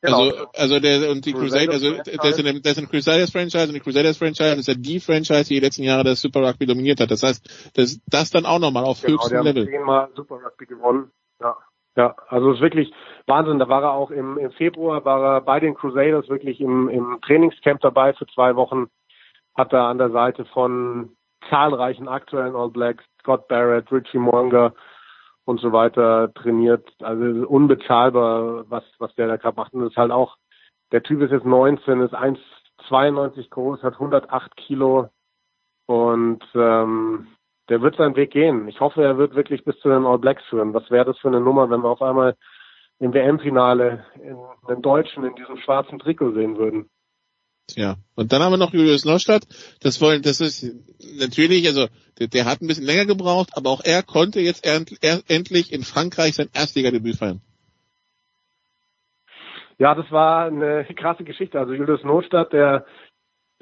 Genau. 0.00 0.22
Also, 0.22 0.46
also 0.54 0.80
der 0.80 1.08
und 1.08 1.24
die 1.24 1.34
Crusaders, 1.34 1.80
Crusaders 1.80 2.08
also 2.08 2.20
der 2.20 2.30
ist, 2.30 2.38
in, 2.40 2.62
der 2.62 2.72
ist 2.72 2.78
ein 2.78 2.88
Crusaders 2.88 3.30
Franchise 3.30 3.68
und 3.68 3.74
die 3.74 3.80
Crusaders 3.80 4.18
Franchise 4.18 4.58
ist 4.58 4.66
ja 4.66 4.74
die 4.74 4.98
Franchise, 4.98 5.44
die 5.44 5.54
die 5.54 5.60
letzten 5.60 5.84
Jahre 5.84 6.02
das 6.02 6.20
Super 6.20 6.40
Rugby 6.40 6.66
dominiert 6.66 6.98
hat. 6.98 7.12
Das 7.12 7.22
heißt, 7.22 7.70
das, 7.76 8.00
das 8.08 8.32
dann 8.32 8.44
auch 8.44 8.58
nochmal 8.58 8.82
auf 8.82 9.00
Genau, 9.02 9.22
höchstem 9.22 9.44
Level. 9.44 9.66
zehnmal 9.68 10.08
Super 10.16 10.40
Rugby 10.44 10.66
gewonnen. 10.66 11.12
Ja. 11.40 11.56
Ja, 11.94 12.16
also 12.26 12.50
es 12.50 12.56
ist 12.56 12.62
wirklich 12.62 12.92
Wahnsinn. 13.28 13.60
Da 13.60 13.68
war 13.68 13.84
er 13.84 13.92
auch 13.92 14.10
im, 14.10 14.36
im 14.36 14.50
Februar, 14.50 15.04
war 15.04 15.36
er 15.36 15.40
bei 15.42 15.60
den 15.60 15.74
Crusaders 15.74 16.28
wirklich 16.28 16.60
im, 16.60 16.88
im 16.88 17.20
Trainingscamp 17.24 17.80
dabei 17.82 18.14
für 18.14 18.26
zwei 18.34 18.56
Wochen. 18.56 18.88
Hat 19.54 19.72
er 19.72 19.84
an 19.84 19.98
der 19.98 20.10
Seite 20.10 20.44
von 20.46 21.10
zahlreichen 21.50 22.08
aktuellen 22.08 22.56
All 22.56 22.70
Blacks, 22.70 23.04
Scott 23.22 23.48
Barrett, 23.48 23.90
Richie 23.92 24.18
Monger 24.18 24.74
und 25.44 25.60
so 25.60 25.72
weiter 25.72 26.32
trainiert. 26.34 26.88
Also 27.00 27.24
unbezahlbar, 27.48 28.68
was, 28.68 28.84
was 28.98 29.14
der 29.14 29.28
da 29.28 29.36
gerade 29.36 29.56
macht. 29.56 29.72
Und 29.72 29.82
das 29.82 29.90
ist 29.90 29.96
halt 29.96 30.10
auch, 30.10 30.36
der 30.92 31.02
Typ 31.02 31.22
ist 31.22 31.30
jetzt 31.30 31.46
19, 31.46 32.00
ist 32.00 32.14
1,92 32.14 33.48
groß, 33.50 33.82
hat 33.82 33.94
108 33.94 34.56
Kilo 34.56 35.08
und 35.86 36.44
ähm, 36.54 37.28
der 37.68 37.80
wird 37.80 37.96
seinen 37.96 38.16
Weg 38.16 38.32
gehen. 38.32 38.68
Ich 38.68 38.80
hoffe, 38.80 39.02
er 39.02 39.18
wird 39.18 39.34
wirklich 39.34 39.64
bis 39.64 39.78
zu 39.80 39.88
den 39.88 40.04
All 40.04 40.18
Blacks 40.18 40.44
führen. 40.46 40.74
Was 40.74 40.90
wäre 40.90 41.04
das 41.04 41.18
für 41.18 41.28
eine 41.28 41.40
Nummer, 41.40 41.70
wenn 41.70 41.82
wir 41.82 41.88
auf 41.88 42.02
einmal 42.02 42.36
im 42.98 43.14
WM-Finale 43.14 44.04
einen 44.66 44.82
Deutschen 44.82 45.24
in 45.24 45.34
diesem 45.34 45.56
schwarzen 45.58 45.98
Trikot 45.98 46.32
sehen 46.32 46.58
würden? 46.58 46.90
Ja. 47.70 47.96
Und 48.14 48.32
dann 48.32 48.42
haben 48.42 48.52
wir 48.52 48.58
noch 48.58 48.72
Julius 48.72 49.04
Neustadt. 49.04 49.46
Das 49.80 50.00
wollen, 50.00 50.22
das 50.22 50.40
ist 50.40 50.64
natürlich, 51.18 51.66
also 51.66 51.86
der, 52.18 52.28
der 52.28 52.44
hat 52.44 52.60
ein 52.60 52.66
bisschen 52.66 52.84
länger 52.84 53.06
gebraucht, 53.06 53.50
aber 53.54 53.70
auch 53.70 53.82
er 53.84 54.02
konnte 54.02 54.40
jetzt 54.40 54.66
end, 54.66 54.98
er, 55.00 55.22
endlich 55.28 55.72
in 55.72 55.82
Frankreich 55.82 56.34
sein 56.34 56.50
Erstligadebüt 56.52 57.16
feiern. 57.16 57.40
Ja, 59.78 59.94
das 59.94 60.10
war 60.12 60.46
eine 60.46 60.84
krasse 60.96 61.24
Geschichte. 61.24 61.58
Also 61.58 61.72
Julius 61.72 62.04
Notstadt, 62.04 62.52
der 62.52 62.84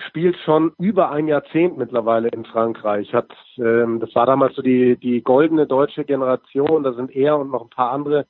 spielt 0.09 0.37
schon 0.45 0.73
über 0.79 1.11
ein 1.11 1.29
Jahrzehnt 1.29 1.79
mittlerweile 1.79 2.29
in 2.29 2.45
Frankreich. 2.45 3.13
Hat, 3.13 3.31
ähm, 3.59 4.01
das 4.01 4.15
war 4.15 4.27
damals 4.27 4.55
so 4.57 4.63
die, 4.63 4.97
die 4.97 5.23
goldene 5.23 5.67
deutsche 5.67 6.05
Generation. 6.05 6.83
Da 6.83 6.95
sind 6.95 7.15
er 7.15 7.39
und 7.39 7.51
noch 7.51 7.63
ein 7.63 7.71
paar 7.71 7.93
andere 7.93 8.27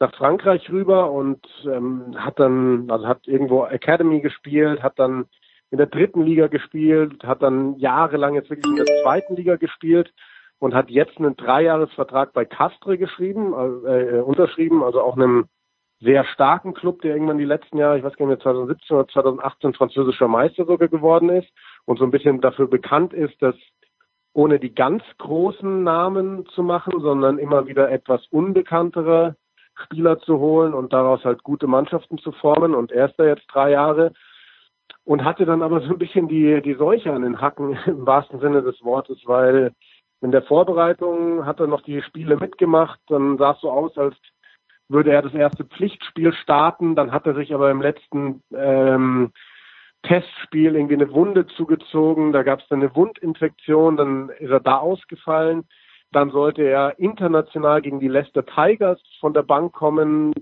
nach 0.00 0.14
Frankreich 0.14 0.70
rüber 0.70 1.10
und 1.10 1.44
ähm, 1.64 2.14
hat 2.16 2.38
dann, 2.38 2.90
also 2.90 3.06
hat 3.06 3.26
irgendwo 3.26 3.64
Academy 3.64 4.20
gespielt, 4.20 4.82
hat 4.82 4.98
dann 4.98 5.26
in 5.70 5.78
der 5.78 5.86
dritten 5.86 6.22
Liga 6.22 6.46
gespielt, 6.46 7.24
hat 7.24 7.42
dann 7.42 7.76
jahrelang 7.78 8.34
jetzt 8.34 8.48
wirklich 8.48 8.66
in 8.66 8.84
der 8.84 9.02
zweiten 9.02 9.36
Liga 9.36 9.56
gespielt 9.56 10.12
und 10.60 10.74
hat 10.74 10.90
jetzt 10.90 11.18
einen 11.18 11.36
Dreijahresvertrag 11.36 12.32
bei 12.32 12.44
Castre 12.44 12.96
geschrieben, 12.96 13.52
äh, 13.86 14.20
unterschrieben, 14.20 14.82
also 14.82 15.02
auch 15.02 15.16
einem 15.16 15.46
sehr 16.00 16.24
starken 16.24 16.74
Club, 16.74 17.02
der 17.02 17.12
irgendwann 17.12 17.38
die 17.38 17.44
letzten 17.44 17.76
Jahre, 17.76 17.98
ich 17.98 18.04
weiß 18.04 18.16
gar 18.16 18.26
nicht 18.26 18.36
mehr, 18.36 18.40
2017 18.40 18.96
oder 18.96 19.08
2018 19.08 19.74
französischer 19.74 20.28
Meister 20.28 20.64
sogar 20.64 20.88
geworden 20.88 21.28
ist 21.28 21.48
und 21.86 21.98
so 21.98 22.04
ein 22.04 22.12
bisschen 22.12 22.40
dafür 22.40 22.68
bekannt 22.68 23.12
ist, 23.12 23.40
dass 23.42 23.56
ohne 24.32 24.60
die 24.60 24.74
ganz 24.74 25.02
großen 25.18 25.82
Namen 25.82 26.46
zu 26.54 26.62
machen, 26.62 27.00
sondern 27.00 27.38
immer 27.38 27.66
wieder 27.66 27.90
etwas 27.90 28.24
unbekanntere 28.28 29.34
Spieler 29.84 30.18
zu 30.20 30.38
holen 30.38 30.74
und 30.74 30.92
daraus 30.92 31.24
halt 31.24 31.42
gute 31.42 31.66
Mannschaften 31.66 32.18
zu 32.18 32.32
formen. 32.32 32.74
Und 32.74 32.92
er 32.92 33.06
ist 33.06 33.18
da 33.18 33.24
jetzt 33.24 33.46
drei 33.48 33.70
Jahre 33.70 34.12
und 35.04 35.24
hatte 35.24 35.46
dann 35.46 35.62
aber 35.62 35.80
so 35.80 35.88
ein 35.88 35.98
bisschen 35.98 36.28
die, 36.28 36.60
die 36.62 36.74
Seuche 36.74 37.12
an 37.12 37.22
den 37.22 37.40
Hacken 37.40 37.78
im 37.86 38.06
wahrsten 38.06 38.40
Sinne 38.40 38.62
des 38.62 38.82
Wortes, 38.82 39.18
weil 39.24 39.72
in 40.20 40.32
der 40.32 40.42
Vorbereitung 40.42 41.46
hat 41.46 41.60
er 41.60 41.66
noch 41.66 41.82
die 41.82 42.02
Spiele 42.02 42.36
mitgemacht, 42.36 42.98
dann 43.06 43.38
sah 43.38 43.52
es 43.52 43.60
so 43.60 43.70
aus, 43.70 43.96
als 43.96 44.16
würde 44.88 45.12
er 45.12 45.22
das 45.22 45.34
erste 45.34 45.64
Pflichtspiel 45.64 46.32
starten, 46.32 46.96
dann 46.96 47.12
hat 47.12 47.26
er 47.26 47.34
sich 47.34 47.54
aber 47.54 47.70
im 47.70 47.80
letzten 47.80 48.42
ähm, 48.54 49.32
Testspiel 50.02 50.74
irgendwie 50.74 50.94
eine 50.94 51.12
Wunde 51.12 51.46
zugezogen, 51.46 52.32
da 52.32 52.42
gab 52.42 52.60
es 52.60 52.68
dann 52.68 52.80
eine 52.80 52.94
Wundinfektion, 52.94 53.96
dann 53.96 54.30
ist 54.38 54.50
er 54.50 54.60
da 54.60 54.78
ausgefallen. 54.78 55.64
Dann 56.12 56.30
sollte 56.30 56.62
er 56.62 56.98
international 56.98 57.82
gegen 57.82 58.00
die 58.00 58.08
Leicester 58.08 58.44
Tigers 58.44 59.00
von 59.20 59.34
der 59.34 59.42
Bank 59.42 59.72
kommen. 59.72 60.32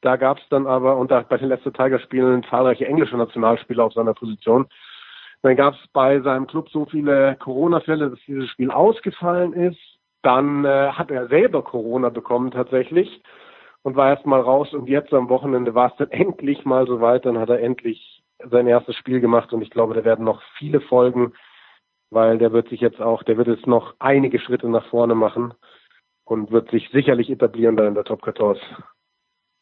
Da 0.00 0.16
gab 0.16 0.38
es 0.38 0.44
dann 0.48 0.66
aber, 0.66 0.96
und 0.96 1.08
bei 1.08 1.36
den 1.36 1.48
Leicester 1.48 1.72
Tigers 1.72 2.02
spielen 2.02 2.44
zahlreiche 2.44 2.86
englische 2.86 3.16
Nationalspieler 3.16 3.84
auf 3.84 3.92
seiner 3.92 4.14
Position. 4.14 4.66
Dann 5.42 5.56
gab 5.56 5.74
es 5.74 5.80
bei 5.92 6.20
seinem 6.20 6.46
Club 6.46 6.68
so 6.70 6.86
viele 6.86 7.36
Corona-Fälle, 7.36 8.10
dass 8.10 8.18
dieses 8.26 8.48
Spiel 8.50 8.70
ausgefallen 8.70 9.52
ist. 9.52 9.78
Dann 10.22 10.64
äh, 10.64 10.90
hat 10.92 11.10
er 11.10 11.28
selber 11.28 11.62
Corona 11.62 12.08
bekommen 12.08 12.50
tatsächlich 12.50 13.22
und 13.82 13.96
war 13.96 14.08
erst 14.10 14.26
mal 14.26 14.40
raus. 14.40 14.72
Und 14.72 14.88
jetzt 14.88 15.12
am 15.12 15.28
Wochenende 15.28 15.74
war 15.74 15.90
es 15.90 15.96
dann 15.96 16.10
endlich 16.12 16.64
mal 16.64 16.86
so 16.86 17.00
weit. 17.00 17.24
Dann 17.24 17.38
hat 17.38 17.50
er 17.50 17.60
endlich 17.60 18.22
sein 18.50 18.66
erstes 18.66 18.96
Spiel 18.96 19.20
gemacht 19.20 19.52
und 19.52 19.62
ich 19.62 19.70
glaube, 19.70 19.94
da 19.94 20.04
werden 20.04 20.24
noch 20.24 20.42
viele 20.58 20.80
folgen, 20.80 21.32
weil 22.10 22.38
der 22.38 22.52
wird 22.52 22.68
sich 22.68 22.80
jetzt 22.80 23.00
auch, 23.00 23.22
der 23.22 23.36
wird 23.36 23.48
jetzt 23.48 23.66
noch 23.66 23.94
einige 23.98 24.38
Schritte 24.38 24.68
nach 24.68 24.88
vorne 24.88 25.14
machen 25.14 25.54
und 26.24 26.50
wird 26.50 26.70
sich 26.70 26.88
sicherlich 26.92 27.30
etablieren 27.30 27.76
da 27.76 27.86
in 27.86 27.94
der 27.94 28.04
Top 28.04 28.24
14. 28.24 28.56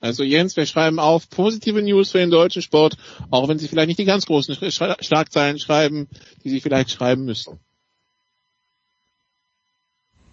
Also 0.01 0.23
Jens, 0.23 0.57
wir 0.57 0.67
schreiben 0.67 0.99
auf 0.99 1.31
positive 1.31 1.83
News 1.83 2.13
für 2.13 2.19
den 2.19 2.31
deutschen 2.31 2.63
Sport, 2.63 2.97
auch 3.31 3.49
wenn 3.49 3.59
Sie 3.59 3.67
vielleicht 3.67 3.89
nicht 3.89 3.99
die 3.99 4.05
ganz 4.05 4.27
großen 4.27 4.55
Schlagzeilen 4.55 5.59
schreiben, 5.59 6.09
die 6.45 6.51
Sie 6.51 6.61
vielleicht 6.61 6.91
schreiben 6.91 7.25
müssten. 7.25 7.59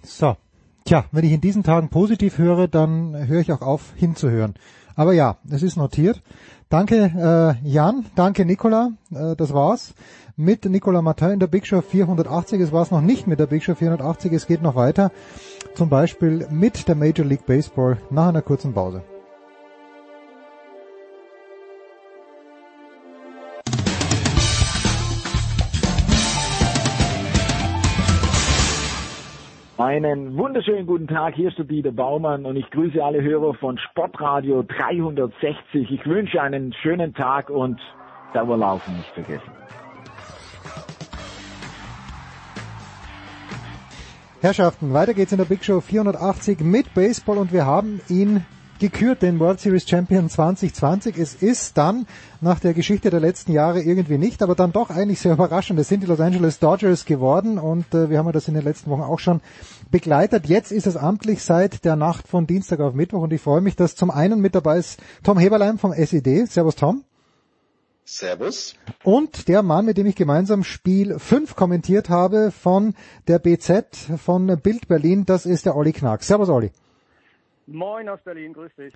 So. 0.02 0.36
Tja, 0.86 1.06
wenn 1.14 1.24
ich 1.24 1.32
in 1.32 1.40
diesen 1.40 1.64
Tagen 1.64 1.90
positiv 1.90 2.38
höre, 2.38 2.68
dann 2.68 3.28
höre 3.28 3.40
ich 3.40 3.54
auch 3.54 3.62
auf 3.62 3.94
hinzuhören. 3.96 4.56
Aber 4.96 5.14
ja, 5.14 5.38
es 5.50 5.64
ist 5.64 5.78
notiert. 5.78 6.22
Danke 6.70 7.58
äh, 7.64 7.68
Jan, 7.68 8.06
danke 8.16 8.46
Nicola, 8.46 8.92
äh, 9.12 9.36
das 9.38 9.54
war's. 9.54 9.94
Mit 10.36 10.66
Nicola 10.66 11.04
Martin 11.04 11.30
in 11.30 11.40
der 11.40 11.46
Big 11.46 11.68
Show 11.68 11.82
480, 11.82 12.60
es 12.60 12.72
war's 12.72 12.90
noch 12.90 13.02
nicht 13.02 13.28
mit 13.28 13.40
der 13.40 13.46
Big 13.46 13.62
Show 13.62 13.76
480, 13.76 14.34
es 14.34 14.48
geht 14.48 14.64
noch 14.64 14.74
weiter. 14.76 15.12
Zum 15.76 15.90
Beispiel 15.90 16.48
mit 16.50 16.88
der 16.88 16.96
Major 16.96 17.24
League 17.24 17.46
Baseball 17.46 18.00
nach 18.10 18.30
einer 18.30 18.42
kurzen 18.42 18.74
Pause. 18.74 19.04
Einen 29.78 30.36
wunderschönen 30.36 30.88
guten 30.88 31.06
Tag, 31.08 31.36
hier 31.36 31.50
ist 31.50 31.60
der 31.60 31.66
Dieter 31.66 31.92
Baumann 31.92 32.48
und 32.48 32.56
ich 32.56 32.68
grüße 32.72 33.04
alle 33.04 33.22
Hörer 33.22 33.54
von 33.54 33.78
Sportradio 33.78 34.64
360. 34.64 35.92
Ich 35.92 36.04
wünsche 36.08 36.42
einen 36.42 36.74
schönen 36.82 37.14
Tag 37.14 37.52
und 37.52 37.80
Dauerlaufen 38.34 38.98
nicht 38.98 39.14
vergessen. 39.14 39.63
Herrschaften, 44.44 44.92
weiter 44.92 45.14
geht's 45.14 45.32
in 45.32 45.38
der 45.38 45.46
Big 45.46 45.64
Show 45.64 45.80
480 45.80 46.60
mit 46.60 46.94
Baseball 46.94 47.38
und 47.38 47.54
wir 47.54 47.66
haben 47.66 48.02
ihn 48.10 48.46
gekürt, 48.78 49.22
den 49.22 49.40
World 49.40 49.62
Series 49.62 49.88
Champion 49.88 50.30
2020. 50.30 51.18
Es 51.18 51.34
ist 51.34 51.78
dann 51.78 52.06
nach 52.42 52.60
der 52.60 52.74
Geschichte 52.74 53.10
der 53.10 53.22
letzten 53.22 53.54
Jahre 53.54 53.82
irgendwie 53.82 54.18
nicht, 54.18 54.44
aber 54.44 54.54
dann 54.54 54.74
doch 54.74 54.90
eigentlich 54.90 55.22
sehr 55.22 55.32
überraschend. 55.32 55.80
Es 55.80 55.88
sind 55.88 56.04
die 56.04 56.08
Los 56.08 56.20
Angeles 56.20 56.60
Dodgers 56.60 57.06
geworden 57.06 57.58
und 57.58 57.94
äh, 57.94 58.10
wir 58.10 58.18
haben 58.18 58.30
das 58.34 58.50
in 58.50 58.54
den 58.54 58.66
letzten 58.66 58.92
Wochen 58.92 59.04
auch 59.04 59.20
schon 59.20 59.40
begleitet. 59.92 60.46
Jetzt 60.46 60.74
ist 60.74 60.88
es 60.88 60.98
amtlich 60.98 61.42
seit 61.42 61.86
der 61.86 61.96
Nacht 61.96 62.28
von 62.28 62.46
Dienstag 62.46 62.82
auf 62.82 62.96
Mittwoch 62.96 63.22
und 63.22 63.32
ich 63.32 63.40
freue 63.40 63.62
mich, 63.62 63.78
dass 63.78 63.96
zum 63.96 64.12
einen 64.12 64.42
mit 64.42 64.56
dabei 64.56 64.80
ist 64.80 65.00
Tom 65.24 65.38
Heberlein 65.38 65.78
vom 65.78 65.94
SED. 65.94 66.48
Servus 66.48 66.76
Tom. 66.76 67.06
Servus. 68.18 68.76
Und 69.04 69.48
der 69.48 69.64
Mann, 69.64 69.86
mit 69.86 69.98
dem 69.98 70.06
ich 70.06 70.16
gemeinsam 70.16 70.64
Spiel 70.64 71.18
5 71.18 71.56
kommentiert 71.56 72.10
habe 72.10 72.52
von 72.52 72.94
der 73.28 73.40
BZ 73.40 73.86
von 74.18 74.48
Bild 74.62 74.88
Berlin, 74.88 75.26
das 75.26 75.46
ist 75.46 75.66
der 75.66 75.76
Olli 75.76 75.94
Knack. 75.94 76.24
Servus 76.24 76.50
Olli. 76.50 76.72
Moin 77.66 78.08
aus 78.10 78.20
Berlin, 78.24 78.54
grüß 78.54 78.72
dich. 78.78 78.94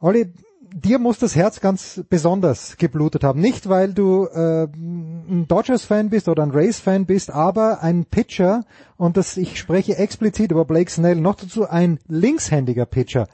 Olli, 0.00 0.32
dir 0.60 0.98
muss 0.98 1.20
das 1.20 1.36
Herz 1.36 1.60
ganz 1.60 2.02
besonders 2.08 2.76
geblutet 2.76 3.22
haben. 3.22 3.40
Nicht, 3.40 3.68
weil 3.68 3.94
du 3.94 4.26
äh, 4.26 4.64
ein 4.64 5.46
Dodgers-Fan 5.46 6.10
bist 6.10 6.28
oder 6.28 6.42
ein 6.42 6.50
Race-Fan 6.50 7.06
bist, 7.06 7.30
aber 7.30 7.82
ein 7.82 8.06
Pitcher, 8.06 8.64
und 8.96 9.16
das, 9.16 9.36
ich 9.36 9.58
spreche 9.58 9.96
explizit 9.96 10.50
über 10.50 10.64
Blake 10.64 10.90
Snell, 10.90 11.16
noch 11.16 11.36
dazu 11.36 11.68
ein 11.68 12.00
linkshändiger 12.08 12.86
Pitcher, 12.86 13.28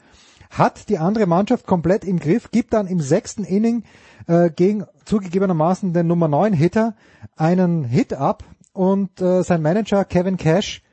hat 0.51 0.89
die 0.89 0.99
andere 0.99 1.25
Mannschaft 1.25 1.65
komplett 1.65 2.05
im 2.05 2.19
Griff, 2.19 2.51
gibt 2.51 2.73
dann 2.73 2.85
im 2.85 2.99
sechsten 2.99 3.43
Inning 3.43 3.83
äh, 4.29 4.51
gegen 4.51 4.85
zugegebenermaßen 5.05 5.91
den 5.91 6.07
Nummer 6.07 6.27
9 6.27 6.53
Hitter 6.53 6.95
einen 7.35 7.83
Hit 7.83 8.13
ab 8.13 8.43
und 8.73 9.19
äh, 9.19 9.41
sein 9.41 9.63
Manager 9.63 10.05
Kevin 10.05 10.37
Cash 10.37 10.83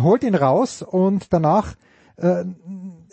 holt 0.00 0.24
ihn 0.24 0.34
raus 0.34 0.80
und 0.80 1.32
danach 1.34 1.74
äh, 2.16 2.44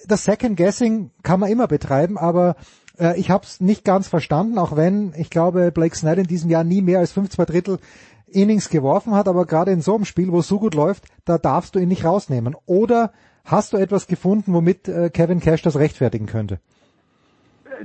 das 0.08 0.24
Second 0.24 0.56
Guessing 0.56 1.12
kann 1.24 1.42
man 1.42 1.52
immer 1.52 1.68
betreiben, 1.68 2.18
aber 2.18 2.56
äh, 2.98 3.20
ich 3.20 3.30
habe 3.30 3.44
es 3.46 3.60
nicht 3.60 3.84
ganz 3.84 4.08
verstanden, 4.08 4.58
auch 4.58 4.78
wenn 4.78 5.14
ich 5.18 5.30
glaube, 5.30 5.72
Blake 5.74 5.96
Snell 5.96 6.20
in 6.20 6.28
diesem 6.28 6.50
Jahr 6.50 6.64
nie 6.64 6.82
mehr 6.82 7.00
als 7.00 7.12
fünf, 7.12 7.30
zwei 7.30 7.44
Drittel 7.44 7.80
Innings 8.28 8.70
geworfen 8.70 9.14
hat, 9.14 9.28
aber 9.28 9.46
gerade 9.46 9.72
in 9.72 9.82
so 9.82 9.96
einem 9.96 10.06
Spiel, 10.06 10.32
wo 10.32 10.40
es 10.40 10.48
so 10.48 10.60
gut 10.60 10.74
läuft, 10.74 11.04
da 11.26 11.38
darfst 11.38 11.76
du 11.76 11.80
ihn 11.80 11.90
nicht 11.90 12.06
rausnehmen. 12.06 12.56
Oder 12.66 13.12
hast 13.44 13.74
du 13.74 13.78
etwas 13.78 14.08
gefunden, 14.08 14.54
womit 14.54 14.88
äh, 14.88 15.10
Kevin 15.10 15.42
Cash 15.42 15.64
das 15.64 15.76
rechtfertigen 15.76 16.28
könnte? 16.28 16.60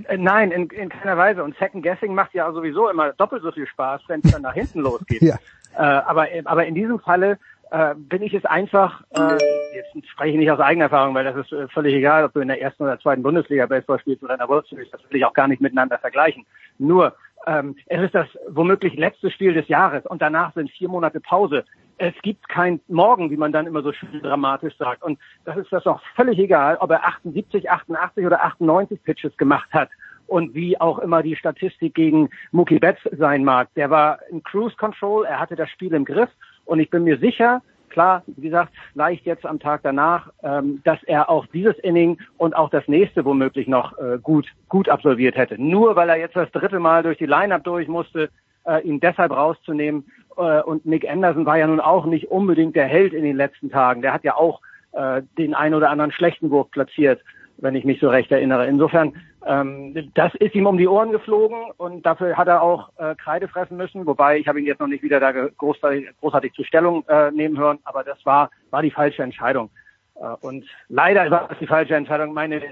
Äh, 0.08 0.16
nein, 0.16 0.50
in, 0.50 0.68
in 0.70 0.88
keiner 0.88 1.16
Weise. 1.16 1.44
Und 1.44 1.56
Second 1.58 1.82
Guessing 1.82 2.14
macht 2.14 2.34
ja 2.34 2.50
sowieso 2.52 2.88
immer 2.88 3.12
doppelt 3.12 3.42
so 3.42 3.52
viel 3.52 3.66
Spaß, 3.66 4.02
wenn 4.08 4.20
es 4.24 4.32
dann 4.32 4.42
nach 4.42 4.54
hinten 4.54 4.80
losgeht. 4.80 5.22
ja. 5.22 5.36
Äh, 5.76 5.82
aber, 5.82 6.28
aber 6.44 6.66
in 6.66 6.74
diesem 6.74 6.98
Falle 7.00 7.38
äh, 7.70 7.94
bin 7.96 8.22
ich 8.22 8.34
es 8.34 8.44
einfach, 8.44 9.02
äh, 9.10 9.38
jetzt 9.74 10.08
spreche 10.08 10.30
ich 10.30 10.38
nicht 10.38 10.50
aus 10.50 10.60
eigener 10.60 10.84
Erfahrung, 10.84 11.14
weil 11.14 11.24
das 11.24 11.36
ist 11.36 11.52
äh, 11.52 11.66
völlig 11.68 11.94
egal, 11.94 12.24
ob 12.24 12.32
du 12.32 12.40
in 12.40 12.48
der 12.48 12.60
ersten 12.60 12.84
oder 12.84 12.98
zweiten 13.00 13.22
Bundesliga 13.22 13.66
Baseball 13.66 13.98
spielst 13.98 14.22
oder 14.22 14.34
in 14.34 14.38
der 14.38 14.48
World 14.48 14.66
Series, 14.68 14.90
das 14.90 15.00
will 15.08 15.18
ich 15.18 15.24
auch 15.24 15.32
gar 15.32 15.48
nicht 15.48 15.60
miteinander 15.60 15.98
vergleichen. 15.98 16.46
Nur, 16.78 17.14
ähm, 17.46 17.76
es 17.86 18.02
ist 18.02 18.14
das 18.14 18.26
womöglich 18.48 18.94
letzte 18.94 19.30
Spiel 19.30 19.54
des 19.54 19.68
Jahres 19.68 20.04
und 20.06 20.22
danach 20.22 20.54
sind 20.54 20.70
vier 20.70 20.88
Monate 20.88 21.20
Pause. 21.20 21.64
Es 21.98 22.14
gibt 22.22 22.48
kein 22.48 22.80
Morgen, 22.88 23.30
wie 23.30 23.36
man 23.36 23.52
dann 23.52 23.66
immer 23.66 23.82
so 23.82 23.92
schön 23.92 24.20
dramatisch 24.20 24.76
sagt. 24.76 25.02
Und 25.02 25.18
das 25.44 25.56
ist 25.56 25.72
das 25.72 25.86
auch 25.86 26.00
völlig 26.16 26.38
egal, 26.38 26.76
ob 26.80 26.90
er 26.90 27.04
78, 27.04 27.70
88 27.70 28.26
oder 28.26 28.44
98 28.44 29.02
Pitches 29.02 29.36
gemacht 29.36 29.72
hat 29.72 29.90
und 30.26 30.54
wie 30.54 30.80
auch 30.80 30.98
immer 30.98 31.22
die 31.22 31.36
Statistik 31.36 31.94
gegen 31.94 32.30
Mookie 32.50 32.78
Betts 32.78 33.02
sein 33.12 33.44
mag. 33.44 33.68
Der 33.74 33.90
war 33.90 34.20
in 34.30 34.42
Cruise 34.42 34.76
Control, 34.76 35.24
er 35.24 35.38
hatte 35.38 35.56
das 35.56 35.70
Spiel 35.70 35.92
im 35.94 36.04
Griff 36.04 36.30
und 36.64 36.80
ich 36.80 36.90
bin 36.90 37.04
mir 37.04 37.18
sicher, 37.18 37.62
klar, 37.94 38.24
wie 38.26 38.42
gesagt, 38.42 38.72
leicht 38.94 39.24
jetzt 39.24 39.46
am 39.46 39.60
Tag 39.60 39.80
danach, 39.84 40.30
ähm, 40.42 40.82
dass 40.84 41.02
er 41.04 41.30
auch 41.30 41.46
dieses 41.46 41.78
Inning 41.78 42.18
und 42.36 42.54
auch 42.54 42.68
das 42.68 42.86
nächste 42.88 43.24
womöglich 43.24 43.68
noch 43.68 43.96
äh, 43.98 44.18
gut, 44.20 44.46
gut 44.68 44.88
absolviert 44.88 45.36
hätte. 45.36 45.56
Nur 45.62 45.94
weil 45.94 46.08
er 46.08 46.18
jetzt 46.18 46.36
das 46.36 46.50
dritte 46.50 46.80
Mal 46.80 47.04
durch 47.04 47.18
die 47.18 47.26
Line-Up 47.26 47.62
durch 47.62 47.86
musste, 47.86 48.30
äh, 48.66 48.82
ihn 48.82 48.98
deshalb 48.98 49.30
rauszunehmen. 49.30 50.04
Äh, 50.36 50.60
und 50.62 50.84
Nick 50.84 51.08
Anderson 51.08 51.46
war 51.46 51.56
ja 51.56 51.68
nun 51.68 51.80
auch 51.80 52.04
nicht 52.04 52.30
unbedingt 52.32 52.74
der 52.74 52.86
Held 52.86 53.14
in 53.14 53.22
den 53.22 53.36
letzten 53.36 53.70
Tagen. 53.70 54.02
Der 54.02 54.12
hat 54.12 54.24
ja 54.24 54.34
auch 54.34 54.60
äh, 54.92 55.22
den 55.38 55.54
ein 55.54 55.72
oder 55.72 55.90
anderen 55.90 56.10
schlechten 56.10 56.50
Wurf 56.50 56.70
platziert, 56.72 57.20
wenn 57.58 57.76
ich 57.76 57.84
mich 57.84 58.00
so 58.00 58.08
recht 58.08 58.32
erinnere. 58.32 58.66
Insofern 58.66 59.14
ähm, 59.46 60.12
das 60.14 60.34
ist 60.36 60.54
ihm 60.54 60.66
um 60.66 60.78
die 60.78 60.88
Ohren 60.88 61.12
geflogen 61.12 61.70
und 61.76 62.06
dafür 62.06 62.36
hat 62.36 62.48
er 62.48 62.62
auch 62.62 62.90
äh, 62.96 63.14
Kreide 63.14 63.48
fressen 63.48 63.76
müssen, 63.76 64.06
wobei 64.06 64.38
ich 64.38 64.48
habe 64.48 64.60
ihn 64.60 64.66
jetzt 64.66 64.80
noch 64.80 64.86
nicht 64.86 65.02
wieder 65.02 65.20
da 65.20 65.32
großartig, 65.32 66.08
großartig 66.20 66.52
zur 66.54 66.64
Stellung 66.64 67.04
äh, 67.08 67.30
nehmen 67.30 67.58
hören, 67.58 67.78
aber 67.84 68.04
das 68.04 68.24
war, 68.24 68.50
war 68.70 68.82
die 68.82 68.90
falsche 68.90 69.22
Entscheidung. 69.22 69.70
Äh, 70.16 70.28
und 70.40 70.64
leider 70.88 71.30
war 71.30 71.48
das 71.48 71.58
die 71.58 71.66
falsche 71.66 71.94
Entscheidung. 71.94 72.32
Meine, 72.32 72.62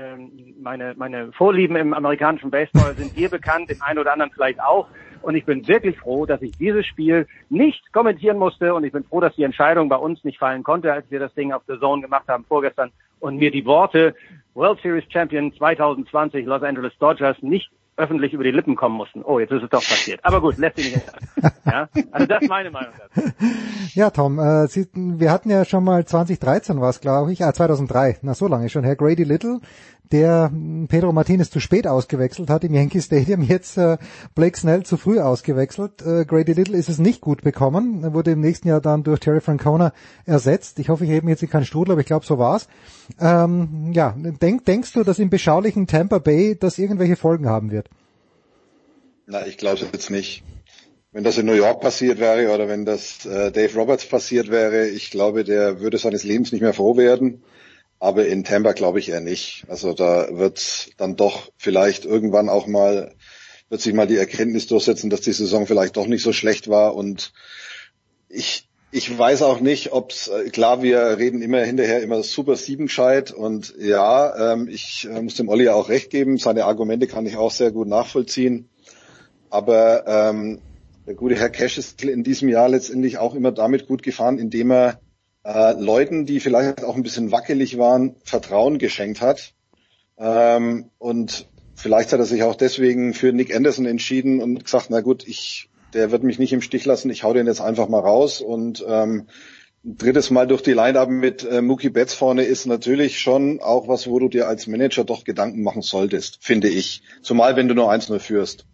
meine, 0.61 0.95
meine 0.97 1.33
Vorlieben 1.33 1.77
im 1.77 1.93
amerikanischen 1.93 2.51
Baseball 2.51 2.95
sind 2.95 3.17
dir 3.17 3.29
bekannt, 3.29 3.71
dem 3.71 3.83
einen 3.83 3.99
oder 3.99 4.13
anderen 4.13 4.33
vielleicht 4.33 4.61
auch. 4.61 4.89
Und 5.23 5.37
ich 5.37 5.45
bin 5.45 5.67
wirklich 5.69 5.99
froh, 5.99 6.27
dass 6.27 6.43
ich 6.43 6.57
dieses 6.59 6.85
Spiel 6.87 7.27
nicht 7.49 7.93
kommentieren 7.93 8.39
musste. 8.39 8.75
Und 8.75 8.85
ich 8.85 8.93
bin 8.93 9.05
froh, 9.05 9.21
dass 9.21 9.35
die 9.37 9.45
Entscheidung 9.45 9.89
bei 9.89 9.97
uns 9.97 10.25
nicht 10.25 10.39
fallen 10.39 10.65
konnte, 10.65 10.93
als 10.93 11.09
wir 11.11 11.21
das 11.21 11.35
Ding 11.35 11.53
auf 11.53 11.63
The 11.69 11.79
Zone 11.79 12.03
gemacht 12.03 12.27
haben 12.29 12.45
vorgestern 12.45 12.91
und 13.23 13.37
mir 13.37 13.51
die 13.51 13.65
Worte 13.65 14.15
World 14.55 14.81
Series 14.83 15.05
Champion 15.11 15.53
2020 15.55 16.45
Los 16.45 16.63
Angeles 16.63 16.93
Dodgers 16.99 17.37
nicht 17.41 17.71
öffentlich 17.97 18.33
über 18.33 18.45
die 18.45 18.51
Lippen 18.51 18.77
kommen 18.77 18.97
mussten. 18.97 19.23
Oh, 19.23 19.39
jetzt 19.39 19.53
ist 19.53 19.63
es 19.63 19.71
doch 19.71 19.83
passiert. 19.83 20.21
Aber 20.23 20.41
gut, 20.41 20.57
lässt 20.59 20.77
sich 20.77 20.95
nicht 20.95 21.07
ändern. 21.07 21.53
Ja? 21.65 21.89
Also 22.11 22.27
das 22.27 22.43
ist 22.43 22.49
meine 22.49 22.71
Meinung 22.71 22.93
dazu. 22.99 23.29
Ja, 23.95 24.11
Tom, 24.11 24.39
äh, 24.39 24.67
Sie, 24.69 24.87
wir 24.95 25.31
hatten 25.31 25.51
ja 25.51 25.65
schon 25.65 25.85
mal 25.85 26.05
2013 26.05 26.81
war 26.81 26.91
es, 26.91 27.01
glaube 27.01 27.33
ich, 27.33 27.45
ah, 27.45 27.53
2003, 27.53 28.19
na 28.23 28.35
so 28.35 28.49
lange 28.49 28.69
schon, 28.69 28.85
Herr 28.85 28.97
Grady 28.97 29.25
Little, 29.25 29.61
der 30.13 30.51
hm, 30.53 30.87
Pedro 30.89 31.13
Martinez 31.13 31.51
zu 31.51 31.61
spät 31.61 31.87
ausgewechselt 31.87 32.51
hat 32.51 32.65
im 32.65 32.75
Yankee 32.75 33.01
Stadium, 33.01 33.43
jetzt 33.49 33.77
äh, 33.79 33.99
Blake 34.35 34.59
Snell 34.59 34.85
zu 34.85 34.97
früh 34.97 35.19
ausgewechselt. 35.21 36.03
Äh, 36.03 36.25
Grady 36.25 36.53
Little 36.53 36.77
ist 36.77 36.89
es 36.89 36.99
nicht 36.99 37.21
gut 37.21 37.43
bekommen, 37.43 38.13
wurde 38.13 38.33
im 38.33 38.41
nächsten 38.41 38.69
Jahr 38.69 38.81
dann 38.81 39.03
durch 39.03 39.21
Terry 39.21 39.41
Francona 39.41 39.93
ersetzt. 40.25 40.79
Ich 40.79 40.89
hoffe, 40.89 41.05
ich 41.05 41.11
rede 41.11 41.25
mir 41.25 41.33
jetzt 41.33 41.43
in 41.43 41.51
keinen 41.51 41.65
Strudel, 41.65 41.93
aber 41.93 42.01
ich 42.01 42.07
glaube, 42.07 42.27
so 42.27 42.39
war's. 42.39 42.69
Ähm, 43.21 43.91
ja, 43.93 44.15
denk, 44.17 44.65
denkst 44.65 44.93
du, 44.93 45.03
dass 45.03 45.19
im 45.19 45.31
beschaulichen 45.31 45.87
Tampa 45.87 46.19
Bay 46.19 46.57
das 46.59 46.79
irgendwelche 46.79 47.17
Folgen 47.17 47.49
haben 47.49 47.71
wird? 47.71 47.89
Na, 49.27 49.47
ich 49.47 49.57
glaube 49.57 49.87
jetzt 49.93 50.11
nicht. 50.11 50.43
Wenn 51.13 51.25
das 51.25 51.39
in 51.39 51.47
New 51.47 51.53
York 51.53 51.81
passiert 51.81 52.19
wäre 52.19 52.55
oder 52.55 52.69
wenn 52.69 52.85
das 52.85 53.27
äh, 53.27 53.53
Dave 53.53 53.75
Roberts 53.79 54.07
passiert 54.07 54.51
wäre, 54.51 54.89
ich 54.89 55.11
glaube, 55.11 55.45
der 55.45 55.81
würde 55.81 55.99
seines 55.99 56.25
Lebens 56.25 56.53
nicht 56.53 56.63
mehr 56.63 56.73
froh 56.73 56.97
werden. 56.97 57.45
Aber 57.99 58.27
in 58.27 58.45
Tampa 58.45 58.73
glaube 58.73 58.99
ich 58.99 59.11
eher 59.11 59.21
nicht. 59.21 59.65
Also 59.69 59.93
da 59.93 60.37
wird 60.37 60.91
dann 60.97 61.17
doch 61.17 61.53
vielleicht 61.57 62.05
irgendwann 62.05 62.49
auch 62.49 62.67
mal 62.67 63.15
wird 63.73 63.81
sich 63.81 63.95
mal 63.95 64.07
die 64.07 64.19
Erkenntnis 64.19 64.67
durchsetzen, 64.67 65.09
dass 65.09 65.23
die 65.23 65.33
Saison 65.33 65.67
vielleicht 65.67 65.97
doch 65.97 66.07
nicht 66.07 66.23
so 66.23 66.35
schlecht 66.35 66.69
war. 66.69 66.95
Und 66.95 67.33
ich, 68.29 68.69
ich 68.91 69.19
weiß 69.19 69.41
auch 69.41 69.61
nicht, 69.61 69.93
ob's 69.93 70.31
klar, 70.53 70.83
wir 70.83 71.17
reden 71.17 71.41
immer 71.41 71.61
hinterher 71.63 72.03
immer 72.03 72.23
super 72.23 72.57
sieben 72.57 72.87
gescheit 72.87 73.31
und 73.31 73.75
ja, 73.79 74.53
ähm, 74.53 74.69
ich 74.69 75.09
äh, 75.11 75.23
muss 75.23 75.37
dem 75.37 75.49
Olli 75.49 75.71
auch 75.71 75.89
recht 75.89 76.11
geben, 76.11 76.37
seine 76.37 76.67
Argumente 76.67 77.07
kann 77.07 77.25
ich 77.25 77.39
auch 77.39 77.51
sehr 77.51 77.73
gut 77.73 77.89
nachvollziehen. 77.89 78.69
Aber 79.53 80.07
ähm, 80.07 80.61
der 81.07 81.15
gute 81.15 81.35
Herr 81.35 81.51
Cash 81.51 81.77
ist 81.77 82.03
in 82.03 82.25
diesem 82.25 82.49
Jahr 82.49 82.71
letztendlich 82.71 83.19
auch 83.19 83.35
immer 83.35 83.53
damit 83.53 83.87
gut 83.87 84.03
gefahren, 84.03 84.39
indem 84.39 84.71
er 84.71 85.01
äh, 85.45 85.73
Leuten, 85.73 86.25
die 86.25 86.41
vielleicht 86.41 86.83
auch 86.83 86.97
ein 86.97 87.03
bisschen 87.03 87.33
wackelig 87.33 87.77
waren, 87.77 88.17
Vertrauen 88.25 88.79
geschenkt 88.79 89.21
hat. 89.21 89.53
Ähm, 90.17 90.91
und 90.99 91.49
vielleicht 91.75 92.15
hat 92.15 92.21
er 92.21 92.25
sich 92.25 92.43
auch 92.45 92.55
deswegen 92.55 93.13
für 93.13 93.35
Nick 93.35 93.55
Anderson 93.55 93.85
entschieden 93.85 94.41
und 94.41 94.65
gesagt, 94.65 94.87
na 94.89 95.03
gut, 95.03 95.29
ich, 95.29 95.69
der 95.93 96.11
wird 96.11 96.23
mich 96.23 96.39
nicht 96.39 96.55
im 96.55 96.63
Stich 96.63 96.87
lassen, 96.87 97.11
ich 97.11 97.23
hau 97.23 97.35
den 97.35 97.47
jetzt 97.47 97.61
einfach 97.61 97.89
mal 97.89 98.01
raus 98.01 98.41
und 98.41 98.83
ähm, 98.89 99.27
ein 99.85 99.99
drittes 99.99 100.31
Mal 100.31 100.47
durch 100.47 100.63
die 100.63 100.73
Line-Up 100.73 101.11
mit 101.11 101.45
äh, 101.45 101.61
Mookie 101.61 101.91
Betts 101.91 102.15
vorne 102.15 102.45
ist 102.45 102.65
natürlich 102.65 103.19
schon 103.19 103.61
auch 103.61 103.87
was, 103.87 104.07
wo 104.07 104.19
du 104.19 104.29
dir 104.29 104.49
als 104.49 104.67
Manager 104.67 105.05
doch 105.05 105.25
Gedanken 105.25 105.63
machen 105.63 105.83
solltest, 105.83 106.39
finde 106.41 106.69
ich. 106.69 107.03
Zumal 107.21 107.57
wenn 107.57 107.69
du 107.69 107.75
nur 107.75 107.93
1-0 107.93 108.19
führst. 108.19 108.65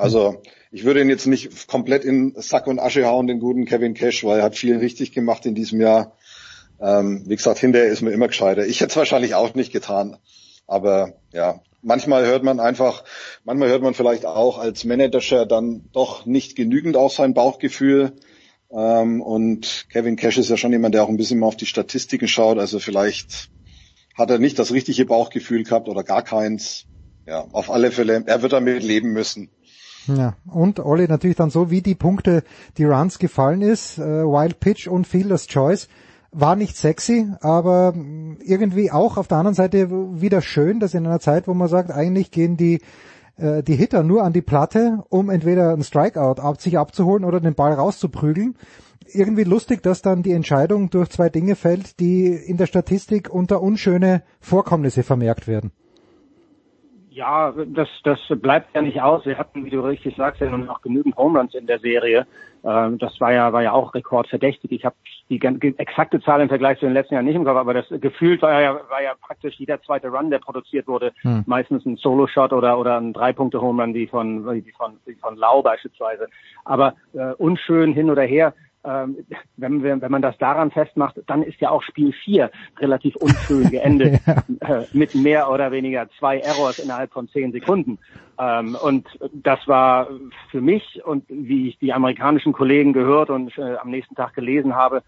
Also 0.00 0.40
ich 0.70 0.84
würde 0.84 1.00
ihn 1.00 1.10
jetzt 1.10 1.26
nicht 1.26 1.68
komplett 1.68 2.04
in 2.04 2.34
Sack 2.36 2.66
und 2.66 2.78
Asche 2.78 3.06
hauen, 3.06 3.26
den 3.26 3.40
guten 3.40 3.66
Kevin 3.66 3.94
Cash, 3.94 4.24
weil 4.24 4.38
er 4.38 4.44
hat 4.44 4.56
viel 4.56 4.78
richtig 4.78 5.12
gemacht 5.12 5.44
in 5.46 5.54
diesem 5.54 5.80
Jahr. 5.80 6.16
Ähm, 6.80 7.24
wie 7.26 7.36
gesagt, 7.36 7.58
hinterher 7.58 7.88
ist 7.88 8.00
mir 8.00 8.12
immer 8.12 8.28
gescheiter. 8.28 8.64
Ich 8.66 8.80
hätte 8.80 8.90
es 8.90 8.96
wahrscheinlich 8.96 9.34
auch 9.34 9.54
nicht 9.54 9.72
getan. 9.72 10.16
Aber 10.66 11.14
ja, 11.32 11.60
manchmal 11.82 12.24
hört 12.26 12.44
man 12.44 12.60
einfach, 12.60 13.04
manchmal 13.44 13.68
hört 13.68 13.82
man 13.82 13.94
vielleicht 13.94 14.24
auch 14.24 14.58
als 14.58 14.84
Manager 14.84 15.44
dann 15.44 15.88
doch 15.92 16.24
nicht 16.24 16.56
genügend 16.56 16.96
auf 16.96 17.12
sein 17.12 17.34
Bauchgefühl. 17.34 18.12
Ähm, 18.72 19.20
und 19.20 19.86
Kevin 19.90 20.16
Cash 20.16 20.38
ist 20.38 20.48
ja 20.48 20.56
schon 20.56 20.72
jemand, 20.72 20.94
der 20.94 21.04
auch 21.04 21.08
ein 21.08 21.16
bisschen 21.16 21.40
mal 21.40 21.46
auf 21.46 21.56
die 21.56 21.66
Statistiken 21.66 22.28
schaut. 22.28 22.58
Also 22.58 22.78
vielleicht 22.78 23.50
hat 24.16 24.30
er 24.30 24.38
nicht 24.38 24.58
das 24.58 24.72
richtige 24.72 25.04
Bauchgefühl 25.04 25.64
gehabt 25.64 25.88
oder 25.88 26.04
gar 26.04 26.22
keins. 26.22 26.86
Ja, 27.26 27.46
auf 27.52 27.70
alle 27.70 27.92
Fälle, 27.92 28.24
er 28.26 28.42
wird 28.42 28.52
damit 28.52 28.82
leben 28.82 29.12
müssen. 29.12 29.50
Ja, 30.06 30.34
und 30.46 30.80
Olli 30.80 31.06
natürlich 31.08 31.36
dann 31.36 31.50
so, 31.50 31.70
wie 31.70 31.82
die 31.82 31.94
Punkte, 31.94 32.42
die 32.78 32.84
Runs 32.84 33.18
gefallen 33.18 33.62
ist, 33.62 33.98
äh, 33.98 34.24
Wild 34.24 34.60
Pitch 34.60 34.88
und 34.88 35.06
Fielder's 35.06 35.46
Choice, 35.46 35.88
war 36.32 36.56
nicht 36.56 36.76
sexy, 36.76 37.28
aber 37.40 37.94
irgendwie 38.40 38.90
auch 38.90 39.16
auf 39.16 39.28
der 39.28 39.38
anderen 39.38 39.54
Seite 39.54 39.90
wieder 39.90 40.42
schön, 40.42 40.78
dass 40.78 40.94
in 40.94 41.06
einer 41.06 41.20
Zeit, 41.20 41.48
wo 41.48 41.54
man 41.54 41.68
sagt, 41.68 41.90
eigentlich 41.90 42.30
gehen 42.30 42.56
die 42.56 42.80
äh, 43.40 43.62
die 43.62 43.74
Hitter 43.74 44.02
nur 44.02 44.22
an 44.22 44.32
die 44.32 44.42
Platte, 44.42 45.02
um 45.08 45.30
entweder 45.30 45.72
einen 45.72 45.82
Strikeout 45.82 46.40
ab, 46.40 46.60
sich 46.60 46.78
abzuholen 46.78 47.24
oder 47.24 47.40
den 47.40 47.54
Ball 47.54 47.72
rauszuprügeln. 47.72 48.56
Irgendwie 49.12 49.44
lustig, 49.44 49.82
dass 49.82 50.02
dann 50.02 50.22
die 50.22 50.32
Entscheidung 50.32 50.90
durch 50.90 51.08
zwei 51.08 51.30
Dinge 51.30 51.56
fällt, 51.56 51.98
die 51.98 52.26
in 52.28 52.58
der 52.58 52.66
Statistik 52.66 53.28
unter 53.28 53.60
unschöne 53.60 54.22
Vorkommnisse 54.40 55.02
vermerkt 55.02 55.48
werden. 55.48 55.72
Ja, 57.12 57.52
das, 57.66 57.88
das 58.04 58.20
bleibt 58.40 58.74
ja 58.74 58.82
nicht 58.82 59.02
aus. 59.02 59.26
Wir 59.26 59.36
hatten, 59.36 59.64
wie 59.64 59.70
du 59.70 59.80
richtig 59.80 60.14
sagst, 60.16 60.40
ja 60.40 60.48
nun 60.48 60.66
noch 60.66 60.80
genügend 60.80 61.16
Homeruns 61.16 61.54
in 61.54 61.66
der 61.66 61.80
Serie. 61.80 62.24
Ähm, 62.62 62.98
das 62.98 63.20
war 63.20 63.32
ja, 63.32 63.52
war 63.52 63.62
ja 63.62 63.72
auch 63.72 63.94
rekordverdächtig. 63.94 64.70
Ich 64.70 64.84
habe 64.84 64.94
die 65.28 65.40
exakte 65.78 66.20
Zahl 66.20 66.40
im 66.40 66.48
Vergleich 66.48 66.78
zu 66.78 66.86
den 66.86 66.94
letzten 66.94 67.14
Jahren 67.14 67.26
nicht 67.26 67.34
im 67.34 67.44
Kopf, 67.44 67.56
aber 67.56 67.74
das 67.74 67.86
gefühlt 67.88 68.42
war 68.42 68.62
ja, 68.62 68.80
war 68.88 69.02
ja 69.02 69.14
praktisch 69.20 69.56
jeder 69.58 69.82
zweite 69.82 70.08
Run, 70.08 70.30
der 70.30 70.38
produziert 70.38 70.86
wurde, 70.86 71.12
hm. 71.22 71.42
meistens 71.46 71.84
ein 71.84 71.96
Solo-Shot 71.96 72.52
oder, 72.52 72.78
oder 72.78 73.00
ein 73.00 73.12
Drei-Punkte-Homerun 73.12 73.92
wie 73.92 74.06
von, 74.06 74.46
wie 74.64 74.72
von, 74.72 74.96
wie 75.04 75.14
von 75.14 75.36
Lau 75.36 75.62
beispielsweise. 75.62 76.28
Aber 76.64 76.94
äh, 77.14 77.32
unschön 77.38 77.92
hin 77.92 78.10
oder 78.10 78.22
her, 78.22 78.54
ähm, 78.84 79.18
wenn, 79.56 79.82
wenn, 79.82 80.00
wenn 80.00 80.10
man 80.10 80.22
das 80.22 80.36
daran 80.38 80.70
festmacht, 80.70 81.20
dann 81.26 81.42
ist 81.42 81.60
ja 81.60 81.70
auch 81.70 81.82
Spiel 81.82 82.12
4 82.12 82.50
relativ 82.78 83.16
unschön 83.16 83.70
geendet 83.70 84.20
ja. 84.26 84.82
äh, 84.82 84.86
mit 84.92 85.14
mehr 85.14 85.50
oder 85.50 85.70
weniger 85.70 86.08
zwei 86.18 86.38
Errors 86.38 86.78
innerhalb 86.78 87.12
von 87.12 87.28
zehn 87.28 87.52
Sekunden. 87.52 87.98
Ähm, 88.38 88.76
und 88.80 89.06
das 89.32 89.66
war 89.68 90.08
für 90.50 90.60
mich 90.60 91.02
und 91.04 91.24
wie 91.28 91.68
ich 91.68 91.78
die 91.78 91.92
amerikanischen 91.92 92.52
Kollegen 92.52 92.92
gehört 92.92 93.30
und 93.30 93.56
äh, 93.58 93.76
am 93.76 93.90
nächsten 93.90 94.14
Tag 94.14 94.34
gelesen 94.34 94.74
habe, 94.74 95.02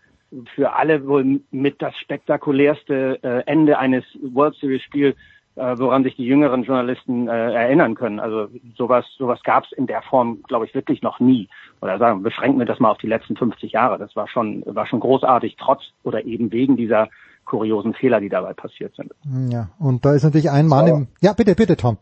für 0.55 0.73
alle 0.75 1.07
wohl 1.07 1.41
mit 1.51 1.81
das 1.83 1.97
spektakulärste 1.99 3.19
äh, 3.23 3.51
Ende 3.51 3.79
eines 3.79 4.05
World 4.21 4.55
Series 4.57 4.83
Spiels 4.83 5.17
äh, 5.57 5.79
woran 5.79 6.03
sich 6.03 6.17
die 6.17 6.25
jüngeren 6.25 6.65
Journalisten 6.65 7.29
äh, 7.29 7.53
erinnern 7.53 7.95
können. 7.95 8.21
Also 8.21 8.49
sowas, 8.77 9.05
sowas 9.19 9.41
gab 9.43 9.65
es 9.65 9.73
in 9.73 9.87
der 9.87 10.03
Form, 10.03 10.43
glaube 10.49 10.67
ich, 10.67 10.75
wirklich 10.75 11.03
noch 11.03 11.21
nie. 11.21 11.49
Oder 11.81 11.99
sagen, 11.99 12.23
beschränken 12.23 12.59
wir 12.59 12.67
das 12.67 12.81
mal 12.81 12.91
auf 12.91 12.99
die 12.99 13.07
letzten 13.07 13.37
50 13.37 13.73
Jahre. 13.73 13.99
Das 13.99 14.17
war 14.17 14.29
schon, 14.29 14.63
war 14.67 14.87
schon 14.87 15.01
großartig, 15.01 15.57
trotz 15.59 15.83
oder 16.05 16.25
eben 16.25 16.53
wegen 16.53 16.77
dieser 16.77 17.09
kuriosen 17.45 17.93
Fehler, 17.93 18.21
die 18.21 18.29
dabei 18.29 18.55
passiert 18.55 18.95
sind. 18.97 19.13
Ja, 19.53 19.69
und 19.79 20.05
da 20.05 20.15
ist 20.15 20.23
natürlich 20.23 20.51
ein 20.51 20.67
Mann 20.67 20.87
so. 20.87 20.95
im. 20.95 21.09
Ja, 21.21 21.33
bitte, 21.33 21.55
bitte, 21.55 21.77
Tom. 21.77 21.99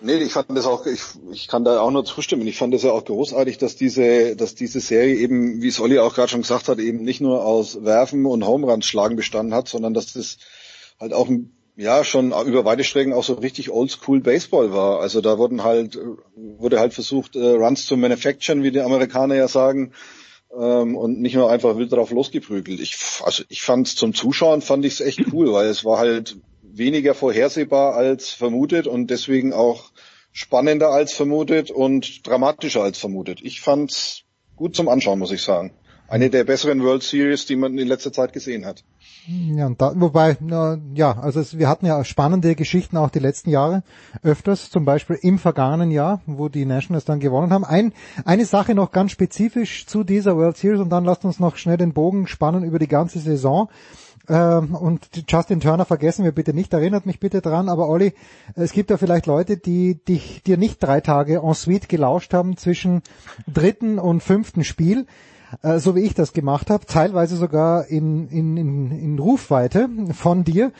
Nee, 0.00 0.16
ich 0.16 0.32
fand 0.32 0.50
das 0.50 0.66
auch, 0.66 0.84
ich, 0.84 1.00
ich 1.32 1.48
kann 1.48 1.64
da 1.64 1.80
auch 1.80 1.90
nur 1.90 2.04
zustimmen. 2.04 2.46
Ich 2.46 2.58
fand 2.58 2.74
das 2.74 2.82
ja 2.82 2.90
auch 2.90 3.06
großartig, 3.06 3.56
dass 3.56 3.76
diese, 3.76 4.36
dass 4.36 4.54
diese 4.54 4.80
Serie 4.80 5.14
eben, 5.14 5.62
wie 5.62 5.68
es 5.68 5.80
Olli 5.80 5.98
auch 5.98 6.14
gerade 6.14 6.28
schon 6.28 6.42
gesagt 6.42 6.68
hat, 6.68 6.78
eben 6.78 7.02
nicht 7.02 7.22
nur 7.22 7.42
aus 7.42 7.82
Werfen 7.84 8.26
und 8.26 8.46
Homeruns 8.46 8.84
schlagen 8.84 9.16
bestanden 9.16 9.54
hat, 9.54 9.68
sondern 9.68 9.94
dass 9.94 10.12
das 10.12 10.36
halt 11.00 11.14
auch 11.14 11.30
ein 11.30 11.54
ja 11.76 12.04
schon 12.04 12.32
über 12.46 12.64
weite 12.64 12.84
Strecken 12.84 13.12
auch 13.12 13.24
so 13.24 13.34
richtig 13.34 13.70
Oldschool 13.70 14.20
Baseball 14.20 14.72
war. 14.72 15.00
Also 15.00 15.20
da 15.20 15.38
wurden 15.38 15.64
halt 15.64 15.98
wurde 16.36 16.78
halt 16.78 16.94
versucht 16.94 17.36
äh, 17.36 17.40
Runs 17.40 17.86
zu 17.86 17.96
manufacturen, 17.96 18.62
wie 18.62 18.70
die 18.70 18.80
Amerikaner 18.80 19.34
ja 19.34 19.48
sagen, 19.48 19.92
ähm, 20.56 20.96
und 20.96 21.20
nicht 21.20 21.34
nur 21.34 21.50
einfach 21.50 21.76
wild 21.76 21.92
drauf 21.92 22.10
losgeprügelt. 22.10 22.80
Ich 22.80 22.96
also 23.24 23.42
ich 23.48 23.62
fand 23.62 23.88
zum 23.88 24.14
Zuschauen 24.14 24.62
fand 24.62 24.84
ich 24.84 24.94
es 24.94 25.00
echt 25.00 25.32
cool, 25.32 25.52
weil 25.52 25.66
es 25.66 25.84
war 25.84 25.98
halt 25.98 26.36
weniger 26.62 27.14
vorhersehbar 27.14 27.94
als 27.94 28.30
vermutet 28.30 28.86
und 28.86 29.08
deswegen 29.08 29.52
auch 29.52 29.90
spannender 30.32 30.90
als 30.90 31.12
vermutet 31.14 31.70
und 31.70 32.26
dramatischer 32.26 32.82
als 32.82 32.98
vermutet. 32.98 33.40
Ich 33.42 33.60
fand's 33.60 34.24
gut 34.56 34.74
zum 34.74 34.88
Anschauen, 34.88 35.18
muss 35.18 35.32
ich 35.32 35.42
sagen. 35.42 35.72
Eine 36.08 36.28
der 36.28 36.44
besseren 36.44 36.82
World 36.82 37.02
Series, 37.02 37.46
die 37.46 37.56
man 37.56 37.78
in 37.78 37.88
letzter 37.88 38.12
Zeit 38.12 38.32
gesehen 38.32 38.66
hat. 38.66 38.84
Ja, 39.26 39.66
und 39.66 39.80
da, 39.80 39.92
wobei, 39.96 40.36
na, 40.40 40.76
ja, 40.94 41.18
also 41.18 41.40
es, 41.40 41.56
wir 41.58 41.66
hatten 41.68 41.86
ja 41.86 42.04
spannende 42.04 42.54
Geschichten 42.54 42.98
auch 42.98 43.08
die 43.08 43.20
letzten 43.20 43.48
Jahre 43.48 43.82
öfters, 44.22 44.68
zum 44.68 44.84
Beispiel 44.84 45.18
im 45.22 45.38
vergangenen 45.38 45.90
Jahr, 45.90 46.20
wo 46.26 46.50
die 46.50 46.66
Nationals 46.66 47.06
dann 47.06 47.20
gewonnen 47.20 47.50
haben. 47.50 47.64
Ein, 47.64 47.94
eine 48.26 48.44
Sache 48.44 48.74
noch 48.74 48.92
ganz 48.92 49.12
spezifisch 49.12 49.86
zu 49.86 50.04
dieser 50.04 50.36
World 50.36 50.58
Series 50.58 50.80
und 50.80 50.90
dann 50.90 51.06
lasst 51.06 51.24
uns 51.24 51.40
noch 51.40 51.56
schnell 51.56 51.78
den 51.78 51.94
Bogen 51.94 52.26
spannen 52.26 52.64
über 52.64 52.78
die 52.78 52.88
ganze 52.88 53.18
Saison. 53.18 53.70
Ähm, 54.28 54.74
und 54.74 55.08
Justin 55.26 55.60
Turner 55.60 55.86
vergessen 55.86 56.24
wir 56.24 56.32
bitte 56.32 56.52
nicht, 56.52 56.74
erinnert 56.74 57.06
mich 57.06 57.18
bitte 57.18 57.40
dran, 57.40 57.70
aber 57.70 57.88
Olli, 57.88 58.12
es 58.56 58.72
gibt 58.72 58.90
ja 58.90 58.98
vielleicht 58.98 59.24
Leute, 59.24 59.56
die, 59.56 60.00
die 60.06 60.20
dir 60.46 60.58
nicht 60.58 60.82
drei 60.82 61.00
Tage 61.00 61.40
en 61.42 61.54
suite 61.54 61.88
gelauscht 61.88 62.34
haben 62.34 62.58
zwischen 62.58 63.02
dritten 63.52 63.98
und 63.98 64.22
fünften 64.22 64.64
Spiel. 64.64 65.06
Äh, 65.62 65.78
so 65.78 65.94
wie 65.94 66.00
ich 66.00 66.14
das 66.14 66.32
gemacht 66.32 66.70
habe, 66.70 66.86
teilweise 66.86 67.36
sogar 67.36 67.86
in, 67.86 68.28
in, 68.28 68.56
in, 68.56 68.90
in 68.90 69.18
Rufweite 69.18 69.88
von 70.12 70.44
dir, 70.44 70.72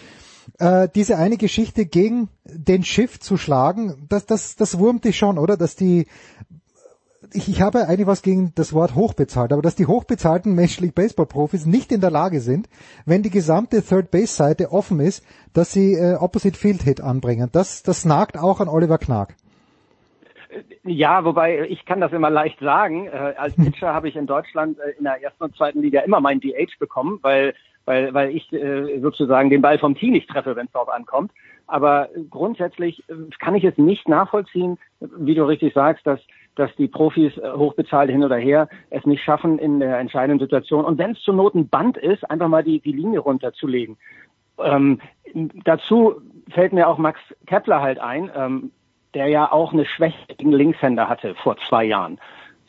äh, 0.59 0.89
diese 0.95 1.17
eine 1.17 1.37
Geschichte 1.37 1.87
gegen 1.87 2.29
den 2.45 2.85
Schiff 2.85 3.21
zu 3.21 3.37
schlagen, 3.37 4.07
das, 4.09 4.27
das, 4.27 4.57
das 4.57 4.79
wurmt 4.79 5.05
dich 5.05 5.17
schon, 5.17 5.39
oder? 5.39 5.57
Dass 5.57 5.77
die, 5.77 6.07
ich, 7.33 7.49
ich 7.49 7.63
habe 7.63 7.89
eigentlich 7.89 8.07
was 8.07 8.23
gegen 8.23 8.53
das 8.55 8.73
Wort 8.73 8.95
hochbezahlt, 8.95 9.53
aber 9.53 9.63
dass 9.63 9.75
die 9.75 9.87
hochbezahlten 9.87 10.55
Major 10.55 10.83
League 10.83 10.95
Baseball 10.95 11.27
Profis 11.27 11.67
nicht 11.67 11.93
in 11.93 12.01
der 12.01 12.11
Lage 12.11 12.41
sind, 12.41 12.69
wenn 13.05 13.23
die 13.23 13.31
gesamte 13.31 13.83
Third 13.83 14.11
Base 14.11 14.35
Seite 14.35 14.73
offen 14.73 15.01
ist, 15.01 15.23
dass 15.53 15.73
sie 15.73 15.95
äh, 15.95 16.15
Opposite 16.15 16.59
Field 16.59 16.83
Hit 16.83 17.01
anbringen. 17.01 17.49
Das, 17.53 17.83
das 17.83 18.05
nagt 18.05 18.39
auch 18.39 18.61
an 18.61 18.69
Oliver 18.69 18.99
Knag. 18.99 19.35
Ja, 20.85 21.25
wobei 21.25 21.67
ich 21.69 21.85
kann 21.85 22.01
das 22.01 22.13
immer 22.13 22.31
leicht 22.31 22.59
sagen. 22.61 23.07
Äh, 23.07 23.35
als 23.37 23.55
Pitcher 23.57 23.95
habe 23.95 24.09
ich 24.09 24.17
in 24.17 24.27
Deutschland 24.27 24.79
äh, 24.79 24.91
in 24.99 25.05
der 25.05 25.23
ersten 25.23 25.45
und 25.45 25.57
zweiten 25.57 25.83
Liga 25.83 26.01
immer 26.01 26.21
mein 26.21 26.41
DH 26.41 26.79
bekommen, 26.79 27.19
weil 27.23 27.55
weil 27.85 28.15
weil 28.15 28.35
ich 28.35 28.53
äh, 28.53 28.99
sozusagen 29.01 29.51
den 29.51 29.63
Ball 29.63 29.79
vom 29.79 29.95
Tee 29.95 30.11
nicht 30.11 30.29
treffe, 30.29 30.57
wenn 30.57 30.67
es 30.67 30.73
darauf 30.73 30.89
ankommt. 30.89 31.33
Aber 31.67 32.09
grundsätzlich 32.31 33.03
kann 33.39 33.55
ich 33.55 33.65
es 33.65 33.79
nicht 33.79 34.09
nachvollziehen, 34.09 34.79
wie 35.01 35.35
du 35.35 35.45
richtig 35.45 35.73
sagst, 35.75 36.07
dass 36.07 36.21
dass 36.57 36.75
die 36.77 36.87
Profis 36.87 37.33
hochbezahlt 37.37 38.11
hin 38.11 38.23
oder 38.23 38.37
her 38.37 38.69
es 38.91 39.05
nicht 39.07 39.25
schaffen 39.25 39.59
in 39.59 39.81
der 39.81 39.99
entscheidenden 39.99 40.39
Situation. 40.39 40.85
Und 40.85 40.99
wenn 40.99 41.13
es 41.13 41.21
zur 41.23 41.35
Not 41.35 41.55
ein 41.55 41.69
Band 41.69 41.97
ist, 41.97 42.31
einfach 42.31 42.47
mal 42.47 42.63
die, 42.63 42.79
die 42.79 42.93
Linie 42.93 43.19
runterzulegen. 43.19 43.97
Ähm, 44.59 45.01
dazu 45.65 46.21
fällt 46.51 46.73
mir 46.73 46.89
auch 46.89 46.99
Max 46.99 47.19
Kepler 47.47 47.81
halt 47.83 47.99
ein. 47.99 48.31
Ähm, 48.37 48.71
der 49.15 49.29
ja 49.29 49.51
auch 49.51 49.73
eine 49.73 49.85
Schwäche 49.87 50.35
gegen 50.37 50.53
Linkshänder 50.53 51.09
hatte 51.09 51.35
vor 51.37 51.57
zwei 51.69 51.85
Jahren. 51.85 52.19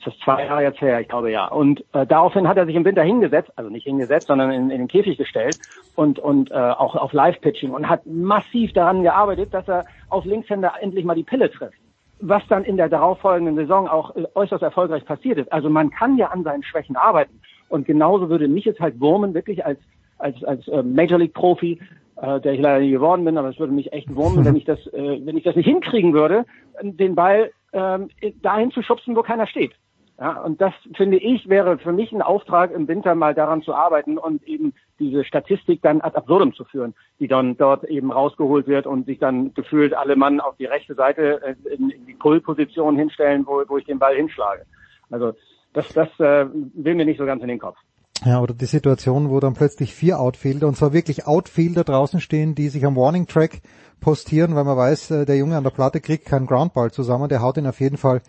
Das 0.04 0.14
ist 0.14 0.22
zwei 0.24 0.46
Jahre 0.46 0.62
jetzt 0.62 0.82
her, 0.82 1.00
ich 1.02 1.08
glaube 1.08 1.32
ja. 1.32 1.48
Und 1.48 1.84
äh, 1.94 2.06
daraufhin 2.06 2.48
hat 2.48 2.58
er 2.58 2.68
sich 2.68 2.76
im 2.76 2.86
Winter 2.86 3.02
hingesetzt, 3.02 3.52
also 3.56 3.72
nicht 3.72 3.86
hingesetzt, 3.86 4.28
sondern 4.28 4.52
in, 4.52 4.70
in 4.70 4.78
den 4.78 4.88
Käfig 4.88 5.18
gestellt 5.18 5.58
und, 5.96 6.20
und 6.20 6.52
äh, 6.52 6.54
auch 6.54 6.96
auf 6.96 7.12
Live-Pitching 7.12 7.72
und 7.72 7.90
hat 7.90 8.06
massiv 8.06 8.72
daran 8.74 9.02
gearbeitet, 9.02 9.52
dass 9.52 9.68
er 9.68 9.88
auf 10.10 10.24
Linkshänder 10.26 10.74
endlich 10.80 11.06
mal 11.06 11.16
die 11.16 11.24
Pille 11.24 11.50
trifft. 11.50 11.80
was 12.20 12.46
dann 12.48 12.64
in 12.64 12.78
der 12.78 12.90
darauffolgenden 12.90 13.56
Saison 13.56 13.88
auch 13.88 14.16
äh, 14.16 14.26
äußerst 14.36 14.64
erfolgreich 14.64 15.06
passiert 15.06 15.38
ist. 15.38 15.52
Also 15.52 15.70
man 15.70 15.90
kann 15.90 16.18
ja 16.18 16.28
an 16.28 16.44
seinen 16.44 16.64
Schwächen 16.64 16.96
arbeiten. 16.96 17.42
Und 17.70 17.86
genauso 17.86 18.30
würde 18.30 18.48
mich 18.48 18.68
es 18.68 18.80
halt 18.80 19.00
wurmen, 19.00 19.34
wirklich 19.34 19.66
als, 19.66 19.80
als, 20.18 20.44
als 20.44 20.68
äh, 20.68 20.84
Major 20.84 21.20
League 21.20 21.34
Profi, 21.34 21.80
äh, 22.18 22.40
der 22.40 22.54
ich 22.54 22.62
leider 22.62 22.80
nie 22.80 22.92
geworden 22.92 23.26
bin, 23.26 23.38
aber 23.38 23.50
es 23.50 23.60
würde 23.60 23.74
mich 23.74 23.94
echt 23.94 24.14
wurmen, 24.16 24.46
wenn 24.46 24.56
ich 24.56 24.66
das, 24.66 24.80
äh, 24.94 25.26
wenn 25.26 25.38
ich 25.38 25.44
das 25.44 25.56
nicht 25.56 25.68
hinkriegen 25.68 26.14
würde, 26.14 26.46
den 26.82 27.16
Ball 27.16 27.52
ähm, 27.74 28.10
dahin 28.42 28.72
zu 28.72 28.82
schubsen, 28.82 29.16
wo 29.16 29.22
keiner 29.22 29.48
steht. 29.48 29.74
Ja, 30.18 30.42
und 30.42 30.62
das 30.62 30.74
finde 30.96 31.18
ich 31.18 31.50
wäre 31.50 31.78
für 31.78 31.92
mich 31.92 32.14
ein 32.14 32.22
Auftrag 32.22 32.72
im 32.72 32.88
Winter 32.88 33.16
mal 33.16 33.34
daran 33.34 33.62
zu 33.64 33.74
arbeiten 33.74 34.18
und 34.18 34.44
eben 34.44 34.74
diese 34.98 35.26
Statistik 35.26 35.82
dann 35.82 36.00
ad 36.00 36.16
absurdum 36.16 36.54
zu 36.54 36.64
führen, 36.64 36.94
die 37.20 37.28
dann 37.28 37.58
dort 37.58 37.84
eben 37.84 38.14
rausgeholt 38.14 38.66
wird 38.66 38.88
und 38.88 39.08
sich 39.08 39.20
dann 39.20 39.54
gefühlt 39.54 39.94
alle 39.94 40.16
Mann 40.16 40.40
auf 40.40 40.56
die 40.56 40.66
rechte 40.66 40.96
Seite 40.96 41.42
äh, 41.44 41.74
in, 41.74 41.90
in 41.90 42.06
die 42.06 42.14
Pull-Position 42.14 42.96
hinstellen, 42.96 43.46
wo, 43.46 43.62
wo 43.68 43.78
ich 43.78 43.84
den 43.84 44.00
Ball 44.00 44.16
hinschlage. 44.16 44.66
Also 45.12 45.34
das, 45.74 45.90
das 45.90 46.08
äh, 46.22 46.46
will 46.74 46.96
mir 46.96 47.04
nicht 47.04 47.20
so 47.20 47.26
ganz 47.26 47.42
in 47.42 47.50
den 47.50 47.60
Kopf. 47.60 47.78
Ja, 48.24 48.40
oder 48.42 48.54
die 48.54 48.66
Situation, 48.66 49.30
wo 49.30 49.40
dann 49.40 49.54
plötzlich 49.54 49.94
vier 49.94 50.20
Outfielder, 50.20 50.68
und 50.68 50.78
zwar 50.78 50.94
wirklich 50.94 51.28
Outfielder 51.28 51.84
draußen 51.84 52.22
stehen, 52.22 52.56
die 52.56 52.70
sich 52.70 52.86
am 52.86 52.96
Warning 52.96 53.28
Track 53.28 53.62
postieren, 54.00 54.56
weil 54.56 54.64
man 54.64 54.78
weiß, 54.78 55.12
äh, 55.12 55.26
der 55.26 55.38
Junge 55.38 55.58
an 55.58 55.64
der 55.64 55.72
Platte 55.72 56.00
kriegt 56.00 56.26
keinen 56.26 56.46
Groundball 56.46 56.92
zusammen, 56.92 57.28
der 57.28 57.42
haut 57.42 57.58
ihn 57.58 57.68
auf 57.68 57.80
jeden 57.80 57.98
Fall 57.98 58.22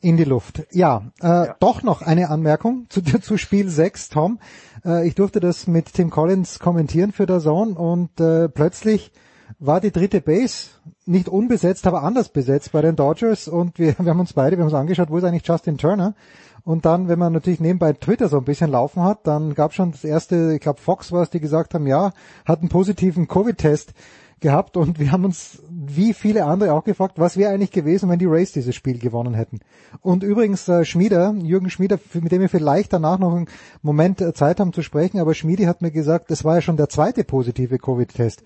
in 0.00 0.16
die 0.16 0.24
Luft. 0.24 0.66
Ja, 0.72 1.10
äh, 1.20 1.26
ja. 1.26 1.56
doch 1.58 1.82
noch 1.82 2.02
eine 2.02 2.28
Anmerkung 2.28 2.86
zu, 2.90 3.02
zu 3.02 3.38
Spiel 3.38 3.68
6, 3.68 4.10
Tom. 4.10 4.38
Äh, 4.84 5.06
ich 5.06 5.14
durfte 5.14 5.40
das 5.40 5.66
mit 5.66 5.92
Tim 5.94 6.10
Collins 6.10 6.58
kommentieren 6.58 7.12
für 7.12 7.26
der 7.26 7.40
Zone 7.40 7.74
und 7.74 8.20
äh, 8.20 8.48
plötzlich 8.48 9.12
war 9.58 9.80
die 9.80 9.90
dritte 9.90 10.20
Base 10.20 10.68
nicht 11.06 11.28
unbesetzt, 11.28 11.86
aber 11.86 12.02
anders 12.02 12.28
besetzt 12.28 12.72
bei 12.72 12.82
den 12.82 12.96
Dodgers 12.96 13.48
und 13.48 13.78
wir, 13.78 13.94
wir 13.98 14.10
haben 14.10 14.20
uns 14.20 14.32
beide, 14.32 14.56
wir 14.56 14.64
haben 14.64 14.70
uns 14.70 14.78
angeschaut, 14.78 15.10
wo 15.10 15.18
ist 15.18 15.24
eigentlich 15.24 15.46
Justin 15.46 15.78
Turner? 15.78 16.14
Und 16.62 16.84
dann, 16.84 17.08
wenn 17.08 17.18
man 17.18 17.32
natürlich 17.32 17.60
nebenbei 17.60 17.94
Twitter 17.94 18.28
so 18.28 18.36
ein 18.36 18.44
bisschen 18.44 18.70
laufen 18.70 19.02
hat, 19.02 19.26
dann 19.26 19.54
gab 19.54 19.72
schon 19.72 19.92
das 19.92 20.04
erste, 20.04 20.52
ich 20.54 20.60
glaube 20.60 20.80
Fox 20.80 21.10
war 21.10 21.22
es, 21.22 21.30
die 21.30 21.40
gesagt 21.40 21.74
haben, 21.74 21.86
ja, 21.86 22.12
hat 22.44 22.60
einen 22.60 22.68
positiven 22.68 23.28
Covid-Test 23.28 23.94
gehabt 24.40 24.76
und 24.76 24.98
wir 24.98 25.12
haben 25.12 25.24
uns, 25.24 25.62
wie 25.70 26.14
viele 26.14 26.44
andere 26.44 26.72
auch 26.72 26.84
gefragt, 26.84 27.18
was 27.18 27.36
wäre 27.36 27.52
eigentlich 27.52 27.72
gewesen, 27.72 28.08
wenn 28.08 28.18
die 28.18 28.26
Rays 28.26 28.52
dieses 28.52 28.74
Spiel 28.74 28.98
gewonnen 28.98 29.34
hätten. 29.34 29.60
Und 30.00 30.22
übrigens 30.22 30.66
äh, 30.68 30.84
Schmieder, 30.84 31.34
Jürgen 31.42 31.70
Schmieder, 31.70 31.98
mit 32.14 32.32
dem 32.32 32.40
wir 32.40 32.48
vielleicht 32.48 32.92
danach 32.92 33.18
noch 33.18 33.34
einen 33.34 33.48
Moment 33.82 34.20
äh, 34.20 34.32
Zeit 34.32 34.60
haben 34.60 34.72
zu 34.72 34.82
sprechen, 34.82 35.20
aber 35.20 35.34
Schmiedi 35.34 35.64
hat 35.64 35.82
mir 35.82 35.90
gesagt, 35.90 36.30
das 36.30 36.44
war 36.44 36.56
ja 36.56 36.60
schon 36.62 36.76
der 36.76 36.88
zweite 36.88 37.24
positive 37.24 37.78
Covid-Test. 37.78 38.42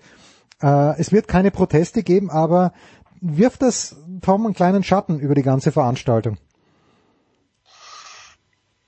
Äh, 0.65 0.99
es 0.99 1.11
wird 1.11 1.27
keine 1.27 1.51
Proteste 1.51 2.01
geben, 2.01 2.31
aber 2.31 2.73
wirft 3.21 3.61
das 3.61 3.97
Tom 4.21 4.45
einen 4.45 4.55
kleinen 4.55 4.83
Schatten 4.83 5.19
über 5.19 5.35
die 5.35 5.43
ganze 5.43 5.71
Veranstaltung? 5.71 6.37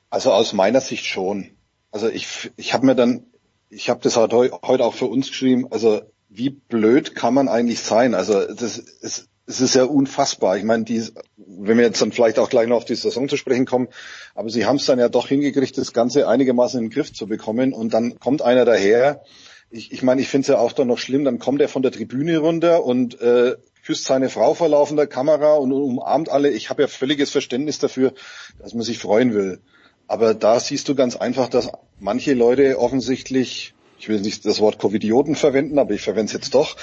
Also 0.09 0.31
aus 0.31 0.53
meiner 0.53 0.81
Sicht 0.81 1.05
schon. 1.05 1.51
Also 1.91 2.09
ich, 2.09 2.51
ich 2.55 2.73
habe 2.73 2.87
mir 2.87 2.95
dann, 2.95 3.27
ich 3.69 3.91
habe 3.91 3.99
das 4.01 4.17
halt 4.17 4.33
heute 4.33 4.85
auch 4.85 4.93
für 4.95 5.05
uns 5.05 5.27
geschrieben, 5.27 5.67
also 5.69 6.01
wie 6.29 6.49
blöd 6.49 7.13
kann 7.13 7.35
man 7.35 7.47
eigentlich 7.47 7.79
sein? 7.81 8.15
Also 8.15 8.45
das 8.47 8.79
ist, 8.79 9.27
es 9.45 9.61
ist 9.61 9.75
ja 9.75 9.83
unfassbar. 9.83 10.57
Ich 10.57 10.63
meine, 10.63 10.83
die, 10.83 11.03
wenn 11.35 11.77
wir 11.77 11.85
jetzt 11.85 12.01
dann 12.01 12.11
vielleicht 12.11 12.39
auch 12.39 12.49
gleich 12.49 12.67
noch 12.67 12.77
auf 12.77 12.85
die 12.85 12.95
Saison 12.95 13.29
zu 13.29 13.37
sprechen 13.37 13.65
kommen, 13.65 13.87
aber 14.33 14.49
sie 14.49 14.65
haben 14.65 14.77
es 14.77 14.85
dann 14.85 14.99
ja 14.99 15.09
doch 15.09 15.27
hingekriegt, 15.27 15.77
das 15.77 15.93
Ganze 15.93 16.27
einigermaßen 16.27 16.79
in 16.79 16.85
den 16.85 16.91
Griff 16.91 17.13
zu 17.13 17.27
bekommen 17.27 17.73
und 17.73 17.93
dann 17.93 18.19
kommt 18.19 18.41
einer 18.41 18.65
daher. 18.65 19.21
Ich, 19.69 19.91
ich 19.91 20.01
meine, 20.01 20.21
ich 20.21 20.29
finde 20.29 20.43
es 20.43 20.47
ja 20.47 20.59
auch 20.59 20.71
dann 20.71 20.87
noch 20.87 20.97
schlimm, 20.97 21.25
dann 21.25 21.39
kommt 21.39 21.61
er 21.61 21.67
von 21.67 21.81
der 21.81 21.91
Tribüne 21.91 22.37
runter 22.37 22.83
und 22.85 23.19
äh, 23.19 23.55
küsst 23.85 24.05
seine 24.05 24.29
Frau 24.29 24.53
vor 24.53 24.69
laufender 24.69 25.07
Kamera 25.07 25.55
und 25.55 25.71
umarmt 25.71 26.29
alle. 26.29 26.49
Ich 26.49 26.69
habe 26.69 26.81
ja 26.81 26.87
völliges 26.87 27.31
Verständnis 27.31 27.79
dafür, 27.79 28.13
dass 28.59 28.73
man 28.73 28.83
sich 28.83 28.97
freuen 28.97 29.33
will. 29.33 29.61
Aber 30.07 30.33
da 30.33 30.59
siehst 30.59 30.87
du 30.87 30.95
ganz 30.95 31.15
einfach, 31.15 31.49
dass 31.49 31.69
manche 31.99 32.33
Leute 32.33 32.79
offensichtlich, 32.79 33.73
ich 33.99 34.07
will 34.09 34.21
nicht 34.21 34.45
das 34.45 34.59
Wort 34.59 34.79
Covidioten 34.79 35.35
verwenden, 35.35 35.79
aber 35.79 35.93
ich 35.93 36.01
verwende 36.01 36.27
es 36.27 36.33
jetzt 36.33 36.55
doch, 36.55 36.77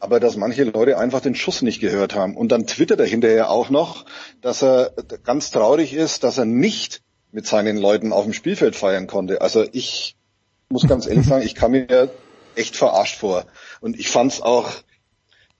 aber 0.00 0.20
dass 0.20 0.36
manche 0.36 0.64
Leute 0.64 0.98
einfach 0.98 1.20
den 1.20 1.34
Schuss 1.34 1.62
nicht 1.62 1.80
gehört 1.80 2.14
haben. 2.14 2.36
Und 2.36 2.52
dann 2.52 2.66
twittert 2.66 3.00
er 3.00 3.06
hinterher 3.06 3.50
auch 3.50 3.70
noch, 3.70 4.04
dass 4.40 4.62
er 4.62 4.92
ganz 5.24 5.50
traurig 5.50 5.94
ist, 5.94 6.24
dass 6.24 6.38
er 6.38 6.44
nicht 6.44 7.02
mit 7.30 7.46
seinen 7.46 7.76
Leuten 7.76 8.12
auf 8.12 8.24
dem 8.24 8.32
Spielfeld 8.32 8.74
feiern 8.74 9.06
konnte. 9.06 9.40
Also 9.40 9.64
ich 9.72 10.16
muss 10.70 10.86
ganz 10.86 11.06
ehrlich 11.06 11.26
sagen, 11.26 11.44
ich 11.44 11.54
kam 11.54 11.72
mir 11.72 12.10
echt 12.54 12.76
verarscht 12.76 13.18
vor. 13.18 13.46
Und 13.80 13.98
ich 13.98 14.08
fand's 14.08 14.40
auch, 14.40 14.70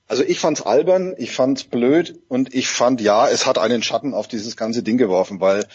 also 0.06 0.22
ich 0.22 0.38
fand's 0.38 0.62
albern, 0.62 1.14
ich 1.16 1.32
fand's 1.32 1.64
blöd 1.64 2.20
und 2.28 2.54
ich 2.54 2.68
fand, 2.68 3.00
ja, 3.00 3.28
es 3.28 3.46
hat 3.46 3.58
einen 3.58 3.82
Schatten 3.82 4.14
auf 4.14 4.28
dieses 4.28 4.56
ganze 4.56 4.82
Ding 4.82 4.98
geworfen, 4.98 5.40
weil 5.40 5.66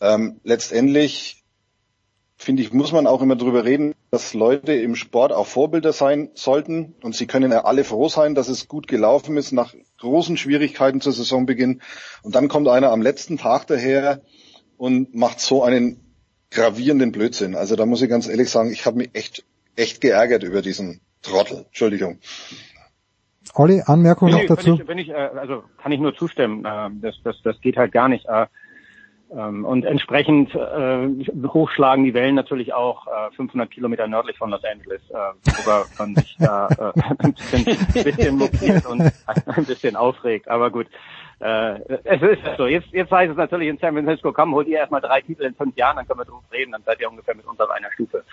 ähm, 0.00 0.40
letztendlich 0.44 1.42
finde 2.36 2.62
ich, 2.62 2.72
muss 2.72 2.92
man 2.92 3.08
auch 3.08 3.20
immer 3.20 3.34
darüber 3.34 3.64
reden, 3.64 3.94
dass 4.12 4.32
Leute 4.32 4.72
im 4.72 4.94
Sport 4.94 5.32
auch 5.32 5.46
Vorbilder 5.46 5.92
sein 5.92 6.30
sollten. 6.34 6.94
Und 7.02 7.16
sie 7.16 7.26
können 7.26 7.50
ja 7.50 7.64
alle 7.64 7.82
froh 7.82 8.08
sein, 8.08 8.36
dass 8.36 8.46
es 8.48 8.68
gut 8.68 8.86
gelaufen 8.86 9.36
ist 9.36 9.50
nach 9.50 9.74
großen 9.98 10.36
Schwierigkeiten 10.36 11.00
zu 11.00 11.10
Saisonbeginn. 11.10 11.82
Und 12.22 12.36
dann 12.36 12.46
kommt 12.46 12.68
einer 12.68 12.92
am 12.92 13.02
letzten 13.02 13.38
Tag 13.38 13.66
daher 13.66 14.22
und 14.76 15.16
macht 15.16 15.40
so 15.40 15.64
einen 15.64 16.07
gravierenden 16.50 17.12
Blödsinn. 17.12 17.54
Also 17.54 17.76
da 17.76 17.86
muss 17.86 18.02
ich 18.02 18.08
ganz 18.08 18.28
ehrlich 18.28 18.50
sagen, 18.50 18.70
ich 18.72 18.86
habe 18.86 18.98
mich 18.98 19.10
echt, 19.14 19.44
echt 19.76 20.00
geärgert 20.00 20.42
über 20.42 20.62
diesen 20.62 21.00
Trottel. 21.22 21.64
Entschuldigung. 21.66 22.18
Olli, 23.54 23.82
Anmerkung 23.84 24.30
nee, 24.30 24.42
noch 24.42 24.56
dazu? 24.56 24.78
Wenn 24.78 24.80
ich, 24.80 24.88
wenn 24.88 24.98
ich, 24.98 25.08
äh, 25.10 25.38
also 25.38 25.64
kann 25.82 25.92
ich 25.92 26.00
nur 26.00 26.14
zustimmen. 26.14 26.64
Äh, 26.64 26.90
das, 27.00 27.16
das, 27.24 27.36
das 27.42 27.60
geht 27.60 27.76
halt 27.76 27.92
gar 27.92 28.08
nicht. 28.08 28.26
Äh, 28.26 28.46
ähm, 29.30 29.64
und 29.64 29.84
entsprechend 29.84 30.54
äh, 30.54 31.08
hochschlagen 31.48 32.04
die 32.04 32.14
Wellen 32.14 32.34
natürlich 32.34 32.72
auch 32.72 33.06
äh, 33.06 33.34
500 33.36 33.70
Kilometer 33.70 34.06
nördlich 34.06 34.38
von 34.38 34.50
Los 34.50 34.62
Angeles, 34.64 35.02
äh, 35.10 35.14
worüber 35.14 35.86
man 35.98 36.14
sich 36.14 36.36
da 36.38 36.68
äh, 36.68 37.00
ein 37.18 37.34
bisschen, 37.34 37.66
ein 37.66 38.04
bisschen 38.04 38.36
mokiert 38.36 38.86
und 38.86 39.02
ein 39.02 39.64
bisschen 39.66 39.96
aufregt. 39.96 40.48
Aber 40.48 40.70
gut, 40.70 40.86
äh, 41.40 41.80
es 42.04 42.22
ist 42.22 42.40
so. 42.56 42.66
Jetzt, 42.66 42.88
jetzt 42.92 43.10
heißt 43.10 43.30
es 43.30 43.36
natürlich 43.36 43.68
in 43.68 43.78
San 43.78 43.94
Francisco, 43.94 44.32
komm, 44.32 44.54
holt 44.54 44.66
ihr 44.66 44.78
erstmal 44.78 45.00
drei 45.00 45.20
Titel 45.20 45.44
in 45.44 45.54
fünf 45.54 45.76
Jahren, 45.76 45.96
dann 45.96 46.06
können 46.06 46.20
wir 46.20 46.24
drüber 46.24 46.42
reden, 46.52 46.72
dann 46.72 46.82
seid 46.84 47.00
ihr 47.00 47.08
ungefähr 47.08 47.36
mit 47.36 47.46
uns 47.46 47.60
auf 47.60 47.70
einer 47.70 47.92
Stufe. 47.92 48.24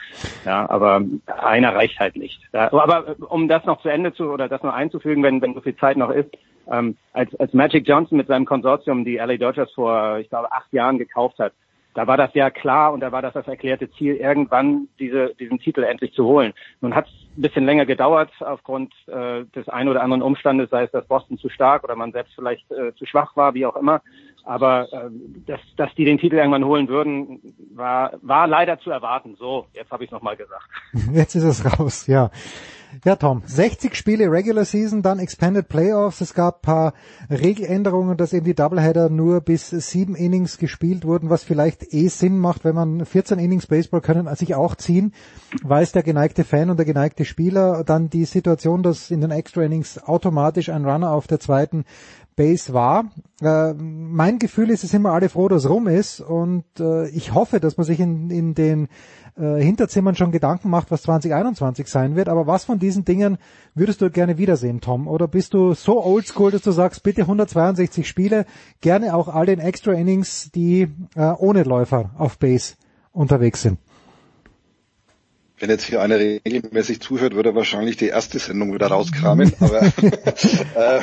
Ja, 0.44 0.70
aber 0.70 1.02
einer 1.28 1.76
reicht 1.76 2.00
halt 2.00 2.16
nicht. 2.16 2.42
Ja, 2.52 2.74
aber 2.74 3.16
um 3.30 3.48
das 3.48 3.64
noch 3.66 3.82
zu 3.82 3.90
Ende 3.90 4.14
zu, 4.14 4.32
oder 4.32 4.50
das 4.50 4.64
noch 4.64 4.74
einzufügen, 4.74 5.22
wenn, 5.24 5.42
wenn 5.42 5.54
so 5.54 5.62
viel 5.62 5.76
Zeit 5.76 5.98
noch 5.98 6.10
ist, 6.10 6.30
ähm, 6.72 6.98
als, 7.14 7.34
als 7.40 7.54
Magic 7.54 7.88
Johnson 7.88 8.18
mit 8.18 8.28
seinem 8.28 8.46
Konsortium 8.46 9.06
die 9.06 9.18
LA 9.18 9.38
Dodgers 9.38 9.72
vor, 9.74 10.18
ich 10.18 10.30
glaube, 10.30 10.52
acht 10.52 10.72
Jahren 10.74 10.98
gekauft 10.98 11.38
hat, 11.38 11.54
da 11.96 12.08
war 12.08 12.18
das 12.18 12.34
ja 12.34 12.50
klar 12.50 12.94
und 12.94 13.00
da 13.00 13.12
war 13.12 13.22
das 13.22 13.34
das 13.34 13.48
erklärte 13.48 13.90
Ziel, 13.92 14.16
irgendwann 14.16 14.90
diese, 15.00 15.34
diesen 15.36 15.60
Titel 15.60 15.84
endlich 15.84 16.14
zu 16.14 16.26
holen. 16.26 16.54
Nun 16.82 16.94
hat 16.94 17.08
es 17.08 17.14
ein 17.38 17.42
bisschen 17.42 17.66
länger 17.66 17.86
gedauert 17.86 18.32
aufgrund 18.42 18.94
äh, 19.08 19.46
des 19.56 19.68
einen 19.70 19.90
oder 19.90 20.04
anderen 20.04 20.22
Umstandes, 20.22 20.70
sei 20.70 20.84
es, 20.84 20.92
dass 20.92 21.08
Boston 21.08 21.38
zu 21.38 21.50
stark 21.50 21.84
oder 21.86 21.96
man 21.96 22.12
selbst 22.12 22.36
vielleicht 22.36 22.70
äh, 22.72 22.94
zu 22.96 23.06
schwach 23.06 23.36
war, 23.38 23.54
wie 23.54 23.66
auch 23.66 23.78
immer. 23.78 24.02
Aber 24.46 24.88
äh, 24.94 25.10
dass, 25.48 25.60
dass 25.76 25.94
die 25.96 26.06
den 26.06 26.20
Titel 26.20 26.36
irgendwann 26.36 26.66
holen 26.66 26.88
würden, 26.88 27.40
war, 27.74 28.14
war 28.22 28.48
leider 28.48 28.80
zu 28.80 28.92
erwarten. 28.92 29.36
So, 29.38 29.66
jetzt 29.74 29.92
habe 29.92 30.04
ich 30.04 30.10
es 30.10 30.14
nochmal 30.14 30.38
gesagt. 30.38 30.70
Jetzt 31.14 31.36
ist 31.36 31.44
es 31.44 31.80
raus, 31.80 32.08
ja. 32.08 32.30
Ja, 33.04 33.16
Tom, 33.16 33.42
60 33.46 33.96
Spiele 33.96 34.32
Regular 34.32 34.64
Season, 34.64 35.02
dann 35.02 35.20
Expanded 35.20 35.68
Playoffs. 35.68 36.22
Es 36.22 36.34
gab 36.34 36.62
paar 36.62 36.94
Regeländerungen, 37.30 38.16
dass 38.16 38.32
eben 38.32 38.46
die 38.46 38.54
Doubleheader 38.54 39.10
nur 39.10 39.42
bis 39.42 39.70
sieben 39.70 40.16
Innings 40.16 40.58
gespielt 40.58 41.04
wurden, 41.06 41.30
was 41.30 41.44
vielleicht 41.44 41.94
eh 41.94 42.08
Sinn 42.08 42.38
macht, 42.38 42.64
wenn 42.64 42.76
man 42.76 43.06
14 43.06 43.40
Innings 43.40 43.68
Baseball 43.68 44.02
können 44.02 44.34
sich 44.36 44.56
auch 44.56 44.76
ziehen, 44.76 45.14
weiß 45.64 45.92
der 45.92 46.04
geneigte 46.04 46.44
Fan 46.44 46.70
und 46.70 46.78
der 46.78 46.86
geneigte 46.86 47.26
Spieler. 47.26 47.84
Dann 47.84 48.10
die 48.10 48.26
Situation, 48.26 48.84
dass 48.84 49.12
in 49.12 49.22
den 49.22 49.32
Extra 49.32 49.64
Innings 49.64 50.02
automatisch 50.02 50.70
ein 50.70 50.86
Runner 50.86 51.12
auf 51.12 51.28
der 51.28 51.40
zweiten 51.40 51.86
Base 52.36 52.74
war. 52.74 53.12
Äh, 53.42 53.74
mein 53.74 54.40
Gefühl 54.40 54.70
ist, 54.70 54.84
es 54.84 54.92
sind 54.92 55.02
immer 55.02 55.14
alle 55.14 55.30
froh, 55.30 55.48
dass 55.48 55.70
rum 55.70 55.88
ist 55.88 56.20
und 56.20 56.66
äh, 56.80 57.08
ich 57.10 57.34
hoffe, 57.34 57.60
dass 57.60 57.78
man 57.78 57.86
sich 57.86 58.00
in, 58.00 58.30
in 58.30 58.54
den 58.54 58.88
äh, 59.38 59.62
Hinterzimmern 59.62 60.16
schon 60.16 60.32
Gedanken 60.32 60.70
macht, 60.70 60.92
was 60.92 61.04
2021 61.04 61.88
sein 61.88 62.16
wird. 62.16 62.30
Aber 62.30 62.48
was 62.48 62.66
von 62.66 62.80
diesen 62.80 63.06
Dingen 63.06 63.38
würdest 63.74 64.02
du 64.02 64.10
gerne 64.10 64.38
wiedersehen, 64.38 64.82
Tom? 64.82 65.08
Oder 65.08 65.28
bist 65.28 65.54
du 65.54 65.74
so 65.74 66.04
oldschool, 66.04 66.52
dass 66.52 66.62
du 66.62 66.72
sagst, 66.72 67.04
bitte 67.04 67.22
162 67.22 68.08
Spiele, 68.08 68.46
gerne 68.82 69.16
auch 69.16 69.28
all 69.28 69.46
den 69.46 69.60
Extra 69.60 69.94
Innings, 69.94 70.52
die 70.52 70.88
äh, 71.16 71.32
ohne 71.38 71.64
Läufer 71.64 72.12
auf 72.18 72.38
Base 72.38 72.76
unterwegs 73.12 73.62
sind? 73.62 73.80
Wenn 75.58 75.70
jetzt 75.70 75.86
hier 75.86 76.02
einer 76.02 76.20
regelmäßig 76.20 77.00
zuhört, 77.00 77.34
würde 77.34 77.50
er 77.50 77.56
wahrscheinlich 77.56 77.96
die 77.96 78.08
erste 78.08 78.40
Sendung 78.40 78.74
wieder 78.74 78.88
rauskramen. 78.88 79.54
aber 79.60 79.82
äh, 80.76 81.02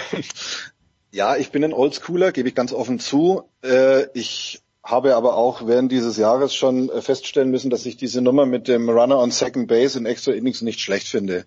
ja, 1.13 1.37
ich 1.37 1.51
bin 1.51 1.63
ein 1.63 1.75
Oldschooler, 1.75 2.33
gebe 2.33 2.49
ich 2.49 2.55
ganz 2.55 2.73
offen 2.73 2.99
zu. 2.99 3.45
Äh, 3.63 4.07
ich 4.15 4.63
habe 4.83 5.15
aber 5.15 5.37
auch 5.37 5.67
während 5.67 5.93
dieses 5.93 6.17
Jahres 6.17 6.55
schon 6.55 6.89
äh, 6.89 7.01
feststellen 7.03 7.51
müssen, 7.51 7.71
dass 7.71 7.87
ich 7.87 7.97
diese 7.97 8.21
Nummer 8.21 8.47
mit 8.47 8.67
dem 8.67 8.89
Runner 8.89 9.19
on 9.19 9.31
Second 9.31 9.69
Base 9.69 9.99
in 9.99 10.07
Extra 10.07 10.33
Innings 10.33 10.63
nicht 10.63 10.81
schlecht 10.81 11.07
finde. 11.07 11.45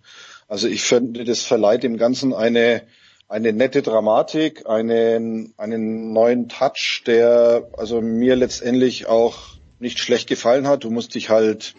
Also 0.47 0.67
ich 0.67 0.83
finde, 0.83 1.25
das 1.25 1.41
verleiht 1.41 1.83
dem 1.83 1.97
Ganzen 1.97 2.33
eine 2.33 2.83
eine 3.27 3.53
nette 3.53 3.81
Dramatik, 3.81 4.67
einen, 4.67 5.53
einen 5.57 6.13
neuen 6.13 6.47
Touch, 6.47 7.01
der 7.07 7.67
also 7.75 8.01
mir 8.01 8.35
letztendlich 8.35 9.07
auch 9.07 9.55
nicht 9.79 9.99
schlecht 9.99 10.29
gefallen 10.29 10.67
hat. 10.67 10.83
Du 10.83 10.91
musst 10.91 11.15
dich 11.15 11.29
halt, 11.29 11.73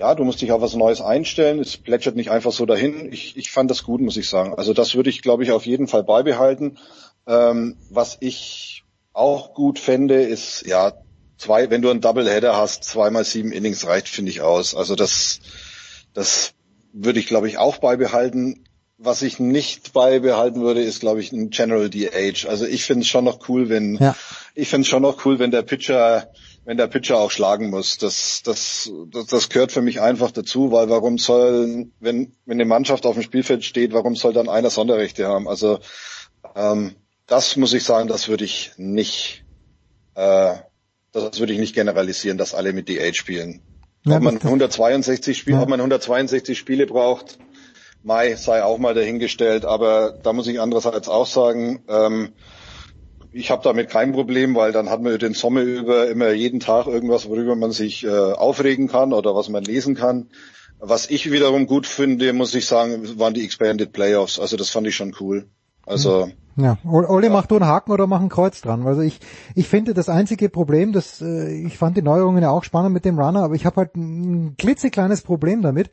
ja, 0.00 0.14
du 0.14 0.24
musst 0.24 0.40
dich 0.40 0.50
auf 0.50 0.62
was 0.62 0.74
Neues 0.74 1.02
einstellen. 1.02 1.60
Es 1.60 1.76
plätschert 1.76 2.16
nicht 2.16 2.30
einfach 2.30 2.52
so 2.52 2.64
dahin. 2.64 3.12
Ich, 3.12 3.36
ich 3.36 3.50
fand 3.50 3.70
das 3.70 3.82
gut, 3.84 4.00
muss 4.00 4.16
ich 4.16 4.30
sagen. 4.30 4.54
Also 4.54 4.72
das 4.72 4.94
würde 4.94 5.10
ich, 5.10 5.20
glaube 5.20 5.42
ich, 5.42 5.52
auf 5.52 5.66
jeden 5.66 5.88
Fall 5.88 6.02
beibehalten. 6.02 6.78
Ähm, 7.26 7.76
was 7.90 8.16
ich 8.20 8.84
auch 9.12 9.52
gut 9.52 9.78
fände, 9.78 10.22
ist, 10.22 10.64
ja, 10.66 10.94
zwei, 11.36 11.68
wenn 11.68 11.82
du 11.82 11.90
einen 11.90 12.00
Doubleheader 12.00 12.56
hast, 12.56 12.82
zweimal 12.84 13.24
sieben 13.24 13.52
Innings 13.52 13.86
reicht, 13.86 14.08
finde 14.08 14.30
ich 14.30 14.40
aus. 14.40 14.74
Also 14.74 14.94
das, 14.94 15.40
das 16.14 16.54
würde 16.94 17.20
ich, 17.20 17.26
glaube 17.26 17.48
ich, 17.48 17.58
auch 17.58 17.76
beibehalten. 17.76 18.64
Was 18.96 19.20
ich 19.20 19.38
nicht 19.38 19.92
beibehalten 19.92 20.62
würde, 20.62 20.80
ist, 20.80 21.00
glaube 21.00 21.20
ich, 21.20 21.30
ein 21.30 21.50
General 21.50 21.90
DH. 21.90 22.48
Also 22.48 22.64
ich 22.64 22.84
finde 22.84 23.02
es 23.02 23.08
schon 23.08 23.24
noch 23.24 23.50
cool, 23.50 23.68
wenn 23.68 23.96
ja. 23.96 24.16
ich 24.54 24.70
finde 24.70 24.82
es 24.82 24.88
schon 24.88 25.02
noch 25.02 25.26
cool, 25.26 25.38
wenn 25.38 25.50
der 25.50 25.62
Pitcher, 25.62 26.30
wenn 26.64 26.76
der 26.76 26.86
Pitcher 26.86 27.18
auch 27.18 27.30
schlagen 27.30 27.70
muss. 27.70 27.98
Das, 27.98 28.42
das, 28.44 28.90
das, 29.10 29.26
das 29.26 29.48
gehört 29.48 29.72
für 29.72 29.82
mich 29.82 30.00
einfach 30.00 30.30
dazu, 30.30 30.72
weil 30.72 30.88
warum 30.88 31.18
soll, 31.18 31.88
wenn, 32.00 32.32
wenn 32.44 32.56
eine 32.56 32.64
Mannschaft 32.64 33.06
auf 33.06 33.14
dem 33.14 33.22
Spielfeld 33.22 33.64
steht, 33.64 33.92
warum 33.92 34.14
soll 34.16 34.32
dann 34.32 34.48
einer 34.48 34.70
Sonderrechte 34.70 35.26
haben? 35.26 35.48
Also 35.48 35.80
ähm, 36.54 36.94
das 37.26 37.56
muss 37.56 37.72
ich 37.72 37.84
sagen, 37.84 38.08
das 38.08 38.28
würde 38.28 38.44
ich 38.44 38.72
nicht, 38.76 39.44
äh, 40.14 40.54
das 41.12 41.38
würde 41.38 41.52
ich 41.52 41.58
nicht 41.58 41.74
generalisieren, 41.74 42.38
dass 42.38 42.54
alle 42.54 42.72
mit 42.72 42.88
DH 42.88 43.14
spielen. 43.14 43.62
Ja, 44.04 44.16
ob 44.16 44.22
man 44.22 44.36
162 44.36 45.36
Spiele, 45.36 45.56
ja. 45.56 45.62
ob 45.62 45.68
man 45.68 45.80
162 45.80 46.58
Spiele 46.58 46.86
braucht, 46.86 47.38
Mai 48.02 48.34
sei 48.36 48.62
auch 48.62 48.78
mal 48.78 48.94
dahingestellt, 48.94 49.66
aber 49.66 50.12
da 50.22 50.32
muss 50.32 50.46
ich 50.46 50.58
andererseits 50.58 51.08
auch 51.08 51.26
sagen, 51.26 51.84
ähm, 51.88 52.32
ich 53.32 53.50
habe 53.50 53.62
damit 53.62 53.90
kein 53.90 54.12
Problem, 54.12 54.54
weil 54.54 54.72
dann 54.72 54.90
hat 54.90 55.02
man 55.02 55.18
den 55.18 55.34
Sommer 55.34 55.62
über 55.62 56.08
immer 56.08 56.30
jeden 56.30 56.60
Tag 56.60 56.86
irgendwas, 56.86 57.28
worüber 57.28 57.56
man 57.56 57.72
sich 57.72 58.04
äh, 58.04 58.08
aufregen 58.08 58.88
kann 58.88 59.12
oder 59.12 59.34
was 59.34 59.48
man 59.48 59.64
lesen 59.64 59.94
kann. 59.94 60.30
Was 60.78 61.10
ich 61.10 61.30
wiederum 61.30 61.66
gut 61.66 61.86
finde, 61.86 62.32
muss 62.32 62.54
ich 62.54 62.66
sagen, 62.66 63.18
waren 63.18 63.34
die 63.34 63.44
Expanded 63.44 63.92
Playoffs. 63.92 64.40
Also 64.40 64.56
das 64.56 64.70
fand 64.70 64.86
ich 64.86 64.96
schon 64.96 65.14
cool. 65.20 65.46
Also 65.86 66.30
ja, 66.56 66.78
Olli 66.84 67.26
ja. 67.26 67.32
macht 67.32 67.50
du 67.50 67.56
einen 67.56 67.66
Haken 67.66 67.92
oder 67.92 68.06
mach 68.06 68.20
ein 68.20 68.28
Kreuz 68.28 68.60
dran. 68.60 68.86
Also 68.86 69.00
ich, 69.00 69.20
ich 69.54 69.68
finde 69.68 69.94
das 69.94 70.08
einzige 70.08 70.48
Problem, 70.48 70.92
das 70.92 71.20
äh, 71.20 71.64
ich 71.64 71.78
fand 71.78 71.96
die 71.96 72.02
Neuerungen 72.02 72.42
ja 72.42 72.50
auch 72.50 72.64
spannend 72.64 72.92
mit 72.92 73.04
dem 73.04 73.18
Runner, 73.18 73.42
aber 73.42 73.54
ich 73.54 73.66
habe 73.66 73.76
halt 73.76 73.96
ein 73.96 74.56
klitzekleines 74.58 75.22
Problem 75.22 75.62
damit, 75.62 75.90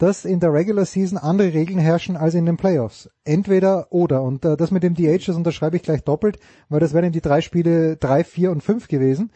dass 0.00 0.24
in 0.24 0.40
der 0.40 0.52
Regular 0.52 0.86
Season 0.86 1.18
andere 1.18 1.52
Regeln 1.52 1.78
herrschen 1.78 2.16
als 2.16 2.34
in 2.34 2.46
den 2.46 2.56
Playoffs. 2.56 3.10
Entweder 3.24 3.88
oder. 3.90 4.22
Und 4.22 4.44
äh, 4.46 4.56
das 4.56 4.70
mit 4.70 4.82
dem 4.82 4.94
DH, 4.94 5.26
das 5.26 5.36
unterschreibe 5.36 5.76
ich 5.76 5.82
gleich 5.82 6.02
doppelt, 6.02 6.38
weil 6.70 6.80
das 6.80 6.94
wären 6.94 7.12
die 7.12 7.20
drei 7.20 7.42
Spiele 7.42 7.96
drei, 7.96 8.24
vier 8.24 8.50
und 8.50 8.62
fünf 8.62 8.88
gewesen. 8.88 9.30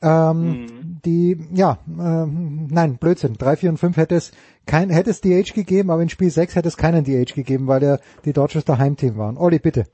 Ähm, 0.00 0.38
mhm. 0.38 1.00
Die, 1.04 1.36
ja, 1.52 1.78
äh, 1.88 2.26
nein, 2.26 2.98
Blödsinn. 3.00 3.34
Drei, 3.34 3.56
vier 3.56 3.70
und 3.70 3.78
fünf 3.78 3.96
hätte 3.96 4.14
es 4.14 4.30
kein, 4.64 4.90
hätte 4.90 5.10
es 5.10 5.20
DH 5.20 5.54
gegeben, 5.54 5.90
aber 5.90 6.02
in 6.02 6.08
Spiel 6.08 6.30
sechs 6.30 6.54
hätte 6.54 6.68
es 6.68 6.76
keinen 6.76 7.04
DH 7.04 7.34
gegeben, 7.34 7.66
weil 7.66 7.80
der, 7.80 7.98
die 8.24 8.32
Dodgers 8.32 8.64
der 8.64 8.78
Heimteam 8.78 9.18
waren. 9.18 9.36
Olli, 9.36 9.58
bitte. 9.58 9.86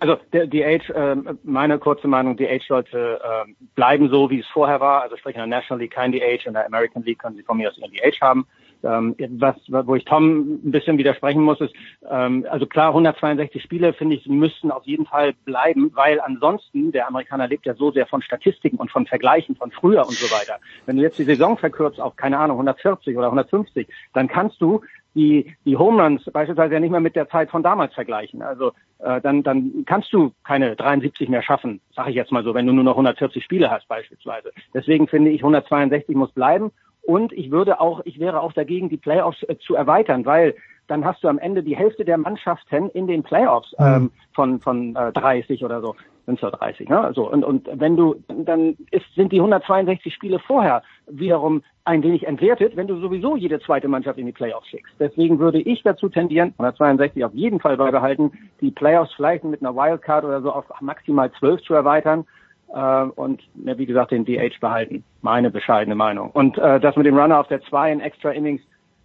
Also 0.00 0.16
der 0.32 0.48
DH, 0.48 0.90
äh, 0.90 1.16
meine 1.44 1.78
kurze 1.78 2.08
Meinung, 2.08 2.36
DH 2.36 2.66
sollte 2.66 3.20
äh, 3.22 3.52
bleiben 3.76 4.08
so, 4.08 4.30
wie 4.30 4.40
es 4.40 4.46
vorher 4.48 4.80
war. 4.80 5.02
Also 5.02 5.16
sprich 5.16 5.36
in 5.36 5.40
der 5.40 5.46
National 5.46 5.80
League 5.80 5.92
kein 5.92 6.10
DH, 6.10 6.46
in 6.46 6.54
der 6.54 6.66
American 6.66 7.04
League 7.04 7.20
können 7.20 7.36
sie 7.36 7.44
von 7.44 7.58
mir 7.58 7.70
aus 7.70 7.78
ihren 7.78 7.92
DH 7.92 8.20
haben. 8.20 8.46
Ähm, 8.84 9.14
was, 9.38 9.56
wo 9.68 9.94
ich 9.94 10.04
Tom 10.04 10.60
ein 10.64 10.70
bisschen 10.70 10.98
widersprechen 10.98 11.42
muss, 11.42 11.60
ist, 11.60 11.74
ähm, 12.08 12.46
also 12.50 12.66
klar, 12.66 12.88
162 12.88 13.62
Spiele, 13.62 13.92
finde 13.92 14.16
ich, 14.16 14.26
müssten 14.26 14.70
auf 14.70 14.84
jeden 14.84 15.06
Fall 15.06 15.32
bleiben, 15.44 15.92
weil 15.94 16.20
ansonsten, 16.20 16.92
der 16.92 17.08
Amerikaner 17.08 17.48
lebt 17.48 17.66
ja 17.66 17.74
so 17.74 17.90
sehr 17.90 18.06
von 18.06 18.22
Statistiken 18.22 18.76
und 18.76 18.90
von 18.90 19.06
Vergleichen 19.06 19.56
von 19.56 19.70
früher 19.70 20.06
und 20.06 20.14
so 20.14 20.34
weiter. 20.34 20.58
Wenn 20.86 20.96
du 20.96 21.02
jetzt 21.02 21.18
die 21.18 21.24
Saison 21.24 21.56
verkürzt 21.56 22.00
auf, 22.00 22.16
keine 22.16 22.38
Ahnung, 22.38 22.56
140 22.56 23.16
oder 23.16 23.26
150, 23.26 23.86
dann 24.12 24.28
kannst 24.28 24.60
du 24.60 24.80
die, 25.14 25.54
die 25.64 25.76
Home 25.76 26.02
Runs 26.02 26.24
beispielsweise 26.32 26.74
ja 26.74 26.80
nicht 26.80 26.90
mehr 26.90 27.00
mit 27.00 27.16
der 27.16 27.28
Zeit 27.28 27.50
von 27.50 27.62
damals 27.62 27.92
vergleichen. 27.94 28.42
Also 28.42 28.72
äh, 28.98 29.20
dann, 29.20 29.42
dann 29.42 29.84
kannst 29.86 30.12
du 30.12 30.32
keine 30.44 30.74
73 30.76 31.28
mehr 31.28 31.42
schaffen, 31.42 31.80
sage 31.94 32.10
ich 32.10 32.16
jetzt 32.16 32.32
mal 32.32 32.44
so, 32.44 32.54
wenn 32.54 32.66
du 32.66 32.72
nur 32.72 32.84
noch 32.84 32.92
140 32.92 33.44
Spiele 33.44 33.70
hast 33.70 33.86
beispielsweise. 33.88 34.52
Deswegen 34.72 35.08
finde 35.08 35.30
ich 35.30 35.40
162 35.40 36.16
muss 36.16 36.32
bleiben 36.32 36.72
und 37.02 37.32
ich 37.32 37.50
würde 37.50 37.80
auch, 37.80 38.00
ich 38.04 38.18
wäre 38.20 38.40
auch 38.40 38.52
dagegen, 38.52 38.88
die 38.88 38.96
Playoffs 38.96 39.42
äh, 39.44 39.56
zu 39.58 39.74
erweitern, 39.74 40.24
weil 40.24 40.54
dann 40.86 41.04
hast 41.04 41.22
du 41.22 41.28
am 41.28 41.38
Ende 41.38 41.62
die 41.62 41.76
Hälfte 41.76 42.04
der 42.04 42.18
Mannschaften 42.18 42.88
in 42.90 43.06
den 43.06 43.22
Playoffs 43.22 43.74
mhm. 43.78 43.86
ähm, 43.86 44.10
von 44.34 44.60
von 44.60 44.96
äh, 44.96 45.12
30 45.12 45.64
oder 45.64 45.80
so, 45.80 45.94
sind 46.26 46.36
es 46.36 46.42
ja 46.42 46.50
30, 46.50 46.88
ne? 46.88 47.12
So 47.14 47.30
und 47.30 47.44
und 47.44 47.68
wenn 47.72 47.96
du 47.96 48.16
dann 48.28 48.76
ist, 48.90 49.06
sind 49.14 49.32
die 49.32 49.38
162 49.38 50.12
Spiele 50.12 50.38
vorher 50.38 50.82
wiederum 51.08 51.62
ein 51.84 52.02
wenig 52.02 52.26
entwertet, 52.26 52.76
wenn 52.76 52.86
du 52.86 53.00
sowieso 53.00 53.36
jede 53.36 53.58
zweite 53.60 53.88
Mannschaft 53.88 54.18
in 54.18 54.26
die 54.26 54.32
Playoffs 54.32 54.68
schickst. 54.68 54.94
Deswegen 55.00 55.40
würde 55.40 55.60
ich 55.60 55.82
dazu 55.82 56.08
tendieren, 56.08 56.50
162 56.58 57.24
auf 57.24 57.34
jeden 57.34 57.58
Fall 57.58 57.76
beibehalten, 57.76 58.30
die 58.60 58.70
Playoffs 58.70 59.12
vielleicht 59.14 59.42
mit 59.42 59.60
einer 59.60 59.74
Wildcard 59.74 60.24
oder 60.24 60.42
so 60.42 60.52
auf 60.52 60.66
maximal 60.80 61.32
12 61.32 61.62
zu 61.62 61.74
erweitern 61.74 62.24
äh, 62.72 63.02
und 63.14 63.42
ja, 63.64 63.78
wie 63.78 63.86
gesagt 63.86 64.10
den 64.10 64.24
DH 64.24 64.60
behalten. 64.60 65.04
Meine 65.20 65.50
bescheidene 65.50 65.94
Meinung. 65.94 66.30
Und 66.30 66.58
äh, 66.58 66.80
das 66.80 66.96
mit 66.96 67.06
dem 67.06 67.16
Runner 67.16 67.38
auf 67.38 67.48
der 67.48 67.62
2 67.62 67.92
in 67.92 68.00
Extra 68.00 68.30
Innings, 68.30 68.60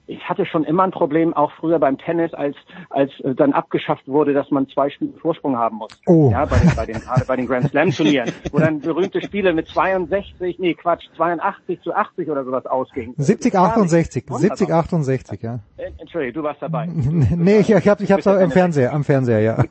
ich 0.09 0.23
hatte 0.27 0.45
schon 0.45 0.63
immer 0.63 0.83
ein 0.83 0.91
Problem, 0.91 1.33
auch 1.33 1.51
früher 1.59 1.79
beim 1.79 1.97
Tennis, 1.97 2.33
als 2.33 2.55
als 2.89 3.11
äh, 3.19 3.35
dann 3.35 3.51
abgeschafft 3.51 4.07
wurde, 4.07 4.33
dass 4.33 4.49
man 4.51 4.67
zwei 4.69 4.89
Spiele 4.89 5.11
Vorsprung 5.21 5.57
haben 5.57 5.77
muss. 5.77 5.89
Oh. 6.05 6.29
Ja, 6.31 6.45
bei 6.45 6.57
den, 6.57 6.75
bei 6.75 6.85
den 6.85 7.01
gerade 7.01 7.25
bei 7.25 7.35
den 7.35 7.45
Grand 7.45 7.69
Slam 7.69 7.91
Turnieren, 7.91 8.31
wo 8.51 8.59
dann 8.59 8.79
berühmte 8.79 9.21
Spiele 9.21 9.53
mit 9.53 9.67
62, 9.67 10.59
nee 10.59 10.73
Quatsch, 10.75 11.03
82 11.17 11.81
zu 11.81 11.93
80 11.93 12.29
oder 12.29 12.45
sowas 12.45 12.65
ausgingen. 12.65 13.15
70 13.17 13.53
68, 13.53 14.23
70 14.25 14.71
68, 14.71 15.41
ja. 15.41 15.59
Äh, 15.75 15.91
Entschuldigung, 15.97 16.41
du 16.41 16.43
warst 16.47 16.61
dabei. 16.61 16.87
nee, 16.91 17.59
ich, 17.59 17.69
ich 17.69 17.87
habe 17.87 18.03
ich 18.03 18.11
hab's 18.11 18.27
am 18.27 18.51
Fernseher, 18.51 18.93
am 18.93 19.03
Fernseher, 19.03 19.41
ja. 19.41 19.63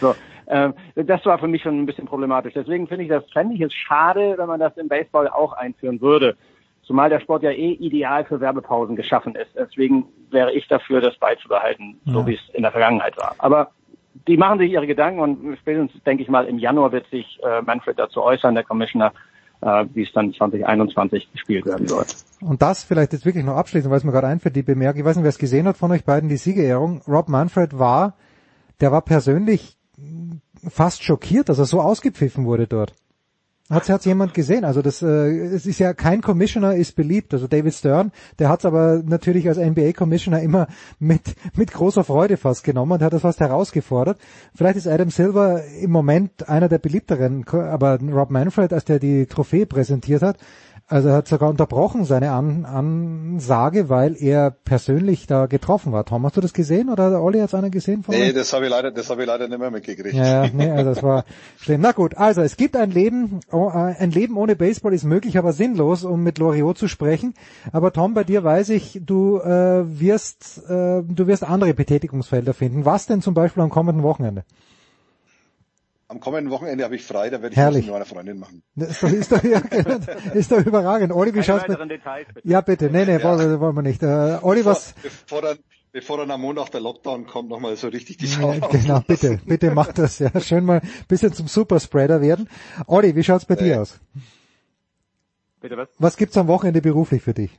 so, 0.00 0.14
äh, 0.46 0.72
das 0.96 1.24
war 1.26 1.38
für 1.38 1.48
mich 1.48 1.62
schon 1.62 1.80
ein 1.80 1.86
bisschen 1.86 2.06
problematisch. 2.06 2.54
Deswegen 2.54 2.86
finde 2.86 3.04
ich 3.04 3.10
das, 3.10 3.24
fände 3.32 3.54
ich 3.54 3.60
es 3.60 3.72
schade, 3.72 4.34
wenn 4.36 4.46
man 4.46 4.60
das 4.60 4.76
im 4.76 4.88
Baseball 4.88 5.28
auch 5.28 5.52
einführen 5.52 6.00
würde. 6.00 6.36
Zumal 6.82 7.08
der 7.08 7.20
Sport 7.20 7.42
ja 7.42 7.50
eh 7.50 7.72
ideal 7.72 8.24
für 8.26 8.40
Werbepausen 8.40 8.94
geschaffen 8.94 9.34
ist. 9.34 9.50
Deswegen 9.56 10.06
wäre 10.30 10.52
ich 10.52 10.68
dafür, 10.68 11.00
das 11.00 11.16
beizubehalten, 11.16 11.98
ja. 12.04 12.12
so 12.12 12.26
wie 12.26 12.34
es 12.34 12.54
in 12.54 12.62
der 12.62 12.72
Vergangenheit 12.72 13.16
war. 13.16 13.34
Aber 13.38 13.70
die 14.28 14.36
machen 14.36 14.58
sich 14.58 14.70
ihre 14.70 14.86
Gedanken 14.86 15.20
und 15.20 15.58
spätestens, 15.58 16.02
denke 16.04 16.22
ich 16.22 16.28
mal, 16.28 16.46
im 16.46 16.58
Januar 16.58 16.92
wird 16.92 17.08
sich 17.10 17.40
äh, 17.42 17.62
Manfred 17.62 17.98
dazu 17.98 18.22
äußern, 18.22 18.54
der 18.54 18.64
Commissioner, 18.64 19.12
äh, 19.60 19.86
wie 19.92 20.02
es 20.02 20.12
dann 20.12 20.32
2021 20.32 21.32
gespielt 21.32 21.66
werden 21.66 21.88
soll. 21.88 22.04
Und 22.40 22.62
das 22.62 22.84
vielleicht 22.84 23.12
jetzt 23.12 23.24
wirklich 23.24 23.44
noch 23.44 23.56
abschließend, 23.56 23.90
weil 23.90 23.98
es 23.98 24.04
mir 24.04 24.12
gerade 24.12 24.26
einfällt, 24.26 24.54
die 24.54 24.62
Bemerkung, 24.62 25.00
ich 25.00 25.06
weiß 25.06 25.16
nicht, 25.16 25.24
wer 25.24 25.30
es 25.30 25.38
gesehen 25.38 25.66
hat 25.66 25.76
von 25.76 25.90
euch 25.90 26.04
beiden, 26.04 26.28
die 26.28 26.36
Siegerehrung. 26.36 27.00
Rob 27.08 27.28
Manfred 27.28 27.78
war, 27.78 28.14
der 28.80 28.92
war 28.92 29.02
persönlich 29.02 29.78
fast 30.68 31.02
schockiert, 31.02 31.48
dass 31.48 31.58
er 31.58 31.66
so 31.66 31.80
ausgepfiffen 31.80 32.44
wurde 32.44 32.66
dort. 32.66 32.94
Hat 33.70 33.88
hat's 33.88 34.04
jemand 34.04 34.34
gesehen? 34.34 34.66
Also 34.66 34.82
das 34.82 35.00
äh, 35.00 35.06
es 35.06 35.64
ist 35.64 35.78
ja 35.78 35.94
kein 35.94 36.20
Commissioner 36.20 36.74
ist 36.74 36.96
beliebt. 36.96 37.32
Also 37.32 37.46
David 37.46 37.72
Stern, 37.72 38.12
der 38.38 38.50
hat's 38.50 38.66
aber 38.66 39.02
natürlich 39.02 39.48
als 39.48 39.56
NBA 39.56 39.92
Commissioner 39.92 40.42
immer 40.42 40.66
mit 40.98 41.34
mit 41.56 41.72
großer 41.72 42.04
Freude 42.04 42.36
fast 42.36 42.62
genommen 42.62 42.92
und 42.92 43.02
hat 43.02 43.14
das 43.14 43.22
fast 43.22 43.40
herausgefordert. 43.40 44.18
Vielleicht 44.54 44.76
ist 44.76 44.86
Adam 44.86 45.08
Silver 45.08 45.64
im 45.80 45.90
Moment 45.90 46.46
einer 46.46 46.68
der 46.68 46.78
beliebteren, 46.78 47.46
aber 47.48 47.98
Rob 48.00 48.30
Manfred, 48.30 48.70
als 48.74 48.84
der 48.84 48.98
die 48.98 49.24
Trophäe 49.24 49.64
präsentiert 49.64 50.20
hat, 50.20 50.36
also 50.94 51.08
er 51.08 51.16
hat 51.16 51.26
sogar 51.26 51.50
unterbrochen 51.50 52.04
seine 52.04 52.30
An 52.30 52.64
Ansage, 52.64 53.88
weil 53.88 54.14
er 54.16 54.52
persönlich 54.52 55.26
da 55.26 55.46
getroffen 55.46 55.90
war. 55.90 56.04
Tom, 56.04 56.24
hast 56.24 56.36
du 56.36 56.40
das 56.40 56.52
gesehen 56.52 56.88
oder 56.88 57.20
Olli 57.20 57.40
hat 57.40 57.48
es 57.48 57.54
einer 57.54 57.70
gesehen? 57.70 58.04
Von 58.04 58.14
nee, 58.14 58.32
das 58.32 58.52
habe 58.52 58.66
ich 58.66 58.70
leider, 58.70 58.92
das 58.92 59.10
habe 59.10 59.22
ich 59.22 59.26
leider 59.26 59.48
nicht 59.48 59.58
mehr 59.58 59.72
mitgekriegt. 59.72 60.14
Ja, 60.14 60.46
nee, 60.52 60.70
also 60.70 60.90
das 60.90 61.02
war 61.02 61.24
schlimm. 61.58 61.80
Na 61.80 61.90
gut, 61.90 62.16
also 62.16 62.42
es 62.42 62.56
gibt 62.56 62.76
ein 62.76 62.92
Leben, 62.92 63.40
oh, 63.50 63.70
äh, 63.70 63.96
ein 63.98 64.12
Leben 64.12 64.36
ohne 64.36 64.54
Baseball 64.54 64.94
ist 64.94 65.02
möglich, 65.02 65.36
aber 65.36 65.52
sinnlos, 65.52 66.04
um 66.04 66.22
mit 66.22 66.38
Loriot 66.38 66.78
zu 66.78 66.86
sprechen. 66.86 67.34
Aber 67.72 67.92
Tom, 67.92 68.14
bei 68.14 68.22
dir 68.22 68.44
weiß 68.44 68.68
ich, 68.68 69.00
du 69.04 69.38
äh, 69.40 69.98
wirst, 69.98 70.58
äh, 70.68 71.02
du 71.02 71.26
wirst 71.26 71.42
andere 71.42 71.74
Betätigungsfelder 71.74 72.54
finden. 72.54 72.84
Was 72.84 73.06
denn 73.06 73.20
zum 73.20 73.34
Beispiel 73.34 73.64
am 73.64 73.70
kommenden 73.70 74.04
Wochenende? 74.04 74.44
Am 76.14 76.20
kommenden 76.20 76.50
Wochenende 76.52 76.84
habe 76.84 76.94
ich 76.94 77.04
frei, 77.04 77.28
da 77.28 77.42
werde 77.42 77.52
ich 77.52 77.56
Herrlich. 77.56 77.86
das 77.86 77.86
mit 77.86 77.92
meiner 77.92 78.04
Freundin 78.04 78.38
machen. 78.38 78.62
Das 78.76 78.90
ist 78.90 79.02
doch, 79.02 79.12
ist 79.12 79.32
doch, 79.32 79.42
ja, 79.42 79.58
ist 80.34 80.52
doch 80.52 80.64
überragend. 80.64 81.12
Olli, 81.12 81.34
wie. 81.34 81.40
Details, 81.40 82.26
bitte. 82.32 82.48
Ja, 82.48 82.60
bitte. 82.60 82.90
Nee, 82.90 83.04
nee, 83.04 83.18
ja. 83.18 83.22
wollen, 83.22 83.60
wollen 83.60 83.76
wir 83.76 83.82
nicht. 83.82 84.02
Äh, 84.02 84.38
Olli, 84.42 84.64
was... 84.64 84.94
Bevor 85.02 85.42
dann, 85.42 85.58
bevor 85.92 86.18
dann 86.18 86.30
am 86.30 86.40
Montag 86.40 86.70
der 86.70 86.80
Lockdown 86.80 87.26
kommt, 87.26 87.50
nochmal 87.50 87.76
so 87.76 87.88
richtig 87.88 88.18
die 88.18 88.26
Sau 88.26 88.52
ja, 88.52 88.66
Genau, 88.70 89.00
bitte, 89.00 89.40
bitte 89.44 89.72
mach 89.72 89.92
das. 89.92 90.20
Ja, 90.20 90.30
schön 90.40 90.64
mal 90.64 90.80
ein 90.80 90.88
bisschen 91.08 91.32
zum 91.32 91.48
Superspreader 91.48 92.20
werden. 92.20 92.48
Olli, 92.86 93.16
wie 93.16 93.24
schaut's 93.24 93.44
bei 93.44 93.54
äh. 93.54 93.64
dir 93.64 93.82
aus? 93.82 93.98
Bitte 95.60 95.76
was? 95.76 95.88
Was 95.98 96.16
gibt's 96.16 96.36
am 96.36 96.46
Wochenende 96.46 96.80
beruflich 96.80 97.22
für 97.22 97.34
dich? 97.34 97.58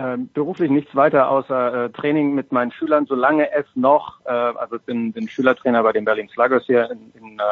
Äh, 0.00 0.16
beruflich 0.32 0.70
nichts 0.70 0.94
weiter 0.96 1.30
außer 1.30 1.84
äh, 1.84 1.90
Training 1.90 2.34
mit 2.34 2.52
meinen 2.52 2.72
Schülern, 2.72 3.04
solange 3.06 3.52
es 3.52 3.66
noch, 3.74 4.20
äh, 4.24 4.30
also 4.30 4.78
bin, 4.78 5.12
bin 5.12 5.28
Schülertrainer 5.28 5.82
bei 5.82 5.92
den 5.92 6.06
Berlin 6.06 6.28
Sluggers 6.32 6.64
hier 6.64 6.90
in, 6.90 7.12
in, 7.14 7.38
äh, 7.38 7.42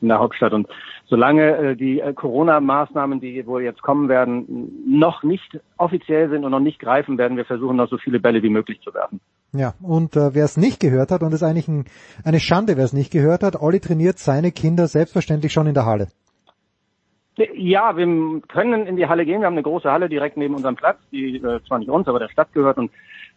in 0.00 0.08
der 0.08 0.20
Hauptstadt 0.20 0.52
und 0.52 0.68
solange 1.06 1.56
äh, 1.56 1.76
die 1.76 2.00
äh, 2.00 2.12
Corona-Maßnahmen, 2.12 3.20
die 3.20 3.44
wohl 3.46 3.62
jetzt 3.62 3.82
kommen 3.82 4.08
werden, 4.08 4.70
noch 4.86 5.24
nicht 5.24 5.60
offiziell 5.78 6.30
sind 6.30 6.44
und 6.44 6.52
noch 6.52 6.60
nicht 6.60 6.78
greifen, 6.78 7.18
werden 7.18 7.36
wir 7.36 7.44
versuchen, 7.44 7.76
noch 7.76 7.88
so 7.88 7.98
viele 7.98 8.20
Bälle 8.20 8.42
wie 8.42 8.50
möglich 8.50 8.80
zu 8.82 8.94
werfen. 8.94 9.20
Ja, 9.52 9.74
und 9.82 10.16
äh, 10.16 10.34
wer 10.34 10.44
es 10.44 10.56
nicht 10.56 10.78
gehört 10.78 11.10
hat, 11.10 11.22
und 11.22 11.28
es 11.28 11.42
ist 11.42 11.42
eigentlich 11.42 11.68
ein, 11.68 11.86
eine 12.24 12.40
Schande, 12.40 12.76
wer 12.76 12.84
es 12.84 12.92
nicht 12.92 13.12
gehört 13.12 13.42
hat, 13.42 13.60
Olli 13.60 13.80
trainiert 13.80 14.18
seine 14.18 14.52
Kinder 14.52 14.86
selbstverständlich 14.86 15.52
schon 15.52 15.66
in 15.66 15.74
der 15.74 15.86
Halle. 15.86 16.08
Ja, 17.54 17.96
wir 17.96 18.40
können 18.48 18.86
in 18.86 18.96
die 18.96 19.06
Halle 19.06 19.26
gehen. 19.26 19.40
Wir 19.40 19.46
haben 19.46 19.54
eine 19.54 19.62
große 19.62 19.90
Halle 19.90 20.08
direkt 20.08 20.36
neben 20.36 20.54
unserem 20.54 20.76
Platz, 20.76 20.98
die 21.12 21.36
äh, 21.36 21.60
zwar 21.66 21.78
nicht 21.78 21.90
uns, 21.90 22.08
aber 22.08 22.18
der 22.18 22.30
Stadt 22.30 22.52
gehört. 22.54 22.78
Und 22.78 22.90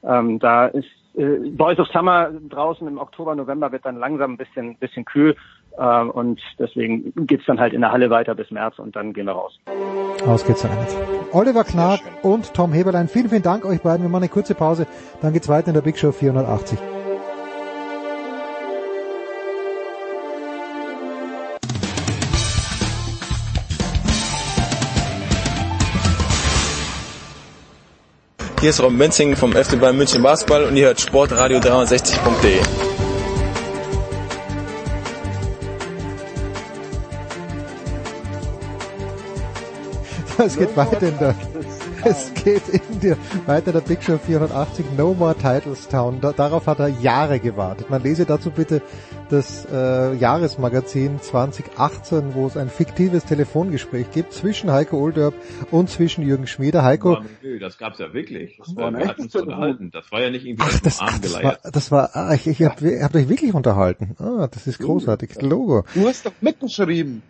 ähm, 0.03 0.39
da 0.39 0.67
ist 0.67 0.87
äh, 1.15 1.49
Boys 1.49 1.79
of 1.79 1.87
Summer 1.87 2.29
draußen 2.49 2.87
im 2.87 2.97
Oktober, 2.97 3.35
November 3.35 3.71
wird 3.71 3.85
dann 3.85 3.97
langsam 3.97 4.33
ein 4.33 4.37
bisschen, 4.37 4.75
bisschen 4.77 5.03
kühl. 5.03 5.35
Äh, 5.77 6.01
und 6.03 6.39
deswegen 6.57 7.13
geht's 7.27 7.45
dann 7.45 7.59
halt 7.59 7.73
in 7.73 7.81
der 7.81 7.91
Halle 7.91 8.09
weiter 8.09 8.35
bis 8.35 8.51
März 8.51 8.79
und 8.79 8.95
dann 8.95 9.13
gehen 9.13 9.25
wir 9.25 9.33
raus. 9.33 9.59
Ausgezeichnet. 10.25 10.95
Oliver 11.33 11.63
Knag 11.63 11.99
und 12.23 12.53
Tom 12.53 12.71
Heberlein, 12.71 13.07
vielen, 13.07 13.29
vielen 13.29 13.43
Dank 13.43 13.65
euch 13.65 13.81
beiden. 13.81 14.03
Wir 14.03 14.09
machen 14.09 14.23
eine 14.23 14.31
kurze 14.31 14.55
Pause, 14.55 14.87
dann 15.21 15.33
geht's 15.33 15.49
weiter 15.49 15.69
in 15.69 15.73
der 15.73 15.81
Big 15.81 15.97
Show 15.97 16.11
480. 16.11 16.98
Hier 28.61 28.71
ist 28.71 28.83
Ron 28.83 28.97
Menzing 28.97 29.37
vom 29.37 29.53
FC 29.53 29.79
Bayern 29.79 29.95
München 29.95 30.21
Basketball 30.21 30.65
und 30.65 30.75
ihr 30.75 30.87
hört 30.87 30.99
Sportradio 30.99 31.59
360.de. 31.59 32.59
Es 40.45 40.57
geht 40.57 40.75
weiter 40.75 41.07
in 41.07 41.17
der, 41.19 41.35
es 42.03 42.33
geht 42.33 42.67
in 42.67 42.99
der, 43.01 43.17
weiter 43.45 43.67
in 43.67 43.73
der 43.73 43.79
Big 43.79 44.03
Show 44.03 44.17
480 44.17 44.85
No 44.97 45.13
More 45.13 45.35
Titles 45.35 45.87
Town. 45.87 46.19
Da, 46.19 46.33
darauf 46.33 46.67
hat 46.67 46.79
er 46.79 46.89
Jahre 46.89 47.39
gewartet. 47.39 47.89
Man 47.89 48.03
lese 48.03 48.25
dazu 48.25 48.51
bitte 48.51 48.81
das 49.29 49.65
äh, 49.71 50.13
Jahresmagazin 50.15 51.21
2018, 51.21 52.33
wo 52.33 52.47
es 52.47 52.57
ein 52.57 52.69
fiktives 52.69 53.25
Telefongespräch 53.25 54.11
gibt 54.11 54.33
zwischen 54.33 54.71
Heiko 54.71 54.97
Olderb 54.97 55.33
und 55.71 55.89
zwischen 55.89 56.23
Jürgen 56.25 56.47
Schmieder. 56.47 56.83
Heiko. 56.83 57.13
Oh, 57.13 57.23
nö, 57.41 57.59
das 57.59 57.77
gab's 57.77 57.99
ja 57.99 58.13
wirklich. 58.13 58.57
Das 58.57 58.75
war, 58.75 58.91
wir 58.91 59.07
hatten 59.07 59.23
uns 59.23 59.35
unterhalten. 59.35 59.91
Das 59.91 60.11
war 60.11 60.21
ja 60.21 60.29
nicht 60.29 60.45
irgendwie 60.45 60.65
Ach, 60.67 60.79
das, 60.79 60.99
Arm 60.99 61.21
das 61.21 61.43
war, 61.43 61.57
das 61.63 61.91
war, 61.91 62.09
ah, 62.15 62.33
ich, 62.33 62.47
ich 62.47 62.63
hab, 62.63 62.81
ihr 62.81 63.03
habt 63.03 63.15
euch 63.15 63.29
wirklich 63.29 63.53
unterhalten. 63.53 64.15
Ah, 64.19 64.47
das 64.51 64.67
ist 64.67 64.79
großartig. 64.79 65.41
Logo. 65.41 65.83
Du 65.93 66.07
hast 66.07 66.25
doch 66.25 66.33
mitgeschrieben. 66.41 67.21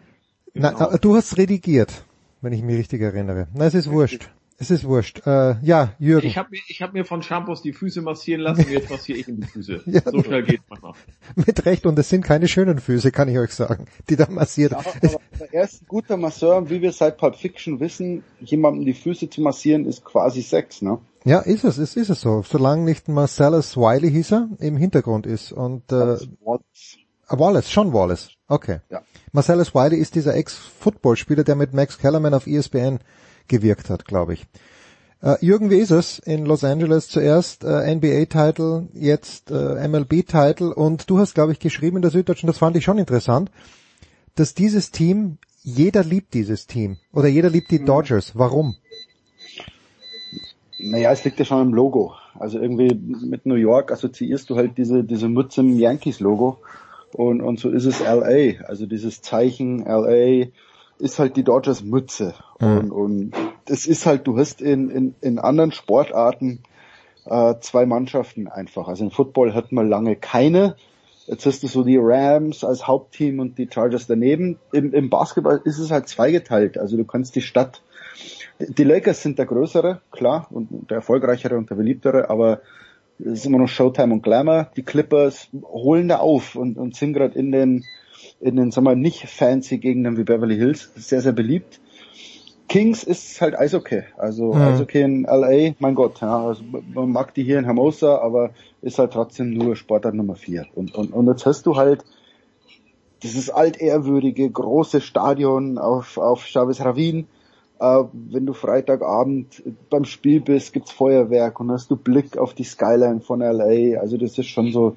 Na, 0.53 0.71
Genau. 0.71 0.91
äh, 0.91 0.99
du 0.99 1.15
hast 1.15 1.37
redigiert, 1.37 2.03
wenn 2.41 2.53
ich 2.53 2.63
mich 2.63 2.77
richtig 2.77 3.01
erinnere. 3.01 3.47
Na, 3.53 3.65
es 3.65 3.73
ist 3.75 3.89
wurscht. 3.91 4.29
Es 4.61 4.71
ist 4.71 4.83
wurscht. 4.83 5.25
Äh, 5.25 5.55
ja, 5.61 5.93
Jürgen. 5.99 6.27
Ich 6.27 6.37
habe 6.37 6.49
mir, 6.51 6.59
ich 6.67 6.81
hab 6.81 6.93
mir 6.93 7.05
von 7.05 7.23
Shampoos 7.23 7.61
die 7.61 7.71
Füße 7.71 8.01
massieren 8.01 8.41
lassen 8.41 8.65
und 8.65 8.71
jetzt 8.71 8.89
massiere 8.89 9.17
ich 9.19 9.27
ihm 9.29 9.39
die 9.39 9.47
Füße. 9.47 9.83
Ja. 9.89 10.01
So 10.05 10.21
schnell 10.21 10.43
geht's 10.43 10.65
manchmal. 10.69 10.93
Mit 11.35 11.65
Recht, 11.65 11.85
und 11.85 11.97
es 11.97 12.09
sind 12.09 12.23
keine 12.23 12.47
schönen 12.49 12.79
Füße, 12.79 13.11
kann 13.11 13.29
ich 13.29 13.39
euch 13.39 13.53
sagen, 13.53 13.85
die 14.09 14.17
da 14.17 14.29
massiert. 14.29 14.73
Aber, 14.73 14.85
aber 15.01 15.53
er 15.53 15.63
ist 15.63 15.81
ein 15.81 15.87
guter 15.87 16.17
Masseur, 16.17 16.69
wie 16.69 16.81
wir 16.81 16.91
seit 16.91 17.17
Pulp 17.17 17.37
Fiction 17.37 17.79
wissen, 17.79 18.23
jemandem 18.41 18.85
die 18.85 18.93
Füße 18.93 19.29
zu 19.29 19.41
massieren 19.41 19.85
ist 19.85 20.03
quasi 20.03 20.41
Sex, 20.41 20.81
ne? 20.81 20.99
Ja, 21.23 21.39
ist 21.39 21.63
es, 21.63 21.77
ist, 21.77 21.95
ist 21.95 22.09
es 22.09 22.21
so. 22.21 22.43
Solange 22.47 22.83
nicht 22.83 23.07
Marcellus 23.07 23.77
Wiley 23.77 24.11
hieß 24.11 24.33
er, 24.33 24.49
im 24.59 24.75
Hintergrund 24.75 25.25
ist. 25.25 25.51
Und 25.53 25.91
äh, 25.91 26.17
Wallace. 26.43 26.97
Ah, 27.27 27.39
Wallace, 27.39 27.71
schon 27.71 27.93
Wallace. 27.93 28.29
Okay. 28.47 28.79
Ja. 28.89 29.01
Marcellus 29.31 29.73
Wiley 29.73 29.97
ist 29.97 30.15
dieser 30.15 30.35
Ex-Footballspieler, 30.35 31.43
der 31.43 31.55
mit 31.55 31.73
Max 31.73 31.97
Kellerman 31.97 32.33
auf 32.33 32.47
ESPN 32.47 32.99
gewirkt 33.49 33.89
hat, 33.89 34.05
glaube 34.05 34.33
ich. 34.33 34.45
Äh, 35.21 35.35
Jürgen, 35.41 35.69
wie 35.69 35.77
ist 35.79 35.91
es 35.91 36.19
in 36.19 36.45
Los 36.45 36.63
Angeles 36.63 37.09
zuerst 37.09 37.65
äh, 37.65 37.93
NBA-Title, 37.93 38.87
jetzt 38.93 39.51
äh, 39.51 39.87
MLB-Title 39.87 40.73
und 40.73 41.09
du 41.09 41.19
hast, 41.19 41.35
glaube 41.35 41.51
ich, 41.51 41.59
geschrieben 41.59 41.97
in 41.97 42.01
der 42.01 42.11
Süddeutschen, 42.11 42.47
das 42.47 42.57
fand 42.57 42.77
ich 42.77 42.85
schon 42.85 42.97
interessant, 42.97 43.51
dass 44.35 44.53
dieses 44.53 44.91
Team, 44.91 45.37
jeder 45.61 46.05
liebt 46.05 46.33
dieses 46.33 46.67
Team 46.67 46.97
oder 47.11 47.27
jeder 47.27 47.49
liebt 47.49 47.69
die 47.71 47.83
Dodgers. 47.83 48.31
Warum? 48.35 48.75
Naja, 50.79 51.11
es 51.11 51.25
liegt 51.25 51.37
ja 51.39 51.43
schon 51.43 51.67
im 51.67 51.73
Logo. 51.73 52.13
Also 52.35 52.57
irgendwie 52.57 52.95
mit 52.95 53.45
New 53.45 53.55
York 53.55 53.91
assoziierst 53.91 54.49
du 54.49 54.55
halt 54.55 54.77
diese, 54.77 55.03
diese 55.03 55.27
Mütze 55.27 55.59
im 55.59 55.77
Yankees-Logo. 55.77 56.59
Und, 57.11 57.41
und 57.41 57.59
so 57.59 57.69
ist 57.69 57.83
es 57.83 57.99
LA. 57.99 58.63
Also 58.65 58.85
dieses 58.85 59.21
Zeichen 59.21 59.79
LA 59.79 60.45
ist 60.99 61.19
halt 61.19 61.35
die 61.35 61.43
Dodgers 61.43 61.83
Mütze. 61.83 62.35
Und, 62.59 62.91
und 62.91 63.31
es 63.67 63.87
ist 63.87 64.05
halt, 64.05 64.27
du 64.27 64.37
hast 64.37 64.61
in, 64.61 64.89
in, 64.89 65.15
in 65.21 65.39
anderen 65.39 65.71
Sportarten 65.71 66.63
äh, 67.25 67.55
zwei 67.61 67.85
Mannschaften 67.85 68.47
einfach. 68.47 68.87
Also 68.87 69.05
im 69.05 69.11
Football 69.11 69.53
hat 69.53 69.71
man 69.71 69.89
lange 69.89 70.15
keine. 70.15 70.75
Jetzt 71.27 71.45
hast 71.45 71.63
du 71.63 71.67
so 71.67 71.83
die 71.83 71.99
Rams 71.99 72.63
als 72.63 72.87
Hauptteam 72.87 73.39
und 73.39 73.57
die 73.57 73.69
Chargers 73.71 74.07
daneben. 74.07 74.57
Im, 74.71 74.93
Im 74.93 75.09
Basketball 75.09 75.61
ist 75.63 75.79
es 75.79 75.91
halt 75.91 76.07
zweigeteilt. 76.07 76.77
Also 76.77 76.97
du 76.97 77.05
kannst 77.05 77.35
die 77.35 77.41
Stadt 77.41 77.81
die 78.59 78.83
Lakers 78.83 79.21
sind 79.21 79.39
der 79.39 79.45
größere, 79.45 80.01
klar, 80.11 80.47
und 80.49 80.89
der 80.89 80.97
erfolgreichere 80.97 81.57
und 81.57 81.69
der 81.69 81.75
beliebtere, 81.75 82.29
aber 82.29 82.61
es 83.19 83.39
ist 83.39 83.45
immer 83.45 83.57
noch 83.57 83.67
Showtime 83.67 84.13
und 84.13 84.23
Glamour. 84.23 84.71
Die 84.75 84.83
Clippers 84.83 85.49
holen 85.63 86.09
da 86.09 86.17
auf 86.17 86.55
und, 86.55 86.77
und 86.77 86.95
sind 86.95 87.13
gerade 87.13 87.37
in 87.37 87.51
den, 87.51 87.85
in 88.39 88.55
den, 88.55 88.71
sagen 88.71 88.85
wir, 88.85 88.95
nicht 88.95 89.27
fancy 89.27 89.77
Gegenden 89.77 90.17
wie 90.17 90.23
Beverly 90.23 90.55
Hills 90.57 90.91
sehr, 90.95 91.21
sehr 91.21 91.33
beliebt. 91.33 91.79
Kings 92.67 93.03
ist 93.03 93.41
halt 93.41 93.57
Eishockey. 93.57 94.03
Also 94.17 94.53
Mhm. 94.53 94.61
Eishockey 94.61 95.01
in 95.01 95.23
LA, 95.23 95.73
mein 95.79 95.95
Gott, 95.95 96.21
ja, 96.21 96.45
also 96.45 96.63
man 96.93 97.11
mag 97.11 97.33
die 97.33 97.43
hier 97.43 97.57
in 97.57 97.65
Hermosa, 97.65 98.19
aber 98.19 98.51
ist 98.81 98.99
halt 98.99 99.11
trotzdem 99.11 99.49
nur 99.49 99.75
Sportart 99.75 100.13
Nummer 100.13 100.35
vier. 100.35 100.67
Und, 100.75 100.95
und, 100.95 101.11
und 101.11 101.27
jetzt 101.27 101.45
hast 101.45 101.65
du 101.65 101.75
halt 101.75 102.05
dieses 103.23 103.49
altehrwürdige, 103.49 104.49
große 104.49 105.01
Stadion 105.01 105.77
auf, 105.77 106.17
auf 106.17 106.45
Chavez 106.45 106.79
Ravine. 106.81 107.25
Äh, 107.79 108.03
wenn 108.13 108.45
du 108.45 108.53
Freitagabend 108.53 109.63
beim 109.89 110.05
Spiel 110.05 110.39
bist, 110.39 110.71
gibt's 110.71 110.91
Feuerwerk 110.91 111.59
und 111.59 111.71
hast 111.71 111.89
du 111.89 111.95
Blick 111.95 112.37
auf 112.37 112.53
die 112.53 112.63
Skyline 112.63 113.21
von 113.21 113.39
LA. 113.39 113.99
Also 113.99 114.17
das 114.17 114.37
ist 114.37 114.47
schon 114.47 114.71
so, 114.71 114.95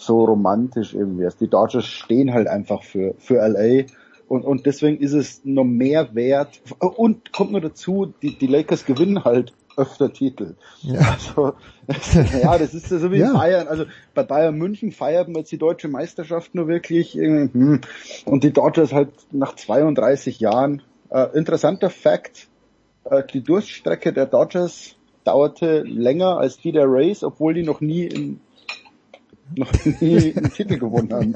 so 0.00 0.24
romantisch 0.24 0.94
irgendwie. 0.94 1.24
Also 1.24 1.38
die 1.40 1.48
Dodgers 1.48 1.86
stehen 1.86 2.32
halt 2.32 2.48
einfach 2.48 2.82
für, 2.82 3.14
für 3.18 3.36
LA. 3.36 3.84
Und, 4.28 4.44
und 4.44 4.64
deswegen 4.66 4.98
ist 4.98 5.12
es 5.12 5.42
noch 5.44 5.64
mehr 5.64 6.14
wert. 6.14 6.60
Und 6.78 7.32
kommt 7.32 7.52
nur 7.52 7.60
dazu, 7.60 8.14
die, 8.22 8.38
die 8.38 8.46
Lakers 8.46 8.86
gewinnen 8.86 9.24
halt 9.24 9.52
öfter 9.76 10.12
Titel. 10.12 10.54
Ja. 10.82 11.00
Also, 11.12 11.52
ja, 12.42 12.58
das 12.58 12.74
ist 12.74 12.90
ja 12.90 12.98
so 12.98 13.10
wie 13.12 13.18
Ja. 13.18 13.32
Bayern. 13.32 13.68
Also 13.68 13.84
bei 14.14 14.22
Bayern 14.22 14.56
München 14.56 14.92
feiert 14.92 15.28
man 15.28 15.36
jetzt 15.40 15.52
die 15.52 15.58
deutsche 15.58 15.88
Meisterschaft 15.88 16.54
nur 16.54 16.68
wirklich. 16.68 17.16
irgendwie, 17.16 17.58
Hm. 17.58 17.80
Und 18.24 18.44
die 18.44 18.52
Dodgers 18.52 18.92
halt 18.92 19.10
nach 19.32 19.54
32 19.54 20.40
Jahren. 20.40 20.82
Äh, 21.10 21.36
interessanter 21.36 21.90
Fact, 21.90 22.48
äh, 23.04 23.22
die 23.32 23.42
Durststrecke 23.42 24.12
der 24.12 24.26
Dodgers 24.26 24.94
dauerte 25.24 25.82
länger 25.82 26.38
als 26.38 26.58
die 26.58 26.72
der 26.72 26.86
Rays, 26.86 27.24
obwohl 27.24 27.54
die 27.54 27.62
noch 27.62 27.80
nie, 27.80 28.04
in, 28.04 28.40
noch 29.56 29.72
nie 30.00 30.34
einen 30.36 30.52
Titel 30.52 30.78
gewonnen 30.78 31.12
haben. 31.12 31.34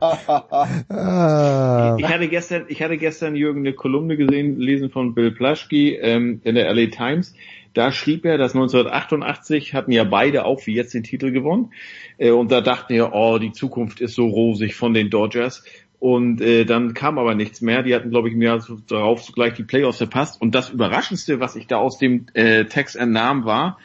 Ah. 0.00 1.96
Ich 1.98 2.06
hatte 2.06 2.28
gestern, 2.28 2.64
ich 2.68 2.82
hatte 2.82 2.98
gestern 2.98 3.34
Jürgen 3.34 3.60
eine 3.60 3.72
Kolumne 3.72 4.16
gesehen, 4.16 4.58
lesen 4.58 4.90
von 4.90 5.14
Bill 5.14 5.30
Plaschke 5.30 5.94
ähm, 5.96 6.40
in 6.44 6.54
der 6.54 6.72
LA 6.72 6.86
Times. 6.86 7.34
Da 7.74 7.92
schrieb 7.92 8.24
er, 8.24 8.38
dass 8.38 8.54
1988 8.54 9.74
hatten 9.74 9.92
ja 9.92 10.04
beide 10.04 10.44
auch 10.44 10.66
wie 10.66 10.74
jetzt 10.74 10.94
den 10.94 11.02
Titel 11.02 11.30
gewonnen. 11.30 11.72
Äh, 12.18 12.30
und 12.30 12.50
da 12.50 12.60
dachten 12.60 12.94
wir, 12.94 13.12
oh, 13.14 13.38
die 13.38 13.52
Zukunft 13.52 14.00
ist 14.00 14.14
so 14.14 14.26
rosig 14.26 14.74
von 14.74 14.94
den 14.94 15.10
Dodgers. 15.10 15.62
Und 15.98 16.40
äh, 16.40 16.64
dann 16.64 16.94
kam 16.94 17.18
aber 17.18 17.34
nichts 17.34 17.60
mehr. 17.60 17.82
Die 17.82 17.94
hatten, 17.94 18.10
glaube 18.10 18.28
ich, 18.28 18.34
im 18.34 18.42
Jahr 18.42 18.60
so- 18.60 18.78
darauf 18.86 19.22
sogleich 19.22 19.54
die 19.54 19.64
Playoffs 19.64 19.98
verpasst. 19.98 20.40
Und 20.40 20.54
das 20.54 20.70
Überraschendste, 20.70 21.40
was 21.40 21.56
ich 21.56 21.66
da 21.66 21.76
aus 21.78 21.98
dem 21.98 22.26
äh, 22.34 22.64
Text 22.66 22.96
entnahm, 22.96 23.44
war, 23.44 23.78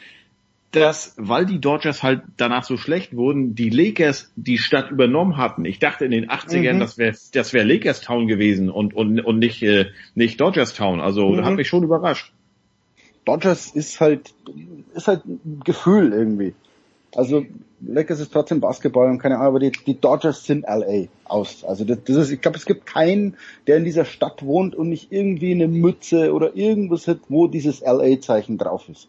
dass, 0.72 1.14
weil 1.18 1.46
die 1.46 1.60
Dodgers 1.60 2.02
halt 2.02 2.22
danach 2.36 2.64
so 2.64 2.76
schlecht 2.76 3.14
wurden, 3.16 3.54
die 3.54 3.70
Lakers 3.70 4.32
die 4.36 4.58
Stadt 4.58 4.90
übernommen 4.90 5.36
hatten. 5.36 5.64
Ich 5.64 5.78
dachte 5.78 6.04
in 6.04 6.10
den 6.10 6.28
80ern, 6.30 6.74
Mhm. 6.74 6.80
das 6.80 6.98
wäre 6.98 7.14
das 7.32 7.52
wär 7.52 7.64
Lakers 7.64 8.00
Town 8.00 8.26
gewesen 8.26 8.70
und, 8.70 8.94
und, 8.94 9.20
und 9.20 9.38
nicht, 9.38 9.62
äh, 9.62 9.86
nicht 10.14 10.40
Dodgers 10.40 10.74
Town. 10.74 11.00
Also 11.00 11.28
Mhm. 11.28 11.44
hat 11.44 11.54
mich 11.54 11.68
schon 11.68 11.82
überrascht. 11.84 12.32
Dodgers 13.24 13.68
ist 13.74 14.00
halt, 14.00 14.32
ist 14.94 15.06
halt 15.06 15.24
ein 15.26 15.60
Gefühl 15.64 16.12
irgendwie. 16.12 16.54
Also 17.14 17.44
Lakers 17.86 18.20
ist 18.20 18.32
trotzdem 18.32 18.60
Basketball 18.60 19.10
und 19.10 19.18
keine 19.18 19.36
Ahnung, 19.36 19.48
aber 19.48 19.60
die, 19.60 19.72
die 19.86 20.00
Dodgers 20.00 20.44
sind 20.44 20.64
LA 20.64 21.08
aus. 21.24 21.64
Also 21.64 21.84
das, 21.84 21.98
das 22.04 22.16
ist, 22.16 22.30
ich 22.30 22.40
glaube, 22.40 22.56
es 22.56 22.64
gibt 22.64 22.86
keinen, 22.86 23.36
der 23.66 23.76
in 23.76 23.84
dieser 23.84 24.04
Stadt 24.06 24.42
wohnt 24.44 24.74
und 24.74 24.88
nicht 24.88 25.12
irgendwie 25.12 25.52
eine 25.52 25.68
Mütze 25.68 26.32
oder 26.32 26.56
irgendwas 26.56 27.06
hat, 27.08 27.18
wo 27.28 27.46
dieses 27.48 27.80
LA-Zeichen 27.82 28.56
drauf 28.56 28.88
ist. 28.88 29.08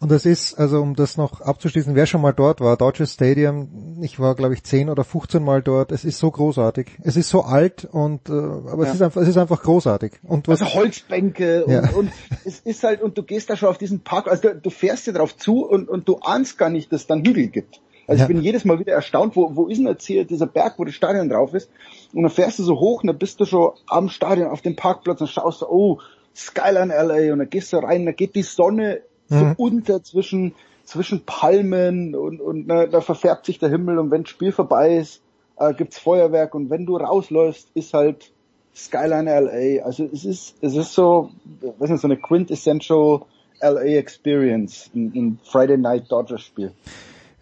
Und 0.00 0.12
das 0.12 0.26
ist, 0.26 0.54
also 0.58 0.80
um 0.80 0.94
das 0.94 1.16
noch 1.16 1.40
abzuschließen, 1.40 1.96
wer 1.96 2.06
schon 2.06 2.20
mal 2.20 2.32
dort 2.32 2.60
war, 2.60 2.76
Dodger 2.76 3.06
Stadium, 3.06 3.98
ich 4.00 4.20
war 4.20 4.36
glaube 4.36 4.54
ich 4.54 4.62
10 4.62 4.90
oder 4.90 5.02
15 5.02 5.42
Mal 5.42 5.60
dort, 5.60 5.90
es 5.90 6.04
ist 6.04 6.18
so 6.20 6.30
großartig. 6.30 6.86
Es 7.02 7.16
ist 7.16 7.28
so 7.28 7.42
alt 7.42 7.84
und 7.84 8.28
äh, 8.28 8.32
aber 8.32 8.84
Ja. 8.84 8.90
es 8.90 8.94
ist 8.94 9.02
einfach 9.02 9.20
es 9.22 9.28
ist 9.28 9.36
einfach 9.36 9.60
großartig. 9.60 10.12
Und 10.22 10.46
was 10.46 10.62
Also 10.62 10.74
Holzbänke 10.74 11.64
und, 11.66 11.72
Ja. 11.72 11.88
und 11.90 12.12
es 12.44 12.60
ist 12.60 12.84
halt, 12.84 13.02
und 13.02 13.18
du 13.18 13.24
gehst 13.24 13.50
da 13.50 13.56
schon 13.56 13.68
auf 13.70 13.78
diesen 13.78 14.00
Park, 14.00 14.28
also 14.28 14.42
du, 14.50 14.54
du 14.56 14.70
fährst 14.70 15.04
hier 15.04 15.14
drauf 15.14 15.36
zu 15.36 15.66
und, 15.66 15.88
und 15.88 16.06
du 16.08 16.18
ahnst 16.18 16.58
gar 16.58 16.70
nicht, 16.70 16.92
dass 16.92 17.00
es 17.02 17.06
dann 17.08 17.24
Hügel 17.24 17.48
gibt. 17.48 17.80
Also 18.06 18.20
Ja. 18.20 18.24
ich 18.24 18.28
bin 18.32 18.40
jedes 18.40 18.64
Mal 18.64 18.78
wieder 18.78 18.92
erstaunt, 18.92 19.34
wo, 19.34 19.56
wo 19.56 19.66
ist 19.66 19.78
denn 19.78 19.88
jetzt 19.88 20.06
hier 20.06 20.24
dieser 20.24 20.46
Berg, 20.46 20.74
wo 20.78 20.84
das 20.84 20.94
Stadion 20.94 21.28
drauf 21.28 21.54
ist? 21.54 21.70
Und 22.12 22.22
dann 22.22 22.30
fährst 22.30 22.60
du 22.60 22.62
so 22.62 22.78
hoch 22.78 23.02
und 23.02 23.08
dann 23.08 23.18
bist 23.18 23.40
du 23.40 23.44
schon 23.46 23.72
am 23.88 24.08
Stadion 24.08 24.48
auf 24.48 24.60
dem 24.62 24.76
Parkplatz 24.76 25.20
und 25.20 25.26
schaust 25.26 25.58
so, 25.58 25.68
oh, 25.68 25.98
Skyline 26.36 26.94
LA 26.94 27.32
und 27.32 27.40
dann 27.40 27.50
gehst 27.50 27.72
du 27.72 27.78
rein, 27.78 28.06
da 28.06 28.12
geht 28.12 28.36
die 28.36 28.42
Sonne 28.44 29.00
so 29.28 29.36
Mhm. 29.36 29.54
unter 29.56 30.02
zwischen, 30.02 30.54
zwischen 30.84 31.24
Palmen 31.24 32.14
und, 32.14 32.40
und 32.40 32.66
na, 32.66 32.86
da 32.86 33.00
verfärbt 33.00 33.46
sich 33.46 33.58
der 33.58 33.68
Himmel 33.68 33.98
und 33.98 34.10
wenn 34.10 34.22
das 34.22 34.30
Spiel 34.30 34.52
vorbei 34.52 34.96
ist, 34.96 35.22
äh, 35.58 35.74
gibt's 35.74 35.98
Feuerwerk 35.98 36.54
und 36.54 36.70
wenn 36.70 36.86
du 36.86 36.96
rausläufst, 36.96 37.68
ist 37.74 37.94
halt 37.94 38.32
Skyline 38.74 39.28
LA. 39.28 39.84
Also 39.84 40.08
es 40.12 40.24
ist, 40.24 40.56
es 40.60 40.76
ist 40.76 40.94
so, 40.94 41.30
was 41.78 41.90
ist 41.90 42.02
so 42.02 42.08
eine 42.08 42.16
quintessential 42.16 43.22
LA 43.60 43.96
Experience, 43.96 44.90
ein, 44.94 45.12
ein 45.14 45.38
Friday 45.42 45.76
Night 45.76 46.10
Dodgers 46.10 46.42
Spiel. 46.42 46.72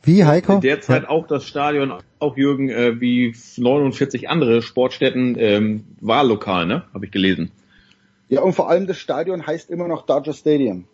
Wie 0.02 0.24
Heiko? 0.24 0.60
Derzeit 0.60 1.08
auch 1.08 1.26
das 1.26 1.44
Stadion, 1.44 1.92
auch 2.20 2.36
Jürgen, 2.36 2.70
äh, 2.70 3.00
wie 3.00 3.34
49 3.56 4.28
andere 4.30 4.62
Sportstätten, 4.62 5.36
ähm, 5.36 5.84
Wahllokal, 6.00 6.64
ne? 6.64 6.84
Habe 6.94 7.06
ich 7.06 7.10
gelesen. 7.10 7.50
Ja, 8.28 8.42
und 8.42 8.54
vor 8.54 8.70
allem 8.70 8.86
das 8.86 8.98
Stadion 8.98 9.46
heißt 9.46 9.68
immer 9.68 9.88
noch 9.88 10.06
Dodger 10.06 10.32
Stadium. 10.32 10.84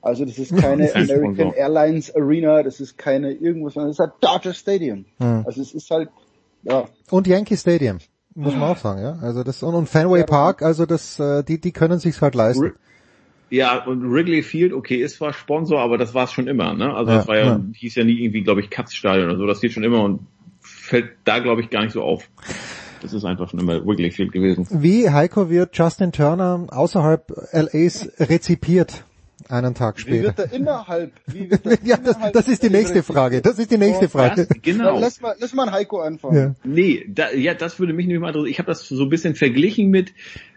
Also 0.00 0.24
das 0.24 0.38
ist 0.38 0.56
keine 0.56 0.88
Kein 0.88 1.10
American 1.10 1.34
Sponsor. 1.34 1.56
Airlines 1.56 2.14
Arena, 2.14 2.62
das 2.62 2.80
ist 2.80 2.96
keine 2.96 3.32
irgendwas, 3.32 3.74
sondern 3.74 3.90
es 3.90 3.96
ist 3.96 4.00
halt 4.00 4.12
Dodger 4.20 4.54
Stadium. 4.54 5.04
Hm. 5.18 5.44
Also 5.44 5.60
es 5.60 5.74
ist 5.74 5.90
halt, 5.90 6.08
ja, 6.62 6.84
und 7.10 7.26
Yankee 7.26 7.56
Stadium, 7.56 7.98
muss 8.34 8.54
man 8.54 8.70
auch 8.70 8.76
sagen, 8.76 9.02
ja. 9.02 9.18
Also 9.20 9.42
das 9.42 9.62
und, 9.62 9.74
und 9.74 9.88
Fenway 9.88 10.24
Park, 10.24 10.62
also 10.62 10.86
das 10.86 11.18
äh, 11.18 11.42
die 11.42 11.60
die 11.60 11.72
können 11.72 11.98
sich's 11.98 12.22
halt 12.22 12.34
leisten. 12.34 12.74
Ja, 13.50 13.84
und 13.86 14.12
Wrigley 14.12 14.42
Field, 14.42 14.74
okay, 14.74 14.96
ist 14.96 15.16
zwar 15.16 15.32
Sponsor, 15.32 15.80
aber 15.80 15.96
das 15.96 16.12
war 16.12 16.24
es 16.24 16.32
schon 16.32 16.48
immer, 16.48 16.74
ne? 16.74 16.94
Also 16.94 17.10
Ja, 17.10 17.16
das 17.18 17.28
war 17.28 17.36
ja, 17.36 17.44
ja. 17.46 17.60
hieß 17.74 17.94
ja 17.94 18.04
nie 18.04 18.22
irgendwie, 18.22 18.42
glaube 18.42 18.60
ich, 18.60 18.68
Katzstadion 18.68 19.30
oder 19.30 19.38
so, 19.38 19.46
das 19.46 19.58
steht 19.58 19.72
schon 19.72 19.84
immer 19.84 20.02
und 20.02 20.20
fällt 20.60 21.12
da, 21.24 21.38
glaube 21.38 21.62
ich, 21.62 21.70
gar 21.70 21.82
nicht 21.82 21.92
so 21.92 22.02
auf. 22.02 22.28
Das 23.00 23.12
ist 23.12 23.24
einfach 23.24 23.48
schon 23.48 23.60
immer 23.60 23.84
Wrigley 23.86 24.10
Field 24.10 24.32
gewesen. 24.32 24.66
Wie 24.70 25.08
Heiko 25.08 25.48
wird 25.48 25.76
Justin 25.76 26.12
Turner 26.12 26.66
außerhalb 26.68 27.32
LAs 27.52 28.10
rezipiert 28.18 29.04
einen 29.48 29.74
Tag 29.74 29.96
wie 29.98 30.00
später? 30.02 30.24
wird 30.24 30.38
er 30.38 30.52
innerhalb, 30.52 31.12
wie 31.26 31.50
wird 31.50 31.66
er 31.66 31.78
ja, 31.84 31.96
das, 31.96 32.16
das 32.32 32.48
ist 32.48 32.62
die 32.62 32.70
nächste 32.70 33.02
Frage. 33.02 33.42
Das 33.42 33.58
ist 33.58 33.70
die 33.70 33.78
nächste 33.78 34.08
Frage. 34.08 34.46
Das, 34.46 34.62
genau. 34.62 34.98
Lass 34.98 35.20
mal, 35.20 35.34
lass 35.38 35.54
mal 35.54 35.64
einen 35.64 35.72
Heiko 35.72 36.00
anfangen. 36.00 36.36
Ja. 36.36 36.54
Nee, 36.64 37.04
da, 37.08 37.30
ja, 37.32 37.54
das 37.54 37.78
würde 37.78 37.92
mich 37.92 38.06
nämlich 38.06 38.20
mal 38.20 38.28
interessieren. 38.28 38.50
Ich 38.50 38.58
habe 38.58 38.66
das 38.66 38.86
so 38.88 39.02
ein 39.02 39.08
bisschen 39.08 39.34
verglichen 39.34 39.88
mit, 39.88 40.12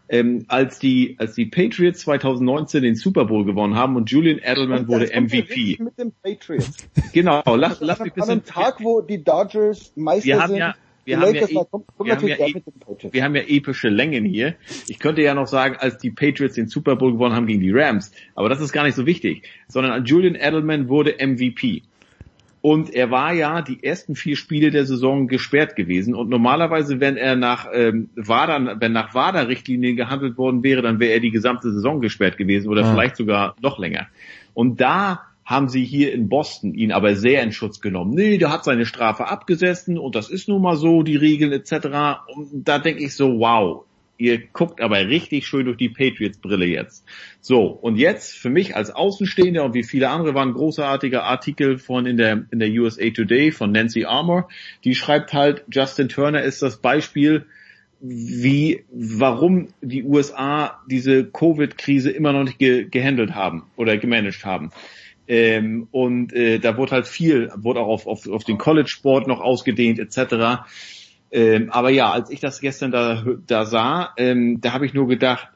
ähm, 0.09 0.43
als 0.49 0.77
die 0.77 1.15
als 1.19 1.35
die 1.35 1.45
Patriots 1.45 2.01
2019 2.01 2.83
den 2.83 2.95
Super 2.95 3.25
Bowl 3.25 3.45
gewonnen 3.45 3.75
haben 3.75 3.95
und 3.95 4.11
Julian 4.11 4.39
Edelman 4.39 4.87
wurde 4.87 5.05
kommt 5.05 5.15
er 5.15 5.21
MVP. 5.21 5.77
Mit 5.81 5.97
den 5.97 6.11
Patriots. 6.21 6.77
Genau, 7.13 7.41
lass, 7.55 7.79
lass 7.79 7.99
mich 7.99 8.13
ein 8.15 8.21
An 8.21 8.29
einem 8.29 8.39
bisschen. 8.41 8.53
Tag, 8.53 8.83
wo 8.83 9.01
die 9.01 9.23
Dodgers 9.23 9.93
Meister 9.95 10.25
Wir 10.25 10.39
haben 10.41 10.49
sind, 10.49 10.59
ja, 10.59 10.75
wir 11.05 11.19
haben 11.19 11.33
ja, 11.35 11.41
Lakers 11.41 11.67
kommt, 11.71 11.87
kommt 11.97 12.07
wir 12.07 12.15
haben 12.15 12.27
ja, 12.27 12.35
Patriots. 12.35 13.13
wir 13.13 13.23
haben 13.23 13.35
ja 13.35 13.41
epische 13.47 13.89
Längen 13.89 14.25
hier. 14.25 14.55
Ich 14.87 14.99
könnte 14.99 15.21
ja 15.21 15.33
noch 15.33 15.47
sagen, 15.47 15.75
als 15.79 15.97
die 15.97 16.11
Patriots 16.11 16.55
den 16.55 16.67
Super 16.67 16.95
Bowl 16.95 17.13
gewonnen 17.13 17.35
haben 17.35 17.47
gegen 17.47 17.61
die 17.61 17.71
Rams, 17.71 18.11
aber 18.35 18.49
das 18.49 18.61
ist 18.61 18.71
gar 18.71 18.83
nicht 18.83 18.95
so 18.95 19.05
wichtig, 19.05 19.43
sondern 19.67 20.05
Julian 20.05 20.35
Edelman 20.35 20.89
wurde 20.89 21.15
MVP. 21.19 21.83
Und 22.63 22.93
er 22.93 23.09
war 23.09 23.33
ja 23.33 23.63
die 23.63 23.83
ersten 23.83 24.15
vier 24.15 24.35
Spiele 24.35 24.69
der 24.69 24.85
Saison 24.85 25.27
gesperrt 25.27 25.75
gewesen. 25.75 26.13
Und 26.13 26.29
normalerweise, 26.29 26.99
wenn 26.99 27.17
er 27.17 27.35
nach 27.35 27.67
ähm, 27.73 28.09
WADA, 28.15 28.79
wenn 28.79 28.91
nach 28.91 29.15
WADA-Richtlinien 29.15 29.95
gehandelt 29.95 30.37
worden 30.37 30.61
wäre, 30.61 30.83
dann 30.83 30.99
wäre 30.99 31.13
er 31.13 31.19
die 31.19 31.31
gesamte 31.31 31.71
Saison 31.71 32.01
gesperrt 32.01 32.37
gewesen 32.37 32.69
oder 32.69 32.85
Ah. 32.85 32.91
vielleicht 32.93 33.15
sogar 33.15 33.55
noch 33.61 33.79
länger. 33.79 34.09
Und 34.53 34.79
da 34.79 35.21
haben 35.45 35.69
sie 35.69 35.83
hier 35.83 36.13
in 36.13 36.29
Boston 36.29 36.73
ihn 36.73 36.91
aber 36.91 37.15
sehr 37.15 37.43
in 37.43 37.51
Schutz 37.51 37.81
genommen. 37.81 38.13
Nee, 38.13 38.37
der 38.37 38.51
hat 38.51 38.63
seine 38.63 38.85
Strafe 38.85 39.27
abgesessen 39.27 39.97
und 39.97 40.15
das 40.15 40.29
ist 40.29 40.47
nun 40.47 40.61
mal 40.61 40.77
so, 40.77 41.03
die 41.03 41.15
Regeln 41.15 41.51
etc. 41.51 42.19
Und 42.33 42.67
da 42.67 42.79
denke 42.79 43.03
ich 43.03 43.15
so, 43.15 43.39
wow, 43.39 43.85
ihr 44.21 44.39
guckt 44.53 44.81
aber 44.81 45.07
richtig 45.07 45.47
schön 45.47 45.65
durch 45.65 45.77
die 45.77 45.89
Patriots-Brille 45.89 46.67
jetzt. 46.67 47.03
So, 47.41 47.65
und 47.65 47.97
jetzt 47.97 48.37
für 48.37 48.51
mich 48.51 48.75
als 48.75 48.91
Außenstehender 48.91 49.63
und 49.63 49.73
wie 49.73 49.83
viele 49.83 50.09
andere 50.09 50.35
waren 50.35 50.53
großartige 50.53 51.23
Artikel 51.23 51.79
von 51.79 52.05
in 52.05 52.17
der, 52.17 52.45
in 52.51 52.59
der 52.59 52.69
USA 52.69 53.09
Today 53.09 53.51
von 53.51 53.71
Nancy 53.71 54.05
Armour, 54.05 54.47
die 54.83 54.93
schreibt 54.93 55.33
halt, 55.33 55.65
Justin 55.71 56.07
Turner 56.07 56.43
ist 56.43 56.61
das 56.61 56.77
Beispiel, 56.77 57.47
wie, 57.99 58.83
warum 58.91 59.69
die 59.81 60.03
USA 60.03 60.81
diese 60.89 61.25
Covid-Krise 61.25 62.11
immer 62.11 62.33
noch 62.33 62.43
nicht 62.43 62.59
ge 62.59 62.87
gehandelt 62.89 63.35
haben 63.35 63.63
oder 63.75 63.97
gemanagt 63.97 64.45
haben. 64.45 64.71
Ähm, 65.27 65.87
und 65.91 66.33
äh, 66.33 66.59
da 66.59 66.77
wurde 66.77 66.91
halt 66.91 67.07
viel, 67.07 67.51
wurde 67.55 67.79
auch 67.79 67.87
auf, 67.87 68.07
auf, 68.07 68.27
auf 68.27 68.43
den 68.43 68.57
College-Sport 68.57 69.27
noch 69.27 69.39
ausgedehnt 69.39 69.99
etc. 69.99 70.63
Ähm, 71.31 71.69
aber 71.71 71.89
ja, 71.89 72.11
als 72.11 72.29
ich 72.29 72.39
das 72.39 72.59
gestern 72.59 72.91
da, 72.91 73.23
da 73.47 73.65
sah, 73.65 74.13
ähm, 74.17 74.59
da 74.61 74.73
habe 74.73 74.85
ich 74.85 74.93
nur 74.93 75.07
gedacht, 75.07 75.47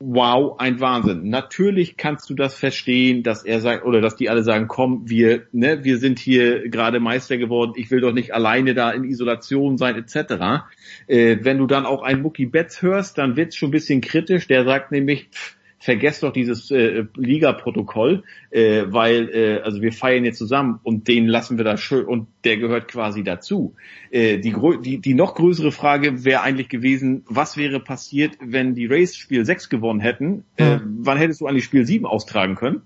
wow, 0.00 0.58
ein 0.58 0.80
Wahnsinn. 0.80 1.30
Natürlich 1.30 1.96
kannst 1.96 2.28
du 2.28 2.34
das 2.34 2.54
verstehen, 2.54 3.22
dass 3.22 3.44
er 3.44 3.60
sagt, 3.60 3.84
oder 3.84 4.00
dass 4.00 4.16
die 4.16 4.28
alle 4.28 4.42
sagen, 4.42 4.68
komm, 4.68 5.08
wir, 5.08 5.46
ne, 5.52 5.84
wir 5.84 5.98
sind 5.98 6.18
hier 6.18 6.68
gerade 6.68 7.00
Meister 7.00 7.38
geworden, 7.38 7.72
ich 7.76 7.90
will 7.90 8.00
doch 8.00 8.12
nicht 8.12 8.34
alleine 8.34 8.74
da 8.74 8.90
in 8.90 9.04
Isolation 9.04 9.78
sein, 9.78 9.96
etc. 9.96 10.66
Äh, 11.06 11.38
wenn 11.42 11.58
du 11.58 11.66
dann 11.66 11.86
auch 11.86 12.02
einen 12.02 12.22
Mookie 12.22 12.46
Betts 12.46 12.82
hörst, 12.82 13.16
dann 13.18 13.36
wird's 13.36 13.56
schon 13.56 13.68
ein 13.68 13.72
bisschen 13.72 14.00
kritisch. 14.00 14.46
Der 14.46 14.64
sagt 14.64 14.92
nämlich, 14.92 15.28
pff, 15.30 15.56
vergesst 15.78 16.22
doch 16.22 16.32
dieses 16.32 16.70
äh, 16.70 17.04
Liga-Protokoll, 17.16 18.24
äh, 18.50 18.84
weil 18.86 19.28
äh, 19.30 19.60
also 19.62 19.82
wir 19.82 19.92
feiern 19.92 20.24
jetzt 20.24 20.38
zusammen 20.38 20.80
und 20.82 21.08
den 21.08 21.26
lassen 21.26 21.58
wir 21.58 21.64
da 21.64 21.76
schön 21.76 22.06
und 22.06 22.28
der 22.44 22.56
gehört 22.56 22.88
quasi 22.88 23.22
dazu. 23.22 23.74
Äh, 24.10 24.38
die, 24.38 24.54
die, 24.82 24.98
die 24.98 25.14
noch 25.14 25.34
größere 25.34 25.72
Frage 25.72 26.24
wäre 26.24 26.42
eigentlich 26.42 26.68
gewesen, 26.68 27.24
was 27.28 27.56
wäre 27.56 27.80
passiert, 27.80 28.38
wenn 28.40 28.74
die 28.74 28.86
Rays 28.86 29.16
Spiel 29.16 29.44
6 29.44 29.68
gewonnen 29.68 30.00
hätten? 30.00 30.44
Äh, 30.56 30.78
wann 30.84 31.18
hättest 31.18 31.40
du 31.40 31.46
eigentlich 31.46 31.64
Spiel 31.64 31.86
7 31.86 32.06
austragen 32.06 32.54
können? 32.54 32.82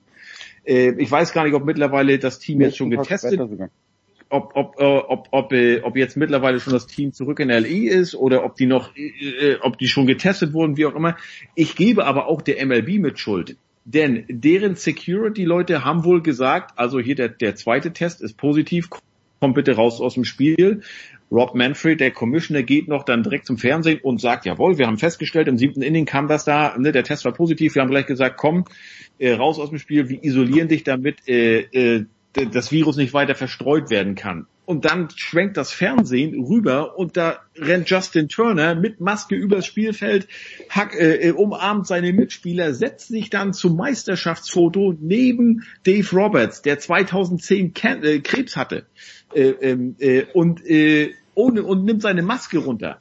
Äh, 0.65 0.93
ich 0.99 1.11
weiß 1.11 1.33
gar 1.33 1.45
nicht, 1.45 1.55
ob 1.55 1.65
mittlerweile 1.65 2.19
das 2.19 2.39
Team 2.39 2.61
jetzt 2.61 2.77
schon 2.77 2.91
getestet. 2.91 3.41
Ob, 4.31 4.53
ob, 4.55 4.81
äh, 4.81 4.85
ob, 4.85 5.29
ob, 5.31 5.53
äh, 5.53 5.81
ob 5.81 5.97
jetzt 5.97 6.17
mittlerweile 6.17 6.61
schon 6.61 6.73
das 6.73 6.87
Team 6.87 7.13
zurück 7.13 7.41
in 7.41 7.49
LE 7.49 7.89
ist 7.89 8.15
oder 8.15 8.45
ob 8.45 8.57
die 8.57 8.67
noch, 8.67 8.95
äh, 8.97 9.57
ob 9.63 9.79
die 9.79 9.89
schon 9.89 10.07
getestet 10.07 10.53
wurden, 10.53 10.77
wie 10.77 10.87
auch 10.87 10.95
immer. 10.95 11.17
Ich 11.55 11.77
gebe 11.77 12.05
aber 12.05 12.27
auch 12.27 12.43
der 12.43 12.65
MLB 12.65 12.99
mit 12.99 13.19
Schuld. 13.19 13.57
Denn 13.85 14.25
deren 14.29 14.75
Security-Leute 14.75 15.83
haben 15.83 16.05
wohl 16.05 16.23
gesagt, 16.23 16.79
also 16.79 17.01
hier 17.01 17.15
der, 17.15 17.31
der 17.31 17.57
zweite 17.57 17.93
Test 17.95 18.21
ist 18.21 18.37
positiv, 18.37 18.91
kommt 19.41 19.55
bitte 19.55 19.77
raus 19.77 20.01
aus 20.01 20.15
dem 20.15 20.25
Spiel. 20.25 20.83
Rob 21.31 21.55
Manfred, 21.55 22.01
der 22.01 22.11
Commissioner, 22.11 22.63
geht 22.63 22.89
noch 22.89 23.05
dann 23.05 23.23
direkt 23.23 23.47
zum 23.47 23.57
Fernsehen 23.57 24.01
und 24.03 24.21
sagt, 24.21 24.45
jawohl, 24.45 24.79
wir 24.79 24.87
haben 24.87 24.99
festgestellt, 24.99 25.49
im 25.49 25.59
siebten 25.59 25.83
Inning 25.83 26.05
kam 26.05 26.29
das 26.29 26.45
da, 26.45 26.77
ne, 26.79 26.93
der 26.93 27.05
Test 27.05 27.25
war 27.25 27.33
positiv, 27.33 27.75
wir 27.75 27.83
haben 27.83 27.91
gleich 27.91 28.07
gesagt, 28.07 28.37
komm, 28.37 28.65
äh, 29.19 29.33
raus 29.33 29.59
aus 29.59 29.71
dem 29.71 29.79
Spiel, 29.79 30.09
wir 30.09 30.23
isolieren 30.23 30.69
dich, 30.69 30.85
damit 30.85 31.27
äh, 31.29 31.61
äh, 31.61 32.05
das 32.47 32.73
Virus 32.73 32.97
nicht 32.97 33.15
weiter 33.15 33.35
verstreut 33.35 33.91
werden 33.91 34.15
kann. 34.15 34.47
Und 34.65 34.85
dann 34.85 35.09
schwenkt 35.17 35.57
das 35.57 35.73
Fernsehen 35.73 36.45
rüber 36.45 36.99
und 36.99 37.17
da 37.17 37.39
rennt 37.57 37.89
Justin 37.89 38.29
Turner 38.29 38.75
mit 38.75 39.01
Maske 39.01 39.35
übers 39.35 39.65
Spielfeld, 39.65 40.29
hack, 40.69 40.95
äh, 40.95 41.31
umarmt 41.31 41.87
seine 41.87 42.13
Mitspieler, 42.13 42.75
setzt 42.75 43.09
sich 43.09 43.31
dann 43.31 43.55
zum 43.55 43.77
Meisterschaftsfoto 43.77 44.95
neben 45.01 45.65
Dave 45.85 46.07
Roberts, 46.15 46.61
der 46.61 46.79
2010 46.79 47.73
Ken 47.73 48.03
äh, 48.03 48.21
Krebs 48.21 48.57
hatte. 48.57 48.85
Äh, 49.33 49.49
ähm, 49.61 49.97
äh, 49.99 50.25
und 50.35 50.67
äh, 50.67 51.15
ohne 51.35 51.63
und 51.63 51.85
nimmt 51.85 52.03
seine 52.03 52.23
Maske 52.23 52.59
runter. 52.59 52.99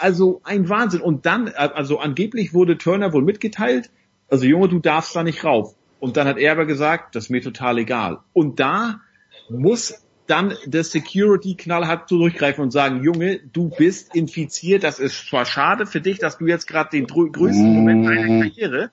Also 0.00 0.40
ein 0.44 0.68
Wahnsinn. 0.68 1.00
Und 1.00 1.24
dann, 1.24 1.48
also 1.48 1.98
angeblich 1.98 2.52
wurde 2.52 2.76
Turner 2.76 3.12
wohl 3.12 3.22
mitgeteilt, 3.22 3.90
also 4.28 4.44
Junge, 4.44 4.68
du 4.68 4.80
darfst 4.80 5.14
da 5.14 5.22
nicht 5.22 5.44
rauf. 5.44 5.76
Und 6.06 6.16
dann 6.16 6.28
hat 6.28 6.38
er 6.38 6.52
aber 6.52 6.66
gesagt, 6.66 7.16
das 7.16 7.24
ist 7.24 7.30
mir 7.30 7.42
total 7.42 7.78
egal. 7.78 8.20
Und 8.32 8.60
da 8.60 9.00
muss 9.48 10.04
dann 10.28 10.54
der 10.64 10.84
Security 10.84 11.56
knallhart 11.56 12.08
so 12.08 12.16
durchgreifen 12.18 12.62
und 12.62 12.70
sagen, 12.70 13.02
Junge, 13.02 13.40
du 13.52 13.70
bist 13.70 14.14
infiziert, 14.14 14.84
das 14.84 15.00
ist 15.00 15.26
zwar 15.28 15.44
schade 15.44 15.84
für 15.84 16.00
dich, 16.00 16.18
dass 16.20 16.38
du 16.38 16.46
jetzt 16.46 16.68
gerade 16.68 16.90
den 16.90 17.08
größten 17.08 17.74
Moment 17.74 18.06
deiner 18.06 18.48
Karriere 18.48 18.90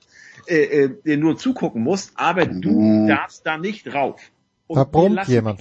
äh, 0.48 0.88
äh, 1.04 1.16
nur 1.16 1.36
zugucken 1.36 1.82
musst, 1.84 2.10
aber 2.16 2.46
du 2.46 3.06
darfst 3.06 3.46
da 3.46 3.58
nicht 3.58 3.94
rauf. 3.94 4.20
Und 4.66 4.76
Da 4.76 4.82
brummt 4.84 5.28
jemand. 5.28 5.60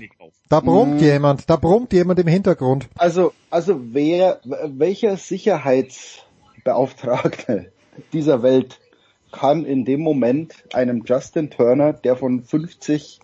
Da 0.49 0.59
brummt 0.59 1.01
Mm. 1.01 1.03
jemand, 1.03 1.47
da 1.49 1.55
brummt 1.55 1.93
jemand 1.93 2.19
im 2.19 2.27
Hintergrund. 2.27 2.89
Also, 2.95 3.31
also 3.51 3.79
wer, 3.91 4.39
welcher 4.43 5.17
Sicherheitsbeauftragte 5.17 7.71
dieser 8.11 8.41
Welt 8.41 8.79
kann 9.33 9.65
in 9.65 9.83
dem 9.83 9.99
Moment 9.99 10.53
einem 10.73 11.03
Justin 11.05 11.49
Turner, 11.49 11.91
der 11.91 12.15
von 12.15 12.43
50 12.43 13.19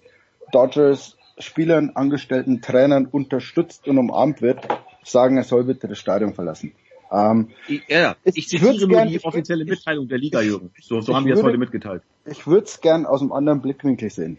Dodgers 0.51 1.15
Spielern, 1.37 1.91
Angestellten, 1.95 2.61
Trainern 2.61 3.05
unterstützt 3.05 3.87
und 3.87 3.97
umarmt 3.97 4.41
wird, 4.41 4.67
sagen, 5.05 5.37
er 5.37 5.43
soll 5.43 5.63
bitte 5.63 5.87
das 5.87 5.97
Stadion 5.97 6.33
verlassen. 6.33 6.73
Ähm, 7.11 7.49
ja, 7.87 8.17
ich 8.23 8.47
zitiere 8.47 8.87
nur 8.87 9.05
die 9.05 9.23
offizielle 9.23 9.63
Mitteilung 9.65 10.07
der 10.07 10.17
Liga, 10.17 10.41
Jürgen. 10.41 10.71
So, 10.81 10.99
so 10.99 11.15
haben 11.15 11.25
wir 11.25 11.35
es 11.35 11.43
heute 11.43 11.57
mitgeteilt. 11.57 12.03
Ich 12.25 12.45
würde 12.45 12.65
es 12.65 12.81
gern 12.81 13.05
aus 13.05 13.21
einem 13.21 13.31
anderen 13.31 13.61
Blickwinkel 13.61 14.09
sehen. 14.09 14.37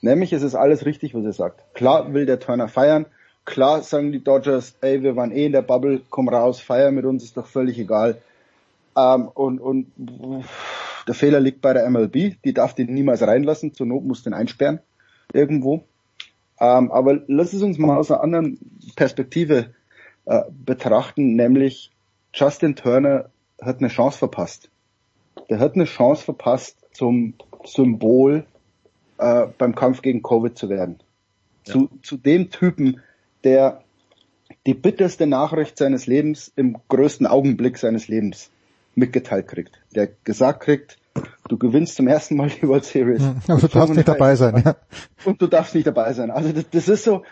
Nämlich 0.00 0.32
es 0.32 0.42
ist 0.42 0.54
alles 0.54 0.86
richtig, 0.86 1.14
was 1.14 1.24
er 1.24 1.32
sagt. 1.32 1.62
Klar 1.74 2.14
will 2.14 2.26
der 2.26 2.38
Turner 2.38 2.68
feiern. 2.68 3.06
Klar 3.44 3.82
sagen 3.82 4.12
die 4.12 4.22
Dodgers, 4.22 4.76
ey, 4.80 5.02
wir 5.02 5.16
waren 5.16 5.32
eh 5.32 5.46
in 5.46 5.52
der 5.52 5.62
Bubble, 5.62 6.00
komm 6.08 6.28
raus, 6.28 6.60
feier 6.60 6.90
mit 6.90 7.04
uns, 7.04 7.24
ist 7.24 7.36
doch 7.36 7.46
völlig 7.46 7.78
egal. 7.78 8.18
Ähm, 8.96 9.28
und, 9.28 9.58
und 9.58 9.86
der 11.06 11.14
Fehler 11.14 11.40
liegt 11.40 11.60
bei 11.60 11.72
der 11.72 11.88
MLB. 11.88 12.36
Die 12.44 12.52
darf 12.54 12.74
den 12.74 12.92
niemals 12.92 13.22
reinlassen. 13.22 13.74
Zur 13.74 13.86
Not 13.86 14.04
muss 14.04 14.22
den 14.22 14.34
einsperren. 14.34 14.80
Irgendwo. 15.32 15.84
Ähm, 16.58 16.90
aber 16.90 17.20
lass 17.26 17.52
es 17.52 17.62
uns 17.62 17.78
mal 17.78 17.96
aus 17.96 18.10
einer 18.10 18.22
anderen 18.22 18.58
Perspektive 18.96 19.74
äh, 20.24 20.42
betrachten, 20.50 21.36
nämlich 21.36 21.90
Justin 22.32 22.76
Turner 22.76 23.30
hat 23.60 23.78
eine 23.78 23.88
Chance 23.88 24.18
verpasst. 24.18 24.70
Der 25.50 25.58
hat 25.58 25.74
eine 25.74 25.84
Chance 25.84 26.24
verpasst, 26.24 26.78
zum 26.92 27.34
Symbol 27.64 28.46
äh, 29.18 29.46
beim 29.58 29.74
Kampf 29.74 30.02
gegen 30.02 30.22
Covid 30.22 30.56
zu 30.56 30.68
werden. 30.68 31.00
Ja. 31.66 31.72
Zu, 31.72 31.90
zu 32.02 32.16
dem 32.16 32.50
Typen, 32.50 33.00
der 33.44 33.82
die 34.66 34.74
bitterste 34.74 35.26
Nachricht 35.26 35.78
seines 35.78 36.06
Lebens 36.06 36.52
im 36.56 36.76
größten 36.88 37.26
Augenblick 37.26 37.78
seines 37.78 38.08
Lebens 38.08 38.50
mitgeteilt 38.96 39.46
kriegt. 39.46 39.80
Der 39.94 40.08
gesagt 40.24 40.60
kriegt, 40.60 40.98
du 41.48 41.56
gewinnst 41.56 41.94
zum 41.94 42.08
ersten 42.08 42.36
Mal 42.36 42.50
die 42.50 42.66
World 42.66 42.84
Series. 42.84 43.22
Aber 43.46 43.60
du 43.60 43.68
darfst 43.68 43.94
nicht 43.94 44.08
dabei 44.08 44.34
sein, 44.34 44.62
ja. 44.64 44.76
Und 45.24 45.40
du 45.40 45.46
darfst 45.46 45.74
nicht 45.74 45.86
dabei 45.86 46.12
sein. 46.12 46.30
Also 46.30 46.52
das, 46.52 46.68
das 46.70 46.88
ist 46.88 47.04
so, 47.04 47.22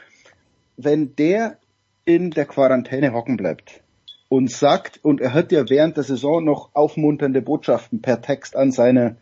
wenn 0.76 1.16
der 1.16 1.58
in 2.04 2.30
der 2.30 2.44
Quarantäne 2.44 3.12
hocken 3.12 3.36
bleibt 3.36 3.82
und 4.28 4.50
sagt, 4.50 5.00
und 5.02 5.20
er 5.20 5.32
hat 5.32 5.52
ja 5.52 5.68
während 5.68 5.96
der 5.96 6.04
Saison 6.04 6.44
noch 6.44 6.70
aufmunternde 6.74 7.40
Botschaften 7.42 8.02
per 8.02 8.20
Text 8.20 8.56
an 8.56 8.72
seine, 8.72 9.16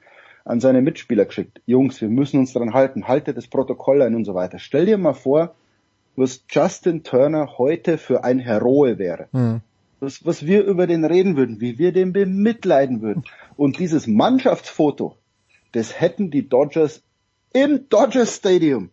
an 0.44 0.60
seine 0.60 0.82
Mitspieler 0.82 1.24
geschickt. 1.24 1.60
Jungs, 1.66 2.00
wir 2.00 2.08
müssen 2.08 2.40
uns 2.40 2.52
daran 2.52 2.74
halten, 2.74 3.06
haltet 3.08 3.36
das 3.36 3.46
Protokoll 3.46 4.02
ein 4.02 4.14
und 4.14 4.24
so 4.24 4.34
weiter. 4.34 4.58
Stell 4.58 4.86
dir 4.86 4.98
mal 4.98 5.14
vor, 5.14 5.54
was 6.16 6.44
Justin 6.50 7.04
Turner 7.04 7.58
heute 7.58 7.98
für 7.98 8.24
ein 8.24 8.38
Heroe 8.38 8.98
wäre. 8.98 9.28
Mhm. 9.32 9.60
Was, 10.02 10.26
was 10.26 10.44
wir 10.44 10.64
über 10.64 10.88
den 10.88 11.04
reden 11.04 11.36
würden, 11.36 11.60
wie 11.60 11.78
wir 11.78 11.92
den 11.92 12.12
bemitleiden 12.12 13.02
würden. 13.02 13.22
Und 13.56 13.78
dieses 13.78 14.08
Mannschaftsfoto, 14.08 15.16
das 15.70 16.00
hätten 16.00 16.32
die 16.32 16.48
Dodgers 16.48 17.04
im 17.52 17.88
Dodgers 17.88 18.34
Stadium 18.34 18.90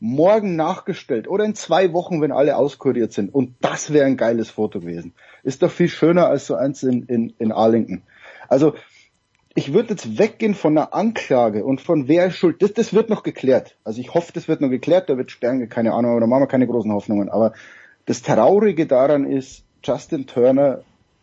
morgen 0.00 0.56
nachgestellt 0.56 1.28
oder 1.28 1.44
in 1.44 1.54
zwei 1.54 1.92
Wochen, 1.92 2.20
wenn 2.20 2.32
alle 2.32 2.56
auskuriert 2.56 3.12
sind. 3.12 3.32
Und 3.32 3.54
das 3.60 3.92
wäre 3.92 4.04
ein 4.04 4.16
geiles 4.16 4.50
Foto 4.50 4.80
gewesen. 4.80 5.14
Ist 5.44 5.62
doch 5.62 5.70
viel 5.70 5.88
schöner 5.88 6.26
als 6.26 6.48
so 6.48 6.56
eins 6.56 6.82
in, 6.82 7.04
in, 7.04 7.32
in 7.38 7.52
Arlington. 7.52 8.02
Also 8.48 8.74
ich 9.54 9.72
würde 9.72 9.90
jetzt 9.90 10.18
weggehen 10.18 10.56
von 10.56 10.76
einer 10.76 10.92
Anklage 10.92 11.64
und 11.64 11.80
von 11.80 12.08
wer 12.08 12.26
ist 12.26 12.36
schuld. 12.36 12.60
Das, 12.62 12.72
das 12.72 12.92
wird 12.92 13.10
noch 13.10 13.22
geklärt. 13.22 13.76
Also 13.84 14.00
ich 14.00 14.12
hoffe, 14.12 14.32
das 14.32 14.48
wird 14.48 14.60
noch 14.60 14.70
geklärt. 14.70 15.08
Da 15.08 15.16
wird 15.16 15.30
Sperren, 15.30 15.68
keine 15.68 15.92
Ahnung, 15.92 16.10
aber 16.10 16.20
da 16.20 16.26
machen 16.26 16.42
wir 16.42 16.48
keine 16.48 16.66
großen 16.66 16.90
Hoffnungen. 16.90 17.28
Aber 17.28 17.52
das 18.06 18.22
Traurige 18.22 18.88
daran 18.88 19.24
ist, 19.24 19.64
Justin 19.82 20.26
Turner 20.26 20.82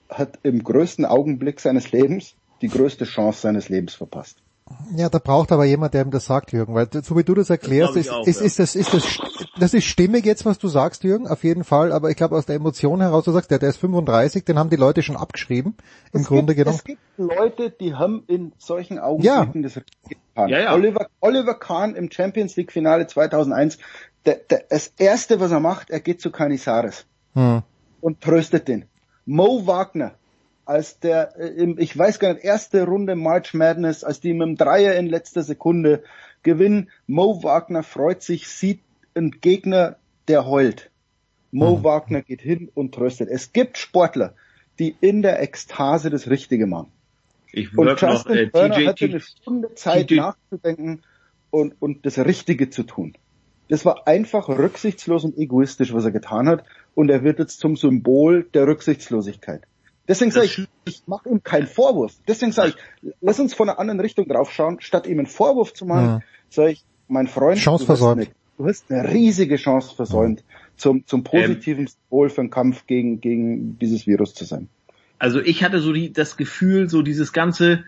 hat 0.09 0.39
im 0.43 0.63
größten 0.63 1.05
Augenblick 1.05 1.59
seines 1.59 1.91
Lebens 1.91 2.35
die 2.61 2.67
größte 2.67 3.05
Chance 3.05 3.41
seines 3.41 3.69
Lebens 3.69 3.93
verpasst. 3.93 4.37
Ja, 4.95 5.09
da 5.09 5.17
braucht 5.17 5.51
aber 5.51 5.65
jemand, 5.65 5.93
der 5.95 6.03
ihm 6.03 6.11
das 6.11 6.25
sagt, 6.25 6.51
Jürgen, 6.51 6.75
weil 6.75 6.87
so 6.91 7.17
wie 7.17 7.23
du 7.23 7.33
das 7.33 7.49
erklärst, 7.49 7.95
das 7.95 8.05
ist, 8.05 8.11
auch, 8.11 8.27
ist, 8.27 8.39
ja. 8.39 8.45
ist, 8.45 8.59
das, 8.59 8.75
ist 8.75 8.93
das, 8.93 9.19
das 9.59 9.73
ist 9.73 9.85
stimmig 9.85 10.25
jetzt, 10.25 10.45
was 10.45 10.59
du 10.59 10.67
sagst, 10.67 11.03
Jürgen, 11.03 11.27
auf 11.27 11.43
jeden 11.43 11.63
Fall, 11.63 11.91
aber 11.91 12.11
ich 12.11 12.15
glaube 12.15 12.35
aus 12.35 12.45
der 12.45 12.55
Emotion 12.55 13.01
heraus, 13.01 13.25
du 13.25 13.31
sagst, 13.31 13.49
der, 13.49 13.57
der 13.57 13.69
ist 13.69 13.77
35, 13.77 14.45
den 14.45 14.59
haben 14.59 14.69
die 14.69 14.75
Leute 14.75 15.01
schon 15.01 15.15
abgeschrieben, 15.15 15.75
im 16.13 16.21
es 16.21 16.27
Grunde 16.27 16.53
gibt, 16.53 16.65
genommen. 16.65 16.77
Es 16.77 16.83
gibt 16.83 17.01
Leute, 17.17 17.71
die 17.71 17.95
haben 17.95 18.23
in 18.27 18.53
solchen 18.59 18.99
Augenblicken 18.99 19.63
ja. 19.63 19.69
das 19.69 19.83
getan. 20.07 20.49
Ja, 20.49 20.59
ja. 20.59 20.73
Oliver, 20.75 21.07
Oliver 21.19 21.55
Kahn 21.55 21.95
im 21.95 22.11
Champions 22.11 22.55
League 22.55 22.71
Finale 22.71 23.07
2001, 23.07 23.79
der, 24.25 24.35
der, 24.35 24.65
das 24.69 24.93
erste, 24.97 25.39
was 25.39 25.51
er 25.51 25.59
macht, 25.59 25.89
er 25.89 25.99
geht 25.99 26.21
zu 26.21 26.29
Canizares 26.31 27.05
hm. 27.33 27.63
Und 28.01 28.21
tröstet 28.21 28.67
den. 28.67 28.85
Mo 29.25 29.67
Wagner, 29.67 30.13
als 30.65 30.99
der, 30.99 31.37
äh, 31.37 31.73
ich 31.77 31.97
weiß 31.97 32.19
gar 32.19 32.33
nicht, 32.33 32.43
erste 32.43 32.85
Runde 32.85 33.15
March 33.15 33.53
Madness, 33.53 34.03
als 34.03 34.19
die 34.19 34.33
mit 34.33 34.47
dem 34.47 34.55
Dreier 34.55 34.95
in 34.95 35.07
letzter 35.07 35.43
Sekunde 35.43 36.03
gewinnen. 36.43 36.89
Mo 37.07 37.43
Wagner 37.43 37.83
freut 37.83 38.21
sich, 38.21 38.47
sieht 38.47 38.79
einen 39.15 39.41
Gegner, 39.41 39.97
der 40.27 40.45
heult. 40.45 40.89
Mo 41.51 41.77
mhm. 41.77 41.83
Wagner 41.83 42.21
geht 42.21 42.41
hin 42.41 42.69
und 42.73 42.93
tröstet. 42.93 43.29
Es 43.29 43.53
gibt 43.53 43.77
Sportler, 43.77 44.33
die 44.77 44.95
in 45.01 45.21
der 45.21 45.41
Ekstase 45.41 46.09
das 46.09 46.29
Richtige 46.29 46.67
machen. 46.67 46.91
Ich 47.51 47.75
und 47.75 47.87
Justin 47.87 48.11
noch, 48.11 48.25
äh, 48.27 48.47
Turner 48.49 48.75
TJ, 48.75 48.87
hatte 48.87 49.05
eine 49.05 49.19
Stunde 49.19 49.73
Zeit 49.75 50.07
TJ. 50.07 50.15
nachzudenken 50.17 51.01
und, 51.49 51.73
und 51.79 52.05
das 52.05 52.19
Richtige 52.19 52.69
zu 52.69 52.83
tun. 52.83 53.13
Das 53.69 53.85
war 53.85 54.07
einfach 54.07 54.49
rücksichtslos 54.49 55.23
und 55.23 55.37
egoistisch, 55.37 55.93
was 55.93 56.05
er 56.05 56.11
getan 56.11 56.47
hat. 56.47 56.63
Und 56.95 57.09
er 57.09 57.23
wird 57.23 57.39
jetzt 57.39 57.59
zum 57.59 57.75
Symbol 57.75 58.47
der 58.53 58.67
Rücksichtslosigkeit. 58.67 59.63
Deswegen 60.07 60.31
sage 60.31 60.47
ich, 60.47 60.67
ich 60.85 61.03
mache 61.05 61.29
ihm 61.29 61.43
keinen 61.43 61.67
Vorwurf. 61.67 62.13
Deswegen 62.27 62.51
sage 62.51 62.73
ich, 63.01 63.13
lass 63.21 63.39
uns 63.39 63.53
von 63.53 63.69
einer 63.69 63.77
anderen 63.77 63.99
Richtung 63.99 64.27
drauf 64.27 64.51
schauen. 64.51 64.81
Statt 64.81 65.05
ihm 65.05 65.19
einen 65.19 65.27
Vorwurf 65.27 65.73
zu 65.73 65.85
machen, 65.85 66.05
ja. 66.05 66.19
sage 66.49 66.71
ich, 66.71 66.85
mein 67.07 67.27
Freund, 67.27 67.59
Chance 67.59 67.85
du, 67.85 67.91
hast 67.91 68.03
eine, 68.03 68.27
du 68.57 68.65
hast 68.65 68.91
eine 68.91 69.07
riesige 69.07 69.57
Chance 69.57 69.95
versäumt, 69.95 70.39
ja. 70.39 70.45
zum, 70.77 71.05
zum 71.05 71.23
positiven 71.23 71.83
ähm, 71.83 71.87
Symbol 71.87 72.29
für 72.29 72.41
den 72.41 72.49
Kampf 72.49 72.87
gegen, 72.87 73.21
gegen 73.21 73.77
dieses 73.77 74.07
Virus 74.07 74.33
zu 74.33 74.45
sein. 74.45 74.67
Also 75.19 75.41
ich 75.41 75.63
hatte 75.63 75.79
so 75.79 75.93
die, 75.93 76.11
das 76.11 76.37
Gefühl, 76.37 76.89
so 76.89 77.03
dieses 77.03 77.31
ganze, 77.31 77.83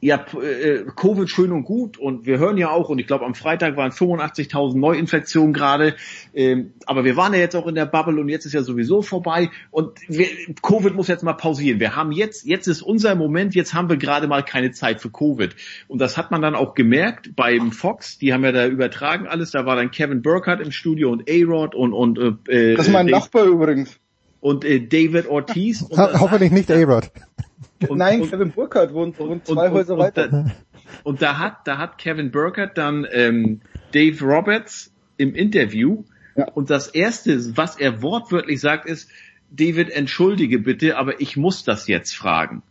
ja, 0.00 0.24
äh, 0.40 0.84
Covid 0.94 1.28
schön 1.28 1.52
und 1.52 1.64
gut 1.64 1.96
und 1.96 2.26
wir 2.26 2.38
hören 2.38 2.58
ja 2.58 2.70
auch, 2.70 2.90
und 2.90 2.98
ich 2.98 3.06
glaube 3.06 3.24
am 3.24 3.34
Freitag 3.34 3.76
waren 3.76 3.92
85.000 3.92 4.78
Neuinfektionen 4.78 5.54
gerade, 5.54 5.96
ähm, 6.34 6.74
aber 6.84 7.04
wir 7.04 7.16
waren 7.16 7.32
ja 7.32 7.38
jetzt 7.38 7.56
auch 7.56 7.66
in 7.66 7.74
der 7.74 7.86
Bubble 7.86 8.20
und 8.20 8.28
jetzt 8.28 8.44
ist 8.44 8.52
ja 8.52 8.62
sowieso 8.62 9.00
vorbei 9.00 9.50
und 9.70 9.98
wir, 10.06 10.26
Covid 10.62 10.94
muss 10.94 11.08
jetzt 11.08 11.24
mal 11.24 11.32
pausieren. 11.32 11.80
Wir 11.80 11.96
haben 11.96 12.12
jetzt, 12.12 12.44
jetzt 12.44 12.66
ist 12.66 12.82
unser 12.82 13.14
Moment, 13.14 13.54
jetzt 13.54 13.72
haben 13.72 13.88
wir 13.88 13.96
gerade 13.96 14.28
mal 14.28 14.42
keine 14.42 14.70
Zeit 14.70 15.00
für 15.00 15.10
Covid. 15.10 15.56
Und 15.88 15.98
das 15.98 16.18
hat 16.18 16.30
man 16.30 16.42
dann 16.42 16.54
auch 16.54 16.74
gemerkt 16.74 17.34
beim 17.34 17.72
Fox, 17.72 18.18
die 18.18 18.34
haben 18.34 18.44
ja 18.44 18.52
da 18.52 18.66
übertragen 18.66 19.26
alles, 19.26 19.50
da 19.52 19.64
war 19.64 19.76
dann 19.76 19.90
Kevin 19.90 20.20
Burkhardt 20.20 20.60
im 20.60 20.72
Studio 20.72 21.10
und 21.10 21.28
A-Rod 21.28 21.74
und, 21.74 21.94
und 21.94 22.18
äh, 22.48 22.74
Das 22.74 22.86
ist 22.86 22.92
mein 22.92 23.06
Dave, 23.06 23.18
Nachbar 23.18 23.44
übrigens. 23.46 23.98
Und 24.40 24.64
äh, 24.64 24.78
David 24.78 25.26
Ortiz. 25.26 25.80
Und 25.80 25.98
Hoffentlich 25.98 26.52
nicht 26.52 26.70
A-Rod. 26.70 27.10
Und, 27.88 27.98
Nein, 27.98 28.22
und, 28.22 28.30
Kevin 28.30 28.52
Burkhardt 28.52 28.92
wohnt, 28.92 29.18
wohnt 29.18 29.46
zwei 29.46 29.70
Häuser 29.70 29.98
weiter. 29.98 30.28
Da, 30.28 30.46
und 31.02 31.22
da 31.22 31.38
hat, 31.38 31.66
da 31.66 31.78
hat 31.78 31.98
Kevin 31.98 32.30
Burkhardt 32.30 32.78
dann 32.78 33.06
ähm, 33.10 33.60
Dave 33.92 34.24
Roberts 34.24 34.92
im 35.16 35.34
Interview 35.34 36.04
ja. 36.36 36.48
und 36.52 36.70
das 36.70 36.88
erste, 36.88 37.56
was 37.56 37.78
er 37.78 38.02
wortwörtlich 38.02 38.60
sagt, 38.60 38.86
ist, 38.86 39.10
David, 39.50 39.90
entschuldige 39.90 40.58
bitte, 40.58 40.96
aber 40.96 41.20
ich 41.20 41.36
muss 41.36 41.64
das 41.64 41.86
jetzt 41.86 42.14
fragen. 42.14 42.62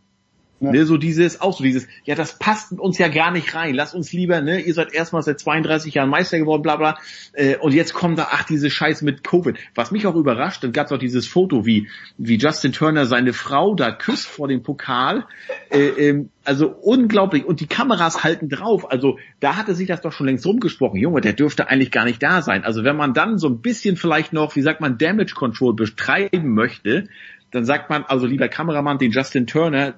Ja. 0.58 0.72
Ne, 0.72 0.86
so 0.86 0.96
dieses, 0.96 1.42
auch 1.42 1.54
so 1.54 1.62
dieses, 1.62 1.86
ja, 2.04 2.14
das 2.14 2.38
passt 2.38 2.72
uns 2.72 2.96
ja 2.96 3.08
gar 3.08 3.30
nicht 3.30 3.54
rein. 3.54 3.74
Lass 3.74 3.94
uns 3.94 4.14
lieber, 4.14 4.40
ne, 4.40 4.60
ihr 4.60 4.72
seid 4.72 4.94
erstmal 4.94 5.20
seit 5.22 5.38
32 5.38 5.92
Jahren 5.92 6.08
Meister 6.08 6.38
geworden, 6.38 6.62
bla 6.62 6.76
bla. 6.76 6.98
Äh, 7.34 7.56
und 7.56 7.74
jetzt 7.74 7.92
kommt 7.92 8.18
da, 8.18 8.28
ach, 8.30 8.44
diese 8.44 8.70
Scheiße 8.70 9.04
mit 9.04 9.22
Covid. 9.22 9.58
Was 9.74 9.90
mich 9.90 10.06
auch 10.06 10.14
überrascht, 10.14 10.64
dann 10.64 10.72
gab 10.72 10.86
es 10.86 10.92
auch 10.92 10.98
dieses 10.98 11.26
Foto, 11.26 11.66
wie, 11.66 11.88
wie 12.16 12.38
Justin 12.38 12.72
Turner 12.72 13.04
seine 13.04 13.34
Frau 13.34 13.74
da 13.74 13.90
küsst 13.90 14.26
vor 14.26 14.48
dem 14.48 14.62
Pokal. 14.62 15.26
Äh, 15.70 15.88
ähm, 15.88 16.30
also 16.44 16.68
unglaublich. 16.68 17.44
Und 17.44 17.60
die 17.60 17.66
Kameras 17.66 18.24
halten 18.24 18.48
drauf. 18.48 18.90
Also 18.90 19.18
da 19.40 19.56
hatte 19.56 19.74
sich 19.74 19.88
das 19.88 20.00
doch 20.00 20.12
schon 20.12 20.26
längst 20.26 20.46
rumgesprochen. 20.46 20.98
Junge, 20.98 21.20
der 21.20 21.34
dürfte 21.34 21.68
eigentlich 21.68 21.90
gar 21.90 22.06
nicht 22.06 22.22
da 22.22 22.40
sein. 22.40 22.64
Also 22.64 22.82
wenn 22.82 22.96
man 22.96 23.12
dann 23.12 23.36
so 23.36 23.48
ein 23.48 23.60
bisschen 23.60 23.96
vielleicht 23.96 24.32
noch, 24.32 24.56
wie 24.56 24.62
sagt 24.62 24.80
man, 24.80 24.96
Damage 24.96 25.34
Control 25.34 25.74
betreiben 25.74 26.54
möchte, 26.54 27.08
dann 27.50 27.64
sagt 27.66 27.90
man, 27.90 28.04
also 28.04 28.26
lieber 28.26 28.48
Kameramann, 28.48 28.98
den 28.98 29.10
Justin 29.10 29.46
Turner, 29.46 29.94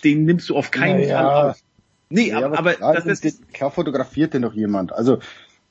den 0.00 0.24
nimmst 0.24 0.48
du 0.48 0.56
auf 0.56 0.70
keinen 0.70 1.00
naja. 1.00 1.18
Fall 1.18 1.50
auf. 1.50 1.62
Nee, 2.10 2.28
ja, 2.28 2.38
aber, 2.38 2.58
aber 2.58 2.74
das 2.94 3.06
ist, 3.06 3.24
ist 3.24 3.52
klar 3.52 3.70
fotografiert 3.70 4.32
den 4.34 4.42
noch 4.42 4.54
jemand. 4.54 4.92
Also 4.92 5.18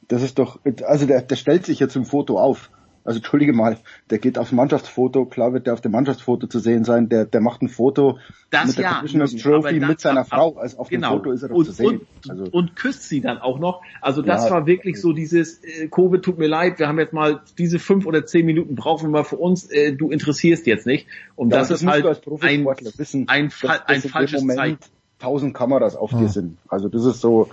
das 0.08 0.22
ist 0.22 0.38
doch, 0.40 0.60
also 0.84 1.06
der, 1.06 1.22
der 1.22 1.36
stellt 1.36 1.66
sich 1.66 1.80
jetzt 1.80 1.96
im 1.96 2.06
Foto 2.06 2.40
auf. 2.40 2.70
Also 3.08 3.20
entschuldige 3.20 3.54
mal, 3.54 3.78
der 4.10 4.18
geht 4.18 4.38
aufs 4.38 4.52
Mannschaftsfoto, 4.52 5.24
klar 5.24 5.54
wird 5.54 5.66
der 5.66 5.76
auf 5.76 5.80
dem 5.80 5.94
Mannschaftsfoto 5.94 6.46
zu 6.48 6.60
sehen 6.60 6.84
sein, 6.84 7.08
der, 7.08 7.24
der 7.24 7.40
macht 7.40 7.62
ein 7.62 7.70
Foto 7.70 8.20
das 8.50 8.68
mit 8.68 8.80
der 8.80 8.84
ja, 8.84 8.94
Commissioner's 8.96 9.34
Trophy 9.34 9.80
mit 9.80 10.02
seiner 10.02 10.20
ab, 10.22 10.28
Frau, 10.28 10.58
also 10.58 10.78
auf 10.78 10.90
genau. 10.90 11.12
dem 11.12 11.18
Foto 11.20 11.32
ist 11.32 11.42
er 11.42 11.48
doch 11.48 11.56
und, 11.56 11.66
zu 11.68 11.72
sehen. 11.72 12.02
Und, 12.26 12.30
also, 12.30 12.44
und 12.52 12.76
küsst 12.76 13.04
sie 13.04 13.22
dann 13.22 13.38
auch 13.38 13.60
noch. 13.60 13.82
Also 14.02 14.22
das 14.22 14.44
ja, 14.44 14.52
war 14.52 14.68
wirklich 14.68 15.00
so 15.00 15.14
dieses, 15.14 15.64
äh, 15.64 15.88
Covid 15.88 16.22
tut 16.22 16.38
mir 16.38 16.48
leid, 16.48 16.80
wir 16.80 16.90
haben 16.90 17.00
jetzt 17.00 17.14
mal 17.14 17.40
diese 17.58 17.80
fünf 17.80 18.06
oder 18.06 18.26
zehn 18.26 18.46
Minuten 18.46 18.76
brauchen 18.76 19.08
wir 19.08 19.12
mal 19.12 19.24
für 19.24 19.38
uns, 19.38 19.72
äh, 19.72 19.94
du 19.94 20.12
interessierst 20.12 20.68
jetzt 20.68 20.86
nicht. 20.86 21.08
Und 21.38 21.54
ja, 21.54 21.60
das, 21.60 21.70
das 21.70 21.84
ist 21.84 21.88
halt 21.88 22.06
ein, 22.42 22.66
wissen, 22.66 23.30
ein, 23.30 23.50
ein, 23.64 23.80
ein 23.86 24.02
falsches 24.02 24.42
Moment, 24.42 24.60
Zeichen. 24.60 24.80
tausend 25.20 25.54
Kameras 25.54 25.96
auf 25.96 26.12
dir 26.12 26.28
sind. 26.28 26.58
Also 26.68 26.90
das 26.90 27.06
ist 27.06 27.22
so, 27.22 27.48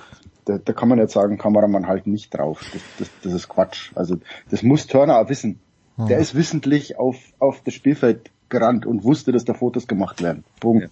da, 0.44 0.58
da 0.58 0.73
kann 0.73 0.89
man 0.89 0.98
jetzt 0.98 1.14
sagen, 1.14 1.39
Kameramann 1.39 1.86
halt 1.86 2.06
nicht 2.06 2.34
drauf. 2.34 2.60
Das, 2.73 2.82
das, 2.98 3.10
das 3.23 3.32
ist 3.32 3.48
Quatsch. 3.48 3.92
Also 3.94 4.16
das 4.50 4.62
muss 4.62 4.86
Turner 4.86 5.18
auch 5.18 5.28
wissen. 5.28 5.60
Der 5.97 6.18
ist 6.18 6.34
wissentlich 6.34 6.98
auf, 6.98 7.16
auf 7.39 7.62
das 7.64 7.74
Spielfeld 7.74 8.31
gerannt 8.48 8.84
und 8.84 9.05
wusste, 9.05 9.31
dass 9.31 9.44
da 9.44 9.55
Fotos 9.55 9.86
gemacht 9.86 10.23
werden. 10.23 10.44
Punkt. 10.58 10.90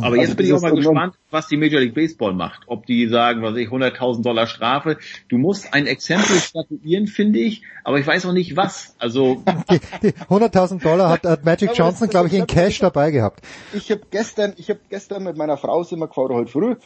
Aber 0.00 0.16
jetzt 0.16 0.30
Also 0.30 0.36
bin 0.36 0.46
ich 0.46 0.52
auch 0.54 0.62
mal 0.62 0.74
gespannt, 0.74 1.14
was 1.30 1.48
die 1.48 1.58
Major 1.58 1.80
League 1.80 1.94
Baseball 1.94 2.32
macht. 2.32 2.62
Ob 2.66 2.86
die 2.86 3.08
sagen, 3.08 3.42
was 3.42 3.52
weiß 3.52 3.60
ich, 3.60 3.68
100.000 3.68 4.22
Dollar 4.22 4.46
Strafe. 4.46 4.96
Du 5.28 5.36
musst 5.36 5.74
ein 5.74 5.86
Exempel 5.86 6.36
statuieren, 6.36 7.06
finde 7.06 7.40
ich, 7.40 7.62
aber 7.84 7.98
ich 7.98 8.06
weiß 8.06 8.24
auch 8.26 8.32
nicht 8.32 8.56
was. 8.56 8.94
Also, 8.98 9.42
Die, 9.70 9.80
die 10.02 10.12
100.000 10.12 10.82
Dollar 10.82 11.10
hat, 11.10 11.24
hat 11.24 11.44
Magic 11.44 11.70
Aber 11.70 11.78
Johnson, 11.78 12.08
glaube 12.08 12.28
ich, 12.28 12.34
in 12.34 12.46
Cash 12.46 12.78
dabei 12.78 13.10
gehabt. 13.10 13.44
Ich 13.74 13.90
habe 13.90 14.02
gestern, 14.10 14.54
ich 14.56 14.70
habe 14.70 14.80
gestern 14.88 15.24
mit 15.24 15.36
meiner 15.36 15.58
Frau 15.58 15.82
sind 15.82 15.98
wir 15.98 16.08
gefahren, 16.08 16.32
heute 16.32 16.50
früh, 16.50 16.76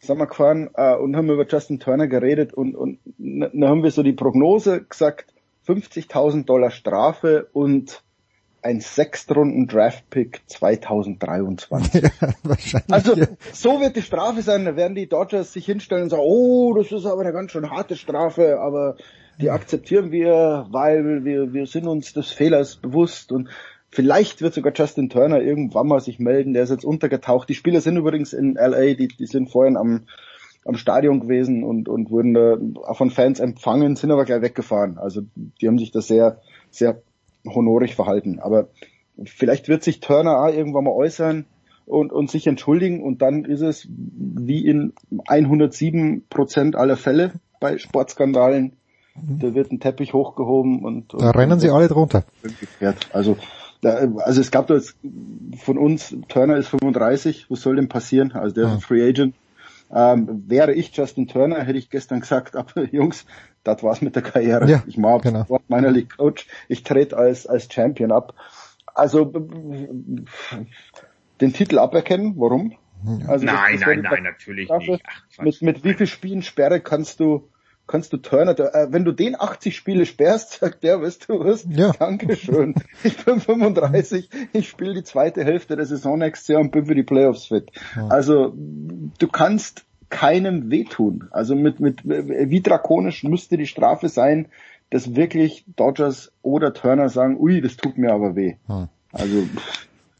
sind 0.00 0.18
wir 0.18 0.26
gefahren 0.26 0.70
äh, 0.74 0.94
und 0.94 1.16
haben 1.16 1.30
über 1.30 1.46
Justin 1.46 1.80
Turner 1.80 2.06
geredet 2.06 2.52
und, 2.54 2.74
und 2.74 2.98
dann 3.18 3.68
haben 3.68 3.82
wir 3.82 3.90
so 3.90 4.02
die 4.02 4.12
Prognose 4.12 4.84
gesagt, 4.84 5.32
50.000 5.66 6.44
Dollar 6.44 6.70
Strafe 6.70 7.48
und 7.52 8.02
ein 8.62 8.80
Sechstrunden 8.80 9.68
Draftpick 9.68 10.42
2023. 10.46 12.02
Wahrscheinlich. 12.42 12.92
Also 12.92 13.14
so 13.52 13.80
wird 13.80 13.96
die 13.96 14.02
Strafe 14.02 14.42
sein, 14.42 14.64
da 14.64 14.76
werden 14.76 14.94
die 14.94 15.08
Dodgers 15.08 15.52
sich 15.52 15.66
hinstellen 15.66 16.04
und 16.04 16.10
sagen, 16.10 16.22
oh, 16.24 16.74
das 16.74 16.90
ist 16.90 17.06
aber 17.06 17.22
eine 17.22 17.32
ganz 17.32 17.52
schön 17.52 17.70
harte 17.70 17.96
Strafe, 17.96 18.58
aber 18.58 18.96
die 19.40 19.50
akzeptieren 19.50 20.10
wir, 20.10 20.66
weil 20.70 21.24
wir, 21.24 21.52
wir 21.52 21.66
sind 21.66 21.86
uns 21.86 22.12
des 22.12 22.32
Fehlers 22.32 22.76
bewusst 22.76 23.32
und 23.32 23.48
vielleicht 23.90 24.42
wird 24.42 24.54
sogar 24.54 24.72
Justin 24.74 25.08
Turner 25.08 25.40
irgendwann 25.40 25.86
mal 25.86 26.00
sich 26.00 26.18
melden, 26.18 26.52
der 26.52 26.64
ist 26.64 26.70
jetzt 26.70 26.84
untergetaucht. 26.84 27.48
Die 27.48 27.54
Spieler 27.54 27.80
sind 27.80 27.96
übrigens 27.96 28.32
in 28.32 28.54
LA, 28.54 28.94
die, 28.94 29.08
die 29.08 29.26
sind 29.26 29.50
vorhin 29.50 29.76
am, 29.76 30.02
am 30.64 30.76
Stadion 30.76 31.20
gewesen 31.20 31.64
und, 31.64 31.88
und 31.88 32.10
wurden 32.10 32.34
da 32.34 32.58
auch 32.88 32.96
von 32.96 33.10
Fans 33.10 33.40
empfangen, 33.40 33.96
sind 33.96 34.10
aber 34.10 34.24
gleich 34.24 34.42
weggefahren. 34.42 34.98
Also 34.98 35.22
die 35.60 35.68
haben 35.68 35.78
sich 35.78 35.92
da 35.92 36.00
sehr, 36.00 36.40
sehr 36.70 37.02
honorig 37.46 37.94
verhalten. 37.94 38.38
Aber 38.40 38.68
vielleicht 39.24 39.68
wird 39.68 39.82
sich 39.82 40.00
Turner 40.00 40.40
auch 40.40 40.52
irgendwann 40.52 40.84
mal 40.84 40.92
äußern 40.92 41.46
und, 41.86 42.12
und 42.12 42.30
sich 42.30 42.46
entschuldigen 42.46 43.02
und 43.02 43.22
dann 43.22 43.44
ist 43.44 43.60
es 43.60 43.88
wie 43.88 44.66
in 44.66 44.92
107 45.28 46.24
Prozent 46.28 46.76
aller 46.76 46.96
Fälle 46.96 47.32
bei 47.60 47.78
Sportskandalen. 47.78 48.72
Da 49.14 49.54
wird 49.54 49.72
ein 49.72 49.80
Teppich 49.80 50.12
hochgehoben 50.12 50.84
und, 50.84 51.14
und 51.14 51.22
Da 51.22 51.30
rennen 51.30 51.58
sie 51.58 51.70
alle 51.70 51.88
drunter. 51.88 52.24
Also, 53.14 53.38
da, 53.86 54.20
also 54.22 54.40
es 54.40 54.50
gab 54.50 54.66
da 54.66 54.74
jetzt 54.74 54.96
von 55.58 55.78
uns, 55.78 56.14
Turner 56.28 56.56
ist 56.56 56.68
35, 56.68 57.46
was 57.50 57.60
soll 57.60 57.76
denn 57.76 57.88
passieren? 57.88 58.32
Also 58.32 58.54
der 58.54 58.64
ist 58.64 58.70
ein 58.72 58.80
Free 58.80 59.08
Agent. 59.08 59.34
Ähm, 59.94 60.42
wäre 60.48 60.72
ich 60.74 60.94
Justin 60.96 61.28
Turner, 61.28 61.62
hätte 61.62 61.78
ich 61.78 61.90
gestern 61.90 62.20
gesagt, 62.20 62.56
aber 62.56 62.82
Jungs, 62.90 63.24
das 63.62 63.82
war's 63.82 64.02
mit 64.02 64.16
der 64.16 64.22
Karriere. 64.22 64.68
Ja, 64.68 64.82
ich 64.86 64.98
mache 64.98 65.20
genau. 65.20 65.48
Wort 65.48 65.62
meiner 65.68 65.90
League 65.90 66.16
Coach, 66.16 66.46
ich 66.68 66.82
trete 66.82 67.16
als, 67.16 67.46
als 67.46 67.72
Champion 67.72 68.10
ab. 68.12 68.34
Also 68.94 69.24
den 71.40 71.52
Titel 71.52 71.78
aberkennen, 71.78 72.34
warum? 72.36 72.74
Also 73.28 73.44
das- 73.46 73.54
nein, 73.54 73.72
das 73.72 73.80
wäre 73.86 73.96
nein, 73.96 74.10
nein, 74.10 74.22
natürlich 74.24 74.70
nicht. 74.70 75.02
Ach, 75.38 75.42
mit, 75.44 75.62
mit 75.62 75.84
wie 75.84 75.94
viel 75.94 76.06
Spielen 76.06 76.42
Sperre 76.42 76.80
kannst 76.80 77.20
du 77.20 77.48
kannst 77.86 78.12
du 78.12 78.16
Turner, 78.16 78.58
äh, 78.58 78.88
wenn 78.90 79.04
du 79.04 79.12
den 79.12 79.38
80 79.38 79.76
Spiele 79.76 80.06
sperrst, 80.06 80.52
sagt 80.60 80.82
der, 80.82 81.00
weißt 81.00 81.28
du 81.28 81.40
was, 81.40 81.66
Ja. 81.68 81.92
Dankeschön. 81.92 82.74
Ich 83.04 83.24
bin 83.24 83.40
35, 83.40 84.28
ich 84.52 84.68
spiele 84.68 84.94
die 84.94 85.04
zweite 85.04 85.44
Hälfte 85.44 85.76
der 85.76 85.86
Saison 85.86 86.18
nächstes 86.18 86.48
Jahr 86.48 86.60
und 86.60 86.72
bin 86.72 86.86
für 86.86 86.94
die 86.94 87.02
Playoffs 87.02 87.46
fit. 87.46 87.70
Also 88.08 88.52
du 88.56 89.28
kannst 89.28 89.84
keinem 90.08 90.70
wehtun. 90.70 91.28
Also 91.30 91.54
mit, 91.54 91.80
mit 91.80 92.02
wie 92.04 92.60
drakonisch 92.60 93.24
müsste 93.24 93.56
die 93.56 93.66
Strafe 93.66 94.08
sein, 94.08 94.48
dass 94.90 95.16
wirklich 95.16 95.64
Dodgers 95.76 96.32
oder 96.42 96.72
Turner 96.72 97.08
sagen, 97.08 97.36
ui, 97.38 97.60
das 97.60 97.76
tut 97.76 97.98
mir 97.98 98.12
aber 98.12 98.36
weh. 98.36 98.54
Hm. 98.66 98.88
Also 99.12 99.46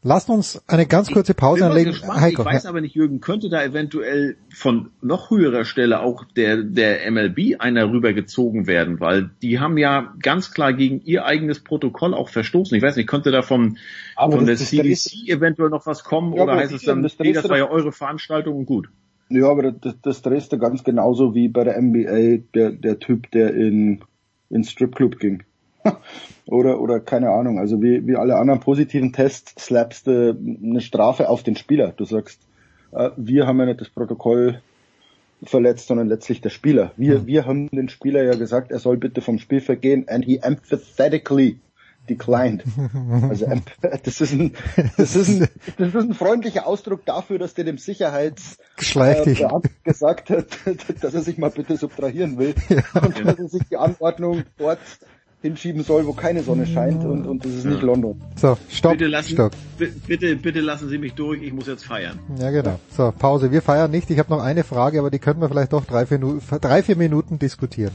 Lasst 0.07 0.29
uns 0.29 0.63
eine 0.67 0.85
ganz 0.85 1.11
kurze 1.11 1.33
Pause 1.33 1.65
anlegen. 1.65 1.91
gespannt. 1.91 2.21
Heiko, 2.21 2.43
ich 2.43 2.47
weiß 2.47 2.63
ja. 2.63 2.69
aber 2.69 2.79
nicht, 2.79 2.95
Jürgen, 2.95 3.19
könnte 3.19 3.49
da 3.49 3.61
eventuell 3.61 4.37
von 4.55 4.91
noch 5.01 5.31
höherer 5.31 5.65
Stelle 5.65 5.99
auch 5.99 6.23
der, 6.23 6.63
der 6.63 7.11
MLB 7.11 7.59
einer 7.59 7.91
rübergezogen 7.91 8.67
werden, 8.67 9.01
weil 9.01 9.31
die 9.41 9.59
haben 9.59 9.77
ja 9.77 10.13
ganz 10.23 10.53
klar 10.53 10.71
gegen 10.71 11.01
ihr 11.01 11.25
eigenes 11.25 11.59
Protokoll 11.59 12.13
auch 12.13 12.29
verstoßen. 12.29 12.77
Ich 12.77 12.81
weiß 12.81 12.95
nicht, 12.95 13.09
könnte 13.09 13.31
da 13.31 13.41
vom, 13.41 13.75
Aber 14.15 14.37
von 14.37 14.45
der 14.45 14.55
CDC 14.55 15.27
eventuell 15.27 15.69
noch 15.69 15.85
was 15.85 16.05
kommen 16.05 16.33
Ja, 16.33 16.43
oder 16.43 16.55
heißt 16.55 16.71
es 16.71 16.83
dann, 16.83 17.03
das 17.03 17.19
nee, 17.19 17.33
das 17.33 17.49
war 17.49 17.57
ja 17.57 17.69
eure 17.69 17.91
Veranstaltung 17.91 18.55
und 18.59 18.65
gut. 18.65 18.87
Ja, 19.27 19.49
aber 19.49 19.73
das, 19.73 19.95
das 20.01 20.21
drehst 20.21 20.53
du 20.53 20.57
ganz 20.57 20.85
genauso 20.85 21.35
wie 21.35 21.49
bei 21.49 21.65
der 21.65 21.81
NBA, 21.81 22.45
der, 22.53 22.71
der 22.71 22.99
Typ, 22.99 23.29
der 23.31 23.53
in, 23.53 24.05
in 24.49 24.63
Stripclub 24.63 25.19
ging. 25.19 25.43
oder, 26.45 26.79
oder 26.79 26.99
keine 26.99 27.31
Ahnung, 27.31 27.59
also 27.59 27.81
wie, 27.81 28.05
wie 28.07 28.15
alle 28.15 28.37
anderen 28.37 28.59
positiven 28.59 29.13
Tests 29.13 29.65
slappst 29.65 30.07
du 30.07 30.37
eine 30.63 30.81
Strafe 30.81 31.29
auf 31.29 31.43
den 31.43 31.55
Spieler. 31.55 31.93
Du 31.95 32.05
sagst, 32.05 32.41
äh, 32.91 33.11
wir 33.17 33.47
haben 33.47 33.59
ja 33.59 33.65
nicht 33.65 33.81
das 33.81 33.89
Protokoll 33.89 34.61
verletzt, 35.43 35.87
sondern 35.87 36.07
letztlich 36.07 36.41
der 36.41 36.49
Spieler. 36.49 36.91
Wir, 36.97 37.27
wir 37.27 37.45
haben 37.45 37.69
den 37.69 37.89
Spieler 37.89 38.23
ja 38.23 38.35
gesagt, 38.35 38.71
er 38.71 38.79
soll 38.79 38.97
bitte 38.97 39.21
vom 39.21 39.37
Spielfeld 39.37 39.81
gehen 39.81 40.07
and 40.07 40.25
he 40.25 40.39
empathetically 40.41 41.59
declined. 42.09 42.63
Also 43.29 43.45
das 44.03 44.21
ist 44.21 44.33
ein, 44.33 44.53
das 44.97 45.15
ist 45.15 45.29
ein, 45.29 45.47
das 45.77 45.89
ist 45.89 45.95
ein 45.95 46.13
freundlicher 46.13 46.65
Ausdruck 46.65 47.05
dafür, 47.05 47.37
dass 47.39 47.53
der 47.53 47.65
dem 47.65 47.77
Sicherheits 47.77 48.57
äh, 48.77 49.35
gesagt 49.83 50.29
hat, 50.29 50.47
dass 51.01 51.13
er 51.13 51.21
sich 51.21 51.37
mal 51.37 51.51
bitte 51.51 51.77
subtrahieren 51.77 52.37
will 52.37 52.55
und 52.93 53.25
dass 53.25 53.39
er 53.39 53.47
sich 53.47 53.63
die 53.69 53.77
Anordnung 53.77 54.43
dort 54.57 54.79
hinschieben 55.41 55.83
soll, 55.83 56.05
wo 56.07 56.13
keine 56.13 56.41
Sonne 56.43 56.65
scheint 56.65 57.03
und, 57.03 57.25
und 57.27 57.45
das 57.45 57.51
ist 57.53 57.65
nicht 57.65 57.81
London. 57.83 58.19
So, 58.35 58.57
stopp, 58.69 58.93
bitte 58.93 59.07
lassen, 59.07 59.33
stopp. 59.33 59.51
bi- 59.77 59.91
bitte, 60.07 60.35
bitte 60.35 60.61
lassen 60.61 60.89
Sie 60.89 60.97
mich 60.97 61.13
durch, 61.13 61.41
ich 61.43 61.53
muss 61.53 61.67
jetzt 61.67 61.85
feiern. 61.85 62.19
Ja, 62.39 62.49
genau. 62.49 62.79
So, 62.95 63.11
Pause. 63.17 63.51
Wir 63.51 63.61
feiern 63.61 63.91
nicht. 63.91 64.09
Ich 64.09 64.17
habe 64.19 64.29
noch 64.33 64.41
eine 64.43 64.63
Frage, 64.63 64.99
aber 64.99 65.11
die 65.11 65.19
könnten 65.19 65.41
wir 65.41 65.49
vielleicht 65.49 65.73
doch 65.73 65.85
drei, 65.85 66.05
vier, 66.05 66.19
drei, 66.59 66.81
vier 66.83 66.95
Minuten 66.97 67.37
diskutieren. 67.39 67.91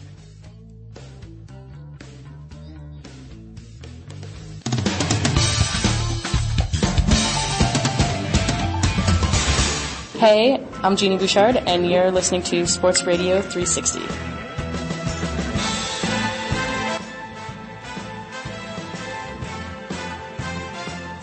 Hey, 10.19 10.61
I'm 10.83 10.97
Jeannie 10.97 11.17
Bouchard, 11.19 11.57
and 11.67 11.85
you're 11.85 12.13
listening 12.13 12.43
to 12.45 12.65
Sports 12.67 13.05
Radio 13.05 13.43
360. 13.43 14.32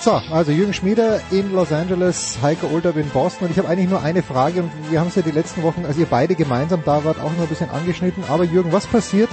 So, 0.02 0.22
also 0.32 0.54
Jürgen 0.54 0.74
Schmieder 0.74 1.20
in 1.30 1.52
Los 1.52 1.74
Angeles, 1.74 2.38
Heiko 2.42 2.68
Olderb 2.68 2.96
in 2.96 3.10
Boston 3.10 3.48
und 3.48 3.52
ich 3.52 3.58
habe 3.58 3.68
eigentlich 3.68 3.90
nur 3.90 4.02
eine 4.02 4.24
Frage 4.24 4.64
und 4.64 4.72
wir 4.90 5.02
haben 5.02 5.10
es 5.10 5.16
ja 5.16 5.22
die 5.22 5.32
letzten 5.32 5.62
Wochen, 5.62 5.84
als 5.86 5.98
ihr 5.98 6.06
beide 6.06 6.36
gemeinsam 6.36 6.84
da 6.86 7.04
wart, 7.04 7.20
auch 7.20 7.34
nur 7.34 7.42
ein 7.42 7.50
bisschen 7.50 7.70
angeschnitten. 7.70 8.24
Aber 8.30 8.46
Jürgen, 8.46 8.72
was 8.72 8.88
passiert 8.88 9.30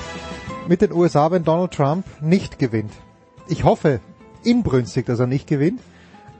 mit 0.66 0.82
den 0.82 0.90
USA, 0.90 1.30
wenn 1.30 1.44
Donald 1.44 1.72
Trump 1.72 2.04
nicht 2.20 2.58
gewinnt? 2.58 2.90
Ich 3.46 3.62
hoffe 3.62 4.00
inbrünstig, 4.42 5.06
dass 5.06 5.20
er 5.20 5.28
nicht 5.28 5.46
gewinnt, 5.46 5.80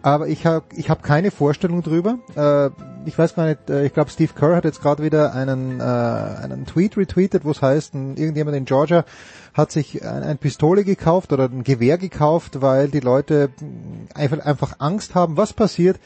aber 0.06 0.28
ich 0.28 0.46
habe 0.46 0.66
ich 0.76 0.88
hab 0.88 1.02
keine 1.02 1.32
Vorstellung 1.32 1.82
drüber. 1.82 2.20
Äh, 2.36 2.70
ich 3.08 3.18
weiß 3.18 3.34
gar 3.34 3.46
nicht, 3.46 3.68
äh, 3.68 3.84
ich 3.86 3.92
glaube 3.92 4.08
Steve 4.08 4.32
Kerr 4.32 4.54
hat 4.54 4.64
jetzt 4.64 4.80
gerade 4.80 5.02
wieder 5.02 5.34
einen, 5.34 5.80
äh, 5.80 5.82
einen 5.82 6.64
Tweet 6.64 6.96
retweetet, 6.96 7.44
wo 7.44 7.50
es 7.50 7.60
heißt, 7.60 7.94
irgendjemand 7.94 8.56
in 8.56 8.66
Georgia 8.66 9.04
hat 9.52 9.72
sich 9.72 10.04
ein, 10.04 10.22
ein 10.22 10.38
Pistole 10.38 10.84
gekauft 10.84 11.32
oder 11.32 11.46
ein 11.46 11.64
Gewehr 11.64 11.98
gekauft, 11.98 12.60
weil 12.62 12.86
die 12.88 13.00
Leute 13.00 13.50
mh, 13.60 14.14
einfach, 14.14 14.38
einfach 14.46 14.76
Angst 14.78 15.16
haben, 15.16 15.36
was 15.36 15.52
passiert, 15.52 15.98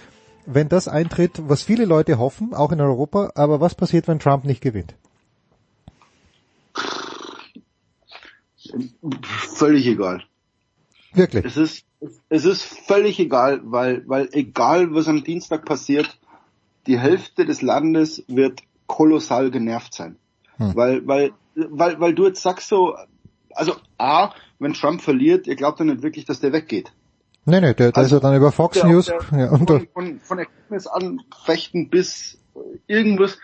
wenn 0.47 0.71
das 0.71 0.89
eintritt, 0.89 1.33
was 1.47 1.63
viele 1.63 1.85
Leute 1.85 2.19
hoffen, 2.19 2.55
auch 2.55 2.73
in 2.73 2.81
Europa, 2.81 3.33
aber 3.35 3.61
was 3.61 3.75
passiert, 3.75 4.09
wenn 4.09 4.19
Trump 4.19 4.47
nicht 4.47 4.63
gewinnt? 4.63 4.95
Völlig 9.57 9.87
egal. 9.87 10.23
Wirklich? 11.13 11.45
Es 11.45 11.59
ist, 11.59 11.85
es 12.29 12.45
ist 12.45 12.63
völlig 12.63 13.19
egal, 13.19 13.61
weil, 13.65 14.03
weil 14.07 14.29
egal 14.33 14.95
was 14.95 15.09
am 15.09 15.25
Dienstag 15.25 15.65
passiert, 15.65 16.19
die 16.87 16.99
Hälfte 16.99 17.45
des 17.45 17.63
Landes 17.63 18.25
wird 18.27 18.61
kolossal 18.87 19.51
genervt 19.51 19.95
sein. 19.95 20.17
Hm. 20.57 20.75
Weil, 20.75 21.07
weil, 21.07 21.33
weil, 21.55 22.01
weil 22.01 22.15
du 22.15 22.27
jetzt 22.27 22.43
sagst 22.43 22.69
so, 22.69 22.97
also 23.55 23.75
A, 23.99 24.33
wenn 24.59 24.73
Trump 24.73 25.03
verliert, 25.03 25.47
ihr 25.47 25.57
glaubt 25.57 25.79
ja 25.79 25.85
nicht 25.85 26.03
wirklich, 26.03 26.25
dass 26.25 26.41
der 26.41 26.53
weggeht. 26.53 26.93
Nee, 27.45 27.61
nee, 27.61 27.75
der, 27.75 27.93
der 27.93 28.03
ist 28.03 28.13
ja 28.13 28.21
dann 28.21 28.37
über 28.37 28.53
Fox 28.53 28.79
Der- 28.79 28.87
News. 28.87 29.07
der- 29.07 29.39
ja, 29.39 29.51
und, 29.51 29.67
von, 29.69 29.89
von, 29.93 30.21
von 30.21 30.39
Ergebnis 30.39 30.87
anfechten 30.87 31.89
bis 31.89 32.39
irgendwas. 32.87 33.39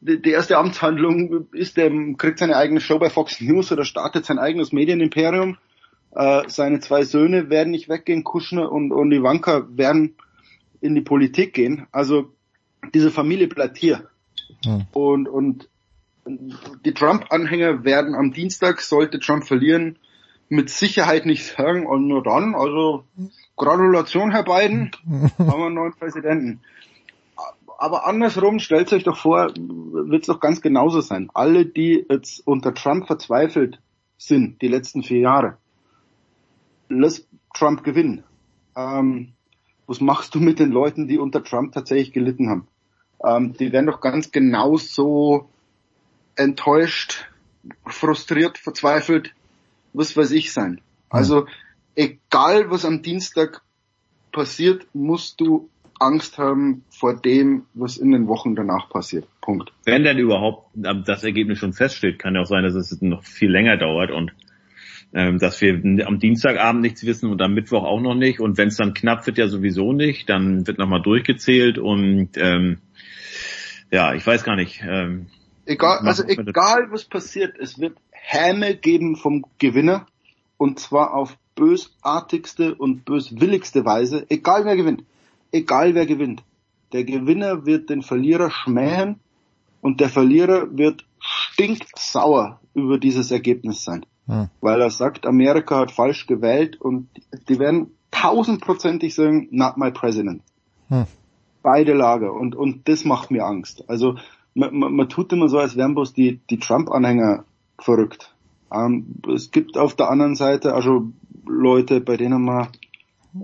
Die, 0.00 0.20
die 0.22 0.30
erste 0.30 0.56
Amtshandlung 0.56 1.48
ist, 1.52 1.76
der 1.76 1.90
kriegt 2.16 2.38
seine 2.38 2.56
eigene 2.56 2.80
Show 2.80 2.98
bei 2.98 3.10
Fox 3.10 3.40
News 3.40 3.70
oder 3.70 3.84
startet 3.84 4.24
sein 4.24 4.38
eigenes 4.38 4.72
Medienimperium. 4.72 5.58
Äh, 6.12 6.42
seine 6.48 6.80
zwei 6.80 7.04
Söhne 7.04 7.50
werden 7.50 7.70
nicht 7.70 7.88
weggehen, 7.88 8.24
Kushner 8.24 8.70
und, 8.70 8.92
und 8.92 9.12
Ivanka 9.12 9.66
werden 9.70 10.16
in 10.80 10.94
die 10.94 11.00
Politik 11.02 11.54
gehen. 11.54 11.86
Also 11.92 12.32
diese 12.94 13.10
Familie 13.10 13.48
bleibt 13.48 13.78
hier. 13.78 14.08
Hm. 14.64 14.86
Und, 14.92 15.28
und 15.28 15.68
die 16.84 16.94
Trump-Anhänger 16.94 17.84
werden 17.84 18.14
am 18.14 18.32
Dienstag, 18.32 18.80
sollte 18.80 19.18
Trump 19.18 19.46
verlieren, 19.46 19.98
mit 20.48 20.68
Sicherheit 20.68 21.26
nicht 21.26 21.46
sagen, 21.46 21.86
und 21.86 22.08
nur 22.08 22.22
dann, 22.22 22.54
also 22.54 23.04
Gratulation, 23.56 24.32
Herr 24.32 24.42
Biden, 24.42 24.90
haben 25.38 25.60
wir 25.60 25.66
einen 25.66 25.74
neuen 25.74 25.94
Präsidenten. 25.94 26.60
Aber 27.78 28.06
andersrum, 28.06 28.58
stellt 28.58 28.92
euch 28.92 29.04
doch 29.04 29.16
vor, 29.16 29.54
wird 29.56 30.22
es 30.22 30.26
doch 30.26 30.40
ganz 30.40 30.60
genauso 30.60 31.00
sein. 31.00 31.30
Alle, 31.32 31.64
die 31.64 32.04
jetzt 32.10 32.46
unter 32.46 32.74
Trump 32.74 33.06
verzweifelt 33.06 33.80
sind, 34.18 34.60
die 34.60 34.68
letzten 34.68 35.02
vier 35.02 35.20
Jahre, 35.20 35.56
lass 36.90 37.26
Trump 37.54 37.82
gewinnen. 37.84 38.22
Ähm, 38.76 39.32
was 39.86 40.00
machst 40.00 40.34
du 40.34 40.40
mit 40.40 40.58
den 40.58 40.70
Leuten, 40.70 41.08
die 41.08 41.18
unter 41.18 41.42
Trump 41.42 41.72
tatsächlich 41.72 42.12
gelitten 42.12 42.50
haben? 42.50 42.68
Ähm, 43.24 43.54
die 43.58 43.72
werden 43.72 43.86
doch 43.86 44.00
ganz 44.00 44.30
genauso 44.30 45.48
enttäuscht, 46.36 47.26
frustriert, 47.86 48.58
verzweifelt, 48.58 49.34
was 49.92 50.16
weiß 50.16 50.30
ich 50.32 50.52
sein. 50.52 50.80
Also 51.08 51.46
egal 51.94 52.70
was 52.70 52.84
am 52.84 53.02
Dienstag 53.02 53.62
passiert, 54.32 54.86
musst 54.94 55.40
du 55.40 55.68
Angst 55.98 56.38
haben 56.38 56.84
vor 56.88 57.14
dem, 57.14 57.66
was 57.74 57.98
in 57.98 58.12
den 58.12 58.26
Wochen 58.26 58.54
danach 58.54 58.88
passiert. 58.88 59.26
Punkt. 59.42 59.70
Wenn 59.84 60.02
denn 60.02 60.18
überhaupt 60.18 60.70
das 60.74 61.24
Ergebnis 61.24 61.58
schon 61.58 61.74
feststeht, 61.74 62.18
kann 62.18 62.34
ja 62.34 62.40
auch 62.40 62.46
sein, 62.46 62.62
dass 62.62 62.74
es 62.74 63.02
noch 63.02 63.22
viel 63.22 63.50
länger 63.50 63.76
dauert 63.76 64.10
und 64.10 64.32
ähm, 65.12 65.38
dass 65.38 65.60
wir 65.60 65.74
am 66.06 66.18
Dienstagabend 66.18 66.82
nichts 66.82 67.04
wissen 67.04 67.30
und 67.30 67.42
am 67.42 67.54
Mittwoch 67.54 67.84
auch 67.84 68.00
noch 68.00 68.14
nicht. 68.14 68.40
Und 68.40 68.58
wenn 68.58 68.68
es 68.68 68.76
dann 68.76 68.94
knapp 68.94 69.26
wird, 69.26 69.38
ja 69.38 69.48
sowieso 69.48 69.92
nicht. 69.92 70.28
Dann 70.28 70.66
wird 70.66 70.78
nochmal 70.78 71.02
durchgezählt 71.02 71.78
und 71.78 72.30
ähm, 72.36 72.78
ja, 73.90 74.14
ich 74.14 74.26
weiß 74.26 74.44
gar 74.44 74.56
nicht. 74.56 74.82
Ähm, 74.86 75.26
egal, 75.66 75.98
also 76.06 76.24
egal 76.24 76.88
was 76.90 77.04
passiert, 77.04 77.58
es 77.58 77.78
wird 77.78 77.96
Häme 78.12 78.76
geben 78.76 79.16
vom 79.16 79.44
Gewinner 79.58 80.06
und 80.56 80.78
zwar 80.78 81.14
auf 81.14 81.36
bösartigste 81.56 82.74
und 82.74 83.04
böswilligste 83.04 83.84
Weise, 83.84 84.26
egal 84.28 84.64
wer 84.64 84.76
gewinnt, 84.76 85.04
egal 85.52 85.94
wer 85.94 86.06
gewinnt. 86.06 86.42
Der 86.92 87.04
Gewinner 87.04 87.66
wird 87.66 87.90
den 87.90 88.02
Verlierer 88.02 88.50
schmähen 88.50 89.20
und 89.80 90.00
der 90.00 90.08
Verlierer 90.08 90.76
wird 90.76 91.04
stinksauer 91.18 92.60
über 92.74 92.98
dieses 92.98 93.30
Ergebnis 93.30 93.84
sein. 93.84 94.06
Hm. 94.30 94.48
Weil 94.60 94.80
er 94.80 94.90
sagt, 94.90 95.26
Amerika 95.26 95.80
hat 95.80 95.90
falsch 95.90 96.28
gewählt 96.28 96.80
und 96.80 97.08
die 97.48 97.58
werden 97.58 97.90
tausendprozentig 98.12 99.14
sagen, 99.14 99.48
not 99.50 99.76
my 99.76 99.90
president. 99.90 100.42
Hm. 100.88 101.06
Beide 101.62 101.94
Lager 101.94 102.32
und, 102.32 102.54
und 102.54 102.88
das 102.88 103.04
macht 103.04 103.32
mir 103.32 103.44
Angst. 103.44 103.84
Also 103.88 104.16
man, 104.54 104.72
man, 104.74 104.94
man 104.94 105.08
tut 105.08 105.32
immer 105.32 105.48
so, 105.48 105.58
als 105.58 105.76
wären 105.76 105.94
bloß 105.94 106.12
die, 106.12 106.40
die 106.48 106.60
Trump-Anhänger 106.60 107.44
verrückt. 107.78 108.32
Ähm, 108.72 109.16
es 109.34 109.50
gibt 109.50 109.76
auf 109.76 109.96
der 109.96 110.08
anderen 110.10 110.36
Seite 110.36 110.74
also 110.74 111.10
Leute, 111.44 112.00
bei 112.00 112.16
denen 112.16 112.44
man 112.44 112.68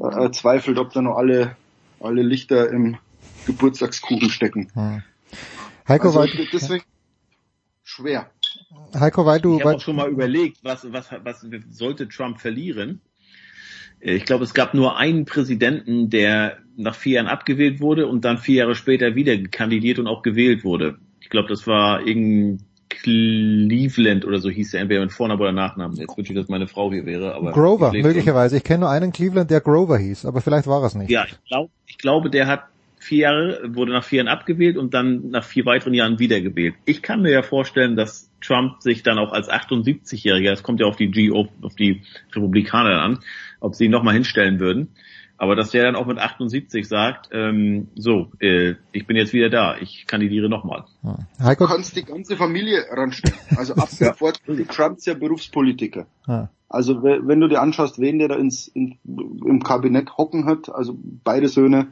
äh, 0.00 0.30
zweifelt, 0.30 0.78
ob 0.78 0.92
da 0.92 1.02
noch 1.02 1.16
alle, 1.16 1.56
alle 1.98 2.22
Lichter 2.22 2.70
im 2.70 2.96
Geburtstagskuchen 3.46 4.30
stecken. 4.30 4.68
Hm. 4.74 5.02
Heiko, 5.88 6.08
also, 6.08 6.26
deswegen 6.52 6.84
schwer. 7.82 8.30
Heiko, 8.98 9.26
weil 9.26 9.40
du, 9.40 9.56
ich 9.56 9.64
habe 9.64 9.76
auch 9.76 9.80
schon 9.80 9.96
mal 9.96 10.08
überlegt, 10.08 10.58
was, 10.62 10.90
was, 10.92 11.10
was 11.22 11.46
sollte 11.70 12.08
Trump 12.08 12.40
verlieren? 12.40 13.00
Ich 14.00 14.24
glaube, 14.24 14.44
es 14.44 14.54
gab 14.54 14.74
nur 14.74 14.96
einen 14.98 15.24
Präsidenten, 15.24 16.10
der 16.10 16.58
nach 16.76 16.94
vier 16.94 17.14
Jahren 17.14 17.28
abgewählt 17.28 17.80
wurde 17.80 18.06
und 18.06 18.24
dann 18.24 18.38
vier 18.38 18.56
Jahre 18.56 18.74
später 18.74 19.14
wieder 19.14 19.36
kandidiert 19.48 19.98
und 19.98 20.06
auch 20.06 20.22
gewählt 20.22 20.64
wurde. 20.64 20.98
Ich 21.20 21.30
glaube, 21.30 21.48
das 21.48 21.66
war 21.66 22.06
irgendein 22.06 22.64
Cleveland 22.88 24.24
oder 24.24 24.38
so 24.38 24.48
hieß 24.48 24.74
er 24.74 24.80
entweder 24.80 25.00
mit 25.00 25.12
Vornamen 25.12 25.40
oder 25.40 25.52
Nachnamen. 25.52 25.96
Jetzt 25.96 26.16
wünsche 26.16 26.32
ich, 26.32 26.38
dass 26.38 26.48
meine 26.48 26.66
Frau 26.66 26.92
hier 26.92 27.06
wäre. 27.06 27.34
Aber 27.34 27.52
Grover, 27.52 27.92
möglicherweise. 27.92 28.56
Ich 28.58 28.64
kenne 28.64 28.80
nur 28.80 28.90
einen 28.90 29.12
Cleveland, 29.12 29.50
der 29.50 29.60
Grover 29.60 29.98
hieß, 29.98 30.26
aber 30.26 30.40
vielleicht 30.40 30.66
war 30.66 30.82
es 30.84 30.94
nicht. 30.94 31.10
Ja, 31.10 31.24
ich, 31.26 31.36
glaub, 31.48 31.70
ich 31.86 31.98
glaube, 31.98 32.30
der 32.30 32.46
hat 32.46 32.64
vier 32.98 33.18
Jahre, 33.18 33.60
wurde 33.74 33.92
nach 33.92 34.04
vier 34.04 34.18
Jahren 34.18 34.28
abgewählt 34.28 34.76
und 34.76 34.94
dann 34.94 35.30
nach 35.30 35.44
vier 35.44 35.66
weiteren 35.66 35.94
Jahren 35.94 36.18
wiedergewählt. 36.18 36.74
Ich 36.84 37.02
kann 37.02 37.22
mir 37.22 37.32
ja 37.32 37.42
vorstellen, 37.42 37.96
dass 37.96 38.25
Trump 38.40 38.82
sich 38.82 39.02
dann 39.02 39.18
auch 39.18 39.32
als 39.32 39.50
78-Jähriger, 39.50 40.50
das 40.50 40.62
kommt 40.62 40.80
ja 40.80 40.86
auf 40.86 40.96
die 40.96 41.10
GO, 41.10 41.48
auf 41.62 41.74
die 41.74 42.02
Republikaner 42.34 43.02
an, 43.02 43.18
ob 43.60 43.74
sie 43.74 43.86
ihn 43.86 43.90
nochmal 43.90 44.14
hinstellen 44.14 44.60
würden. 44.60 44.88
Aber 45.38 45.54
dass 45.54 45.70
der 45.70 45.84
dann 45.84 45.96
auch 45.96 46.06
mit 46.06 46.18
78 46.18 46.88
sagt, 46.88 47.28
ähm, 47.32 47.88
so, 47.94 48.30
äh, 48.40 48.74
ich 48.92 49.06
bin 49.06 49.16
jetzt 49.16 49.34
wieder 49.34 49.50
da, 49.50 49.76
ich 49.76 50.06
kandidiere 50.06 50.48
nochmal. 50.48 50.84
Ja. 51.02 51.54
Du 51.54 51.66
kannst 51.66 51.94
die 51.94 52.04
ganze 52.04 52.36
Familie 52.36 52.86
ranstellen. 52.90 53.38
Also 53.56 53.74
ab 53.74 53.88
sofort, 53.90 54.40
die 54.46 54.64
Trumps 54.64 55.04
ja 55.04 55.14
Berufspolitiker. 55.14 56.06
Ja. 56.26 56.48
Also 56.68 57.02
wenn 57.02 57.40
du 57.40 57.48
dir 57.48 57.60
anschaust, 57.60 58.00
wen 58.00 58.18
der 58.18 58.28
da 58.28 58.36
ins, 58.36 58.66
in, 58.68 58.98
im 59.04 59.62
Kabinett 59.62 60.16
hocken 60.16 60.46
hat, 60.46 60.68
also 60.68 60.98
beide 61.22 61.48
Söhne, 61.48 61.88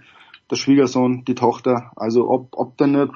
der 0.51 0.57
Schwiegersohn, 0.57 1.25
die 1.25 1.35
Tochter, 1.35 1.93
also 1.97 2.29
ob, 2.29 2.49
ob 2.53 2.77
dann 2.77 2.93
nicht 2.93 3.13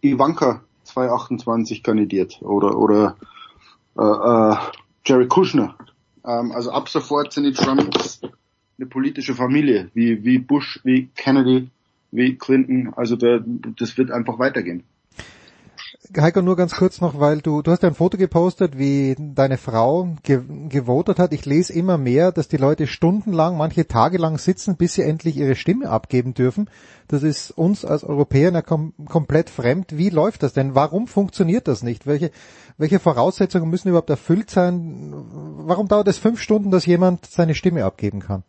Ivanka 0.00 0.62
228 0.92 1.82
kandidiert 1.82 2.40
oder 2.42 2.76
oder 2.76 3.16
äh, 3.98 4.02
äh, 4.02 4.56
Jerry 5.04 5.28
Kushner. 5.28 5.76
Ähm, 6.24 6.52
also 6.52 6.70
ab 6.70 6.88
sofort 6.88 7.32
sind 7.32 7.44
die 7.44 7.52
Trumps 7.52 8.20
eine 8.78 8.86
politische 8.86 9.34
Familie, 9.34 9.90
wie, 9.94 10.24
wie 10.24 10.38
Bush, 10.38 10.80
wie 10.84 11.08
Kennedy, 11.14 11.68
wie 12.10 12.36
Clinton. 12.36 12.92
Also 12.96 13.16
da, 13.16 13.40
das 13.78 13.98
wird 13.98 14.10
einfach 14.10 14.38
weitergehen. 14.38 14.84
Heiko, 16.18 16.42
nur 16.42 16.56
ganz 16.56 16.74
kurz 16.74 17.00
noch, 17.00 17.20
weil 17.20 17.40
du, 17.40 17.62
du 17.62 17.70
hast 17.70 17.84
ein 17.84 17.94
Foto 17.94 18.16
gepostet, 18.16 18.76
wie 18.76 19.14
deine 19.16 19.58
Frau 19.58 20.08
ge 20.24 20.40
gewotet 20.68 21.20
hat. 21.20 21.32
Ich 21.32 21.46
lese 21.46 21.72
immer 21.72 21.98
mehr, 21.98 22.32
dass 22.32 22.48
die 22.48 22.56
Leute 22.56 22.88
stundenlang, 22.88 23.56
manche 23.56 23.86
Tage 23.86 24.18
lang 24.18 24.36
sitzen, 24.38 24.76
bis 24.76 24.94
sie 24.94 25.02
endlich 25.02 25.36
ihre 25.36 25.54
Stimme 25.54 25.88
abgeben 25.88 26.34
dürfen. 26.34 26.68
Das 27.06 27.22
ist 27.22 27.52
uns 27.52 27.84
als 27.84 28.02
Europäern 28.02 28.54
ja 28.54 28.62
kom 28.62 28.92
komplett 29.04 29.50
fremd. 29.50 29.96
Wie 29.96 30.10
läuft 30.10 30.42
das 30.42 30.52
denn? 30.52 30.74
Warum 30.74 31.06
funktioniert 31.06 31.68
das 31.68 31.84
nicht? 31.84 32.08
Welche, 32.08 32.32
welche 32.76 32.98
Voraussetzungen 32.98 33.70
müssen 33.70 33.88
überhaupt 33.88 34.10
erfüllt 34.10 34.50
sein? 34.50 35.14
Warum 35.58 35.86
dauert 35.86 36.08
es 36.08 36.18
fünf 36.18 36.40
Stunden, 36.40 36.72
dass 36.72 36.86
jemand 36.86 37.26
seine 37.26 37.54
Stimme 37.54 37.84
abgeben 37.84 38.18
kann? 38.18 38.42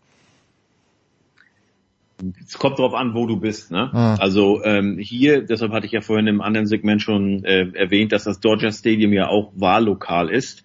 Es 2.45 2.57
kommt 2.57 2.79
darauf 2.79 2.93
an, 2.93 3.13
wo 3.13 3.27
du 3.27 3.39
bist. 3.39 3.71
Ne? 3.71 3.89
Ah. 3.93 4.15
Also 4.15 4.63
ähm, 4.63 4.97
hier, 4.99 5.41
deshalb 5.41 5.71
hatte 5.71 5.85
ich 5.85 5.91
ja 5.91 6.01
vorhin 6.01 6.27
im 6.27 6.41
anderen 6.41 6.67
Segment 6.67 7.01
schon 7.01 7.43
äh, 7.43 7.67
erwähnt, 7.73 8.11
dass 8.11 8.23
das 8.23 8.39
Dodger 8.39 8.71
Stadium 8.71 9.13
ja 9.13 9.27
auch 9.27 9.51
Wahllokal 9.55 10.29
ist. 10.29 10.63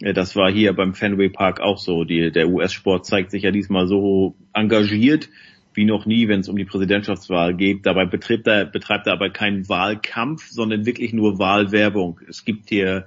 Äh, 0.00 0.12
das 0.12 0.36
war 0.36 0.50
hier 0.50 0.72
beim 0.74 0.94
Fenway 0.94 1.28
Park 1.28 1.60
auch 1.60 1.78
so. 1.78 2.04
Die, 2.04 2.30
der 2.30 2.48
US-Sport 2.48 3.06
zeigt 3.06 3.30
sich 3.30 3.42
ja 3.42 3.50
diesmal 3.50 3.86
so 3.86 4.34
engagiert 4.52 5.28
wie 5.74 5.84
noch 5.84 6.06
nie, 6.06 6.26
wenn 6.26 6.40
es 6.40 6.48
um 6.48 6.56
die 6.56 6.64
Präsidentschaftswahl 6.64 7.54
geht. 7.54 7.86
Dabei 7.86 8.04
betreibt 8.04 8.48
er, 8.48 8.64
betreibt 8.64 9.06
er 9.06 9.12
aber 9.12 9.30
keinen 9.30 9.68
Wahlkampf, 9.68 10.48
sondern 10.48 10.86
wirklich 10.86 11.12
nur 11.12 11.38
Wahlwerbung. 11.38 12.18
Es 12.28 12.44
gibt 12.44 12.68
hier 12.68 13.06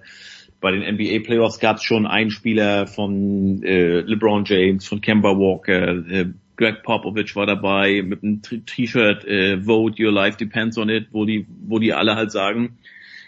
bei 0.62 0.72
den 0.72 0.96
NBA 0.96 1.26
Playoffs 1.26 1.60
gab 1.60 1.78
es 1.78 1.84
schon 1.84 2.06
einen 2.06 2.30
Spieler 2.30 2.88
von 2.88 3.62
äh, 3.64 4.02
LeBron 4.02 4.46
James, 4.46 4.88
von 4.88 5.02
Kemba 5.02 5.32
Walker, 5.32 6.08
äh, 6.08 6.26
Greg 6.62 6.84
Popovich 6.84 7.36
war 7.36 7.48
dabei 7.48 8.04
mit 8.04 8.22
einem 8.22 8.44
T-Shirt 8.44 9.26
äh, 9.26 9.66
Vote 9.66 10.00
Your 10.00 10.12
Life 10.12 10.38
Depends 10.38 10.78
on 10.78 10.90
It, 10.90 11.08
wo 11.12 11.26
die, 11.26 11.48
wo 11.66 11.80
die 11.80 11.92
alle 11.92 12.16
halt 12.16 12.32
sagen, 12.32 12.78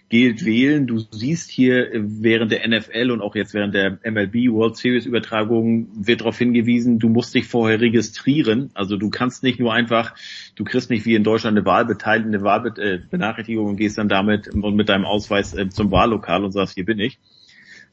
gilt 0.09 0.45
wählen. 0.45 0.85
Du 0.85 0.99
siehst 0.99 1.49
hier 1.49 1.89
während 1.93 2.51
der 2.51 2.67
NFL 2.67 3.09
und 3.09 3.21
auch 3.21 3.33
jetzt 3.33 3.55
während 3.55 3.73
der 3.73 3.97
MLB 4.03 4.51
World 4.51 4.77
Series 4.77 5.07
Übertragung 5.07 5.87
wird 5.95 6.21
darauf 6.21 6.37
hingewiesen, 6.37 6.99
du 6.99 7.09
musst 7.09 7.33
dich 7.33 7.47
vorher 7.47 7.81
registrieren. 7.81 8.69
Also 8.75 8.97
du 8.97 9.09
kannst 9.09 9.41
nicht 9.41 9.59
nur 9.59 9.73
einfach, 9.73 10.13
du 10.53 10.63
kriegst 10.63 10.91
nicht 10.91 11.07
wie 11.07 11.15
in 11.15 11.23
Deutschland 11.23 11.57
eine 11.57 11.65
Wahlbeteiligung, 11.65 12.35
eine 12.35 12.43
Wahlbenachrichtigung 12.43 13.65
und 13.65 13.77
gehst 13.77 13.97
dann 13.97 14.09
damit 14.09 14.47
und 14.47 14.75
mit 14.75 14.89
deinem 14.89 15.05
Ausweis 15.05 15.55
äh, 15.55 15.69
zum 15.69 15.89
Wahllokal 15.89 16.43
und 16.43 16.51
sagst, 16.51 16.75
hier 16.75 16.85
bin 16.85 16.99
ich 16.99 17.17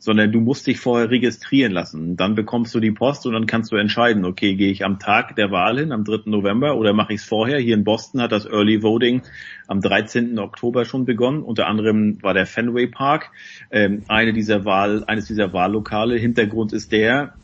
sondern 0.00 0.32
du 0.32 0.40
musst 0.40 0.66
dich 0.66 0.80
vorher 0.80 1.10
registrieren 1.10 1.72
lassen. 1.72 2.16
Dann 2.16 2.34
bekommst 2.34 2.74
du 2.74 2.80
die 2.80 2.90
Post 2.90 3.26
und 3.26 3.34
dann 3.34 3.46
kannst 3.46 3.70
du 3.70 3.76
entscheiden, 3.76 4.24
okay, 4.24 4.56
gehe 4.56 4.72
ich 4.72 4.82
am 4.82 4.98
Tag 4.98 5.36
der 5.36 5.50
Wahl 5.50 5.78
hin, 5.78 5.92
am 5.92 6.04
3. 6.04 6.22
November, 6.24 6.76
oder 6.76 6.94
mache 6.94 7.12
ich 7.12 7.20
es 7.20 7.26
vorher? 7.26 7.58
Hier 7.58 7.74
in 7.74 7.84
Boston 7.84 8.22
hat 8.22 8.32
das 8.32 8.46
Early 8.46 8.82
Voting 8.82 9.20
am 9.68 9.82
13. 9.82 10.38
Oktober 10.38 10.86
schon 10.86 11.04
begonnen. 11.04 11.42
Unter 11.42 11.66
anderem 11.66 12.20
war 12.22 12.32
der 12.32 12.46
Fenway 12.46 12.86
Park 12.86 13.30
ähm, 13.70 14.02
eine 14.08 14.32
dieser 14.32 14.64
Wahl, 14.64 15.04
eines 15.06 15.26
dieser 15.26 15.52
Wahllokale. 15.52 16.16
Hintergrund 16.16 16.72
ist 16.72 16.92
der, 16.92 17.34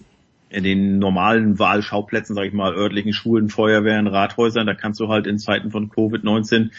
in 0.49 0.65
den 0.65 0.99
normalen 0.99 1.59
Wahlschauplätzen, 1.59 2.35
sage 2.35 2.49
ich 2.49 2.55
mal, 2.55 2.75
örtlichen 2.75 3.13
Schulen, 3.13 3.51
Feuerwehren, 3.51 4.07
Rathäusern, 4.07 4.67
da 4.67 4.75
kannst 4.75 4.99
du 5.01 5.09
halt 5.09 5.27
in 5.27 5.39
Zeiten 5.39 5.71
von 5.71 5.91
Covid-19 5.91 6.71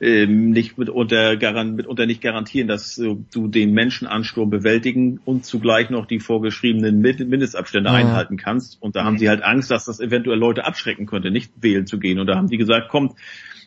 ähm, 0.00 0.50
nicht 0.50 0.78
mitunter, 0.78 1.36
garan, 1.36 1.76
mitunter 1.76 2.06
nicht 2.06 2.22
garantieren, 2.22 2.68
dass 2.68 2.98
äh, 2.98 3.16
du 3.32 3.48
den 3.48 3.72
Menschenansturm 3.72 4.48
bewältigen 4.48 5.20
und 5.24 5.44
zugleich 5.44 5.90
noch 5.90 6.06
die 6.06 6.20
vorgeschriebenen 6.20 7.00
Mindestabstände 7.00 7.90
mhm. 7.90 7.96
einhalten 7.96 8.36
kannst. 8.36 8.80
Und 8.80 8.96
da 8.96 9.04
haben 9.04 9.18
sie 9.18 9.28
halt 9.28 9.42
Angst, 9.42 9.70
dass 9.70 9.84
das 9.84 10.00
eventuell 10.00 10.38
Leute 10.38 10.64
abschrecken 10.64 11.06
könnte, 11.06 11.30
nicht 11.30 11.52
wählen 11.60 11.86
zu 11.86 11.98
gehen. 11.98 12.18
Und 12.18 12.26
da 12.26 12.36
haben 12.36 12.48
die 12.48 12.56
gesagt, 12.56 12.88
kommt, 12.88 13.12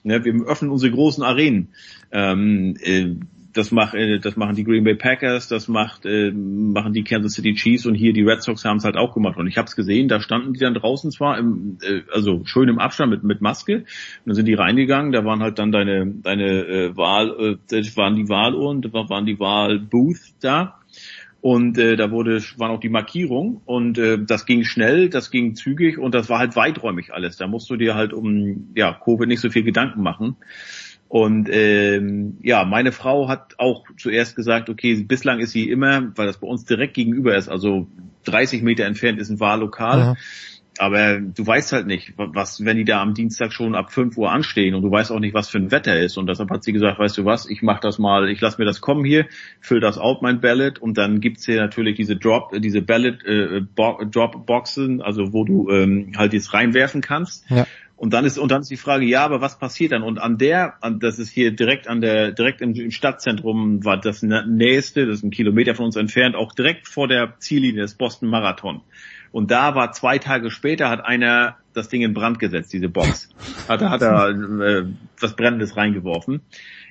ne, 0.03 0.25
wir 0.25 0.33
öffnen 0.47 0.71
unsere 0.71 0.91
großen 0.91 1.23
Arenen. 1.23 1.69
Ähm, 2.11 2.75
äh, 2.81 3.15
das, 3.53 3.71
mach, 3.71 3.93
äh, 3.93 4.19
das 4.19 4.35
machen 4.35 4.55
die 4.55 4.63
Green 4.63 4.83
Bay 4.83 4.95
Packers, 4.95 5.47
das 5.47 5.67
macht, 5.67 6.05
äh, 6.05 6.31
machen 6.31 6.93
die 6.93 7.03
Kansas 7.03 7.33
City 7.33 7.53
Chiefs 7.53 7.85
und 7.85 7.95
hier 7.95 8.13
die 8.13 8.23
Red 8.23 8.41
Sox 8.41 8.65
haben 8.65 8.77
es 8.77 8.83
halt 8.83 8.97
auch 8.97 9.13
gemacht. 9.13 9.37
Und 9.37 9.47
ich 9.47 9.57
habe 9.57 9.67
es 9.67 9.75
gesehen, 9.75 10.07
da 10.07 10.19
standen 10.19 10.53
die 10.53 10.59
dann 10.59 10.73
draußen 10.73 11.11
zwar, 11.11 11.37
im, 11.37 11.77
äh, 11.81 12.01
also 12.11 12.41
schön 12.45 12.69
im 12.69 12.79
Abstand 12.79 13.11
mit, 13.11 13.23
mit 13.23 13.41
Maske, 13.41 13.77
und 13.77 13.85
dann 14.25 14.35
sind 14.35 14.47
die 14.47 14.53
reingegangen, 14.53 15.11
da 15.11 15.23
waren 15.23 15.41
halt 15.41 15.59
dann 15.59 15.71
deine, 15.71 16.05
deine 16.05 16.65
äh, 16.65 16.97
Wahl, 16.97 17.57
äh, 17.71 17.95
waren 17.95 18.15
die 18.15 18.29
Wahluhren, 18.29 18.81
da 18.81 18.91
waren 18.91 19.25
die 19.25 19.39
Wahlbooth 19.39 20.33
da. 20.41 20.79
Und 21.41 21.77
äh, 21.77 21.97
da 21.97 22.09
wurde, 22.09 22.41
waren 22.55 22.71
auch 22.71 22.79
die 22.79 22.87
Markierungen 22.87 23.59
und 23.65 23.97
äh, 23.97 24.17
das 24.17 24.45
ging 24.45 24.63
schnell, 24.63 25.09
das 25.09 25.29
ging 25.29 25.55
zügig 25.55 25.97
und 25.97 26.15
das 26.15 26.29
war 26.29 26.39
halt 26.39 26.55
weiträumig 26.55 27.13
alles. 27.13 27.35
Da 27.35 27.47
musst 27.47 27.69
du 27.69 27.75
dir 27.75 27.95
halt 27.95 28.13
um 28.13 28.69
ja, 28.75 28.93
Covid 28.93 29.27
nicht 29.27 29.41
so 29.41 29.49
viel 29.49 29.63
Gedanken 29.63 30.03
machen. 30.03 30.37
Und 31.13 31.47
ähm, 31.51 32.39
ja, 32.41 32.65
meine 32.65 32.91
Frau 32.91 33.27
hat 33.27 33.59
auch 33.59 33.85
zuerst 33.97 34.35
gesagt, 34.35 34.67
okay, 34.67 34.95
bislang 35.03 35.41
ist 35.41 35.51
sie 35.51 35.69
immer, 35.69 36.11
weil 36.15 36.25
das 36.25 36.39
bei 36.39 36.47
uns 36.47 36.65
direkt 36.65 36.95
gegenüber 36.95 37.35
ist, 37.35 37.49
also 37.49 37.85
30 38.25 38.63
Meter 38.63 38.85
entfernt 38.85 39.19
ist 39.19 39.29
ein 39.29 39.39
Wahllokal. 39.39 39.99
Ja. 39.99 40.15
Aber 40.79 41.19
du 41.19 41.45
weißt 41.45 41.71
halt 41.71 41.85
nicht, 41.85 42.13
was, 42.17 42.65
wenn 42.65 42.77
die 42.77 42.83
da 42.83 42.99
am 42.99 43.13
Dienstag 43.13 43.53
schon 43.53 43.75
ab 43.75 43.93
5 43.93 44.17
Uhr 44.17 44.31
anstehen 44.31 44.73
und 44.73 44.81
du 44.81 44.89
weißt 44.89 45.11
auch 45.11 45.19
nicht, 45.19 45.35
was 45.35 45.49
für 45.49 45.59
ein 45.59 45.69
Wetter 45.69 45.99
ist. 45.99 46.17
Und 46.17 46.25
deshalb 46.25 46.49
hat 46.49 46.63
sie 46.63 46.73
gesagt, 46.73 46.97
weißt 46.97 47.19
du 47.19 47.25
was, 47.25 47.47
ich 47.47 47.61
mach 47.61 47.79
das 47.79 47.99
mal, 47.99 48.27
ich 48.27 48.41
lass 48.41 48.57
mir 48.57 48.65
das 48.65 48.81
kommen 48.81 49.05
hier, 49.05 49.27
füll 49.61 49.81
das 49.81 49.99
out, 49.99 50.23
mein 50.23 50.41
Ballot. 50.41 50.79
Und 50.79 50.97
dann 50.97 51.19
gibt's 51.19 51.45
hier 51.45 51.61
natürlich 51.61 51.95
diese 51.95 52.15
Drop, 52.15 52.59
diese 52.59 52.81
Ballot 52.81 53.23
äh, 53.23 53.61
Drop 53.75 54.47
Boxen, 54.47 54.99
also 54.99 55.31
wo 55.31 55.45
du 55.45 55.69
ähm, 55.69 56.13
halt 56.17 56.33
jetzt 56.33 56.55
reinwerfen 56.55 57.01
kannst. 57.01 57.47
Ja. 57.51 57.67
Und 58.03 58.11
dann 58.11 58.25
ist 58.25 58.37
und 58.37 58.51
dann 58.51 58.63
ist 58.63 58.69
die 58.69 58.75
Frage, 58.75 59.05
ja, 59.05 59.23
aber 59.23 59.39
was 59.39 59.57
passiert 59.57 59.93
dann? 59.93 60.03
Und 60.03 60.19
an 60.19 60.37
der, 60.37 60.73
an, 60.81 60.99
das 60.99 61.19
ist 61.19 61.29
hier 61.29 61.55
direkt 61.55 61.87
an 61.87 62.01
der, 62.01 62.33
direkt 62.33 62.59
im, 62.59 62.75
im 62.75 62.91
Stadtzentrum 62.91 63.85
war 63.85 63.97
das 63.97 64.21
nächste, 64.21 65.05
das 65.05 65.19
ist 65.19 65.23
ein 65.23 65.31
Kilometer 65.31 65.73
von 65.73 65.85
uns 65.85 65.95
entfernt, 65.95 66.35
auch 66.35 66.51
direkt 66.51 66.89
vor 66.89 67.07
der 67.07 67.35
Ziellinie 67.39 67.83
des 67.83 67.95
Boston 67.95 68.27
Marathon. 68.27 68.81
Und 69.31 69.51
da 69.51 69.73
war 69.75 69.93
zwei 69.93 70.17
Tage 70.17 70.51
später 70.51 70.89
hat 70.89 71.05
einer 71.05 71.55
das 71.73 71.87
Ding 71.87 72.01
in 72.01 72.13
Brand 72.13 72.39
gesetzt, 72.39 72.73
diese 72.73 72.89
Box. 72.89 73.29
Hat, 73.69 73.81
hat 73.81 74.01
er 74.01 74.31
äh, 74.31 74.85
was 75.21 75.37
Brennendes 75.37 75.77
reingeworfen. 75.77 76.41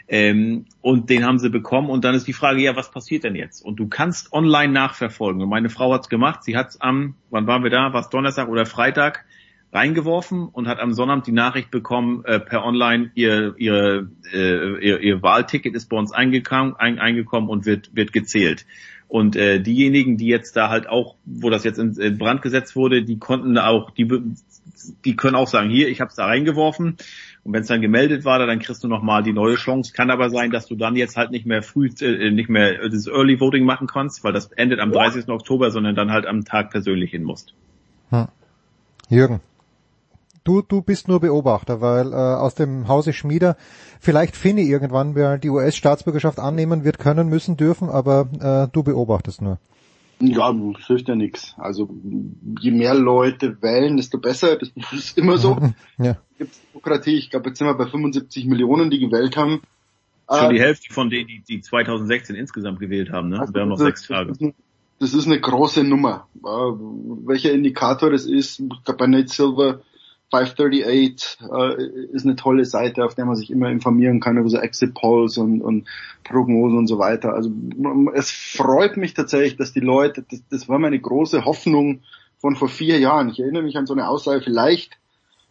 Ähm, 0.09 0.65
und 0.81 1.11
den 1.11 1.27
haben 1.27 1.39
sie 1.39 1.51
bekommen 1.51 1.91
und 1.91 2.07
dann 2.07 2.15
ist 2.15 2.27
die 2.27 2.33
Frage, 2.33 2.63
ja, 2.63 2.75
was 2.75 2.91
passiert 2.91 3.25
denn 3.25 3.35
jetzt? 3.35 3.63
Und 3.63 3.77
du 3.77 3.87
kannst 3.87 4.33
online 4.33 4.73
nachverfolgen. 4.73 5.43
Und 5.43 5.51
meine 5.51 5.69
Frau 5.69 5.93
hat's 5.93 6.09
gemacht. 6.09 6.43
Sie 6.43 6.57
hat's 6.57 6.81
am, 6.81 7.17
wann 7.29 7.47
waren 7.47 7.63
wir 7.65 7.71
da? 7.71 7.93
War 7.93 8.09
Donnerstag 8.09 8.49
oder 8.49 8.65
Freitag? 8.65 9.27
Reingeworfen 9.73 10.49
und 10.49 10.69
hat 10.69 10.81
am 10.81 10.93
Sonnabend 10.93 11.27
die 11.27 11.33
Nachricht 11.33 11.71
bekommen 11.71 12.25
äh, 12.25 12.39
per 12.39 12.65
Online, 12.65 13.11
ihr, 13.15 13.55
ihr, 13.57 14.11
äh, 14.33 14.87
ihr, 14.87 15.01
ihr 15.01 15.23
Wahlticket 15.23 15.75
ist 15.75 15.89
bei 15.89 15.97
uns 15.97 16.13
eingekommen, 16.13 16.75
ein, 16.77 16.99
eingekommen 16.99 17.49
und 17.49 17.65
wird, 17.65 17.95
wird 17.97 18.13
gezählt. 18.13 18.67
Und 19.09 19.37
äh, 19.37 19.61
diejenigen, 19.61 20.17
die 20.17 20.27
jetzt 20.27 20.57
da 20.57 20.69
halt 20.71 20.89
auch, 20.89 21.17
wo 21.25 21.51
das 21.51 21.65
jetzt 21.65 21.79
in, 21.79 21.95
in 21.97 22.19
Brand 22.19 22.43
gesetzt 22.43 22.77
wurde, 22.77 23.03
die 23.03 23.19
konnten 23.19 23.59
auch, 23.59 23.91
die, 23.91 24.09
die 25.05 25.17
können 25.17 25.37
auch 25.37 25.49
sagen, 25.49 25.71
hier, 25.71 25.89
ich 25.89 26.01
habe 26.01 26.09
es 26.09 26.17
da 26.17 26.27
reingeworfen. 26.27 26.97
Und 27.45 27.53
wenn 27.53 27.63
es 27.63 27.69
dann 27.69 27.81
gemeldet 27.81 28.25
war, 28.25 28.39
dann 28.39 28.59
kriegst 28.59 28.85
du 28.85 28.89
nochmal 28.89 29.23
die 29.23 29.33
neue 29.33 29.57
Chance. 29.57 29.93
Kann 29.93 30.11
aber 30.11 30.31
sein, 30.31 30.51
dass 30.51 30.67
du 30.67 30.77
dann 30.77 30.97
jetzt 30.97 31.17
halt 31.17 31.31
nicht 31.31 31.45
mehr 31.45 31.63
früh, 31.63 31.91
äh, 32.01 32.31
nicht 32.31 32.49
mehr 32.49 32.89
das 32.89 33.07
Early 33.07 33.41
Voting 33.41 33.65
machen 33.65 33.87
kannst, 33.87 34.23
weil 34.25 34.33
das 34.33 34.51
endet 34.53 34.81
am 34.81 34.93
30. 34.93 35.29
Oktober, 35.29 35.71
sondern 35.71 35.95
dann 35.95 36.11
halt 36.11 36.27
am 36.27 36.45
Tag 36.45 36.71
persönlich 36.71 37.11
hin 37.11 37.25
musst. 37.25 37.55
Hm. 38.11 38.29
Jürgen. 39.09 39.41
Du, 40.45 40.63
du 40.63 40.83
bist 40.83 41.09
nur 41.09 41.21
Beobachter, 41.21 41.81
weil 41.81 42.13
äh, 42.13 42.17
aus 42.17 42.55
dem 42.55 42.89
Hause 42.89 43.13
Schmieder 43.13 43.57
vielleicht 44.01 44.37
Finny 44.37 44.63
irgendwann 44.63 45.41
die 45.41 45.51
US-Staatsbürgerschaft 45.51 46.41
annehmen 46.41 46.85
wird, 46.85 46.99
können, 46.99 47.29
müssen, 47.29 47.57
dürfen, 47.57 47.89
aber 47.89 48.29
äh, 48.41 48.73
du 48.73 48.83
beobachtest 48.83 49.41
nur. 49.41 49.59
Ja, 50.21 50.53
das 50.53 50.87
hilft 50.87 51.09
ja 51.09 51.17
nichts. 51.17 51.55
Also 51.59 51.91
je 52.61 52.71
mehr 52.71 52.95
Leute 52.95 53.61
wählen, 53.61 53.97
desto 53.97 54.19
besser. 54.19 54.57
Das 54.57 54.71
ist 54.93 55.19
immer 55.19 55.37
so. 55.37 55.59
ja. 55.99 56.17
Gibt 56.39 56.55
Demokratie. 56.73 57.17
Ich 57.17 57.31
glaube, 57.31 57.49
jetzt 57.49 57.59
sind 57.59 57.67
wir 57.67 57.75
bei 57.75 57.87
75 57.87 58.47
Millionen, 58.47 58.91
die 58.91 59.01
gewählt 59.01 59.37
haben. 59.37 59.63
Schon 60.29 60.51
die 60.51 60.59
äh, 60.59 60.63
Hälfte 60.63 60.93
von 60.93 61.11
denen, 61.11 61.27
die, 61.29 61.41
die 61.41 61.61
2016 61.61 62.37
insgesamt 62.37 62.79
gewählt 62.79 63.11
haben. 63.11 63.31
Ne? 63.31 63.41
Also 63.41 63.53
wir 63.53 63.63
haben 63.63 63.69
noch 63.69 63.79
sechs 63.79 64.07
Tage. 64.07 64.55
Das 65.01 65.15
ist 65.15 65.27
eine 65.27 65.41
große 65.41 65.83
Nummer. 65.83 66.29
Äh, 66.37 66.49
welcher 66.49 67.53
Indikator 67.53 68.11
das 68.11 68.25
ist, 68.25 68.61
ich 68.61 68.85
glaube 68.85 68.99
bei 68.99 69.07
Nate 69.09 69.29
Silver 69.29 69.81
538 70.33 71.39
äh, 71.43 72.15
ist 72.15 72.25
eine 72.25 72.37
tolle 72.37 72.65
Seite, 72.65 73.05
auf 73.05 73.15
der 73.15 73.27
man 73.27 73.37
sich 73.37 73.51
immer 73.51 73.71
informieren 73.71 74.19
kann 74.19 74.39
über 74.39 74.49
so 74.49 74.57
Exit 74.57 74.95
Polls 74.95 75.37
und, 75.37 75.61
und 75.61 75.87
Prognosen 76.25 76.79
und 76.79 76.87
so 76.87 76.99
weiter. 76.99 77.35
Also 77.35 77.51
es 78.15 78.31
freut 78.31 78.97
mich 78.97 79.13
tatsächlich, 79.13 79.57
dass 79.57 79.73
die 79.73 79.81
Leute, 79.81 80.25
das, 80.29 80.43
das 80.51 80.69
war 80.69 80.79
meine 80.79 80.99
große 80.99 81.45
Hoffnung 81.45 82.01
von 82.39 82.57
vor 82.57 82.69
vier 82.69 82.99
Jahren. 82.99 83.29
Ich 83.29 83.41
erinnere 83.41 83.63
mich 83.63 83.77
an 83.77 83.87
so 83.87 83.93
eine 83.93 84.09
Aussage, 84.09 84.41
vielleicht 84.41 84.99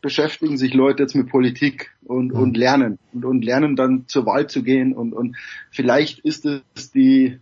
beschäftigen 0.02 0.58
sich 0.58 0.74
Leute 0.74 1.04
jetzt 1.04 1.16
mit 1.16 1.30
Politik 1.30 1.92
und, 2.06 2.32
und 2.32 2.58
lernen 2.58 2.98
und, 3.14 3.24
und 3.24 3.46
lernen 3.46 3.76
dann 3.76 4.06
zur 4.08 4.26
Wahl 4.26 4.48
zu 4.48 4.64
gehen 4.64 4.94
und, 4.94 5.14
und 5.14 5.38
vielleicht 5.70 6.20
ist 6.20 6.46
es 6.46 6.92
die 6.92 7.40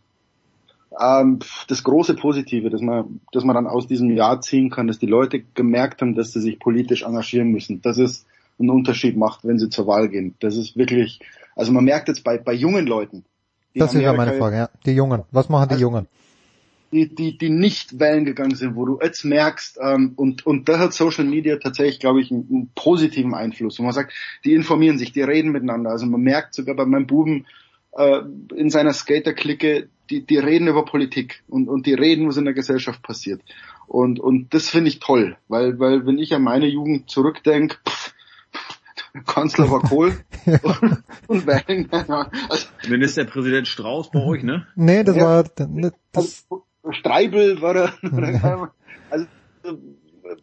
ähm, 0.97 1.39
das 1.67 1.83
große 1.83 2.15
Positive, 2.15 2.69
dass 2.69 2.81
man, 2.81 3.21
dass 3.31 3.43
man 3.43 3.55
dann 3.55 3.67
aus 3.67 3.87
diesem 3.87 4.11
Jahr 4.11 4.41
ziehen 4.41 4.69
kann, 4.69 4.87
dass 4.87 4.99
die 4.99 5.05
Leute 5.05 5.41
gemerkt 5.53 6.01
haben, 6.01 6.15
dass 6.15 6.33
sie 6.33 6.41
sich 6.41 6.59
politisch 6.59 7.03
engagieren 7.03 7.49
müssen, 7.49 7.81
dass 7.81 7.97
es 7.97 8.25
einen 8.59 8.69
Unterschied 8.71 9.15
macht, 9.15 9.45
wenn 9.45 9.59
sie 9.59 9.69
zur 9.69 9.87
Wahl 9.87 10.09
gehen. 10.09 10.35
Das 10.39 10.57
ist 10.57 10.75
wirklich, 10.75 11.19
also 11.55 11.71
man 11.71 11.85
merkt 11.85 12.07
jetzt 12.07 12.23
bei, 12.23 12.37
bei 12.37 12.53
jungen 12.53 12.87
Leuten. 12.87 13.23
Das 13.75 13.93
ist 13.93 14.01
ja 14.01 14.13
meine 14.13 14.33
Frage, 14.33 14.55
ja. 14.57 14.69
Die 14.85 14.91
Jungen. 14.91 15.23
Was 15.31 15.47
machen 15.47 15.69
die 15.69 15.73
also, 15.75 15.85
Jungen? 15.85 16.07
Die, 16.91 17.13
die, 17.13 17.37
die 17.37 17.49
nicht 17.49 17.99
wählen 17.99 18.25
gegangen 18.25 18.55
sind, 18.55 18.75
wo 18.75 18.83
du 18.83 18.99
jetzt 18.99 19.23
merkst, 19.23 19.77
ähm, 19.79 20.13
und, 20.15 20.45
und 20.47 20.67
da 20.67 20.79
hat 20.79 20.93
Social 20.93 21.23
Media 21.23 21.57
tatsächlich, 21.57 21.99
glaube 21.99 22.19
ich, 22.19 22.31
einen, 22.31 22.47
einen 22.49 22.71
positiven 22.73 23.35
Einfluss. 23.35 23.77
Wo 23.77 23.83
man 23.83 23.93
sagt, 23.93 24.11
die 24.43 24.55
informieren 24.55 24.97
sich, 24.97 25.11
die 25.11 25.21
reden 25.21 25.51
miteinander. 25.51 25.91
Also 25.91 26.07
man 26.07 26.21
merkt 26.21 26.55
sogar 26.55 26.75
bei 26.75 26.85
meinem 26.85 27.05
Buben 27.05 27.45
äh, 27.95 28.21
in 28.55 28.71
seiner 28.71 28.93
Skater-Clique, 28.93 29.87
die, 30.09 30.25
die 30.25 30.37
reden 30.37 30.67
über 30.67 30.85
Politik 30.85 31.43
und, 31.47 31.67
und 31.67 31.85
die 31.85 31.93
reden, 31.93 32.27
was 32.27 32.37
in 32.37 32.45
der 32.45 32.53
Gesellschaft 32.53 33.01
passiert. 33.03 33.41
Und, 33.87 34.19
und 34.19 34.53
das 34.53 34.69
finde 34.69 34.89
ich 34.89 34.99
toll, 34.99 35.37
weil, 35.47 35.79
weil 35.79 36.05
wenn 36.05 36.17
ich 36.17 36.33
an 36.33 36.43
meine 36.43 36.67
Jugend 36.67 37.09
zurückdenke, 37.09 37.77
Kanzler 39.25 39.69
war 39.71 39.81
Kohl 39.89 40.17
und, 40.45 41.03
und 41.27 41.47
wählen. 41.47 41.89
Also, 41.91 42.67
Ministerpräsident 42.87 43.67
Strauß 43.67 44.11
bei 44.11 44.23
euch, 44.23 44.43
ne? 44.43 44.67
Nee, 44.75 45.03
das 45.03 45.15
ja, 45.15 45.23
war 45.23 45.43
das 45.43 45.67
also, 46.13 46.65
Streibel 46.91 47.61
war 47.61 47.75
er. 47.75 47.93
Also 49.11 49.25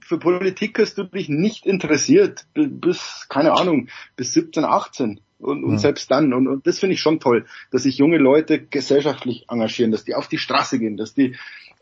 für 0.00 0.18
Politik 0.18 0.78
hast 0.80 0.98
du 0.98 1.04
dich 1.04 1.28
nicht 1.28 1.66
interessiert 1.66 2.46
bis, 2.54 3.26
keine 3.28 3.52
Ahnung, 3.52 3.88
bis 4.16 4.32
17, 4.32 4.64
18. 4.64 5.20
Und, 5.38 5.64
und 5.64 5.72
ja. 5.72 5.78
selbst 5.78 6.10
dann, 6.10 6.32
und, 6.32 6.48
und 6.48 6.66
das 6.66 6.78
finde 6.78 6.94
ich 6.94 7.00
schon 7.00 7.20
toll, 7.20 7.44
dass 7.70 7.82
sich 7.82 7.98
junge 7.98 8.18
Leute 8.18 8.58
gesellschaftlich 8.58 9.44
engagieren, 9.48 9.90
dass 9.90 10.04
die 10.04 10.14
auf 10.14 10.28
die 10.28 10.38
Straße 10.38 10.78
gehen, 10.78 10.96
dass 10.96 11.14
die 11.14 11.34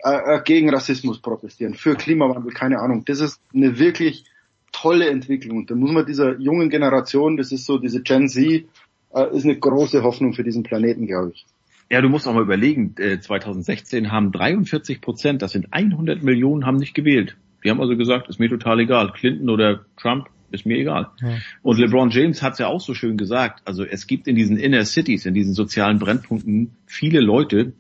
äh, 0.05 0.37
äh, 0.37 0.43
gegen 0.45 0.71
Rassismus 0.71 1.21
protestieren, 1.21 1.75
für 1.75 1.95
Klimawandel, 1.95 2.53
keine 2.53 2.81
Ahnung. 2.81 3.05
Das 3.07 3.21
ist 3.21 3.41
eine 3.55 3.79
wirklich 3.79 4.25
tolle 4.73 5.09
Entwicklung. 5.09 5.59
Und 5.59 5.71
da 5.71 5.75
muss 5.75 5.93
man 5.93 6.05
dieser 6.05 6.39
jungen 6.39 6.69
Generation, 6.69 7.37
das 7.37 7.53
ist 7.53 7.65
so 7.65 7.79
diese 7.79 8.03
Gen 8.03 8.29
Z, 8.29 8.67
äh, 9.15 9.37
ist 9.37 9.45
eine 9.45 9.57
große 9.57 10.03
Hoffnung 10.03 10.35
für 10.35 10.45
diesen 10.45 10.63
Planeten, 10.63 11.07
glaube 11.07 11.31
ich. 11.35 11.47
Ja, 11.91 12.01
du 12.01 12.09
musst 12.09 12.27
auch 12.27 12.35
mal 12.35 12.43
überlegen, 12.43 12.95
äh, 12.99 13.21
2016 13.21 14.11
haben 14.11 14.33
43 14.33 15.01
Prozent, 15.01 15.43
das 15.43 15.53
sind 15.53 15.69
100 15.71 16.23
Millionen, 16.23 16.67
haben 16.67 16.79
nicht 16.79 16.95
gewählt. 16.95 17.37
Die 17.63 17.71
haben 17.71 17.81
also 17.81 17.97
gesagt, 17.97 18.29
ist 18.29 18.41
mir 18.41 18.49
total 18.49 18.81
egal, 18.81 19.13
Clinton 19.13 19.49
oder 19.49 19.87
Trump, 19.97 20.29
ist 20.55 20.67
mir 20.67 20.79
egal. 20.79 21.09
Ja. 21.21 21.37
Und 21.63 21.79
LeBron 21.79 22.11
James 22.11 22.43
hat 22.43 22.55
es 22.55 22.59
ja 22.59 22.69
auch 22.69 22.81
so 22.81 22.95
schön 22.95 23.17
gesagt. 23.17 23.63
Also 23.65 23.85
es 23.85 24.07
gibt 24.07 24.27
in 24.27 24.37
diesen 24.37 24.57
Inner 24.57 24.85
Cities, 24.85 25.27
in 25.27 25.35
diesen 25.35 25.55
sozialen 25.55 25.99
Brennpunkten 25.99 26.71
viele 26.87 27.21
Leute, 27.21 27.73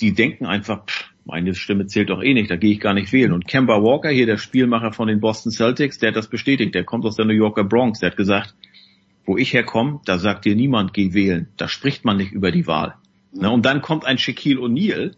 die 0.00 0.12
denken 0.12 0.46
einfach, 0.46 0.84
pff, 0.86 1.10
meine 1.24 1.54
Stimme 1.54 1.86
zählt 1.86 2.10
doch 2.10 2.22
eh 2.22 2.34
nicht, 2.34 2.50
da 2.50 2.56
gehe 2.56 2.72
ich 2.72 2.80
gar 2.80 2.94
nicht 2.94 3.12
wählen. 3.12 3.32
Und 3.32 3.48
Kemba 3.48 3.82
Walker, 3.82 4.10
hier 4.10 4.26
der 4.26 4.38
Spielmacher 4.38 4.92
von 4.92 5.08
den 5.08 5.20
Boston 5.20 5.50
Celtics, 5.50 5.98
der 5.98 6.10
hat 6.10 6.16
das 6.16 6.28
bestätigt. 6.28 6.74
Der 6.74 6.84
kommt 6.84 7.04
aus 7.04 7.16
der 7.16 7.24
New 7.24 7.34
Yorker 7.34 7.64
Bronx. 7.64 7.98
Der 7.98 8.10
hat 8.10 8.16
gesagt, 8.16 8.54
wo 9.24 9.36
ich 9.36 9.52
herkomme, 9.52 10.00
da 10.04 10.18
sagt 10.18 10.44
dir 10.44 10.54
niemand, 10.54 10.94
geh 10.94 11.14
wählen. 11.14 11.48
Da 11.56 11.66
spricht 11.66 12.04
man 12.04 12.16
nicht 12.16 12.32
über 12.32 12.52
die 12.52 12.68
Wahl. 12.68 12.94
Ne? 13.32 13.50
Und 13.50 13.66
dann 13.66 13.82
kommt 13.82 14.04
ein 14.04 14.18
Shaquille 14.18 14.60
O'Neal. 14.60 15.14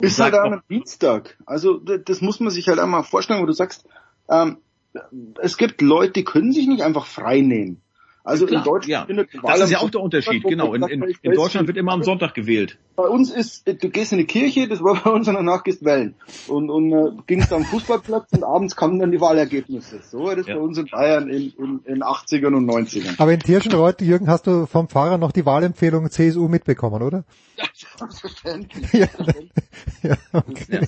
Ist 0.00 0.18
halt 0.18 0.34
am 0.34 0.60
Dienstag. 0.68 1.38
Also 1.46 1.78
das 1.78 2.20
muss 2.20 2.40
man 2.40 2.50
sich 2.50 2.68
halt 2.68 2.80
einmal 2.80 3.04
vorstellen, 3.04 3.40
wo 3.40 3.46
du 3.46 3.52
sagst, 3.52 3.86
ähm, 4.28 4.58
es 5.40 5.56
gibt 5.56 5.80
Leute, 5.80 6.12
die 6.12 6.24
können 6.24 6.52
sich 6.52 6.66
nicht 6.66 6.82
einfach 6.82 7.06
frei 7.06 7.40
nehmen. 7.40 7.82
Also 8.26 8.46
Klar, 8.46 8.60
in 8.60 8.64
Deutschland 8.64 9.08
ja. 9.08 9.42
Das 9.42 9.60
ist 9.60 9.70
ja 9.70 9.80
auch 9.80 9.90
der 9.90 10.00
Unterschied, 10.00 10.42
genau. 10.44 10.72
In, 10.72 10.82
in, 10.84 11.14
in 11.20 11.32
Deutschland 11.32 11.66
wird 11.68 11.76
immer 11.76 11.92
am 11.92 12.02
Sonntag 12.02 12.32
gewählt. 12.32 12.78
Bei 12.96 13.04
uns 13.06 13.30
ist, 13.30 13.66
du 13.66 13.90
gehst 13.90 14.12
in 14.12 14.18
die 14.18 14.24
Kirche, 14.24 14.66
das 14.66 14.82
war 14.82 14.94
bei 14.94 15.10
uns, 15.10 15.28
und 15.28 15.34
danach 15.34 15.62
gehst 15.62 15.84
wählen. 15.84 16.14
Und, 16.48 16.70
und 16.70 16.90
äh, 16.92 17.10
gingst 17.26 17.52
am 17.52 17.64
Fußballplatz 17.64 18.32
und 18.32 18.42
abends 18.42 18.76
kamen 18.76 18.98
dann 18.98 19.12
die 19.12 19.20
Wahlergebnisse. 19.20 20.00
So 20.10 20.24
war 20.24 20.36
das 20.36 20.46
Ja. 20.46 20.54
bei 20.54 20.60
uns 20.62 20.78
in 20.78 20.86
Bayern 20.86 21.28
in, 21.28 21.52
in, 21.58 21.80
in 21.84 22.02
80ern 22.02 22.54
und 22.54 22.64
90ern. 22.64 23.14
Aber 23.18 23.30
in 23.30 23.40
Tirschenreuth, 23.40 24.00
Jürgen, 24.00 24.28
hast 24.28 24.46
du 24.46 24.64
vom 24.64 24.88
Pfarrer 24.88 25.18
noch 25.18 25.32
die 25.32 25.44
Wahlempfehlung 25.44 26.08
CSU 26.10 26.48
mitbekommen, 26.48 27.02
oder? 27.02 27.24
Selbstverständlich. 27.98 28.90
Ja, 28.94 29.08
ja 30.02 30.16
okay. 30.32 30.86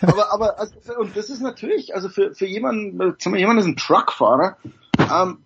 aber 0.00 0.32
aber 0.32 0.58
also, 0.58 0.74
für- 0.80 0.98
und 0.98 1.16
das 1.16 1.28
ist 1.28 1.40
natürlich 1.40 1.94
also 1.94 2.08
für 2.08 2.34
für 2.34 2.46
jemanden 2.46 3.00
äh, 3.00 3.12
sagen 3.18 3.34
wir, 3.34 3.40
jemand 3.40 3.60
ist 3.60 3.66
ein 3.66 3.76
Truckfahrer 3.76 4.56
ähm, 4.98 5.38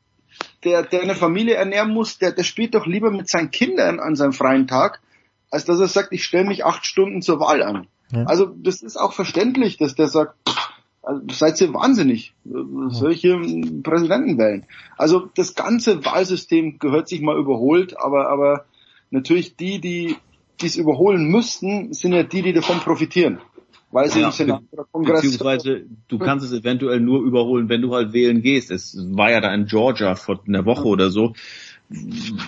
der 0.64 0.82
der 0.82 1.02
eine 1.02 1.14
Familie 1.14 1.54
ernähren 1.54 1.92
muss 1.92 2.18
der 2.18 2.32
der 2.32 2.44
spielt 2.44 2.74
doch 2.74 2.86
lieber 2.86 3.10
mit 3.10 3.28
seinen 3.28 3.50
Kindern 3.50 4.00
an 4.00 4.16
seinem 4.16 4.32
freien 4.32 4.66
Tag 4.66 5.00
als 5.50 5.64
dass 5.64 5.80
er 5.80 5.88
sagt 5.88 6.12
ich 6.12 6.24
stelle 6.24 6.46
mich 6.46 6.64
acht 6.64 6.84
Stunden 6.84 7.22
zur 7.22 7.40
Wahl 7.40 7.62
an 7.62 7.86
Ja. 8.10 8.24
also 8.24 8.46
das 8.46 8.82
ist 8.82 8.96
auch 8.96 9.12
verständlich 9.12 9.76
dass 9.76 9.94
der 9.94 10.08
sagt 10.08 10.34
pff, 10.48 10.70
also 11.02 11.22
seid 11.30 11.60
ihr 11.60 11.72
wahnsinnig? 11.72 12.34
Einen 12.44 13.82
Präsidenten 13.84 14.38
wählen? 14.38 14.66
Also 14.96 15.30
das 15.36 15.54
ganze 15.54 16.04
Wahlsystem 16.04 16.80
gehört 16.80 17.08
sich 17.08 17.20
mal 17.20 17.38
überholt 17.38 17.96
aber 17.98 18.28
aber 18.28 18.64
natürlich 19.10 19.56
die 19.56 19.80
die 19.80 20.16
die 20.60 20.66
es 20.66 20.76
überholen 20.76 21.28
müssten 21.30 21.92
sind 21.92 22.12
ja 22.12 22.22
die 22.22 22.42
die 22.42 22.52
davon 22.52 22.80
profitieren 22.80 23.40
weil 23.90 24.10
sie 24.10 24.20
Ja, 24.20 24.26
im 24.26 24.32
Senat 24.32 24.62
oder 24.70 24.84
Kongress 24.90 25.22
Beziehungsweise 25.22 25.86
du 26.08 26.18
kannst 26.18 26.44
es 26.44 26.52
eventuell 26.52 27.00
nur 27.00 27.22
überholen, 27.22 27.68
wenn 27.68 27.82
du 27.82 27.94
halt 27.94 28.12
wählen 28.12 28.42
gehst. 28.42 28.70
Es 28.70 28.96
war 29.12 29.30
ja 29.30 29.40
da 29.40 29.54
in 29.54 29.66
Georgia 29.66 30.14
vor 30.14 30.40
einer 30.46 30.64
Woche 30.64 30.86
oder 30.86 31.10
so 31.10 31.34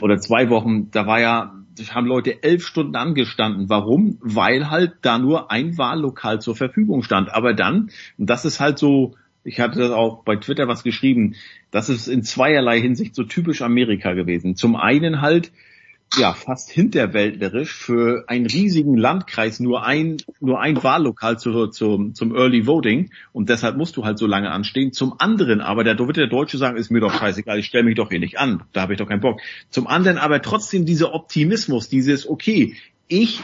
oder 0.00 0.18
zwei 0.18 0.50
Wochen, 0.50 0.90
da 0.90 1.06
war 1.06 1.20
ja, 1.20 1.54
da 1.76 1.94
haben 1.94 2.06
Leute 2.06 2.42
elf 2.42 2.66
Stunden 2.66 2.96
angestanden. 2.96 3.68
Warum? 3.68 4.18
Weil 4.20 4.70
halt 4.70 4.94
da 5.02 5.18
nur 5.18 5.50
ein 5.50 5.78
Wahllokal 5.78 6.40
zur 6.40 6.56
Verfügung 6.56 7.02
stand. 7.02 7.32
Aber 7.32 7.54
dann, 7.54 7.90
und 8.16 8.28
das 8.28 8.44
ist 8.44 8.58
halt 8.58 8.78
so, 8.78 9.14
ich 9.44 9.60
hatte 9.60 9.78
das 9.78 9.92
auch 9.92 10.24
bei 10.24 10.36
Twitter 10.36 10.66
was 10.66 10.82
geschrieben, 10.82 11.36
das 11.70 11.88
ist 11.88 12.08
in 12.08 12.22
zweierlei 12.22 12.80
Hinsicht 12.80 13.14
so 13.14 13.22
typisch 13.22 13.62
Amerika 13.62 14.12
gewesen. 14.14 14.56
Zum 14.56 14.74
einen 14.74 15.20
halt, 15.20 15.52
ja, 16.16 16.32
fast 16.32 16.70
hinterwäldlerisch 16.70 17.72
für 17.72 18.24
einen 18.28 18.46
riesigen 18.46 18.96
Landkreis 18.96 19.60
nur 19.60 19.84
ein, 19.84 20.16
nur 20.40 20.60
ein 20.60 20.82
Wahllokal 20.82 21.38
zu, 21.38 21.66
zum, 21.68 22.14
zum 22.14 22.34
Early 22.34 22.66
Voting 22.66 23.10
und 23.32 23.48
deshalb 23.48 23.76
musst 23.76 23.96
du 23.96 24.04
halt 24.04 24.18
so 24.18 24.26
lange 24.26 24.50
anstehen. 24.50 24.92
Zum 24.92 25.14
anderen 25.18 25.60
aber, 25.60 25.84
da 25.84 25.98
wird 25.98 26.16
der 26.16 26.26
Deutsche 26.26 26.58
sagen, 26.58 26.76
ist 26.76 26.90
mir 26.90 27.00
doch 27.00 27.12
scheißegal, 27.12 27.58
ich 27.58 27.66
stelle 27.66 27.84
mich 27.84 27.96
doch 27.96 28.10
hier 28.10 28.20
nicht 28.20 28.38
an, 28.38 28.62
da 28.72 28.82
habe 28.82 28.94
ich 28.94 28.98
doch 28.98 29.08
keinen 29.08 29.20
Bock. 29.20 29.40
Zum 29.70 29.86
anderen 29.86 30.18
aber 30.18 30.40
trotzdem 30.40 30.86
dieser 30.86 31.14
Optimismus, 31.14 31.88
dieses, 31.88 32.28
okay, 32.28 32.74
ich 33.06 33.42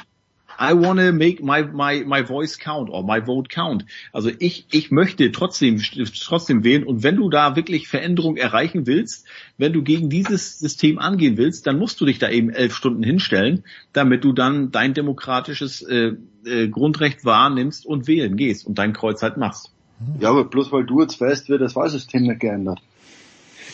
I 0.58 0.73
wanna 0.74 1.12
make 1.12 1.42
my, 1.42 1.62
my, 1.62 2.05
my 2.05 2.23
voice 2.23 2.58
count 2.58 2.91
or 2.91 3.02
my 3.02 3.24
vote 3.24 3.49
count. 3.49 3.84
Also 4.12 4.31
ich, 4.39 4.66
ich 4.70 4.91
möchte 4.91 5.33
trotzdem, 5.33 5.81
trotzdem 5.81 6.65
wählen 6.65 6.84
und 6.84 7.02
wenn 7.02 7.16
du 7.16 7.28
da 7.31 7.57
wirklich 7.57 7.89
Veränderung 7.89 8.36
erreichen 8.36 8.86
willst, 8.86 9.26
wenn 9.58 9.73
du 9.73 9.83
gegen 9.83 10.10
dieses 10.10 10.58
System 10.58 10.99
angehen 10.99 11.36
willst, 11.36 11.66
dann 11.66 11.78
musst 11.78 12.00
du 12.00 12.07
dich 12.07 12.18
da 12.18 12.31
eben 12.31 12.50
elf 12.50 12.74
Stunden 12.74 13.02
hinstellen, 13.02 13.65
damit 13.92 14.24
du 14.24 14.33
dann 14.33 14.70
dein 14.70 14.94
demokratisches 14.94 15.83
äh, 15.83 16.12
äh, 16.44 16.68
Grundrecht 16.68 17.24
wahrnimmst 17.24 17.86
und 17.86 18.07
wählen 18.07 18.36
gehst 18.36 18.66
und 18.66 18.78
dein 18.78 18.92
Kreuz 18.92 19.23
halt 19.23 19.36
machst. 19.36 19.73
Ja, 20.20 20.31
aber 20.31 20.44
bloß 20.44 20.73
weil 20.73 20.84
du 20.84 21.00
jetzt 21.00 21.20
weißt, 21.20 21.49
wird 21.49 21.62
das 21.62 21.76
Wahlsystem 21.76 22.23
nicht 22.23 22.41
geändert. 22.41 22.81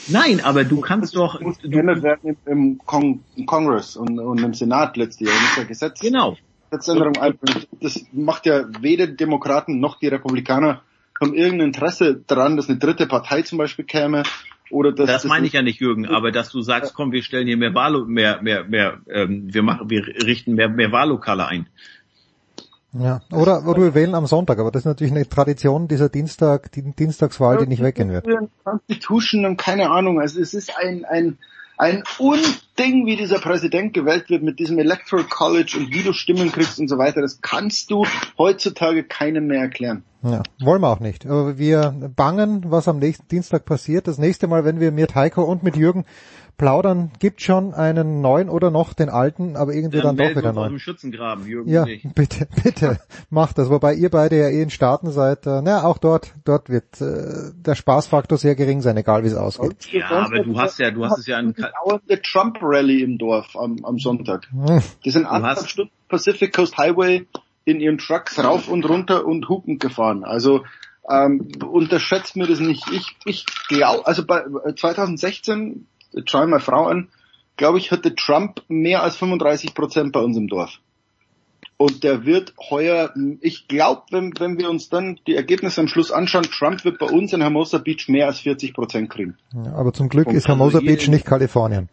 Nein, 0.08 0.40
aber 0.40 0.64
du 0.64 0.80
kannst 0.80 1.14
doch... 1.16 1.40
muss 1.40 1.58
geändert 1.58 2.02
werden 2.02 2.36
im, 2.46 2.52
im, 2.52 2.78
Kong, 2.84 3.20
im 3.36 3.46
Congress 3.46 3.96
und, 3.96 4.18
und 4.18 4.38
im 4.38 4.54
Senat 4.54 4.96
letztes 4.96 5.28
Jahr. 5.28 5.36
Das 5.56 5.66
Gesetz. 5.66 6.00
Genau. 6.00 6.36
Gesetzänderung 6.70 7.16
einbringen. 7.16 7.64
Das 7.80 8.04
macht 8.12 8.46
ja 8.46 8.64
weder 8.80 9.06
die 9.06 9.16
Demokraten 9.16 9.80
noch 9.80 9.98
die 9.98 10.08
Republikaner 10.08 10.82
haben 11.20 11.34
irgendein 11.34 11.68
Interesse 11.68 12.16
daran, 12.26 12.56
dass 12.56 12.68
eine 12.68 12.78
dritte 12.78 13.06
Partei 13.06 13.42
zum 13.42 13.58
Beispiel 13.58 13.84
käme 13.84 14.22
oder 14.70 14.92
dass 14.92 15.06
Das 15.06 15.24
meine 15.24 15.46
ich 15.46 15.52
ja 15.52 15.62
nicht, 15.62 15.80
Jürgen, 15.80 16.06
aber 16.06 16.32
dass 16.32 16.50
du 16.50 16.62
sagst, 16.62 16.94
komm, 16.94 17.12
wir 17.12 17.22
stellen 17.22 17.46
hier 17.46 17.56
mehr 17.56 17.74
Wahl, 17.74 18.04
mehr, 18.06 18.40
mehr, 18.40 18.64
mehr, 18.64 19.00
ähm, 19.10 19.52
wir 19.52 19.62
machen, 19.62 19.90
wir 19.90 20.06
richten 20.06 20.54
mehr, 20.54 20.68
mehr 20.68 20.92
Wahllokale 20.92 21.46
ein. 21.46 21.66
Ja. 22.92 23.20
Oder, 23.30 23.66
oder 23.68 23.82
wir 23.82 23.94
wählen 23.94 24.14
am 24.14 24.26
Sonntag, 24.26 24.58
aber 24.58 24.70
das 24.70 24.82
ist 24.82 24.86
natürlich 24.86 25.12
eine 25.12 25.28
Tradition 25.28 25.86
dieser 25.86 26.08
Dienstag, 26.08 26.72
die 26.72 26.82
Dienstagswahl, 26.92 27.58
die 27.58 27.66
nicht 27.66 27.82
weggehen 27.82 28.10
wird. 28.10 28.26
Constitution 28.64 29.44
und 29.44 29.56
keine 29.56 29.90
Ahnung. 29.90 30.20
Also 30.20 30.40
es 30.40 30.54
ist 30.54 30.76
ein, 30.76 31.04
ein, 31.04 31.38
ein 31.80 32.02
Unding, 32.18 33.06
wie 33.06 33.16
dieser 33.16 33.38
Präsident 33.38 33.94
gewählt 33.94 34.28
wird 34.28 34.42
mit 34.42 34.58
diesem 34.58 34.78
Electoral 34.78 35.24
College 35.24 35.78
und 35.78 35.90
wie 35.90 36.02
du 36.02 36.12
Stimmen 36.12 36.52
kriegst 36.52 36.78
und 36.78 36.88
so 36.88 36.98
weiter. 36.98 37.22
Das 37.22 37.40
kannst 37.40 37.90
du 37.90 38.04
heutzutage 38.36 39.02
keinem 39.02 39.46
mehr 39.46 39.62
erklären. 39.62 40.04
Ja, 40.22 40.42
wollen 40.62 40.82
wir 40.82 40.88
auch 40.88 41.00
nicht. 41.00 41.24
Aber 41.24 41.56
wir 41.56 41.94
bangen, 42.14 42.66
was 42.66 42.86
am 42.86 42.98
nächsten 42.98 43.26
Dienstag 43.28 43.64
passiert. 43.64 44.06
Das 44.06 44.18
nächste 44.18 44.46
Mal, 44.46 44.66
wenn 44.66 44.78
wir 44.78 44.92
mit 44.92 45.14
Heiko 45.14 45.42
und 45.42 45.62
mit 45.62 45.74
Jürgen 45.76 46.04
plaudern, 46.60 47.10
gibt 47.18 47.40
schon 47.40 47.72
einen 47.72 48.20
neuen 48.20 48.50
oder 48.50 48.70
noch 48.70 48.92
den 48.92 49.08
alten, 49.08 49.56
aber 49.56 49.72
irgendwie 49.72 50.02
dann, 50.02 50.18
doch 50.18 50.28
wieder 50.36 50.50
aus 50.50 50.54
neu. 50.54 50.68
dem 50.68 50.78
Schützengraben, 50.78 51.46
Jürgen 51.46 51.70
Ja, 51.70 51.86
nicht. 51.86 52.14
bitte, 52.14 52.46
bitte, 52.62 52.98
macht 53.30 53.56
das. 53.56 53.70
Wobei 53.70 53.94
ihr 53.94 54.10
beide 54.10 54.38
ja 54.38 54.48
eh 54.48 54.60
in 54.60 54.68
Staaten 54.68 55.10
seid. 55.10 55.46
Äh, 55.46 55.62
na, 55.62 55.84
auch 55.84 55.96
dort, 55.96 56.34
dort 56.44 56.68
wird 56.68 57.00
äh, 57.00 57.52
der 57.54 57.74
Spaßfaktor 57.74 58.36
sehr 58.36 58.56
gering 58.56 58.82
sein, 58.82 58.98
egal 58.98 59.24
wie 59.24 59.28
es 59.28 59.36
ausgeht. 59.36 59.90
Ja, 59.90 60.10
aber 60.10 60.40
du 60.40 60.60
hast 60.60 60.78
ja, 60.78 60.90
du 60.90 61.02
hast 61.06 61.20
es 61.20 61.26
ja 61.26 61.38
an, 61.38 61.54
dauernde 61.54 62.20
Trump 62.20 62.58
Rally 62.60 63.02
im 63.02 63.16
Dorf 63.16 63.56
am, 63.56 63.82
am 63.82 63.98
Sonntag. 63.98 64.46
Hm. 64.52 64.82
Die 65.06 65.10
sind 65.10 65.24
anderthalb 65.24 65.66
Stunden 65.66 65.92
Pacific 66.10 66.52
Coast 66.54 66.76
Highway 66.76 67.26
in 67.64 67.80
ihren 67.80 67.96
Trucks 67.96 68.38
rauf 68.38 68.68
und 68.68 68.86
runter 68.86 69.24
und 69.24 69.48
hupend 69.48 69.80
gefahren. 69.80 70.24
Also 70.24 70.64
ähm, 71.08 71.48
unterschätzt 71.66 72.36
mir 72.36 72.46
das 72.46 72.60
nicht. 72.60 72.84
Ich, 72.92 73.16
ich 73.24 73.46
glaube, 73.68 74.06
also 74.06 74.26
bei 74.26 74.44
äh, 74.66 74.74
2016, 74.74 75.86
schau 76.26 76.46
meine 76.46 76.60
Frau 76.60 76.86
an, 76.86 77.08
glaube 77.56 77.78
ich, 77.78 77.90
hatte 77.90 78.14
Trump 78.14 78.62
mehr 78.68 79.02
als 79.02 79.16
35 79.16 79.74
Prozent 79.74 80.12
bei 80.12 80.20
uns 80.20 80.36
im 80.36 80.48
Dorf. 80.48 80.78
Und 81.76 82.04
der 82.04 82.26
wird 82.26 82.52
heuer, 82.68 83.14
ich 83.40 83.66
glaube, 83.66 84.02
wenn, 84.10 84.34
wenn 84.38 84.58
wir 84.58 84.68
uns 84.68 84.90
dann 84.90 85.18
die 85.26 85.34
Ergebnisse 85.34 85.80
am 85.80 85.88
Schluss 85.88 86.10
anschauen, 86.12 86.44
Trump 86.44 86.84
wird 86.84 86.98
bei 86.98 87.06
uns 87.06 87.32
in 87.32 87.40
Hermosa 87.40 87.78
Beach 87.78 88.06
mehr 88.08 88.26
als 88.26 88.40
40 88.40 88.74
Prozent 88.74 89.08
kriegen. 89.08 89.36
Ja, 89.54 89.72
aber 89.72 89.92
zum 89.94 90.10
Glück 90.10 90.26
Und 90.26 90.34
ist 90.34 90.44
also 90.44 90.48
Hermosa 90.58 90.80
hier 90.80 90.90
Beach 90.90 91.06
in- 91.06 91.14
nicht 91.14 91.24
Kalifornien. 91.24 91.88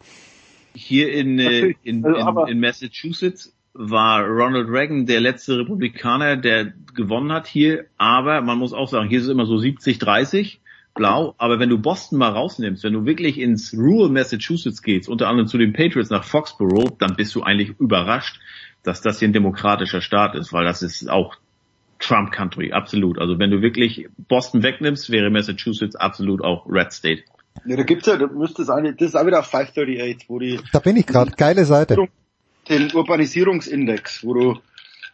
hier 0.74 1.14
in, 1.14 1.40
äh, 1.40 1.74
in, 1.84 2.06
Also, 2.06 2.42
in, 2.46 2.52
in 2.54 2.60
Massachusetts 2.60 3.54
war 3.74 4.26
Ronald 4.26 4.68
Reagan 4.70 5.06
der 5.06 5.22
letzte 5.22 5.58
Republikaner, 5.60 6.36
der 6.36 6.74
gewonnen 6.94 7.32
hat 7.32 7.48
hier. 7.48 7.86
Aber 7.98 8.42
man 8.42 8.58
muss 8.58 8.74
auch 8.74 8.90
sagen, 8.90 9.08
hier 9.08 9.20
ist 9.20 9.26
es 9.26 9.32
immer 9.32 9.46
so 9.46 9.58
70, 9.58 10.00
30 10.00 10.60
blau. 10.98 11.36
Aber 11.38 11.60
wenn 11.60 11.70
du 11.70 11.78
Boston 11.78 12.20
mal 12.20 12.32
rausnimmst, 12.32 12.84
wenn 12.84 12.94
du 12.94 13.06
wirklich 13.06 13.40
ins 13.40 13.74
Rural 13.74 14.10
Massachusetts 14.10 14.82
gehst, 14.82 15.08
unter 15.08 15.28
anderem 15.30 15.48
zu 15.48 15.58
den 15.58 15.72
Patriots 15.72 16.10
nach 16.10 16.26
Foxborough, 16.26 16.98
dann 17.00 17.16
bist 17.16 17.34
du 17.36 17.44
eigentlich 17.44 17.80
überrascht, 17.80 18.40
dass 18.84 19.02
das 19.02 19.20
hier 19.20 19.30
ein 19.30 19.34
demokratischer 19.34 20.02
Staat 20.02 20.36
ist, 20.36 20.52
weil 20.52 20.66
das 20.66 20.82
ist 20.82 21.10
auch 21.10 21.36
Trump 22.00 22.32
Country, 22.32 22.74
absolut. 22.74 23.20
Also 23.20 23.40
wenn 23.40 23.50
du 23.50 23.62
wirklich 23.62 24.08
Boston 24.28 24.64
wegnimmst, 24.64 25.10
wäre 25.10 25.30
Massachusetts 25.30 25.96
absolut 25.96 26.44
auch 26.44 26.66
Red 26.70 26.92
State. 26.92 27.24
Ja, 27.66 27.76
da 27.76 27.84
gibt's 27.84 28.06
ja, 28.06 28.18
da 28.18 28.28
müsste 28.28 28.62
es 28.62 28.70
eine, 28.70 28.94
das 28.94 29.10
ist 29.10 29.16
auch 29.16 29.26
wieder 29.26 29.40
auf 29.40 29.48
538, 29.48 30.30
wo 30.30 30.40
die 30.40 30.60
Da 30.72 30.80
bin 30.80 30.96
ich 30.96 31.06
gerade. 31.06 31.32
Geile 31.32 31.66
Seite. 31.66 31.98
den 32.70 32.94
Urbanisierungsindex, 32.94 34.24
wo 34.24 34.34
du, 34.34 34.60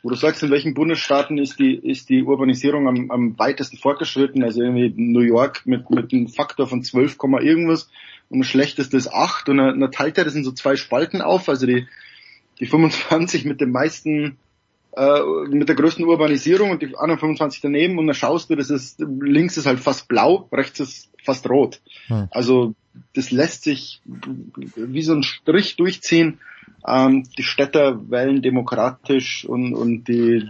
wo 0.04 0.10
du 0.10 0.16
sagst, 0.16 0.44
in 0.44 0.52
welchen 0.52 0.74
Bundesstaaten 0.74 1.38
ist 1.38 1.60
die, 1.60 1.76
ist 1.76 2.10
die 2.10 2.24
Urbanisierung 2.24 2.88
am, 2.88 3.10
am 3.10 3.40
weitesten 3.40 3.78
fortgeschritten, 3.78 4.44
also 4.44 4.62
irgendwie 4.62 4.94
New 4.96 5.22
York 5.22 5.62
mit, 5.66 5.90
mit 5.90 6.12
einem 6.14 6.28
Faktor 6.28 6.68
von 6.68 6.84
12, 6.84 7.18
Komma 7.18 7.40
irgendwas 7.40 7.90
und 8.30 8.40
das 8.40 8.48
schlechteste 8.48 8.98
ist 8.98 9.08
8 9.08 9.48
und 9.50 9.58
dann, 9.58 9.80
dann 9.80 9.92
teilt 9.92 10.18
er 10.18 10.26
das 10.26 10.36
in 10.36 10.44
so 10.44 10.52
zwei 10.52 10.76
Spalten 10.76 11.22
auf, 11.22 11.48
also 11.48 11.66
die, 11.66 11.88
die 12.60 12.66
25 12.66 13.46
mit 13.46 13.62
dem 13.62 13.72
meisten, 13.72 14.38
äh, 14.92 15.22
mit 15.50 15.70
der 15.70 15.76
größten 15.78 16.04
Urbanisierung 16.04 16.72
und 16.72 16.82
die 16.82 16.98
anderen 16.98 17.20
25 17.20 17.62
daneben 17.62 17.98
und 17.98 18.06
dann 18.06 18.16
schaust 18.16 18.50
du, 18.50 18.56
das 18.56 18.70
ist, 18.70 19.00
links 19.00 19.56
ist 19.56 19.66
halt 19.66 19.80
fast 19.80 20.10
blau, 20.10 20.50
rechts 20.52 20.82
ist 20.82 21.10
fast 21.24 21.50
rot. 21.50 21.80
Hm. 22.08 22.28
Also 22.30 22.76
das 23.16 23.32
lässt 23.32 23.64
sich 23.64 24.02
wie 24.06 25.02
so 25.02 25.14
ein 25.14 25.24
Strich 25.24 25.78
durchziehen. 25.78 26.40
Ähm, 26.86 27.24
die 27.38 27.44
Städter 27.44 28.10
wählen 28.10 28.42
demokratisch 28.42 29.46
und, 29.46 29.74
und 29.74 30.08
die, 30.08 30.44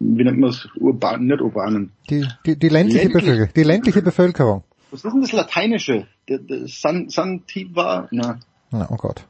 wie 0.00 0.24
nennt 0.24 0.38
man 0.38 0.50
es, 0.50 0.68
urban, 0.76 1.26
nicht 1.26 1.40
urbanen. 1.40 1.92
Die, 2.10 2.26
die, 2.44 2.58
die 2.58 2.68
ländliche 2.68 3.04
Ländlich. 3.04 3.22
Bevölkerung. 3.24 3.52
Die 3.54 3.62
ländliche 3.62 4.02
Bevölkerung. 4.02 4.64
Was 4.90 5.04
ist 5.04 5.12
denn 5.12 5.20
das 5.20 5.32
Lateinische? 5.32 6.06
Der, 6.28 6.38
der 6.38 6.66
San, 6.66 7.08
Santiva? 7.10 8.08
Na, 8.10 8.38
Na, 8.70 8.88
oh 8.90 8.96
Gott. 8.96 9.24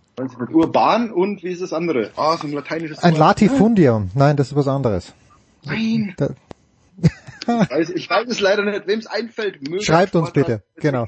Urban 0.52 1.10
und 1.12 1.42
wie 1.42 1.48
ist 1.50 1.62
das 1.62 1.72
andere? 1.72 2.10
Ah, 2.16 2.36
so 2.36 2.46
ein 2.46 2.52
lateinisches 2.52 2.98
Ein 3.00 3.12
Wort. 3.12 3.20
Latifundium. 3.20 4.10
Nein, 4.14 4.36
das 4.36 4.48
ist 4.48 4.56
was 4.56 4.66
anderes. 4.68 5.12
Nein. 5.64 6.14
Da, 6.16 6.30
Ich 7.48 7.70
weiß, 7.70 7.90
ich 7.90 8.10
weiß 8.10 8.28
es 8.28 8.40
leider 8.40 8.62
nicht, 8.64 8.86
wem 8.86 8.98
es 8.98 9.06
einfällt. 9.06 9.58
Schreibt 9.82 10.14
uns 10.14 10.32
bitte, 10.32 10.62
genau. 10.76 11.06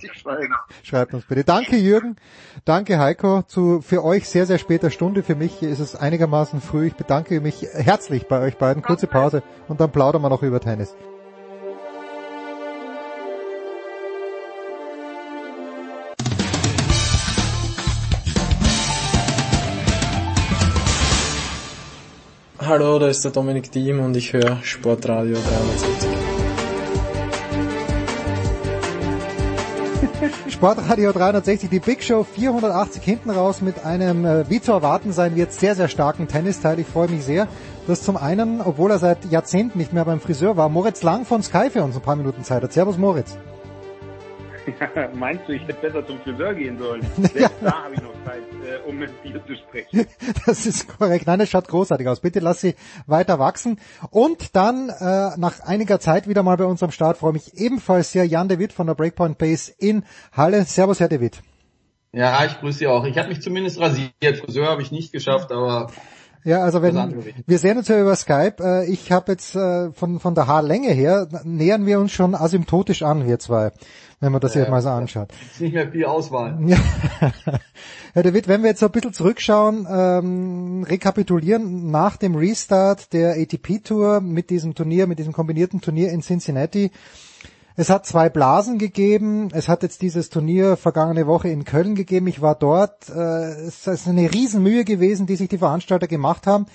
Schreibt 0.83 1.13
uns 1.13 1.27
bitte. 1.27 1.45
Danke 1.45 1.77
Jürgen, 1.77 2.17
danke 2.65 2.99
Heiko, 2.99 3.43
zu 3.43 3.83
für 3.83 4.03
euch 4.03 4.29
sehr, 4.29 4.47
sehr 4.47 4.59
später 4.59 4.91
Stunde. 4.91 5.23
Für 5.23 5.35
mich 5.35 5.63
ist 5.63 5.81
es 5.81 5.95
einigermaßen 5.95 6.63
früh. 6.63 6.87
Ich 6.87 6.95
bedanke 6.95 7.41
mich 7.41 7.67
herzlich 7.75 8.27
bei 8.27 8.41
euch 8.41 8.57
beiden. 8.57 8.83
Kurze 8.83 9.07
Pause 9.07 9.43
und 9.69 9.81
dann 9.81 9.93
plaudern 9.93 10.23
wir 10.23 10.31
noch 10.31 10.43
über 10.43 10.61
Tennis. 10.61 10.97
Hallo, 22.71 23.01
da 23.01 23.09
ist 23.09 23.25
der 23.25 23.33
Dominik 23.33 23.73
Diem 23.73 23.99
und 23.99 24.17
ich 24.17 24.33
höre 24.33 24.63
Sportradio 24.63 25.35
360. 25.35 26.20
Sportradio 30.61 31.11
360, 31.13 31.71
die 31.71 31.81
Big 31.81 32.03
Show 32.03 32.23
480 32.23 33.03
hinten 33.03 33.31
raus 33.31 33.63
mit 33.63 33.87
einem, 33.87 34.27
äh, 34.27 34.51
wie 34.51 34.61
zu 34.61 34.73
erwarten 34.73 35.11
sein 35.11 35.35
wird, 35.35 35.55
sehr, 35.55 35.75
sehr 35.75 35.89
starken 35.89 36.29
Tennisteil. 36.29 36.79
Ich 36.79 36.87
freue 36.87 37.09
mich 37.09 37.25
sehr, 37.25 37.49
dass 37.87 38.03
zum 38.03 38.19
einen, 38.19 38.61
obwohl 38.61 38.91
er 38.91 38.99
seit 38.99 39.25
Jahrzehnten 39.31 39.79
nicht 39.79 39.95
mehr 39.95 40.05
beim 40.05 40.21
Friseur 40.21 40.59
war, 40.59 40.69
Moritz 40.69 41.03
Lang 41.03 41.25
von 41.25 41.43
Sky 41.43 41.71
für 41.71 41.83
uns 41.83 41.97
ein 41.97 42.03
paar 42.03 42.15
Minuten 42.15 42.45
Zeit 42.45 42.63
hat. 42.63 42.75
Servus 42.75 42.99
Moritz. 42.99 43.39
Meinst 45.15 45.45
du, 45.47 45.53
ich 45.53 45.63
hätte 45.63 45.75
besser 45.75 46.07
zum 46.07 46.19
Friseur 46.21 46.55
gehen 46.55 46.79
sollen? 46.79 47.03
Selbst 47.17 47.37
ja. 47.37 47.51
da 47.61 47.85
habe 47.85 47.95
ich 47.95 48.03
noch 48.03 48.13
Zeit, 48.25 48.43
äh, 48.65 48.89
um 48.89 48.99
mit 48.99 49.11
dir 49.25 49.45
zu 49.47 49.57
sprechen. 49.57 50.07
Das 50.47 50.67
ist 50.67 50.89
korrekt. 50.99 51.27
Nein, 51.27 51.41
es 51.41 51.51
schaut 51.51 51.69
großartig 51.69 52.07
aus. 52.09 52.21
Bitte 52.21 52.41
lass 52.41 52.61
sie 52.61 52.75
weiter 53.07 53.39
wachsen. 53.39 53.79
Und 54.11 54.57
dann 54.57 54.89
äh, 54.89 55.37
nach 55.37 55.61
einiger 55.61 56.01
Zeit 56.01 56.29
wieder 56.29 56.43
mal 56.43 56.57
bei 56.57 56.65
uns 56.65 56.83
am 56.83 56.91
Start 56.91 57.19
freue 57.19 57.33
mich 57.33 57.55
ebenfalls 57.55 58.13
sehr 58.13 58.27
Jan 58.27 58.49
David 58.49 58.73
von 58.73 58.87
der 58.87 58.95
Breakpoint 58.95 59.39
Base 59.39 59.73
in 59.79 60.05
Halle. 60.33 60.65
Servus, 60.65 61.01
Herr 61.01 61.09
David. 61.09 61.43
Ja, 62.13 62.45
ich 62.45 62.59
grüße 62.59 62.79
Sie 62.79 62.87
auch. 62.87 63.05
Ich 63.05 63.17
habe 63.19 63.29
mich 63.29 63.41
zumindest 63.41 63.79
rasiert. 63.79 64.39
Friseur 64.45 64.67
habe 64.67 64.83
ich 64.83 64.91
nicht 64.91 65.13
geschafft, 65.13 65.53
aber 65.53 65.91
ja, 66.43 66.63
also 66.63 66.81
wenn 66.81 67.23
wir 67.47 67.59
sehen 67.59 67.77
uns 67.77 67.89
ja 67.89 68.01
über 68.01 68.17
Skype. 68.17 68.57
Äh, 68.61 68.91
ich 68.91 69.13
habe 69.13 69.33
jetzt 69.33 69.55
äh, 69.55 69.93
von 69.93 70.21
von 70.21 70.35
der 70.35 70.47
Haarlänge 70.47 70.91
her 70.91 71.29
nähern 71.45 71.85
wir 71.85 72.01
uns 72.01 72.13
schon 72.13 72.35
asymptotisch 72.35 73.03
an, 73.03 73.27
wir 73.27 73.39
zwei 73.39 73.73
wenn 74.21 74.33
man 74.33 74.41
das 74.41 74.55
ja, 74.55 74.61
jetzt 74.61 74.71
mal 74.71 74.83
so 74.83 74.91
anschaut. 74.91 75.33
Ist 75.51 75.61
nicht 75.61 75.73
mehr 75.73 75.91
viel 75.91 76.05
Auswahl. 76.05 76.59
Ja. 76.67 76.77
Herr 78.13 78.23
David, 78.23 78.49
wenn 78.49 78.63
wir 78.63 78.71
jetzt 78.71 78.81
so 78.81 78.87
ein 78.87 78.93
bisschen 78.93 79.15
zurückschauen, 79.15 79.87
ähm, 79.91 80.85
rekapitulieren 80.87 81.91
nach 81.91 82.17
dem 82.17 82.35
Restart 82.35 83.13
der 83.15 83.41
ATP 83.41 83.83
Tour 83.83 84.21
mit 84.21 84.51
diesem 84.51 84.75
Turnier, 84.75 85.07
mit 85.07 85.19
diesem 85.19 85.33
kombinierten 85.33 85.81
Turnier 85.81 86.11
in 86.13 86.21
Cincinnati. 86.21 86.91
Es 87.77 87.89
hat 87.89 88.05
zwei 88.05 88.29
Blasen 88.29 88.77
gegeben. 88.77 89.49
Es 89.53 89.69
hat 89.69 89.83
jetzt 89.83 90.03
dieses 90.03 90.29
Turnier 90.29 90.77
vergangene 90.77 91.27
Woche 91.27 91.49
in 91.49 91.65
Köln 91.65 91.95
gegeben. 91.95 92.27
Ich 92.27 92.43
war 92.43 92.55
dort. 92.55 93.09
Äh, 93.09 93.53
es 93.63 93.87
ist 93.87 94.07
eine 94.07 94.35
Riesenmühe 94.35 94.85
gewesen, 94.85 95.27
die 95.27 95.37
sich 95.37 95.49
die 95.49 95.57
Veranstalter 95.57 96.09
gemacht 96.09 96.47
haben. 96.47 96.67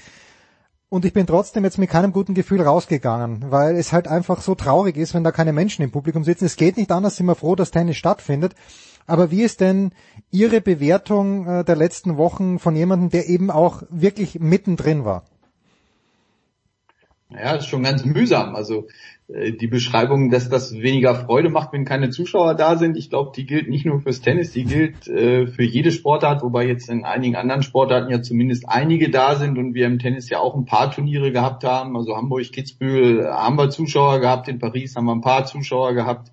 Und 0.87 1.03
ich 1.03 1.13
bin 1.13 1.25
trotzdem 1.25 1.63
jetzt 1.63 1.79
mit 1.79 1.89
keinem 1.89 2.13
guten 2.13 2.35
Gefühl 2.35 2.61
rausgegangen, 2.61 3.45
weil 3.49 3.75
es 3.75 3.91
halt 3.91 4.07
einfach 4.07 4.41
so 4.41 4.53
traurig 4.53 4.97
ist, 4.97 5.13
wenn 5.13 5.23
da 5.23 5.31
keine 5.31 5.51
Menschen 5.51 5.81
im 5.81 5.91
Publikum 5.91 6.23
sitzen. 6.23 6.45
Es 6.45 6.57
geht 6.57 6.77
nicht 6.77 6.91
anders, 6.91 7.15
sind 7.15 7.25
wir 7.25 7.35
froh, 7.35 7.55
dass 7.55 7.71
Tennis 7.71 7.97
stattfindet. 7.97 8.53
Aber 9.07 9.31
wie 9.31 9.43
ist 9.43 9.61
denn 9.61 9.91
Ihre 10.31 10.61
Bewertung 10.61 11.47
äh, 11.47 11.63
der 11.63 11.75
letzten 11.75 12.17
Wochen 12.17 12.59
von 12.59 12.75
jemandem, 12.75 13.09
der 13.09 13.27
eben 13.29 13.51
auch 13.51 13.83
wirklich 13.89 14.39
mittendrin 14.39 15.05
war? 15.05 15.25
Ja, 17.35 17.55
ist 17.55 17.67
schon 17.67 17.83
ganz 17.83 18.05
mühsam. 18.05 18.55
Also 18.55 18.87
äh, 19.27 19.51
die 19.51 19.67
Beschreibung, 19.67 20.29
dass 20.29 20.49
das 20.49 20.73
weniger 20.73 21.15
Freude 21.15 21.49
macht, 21.49 21.73
wenn 21.73 21.85
keine 21.85 22.09
Zuschauer 22.09 22.55
da 22.55 22.77
sind, 22.77 22.97
ich 22.97 23.09
glaube, 23.09 23.31
die 23.35 23.45
gilt 23.45 23.69
nicht 23.69 23.85
nur 23.85 23.99
fürs 23.99 24.21
Tennis, 24.21 24.51
die 24.51 24.63
gilt 24.63 25.07
äh, 25.07 25.47
für 25.47 25.63
jede 25.63 25.91
Sportart, 25.91 26.43
wobei 26.43 26.67
jetzt 26.67 26.89
in 26.89 27.03
einigen 27.03 27.35
anderen 27.35 27.63
Sportarten 27.63 28.11
ja 28.11 28.21
zumindest 28.21 28.67
einige 28.67 29.09
da 29.09 29.35
sind 29.35 29.57
und 29.57 29.73
wir 29.73 29.87
im 29.87 29.99
Tennis 29.99 30.29
ja 30.29 30.39
auch 30.39 30.55
ein 30.55 30.65
paar 30.65 30.91
Turniere 30.91 31.31
gehabt 31.31 31.63
haben. 31.63 31.97
Also 31.97 32.15
Hamburg, 32.15 32.51
Kitzbühel 32.51 33.27
haben 33.27 33.57
wir 33.57 33.69
Zuschauer 33.69 34.19
gehabt, 34.19 34.47
in 34.47 34.59
Paris 34.59 34.95
haben 34.95 35.05
wir 35.05 35.15
ein 35.15 35.21
paar 35.21 35.45
Zuschauer 35.45 35.93
gehabt. 35.93 36.31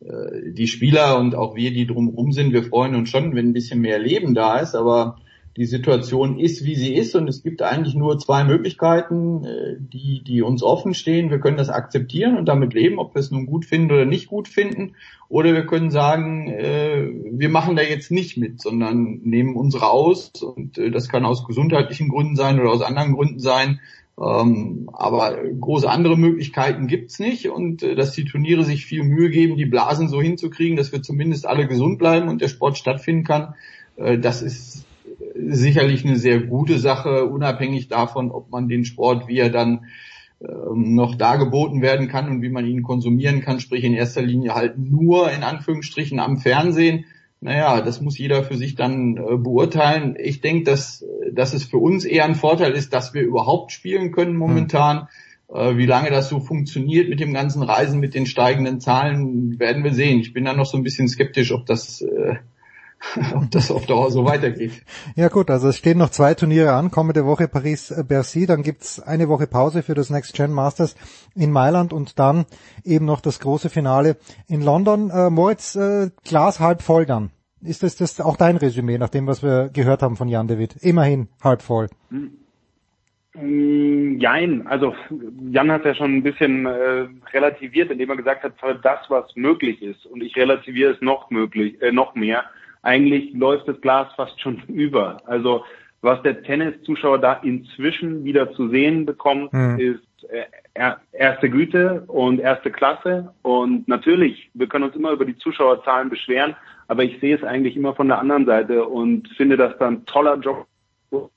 Äh, 0.00 0.52
die 0.52 0.66
Spieler 0.66 1.18
und 1.18 1.34
auch 1.34 1.54
wir, 1.54 1.72
die 1.72 1.86
drumherum 1.86 2.32
sind, 2.32 2.52
wir 2.52 2.64
freuen 2.64 2.94
uns 2.94 3.10
schon, 3.10 3.34
wenn 3.34 3.50
ein 3.50 3.52
bisschen 3.52 3.80
mehr 3.80 3.98
Leben 3.98 4.34
da 4.34 4.58
ist, 4.58 4.74
aber 4.74 5.18
die 5.58 5.66
Situation 5.66 6.38
ist, 6.38 6.64
wie 6.64 6.76
sie 6.76 6.94
ist 6.94 7.16
und 7.16 7.26
es 7.26 7.42
gibt 7.42 7.62
eigentlich 7.62 7.96
nur 7.96 8.16
zwei 8.20 8.44
Möglichkeiten, 8.44 9.44
äh, 9.44 9.74
die, 9.76 10.22
die 10.22 10.40
uns 10.40 10.62
offen 10.62 10.94
stehen. 10.94 11.30
Wir 11.30 11.40
können 11.40 11.56
das 11.56 11.68
akzeptieren 11.68 12.36
und 12.36 12.46
damit 12.46 12.74
leben, 12.74 13.00
ob 13.00 13.16
wir 13.16 13.20
es 13.20 13.32
nun 13.32 13.46
gut 13.46 13.64
finden 13.64 13.90
oder 13.90 14.04
nicht 14.04 14.28
gut 14.28 14.46
finden. 14.46 14.94
Oder 15.28 15.54
wir 15.54 15.66
können 15.66 15.90
sagen, 15.90 16.48
äh, 16.48 17.10
wir 17.32 17.48
machen 17.48 17.74
da 17.74 17.82
jetzt 17.82 18.12
nicht 18.12 18.36
mit, 18.36 18.62
sondern 18.62 19.20
nehmen 19.24 19.56
unsere 19.56 19.90
aus 19.90 20.30
und 20.40 20.78
äh, 20.78 20.92
das 20.92 21.08
kann 21.08 21.24
aus 21.24 21.44
gesundheitlichen 21.44 22.08
Gründen 22.08 22.36
sein 22.36 22.60
oder 22.60 22.70
aus 22.70 22.82
anderen 22.82 23.14
Gründen 23.14 23.40
sein. 23.40 23.80
Ähm, 24.16 24.88
aber 24.92 25.38
große 25.42 25.90
andere 25.90 26.16
Möglichkeiten 26.16 26.86
gibt's 26.86 27.18
nicht 27.18 27.48
und 27.50 27.82
dass 27.82 28.12
die 28.12 28.24
Turniere 28.24 28.62
sich 28.62 28.86
viel 28.86 29.02
Mühe 29.02 29.28
geben, 29.28 29.56
die 29.56 29.66
Blasen 29.66 30.08
so 30.08 30.22
hinzukriegen, 30.22 30.76
dass 30.76 30.92
wir 30.92 31.02
zumindest 31.02 31.46
alle 31.46 31.66
gesund 31.66 31.98
bleiben 31.98 32.28
und 32.28 32.40
der 32.40 32.48
Sport 32.48 32.78
stattfinden 32.78 33.24
kann, 33.24 33.54
das 33.96 34.42
ist 34.42 34.87
sicherlich 35.46 36.04
eine 36.04 36.16
sehr 36.16 36.40
gute 36.40 36.78
Sache, 36.78 37.26
unabhängig 37.26 37.88
davon, 37.88 38.30
ob 38.30 38.50
man 38.50 38.68
den 38.68 38.84
Sport, 38.84 39.28
wie 39.28 39.38
er 39.38 39.50
dann 39.50 39.86
ähm, 40.40 40.94
noch 40.94 41.14
dargeboten 41.14 41.82
werden 41.82 42.08
kann 42.08 42.28
und 42.28 42.42
wie 42.42 42.48
man 42.48 42.66
ihn 42.66 42.82
konsumieren 42.82 43.40
kann, 43.40 43.60
sprich 43.60 43.84
in 43.84 43.94
erster 43.94 44.22
Linie 44.22 44.54
halt 44.54 44.78
nur 44.78 45.30
in 45.30 45.42
Anführungsstrichen 45.42 46.18
am 46.20 46.38
Fernsehen. 46.38 47.06
Naja, 47.40 47.80
das 47.80 48.00
muss 48.00 48.18
jeder 48.18 48.42
für 48.42 48.56
sich 48.56 48.74
dann 48.74 49.16
äh, 49.16 49.36
beurteilen. 49.36 50.16
Ich 50.18 50.40
denke, 50.40 50.64
dass, 50.64 51.04
dass 51.32 51.54
es 51.54 51.64
für 51.64 51.78
uns 51.78 52.04
eher 52.04 52.24
ein 52.24 52.34
Vorteil 52.34 52.72
ist, 52.72 52.92
dass 52.92 53.14
wir 53.14 53.22
überhaupt 53.22 53.72
spielen 53.72 54.12
können 54.12 54.36
momentan. 54.36 55.08
Hm. 55.50 55.78
wie 55.78 55.86
lange 55.86 56.10
das 56.10 56.28
so 56.28 56.40
funktioniert 56.40 57.08
mit 57.08 57.20
dem 57.20 57.32
ganzen 57.32 57.62
Reisen, 57.62 58.00
mit 58.00 58.14
den 58.14 58.26
steigenden 58.26 58.80
Zahlen, 58.80 59.58
werden 59.58 59.82
wir 59.82 59.94
sehen. 59.94 60.20
Ich 60.20 60.34
bin 60.34 60.44
da 60.44 60.52
noch 60.52 60.66
so 60.66 60.76
ein 60.76 60.82
bisschen 60.82 61.08
skeptisch, 61.08 61.52
ob 61.52 61.64
das 61.64 62.02
äh, 62.02 62.34
ob 63.34 63.50
das 63.50 63.70
auf 63.70 63.86
Dauer 63.86 64.10
so 64.10 64.24
weitergeht. 64.24 64.82
Ja 65.14 65.28
gut, 65.28 65.50
also 65.50 65.68
es 65.68 65.76
stehen 65.76 65.98
noch 65.98 66.10
zwei 66.10 66.34
Turniere 66.34 66.72
an, 66.72 66.90
kommende 66.90 67.24
Woche 67.24 67.48
Paris-Bercy, 67.48 68.46
dann 68.46 68.62
gibt's 68.62 69.00
eine 69.00 69.28
Woche 69.28 69.46
Pause 69.46 69.82
für 69.82 69.94
das 69.94 70.10
Next 70.10 70.34
Gen 70.34 70.52
Masters 70.52 70.96
in 71.34 71.52
Mailand 71.52 71.92
und 71.92 72.18
dann 72.18 72.46
eben 72.84 73.04
noch 73.04 73.20
das 73.20 73.40
große 73.40 73.70
Finale 73.70 74.16
in 74.48 74.62
London. 74.62 75.10
Äh, 75.10 75.30
Moritz, 75.30 75.76
äh, 75.76 76.10
Glas 76.24 76.60
halb 76.60 76.82
voll 76.82 77.06
dann. 77.06 77.30
Ist 77.62 77.82
das, 77.82 77.96
das 77.96 78.20
auch 78.20 78.36
dein 78.36 78.56
Resümee, 78.56 78.98
nach 78.98 79.08
dem, 79.08 79.26
was 79.26 79.42
wir 79.42 79.70
gehört 79.72 80.02
haben 80.02 80.16
von 80.16 80.28
Jan 80.28 80.46
David? 80.46 80.76
Immerhin 80.80 81.28
halb 81.42 81.62
voll. 81.62 81.88
Mm, 83.34 84.18
jein, 84.18 84.66
also 84.66 84.94
Jan 85.50 85.70
hat 85.70 85.84
ja 85.84 85.94
schon 85.94 86.16
ein 86.16 86.22
bisschen 86.22 86.66
äh, 86.66 87.06
relativiert, 87.32 87.90
indem 87.90 88.10
er 88.10 88.16
gesagt 88.16 88.44
hat, 88.44 88.54
das, 88.82 89.00
was 89.08 89.34
möglich 89.34 89.82
ist. 89.82 90.06
Und 90.06 90.22
ich 90.22 90.36
relativiere 90.36 90.92
es 90.92 91.00
noch 91.00 91.30
möglich, 91.30 91.80
äh, 91.82 91.90
noch 91.90 92.14
mehr 92.14 92.44
eigentlich 92.88 93.34
läuft 93.34 93.68
das 93.68 93.80
Glas 93.80 94.08
fast 94.16 94.40
schon 94.40 94.62
über. 94.68 95.18
Also 95.26 95.64
was 96.00 96.22
der 96.22 96.42
Tenniszuschauer 96.42 97.18
da 97.18 97.34
inzwischen 97.42 98.24
wieder 98.24 98.52
zu 98.52 98.68
sehen 98.68 99.04
bekommt, 99.04 99.52
mhm. 99.52 99.78
ist 99.78 100.30
äh, 100.30 100.44
erste 101.12 101.50
Güte 101.50 102.04
und 102.06 102.38
erste 102.40 102.70
Klasse. 102.70 103.32
Und 103.42 103.88
natürlich, 103.88 104.48
wir 104.54 104.68
können 104.68 104.84
uns 104.84 104.96
immer 104.96 105.10
über 105.10 105.24
die 105.24 105.36
Zuschauerzahlen 105.36 106.08
beschweren, 106.08 106.54
aber 106.86 107.02
ich 107.02 107.18
sehe 107.20 107.36
es 107.36 107.42
eigentlich 107.42 107.76
immer 107.76 107.94
von 107.94 108.08
der 108.08 108.20
anderen 108.20 108.46
Seite 108.46 108.86
und 108.86 109.28
finde 109.36 109.56
das 109.56 109.76
dann 109.78 110.06
toller 110.06 110.36
Job 110.36 110.66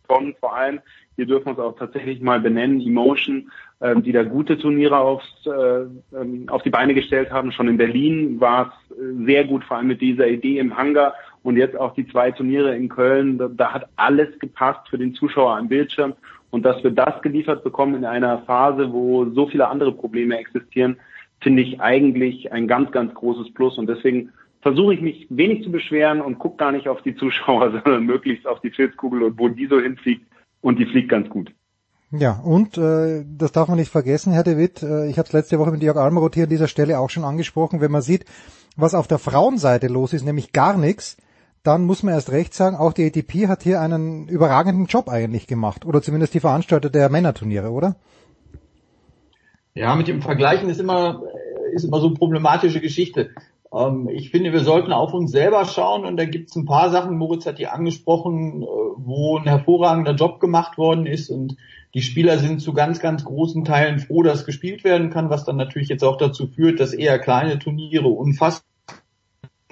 von 0.08 0.36
vor 0.40 0.56
allem, 0.56 0.80
hier 1.16 1.26
dürfen 1.26 1.46
wir 1.48 1.52
es 1.54 1.60
auch 1.60 1.78
tatsächlich 1.78 2.22
mal 2.22 2.40
benennen, 2.40 2.82
Emotion, 2.82 3.52
ähm, 3.82 4.04
die 4.04 4.12
da 4.12 4.24
gute 4.24 4.58
Turniere 4.58 4.98
aufs, 4.98 5.46
äh, 5.46 5.86
ähm, 6.16 6.46
auf 6.48 6.64
die 6.64 6.70
Beine 6.70 6.94
gestellt 6.94 7.32
haben. 7.32 7.52
Schon 7.52 7.68
in 7.68 7.78
Berlin 7.78 8.40
war 8.40 8.74
es 8.90 8.98
äh, 8.98 9.26
sehr 9.26 9.46
gut, 9.46 9.64
vor 9.64 9.78
allem 9.78 9.88
mit 9.88 10.02
dieser 10.02 10.28
Idee 10.28 10.60
im 10.60 10.78
Hangar 10.78 11.14
und 11.44 11.58
jetzt 11.58 11.78
auch 11.78 11.94
die 11.94 12.08
zwei 12.08 12.32
Turniere 12.32 12.76
in 12.76 12.90
Köln, 12.90 13.38
da, 13.38 13.48
da 13.48 13.74
hat 13.74 13.90
alles 13.96 14.38
gepasst 14.40 14.88
für 14.90 14.98
den 14.98 15.14
Zuschauer 15.14 15.58
am 15.58 15.68
Bildschirm. 15.68 16.14
Und 16.52 16.64
dass 16.64 16.84
wir 16.84 16.92
das 16.92 17.22
geliefert 17.22 17.64
bekommen 17.64 17.96
in 17.96 18.06
einer 18.06 18.40
Phase, 18.40 18.92
wo 18.92 19.26
so 19.26 19.48
viele 19.48 19.68
andere 19.68 19.94
Probleme 19.94 20.38
existieren, 20.38 20.98
finde 21.40 21.64
ich 21.64 21.82
eigentlich 21.82 22.52
ein 22.52 22.68
ganz, 22.68 22.92
ganz 22.92 23.14
großes 23.14 23.54
Plus. 23.54 23.78
Und 23.78 23.88
deswegen 23.88 24.32
versuche 24.62 24.94
ich 24.94 25.02
mich 25.02 25.28
wenig 25.30 25.64
zu 25.64 25.72
beschweren 25.72 26.22
und 26.22 26.40
gucke 26.40 26.58
gar 26.58 26.72
nicht 26.72 26.88
auf 26.88 27.02
die 27.02 27.16
Zuschauer, 27.16 27.72
sondern 27.84 28.06
möglichst 28.06 28.46
auf 28.46 28.60
die 28.62 28.72
Filzkugel 28.72 29.24
und 29.24 29.40
wo 29.40 29.50
die 29.50 29.68
so 29.68 29.80
hinfliegt. 29.80 30.26
Und 30.62 30.78
die 30.78 30.86
fliegt 30.86 31.10
ganz 31.10 31.28
gut. 31.30 31.52
Ja, 32.12 32.34
und 32.44 32.78
äh, 32.78 33.24
das 33.26 33.54
darf 33.54 33.70
man 33.70 33.78
nicht 33.78 33.90
vergessen, 33.90 34.34
Herr 34.34 34.44
De 34.44 34.58
Witt, 34.58 34.84
äh, 34.84 35.10
ich 35.10 35.18
habe 35.18 35.28
es 35.28 35.34
letzte 35.34 35.58
Woche 35.60 35.72
mit 35.72 35.82
Jörg 35.82 35.96
Almaroth 35.96 36.36
hier 36.36 36.44
an 36.44 36.50
dieser 36.50 36.68
Stelle 36.68 37.00
auch 37.00 37.10
schon 37.10 37.24
angesprochen, 37.24 37.80
wenn 37.80 37.90
man 37.90 38.02
sieht, 38.02 38.26
was 38.76 38.94
auf 38.94 39.08
der 39.08 39.18
Frauenseite 39.18 39.88
los 39.88 40.12
ist, 40.12 40.26
nämlich 40.26 40.52
gar 40.52 40.78
nichts, 40.78 41.16
dann 41.64 41.86
muss 41.86 42.04
man 42.04 42.14
erst 42.14 42.32
recht 42.32 42.54
sagen, 42.54 42.76
auch 42.76 42.94
die 42.94 43.06
ATP 43.06 43.48
hat 43.48 43.64
hier 43.64 43.82
einen 43.82 44.28
überragenden 44.28 44.88
Job 44.88 45.10
eigentlich 45.10 45.48
gemacht. 45.48 45.86
Oder 45.86 46.02
zumindest 46.02 46.34
die 46.34 46.40
Veranstalter 46.40 46.90
der 46.90 47.10
Männerturniere, 47.10 47.70
oder? 47.70 47.96
Ja, 49.74 49.96
mit 49.96 50.08
dem 50.08 50.22
Vergleichen 50.22 50.70
ist 50.70 50.80
immer, 50.80 51.22
ist 51.74 51.86
immer 51.86 52.00
so 52.00 52.08
eine 52.08 52.16
problematische 52.16 52.82
Geschichte. 52.82 53.30
Ähm, 53.74 54.10
ich 54.10 54.32
finde, 54.32 54.52
wir 54.52 54.62
sollten 54.62 54.92
auf 54.92 55.14
uns 55.14 55.32
selber 55.32 55.66
schauen 55.66 56.04
und 56.06 56.18
da 56.18 56.26
gibt 56.26 56.50
es 56.50 56.56
ein 56.56 56.66
paar 56.66 56.90
Sachen, 56.90 57.18
Moritz 57.18 57.46
hat 57.46 57.60
die 57.60 57.68
angesprochen, 57.68 58.64
äh, 58.64 58.66
wo 58.66 59.38
ein 59.38 59.46
hervorragender 59.46 60.16
Job 60.16 60.40
gemacht 60.40 60.78
worden 60.78 61.06
ist 61.06 61.30
und 61.30 61.58
die 61.94 62.02
Spieler 62.02 62.38
sind 62.38 62.62
zu 62.62 62.74
ganz, 62.74 63.00
ganz 63.00 63.24
großen 63.24 63.66
Teilen 63.66 64.00
froh, 64.00 64.24
dass 64.24 64.46
gespielt 64.46 64.84
werden 64.84 65.10
kann, 65.10 65.30
was 65.30 65.44
dann 65.44 65.58
natürlich 65.58 65.90
jetzt 65.90 66.04
auch 66.04 66.18
dazu 66.18 66.48
führt, 66.48 66.80
dass 66.80 66.94
eher 66.94 67.20
kleine 67.20 67.60
Turniere 67.60 68.08
unfassbar 68.08 68.71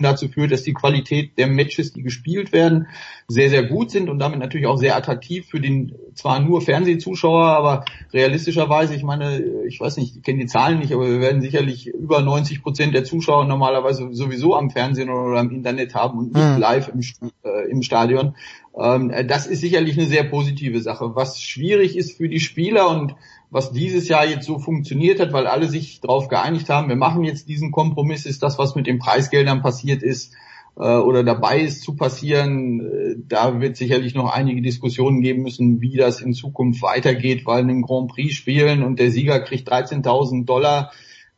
dazu 0.03 0.27
führt, 0.27 0.51
dass 0.51 0.63
die 0.63 0.73
Qualität 0.73 1.37
der 1.37 1.47
Matches, 1.47 1.93
die 1.93 2.03
gespielt 2.03 2.51
werden, 2.51 2.87
sehr, 3.27 3.49
sehr 3.49 3.63
gut 3.63 3.91
sind 3.91 4.09
und 4.09 4.19
damit 4.19 4.39
natürlich 4.39 4.67
auch 4.67 4.77
sehr 4.77 4.95
attraktiv 4.95 5.47
für 5.47 5.59
den 5.59 5.95
zwar 6.15 6.39
nur 6.39 6.61
Fernsehzuschauer, 6.61 7.45
aber 7.45 7.85
realistischerweise, 8.11 8.95
ich 8.95 9.03
meine, 9.03 9.43
ich 9.67 9.79
weiß 9.79 9.97
nicht, 9.97 10.17
ich 10.17 10.23
kenne 10.23 10.39
die 10.39 10.47
Zahlen 10.47 10.79
nicht, 10.79 10.93
aber 10.93 11.07
wir 11.07 11.21
werden 11.21 11.41
sicherlich 11.41 11.87
über 11.87 12.21
90 12.21 12.61
Prozent 12.61 12.93
der 12.93 13.03
Zuschauer 13.03 13.45
normalerweise 13.45 14.09
sowieso 14.11 14.55
am 14.55 14.69
Fernsehen 14.69 15.09
oder 15.09 15.39
am 15.39 15.51
Internet 15.51 15.95
haben 15.95 16.17
und 16.17 16.33
nicht 16.33 16.45
mhm. 16.45 16.57
live 16.59 16.89
im, 16.89 17.01
äh, 17.43 17.69
im 17.69 17.81
Stadion. 17.81 18.35
Ähm, 18.77 19.11
das 19.27 19.47
ist 19.47 19.61
sicherlich 19.61 19.97
eine 19.97 20.07
sehr 20.07 20.23
positive 20.23 20.81
Sache. 20.81 21.15
Was 21.15 21.41
schwierig 21.41 21.97
ist 21.97 22.17
für 22.17 22.29
die 22.29 22.39
Spieler 22.39 22.89
und 22.89 23.15
was 23.51 23.71
dieses 23.71 24.07
Jahr 24.07 24.25
jetzt 24.27 24.45
so 24.45 24.59
funktioniert 24.59 25.19
hat, 25.19 25.33
weil 25.33 25.47
alle 25.47 25.67
sich 25.67 26.01
darauf 26.01 26.27
geeinigt 26.27 26.69
haben, 26.69 26.89
wir 26.89 26.95
machen 26.95 27.23
jetzt 27.23 27.49
diesen 27.49 27.71
Kompromiss, 27.71 28.25
ist 28.25 28.43
das, 28.43 28.59
was 28.59 28.75
mit 28.75 28.87
den 28.87 28.99
Preisgeldern 28.99 29.61
passiert 29.61 30.03
ist 30.03 30.33
äh, 30.77 30.97
oder 30.97 31.23
dabei 31.23 31.59
ist 31.59 31.81
zu 31.81 31.95
passieren. 31.95 32.79
Äh, 32.79 33.15
da 33.27 33.59
wird 33.59 33.75
sicherlich 33.75 34.13
noch 34.13 34.31
einige 34.31 34.61
Diskussionen 34.61 35.21
geben 35.21 35.41
müssen, 35.41 35.81
wie 35.81 35.97
das 35.97 36.21
in 36.21 36.33
Zukunft 36.33 36.81
weitergeht, 36.83 37.45
weil 37.45 37.67
ein 37.67 37.81
Grand 37.81 38.11
Prix 38.11 38.35
spielen 38.35 38.83
und 38.83 38.99
der 38.99 39.11
Sieger 39.11 39.39
kriegt 39.39 39.71
13.000 39.71 40.45
Dollar. 40.45 40.91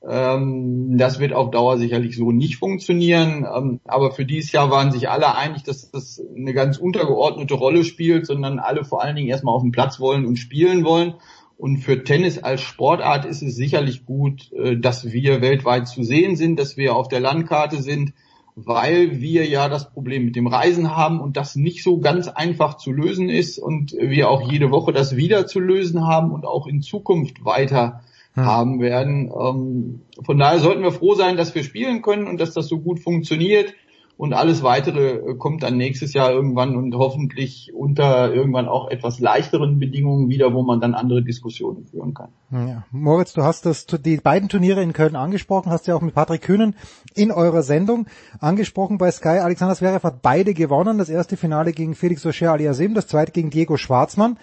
Ähm, 0.07 0.97
das 0.97 1.19
wird 1.19 1.31
auf 1.31 1.51
Dauer 1.51 1.77
sicherlich 1.77 2.17
so 2.17 2.31
nicht 2.31 2.57
funktionieren. 2.57 3.45
Ähm, 3.55 3.79
aber 3.85 4.11
für 4.11 4.25
dieses 4.25 4.51
Jahr 4.51 4.69
waren 4.69 4.91
sich 4.91 5.09
alle 5.09 5.35
einig, 5.35 5.63
dass 5.63 5.91
das 5.91 6.21
eine 6.35 6.53
ganz 6.53 6.77
untergeordnete 6.77 7.53
Rolle 7.53 7.83
spielt, 7.83 8.25
sondern 8.25 8.59
alle 8.59 8.83
vor 8.83 9.01
allen 9.03 9.15
Dingen 9.15 9.29
erstmal 9.29 9.55
auf 9.55 9.61
den 9.61 9.71
Platz 9.71 9.99
wollen 9.99 10.25
und 10.25 10.37
spielen 10.37 10.83
wollen. 10.83 11.13
Und 11.61 11.77
für 11.77 12.03
Tennis 12.03 12.39
als 12.39 12.61
Sportart 12.61 13.23
ist 13.23 13.43
es 13.43 13.55
sicherlich 13.55 14.07
gut, 14.07 14.51
äh, 14.51 14.77
dass 14.77 15.11
wir 15.11 15.41
weltweit 15.41 15.87
zu 15.87 16.01
sehen 16.01 16.35
sind, 16.35 16.59
dass 16.59 16.75
wir 16.75 16.95
auf 16.95 17.07
der 17.07 17.19
Landkarte 17.19 17.83
sind, 17.83 18.13
weil 18.55 19.21
wir 19.21 19.45
ja 19.45 19.69
das 19.69 19.91
Problem 19.93 20.25
mit 20.25 20.35
dem 20.35 20.47
Reisen 20.47 20.97
haben 20.97 21.21
und 21.21 21.37
das 21.37 21.55
nicht 21.55 21.83
so 21.83 21.99
ganz 21.99 22.27
einfach 22.27 22.77
zu 22.77 22.91
lösen 22.91 23.29
ist 23.29 23.59
und 23.59 23.91
wir 23.91 24.31
auch 24.31 24.51
jede 24.51 24.71
Woche 24.71 24.91
das 24.91 25.15
wieder 25.15 25.45
zu 25.45 25.59
lösen 25.59 26.07
haben 26.07 26.31
und 26.31 26.47
auch 26.47 26.65
in 26.65 26.81
Zukunft 26.81 27.45
weiter 27.45 28.01
hm. 28.33 28.43
haben 28.43 28.79
werden. 28.81 29.31
Ähm, 29.31 30.01
von 30.25 30.39
daher 30.39 30.57
sollten 30.57 30.81
wir 30.81 30.91
froh 30.91 31.13
sein, 31.13 31.37
dass 31.37 31.53
wir 31.53 31.63
spielen 31.63 32.01
können 32.01 32.25
und 32.25 32.41
dass 32.41 32.55
das 32.55 32.69
so 32.69 32.79
gut 32.79 32.99
funktioniert 32.99 33.75
und 34.21 34.33
alles 34.33 34.61
weitere 34.61 35.13
äh, 35.13 35.35
kommt 35.35 35.63
dann 35.63 35.77
nächstes 35.77 36.13
Jahr 36.13 36.31
irgendwann 36.31 36.75
und 36.75 36.93
hoffentlich 36.93 37.71
unter 37.73 38.31
irgendwann 38.31 38.67
auch 38.67 38.91
etwas 38.91 39.19
leichteren 39.19 39.79
Bedingungen 39.79 40.29
wieder, 40.29 40.53
wo 40.53 40.61
man 40.61 40.79
dann 40.79 40.93
andere 40.93 41.23
Diskussionen 41.23 41.87
führen 41.87 42.13
kann. 42.13 42.29
Ja. 42.51 42.83
Moritz, 42.91 43.33
du 43.33 43.41
hast 43.41 43.65
das, 43.65 43.87
die 43.87 44.17
beiden 44.17 44.47
Turniere 44.47 44.83
in 44.83 44.93
Köln 44.93 45.15
angesprochen, 45.15 45.71
hast 45.71 45.87
ja 45.87 45.95
auch 45.95 46.01
mit 46.01 46.13
Patrick 46.13 46.43
Kühnen 46.43 46.75
in 47.15 47.31
eurer 47.31 47.63
Sendung 47.63 48.05
angesprochen 48.39 48.99
bei 48.99 49.09
Sky. 49.09 49.39
Alexander 49.39 49.73
Zverev 49.73 50.03
hat 50.03 50.21
beide 50.21 50.53
gewonnen. 50.53 50.99
Das 50.99 51.09
erste 51.09 51.35
Finale 51.35 51.71
gegen 51.71 51.95
Felix 51.95 52.23
Auger 52.23 52.51
Aliasim, 52.51 52.93
das 52.93 53.07
zweite 53.07 53.31
gegen 53.31 53.49
Diego 53.49 53.75
Schwarzmann. 53.75 54.37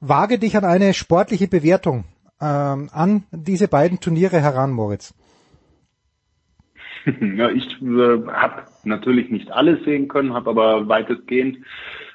Wage 0.00 0.40
dich 0.40 0.56
an 0.56 0.64
eine 0.64 0.92
sportliche 0.92 1.46
Bewertung 1.46 2.02
ähm, 2.40 2.88
an 2.90 3.22
diese 3.30 3.68
beiden 3.68 4.00
Turniere 4.00 4.40
heran, 4.40 4.72
Moritz. 4.72 5.14
ja, 7.36 7.50
ich 7.50 7.66
äh, 7.82 8.26
habe 8.28 8.62
natürlich 8.84 9.30
nicht 9.30 9.50
alles 9.50 9.84
sehen 9.84 10.08
können, 10.08 10.34
habe 10.34 10.50
aber 10.50 10.88
weitestgehend 10.88 11.58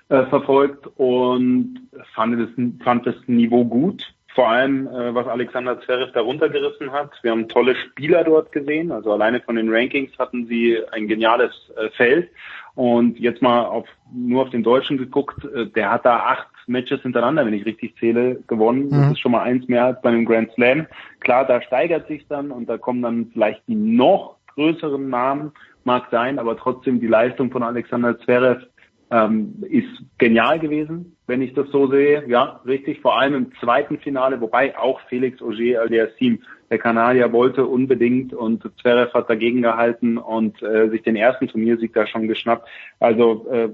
äh, 0.09 0.25
verfolgt 0.25 0.87
und 0.97 1.81
fand 2.13 2.39
das, 2.39 2.49
fand 2.83 3.05
das 3.05 3.15
Niveau 3.27 3.65
gut. 3.65 4.13
Vor 4.35 4.49
allem, 4.49 4.87
äh, 4.87 5.13
was 5.13 5.27
Alexander 5.27 5.79
Zverev 5.81 6.11
da 6.13 6.21
runtergerissen 6.21 6.91
hat. 6.91 7.11
Wir 7.23 7.31
haben 7.31 7.47
tolle 7.47 7.75
Spieler 7.75 8.23
dort 8.23 8.51
gesehen. 8.51 8.91
Also 8.91 9.11
alleine 9.11 9.41
von 9.41 9.55
den 9.55 9.73
Rankings 9.73 10.17
hatten 10.17 10.47
sie 10.47 10.77
ein 10.91 11.07
geniales 11.07 11.51
äh, 11.77 11.89
Feld. 11.89 12.29
Und 12.75 13.19
jetzt 13.19 13.41
mal 13.41 13.65
auf, 13.65 13.87
nur 14.13 14.43
auf 14.43 14.49
den 14.51 14.63
Deutschen 14.63 14.97
geguckt, 14.97 15.43
äh, 15.45 15.65
der 15.67 15.91
hat 15.91 16.05
da 16.05 16.19
acht 16.19 16.47
Matches 16.67 17.01
hintereinander, 17.01 17.45
wenn 17.45 17.53
ich 17.53 17.65
richtig 17.65 17.97
zähle, 17.97 18.35
gewonnen. 18.47 18.85
Mhm. 18.85 18.91
Das 18.91 19.11
ist 19.11 19.19
schon 19.19 19.31
mal 19.31 19.43
eins 19.43 19.67
mehr 19.67 19.85
als 19.85 20.01
bei 20.01 20.09
einem 20.09 20.25
Grand 20.25 20.51
Slam. 20.53 20.87
Klar, 21.19 21.45
da 21.45 21.61
steigert 21.61 22.07
sich 22.07 22.27
dann 22.27 22.51
und 22.51 22.69
da 22.69 22.77
kommen 22.77 23.01
dann 23.01 23.31
vielleicht 23.33 23.67
die 23.67 23.75
noch 23.75 24.37
größeren 24.59 25.09
Namen, 25.09 25.51
mag 25.85 26.07
sein, 26.11 26.37
aber 26.37 26.57
trotzdem 26.57 26.99
die 26.99 27.07
Leistung 27.07 27.49
von 27.49 27.63
Alexander 27.63 28.19
Zverev 28.19 28.61
ähm, 29.09 29.63
ist 29.69 29.87
genial 30.17 30.59
gewesen, 30.59 31.15
wenn 31.27 31.41
ich 31.41 31.53
das 31.53 31.69
so 31.69 31.89
sehe. 31.89 32.27
Ja, 32.27 32.59
richtig, 32.65 32.99
vor 32.99 33.17
allem 33.17 33.33
im 33.33 33.51
zweiten 33.59 33.97
Finale, 33.99 34.39
wobei 34.41 34.77
auch 34.77 34.99
Felix 35.07 35.41
Auger 35.41 35.81
aliassime 35.81 36.39
der 36.69 36.77
Kanadier 36.77 37.31
wollte 37.31 37.65
unbedingt 37.65 38.33
und 38.33 38.69
Zverev 38.81 39.13
hat 39.13 39.29
dagegen 39.29 39.61
gehalten 39.61 40.17
und 40.17 40.61
äh, 40.61 40.89
sich 40.89 41.01
den 41.01 41.15
ersten 41.15 41.47
Turniersieg 41.47 41.93
da 41.93 42.05
schon 42.05 42.27
geschnappt. 42.27 42.67
Also 42.99 43.47
äh, 43.49 43.69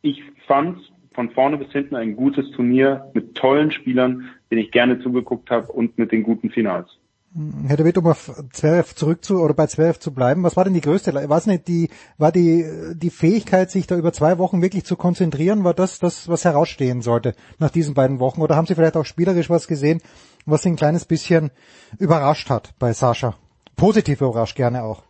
ich 0.00 0.22
fand 0.46 0.78
von 1.12 1.30
vorne 1.30 1.58
bis 1.58 1.72
hinten 1.72 1.96
ein 1.96 2.16
gutes 2.16 2.50
Turnier 2.52 3.10
mit 3.14 3.34
tollen 3.34 3.70
Spielern, 3.70 4.30
den 4.50 4.58
ich 4.58 4.70
gerne 4.70 5.00
zugeguckt 5.00 5.50
habe 5.50 5.70
und 5.72 5.98
mit 5.98 6.12
den 6.12 6.22
guten 6.22 6.50
Finals. 6.50 6.88
Herr 7.66 7.76
David, 7.76 7.98
um 7.98 8.06
auf 8.06 8.30
Zverev 8.52 8.94
zurück 8.94 9.24
zu, 9.24 9.40
oder 9.40 9.54
bei 9.54 9.66
Zverev 9.66 9.98
zu 9.98 10.14
bleiben, 10.14 10.44
was 10.44 10.56
war 10.56 10.62
denn 10.62 10.74
die 10.74 10.80
größte, 10.80 11.12
was 11.28 11.46
nicht 11.46 11.66
die, 11.66 11.90
war 12.16 12.30
die, 12.30 12.64
die 12.94 13.10
Fähigkeit, 13.10 13.72
sich 13.72 13.88
da 13.88 13.96
über 13.96 14.12
zwei 14.12 14.38
Wochen 14.38 14.62
wirklich 14.62 14.84
zu 14.84 14.94
konzentrieren, 14.94 15.64
war 15.64 15.74
das, 15.74 15.98
das, 15.98 16.28
was 16.28 16.44
herausstehen 16.44 17.02
sollte 17.02 17.34
nach 17.58 17.70
diesen 17.70 17.94
beiden 17.94 18.20
Wochen? 18.20 18.40
Oder 18.40 18.54
haben 18.54 18.68
Sie 18.68 18.76
vielleicht 18.76 18.96
auch 18.96 19.04
spielerisch 19.04 19.50
was 19.50 19.66
gesehen, 19.66 20.00
was 20.46 20.62
Sie 20.62 20.68
ein 20.68 20.76
kleines 20.76 21.06
bisschen 21.06 21.50
überrascht 21.98 22.50
hat 22.50 22.72
bei 22.78 22.92
Sascha? 22.92 23.34
Positiv 23.74 24.20
überrascht 24.20 24.56
gerne 24.56 24.84
auch. 24.84 25.02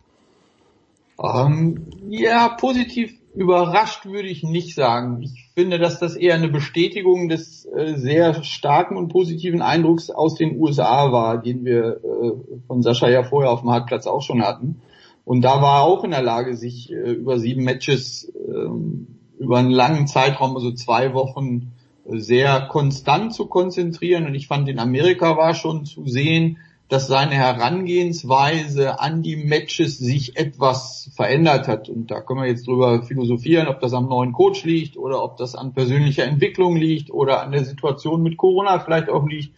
Um, 1.17 1.27
ähm, 1.27 1.87
ja, 2.09 2.49
positiv 2.49 3.13
überrascht 3.35 4.05
würde 4.05 4.27
ich 4.27 4.43
nicht 4.43 4.75
sagen. 4.75 5.21
Ich 5.21 5.49
finde, 5.53 5.77
dass 5.77 5.99
das 5.99 6.15
eher 6.15 6.35
eine 6.35 6.47
Bestätigung 6.47 7.29
des 7.29 7.65
äh, 7.65 7.95
sehr 7.97 8.43
starken 8.43 8.97
und 8.97 9.09
positiven 9.09 9.61
Eindrucks 9.61 10.09
aus 10.09 10.35
den 10.35 10.59
USA 10.59 11.11
war, 11.11 11.41
den 11.41 11.65
wir 11.65 12.01
äh, 12.03 12.31
von 12.67 12.81
Sascha 12.81 13.09
ja 13.09 13.23
vorher 13.23 13.51
auf 13.51 13.61
dem 13.61 13.71
Hartplatz 13.71 14.07
auch 14.07 14.21
schon 14.21 14.41
hatten. 14.41 14.81
Und 15.25 15.41
da 15.41 15.61
war 15.61 15.79
er 15.79 15.83
auch 15.83 16.03
in 16.03 16.11
der 16.11 16.21
Lage, 16.21 16.55
sich 16.55 16.91
äh, 16.91 17.11
über 17.11 17.39
sieben 17.39 17.63
Matches 17.63 18.31
ähm, 18.47 19.07
über 19.37 19.57
einen 19.57 19.71
langen 19.71 20.07
Zeitraum, 20.07 20.55
also 20.55 20.71
zwei 20.71 21.13
Wochen, 21.13 21.73
sehr 22.07 22.67
konstant 22.69 23.33
zu 23.33 23.47
konzentrieren. 23.47 24.27
Und 24.27 24.35
ich 24.35 24.47
fand, 24.47 24.69
in 24.69 24.79
Amerika 24.79 25.37
war 25.37 25.55
schon 25.55 25.85
zu 25.85 26.07
sehen, 26.07 26.57
dass 26.87 27.07
seine 27.07 27.33
Herangehensweise 27.33 28.99
an 28.99 29.23
die 29.23 29.37
Matches 29.37 29.97
sich 29.97 30.37
etwas 30.37 31.09
verändert 31.15 31.67
hat. 31.67 31.89
Und 31.89 32.11
da 32.11 32.21
können 32.21 32.41
wir 32.41 32.47
jetzt 32.47 32.67
drüber 32.67 33.01
philosophieren, 33.01 33.67
ob 33.67 33.79
das 33.79 33.93
am 33.93 34.07
neuen 34.07 34.33
Coach 34.33 34.63
liegt 34.65 34.95
oder 34.95 35.23
ob 35.23 35.37
das 35.37 35.55
an 35.55 35.73
persönlicher 35.73 36.25
Entwicklung 36.25 36.75
liegt 36.75 37.09
oder 37.09 37.41
an 37.41 37.51
der 37.51 37.65
Situation 37.65 38.21
mit 38.21 38.37
Corona 38.37 38.79
vielleicht 38.79 39.09
auch 39.09 39.25
liegt. 39.27 39.55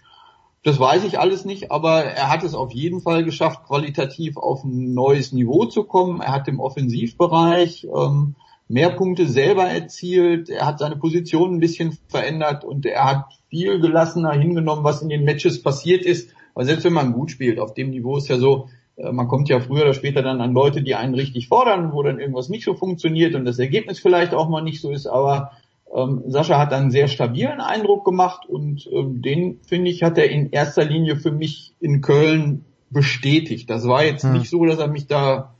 Das 0.63 0.79
weiß 0.79 1.03
ich 1.03 1.19
alles 1.19 1.43
nicht, 1.43 1.69
aber 1.69 2.03
er 2.03 2.29
hat 2.29 2.43
es 2.43 2.53
auf 2.53 2.71
jeden 2.71 3.01
Fall 3.01 3.23
geschafft, 3.23 3.65
qualitativ 3.67 4.37
auf 4.37 4.63
ein 4.63 4.93
neues 4.93 5.33
Niveau 5.33 5.65
zu 5.65 5.83
kommen. 5.83 6.21
Er 6.21 6.31
hat 6.31 6.47
im 6.47 6.59
Offensivbereich 6.59 7.87
ähm, 7.93 8.35
mehr 8.69 8.89
Punkte 8.89 9.27
selber 9.27 9.65
erzielt. 9.65 10.49
Er 10.49 10.65
hat 10.65 10.79
seine 10.79 10.95
Position 10.95 11.55
ein 11.55 11.59
bisschen 11.59 11.97
verändert 12.07 12.63
und 12.63 12.85
er 12.85 13.03
hat 13.03 13.25
viel 13.49 13.79
gelassener 13.79 14.31
hingenommen, 14.31 14.83
was 14.83 15.01
in 15.01 15.09
den 15.09 15.23
Matches 15.25 15.61
passiert 15.61 16.05
ist 16.05 16.29
aber 16.57 16.65
selbst 16.65 16.85
wenn 16.85 16.93
man 16.93 17.13
gut 17.13 17.29
spielt, 17.29 17.59
auf 17.59 17.75
dem 17.75 17.91
Niveau 17.91 18.17
ist 18.17 18.29
ja 18.29 18.37
so, 18.39 18.67
äh, 18.95 19.11
man 19.11 19.27
kommt 19.27 19.47
ja 19.47 19.59
früher 19.59 19.83
oder 19.83 19.93
später 19.93 20.23
dann 20.23 20.41
an 20.41 20.53
Leute, 20.53 20.81
die 20.81 20.95
einen 20.95 21.13
richtig 21.13 21.49
fordern, 21.49 21.93
wo 21.93 22.01
dann 22.01 22.19
irgendwas 22.19 22.49
nicht 22.49 22.65
so 22.65 22.73
funktioniert 22.73 23.35
und 23.35 23.45
das 23.45 23.59
Ergebnis 23.59 23.99
vielleicht 23.99 24.33
auch 24.33 24.49
mal 24.49 24.63
nicht 24.63 24.81
so 24.81 24.89
ist, 24.89 25.05
aber 25.05 25.51
ähm, 25.95 26.23
Sascha 26.25 26.57
hat 26.57 26.73
einen 26.73 26.89
sehr 26.89 27.09
stabilen 27.09 27.61
Eindruck 27.61 28.05
gemacht 28.05 28.49
und 28.49 28.89
ähm, 28.91 29.21
den, 29.21 29.59
finde 29.67 29.91
ich, 29.91 30.01
hat 30.01 30.17
er 30.17 30.31
in 30.31 30.49
erster 30.49 30.83
Linie 30.83 31.17
für 31.17 31.29
mich 31.29 31.75
in 31.79 32.01
Köln 32.01 32.65
bestätigt. 32.89 33.69
Das 33.69 33.87
war 33.87 34.03
jetzt 34.03 34.23
hm. 34.23 34.33
nicht 34.33 34.49
so, 34.49 34.65
dass 34.65 34.79
er 34.79 34.87
mich 34.87 35.05
da 35.05 35.53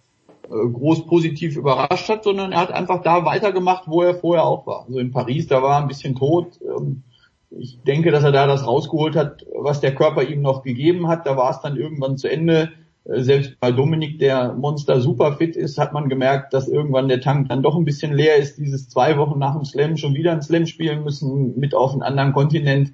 äh, 0.45 0.49
groß 0.49 1.05
positiv 1.05 1.57
überrascht 1.57 2.09
hat, 2.09 2.23
sondern 2.23 2.53
er 2.53 2.61
hat 2.61 2.71
einfach 2.71 3.03
da 3.03 3.23
weitergemacht, 3.23 3.83
wo 3.85 4.01
er 4.01 4.15
vorher 4.15 4.45
auch 4.45 4.65
war. 4.65 4.85
Also 4.87 4.97
in 4.97 5.11
Paris, 5.11 5.45
da 5.45 5.61
war 5.61 5.75
er 5.75 5.81
ein 5.83 5.87
bisschen 5.87 6.15
tot. 6.15 6.59
Ähm, 6.63 7.03
ich 7.49 7.81
denke, 7.83 8.11
dass 8.11 8.23
er 8.23 8.31
da 8.31 8.47
das 8.47 8.65
rausgeholt 8.65 9.15
hat, 9.15 9.45
was 9.55 9.79
der 9.79 9.95
Körper 9.95 10.23
ihm 10.23 10.41
noch 10.41 10.63
gegeben 10.63 11.07
hat. 11.07 11.25
Da 11.25 11.37
war 11.37 11.51
es 11.51 11.61
dann 11.61 11.77
irgendwann 11.77 12.17
zu 12.17 12.29
Ende. 12.29 12.71
Äh, 13.05 13.21
selbst 13.21 13.59
bei 13.59 13.71
Dominik, 13.71 14.19
der 14.19 14.53
Monster 14.53 14.99
super 15.01 15.33
fit 15.37 15.55
ist, 15.55 15.77
hat 15.77 15.93
man 15.93 16.09
gemerkt, 16.09 16.53
dass 16.53 16.67
irgendwann 16.67 17.07
der 17.07 17.21
Tank 17.21 17.49
dann 17.49 17.63
doch 17.63 17.75
ein 17.75 17.85
bisschen 17.85 18.13
leer 18.13 18.35
ist. 18.35 18.57
Dieses 18.57 18.89
zwei 18.89 19.17
Wochen 19.17 19.39
nach 19.39 19.55
dem 19.55 19.65
Slam 19.65 19.97
schon 19.97 20.13
wieder 20.13 20.31
ein 20.31 20.41
Slam 20.41 20.65
spielen 20.65 21.03
müssen 21.03 21.57
mit 21.57 21.73
auf 21.73 21.93
einem 21.93 22.01
anderen 22.01 22.33
Kontinent. 22.33 22.93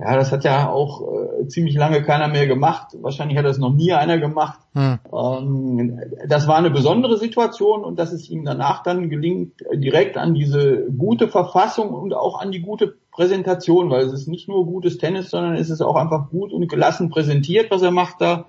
Ja, 0.00 0.16
das 0.16 0.32
hat 0.32 0.44
ja 0.44 0.70
auch 0.70 1.02
äh, 1.02 1.46
ziemlich 1.48 1.74
lange 1.74 2.02
keiner 2.02 2.28
mehr 2.28 2.46
gemacht. 2.46 2.96
Wahrscheinlich 3.02 3.36
hat 3.36 3.44
das 3.44 3.58
noch 3.58 3.74
nie 3.74 3.92
einer 3.92 4.18
gemacht. 4.18 4.58
Hm. 4.72 4.98
Ähm, 5.12 6.00
das 6.26 6.48
war 6.48 6.56
eine 6.56 6.70
besondere 6.70 7.18
Situation 7.18 7.84
und 7.84 7.98
dass 7.98 8.12
es 8.12 8.30
ihm 8.30 8.44
danach 8.44 8.82
dann 8.82 9.10
gelingt, 9.10 9.60
direkt 9.74 10.16
an 10.16 10.32
diese 10.32 10.86
gute 10.96 11.28
Verfassung 11.28 11.90
und 11.90 12.14
auch 12.14 12.40
an 12.40 12.50
die 12.50 12.60
gute 12.60 12.96
Präsentation, 13.12 13.90
weil 13.90 14.06
es 14.06 14.12
ist 14.12 14.26
nicht 14.26 14.48
nur 14.48 14.64
gutes 14.64 14.96
Tennis, 14.96 15.28
sondern 15.30 15.54
es 15.56 15.68
ist 15.68 15.82
auch 15.82 15.96
einfach 15.96 16.30
gut 16.30 16.52
und 16.52 16.68
gelassen 16.68 17.10
präsentiert, 17.10 17.70
was 17.70 17.82
er 17.82 17.90
macht 17.90 18.20
da. 18.20 18.46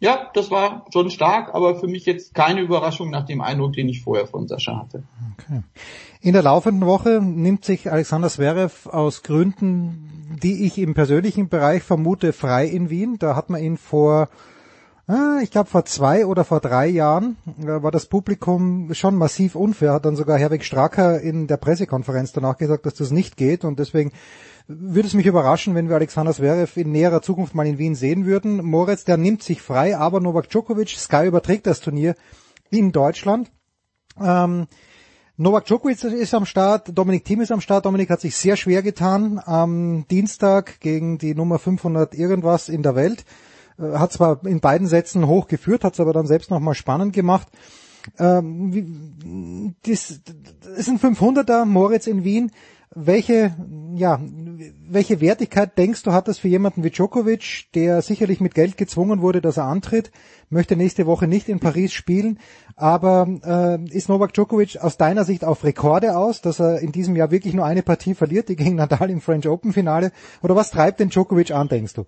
Ja, 0.00 0.30
das 0.34 0.50
war 0.50 0.84
schon 0.92 1.08
stark, 1.08 1.54
aber 1.54 1.76
für 1.76 1.86
mich 1.86 2.04
jetzt 2.04 2.34
keine 2.34 2.60
Überraschung 2.60 3.08
nach 3.08 3.24
dem 3.24 3.40
Eindruck, 3.40 3.72
den 3.72 3.88
ich 3.88 4.02
vorher 4.02 4.26
von 4.26 4.48
Sascha 4.48 4.80
hatte. 4.80 5.04
Okay. 5.38 5.62
In 6.20 6.34
der 6.34 6.42
laufenden 6.42 6.86
Woche 6.86 7.20
nimmt 7.22 7.64
sich 7.64 7.90
Alexander 7.90 8.28
Zverev 8.28 8.90
aus 8.90 9.22
Gründen, 9.22 10.13
die 10.42 10.64
ich 10.66 10.78
im 10.78 10.94
persönlichen 10.94 11.48
Bereich 11.48 11.82
vermute, 11.82 12.32
frei 12.32 12.66
in 12.66 12.90
Wien. 12.90 13.16
Da 13.18 13.36
hat 13.36 13.50
man 13.50 13.62
ihn 13.62 13.76
vor, 13.76 14.28
ah, 15.06 15.38
ich 15.42 15.50
glaube 15.50 15.70
vor 15.70 15.84
zwei 15.84 16.26
oder 16.26 16.44
vor 16.44 16.60
drei 16.60 16.86
Jahren, 16.86 17.36
war 17.56 17.90
das 17.90 18.06
Publikum 18.06 18.92
schon 18.94 19.16
massiv 19.16 19.54
unfair, 19.54 19.92
hat 19.92 20.04
dann 20.04 20.16
sogar 20.16 20.38
Herwig 20.38 20.64
Stracker 20.64 21.20
in 21.20 21.46
der 21.46 21.56
Pressekonferenz 21.56 22.32
danach 22.32 22.56
gesagt, 22.56 22.86
dass 22.86 22.94
das 22.94 23.10
nicht 23.10 23.36
geht 23.36 23.64
und 23.64 23.78
deswegen 23.78 24.12
würde 24.66 25.06
es 25.06 25.14
mich 25.14 25.26
überraschen, 25.26 25.74
wenn 25.74 25.88
wir 25.88 25.96
Alexander 25.96 26.32
Zverev 26.32 26.80
in 26.80 26.90
näherer 26.90 27.20
Zukunft 27.20 27.54
mal 27.54 27.66
in 27.66 27.76
Wien 27.76 27.94
sehen 27.94 28.24
würden. 28.24 28.64
Moritz, 28.64 29.04
der 29.04 29.18
nimmt 29.18 29.42
sich 29.42 29.60
frei, 29.60 29.96
aber 29.96 30.20
Novak 30.20 30.48
Djokovic, 30.48 30.88
Sky 30.88 31.26
überträgt 31.26 31.66
das 31.66 31.80
Turnier 31.80 32.14
in 32.70 32.90
Deutschland. 32.90 33.50
Ähm, 34.18 34.66
Novak 35.36 35.66
Djokovic 35.66 36.04
ist 36.04 36.32
am 36.32 36.46
Start, 36.46 36.96
Dominik 36.96 37.24
Thiem 37.24 37.40
ist 37.40 37.50
am 37.50 37.60
Start. 37.60 37.84
Dominik 37.86 38.08
hat 38.08 38.20
sich 38.20 38.36
sehr 38.36 38.56
schwer 38.56 38.82
getan 38.82 39.40
am 39.44 40.06
Dienstag 40.08 40.78
gegen 40.78 41.18
die 41.18 41.34
Nummer 41.34 41.58
500 41.58 42.14
irgendwas 42.14 42.68
in 42.68 42.84
der 42.84 42.94
Welt. 42.94 43.24
Äh, 43.76 43.98
hat 43.98 44.12
zwar 44.12 44.46
in 44.46 44.60
beiden 44.60 44.86
Sätzen 44.86 45.26
hoch 45.26 45.48
geführt, 45.48 45.82
hat 45.82 45.94
es 45.94 46.00
aber 46.00 46.12
dann 46.12 46.28
selbst 46.28 46.52
nochmal 46.52 46.76
spannend 46.76 47.12
gemacht. 47.14 47.48
Ähm, 48.16 49.74
das, 49.84 50.20
das 50.60 50.78
ist 50.78 50.88
ein 50.88 51.00
500er 51.00 51.64
Moritz 51.64 52.06
in 52.06 52.22
Wien. 52.22 52.52
Welche, 52.96 53.54
ja, 53.96 54.20
welche 54.88 55.20
Wertigkeit 55.20 55.76
denkst 55.76 56.04
du 56.04 56.12
hat 56.12 56.28
das 56.28 56.38
für 56.38 56.48
jemanden 56.48 56.84
wie 56.84 56.90
Djokovic, 56.90 57.66
der 57.74 58.02
sicherlich 58.02 58.40
mit 58.40 58.54
Geld 58.54 58.76
gezwungen 58.76 59.20
wurde, 59.20 59.40
dass 59.40 59.56
er 59.56 59.64
antritt, 59.64 60.12
möchte 60.48 60.76
nächste 60.76 61.06
Woche 61.06 61.26
nicht 61.26 61.48
in 61.48 61.58
Paris 61.58 61.92
spielen, 61.92 62.38
aber 62.76 63.26
äh, 63.44 63.84
ist 63.92 64.08
Novak 64.08 64.32
Djokovic 64.32 64.78
aus 64.80 64.96
deiner 64.96 65.24
Sicht 65.24 65.44
auf 65.44 65.64
Rekorde 65.64 66.16
aus, 66.16 66.40
dass 66.40 66.60
er 66.60 66.80
in 66.80 66.92
diesem 66.92 67.16
Jahr 67.16 67.32
wirklich 67.32 67.54
nur 67.54 67.64
eine 67.64 67.82
Partie 67.82 68.14
verliert, 68.14 68.48
die 68.48 68.56
gegen 68.56 68.76
Nadal 68.76 69.10
im 69.10 69.20
French 69.20 69.48
Open 69.48 69.72
Finale, 69.72 70.12
oder 70.42 70.54
was 70.54 70.70
treibt 70.70 71.00
den 71.00 71.10
Djokovic 71.10 71.50
an, 71.50 71.68
denkst 71.68 71.94
du? 71.94 72.04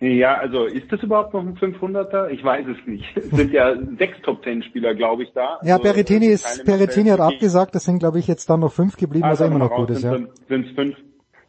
Ja, 0.00 0.38
also 0.38 0.64
ist 0.64 0.90
das 0.90 1.02
überhaupt 1.02 1.34
noch 1.34 1.42
ein 1.42 1.56
500er? 1.56 2.28
Ich 2.30 2.42
weiß 2.42 2.66
es 2.66 2.86
nicht. 2.86 3.04
Es 3.16 3.30
sind 3.30 3.52
ja 3.52 3.76
sechs 3.98 4.20
Top 4.22 4.42
Ten 4.42 4.62
Spieler, 4.62 4.94
glaube 4.94 5.24
ich, 5.24 5.32
da. 5.34 5.58
Ja, 5.62 5.74
also, 5.74 5.84
Berrettini 5.84 6.26
ist, 6.26 6.64
Berrettini 6.64 7.10
hat 7.10 7.20
abgesagt, 7.20 7.74
das 7.74 7.84
sind, 7.84 7.98
glaube 7.98 8.18
ich, 8.18 8.26
jetzt 8.26 8.48
dann 8.48 8.60
noch 8.60 8.72
fünf 8.72 8.96
geblieben, 8.96 9.24
also 9.24 9.44
was 9.44 9.50
immer 9.50 9.58
noch 9.58 9.70
gut 9.70 9.90
ist, 9.90 10.02
ja. 10.02 10.16
Sind 10.48 10.66
es 10.66 10.74
fünf? 10.74 10.96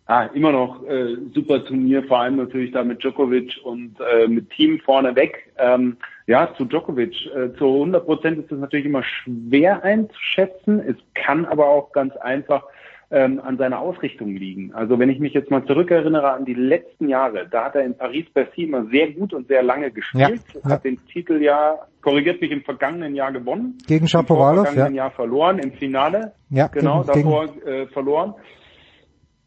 Ah, 0.06 0.26
immer 0.34 0.52
noch 0.52 0.84
äh, 0.86 1.16
super 1.34 1.64
Turnier, 1.64 2.04
vor 2.04 2.20
allem 2.20 2.36
natürlich 2.36 2.72
da 2.74 2.84
mit 2.84 3.02
Djokovic 3.02 3.62
und 3.64 3.96
äh, 4.02 4.28
mit 4.28 4.50
Team 4.50 4.80
vorne 4.80 5.16
weg. 5.16 5.54
Ähm, 5.58 5.96
ja, 6.28 6.54
zu 6.58 6.66
Djokovic. 6.66 7.28
Äh, 7.28 7.54
zu 7.58 7.66
100 7.66 8.06
Prozent 8.06 8.40
ist 8.40 8.52
es 8.52 8.60
natürlich 8.60 8.86
immer 8.86 9.04
schwer 9.04 9.82
einzuschätzen. 9.84 10.82
Es 10.82 10.98
kann 11.14 11.46
aber 11.46 11.68
auch 11.68 11.94
ganz 11.94 12.18
einfach 12.18 12.66
ähm, 13.12 13.42
an 13.44 13.58
seiner 13.58 13.80
Ausrichtung 13.80 14.34
liegen. 14.36 14.74
Also 14.74 14.98
wenn 14.98 15.10
ich 15.10 15.20
mich 15.20 15.34
jetzt 15.34 15.52
mal 15.52 15.66
zurückerinnere 15.66 16.32
an 16.32 16.46
die 16.46 16.54
letzten 16.54 17.10
Jahre, 17.10 17.48
da 17.50 17.66
hat 17.66 17.76
er 17.76 17.84
in 17.84 17.98
Paris-Bercy 17.98 18.64
immer 18.64 18.86
sehr 18.86 19.12
gut 19.12 19.34
und 19.34 19.48
sehr 19.50 19.62
lange 19.64 19.92
gespielt, 19.92 20.42
ja, 20.64 20.70
hat 20.72 20.86
den 20.86 20.98
Titel 21.08 21.42
ja, 21.42 21.80
korrigiert 22.02 22.40
mich, 22.40 22.52
im 22.52 22.64
vergangenen 22.64 23.14
Jahr 23.14 23.34
gewonnen. 23.34 23.78
Gegen 23.86 24.08
Shapovalov, 24.08 24.60
Im 24.60 24.74
vergangenen 24.74 24.96
ja. 24.96 25.04
Jahr 25.04 25.12
verloren, 25.12 25.60
im 25.60 25.74
Finale. 25.74 26.32
Ja, 26.50 26.68
genau, 26.68 27.04
gegen, 27.04 27.24
davor 27.30 27.46
äh, 27.66 27.88
verloren. 27.88 28.34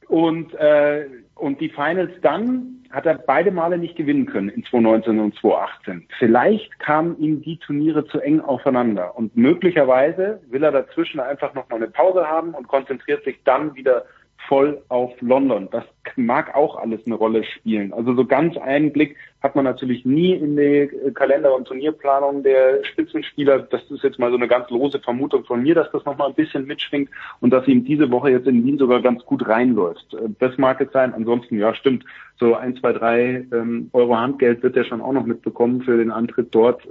Und, 0.09 0.55
äh, 0.55 1.07
und 1.35 1.61
die 1.61 1.71
Finals 1.71 2.13
dann 2.21 2.84
hat 2.95 3.07
er 3.07 3.15
beide 3.15 3.51
Male 3.51 3.77
nicht 3.77 3.97
gewinnen 3.97 4.27
können 4.27 4.49
in 4.49 4.65
2019 4.65 5.19
und 5.19 5.35
2018. 5.39 6.07
Vielleicht 6.19 6.79
kamen 6.79 7.19
ihm 7.19 7.43
die 7.43 7.59
Turniere 7.59 8.07
zu 8.07 8.21
eng 8.21 8.41
aufeinander 8.41 9.17
und 9.17 9.37
möglicherweise 9.37 10.41
will 10.49 10.63
er 10.63 10.73
dazwischen 10.73 11.19
einfach 11.19 11.55
noch 11.55 11.69
mal 11.69 11.77
eine 11.77 11.89
Pause 11.89 12.27
haben 12.27 12.55
und 12.55 12.69
konzentriert 12.69 13.25
sich 13.25 13.43
dann 13.45 13.75
wieder 13.75 14.05
voll 14.49 14.83
auf 14.89 15.13
London. 15.21 15.69
Das 15.71 15.85
mag 16.17 16.55
auch 16.55 16.77
alles 16.77 17.01
eine 17.07 17.15
Rolle 17.15 17.45
spielen. 17.45 17.93
Also 17.93 18.15
so 18.15 18.25
ganz 18.25 18.57
einen 18.57 18.93
Blick 18.93 19.17
hat 19.43 19.57
man 19.57 19.65
natürlich 19.65 20.05
nie 20.05 20.33
in 20.33 20.57
die 20.57 20.91
Kalender- 21.15 21.55
und 21.55 21.67
Turnierplanung 21.67 22.43
der 22.43 22.85
Spitzenspieler. 22.85 23.61
Das 23.61 23.83
ist 23.91 24.03
jetzt 24.03 24.19
mal 24.19 24.31
so 24.31 24.37
eine 24.37 24.49
ganz 24.49 24.71
lose 24.71 25.01
Vermutung 25.01 25.45
von 25.45 25.63
mir, 25.63 25.75
dass 25.75 25.91
das 25.93 26.05
nochmal 26.05 26.29
ein 26.29 26.35
bisschen 26.35 26.67
mitschwingt 26.67 27.11
und 27.41 27.51
dass 27.51 27.67
ihm 27.67 27.85
diese 27.85 28.11
Woche 28.11 28.31
jetzt 28.31 28.47
in 28.47 28.65
Wien 28.65 28.79
sogar 28.79 29.01
ganz 29.01 29.25
gut 29.25 29.47
reinläuft. 29.47 30.17
Das 30.39 30.57
mag 30.59 30.81
es 30.81 30.93
sein. 30.93 31.15
Ansonsten, 31.15 31.59
ja, 31.59 31.75
stimmt. 31.75 32.05
So 32.39 32.55
ein, 32.55 32.77
zwei, 32.77 32.93
drei 32.93 33.47
ähm, 33.53 33.91
Euro 33.93 34.17
Handgeld 34.17 34.63
wird 34.63 34.77
er 34.77 34.85
schon 34.85 35.01
auch 35.01 35.13
noch 35.13 35.27
mitbekommen 35.27 35.83
für 35.83 35.97
den 35.97 36.11
Antritt 36.11 36.55
dort. 36.55 36.83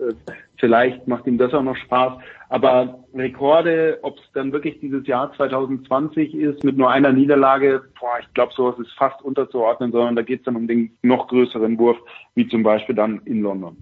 Vielleicht 0.64 1.10
macht 1.10 1.28
ihm 1.28 1.38
das 1.38 1.54
auch 1.54 1.62
noch 1.62 1.76
Spaß. 1.76 2.14
Aber 2.48 3.04
Rekorde, 3.14 4.00
ob 4.02 4.18
es 4.18 4.24
dann 4.34 4.54
wirklich 4.54 4.80
dieses 4.80 5.06
Jahr 5.06 5.34
2020 5.36 6.34
ist 6.34 6.64
mit 6.64 6.78
nur 6.78 6.90
einer 6.90 7.12
Niederlage, 7.12 7.82
boah, 8.00 8.14
ich 8.22 8.34
glaube, 8.34 8.54
sowas 8.56 8.80
ist 8.80 8.94
fast 8.98 9.22
unterzuordnen, 9.22 9.92
sondern 9.92 10.16
da 10.16 10.22
geht 10.22 10.40
es 10.40 10.46
dann 10.46 10.56
um 10.56 10.66
den 10.66 10.92
noch 11.02 11.28
größeren 11.28 11.78
Wurf, 11.78 11.98
wie 12.36 12.48
zum 12.48 12.64
Beispiel 12.64 12.96
dann 12.96 13.20
in 13.26 13.42
London. 13.42 13.76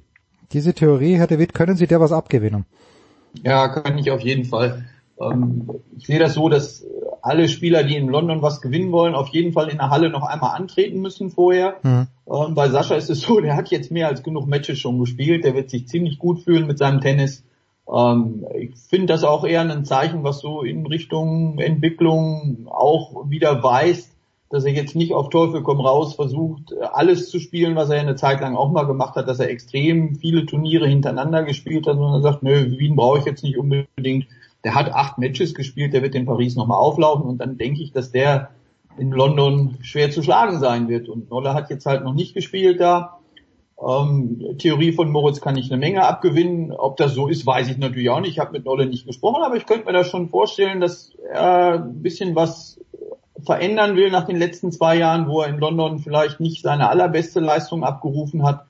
Diese 0.53 0.73
Theorie, 0.73 1.17
Herr 1.17 1.27
De 1.27 1.37
Witt, 1.37 1.53
können 1.53 1.75
Sie 1.75 1.85
der 1.85 1.99
was 1.99 2.11
abgewinnen? 2.11 2.65
Ja, 3.43 3.67
kann 3.67 3.99
ich 3.99 4.09
auf 4.09 4.21
jeden 4.21 4.45
Fall. 4.45 4.83
Ähm, 5.21 5.69
ich 5.97 6.07
sehe 6.07 6.19
das 6.19 6.33
so, 6.33 6.49
dass 6.49 6.85
alle 7.21 7.47
Spieler, 7.47 7.83
die 7.83 7.95
in 7.95 8.07
London 8.07 8.41
was 8.41 8.61
gewinnen 8.61 8.91
wollen, 8.91 9.13
auf 9.13 9.27
jeden 9.29 9.53
Fall 9.53 9.69
in 9.69 9.77
der 9.77 9.89
Halle 9.89 10.09
noch 10.09 10.23
einmal 10.23 10.55
antreten 10.55 11.01
müssen 11.01 11.29
vorher. 11.29 11.75
Mhm. 11.83 12.07
Und 12.25 12.55
bei 12.55 12.69
Sascha 12.69 12.95
ist 12.95 13.09
es 13.09 13.21
so, 13.21 13.39
der 13.39 13.55
hat 13.55 13.69
jetzt 13.69 13.91
mehr 13.91 14.07
als 14.07 14.23
genug 14.23 14.47
Matches 14.47 14.79
schon 14.79 14.99
gespielt, 14.99 15.43
der 15.43 15.53
wird 15.53 15.69
sich 15.69 15.87
ziemlich 15.87 16.17
gut 16.17 16.41
fühlen 16.41 16.67
mit 16.67 16.77
seinem 16.77 17.01
Tennis 17.01 17.43
ähm, 17.91 18.45
ich 18.57 18.75
finde 18.75 19.07
das 19.07 19.23
auch 19.23 19.43
eher 19.43 19.61
ein 19.61 19.85
Zeichen, 19.85 20.23
was 20.23 20.39
so 20.39 20.61
in 20.61 20.85
Richtung 20.85 21.59
Entwicklung 21.59 22.67
auch 22.69 23.29
wieder 23.29 23.63
weist, 23.63 24.15
dass 24.49 24.65
er 24.65 24.73
jetzt 24.73 24.95
nicht 24.95 25.13
auf 25.13 25.29
Teufel 25.29 25.63
komm 25.63 25.79
raus 25.79 26.15
versucht, 26.15 26.73
alles 26.93 27.29
zu 27.29 27.39
spielen, 27.39 27.75
was 27.75 27.89
er 27.89 28.01
eine 28.01 28.15
Zeit 28.15 28.41
lang 28.41 28.55
auch 28.55 28.71
mal 28.71 28.83
gemacht 28.83 29.15
hat, 29.15 29.27
dass 29.27 29.39
er 29.39 29.49
extrem 29.49 30.15
viele 30.15 30.45
Turniere 30.45 30.87
hintereinander 30.87 31.43
gespielt 31.43 31.87
hat, 31.87 31.95
sondern 31.95 32.15
er 32.15 32.21
sagt, 32.21 32.43
nö, 32.43 32.77
Wien 32.77 32.95
brauche 32.95 33.19
ich 33.19 33.25
jetzt 33.25 33.43
nicht 33.43 33.57
unbedingt. 33.57 34.27
Der 34.63 34.75
hat 34.75 34.93
acht 34.93 35.17
Matches 35.17 35.55
gespielt, 35.55 35.93
der 35.93 36.01
wird 36.01 36.15
in 36.15 36.25
Paris 36.25 36.55
nochmal 36.55 36.77
auflaufen 36.77 37.25
und 37.25 37.39
dann 37.39 37.57
denke 37.57 37.81
ich, 37.81 37.91
dass 37.91 38.11
der 38.11 38.51
in 38.97 39.11
London 39.11 39.77
schwer 39.81 40.11
zu 40.11 40.21
schlagen 40.21 40.59
sein 40.59 40.87
wird. 40.87 41.09
Und 41.09 41.29
Nolle 41.29 41.53
hat 41.53 41.69
jetzt 41.69 41.85
halt 41.85 42.03
noch 42.03 42.13
nicht 42.13 42.33
gespielt 42.33 42.79
da. 42.79 43.19
Ähm, 43.81 44.57
Theorie 44.59 44.91
von 44.91 45.09
Moritz 45.09 45.41
kann 45.41 45.57
ich 45.57 45.71
eine 45.71 45.79
Menge 45.79 46.05
abgewinnen. 46.05 46.71
Ob 46.71 46.97
das 46.97 47.13
so 47.13 47.27
ist, 47.27 47.45
weiß 47.45 47.69
ich 47.69 47.77
natürlich 47.77 48.09
auch 48.09 48.19
nicht. 48.19 48.31
Ich 48.31 48.39
habe 48.39 48.51
mit 48.51 48.65
Nolle 48.65 48.85
nicht 48.85 49.07
gesprochen, 49.07 49.43
aber 49.43 49.55
ich 49.55 49.65
könnte 49.65 49.85
mir 49.85 49.93
da 49.93 50.03
schon 50.03 50.29
vorstellen, 50.29 50.81
dass 50.81 51.13
er 51.31 51.75
ein 51.75 52.01
bisschen 52.01 52.35
was 52.35 52.79
verändern 53.43 53.95
will 53.95 54.11
nach 54.11 54.27
den 54.27 54.35
letzten 54.35 54.71
zwei 54.71 54.97
Jahren, 54.97 55.27
wo 55.27 55.41
er 55.41 55.49
in 55.49 55.57
London 55.57 55.99
vielleicht 55.99 56.39
nicht 56.39 56.61
seine 56.61 56.89
allerbeste 56.89 57.39
Leistung 57.39 57.83
abgerufen 57.83 58.43
hat. 58.43 58.65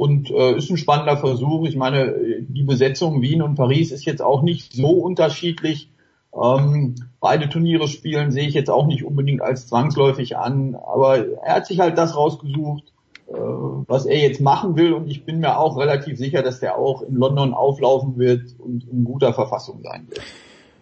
Und 0.00 0.30
äh, 0.30 0.56
ist 0.56 0.70
ein 0.70 0.78
spannender 0.78 1.18
Versuch. 1.18 1.66
Ich 1.66 1.76
meine, 1.76 2.14
die 2.48 2.62
Besetzung 2.62 3.20
Wien 3.20 3.42
und 3.42 3.56
Paris 3.56 3.92
ist 3.92 4.06
jetzt 4.06 4.22
auch 4.22 4.40
nicht 4.40 4.72
so 4.72 4.92
unterschiedlich. 4.92 5.90
Ähm, 6.34 6.94
beide 7.20 7.50
Turniere 7.50 7.86
spielen 7.86 8.32
sehe 8.32 8.48
ich 8.48 8.54
jetzt 8.54 8.70
auch 8.70 8.86
nicht 8.86 9.04
unbedingt 9.04 9.42
als 9.42 9.66
zwangsläufig 9.66 10.38
an, 10.38 10.74
aber 10.74 11.18
er 11.44 11.56
hat 11.56 11.66
sich 11.66 11.80
halt 11.80 11.98
das 11.98 12.16
rausgesucht, 12.16 12.94
äh, 13.28 13.34
was 13.34 14.06
er 14.06 14.16
jetzt 14.16 14.40
machen 14.40 14.74
will 14.74 14.94
und 14.94 15.06
ich 15.06 15.26
bin 15.26 15.40
mir 15.40 15.58
auch 15.58 15.76
relativ 15.76 16.16
sicher, 16.16 16.42
dass 16.42 16.60
der 16.60 16.78
auch 16.78 17.02
in 17.02 17.16
London 17.16 17.52
auflaufen 17.52 18.16
wird 18.16 18.54
und 18.58 18.88
in 18.90 19.04
guter 19.04 19.34
Verfassung 19.34 19.80
sein 19.82 20.06
wird. 20.08 20.22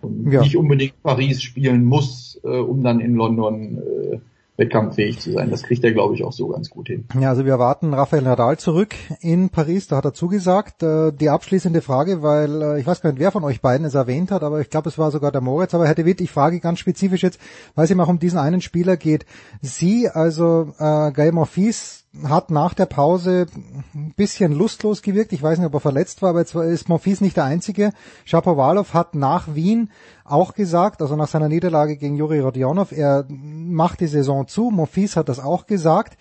Und 0.01 0.31
ja. 0.31 0.43
nicht 0.43 0.57
unbedingt 0.57 1.03
Paris 1.03 1.43
spielen 1.43 1.85
muss, 1.85 2.41
äh, 2.45 2.59
um 2.59 2.85
dann 2.85 3.01
in 3.01 3.17
London 3.17 3.79
äh, 3.79 4.19
wettkampffähig 4.59 5.21
zu 5.21 5.33
sein. 5.33 5.51
Das 5.51 5.63
kriegt 5.63 5.85
er, 5.85 5.93
glaube 5.93 6.15
ich, 6.15 6.25
auch 6.25 6.33
so 6.33 6.49
ganz 6.49 6.69
gut 6.69 6.89
hin. 6.89 7.07
Ja, 7.19 7.31
also 7.31 7.45
wir 7.45 7.53
erwarten 7.53 7.95
Rafael 7.95 8.23
Nadal 8.23 8.59
zurück 8.59 8.95
in 9.21 9.51
Paris, 9.51 9.87
da 9.87 9.97
hat 9.97 10.05
er 10.05 10.13
zugesagt. 10.13 10.83
Äh, 10.83 11.13
die 11.13 11.31
abschließende 11.31 11.81
Frage, 11.81 12.23
weil 12.23 12.61
äh, 12.61 12.81
ich 12.81 12.87
weiß 12.87 13.01
gar 13.01 13.11
nicht, 13.11 13.21
wer 13.21 13.31
von 13.31 13.45
euch 13.45 13.61
beiden 13.61 13.87
es 13.87 13.95
erwähnt 13.95 14.31
hat, 14.31 14.43
aber 14.43 14.61
ich 14.61 14.69
glaube, 14.69 14.89
es 14.89 14.99
war 14.99 15.11
sogar 15.11 15.33
der 15.33 15.41
Moritz. 15.41 15.75
Aber 15.75 15.87
Herr 15.87 15.95
De 15.95 16.05
Witt, 16.05 16.21
ich 16.21 16.31
frage 16.31 16.61
ganz 16.61 16.81
spezifisch 16.81 17.23
jetzt, 17.23 17.41
weil 17.77 17.85
es 17.85 17.91
ihm 17.91 18.01
auch 18.01 18.09
um 18.09 18.19
diesen 18.19 18.39
einen 18.39 18.61
Spieler 18.61 18.97
geht. 18.97 19.25
Sie, 19.63 20.09
also 20.09 20.75
äh, 20.79 21.13
Gael 21.13 21.33
Monfils, 21.33 22.08
hat 22.25 22.51
nach 22.51 22.75
der 22.75 22.87
Pause 22.87 23.47
ein 23.95 24.15
bisschen 24.17 24.53
lustlos 24.53 25.03
gewirkt. 25.03 25.33
Ich 25.33 25.43
weiß 25.43 25.59
nicht, 25.59 25.67
ob 25.67 25.75
er 25.75 25.81
verletzt 25.81 26.23
war, 26.23 26.31
aber 26.31 26.41
jetzt 26.41 26.55
ist 26.55 26.89
Monfils 26.89 27.21
nicht 27.21 27.37
der 27.37 27.45
Einzige. 27.45 27.93
Shapovalov 28.25 28.95
hat 28.95 29.15
nach 29.15 29.55
Wien 29.55 29.91
auch 30.25 30.55
gesagt, 30.55 31.03
also 31.03 31.17
nach 31.17 31.29
seiner 31.29 31.49
Niederlage 31.49 31.97
gegen 31.97 32.17
Juri 32.17 32.41
Rodionov, 32.41 32.93
er 32.93 33.27
macht 33.29 34.01
die 34.01 34.07
Saison 34.07 34.49
zu. 34.49 34.71
Monfils 34.71 35.17
hat 35.17 35.29
das 35.29 35.39
auch 35.39 35.67
gesagt. 35.67 36.19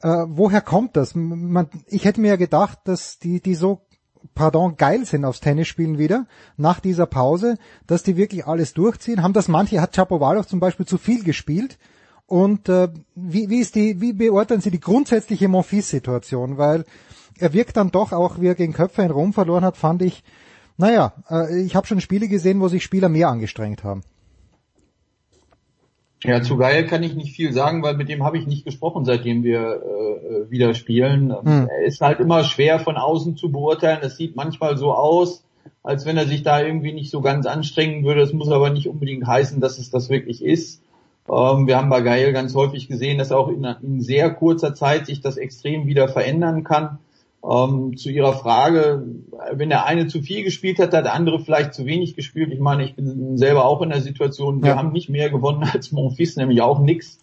Äh, 0.00 0.24
woher 0.26 0.60
kommt 0.60 0.96
das? 0.96 1.14
Man, 1.14 1.68
ich 1.86 2.04
hätte 2.04 2.20
mir 2.20 2.28
ja 2.28 2.36
gedacht, 2.36 2.80
dass 2.84 3.18
die, 3.18 3.40
die 3.40 3.54
so 3.54 3.82
pardon, 4.34 4.76
geil 4.76 5.04
sind 5.04 5.24
aufs 5.24 5.40
Tennisspielen 5.40 5.98
wieder, 5.98 6.26
nach 6.56 6.80
dieser 6.80 7.06
Pause, 7.06 7.58
dass 7.86 8.02
die 8.02 8.16
wirklich 8.16 8.46
alles 8.46 8.72
durchziehen. 8.72 9.22
Haben 9.22 9.32
das 9.32 9.48
manche, 9.48 9.80
hat 9.80 9.94
Chapovalov 9.94 10.46
zum 10.46 10.60
Beispiel 10.60 10.86
zu 10.86 10.98
viel 10.98 11.24
gespielt? 11.24 11.78
Und 12.26 12.68
äh, 12.68 12.88
wie, 13.14 13.50
wie, 13.50 13.60
ist 13.60 13.74
die, 13.74 14.00
wie 14.00 14.12
beurteilen 14.12 14.60
Sie 14.60 14.70
die 14.70 14.80
grundsätzliche 14.80 15.48
Monfils-Situation? 15.48 16.56
Weil 16.56 16.84
er 17.38 17.52
wirkt 17.52 17.76
dann 17.76 17.90
doch 17.90 18.12
auch, 18.12 18.40
wie 18.40 18.46
er 18.46 18.54
gegen 18.54 18.72
Köpfe 18.72 19.02
in 19.02 19.10
Rom 19.10 19.32
verloren 19.32 19.64
hat, 19.64 19.76
fand 19.76 20.02
ich, 20.02 20.22
naja, 20.76 21.12
äh, 21.28 21.60
ich 21.62 21.76
habe 21.76 21.86
schon 21.86 22.00
Spiele 22.00 22.28
gesehen, 22.28 22.60
wo 22.60 22.68
sich 22.68 22.82
Spieler 22.82 23.08
mehr 23.08 23.28
angestrengt 23.28 23.84
haben. 23.84 24.02
Ja, 26.24 26.40
zu 26.40 26.56
Geil 26.56 26.86
kann 26.86 27.02
ich 27.02 27.14
nicht 27.14 27.34
viel 27.34 27.52
sagen, 27.52 27.82
weil 27.82 27.96
mit 27.96 28.08
dem 28.08 28.22
habe 28.22 28.38
ich 28.38 28.46
nicht 28.46 28.64
gesprochen, 28.64 29.04
seitdem 29.04 29.42
wir 29.42 29.82
äh, 29.82 30.50
wieder 30.50 30.74
spielen. 30.74 31.34
Hm. 31.34 31.68
Er 31.68 31.84
ist 31.84 32.00
halt 32.00 32.20
immer 32.20 32.44
schwer 32.44 32.78
von 32.78 32.96
außen 32.96 33.36
zu 33.36 33.50
beurteilen. 33.50 33.98
Es 34.02 34.16
sieht 34.16 34.36
manchmal 34.36 34.76
so 34.76 34.94
aus, 34.94 35.44
als 35.82 36.06
wenn 36.06 36.16
er 36.16 36.26
sich 36.26 36.44
da 36.44 36.62
irgendwie 36.62 36.92
nicht 36.92 37.10
so 37.10 37.20
ganz 37.22 37.46
anstrengen 37.46 38.04
würde. 38.04 38.20
Das 38.20 38.32
muss 38.32 38.50
aber 38.50 38.70
nicht 38.70 38.88
unbedingt 38.88 39.26
heißen, 39.26 39.60
dass 39.60 39.78
es 39.78 39.90
das 39.90 40.10
wirklich 40.10 40.44
ist. 40.44 40.82
Ähm, 41.28 41.66
wir 41.66 41.76
haben 41.76 41.90
bei 41.90 42.00
Geil 42.00 42.32
ganz 42.32 42.54
häufig 42.54 42.88
gesehen, 42.88 43.18
dass 43.18 43.32
auch 43.32 43.48
in, 43.48 43.64
in 43.64 44.00
sehr 44.00 44.30
kurzer 44.30 44.74
Zeit 44.74 45.06
sich 45.06 45.20
das 45.20 45.36
extrem 45.36 45.86
wieder 45.86 46.08
verändern 46.08 46.64
kann. 46.64 46.98
Ähm, 47.44 47.96
zu 47.96 48.08
Ihrer 48.10 48.34
Frage, 48.34 49.04
wenn 49.50 49.68
der 49.68 49.84
eine 49.84 50.06
zu 50.06 50.22
viel 50.22 50.44
gespielt 50.44 50.78
hat, 50.78 50.94
hat 50.94 51.06
der 51.06 51.14
andere 51.14 51.40
vielleicht 51.40 51.74
zu 51.74 51.86
wenig 51.86 52.14
gespielt. 52.14 52.52
Ich 52.52 52.60
meine, 52.60 52.84
ich 52.84 52.94
bin 52.94 53.36
selber 53.36 53.64
auch 53.64 53.82
in 53.82 53.90
der 53.90 54.00
Situation, 54.00 54.62
wir 54.62 54.70
ja. 54.70 54.76
haben 54.76 54.92
nicht 54.92 55.08
mehr 55.08 55.28
gewonnen 55.28 55.68
als 55.72 55.90
Monfils, 55.90 56.36
nämlich 56.36 56.62
auch 56.62 56.78
nix. 56.78 57.18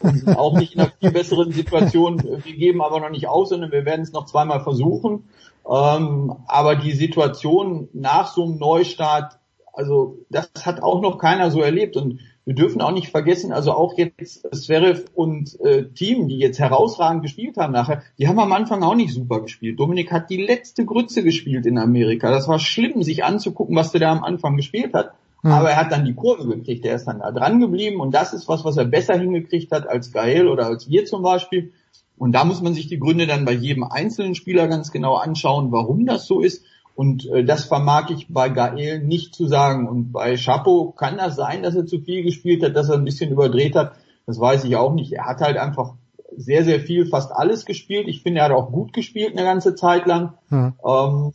Und 0.00 0.18
sind 0.18 0.36
auch 0.36 0.58
nicht 0.58 0.74
in 0.74 0.80
einer 0.80 0.92
viel 1.00 1.10
besseren 1.10 1.52
Situation. 1.52 2.22
Wir 2.22 2.54
geben 2.54 2.82
aber 2.82 3.00
noch 3.00 3.08
nicht 3.08 3.28
aus, 3.28 3.48
sondern 3.48 3.72
wir 3.72 3.86
werden 3.86 4.02
es 4.02 4.12
noch 4.12 4.26
zweimal 4.26 4.60
versuchen. 4.60 5.24
Ähm, 5.66 6.34
aber 6.46 6.76
die 6.76 6.92
Situation 6.92 7.88
nach 7.94 8.26
so 8.26 8.44
einem 8.44 8.58
Neustart, 8.58 9.38
also 9.72 10.18
das 10.28 10.50
hat 10.66 10.82
auch 10.82 11.00
noch 11.00 11.16
keiner 11.16 11.50
so 11.50 11.62
erlebt. 11.62 11.96
Und 11.96 12.20
wir 12.44 12.54
dürfen 12.54 12.80
auch 12.80 12.90
nicht 12.90 13.10
vergessen, 13.10 13.52
also 13.52 13.72
auch 13.72 13.96
jetzt 13.96 14.46
Zverev 14.52 15.04
und 15.14 15.60
äh, 15.60 15.84
Team, 15.90 16.26
die 16.26 16.38
jetzt 16.38 16.58
herausragend 16.58 17.22
gespielt 17.22 17.56
haben 17.56 17.72
nachher, 17.72 18.02
die 18.18 18.26
haben 18.26 18.40
am 18.40 18.52
Anfang 18.52 18.82
auch 18.82 18.96
nicht 18.96 19.14
super 19.14 19.40
gespielt. 19.40 19.78
Dominik 19.78 20.10
hat 20.10 20.28
die 20.28 20.42
letzte 20.42 20.84
Grütze 20.84 21.22
gespielt 21.22 21.66
in 21.66 21.78
Amerika. 21.78 22.30
Das 22.30 22.48
war 22.48 22.58
schlimm, 22.58 23.02
sich 23.02 23.24
anzugucken, 23.24 23.76
was 23.76 23.92
der 23.92 24.00
da 24.00 24.12
am 24.12 24.24
Anfang 24.24 24.56
gespielt 24.56 24.92
hat. 24.92 25.12
Mhm. 25.42 25.52
Aber 25.52 25.70
er 25.70 25.76
hat 25.76 25.92
dann 25.92 26.04
die 26.04 26.14
Kurve 26.14 26.56
gekriegt, 26.56 26.84
er 26.84 26.96
ist 26.96 27.04
dann 27.04 27.20
da 27.20 27.30
dran 27.30 27.60
geblieben 27.60 28.00
und 28.00 28.12
das 28.12 28.32
ist 28.32 28.48
was, 28.48 28.64
was 28.64 28.76
er 28.76 28.86
besser 28.86 29.16
hingekriegt 29.16 29.70
hat 29.70 29.88
als 29.88 30.12
Gael 30.12 30.48
oder 30.48 30.66
als 30.66 30.88
wir 30.88 31.04
zum 31.04 31.22
Beispiel. 31.22 31.72
Und 32.18 32.32
da 32.32 32.44
muss 32.44 32.60
man 32.60 32.74
sich 32.74 32.88
die 32.88 32.98
Gründe 32.98 33.26
dann 33.26 33.44
bei 33.44 33.52
jedem 33.52 33.84
einzelnen 33.84 34.34
Spieler 34.34 34.68
ganz 34.68 34.92
genau 34.92 35.14
anschauen, 35.14 35.72
warum 35.72 36.06
das 36.06 36.26
so 36.26 36.40
ist. 36.40 36.64
Und 36.94 37.26
äh, 37.26 37.44
das 37.44 37.64
vermag 37.64 38.10
ich 38.10 38.28
bei 38.28 38.48
Gael 38.48 39.00
nicht 39.02 39.34
zu 39.34 39.46
sagen. 39.46 39.88
Und 39.88 40.12
bei 40.12 40.36
Chapo 40.36 40.92
kann 40.92 41.16
das 41.16 41.36
sein, 41.36 41.62
dass 41.62 41.74
er 41.74 41.86
zu 41.86 42.00
viel 42.00 42.22
gespielt 42.22 42.62
hat, 42.62 42.76
dass 42.76 42.88
er 42.88 42.96
ein 42.96 43.04
bisschen 43.04 43.30
überdreht 43.30 43.76
hat. 43.76 43.92
Das 44.26 44.38
weiß 44.38 44.64
ich 44.64 44.76
auch 44.76 44.94
nicht. 44.94 45.12
Er 45.12 45.26
hat 45.26 45.40
halt 45.40 45.56
einfach 45.56 45.94
sehr, 46.36 46.64
sehr 46.64 46.80
viel, 46.80 47.06
fast 47.06 47.32
alles 47.32 47.64
gespielt. 47.64 48.08
Ich 48.08 48.22
finde, 48.22 48.40
er 48.40 48.46
hat 48.46 48.52
auch 48.52 48.70
gut 48.70 48.92
gespielt 48.92 49.32
eine 49.32 49.44
ganze 49.44 49.74
Zeit 49.74 50.06
lang. 50.06 50.34
Hm. 50.48 50.74
Ähm, 50.86 51.32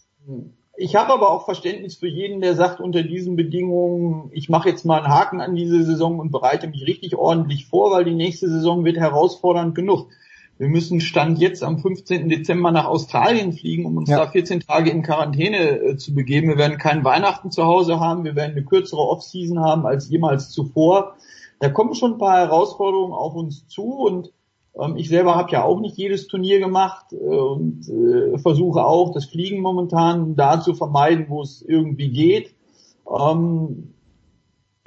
ich 0.80 0.96
habe 0.96 1.12
aber 1.12 1.32
auch 1.32 1.46
Verständnis 1.46 1.96
für 1.96 2.08
jeden, 2.08 2.40
der 2.40 2.56
sagt, 2.56 2.80
unter 2.80 3.02
diesen 3.02 3.36
Bedingungen, 3.36 4.30
ich 4.32 4.48
mache 4.48 4.70
jetzt 4.70 4.86
mal 4.86 5.00
einen 5.00 5.12
Haken 5.12 5.42
an 5.42 5.56
diese 5.56 5.84
Saison 5.84 6.20
und 6.20 6.32
bereite 6.32 6.68
mich 6.68 6.86
richtig 6.86 7.16
ordentlich 7.16 7.66
vor, 7.66 7.92
weil 7.92 8.06
die 8.06 8.14
nächste 8.14 8.48
Saison 8.48 8.86
wird 8.86 8.98
herausfordernd 8.98 9.74
genug. 9.74 10.10
Wir 10.58 10.70
müssen 10.70 11.02
Stand 11.02 11.40
jetzt 11.40 11.64
am 11.64 11.78
15. 11.78 12.30
Dezember 12.30 12.72
nach 12.72 12.86
Australien 12.86 13.54
fliegen, 13.54 13.86
um 13.86 13.98
uns 13.98 14.10
ja. 14.10 14.18
da 14.18 14.28
14 14.28 14.62
Tage 14.62 14.90
in 14.90 15.04
Quarantäne 15.04 15.80
äh, 15.80 15.98
zu 15.98 16.16
begeben. 16.16 16.50
Wir 16.50 16.58
werden 16.58 16.80
kein 16.80 17.04
Weihnachten 17.04 17.52
zu 17.52 17.66
Hause 17.66 18.00
haben. 18.00 18.24
Wir 18.24 18.36
werden 18.36 18.54
eine 18.54 18.66
kürzere 18.66 19.02
Offseason 19.02 19.60
haben 19.60 19.86
als 19.86 20.10
jemals 20.10 20.50
zuvor. 20.50 21.16
Da 21.60 21.70
kommen 21.70 21.94
schon 21.94 22.14
ein 22.14 22.18
paar 22.18 22.38
Herausforderungen 22.38 23.14
auf 23.14 23.36
uns 23.36 23.68
zu 23.68 23.84
und 23.84 24.32
ähm, 24.80 24.96
ich 24.96 25.10
selber 25.10 25.36
habe 25.36 25.52
ja 25.52 25.64
auch 25.64 25.80
nicht 25.80 25.98
jedes 25.98 26.28
Turnier 26.28 26.60
gemacht 26.60 27.14
äh, 27.14 27.16
und 27.16 27.88
äh, 27.88 28.38
versuche 28.40 28.84
auch 28.84 29.14
das 29.14 29.26
Fliegen 29.26 29.62
momentan 29.62 30.36
da 30.36 30.60
zu 30.62 30.74
vermeiden, 30.74 31.26
wo 31.30 31.42
es 31.42 31.62
irgendwie 31.62 32.10
geht. 32.10 32.56
Ähm, 33.08 33.94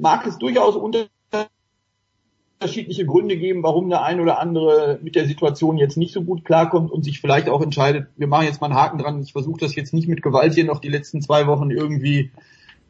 mag 0.00 0.26
es 0.26 0.38
durchaus 0.38 0.76
unter 0.76 1.06
unterschiedliche 2.60 3.06
Gründe 3.06 3.38
geben, 3.38 3.62
warum 3.62 3.88
der 3.88 4.02
ein 4.02 4.20
oder 4.20 4.38
andere 4.38 4.98
mit 5.02 5.14
der 5.14 5.26
Situation 5.26 5.78
jetzt 5.78 5.96
nicht 5.96 6.12
so 6.12 6.22
gut 6.22 6.44
klarkommt 6.44 6.90
und 6.90 7.04
sich 7.04 7.18
vielleicht 7.18 7.48
auch 7.48 7.62
entscheidet, 7.62 8.08
wir 8.18 8.26
machen 8.26 8.44
jetzt 8.44 8.60
mal 8.60 8.66
einen 8.66 8.76
Haken 8.76 8.98
dran, 8.98 9.22
ich 9.22 9.32
versuche 9.32 9.60
das 9.60 9.74
jetzt 9.74 9.94
nicht 9.94 10.08
mit 10.08 10.20
Gewalt 10.20 10.52
hier 10.52 10.66
noch 10.66 10.78
die 10.78 10.90
letzten 10.90 11.22
zwei 11.22 11.46
Wochen 11.46 11.70
irgendwie 11.70 12.30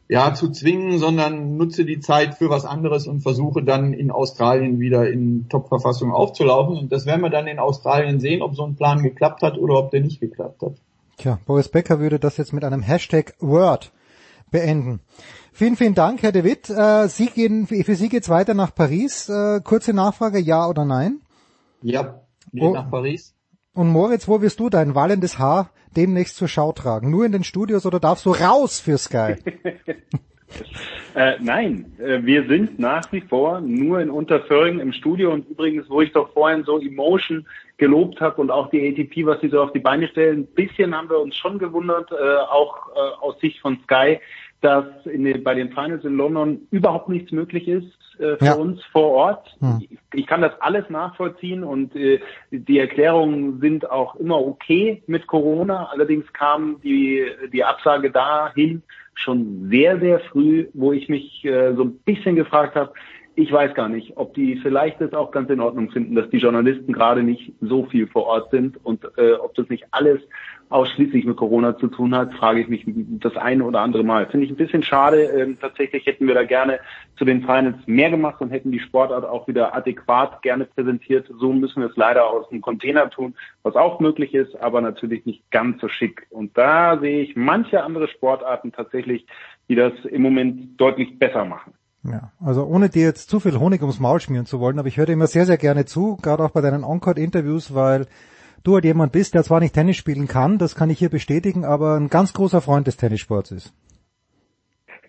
ja, 0.09 0.33
zu 0.33 0.51
zwingen, 0.51 0.99
sondern 0.99 1.55
nutze 1.55 1.85
die 1.85 2.01
Zeit 2.01 2.35
für 2.35 2.49
was 2.49 2.65
anderes 2.65 3.07
und 3.07 3.21
versuche 3.21 3.63
dann 3.63 3.93
in 3.93 4.11
Australien 4.11 4.81
wieder 4.81 5.09
in 5.09 5.47
Top-Verfassung 5.47 6.11
aufzulaufen. 6.11 6.77
Und 6.77 6.91
das 6.91 7.05
werden 7.05 7.21
wir 7.21 7.29
dann 7.29 7.47
in 7.47 7.59
Australien 7.59 8.19
sehen, 8.19 8.41
ob 8.41 8.53
so 8.57 8.65
ein 8.65 8.75
Plan 8.75 9.03
geklappt 9.03 9.41
hat 9.41 9.57
oder 9.57 9.75
ob 9.75 9.91
der 9.91 10.01
nicht 10.01 10.19
geklappt 10.19 10.63
hat. 10.63 10.73
Tja, 11.15 11.39
Boris 11.45 11.69
Becker 11.69 12.01
würde 12.01 12.19
das 12.19 12.35
jetzt 12.35 12.51
mit 12.51 12.65
einem 12.65 12.81
Hashtag 12.81 13.35
Word 13.39 13.93
beenden. 14.51 14.99
Vielen, 15.53 15.75
vielen 15.75 15.95
Dank, 15.95 16.23
Herr 16.23 16.31
de 16.31 16.43
Witt. 16.43 16.69
Äh, 16.69 17.07
Sie 17.07 17.27
gehen, 17.27 17.67
für 17.67 17.95
Sie 17.95 18.09
geht's 18.09 18.29
weiter 18.29 18.53
nach 18.53 18.73
Paris. 18.73 19.29
Äh, 19.29 19.59
kurze 19.63 19.93
Nachfrage, 19.93 20.39
ja 20.39 20.67
oder 20.67 20.85
nein? 20.85 21.21
Ja, 21.81 22.21
geht 22.51 22.63
oh. 22.63 22.73
nach 22.73 22.89
Paris. 22.89 23.35
Und 23.73 23.89
Moritz, 23.89 24.27
wo 24.27 24.41
wirst 24.41 24.59
du 24.59 24.69
dein 24.69 24.95
wallendes 24.95 25.39
Haar 25.39 25.71
demnächst 25.95 26.37
zur 26.37 26.47
Schau 26.47 26.71
tragen? 26.71 27.11
Nur 27.11 27.25
in 27.25 27.31
den 27.31 27.43
Studios 27.43 27.85
oder 27.85 27.99
darfst 27.99 28.25
du 28.25 28.31
raus 28.31 28.79
für 28.79 28.97
Sky? 28.97 29.35
äh, 31.15 31.33
nein, 31.39 31.93
äh, 31.99 32.23
wir 32.23 32.47
sind 32.47 32.79
nach 32.79 33.11
wie 33.11 33.21
vor 33.21 33.61
nur 33.61 33.99
in 33.99 34.09
Unterföhring 34.09 34.79
im 34.79 34.93
Studio 34.93 35.33
und 35.33 35.49
übrigens, 35.49 35.89
wo 35.89 36.01
ich 36.01 36.11
doch 36.13 36.31
vorhin 36.33 36.63
so 36.63 36.79
Emotion 36.79 37.45
gelobt 37.77 38.21
habe 38.21 38.41
und 38.41 38.51
auch 38.51 38.69
die 38.69 38.87
ATP, 38.87 39.25
was 39.25 39.41
sie 39.41 39.49
so 39.49 39.61
auf 39.61 39.73
die 39.73 39.79
Beine 39.79 40.07
stellen, 40.07 40.41
ein 40.41 40.47
bisschen 40.47 40.95
haben 40.95 41.09
wir 41.09 41.19
uns 41.19 41.35
schon 41.35 41.59
gewundert, 41.59 42.11
äh, 42.11 42.15
auch 42.15 42.89
äh, 42.89 43.21
aus 43.21 43.39
Sicht 43.39 43.59
von 43.59 43.79
Sky, 43.83 44.19
dass 44.61 44.85
in 45.05 45.23
den, 45.23 45.43
bei 45.43 45.55
den 45.55 45.69
Finals 45.69 46.05
in 46.05 46.15
London 46.15 46.67
überhaupt 46.69 47.09
nichts 47.09 47.31
möglich 47.31 47.67
ist 47.67 47.91
äh, 48.19 48.37
für 48.37 48.45
ja. 48.45 48.53
uns 48.53 48.83
vor 48.85 49.09
Ort. 49.09 49.57
Hm. 49.59 49.79
Ich, 49.81 49.97
ich, 50.13 50.27
kann 50.27 50.41
das 50.41 50.53
alles 50.61 50.87
nachvollziehen 50.89 51.63
und 51.63 51.95
äh, 51.95 52.19
die 52.51 52.77
Erklärungen 52.77 53.59
sind 53.59 53.89
auch 53.89 54.15
immer 54.15 54.39
okay 54.39 55.01
mit 55.07 55.25
Corona. 55.25 55.89
Allerdings 55.91 56.31
kam 56.33 56.79
die, 56.83 57.25
die 57.51 57.63
Absage 57.63 58.11
dahin 58.11 58.83
schon 59.15 59.67
sehr, 59.69 59.99
sehr 59.99 60.19
früh, 60.19 60.67
wo 60.73 60.93
ich 60.93 61.09
mich 61.09 61.43
äh, 61.43 61.73
so 61.73 61.83
ein 61.83 61.97
bisschen 62.05 62.35
gefragt 62.35 62.75
habe, 62.75 62.93
ich 63.35 63.51
weiß 63.51 63.73
gar 63.73 63.87
nicht, 63.89 64.17
ob 64.17 64.33
die 64.33 64.57
vielleicht 64.57 64.99
das 64.99 65.13
auch 65.13 65.31
ganz 65.31 65.49
in 65.49 65.61
Ordnung 65.61 65.89
finden, 65.89 66.15
dass 66.15 66.29
die 66.29 66.37
Journalisten 66.37 66.93
gerade 66.93 67.23
nicht 67.23 67.53
so 67.61 67.85
viel 67.85 68.07
vor 68.07 68.25
Ort 68.25 68.51
sind 68.51 68.83
und 68.85 69.05
äh, 69.17 69.33
ob 69.33 69.55
das 69.55 69.69
nicht 69.69 69.85
alles 69.91 70.19
ausschließlich 70.71 71.25
mit 71.25 71.37
Corona 71.37 71.77
zu 71.77 71.87
tun 71.87 72.15
hat, 72.15 72.33
frage 72.33 72.61
ich 72.61 72.69
mich 72.69 72.83
das 72.85 73.35
eine 73.35 73.63
oder 73.65 73.81
andere 73.81 74.03
Mal. 74.03 74.27
Finde 74.27 74.45
ich 74.45 74.51
ein 74.51 74.57
bisschen 74.57 74.83
schade. 74.83 75.23
Ähm, 75.23 75.57
tatsächlich 75.59 76.05
hätten 76.05 76.27
wir 76.27 76.33
da 76.33 76.43
gerne 76.43 76.79
zu 77.17 77.25
den 77.25 77.41
Finals 77.41 77.75
mehr 77.85 78.09
gemacht 78.09 78.41
und 78.41 78.51
hätten 78.51 78.71
die 78.71 78.79
Sportart 78.79 79.25
auch 79.25 79.47
wieder 79.47 79.75
adäquat 79.75 80.41
gerne 80.41 80.65
präsentiert. 80.65 81.29
So 81.39 81.51
müssen 81.51 81.81
wir 81.81 81.89
es 81.89 81.97
leider 81.97 82.25
aus 82.25 82.47
dem 82.49 82.61
Container 82.61 83.09
tun, 83.09 83.35
was 83.63 83.75
auch 83.75 83.99
möglich 83.99 84.33
ist, 84.33 84.55
aber 84.61 84.81
natürlich 84.81 85.25
nicht 85.25 85.49
ganz 85.51 85.81
so 85.81 85.89
schick. 85.89 86.25
Und 86.29 86.57
da 86.57 86.97
sehe 86.99 87.21
ich 87.21 87.35
manche 87.35 87.83
andere 87.83 88.07
Sportarten 88.07 88.71
tatsächlich, 88.71 89.25
die 89.67 89.75
das 89.75 89.93
im 90.05 90.21
Moment 90.21 90.79
deutlich 90.79 91.19
besser 91.19 91.45
machen. 91.45 91.73
Ja, 92.03 92.31
also 92.43 92.65
ohne 92.65 92.89
dir 92.89 93.03
jetzt 93.03 93.29
zu 93.29 93.39
viel 93.39 93.59
Honig 93.59 93.81
ums 93.81 93.99
Maul 93.99 94.19
schmieren 94.19 94.47
zu 94.47 94.59
wollen, 94.59 94.79
aber 94.79 94.87
ich 94.87 94.97
höre 94.97 95.09
immer 95.09 95.27
sehr, 95.27 95.45
sehr 95.45 95.57
gerne 95.57 95.85
zu, 95.85 96.17
gerade 96.21 96.43
auch 96.43 96.49
bei 96.49 96.61
deinen 96.61 96.83
Encore-Interviews, 96.83 97.75
weil 97.75 98.07
du 98.63 98.75
halt 98.75 98.85
jemand 98.85 99.11
bist, 99.11 99.33
der 99.33 99.43
zwar 99.43 99.59
nicht 99.59 99.73
Tennis 99.73 99.97
spielen 99.97 100.27
kann, 100.27 100.57
das 100.57 100.75
kann 100.75 100.89
ich 100.89 100.99
hier 100.99 101.09
bestätigen, 101.09 101.65
aber 101.65 101.95
ein 101.95 102.09
ganz 102.09 102.33
großer 102.33 102.61
Freund 102.61 102.87
des 102.87 102.97
Tennissports 102.97 103.51
ist. 103.51 103.73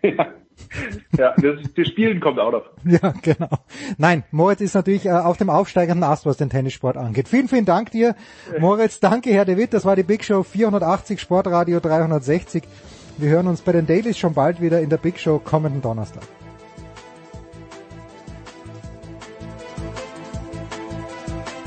Ja, 0.02 0.26
ja 1.18 1.34
das, 1.36 1.72
das 1.74 1.88
Spielen 1.88 2.20
kommt 2.20 2.38
auch 2.38 2.52
noch. 2.52 2.64
Ja, 2.84 3.14
genau. 3.22 3.50
Nein, 3.98 4.24
Moritz 4.30 4.60
ist 4.60 4.74
natürlich 4.74 5.06
äh, 5.06 5.10
auf 5.10 5.36
dem 5.36 5.50
aufsteigenden 5.50 6.04
Ast, 6.04 6.26
was 6.26 6.36
den 6.36 6.50
Tennissport 6.50 6.96
angeht. 6.96 7.28
Vielen, 7.28 7.48
vielen 7.48 7.64
Dank 7.64 7.90
dir, 7.90 8.16
Moritz. 8.58 9.00
Danke, 9.00 9.30
Herr 9.30 9.44
De 9.44 9.56
Witt. 9.56 9.72
Das 9.72 9.84
war 9.84 9.96
die 9.96 10.02
Big 10.02 10.24
Show 10.24 10.42
480, 10.42 11.20
Sportradio 11.20 11.80
360. 11.80 12.64
Wir 13.18 13.30
hören 13.30 13.46
uns 13.46 13.60
bei 13.60 13.72
den 13.72 13.86
Dailies 13.86 14.18
schon 14.18 14.34
bald 14.34 14.60
wieder 14.60 14.80
in 14.80 14.88
der 14.88 14.96
Big 14.96 15.18
Show 15.18 15.38
kommenden 15.38 15.82
Donnerstag. 15.82 16.22